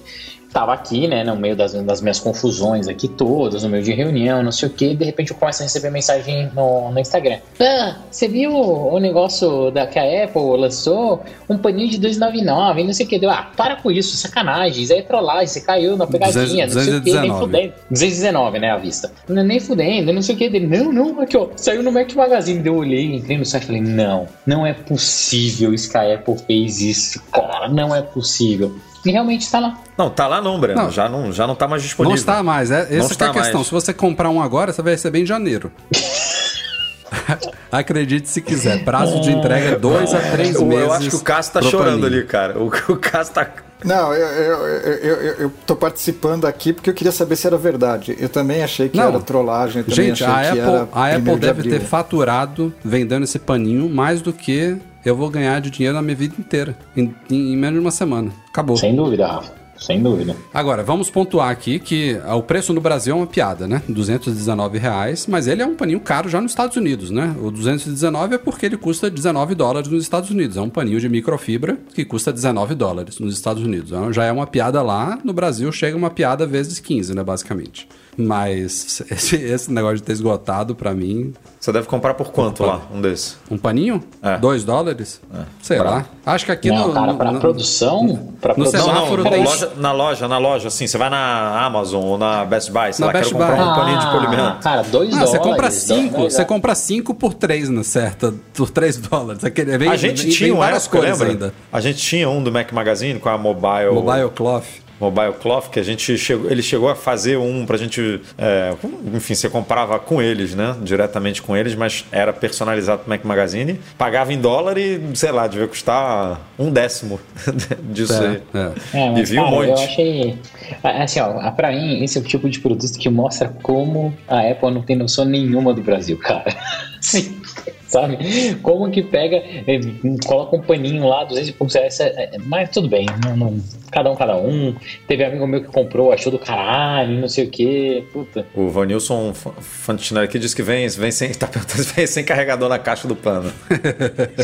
Tava 0.55 0.72
aqui, 0.72 1.09
né, 1.09 1.24
no 1.24 1.35
meio 1.35 1.56
das, 1.56 1.72
das 1.72 2.01
minhas 2.01 2.20
confusões 2.20 2.86
aqui 2.86 3.09
todas, 3.09 3.64
no 3.64 3.68
meio 3.68 3.82
de 3.82 3.93
reunião, 3.93 4.40
não 4.40 4.52
sei 4.52 4.68
o 4.68 4.70
que, 4.70 4.94
de 4.94 5.05
repente 5.05 5.32
eu 5.32 5.36
começo 5.36 5.62
a 5.62 5.64
receber 5.64 5.90
mensagem 5.90 6.48
no, 6.55 6.93
no 6.93 7.01
Instagram. 7.01 7.39
Ah, 7.59 7.97
você 8.09 8.28
viu 8.28 8.55
o 8.55 8.97
negócio 9.01 9.72
da, 9.72 9.85
que 9.85 9.98
a 9.98 10.24
Apple 10.24 10.56
lançou? 10.56 11.24
Um 11.51 11.59
paninho 11.59 11.90
de 11.90 11.98
299, 11.98 12.85
não 12.85 12.93
sei 12.93 13.05
o 13.05 13.09
que. 13.09 13.18
Deu, 13.18 13.31
ah, 13.31 13.51
para 13.56 13.74
com 13.74 13.90
isso, 13.90 14.16
sacanagem, 14.16 14.85
isso 14.85 14.93
aí 14.93 15.01
é 15.01 15.02
trollagem, 15.02 15.48
você 15.48 15.60
caiu 15.60 15.97
na 15.97 16.06
pegadinha, 16.06 16.68
não 16.68 16.72
sei 16.72 16.98
o 16.98 17.02
que, 17.02 17.12
nem 17.12 17.31
219. 17.31 17.40
fudendo. 17.40 17.74
219, 17.90 18.59
né, 18.60 18.70
a 18.70 18.76
vista. 18.76 19.10
Nem 19.28 19.59
fudendo, 19.59 20.12
não 20.12 20.22
sei 20.22 20.36
o 20.36 20.39
que. 20.39 20.48
Dele, 20.48 20.68
não, 20.68 20.93
não, 20.93 21.20
aqui 21.20 21.36
ó, 21.36 21.48
saiu 21.56 21.82
no 21.82 21.90
Mac 21.90 22.14
Magazine. 22.14 22.64
Eu 22.64 22.76
olhei, 22.76 23.12
entrei 23.12 23.36
no 23.36 23.44
site 23.44 23.64
e 23.64 23.66
falei, 23.66 23.81
não, 23.81 24.28
não 24.47 24.64
é 24.64 24.72
possível 24.72 25.74
isso 25.74 25.90
que 25.90 25.97
a 25.97 26.14
Apple 26.14 26.36
fez 26.47 26.81
isso, 26.81 27.20
cara, 27.32 27.68
não 27.68 27.93
é 27.93 28.02
possível. 28.02 28.72
E 29.05 29.10
realmente 29.10 29.51
tá 29.51 29.59
lá. 29.60 29.78
Não, 29.98 30.09
tá 30.10 30.26
lá 30.26 30.40
não, 30.40 30.59
Breno. 30.59 30.82
Não. 30.85 30.90
Já, 30.90 31.09
não, 31.09 31.31
já 31.32 31.47
não 31.47 31.55
tá 31.55 31.68
mais 31.68 31.82
disponível. 31.82 32.10
Não 32.10 32.16
está 32.16 32.43
mais. 32.43 32.70
É, 32.70 32.81
essa 32.81 32.89
que 32.89 32.94
é 32.97 33.01
está 33.01 33.26
a 33.26 33.32
questão. 33.32 33.55
mais. 33.55 33.66
Se 33.66 33.72
você 33.72 33.93
comprar 33.93 34.31
um 34.31 34.40
agora, 34.43 34.72
você 34.72 34.81
vai 34.82 34.93
receber 34.94 35.20
em 35.20 35.26
janeiro. 35.26 35.70
Acredite 37.70 38.28
se 38.28 38.40
quiser. 38.40 38.85
Prazo 38.85 39.20
de 39.20 39.31
entrega 39.31 39.70
é 39.70 39.76
dois 39.76 40.12
a 40.14 40.18
três 40.32 40.55
Eu, 40.55 40.64
meses. 40.66 40.85
eu 40.85 40.93
acho 40.93 41.10
que 41.10 41.16
o 41.16 41.20
Cássio 41.20 41.52
tá 41.55 41.62
chorando 41.62 42.06
ali, 42.06 42.24
cara. 42.24 42.59
O, 42.59 42.66
o 42.66 42.97
Cássio 42.97 43.35
tá. 43.35 43.48
Não, 43.85 44.14
eu, 44.14 44.26
eu, 44.26 44.66
eu, 44.66 44.93
eu, 45.16 45.35
eu 45.40 45.52
tô 45.66 45.76
participando 45.76 46.47
aqui 46.47 46.72
porque 46.72 46.89
eu 46.89 46.94
queria 46.94 47.12
saber 47.12 47.36
se 47.36 47.47
era 47.47 47.56
verdade. 47.59 48.16
Eu 48.18 48.28
também 48.28 48.62
achei 48.64 48.89
que 48.89 48.97
Não. 48.97 49.09
era 49.09 49.20
trollagem. 49.20 49.78
Eu 49.82 49.85
também 49.85 50.06
Gente, 50.06 50.24
achei 50.24 50.35
a 50.51 50.52
que 50.55 50.60
Apple, 50.60 50.74
era 50.74 50.89
a 50.93 51.06
Apple 51.16 51.20
1º 51.32 51.35
de 51.35 51.40
deve 51.40 51.60
abril. 51.60 51.72
ter 51.78 51.81
faturado 51.85 52.74
vendendo 52.82 53.24
esse 53.24 53.39
paninho 53.39 53.89
mais 53.89 54.22
do 54.22 54.32
que 54.32 54.76
eu 55.05 55.16
vou 55.16 55.28
ganhar 55.31 55.60
de 55.60 55.70
dinheiro 55.70 55.94
na 55.97 56.02
minha 56.02 56.16
vida 56.16 56.35
inteira. 56.39 56.76
Em, 56.97 57.14
em- 57.31 57.52
em 57.52 57.56
menos 57.56 57.74
de 57.74 57.81
uma 57.85 57.90
semana. 57.90 58.31
Acabou. 58.48 58.76
Sem 58.76 58.94
dúvida, 58.94 59.26
Rafa. 59.26 59.64
Sem 59.76 60.01
dúvida. 60.01 60.36
Agora, 60.55 60.85
vamos 60.85 61.10
pontuar 61.10 61.51
aqui 61.51 61.81
que 61.81 62.18
ah, 62.24 62.36
o 62.36 62.43
preço 62.44 62.72
no 62.72 62.81
Brasil 62.81 63.12
é 63.12 63.16
uma 63.18 63.26
piada, 63.26 63.66
né? 63.66 63.82
219 63.89 64.78
reais, 64.78 65.26
mas 65.26 65.48
ele 65.48 65.62
é 65.62 65.66
um 65.66 65.74
paninho 65.74 65.98
caro 66.01 66.28
já 66.28 66.40
nos 66.40 66.52
Estados 66.52 66.76
Unidos, 66.76 67.10
né? 67.10 67.35
O 67.43 67.51
219 67.51 68.36
é 68.36 68.39
porque 68.39 68.66
ele 68.66 68.76
custa 68.76 69.10
19 69.10 69.55
dólares 69.55 69.89
nos 69.90 70.02
Estados 70.05 70.31
Unidos. 70.31 70.56
É 70.56 70.60
um 70.60 70.70
paninho 70.70 71.01
de 71.01 71.09
microfibra 71.09 71.76
que 71.93 72.05
custa 72.05 72.32
19 72.32 72.74
dólares 72.76 73.18
nos 73.18 73.35
Estados 73.35 73.62
Unidos. 73.64 73.90
Então, 73.90 74.12
já 74.12 74.24
é 74.24 74.32
uma 74.32 74.47
piada 74.47 74.81
lá, 74.81 75.18
no 75.24 75.32
Brasil 75.32 75.70
chega 75.72 75.97
uma 75.97 76.09
piada 76.09 76.47
vezes 76.47 76.78
15, 76.78 77.12
né? 77.14 77.24
Basicamente. 77.24 77.89
Mas 78.16 79.03
esse, 79.11 79.36
esse 79.36 79.73
negócio 79.73 79.97
de 79.97 80.03
ter 80.03 80.12
esgotado, 80.12 80.74
pra 80.74 80.95
mim, 80.95 81.32
Você 81.59 81.73
deve 81.73 81.86
comprar 81.89 82.15
por 82.15 82.31
quanto 82.31 82.62
lá, 82.65 82.81
um 82.95 83.01
desses? 83.01 83.36
um 83.51 83.57
paninho? 83.59 84.03
É. 84.23 84.36
2 84.39 84.65
dólares? 84.65 85.20
Sei 85.62 85.78
Bravo. 85.78 85.97
lá. 85.97 86.07
Acho 86.35 86.45
que 86.47 86.53
aqui 86.53 86.70
não, 86.70 86.89
no. 86.89 86.95
cara, 86.95 87.12
no- 87.12 87.19
pra 87.19 87.32
no- 87.32 87.41
produção. 87.41 88.32
Pra 88.41 88.51
no 88.55 88.65
produção. 88.65 88.81
celular 88.81 88.95
Não, 89.01 89.16
não, 89.16 89.24
na 89.24 89.31
três- 89.31 89.45
loja, 89.45 89.73
na 89.77 89.93
loja, 89.93 90.28
na 90.28 90.39
loja, 90.39 90.69
assim, 90.69 90.86
você 90.86 90.97
vai 90.97 91.11
na 91.11 91.65
Amazon 91.65 92.03
ou 92.05 92.19
na 92.19 92.45
Best 92.45 92.70
Buy, 92.70 92.93
sei 92.93 93.01
Na 93.03 93.07
lá, 93.07 93.12
Best 93.12 93.32
quero 93.32 93.45
comprar 93.45 93.57
Buy. 93.65 93.73
um 93.73 93.74
paninho 93.74 93.99
de 93.99 94.07
Ah, 94.07 94.11
polimento. 94.11 94.59
Cara, 94.62 94.82
dois 94.82 95.09
Ah, 95.09 95.11
dólares. 95.12 95.31
você 95.31 95.39
compra 95.39 95.70
cinco, 95.70 96.23
você 96.23 96.45
compra 96.45 96.74
cinco 96.74 97.15
por 97.15 97.35
três 97.35 97.69
na 97.69 97.82
certa, 97.82 98.32
por 98.55 98.70
3 98.70 98.97
dólares. 98.99 99.43
Aquele, 99.45 99.77
vem, 99.78 99.89
A 99.89 99.97
gente 99.97 100.23
vem- 100.23 100.31
tinha 100.31 100.49
vem 100.49 100.57
um 100.57 100.61
várias 100.61 100.85
época, 100.85 100.99
cores 100.99 101.19
lembra? 101.19 101.32
ainda. 101.32 101.55
A 101.73 101.81
gente 101.81 101.99
tinha 101.99 102.28
um 102.28 102.43
do 102.43 102.53
Mac 102.53 102.70
Magazine 102.73 103.19
com 103.19 103.28
a 103.28 103.36
Mobile, 103.39 103.93
Mobile 103.93 104.31
Cloth. 104.35 104.65
Mobile 105.05 105.32
Cloth, 105.40 105.68
que 105.70 105.78
a 105.78 105.82
gente 105.82 106.16
chegou, 106.18 106.51
ele 106.51 106.62
chegou 106.62 106.89
a 106.89 106.94
fazer 106.94 107.36
um 107.36 107.64
pra 107.66 107.76
gente. 107.76 108.20
é, 108.39 108.72
enfim, 109.14 109.35
você 109.35 109.48
comprava 109.48 109.98
com 109.98 110.20
eles, 110.22 110.55
né? 110.55 110.74
Diretamente 110.82 111.43
com 111.43 111.56
eles, 111.56 111.74
mas 111.74 112.05
era 112.10 112.32
personalizado 112.32 113.01
pro 113.02 113.10
Mac 113.10 113.24
Magazine. 113.24 113.78
Pagava 113.98 114.32
em 114.32 114.40
dólar 114.40 114.78
e, 114.78 115.01
sei 115.14 115.31
lá, 115.32 115.47
devia 115.47 115.66
custar 115.68 116.40
um 116.59 116.70
décimo 116.70 117.20
disso 117.93 118.14
aí. 118.22 118.43
É, 118.55 118.59
é. 118.98 119.01
É, 119.01 119.06
E 119.09 119.10
mas, 119.12 119.31
vi 119.31 119.39
um 119.39 119.44
cara, 119.44 119.56
eu 119.56 119.68
monte. 119.70 119.85
achei. 119.85 120.39
Assim, 120.82 121.20
ó, 121.20 121.51
pra 121.51 121.70
mim, 121.72 122.02
esse 122.02 122.18
é 122.18 122.20
o 122.20 122.24
tipo 122.24 122.48
de 122.48 122.60
produto 122.60 122.98
que 122.98 123.09
mostra 123.09 123.48
como 123.62 124.14
a 124.28 124.40
Apple 124.51 124.70
não 124.70 124.82
tem 124.82 124.97
noção 124.97 125.24
nenhuma 125.24 125.72
do 125.74 125.82
Brasil, 125.82 126.18
cara. 126.18 126.44
Sim. 127.05 127.40
Sabe? 127.86 128.16
Como 128.62 128.90
que 128.90 129.02
pega, 129.02 129.36
eh, 129.36 129.78
coloca 130.26 130.56
um 130.56 130.60
paninho 130.62 131.06
lá, 131.06 131.22
200 131.22 131.51
e 131.51 131.52
poucos 131.52 131.74
reais, 131.76 132.01
é- 132.01 132.31
é- 132.35 132.39
mas 132.44 132.70
tudo 132.70 132.89
bem, 132.89 133.06
não, 133.24 133.36
não- 133.36 133.62
cada 133.93 134.10
um, 134.10 134.16
cada 134.16 134.36
um. 134.36 134.74
Teve 135.06 135.22
amigo 135.24 135.47
meu 135.47 135.60
que 135.60 135.68
comprou, 135.68 136.10
achou 136.10 136.32
do 136.32 136.39
caralho, 136.39 137.20
não 137.20 137.28
sei 137.28 137.44
o 137.44 137.51
que, 137.51 138.05
puta. 138.12 138.44
O 138.55 138.68
Vanilson 138.68 139.32
Fantinelli 139.35 140.26
aqui 140.26 140.39
disse 140.40 140.56
que 140.56 140.62
vem, 140.62 140.89
vem 140.89 141.12
sem. 141.12 141.32
Tá 141.35 141.47
perguntando 141.47 141.85
vem 141.94 142.06
sem 142.06 142.24
carregador 142.24 142.68
na 142.68 142.78
caixa 142.81 143.06
do 143.06 143.14
pano. 143.14 143.52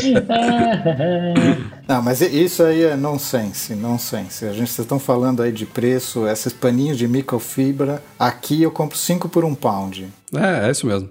Não, 1.87 2.01
mas 2.01 2.21
isso 2.21 2.63
aí 2.63 2.83
é 2.83 2.95
nonsense, 2.95 3.75
nonsense. 3.75 4.45
A 4.45 4.53
gente 4.53 4.69
vocês 4.69 4.79
estão 4.85 4.99
falando 4.99 5.43
aí 5.43 5.51
de 5.51 5.65
preço, 5.65 6.25
esses 6.27 6.53
paninhos 6.53 6.97
de 6.97 7.07
microfibra. 7.07 8.01
Aqui 8.17 8.63
eu 8.63 8.71
compro 8.71 8.97
5 8.97 9.27
por 9.27 9.43
um 9.43 9.53
pound. 9.53 10.07
É, 10.33 10.67
é 10.67 10.71
isso 10.71 10.87
mesmo. 10.87 11.09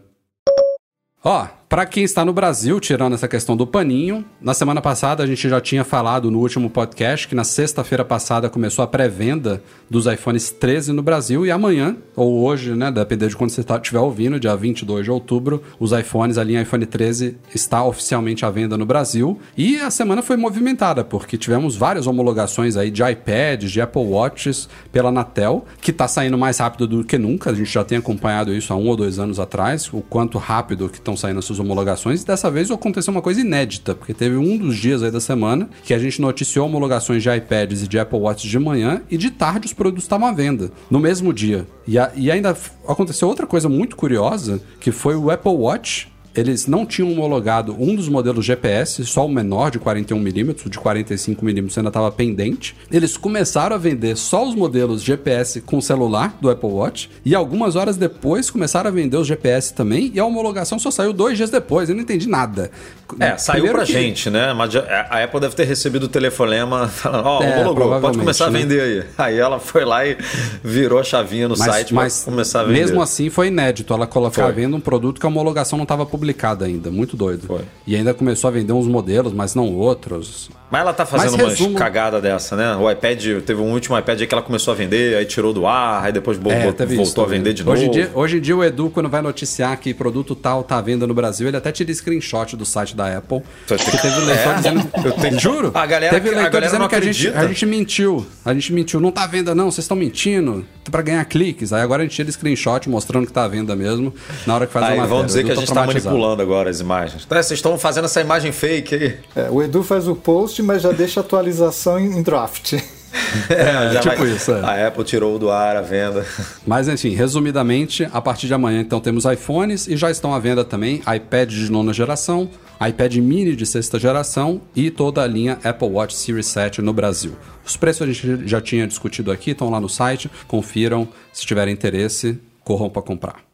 Ó, 1.23 1.47
pra 1.71 1.87
quem 1.87 2.03
está 2.03 2.25
no 2.25 2.33
Brasil, 2.33 2.81
tirando 2.81 3.15
essa 3.15 3.29
questão 3.29 3.57
do 3.57 3.65
paninho, 3.65 4.25
na 4.41 4.53
semana 4.53 4.83
passada 4.83 5.23
a 5.23 5.27
gente 5.27 5.49
já 5.49 5.61
tinha 5.61 5.85
falado 5.85 6.29
no 6.29 6.41
último 6.41 6.69
podcast 6.69 7.29
que 7.29 7.35
na 7.35 7.45
sexta-feira 7.45 8.05
passada 8.05 8.51
começou 8.51 8.83
a 8.83 8.89
pré-venda 8.89 9.63
dos 9.89 10.05
iPhones 10.07 10.51
13 10.51 10.91
no 10.91 11.01
Brasil 11.01 11.47
e 11.47 11.51
amanhã, 11.53 11.97
ou 12.17 12.41
hoje, 12.45 12.75
né, 12.75 12.91
dependendo 12.91 13.31
de 13.31 13.37
quando 13.37 13.51
você 13.51 13.63
tá- 13.63 13.77
estiver 13.77 14.01
ouvindo, 14.01 14.41
dia 14.41 14.57
22 14.57 15.05
de 15.05 15.13
outubro, 15.13 15.63
os 15.79 15.93
iPhones, 15.93 16.39
a 16.39 16.43
linha 16.43 16.61
iPhone 16.61 16.85
13 16.85 17.37
está 17.55 17.85
oficialmente 17.85 18.45
à 18.45 18.51
venda 18.51 18.77
no 18.77 18.85
Brasil. 18.85 19.39
E 19.57 19.77
a 19.79 19.93
semana 19.93 20.23
foi 20.23 20.37
movimentada, 20.37 21.05
porque 21.05 21.39
tivemos 21.39 21.77
várias 21.77 22.09
homologações 22.09 22.77
aí 22.77 22.91
de 22.91 23.01
iPads, 23.05 23.71
de 23.71 23.81
Apple 23.81 24.03
Watches 24.03 24.69
pela 24.91 25.11
Anatel, 25.11 25.65
que 25.81 25.93
está 25.93 26.09
saindo 26.09 26.37
mais 26.37 26.59
rápido 26.59 26.89
do 26.89 27.05
que 27.05 27.17
nunca. 27.17 27.51
A 27.51 27.55
gente 27.55 27.71
já 27.71 27.85
tem 27.85 27.99
acompanhado 27.99 28.53
isso 28.53 28.73
há 28.73 28.77
um 28.77 28.89
ou 28.89 28.97
dois 28.97 29.21
anos 29.21 29.39
atrás, 29.39 29.89
o 29.93 30.01
quanto 30.01 30.37
rápido 30.37 30.89
que 30.89 30.99
estão 30.99 31.17
saindo 31.17 31.39
essas 31.39 31.60
homologações. 31.61 32.25
Dessa 32.25 32.51
vez 32.51 32.71
aconteceu 32.71 33.11
uma 33.13 33.23
coisa 33.23 33.41
inédita, 33.41 33.95
porque 33.95 34.13
teve 34.15 34.37
um 34.37 34.57
dos 34.57 34.77
dias 34.77 35.03
aí 35.03 35.11
da 35.11 35.21
semana 35.21 35.69
que 35.85 35.95
a 35.95 35.99
gente 35.99 36.21
noticiou 36.21 36.67
homologações 36.67 37.23
de 37.23 37.31
iPads 37.31 37.83
e 37.83 37.89
de 37.89 37.99
Apple 37.99 38.19
Watches 38.19 38.51
de 38.51 38.59
manhã 38.59 39.03
e 39.11 39.17
de 39.17 39.31
tarde 39.31 39.67
os 39.67 39.73
produtos 39.73 40.05
estavam 40.05 40.27
à 40.29 40.33
venda, 40.33 40.71
no 40.91 40.99
mesmo 40.99 41.33
dia. 41.33 41.67
E, 41.87 41.99
a- 41.99 42.11
e 42.17 42.31
ainda 42.31 42.57
aconteceu 42.89 43.29
outra 43.29 43.47
coisa 43.47 43.69
muito 43.69 43.97
curiosa, 43.97 44.61
que 44.81 44.91
foi 44.93 45.15
o 45.17 45.31
Apple 45.31 45.53
Watch 45.53 46.09
eles 46.35 46.67
não 46.67 46.87
tinham 46.87 47.11
homologado 47.11 47.77
um 47.79 47.95
dos 47.95 48.09
modelos 48.09 48.45
GPS, 48.45 49.05
só 49.05 49.27
o 49.27 49.29
menor 49.29 49.71
de 49.71 49.79
41mm, 49.79 50.67
o 50.67 50.71
de 50.71 50.79
45mm 50.79 51.79
ainda 51.79 51.89
estava 51.89 52.11
pendente. 52.13 52.77
Eles 52.91 53.17
começaram 53.17 53.75
a 53.75 53.79
vender 53.79 54.17
só 54.17 54.47
os 54.47 54.55
modelos 54.55 55.03
GPS 55.03 55.61
com 55.61 55.81
celular 55.81 56.37
do 56.41 56.49
Apple 56.49 56.69
Watch 56.69 57.11
e 57.25 57.35
algumas 57.35 57.77
horas 57.77 57.97
depois 57.97 58.51
começaram 58.51 58.89
a 58.89 58.93
vender 58.93 59.17
os 59.17 59.27
GPS 59.27 59.75
também 59.75 60.11
e 60.15 60.21
a 60.21 60.25
homologação 60.25 60.79
só 60.79 60.91
saiu 60.91 61.13
dois 61.13 61.37
dias 61.37 61.51
depois. 61.51 61.89
Eu 61.89 61.95
não 61.95 62.03
entendi 62.03 62.29
nada. 62.29 62.71
É, 63.19 63.37
saiu 63.37 63.65
Primeiro 63.65 63.79
pra 63.79 63.87
que... 63.87 63.93
gente, 63.93 64.31
né? 64.31 64.53
Mas 64.53 64.75
a 64.77 65.25
Apple 65.25 65.41
deve 65.41 65.55
ter 65.57 65.65
recebido 65.65 66.05
o 66.05 66.09
telefonema 66.09 66.87
falando: 66.89 67.27
Ó, 67.27 67.39
oh, 67.41 67.43
é, 67.43 67.59
homologou, 67.59 68.01
pode 68.01 68.19
começar 68.19 68.47
a 68.47 68.51
né? 68.51 68.61
vender 68.61 68.81
aí. 68.81 69.05
Aí 69.19 69.39
ela 69.39 69.59
foi 69.59 69.85
lá 69.85 70.07
e 70.07 70.17
virou 70.63 71.01
a 71.01 71.03
chavinha 71.05 71.49
no 71.49 71.57
mas, 71.59 71.67
site 71.67 71.93
mas 71.93 72.25
começar 72.25 72.61
a 72.61 72.65
vender. 72.65 72.79
Mesmo 72.79 73.03
assim 73.03 73.29
foi 73.29 73.49
inédito 73.49 73.93
ela 73.93 74.07
colocar 74.07 74.45
foi. 74.45 74.53
vendo 74.53 74.77
um 74.77 74.81
produto 74.81 75.19
que 75.19 75.27
a 75.27 75.29
homologação 75.29 75.77
não 75.77 75.83
estava 75.83 76.07
publicada 76.07 76.21
ainda. 76.65 76.91
Muito 76.91 77.17
doido. 77.17 77.47
Foi. 77.47 77.63
E 77.87 77.97
ainda 77.97 78.15
começou 78.15 78.49
a 78.49 78.51
vender 78.51 78.73
uns 78.73 78.87
modelos, 78.87 79.33
mas 79.33 79.55
não 79.55 79.75
outros. 79.75 80.51
Mas 80.71 80.83
ela 80.83 80.93
tá 80.93 81.05
fazendo 81.05 81.35
uma 81.35 81.49
resumo... 81.49 81.75
cagada 81.75 82.21
dessa, 82.21 82.55
né? 82.55 82.77
O 82.77 82.89
iPad, 82.89 83.43
teve 83.45 83.61
um 83.61 83.73
último 83.73 83.99
iPad 83.99 84.21
aí 84.21 84.27
que 84.27 84.33
ela 84.33 84.43
começou 84.43 84.73
a 84.73 84.77
vender, 84.77 85.17
aí 85.17 85.25
tirou 85.25 85.53
do 85.53 85.67
ar, 85.67 86.05
aí 86.05 86.13
depois 86.13 86.39
é, 86.39 86.63
voltou, 86.63 86.87
isso, 87.03 87.21
a 87.21 87.27
vender 87.27 87.53
de 87.53 87.69
hoje 87.69 87.87
novo. 87.87 87.93
Dia, 87.93 88.11
hoje 88.15 88.37
em 88.37 88.41
dia 88.41 88.57
o 88.57 88.63
Edu, 88.63 88.89
quando 88.89 89.09
vai 89.09 89.21
noticiar 89.21 89.77
que 89.79 89.93
produto 89.93 90.37
tal 90.37 90.63
tá 90.63 90.79
à 90.79 90.81
venda 90.81 91.09
no 91.09 91.15
Brasil, 91.15 91.49
ele 91.49 91.57
até 91.57 91.73
tira 91.73 91.93
screenshot 91.93 92.57
do 92.57 92.65
site 92.65 92.95
da 92.95 93.19
Apple. 93.19 93.43
Que 93.67 93.99
teve 94.01 94.21
leitor 94.21 94.53
é? 94.53 94.55
dizendo. 94.55 94.91
Eu 95.05 95.13
tenho... 95.13 95.41
Juro? 95.41 95.73
A 95.75 95.87
galera, 95.87 96.15
teve 96.15 96.31
leitor 96.31 96.47
a 96.47 96.51
galera 96.51 96.67
dizendo 96.67 96.89
que 96.89 96.95
a 96.95 97.01
gente, 97.01 97.29
a 97.29 97.47
gente 97.49 97.67
mentiu. 97.67 98.27
A 98.45 98.55
gente 98.55 98.73
mentiu. 98.73 99.01
Não 99.01 99.11
tá 99.11 99.25
à 99.25 99.27
venda, 99.27 99.55
não, 99.55 99.73
vocês 99.73 99.85
estão 99.85 99.97
mentindo. 99.97 100.65
para 100.89 101.03
ganhar 101.03 101.25
cliques. 101.25 101.73
Aí 101.73 101.83
agora 101.83 102.03
a 102.03 102.05
gente 102.05 102.15
tira 102.15 102.31
screenshot 102.31 102.89
mostrando 102.89 103.27
que 103.27 103.33
tá 103.33 103.43
à 103.43 103.49
venda 103.49 103.75
mesmo, 103.75 104.15
na 104.47 104.55
hora 104.55 104.67
que 104.69 104.73
faz 104.73 104.87
aí, 104.87 104.99
uma 104.99 105.07
Vão 105.07 105.27
dizer 105.27 105.45
que 105.45 105.51
a 105.51 105.55
gente 105.57 105.73
tá 105.73 105.85
manipulando 105.85 106.10
agora 106.43 106.71
as 106.71 106.81
imagens. 106.81 107.25
Então, 107.27 107.37
vocês 107.43 107.59
estão 107.59 107.79
fazendo 107.79 108.05
essa 108.07 108.21
imagem 108.21 108.53
fake 108.53 108.95
aí. 108.95 109.19
É, 109.37 109.51
o 109.51 109.63
Edu 109.63 109.83
faz 109.83 110.09
o 110.09 110.15
post, 110.15 110.63
mas 110.63 110.83
já 110.83 110.93
deixa 110.93 111.21
atualizado 111.21 111.51
atualização 111.61 111.99
em 111.99 112.23
draft. 112.23 112.75
É, 113.49 113.99
tipo 113.99 114.17
vai, 114.17 114.31
isso. 114.31 114.53
É. 114.53 114.61
A 114.61 114.87
Apple 114.87 115.03
tirou 115.03 115.37
do 115.37 115.51
ar 115.51 115.77
a 115.77 115.81
venda. 115.81 116.25
Mas 116.65 116.87
enfim, 116.87 117.11
resumidamente, 117.11 118.09
a 118.13 118.21
partir 118.21 118.47
de 118.47 118.55
amanhã 118.55 118.81
então 118.81 119.01
temos 119.01 119.25
iPhones 119.25 119.89
e 119.89 119.97
já 119.97 120.13
estão 120.13 120.33
à 120.33 120.39
venda 120.39 120.65
também 120.65 121.03
iPad 121.13 121.51
de 121.51 121.71
nona 121.71 121.93
geração, 121.93 122.49
iPad 122.81 123.17
mini 123.17 123.57
de 123.57 123.67
sexta 123.67 123.99
geração 123.99 124.61
e 124.77 124.93
toda 124.93 125.23
a 125.23 125.27
linha 125.27 125.59
Apple 125.65 125.89
Watch 125.89 126.15
Series 126.15 126.47
7 126.47 126.83
no 126.83 126.93
Brasil. 126.93 127.33
Os 127.65 127.77
preços 127.77 128.03
a 128.03 128.13
gente 128.13 128.49
já 128.49 128.61
tinha 128.61 128.87
discutido 128.87 129.33
aqui, 129.33 129.51
estão 129.51 129.71
lá 129.71 129.81
no 129.81 129.89
site, 129.89 130.31
confiram, 130.47 131.09
se 131.33 131.45
tiverem 131.45 131.75
interesse, 131.75 132.39
corram 132.63 132.89
para 132.89 133.03
comprar. 133.03 133.50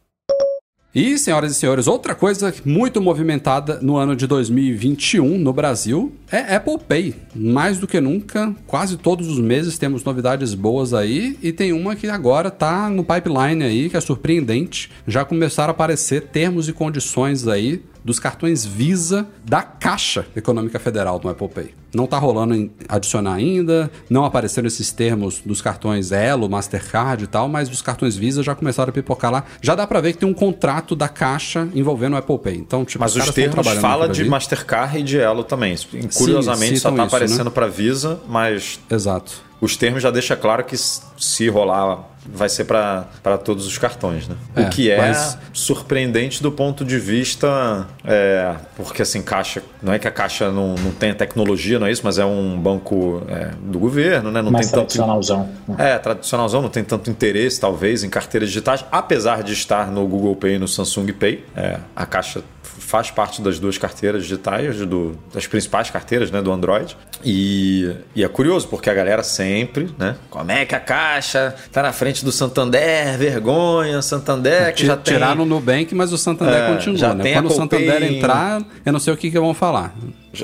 E, 0.95 1.17
senhoras 1.17 1.51
e 1.51 1.55
senhores, 1.55 1.85
outra 1.85 2.15
coisa 2.15 2.53
muito 2.65 3.01
movimentada 3.01 3.79
no 3.81 3.97
ano 3.97 4.15
de 4.15 4.25
2021 4.25 5.37
no 5.37 5.51
Brasil 5.51 6.15
é 6.31 6.55
Apple 6.55 6.79
Pay. 6.79 7.13
Mais 7.35 7.77
do 7.77 7.85
que 7.85 7.99
nunca, 7.99 8.55
quase 8.65 8.97
todos 8.97 9.27
os 9.27 9.37
meses 9.37 9.77
temos 9.77 10.03
novidades 10.03 10.53
boas 10.53 10.93
aí 10.93 11.37
e 11.43 11.51
tem 11.51 11.73
uma 11.73 11.95
que 11.95 12.07
agora 12.07 12.47
está 12.47 12.89
no 12.89 13.03
pipeline 13.03 13.63
aí, 13.63 13.89
que 13.89 13.97
é 13.97 14.01
surpreendente. 14.01 14.89
Já 15.05 15.23
começaram 15.25 15.69
a 15.69 15.71
aparecer 15.71 16.21
termos 16.21 16.67
e 16.69 16.73
condições 16.73 17.47
aí 17.47 17.83
dos 18.07 18.21
cartões 18.21 18.65
Visa 18.65 19.27
da 19.43 19.61
Caixa 19.61 20.25
Econômica 20.33 20.79
Federal 20.79 21.19
do 21.19 21.27
Apple 21.27 21.49
Pay. 21.49 21.73
Não 21.93 22.05
está 22.05 22.17
rolando 22.17 22.71
adicionar 22.87 23.33
ainda, 23.33 23.91
não 24.09 24.23
apareceram 24.23 24.65
esses 24.65 24.93
termos 24.93 25.41
dos 25.45 25.61
cartões 25.61 26.13
Elo, 26.13 26.49
Mastercard 26.49 27.25
e 27.25 27.27
tal, 27.27 27.49
mas 27.49 27.69
os 27.69 27.81
cartões 27.81 28.15
Visa 28.15 28.41
já 28.41 28.55
começaram 28.55 28.91
a 28.91 28.93
pipocar 28.93 29.29
lá. 29.29 29.43
Já 29.61 29.75
dá 29.75 29.85
para 29.85 29.99
ver 29.99 30.13
que 30.13 30.19
tem 30.19 30.29
um 30.29 30.33
contrato 30.33 30.95
da 30.95 31.09
Caixa 31.09 31.67
envolvendo 31.75 32.13
o 32.13 32.15
Apple 32.15 32.39
Pay. 32.39 32.55
Então, 32.55 32.85
tipo, 32.85 33.03
mas 33.03 33.13
os, 33.13 33.27
os 33.27 33.35
termos 33.35 33.67
fala 33.81 34.07
de 34.07 34.23
Mastercard 34.23 34.99
e 34.99 35.03
de 35.03 35.19
Elo 35.19 35.43
também. 35.43 35.75
Curiosamente 36.15 36.75
Sim, 36.75 36.81
só 36.81 36.89
está 36.91 37.03
aparecendo 37.03 37.45
né? 37.45 37.51
para 37.51 37.67
Visa, 37.67 38.21
mas 38.25 38.79
Exato. 38.89 39.46
Os 39.59 39.75
termos 39.75 40.03
já 40.03 40.11
deixa 40.11 40.35
claro 40.35 40.63
que 40.63 40.77
se 40.77 41.49
rolar 41.49 42.03
vai 42.33 42.49
ser 42.49 42.65
para 42.65 43.37
todos 43.43 43.65
os 43.65 43.77
cartões, 43.77 44.27
né? 44.27 44.35
É, 44.55 44.61
o 44.61 44.69
que 44.69 44.91
é 44.91 44.97
mas... 44.97 45.37
surpreendente 45.53 46.43
do 46.43 46.51
ponto 46.51 46.83
de 46.83 46.99
vista. 46.99 47.87
É, 48.03 48.55
porque 48.75 49.01
assim, 49.01 49.21
Caixa. 49.21 49.63
Não 49.81 49.93
é 49.93 49.99
que 49.99 50.07
a 50.07 50.11
Caixa 50.11 50.51
não, 50.51 50.75
não 50.75 50.91
tenha 50.91 51.15
tecnologia, 51.15 51.79
não 51.79 51.87
é 51.87 51.91
isso, 51.91 52.01
mas 52.03 52.17
é 52.17 52.25
um 52.25 52.59
banco 52.59 53.23
é, 53.27 53.51
do 53.61 53.79
governo, 53.79 54.31
né? 54.31 54.41
Não 54.41 54.51
Mais 54.51 54.67
tem 54.67 54.73
tradicionalzão. 54.73 55.49
Tanto, 55.65 55.81
é, 55.81 55.97
tradicionalzão, 55.97 56.61
não 56.61 56.69
tem 56.69 56.83
tanto 56.83 57.09
interesse, 57.09 57.59
talvez, 57.59 58.03
em 58.03 58.09
carteiras 58.09 58.49
digitais, 58.49 58.83
apesar 58.91 59.43
de 59.43 59.53
estar 59.53 59.91
no 59.91 60.05
Google 60.07 60.35
Pay 60.35 60.55
e 60.55 60.59
no 60.59 60.67
Samsung 60.67 61.13
Pay. 61.13 61.45
É, 61.55 61.79
a 61.95 62.05
Caixa 62.05 62.43
faz 62.87 63.11
parte 63.11 63.41
das 63.41 63.59
duas 63.59 63.77
carteiras 63.77 64.23
digitais, 64.23 64.77
do, 64.77 65.11
das 65.33 65.45
principais 65.45 65.89
carteiras 65.89 66.31
né, 66.31 66.41
do 66.41 66.53
Android. 66.53 66.95
E, 67.21 67.93
e, 68.15 68.23
é 68.23 68.27
curioso, 68.29 68.65
porque 68.69 68.89
a 68.89 68.93
galera 68.93 69.23
sempre, 69.23 69.89
né? 69.99 70.15
Como 70.29 70.49
é 70.49 70.65
que 70.65 70.73
a 70.73 70.79
Caixa 70.79 71.53
tá 71.69 71.83
na 71.83 71.91
frente 71.91 72.23
do 72.23 72.31
Santander? 72.31 73.17
Vergonha, 73.17 74.01
Santander 74.01 74.73
que 74.73 74.85
já 74.85 74.95
tem... 74.95 75.15
Tiraram 75.15 75.43
no 75.43 75.45
Nubank, 75.45 75.93
mas 75.93 76.13
o 76.13 76.17
Santander 76.17 76.55
é, 76.55 76.73
continua, 76.73 77.13
né? 77.13 77.33
Quando 77.33 77.47
o 77.47 77.49
Santander 77.49 78.03
em... 78.03 78.17
entrar, 78.19 78.61
eu 78.85 78.93
não 78.93 79.01
sei 79.01 79.13
o 79.13 79.17
que, 79.17 79.29
que 79.29 79.37
vão 79.37 79.53
falar. 79.53 79.93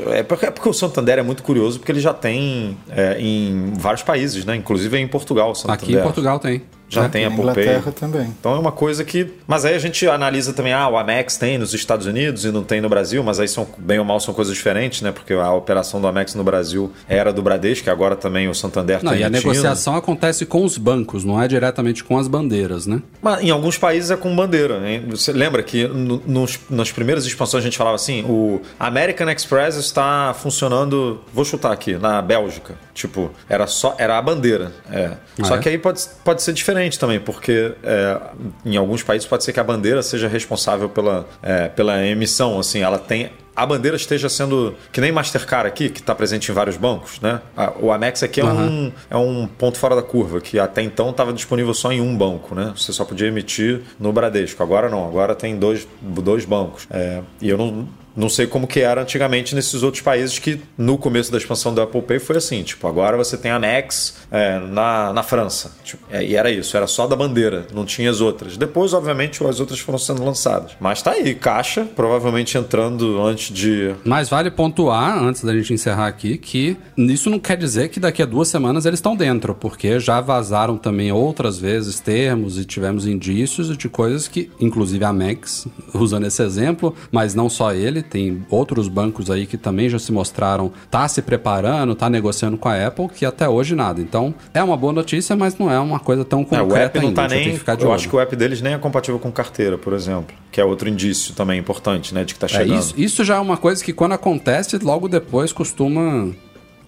É 0.07 0.22
porque, 0.22 0.45
é 0.45 0.52
porque, 0.52 0.68
o 0.68 0.74
Santander 0.74 1.20
é 1.20 1.24
muito 1.24 1.44
curioso, 1.44 1.80
porque 1.80 1.94
ele 1.94 2.02
já 2.02 2.14
tem 2.14 2.78
é, 2.90 3.15
em 3.22 3.72
vários 3.78 4.03
países, 4.03 4.44
né? 4.44 4.53
Inclusive 4.53 4.98
em 4.98 5.07
Portugal. 5.07 5.56
Santander. 5.56 5.82
Aqui 5.82 5.95
em 5.95 6.02
Portugal 6.02 6.40
tem 6.40 6.64
já 6.89 7.05
é, 7.05 7.07
tem 7.07 7.26
a 7.26 7.30
Inglaterra 7.30 7.91
também. 7.91 8.34
Então 8.39 8.55
é 8.55 8.60
uma 8.60 8.72
coisa 8.72 9.03
que. 9.03 9.34
Mas 9.47 9.65
aí 9.65 9.73
a 9.73 9.80
gente 9.80 10.07
analisa 10.07 10.53
também, 10.53 10.73
ah, 10.73 10.88
o 10.88 10.97
Amex 10.97 11.38
tem 11.38 11.57
nos 11.57 11.73
Estados 11.73 12.05
Unidos 12.05 12.45
e 12.45 12.51
não 12.51 12.64
tem 12.64 12.81
no 12.81 12.89
Brasil, 12.89 13.23
mas 13.23 13.39
aí 13.39 13.47
são 13.47 13.68
bem 13.77 13.99
ou 13.99 14.05
mal 14.05 14.19
são 14.19 14.34
coisas 14.34 14.53
diferentes, 14.53 15.01
né? 15.01 15.11
Porque 15.11 15.34
a 15.34 15.51
operação 15.51 15.99
do 15.99 16.07
Amex 16.07 16.35
no 16.35 16.43
Brasil 16.43 16.91
era 17.07 17.34
do 17.34 17.41
Bradesco, 17.41 17.89
agora 17.89 18.15
também 18.15 18.47
o 18.47 18.53
Santander 18.53 19.03
não, 19.03 19.15
E 19.15 19.23
a 19.23 19.30
negociação 19.30 19.95
acontece 19.95 20.45
com 20.45 20.64
os 20.64 20.77
bancos, 20.77 21.23
não 21.23 21.41
é 21.41 21.47
diretamente 21.47 22.03
com 22.03 22.18
as 22.18 22.27
bandeiras, 22.27 22.85
né? 22.85 23.01
Mas 23.22 23.43
em 23.43 23.49
alguns 23.49 23.77
países 23.77 24.11
é 24.11 24.15
com 24.15 24.35
bandeira. 24.35 24.81
Hein? 24.88 25.05
Você 25.10 25.31
lembra 25.31 25.64
que 25.64 25.88
no, 25.88 26.22
nos, 26.26 26.60
nas 26.69 26.91
primeiras 26.91 27.26
expansões 27.26 27.64
a 27.64 27.65
gente 27.65 27.77
falava 27.77 27.95
assim: 27.95 28.23
o 28.23 28.61
American 28.80 29.30
Express 29.30 29.77
está 29.77 30.35
funcionando, 30.38 31.22
vou 31.34 31.43
chutar 31.43 31.72
aqui, 31.72 31.95
na 31.95 32.22
Bélgica. 32.22 32.76
Tipo, 32.93 33.31
era 33.49 33.65
só 33.65 33.95
era 33.97 34.18
a 34.18 34.22
bandeira. 34.22 34.72
É. 34.91 35.14
Ah, 35.41 35.45
só 35.45 35.55
é? 35.55 35.60
que 35.60 35.69
aí 35.69 35.77
pode, 35.77 36.01
pode 36.23 36.43
ser 36.43 36.53
diferente 36.53 36.73
diferente 36.74 37.00
também, 37.00 37.20
porque 37.20 37.74
é, 37.84 38.20
em 38.66 38.76
alguns 38.76 39.04
países 39.04 39.28
pode 39.28 39.44
ser 39.44 39.54
que 39.54 39.60
a 39.60 39.64
bandeira 39.64 40.02
seja 40.02 40.28
responsável 40.28 40.90
pela, 40.90 41.28
é, 41.41 41.68
pela 41.68 42.06
emissão. 42.06 42.60
Assim, 42.60 42.82
ela 42.82 42.98
tem 42.98 43.30
a 43.56 43.68
bandeira 43.68 43.95
esteja 43.95 44.28
sendo 44.30 44.74
que 44.91 45.00
nem 45.00 45.12
Mastercard 45.12 45.68
aqui, 45.68 45.88
que 45.88 46.00
está 46.00 46.16
presente 46.16 46.50
em 46.50 46.54
vários 46.56 46.76
bancos, 46.76 47.22
né? 47.22 47.40
O 47.80 47.91
Amex 47.91 48.24
aqui 48.24 48.41
é, 48.41 48.44
uhum. 48.44 48.68
um, 48.68 48.91
é 49.12 49.16
um 49.16 49.48
ponto 49.48 49.78
fora 49.78 49.95
da 49.95 50.02
curva, 50.02 50.41
que 50.41 50.58
até 50.58 50.82
então 50.82 51.12
estava 51.12 51.32
disponível 51.32 51.72
só 51.72 51.91
em 51.91 52.02
um 52.02 52.18
banco, 52.18 52.56
né? 52.56 52.74
Você 52.76 52.91
só 52.91 53.06
podia 53.06 53.28
emitir 53.28 53.82
no 54.00 54.12
Bradesco. 54.12 54.64
Agora 54.64 54.90
não, 54.90 55.08
agora 55.08 55.36
tem 55.36 55.56
dois, 55.56 55.88
dois 56.02 56.45
bancos. 56.45 56.88
É, 56.90 57.22
e 57.40 57.48
eu 57.48 57.58
não, 57.58 57.88
não 58.15 58.30
sei 58.30 58.48
como 58.48 58.68
que 58.68 58.80
era 58.80 59.02
antigamente 59.02 59.56
nesses 59.56 59.84
outros 59.84 60.02
países 60.02 60.40
que 60.40 60.60
no 60.77 60.98
começo 60.98 61.31
da 61.31 61.38
expansão 61.38 61.73
do 61.73 61.81
Apple 61.81 62.02
Pay 62.02 62.19
foi 62.19 62.38
assim, 62.38 62.64
tipo, 62.64 62.88
agora 62.88 63.18
você 63.18 63.38
tem 63.38 63.52
a 63.52 63.60
Nex 63.60 64.18
é, 64.31 64.60
na, 64.60 65.11
na 65.14 65.23
França. 65.23 65.72
Tipo, 65.84 66.03
é, 66.11 66.23
e 66.23 66.35
era 66.35 66.52
isso, 66.52 66.76
era 66.77 66.88
só 66.88 67.07
da 67.07 67.15
bandeira, 67.15 67.68
não 67.73 67.85
tinha 67.85 68.10
as 68.10 68.22
outras. 68.22 68.57
Depois, 68.57 68.94
obviamente, 68.94 69.44
as 69.44 69.60
outras 69.60 69.80
foram 69.80 69.98
sendo 69.98 70.23
lançadas. 70.23 70.73
Mas 70.80 71.02
tá 71.02 71.11
aí, 71.11 71.34
caixa, 71.34 71.85
provavelmente 71.95 72.57
entrando 72.57 73.22
antes 73.22 73.53
de... 73.53 73.94
Mas 74.03 74.30
vale 74.30 74.52
pontuar, 74.52 75.22
antes 75.23 75.44
da 75.44 75.53
gente 75.56 75.73
encerrar 75.73 76.07
aqui, 76.07 76.38
que 76.38 76.77
isso 76.98 77.30
não 77.30 77.40
quer 77.40 77.57
dizer 77.57 77.90
que 77.90 77.99
daqui 77.99 78.22
a 78.22 78.26
duas 78.26 78.48
semanas 78.48 78.85
eles 78.85 78.99
estão 78.99 79.15
dentro, 79.15 79.56
porque 79.56 79.99
já 79.99 80.22
vazaram 80.22 80.77
também 80.77 81.11
outras 81.11 81.57
vezes 81.57 81.99
termos 81.99 82.57
e 82.60 82.65
tivemos 82.65 83.07
indícios 83.07 83.76
de 83.76 83.90
coisas 83.90 84.27
que, 84.27 84.52
inclusive 84.60 85.03
a 85.03 85.14
Max, 85.14 85.68
usando 85.94 86.26
esse 86.26 86.44
exemplo, 86.44 86.95
mas 87.11 87.34
não 87.34 87.49
só 87.49 87.73
ele, 87.73 88.02
tem 88.03 88.45
outros 88.49 88.88
bancos 88.88 89.31
aí 89.31 89.45
que 89.45 89.57
também 89.57 89.89
já 89.89 89.97
se 89.97 90.11
mostraram 90.11 90.71
tá 90.91 91.07
se 91.07 91.21
preparando, 91.21 91.95
tá 91.95 92.09
negociando 92.09 92.57
com 92.57 92.69
a 92.69 92.88
Apple, 92.88 93.07
que 93.09 93.25
até 93.25 93.47
hoje 93.47 93.75
nada. 93.75 94.01
Então, 94.01 94.34
é 94.53 94.61
uma 94.61 94.77
boa 94.77 94.93
notícia, 94.93 95.35
mas 95.35 95.57
não 95.57 95.71
é 95.71 95.80
uma 95.80 95.99
coisa 95.99 96.23
tão 96.23 96.43
concreta 96.43 96.63
é, 96.63 96.73
o 96.73 96.77
app 96.77 96.99
não 96.99 97.07
ainda. 97.07 97.21
Tá 97.21 97.27
nem, 97.27 97.55
eu 97.55 97.88
olho. 97.88 97.93
acho 97.93 98.09
que 98.09 98.15
o 98.15 98.19
app 98.19 98.35
deles 98.35 98.61
nem 98.61 98.73
é 98.73 98.77
compatível 98.77 99.19
com 99.19 99.31
carteira, 99.31 99.77
por 99.77 99.93
exemplo, 99.93 100.35
que 100.51 100.59
é 100.61 100.65
outro 100.65 100.89
indício 100.89 101.34
também 101.34 101.59
importante, 101.59 102.13
né, 102.13 102.23
de 102.23 102.34
que 102.34 102.39
tá 102.39 102.47
chegando. 102.47 102.73
É, 102.73 102.80
isso, 102.80 102.93
isso 102.97 103.23
já 103.23 103.35
é 103.35 103.39
uma 103.39 103.57
coisa 103.57 103.84
que 103.84 103.93
quando 103.93 104.13
acontece, 104.13 104.77
logo 104.77 105.07
depois 105.07 105.51
costuma 105.51 106.34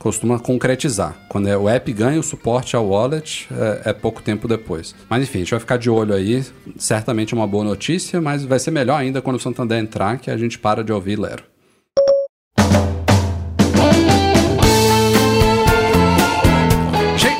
costuma 0.05 0.37
concretizar. 0.37 1.17
Quando 1.27 1.47
é, 1.47 1.57
o 1.57 1.67
app 1.67 1.91
ganha 1.91 2.19
o 2.19 2.23
suporte 2.23 2.75
ao 2.75 2.87
wallet, 2.87 3.47
é, 3.51 3.89
é, 3.89 3.93
pouco 3.93 4.21
tempo 4.21 4.47
depois. 4.47 4.93
Mas 5.09 5.23
enfim, 5.23 5.39
a 5.39 5.41
gente 5.41 5.49
vai 5.49 5.59
ficar 5.59 5.77
de 5.77 5.89
olho 5.89 6.13
aí. 6.13 6.45
Certamente 6.77 7.33
é 7.33 7.37
uma 7.37 7.47
boa 7.47 7.63
notícia, 7.63 8.21
mas 8.21 8.45
vai 8.45 8.59
ser 8.59 8.69
melhor 8.69 9.01
ainda 9.01 9.19
quando 9.19 9.37
o 9.37 9.39
Santander 9.39 9.79
entrar, 9.79 10.19
que 10.19 10.29
a 10.29 10.37
gente 10.37 10.59
para 10.59 10.83
de 10.83 10.93
ouvir 10.93 11.17
Lero. 11.17 11.54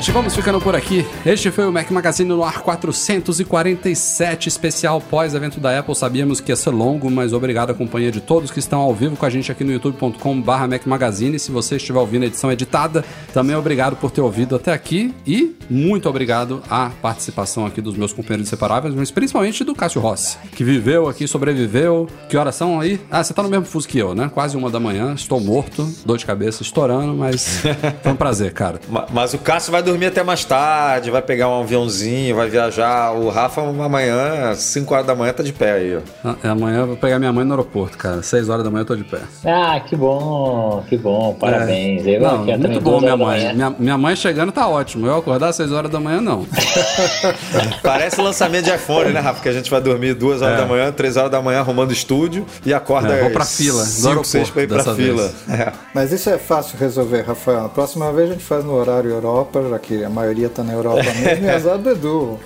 Gente, 0.06 0.12
vamos 0.12 0.36
ficando 0.36 0.60
por 0.60 0.76
aqui. 0.76 1.04
Este 1.24 1.50
foi 1.50 1.66
o 1.66 1.72
Mac 1.72 1.90
Magazine 1.90 2.28
no 2.28 2.44
ar 2.44 2.60
447, 2.62 4.48
especial 4.48 5.00
pós-evento 5.00 5.58
da 5.58 5.78
Apple. 5.78 5.94
Sabíamos 5.96 6.40
que 6.40 6.52
ia 6.52 6.56
ser 6.56 6.70
longo, 6.70 7.10
mas 7.10 7.32
obrigado 7.32 7.70
à 7.70 7.74
companhia 7.74 8.12
de 8.12 8.20
todos 8.20 8.50
que 8.50 8.58
estão 8.58 8.80
ao 8.80 8.94
vivo 8.94 9.16
com 9.16 9.24
a 9.26 9.30
gente 9.30 9.50
aqui 9.50 9.64
no 9.64 9.72
youtube.com/barra 9.72 10.68
Mac 10.68 10.86
Magazine. 10.86 11.38
Se 11.38 11.50
você 11.50 11.76
estiver 11.76 11.98
ouvindo 11.98 12.22
a 12.24 12.26
edição 12.26 12.52
editada, 12.52 13.04
também 13.32 13.56
obrigado 13.56 13.96
por 13.96 14.10
ter 14.10 14.20
ouvido 14.20 14.54
até 14.54 14.72
aqui 14.72 15.14
e 15.26 15.56
muito 15.68 16.08
obrigado 16.08 16.62
à 16.70 16.90
participação 17.02 17.66
aqui 17.66 17.80
dos 17.80 17.96
meus 17.96 18.12
companheiros 18.12 18.46
inseparáveis, 18.48 18.94
mas 18.94 19.10
principalmente 19.10 19.64
do 19.64 19.74
Cássio 19.74 20.00
Rossi, 20.00 20.36
que 20.54 20.62
viveu 20.62 21.08
aqui, 21.08 21.26
sobreviveu. 21.26 22.06
Que 22.28 22.36
horas 22.36 22.54
são 22.54 22.80
aí? 22.80 23.00
Ah, 23.10 23.24
você 23.24 23.32
tá 23.34 23.42
no 23.42 23.48
mesmo 23.48 23.64
fuso 23.64 23.88
que 23.88 23.98
eu, 23.98 24.14
né? 24.14 24.30
Quase 24.32 24.56
uma 24.56 24.70
da 24.70 24.78
manhã, 24.78 25.14
estou 25.14 25.40
morto, 25.40 25.88
dor 26.04 26.18
de 26.18 26.26
cabeça 26.26 26.62
estourando, 26.62 27.14
mas 27.14 27.62
foi 28.02 28.12
um 28.12 28.16
prazer, 28.16 28.52
cara. 28.52 28.80
Ma- 28.88 29.06
Mas 29.12 29.32
o 29.34 29.38
Cássio 29.38 29.72
vai 29.72 29.82
dormir 29.82 29.95
até 30.04 30.22
mais 30.22 30.44
tarde, 30.44 31.10
vai 31.10 31.22
pegar 31.22 31.48
um 31.48 31.60
aviãozinho, 31.60 32.36
vai 32.36 32.48
viajar. 32.50 33.12
O 33.12 33.28
Rafa 33.30 33.62
amanhã, 33.62 34.54
5 34.54 34.92
horas 34.94 35.06
da 35.06 35.14
manhã, 35.14 35.32
tá 35.32 35.42
de 35.42 35.52
pé 35.52 35.72
aí, 35.72 35.96
ó. 35.96 36.00
Ah, 36.42 36.50
Amanhã 36.50 36.80
eu 36.80 36.86
vou 36.88 36.96
pegar 36.96 37.18
minha 37.18 37.32
mãe 37.32 37.44
no 37.44 37.52
aeroporto, 37.52 37.96
cara. 37.96 38.22
6 38.22 38.48
horas 38.48 38.64
da 38.64 38.70
manhã 38.70 38.82
eu 38.82 38.86
tô 38.86 38.96
de 38.96 39.04
pé. 39.04 39.18
Ah, 39.44 39.80
que 39.80 39.94
bom, 39.96 40.84
que 40.88 40.96
bom, 40.98 41.34
parabéns. 41.38 42.06
Eu 42.06 42.20
Não, 42.20 42.38
também, 42.38 42.58
muito 42.58 42.80
bom, 42.80 43.00
minha 43.00 43.16
mãe. 43.16 43.54
Minha, 43.54 43.70
minha 43.78 43.98
mãe 43.98 44.14
chegando 44.16 44.52
tá 44.52 44.66
ótimo. 44.68 45.06
Eu 45.06 45.16
acordar 45.16 45.48
às 45.48 45.56
6 45.56 45.72
horas 45.72 45.90
da 45.90 46.00
manhã, 46.00 46.20
não. 46.20 46.46
Parece 47.82 48.20
lançamento 48.20 48.64
de 48.64 48.74
iPhone, 48.74 49.12
né, 49.12 49.20
Rafa? 49.20 49.40
Que 49.42 49.48
a 49.48 49.52
gente 49.52 49.70
vai 49.70 49.80
dormir 49.80 50.14
2 50.14 50.42
horas 50.42 50.54
É. 50.58 50.60
da 50.62 50.66
manhã, 50.66 50.92
3 50.92 51.16
horas 51.16 51.30
da 51.30 51.40
manhã 51.40 51.60
arrumando 51.60 51.92
estúdio 51.92 52.46
e 52.64 52.72
acorda 52.74 53.12
É, 53.14 53.22
vou 53.22 53.30
pra 53.30 53.44
fila, 53.44 53.82
do 53.82 53.88
5, 53.88 54.24
6 54.24 54.50
pra 54.50 54.62
ir 54.62 54.68
pra 54.68 54.84
fila. 54.94 55.30
É. 55.48 55.72
Mas 55.94 56.12
isso 56.12 56.28
é 56.30 56.38
fácil 56.38 56.78
resolver, 56.78 57.22
Rafael. 57.22 57.62
Na 57.62 57.68
próxima 57.68 58.12
vez 58.12 58.30
a 58.30 58.32
gente 58.32 58.44
faz 58.44 58.64
no 58.64 58.74
horário 58.74 59.10
Europa, 59.10 59.62
já 59.68 59.78
que 59.86 60.02
a 60.04 60.10
maioria 60.10 60.48
tá 60.48 60.64
na 60.64 60.72
Europa 60.72 61.02
mesmo, 61.22 61.44
e 61.46 61.48
azar 61.50 61.78
do 61.78 61.90
Edu. 61.90 62.38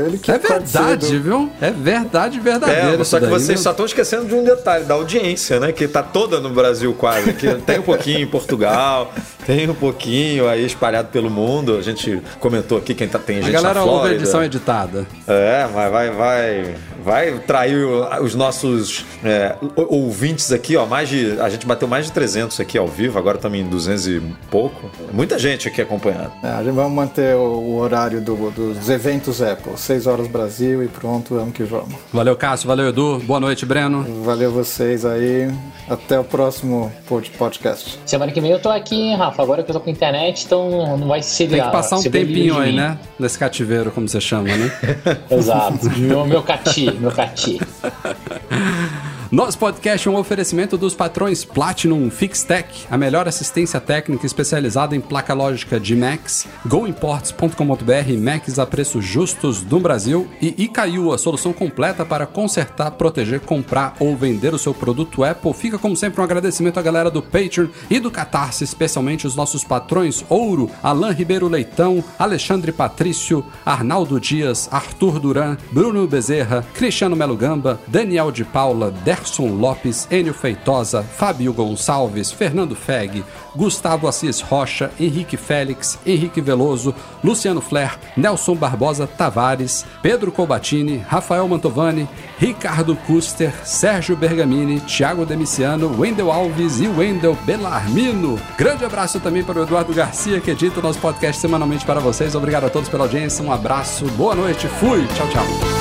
É 0.00 0.06
ele 0.06 0.18
que 0.18 0.30
É 0.30 0.38
verdade, 0.38 1.06
cedo. 1.06 1.22
viu? 1.22 1.50
É 1.60 1.70
verdade 1.70 2.40
verdadeira. 2.40 3.00
É, 3.00 3.04
só 3.04 3.18
que 3.18 3.26
daí, 3.26 3.30
vocês 3.34 3.60
só 3.60 3.70
estão 3.72 3.84
esquecendo 3.84 4.24
de 4.26 4.34
um 4.34 4.42
detalhe, 4.42 4.84
da 4.84 4.94
audiência, 4.94 5.60
né? 5.60 5.72
Que 5.72 5.86
tá 5.86 6.02
toda 6.02 6.40
no 6.40 6.50
Brasil 6.50 6.94
quase. 6.94 7.32
Que 7.34 7.54
tem 7.56 7.78
um 7.78 7.82
pouquinho 7.82 8.20
em 8.20 8.26
Portugal, 8.26 9.12
tem 9.46 9.68
um 9.68 9.74
pouquinho 9.74 10.48
aí 10.48 10.64
espalhado 10.64 11.08
pelo 11.08 11.30
mundo. 11.30 11.76
A 11.76 11.82
gente 11.82 12.22
comentou 12.40 12.78
aqui 12.78 12.94
quem 12.94 13.06
tá, 13.08 13.18
tem 13.18 13.38
A 13.38 13.42
gente 13.42 13.52
galera 13.52 13.74
na 13.74 13.80
ouve 13.82 13.94
a 13.94 13.98
Flórida. 14.00 14.22
edição 14.22 14.42
editada. 14.44 15.06
É, 15.26 15.66
mas 15.74 15.90
vai, 15.92 16.10
vai, 16.10 16.74
vai 17.06 17.38
trair 17.38 17.76
os 18.20 18.34
nossos 18.34 19.06
é, 19.24 19.54
ouvintes 19.76 20.50
aqui, 20.50 20.76
ó. 20.76 20.84
Mais 20.86 21.08
de, 21.08 21.38
a 21.40 21.48
gente 21.48 21.64
bateu 21.64 21.86
mais 21.86 22.06
de 22.06 22.12
300 22.12 22.58
aqui 22.58 22.76
ao 22.76 22.88
vivo, 22.88 23.16
agora 23.18 23.36
estamos 23.36 23.56
em 23.58 23.64
200 23.64 24.06
e 24.08 24.22
pouco. 24.50 24.90
Muita 25.12 25.38
gente 25.38 25.68
aqui 25.68 25.80
acompanhando. 25.80 26.32
É, 26.42 26.48
a 26.48 26.62
gente 26.64 26.74
vai 26.74 26.88
manter 26.88 27.36
o, 27.36 27.40
o 27.60 27.76
horário 27.78 28.20
do- 28.20 28.50
dos 28.50 28.90
eventos 28.90 29.40
Apple. 29.40 29.72
6 29.76 30.06
horas 30.08 30.26
Brasil 30.26 30.82
e 30.82 30.88
pronto, 30.88 31.34
vamos 31.36 31.54
que 31.54 31.62
vamos. 31.62 31.94
Valeu, 32.12 32.34
Cássio. 32.36 32.66
Valeu, 32.66 32.88
Edu. 32.88 33.20
Boa 33.20 33.38
noite, 33.38 33.64
Breno. 33.64 34.04
Valeu 34.24 34.50
vocês 34.50 35.04
aí. 35.04 35.48
Até 35.88 36.18
o 36.18 36.24
próximo 36.24 36.92
pod- 37.08 37.30
podcast. 37.38 38.00
Semana 38.04 38.32
que 38.32 38.40
vem 38.40 38.50
eu 38.50 38.58
tô 38.58 38.68
aqui, 38.68 38.96
hein, 38.96 39.16
Rafa. 39.16 39.40
Agora 39.40 39.62
que 39.62 39.70
eu 39.70 39.74
tô 39.74 39.80
com 39.80 39.88
internet, 39.90 40.44
então 40.44 40.96
não 40.96 41.06
vai 41.06 41.22
ser 41.22 41.46
Tem 41.46 41.62
que 41.62 41.70
passar 41.70 41.98
um 41.98 42.02
tempinho 42.02 42.58
aí, 42.58 42.74
né? 42.74 42.98
Nesse 43.18 43.38
cativeiro, 43.38 43.92
como 43.92 44.08
você 44.08 44.20
chama, 44.20 44.48
né? 44.48 44.72
Exato. 45.30 45.88
meu, 45.96 46.26
meu 46.26 46.42
cati, 46.42 46.90
meu 46.98 47.10
cati. 47.12 47.58
Nosso 49.32 49.58
podcast 49.58 50.06
é 50.06 50.10
um 50.10 50.16
oferecimento 50.16 50.78
dos 50.78 50.94
patrões 50.94 51.44
Platinum 51.44 52.08
Fixtech, 52.10 52.86
a 52.88 52.96
melhor 52.96 53.26
assistência 53.26 53.80
técnica 53.80 54.24
especializada 54.24 54.94
em 54.94 55.00
placa 55.00 55.34
lógica 55.34 55.80
de 55.80 55.96
Macs, 55.96 56.46
goimports.com.br, 56.64 58.20
Macs 58.20 58.60
a 58.60 58.64
preços 58.64 59.04
justos 59.04 59.64
no 59.64 59.80
Brasil 59.80 60.28
e 60.40 60.54
Icaiu, 60.62 61.12
a 61.12 61.18
solução 61.18 61.52
completa 61.52 62.04
para 62.04 62.24
consertar, 62.24 62.92
proteger, 62.92 63.40
comprar 63.40 63.96
ou 63.98 64.16
vender 64.16 64.54
o 64.54 64.58
seu 64.58 64.72
produto 64.72 65.24
Apple. 65.24 65.52
Fica 65.52 65.76
como 65.76 65.96
sempre 65.96 66.20
um 66.20 66.24
agradecimento 66.24 66.78
à 66.78 66.82
galera 66.82 67.10
do 67.10 67.20
Patreon 67.20 67.66
e 67.90 67.98
do 67.98 68.12
Catarse, 68.12 68.62
especialmente 68.62 69.26
os 69.26 69.34
nossos 69.34 69.64
patrões 69.64 70.24
Ouro, 70.28 70.70
Alain 70.80 71.12
Ribeiro 71.12 71.48
Leitão, 71.48 72.02
Alexandre 72.16 72.70
Patrício, 72.70 73.44
Arnaldo 73.64 74.20
Dias, 74.20 74.68
Arthur 74.70 75.18
Duran, 75.18 75.56
Bruno 75.72 76.06
Bezerra, 76.06 76.64
Cristiano 76.74 77.16
Melo 77.16 77.36
Gamba, 77.36 77.80
Daniel 77.88 78.30
de 78.30 78.44
Paula, 78.44 78.92
Derson 79.16 79.48
Lopes, 79.48 80.06
Enio 80.10 80.34
Feitosa, 80.34 81.02
Fábio 81.02 81.52
Gonçalves, 81.52 82.30
Fernando 82.30 82.76
Feg, 82.76 83.24
Gustavo 83.54 84.06
Assis 84.06 84.40
Rocha, 84.40 84.90
Henrique 85.00 85.36
Félix, 85.36 85.98
Henrique 86.06 86.40
Veloso, 86.40 86.94
Luciano 87.24 87.60
Flair, 87.60 87.98
Nelson 88.16 88.54
Barbosa 88.54 89.06
Tavares, 89.06 89.84
Pedro 90.02 90.30
Colbatini, 90.30 90.98
Rafael 90.98 91.48
Mantovani, 91.48 92.08
Ricardo 92.38 92.94
Custer, 92.94 93.52
Sérgio 93.64 94.16
Bergamini, 94.16 94.80
Thiago 94.80 95.24
Demiciano, 95.24 95.98
Wendel 95.98 96.30
Alves 96.30 96.80
e 96.80 96.86
Wendel 96.86 97.36
Belarmino. 97.44 98.38
Grande 98.58 98.84
abraço 98.84 99.18
também 99.20 99.42
para 99.42 99.58
o 99.58 99.62
Eduardo 99.62 99.94
Garcia, 99.94 100.40
que 100.40 100.50
edita 100.50 100.80
o 100.80 100.82
nosso 100.82 100.98
podcast 100.98 101.40
semanalmente 101.40 101.86
para 101.86 102.00
vocês. 102.00 102.34
Obrigado 102.34 102.66
a 102.66 102.70
todos 102.70 102.88
pela 102.88 103.04
audiência, 103.04 103.44
um 103.44 103.52
abraço, 103.52 104.04
boa 104.10 104.34
noite, 104.34 104.68
fui, 104.68 105.06
tchau, 105.08 105.28
tchau. 105.28 105.75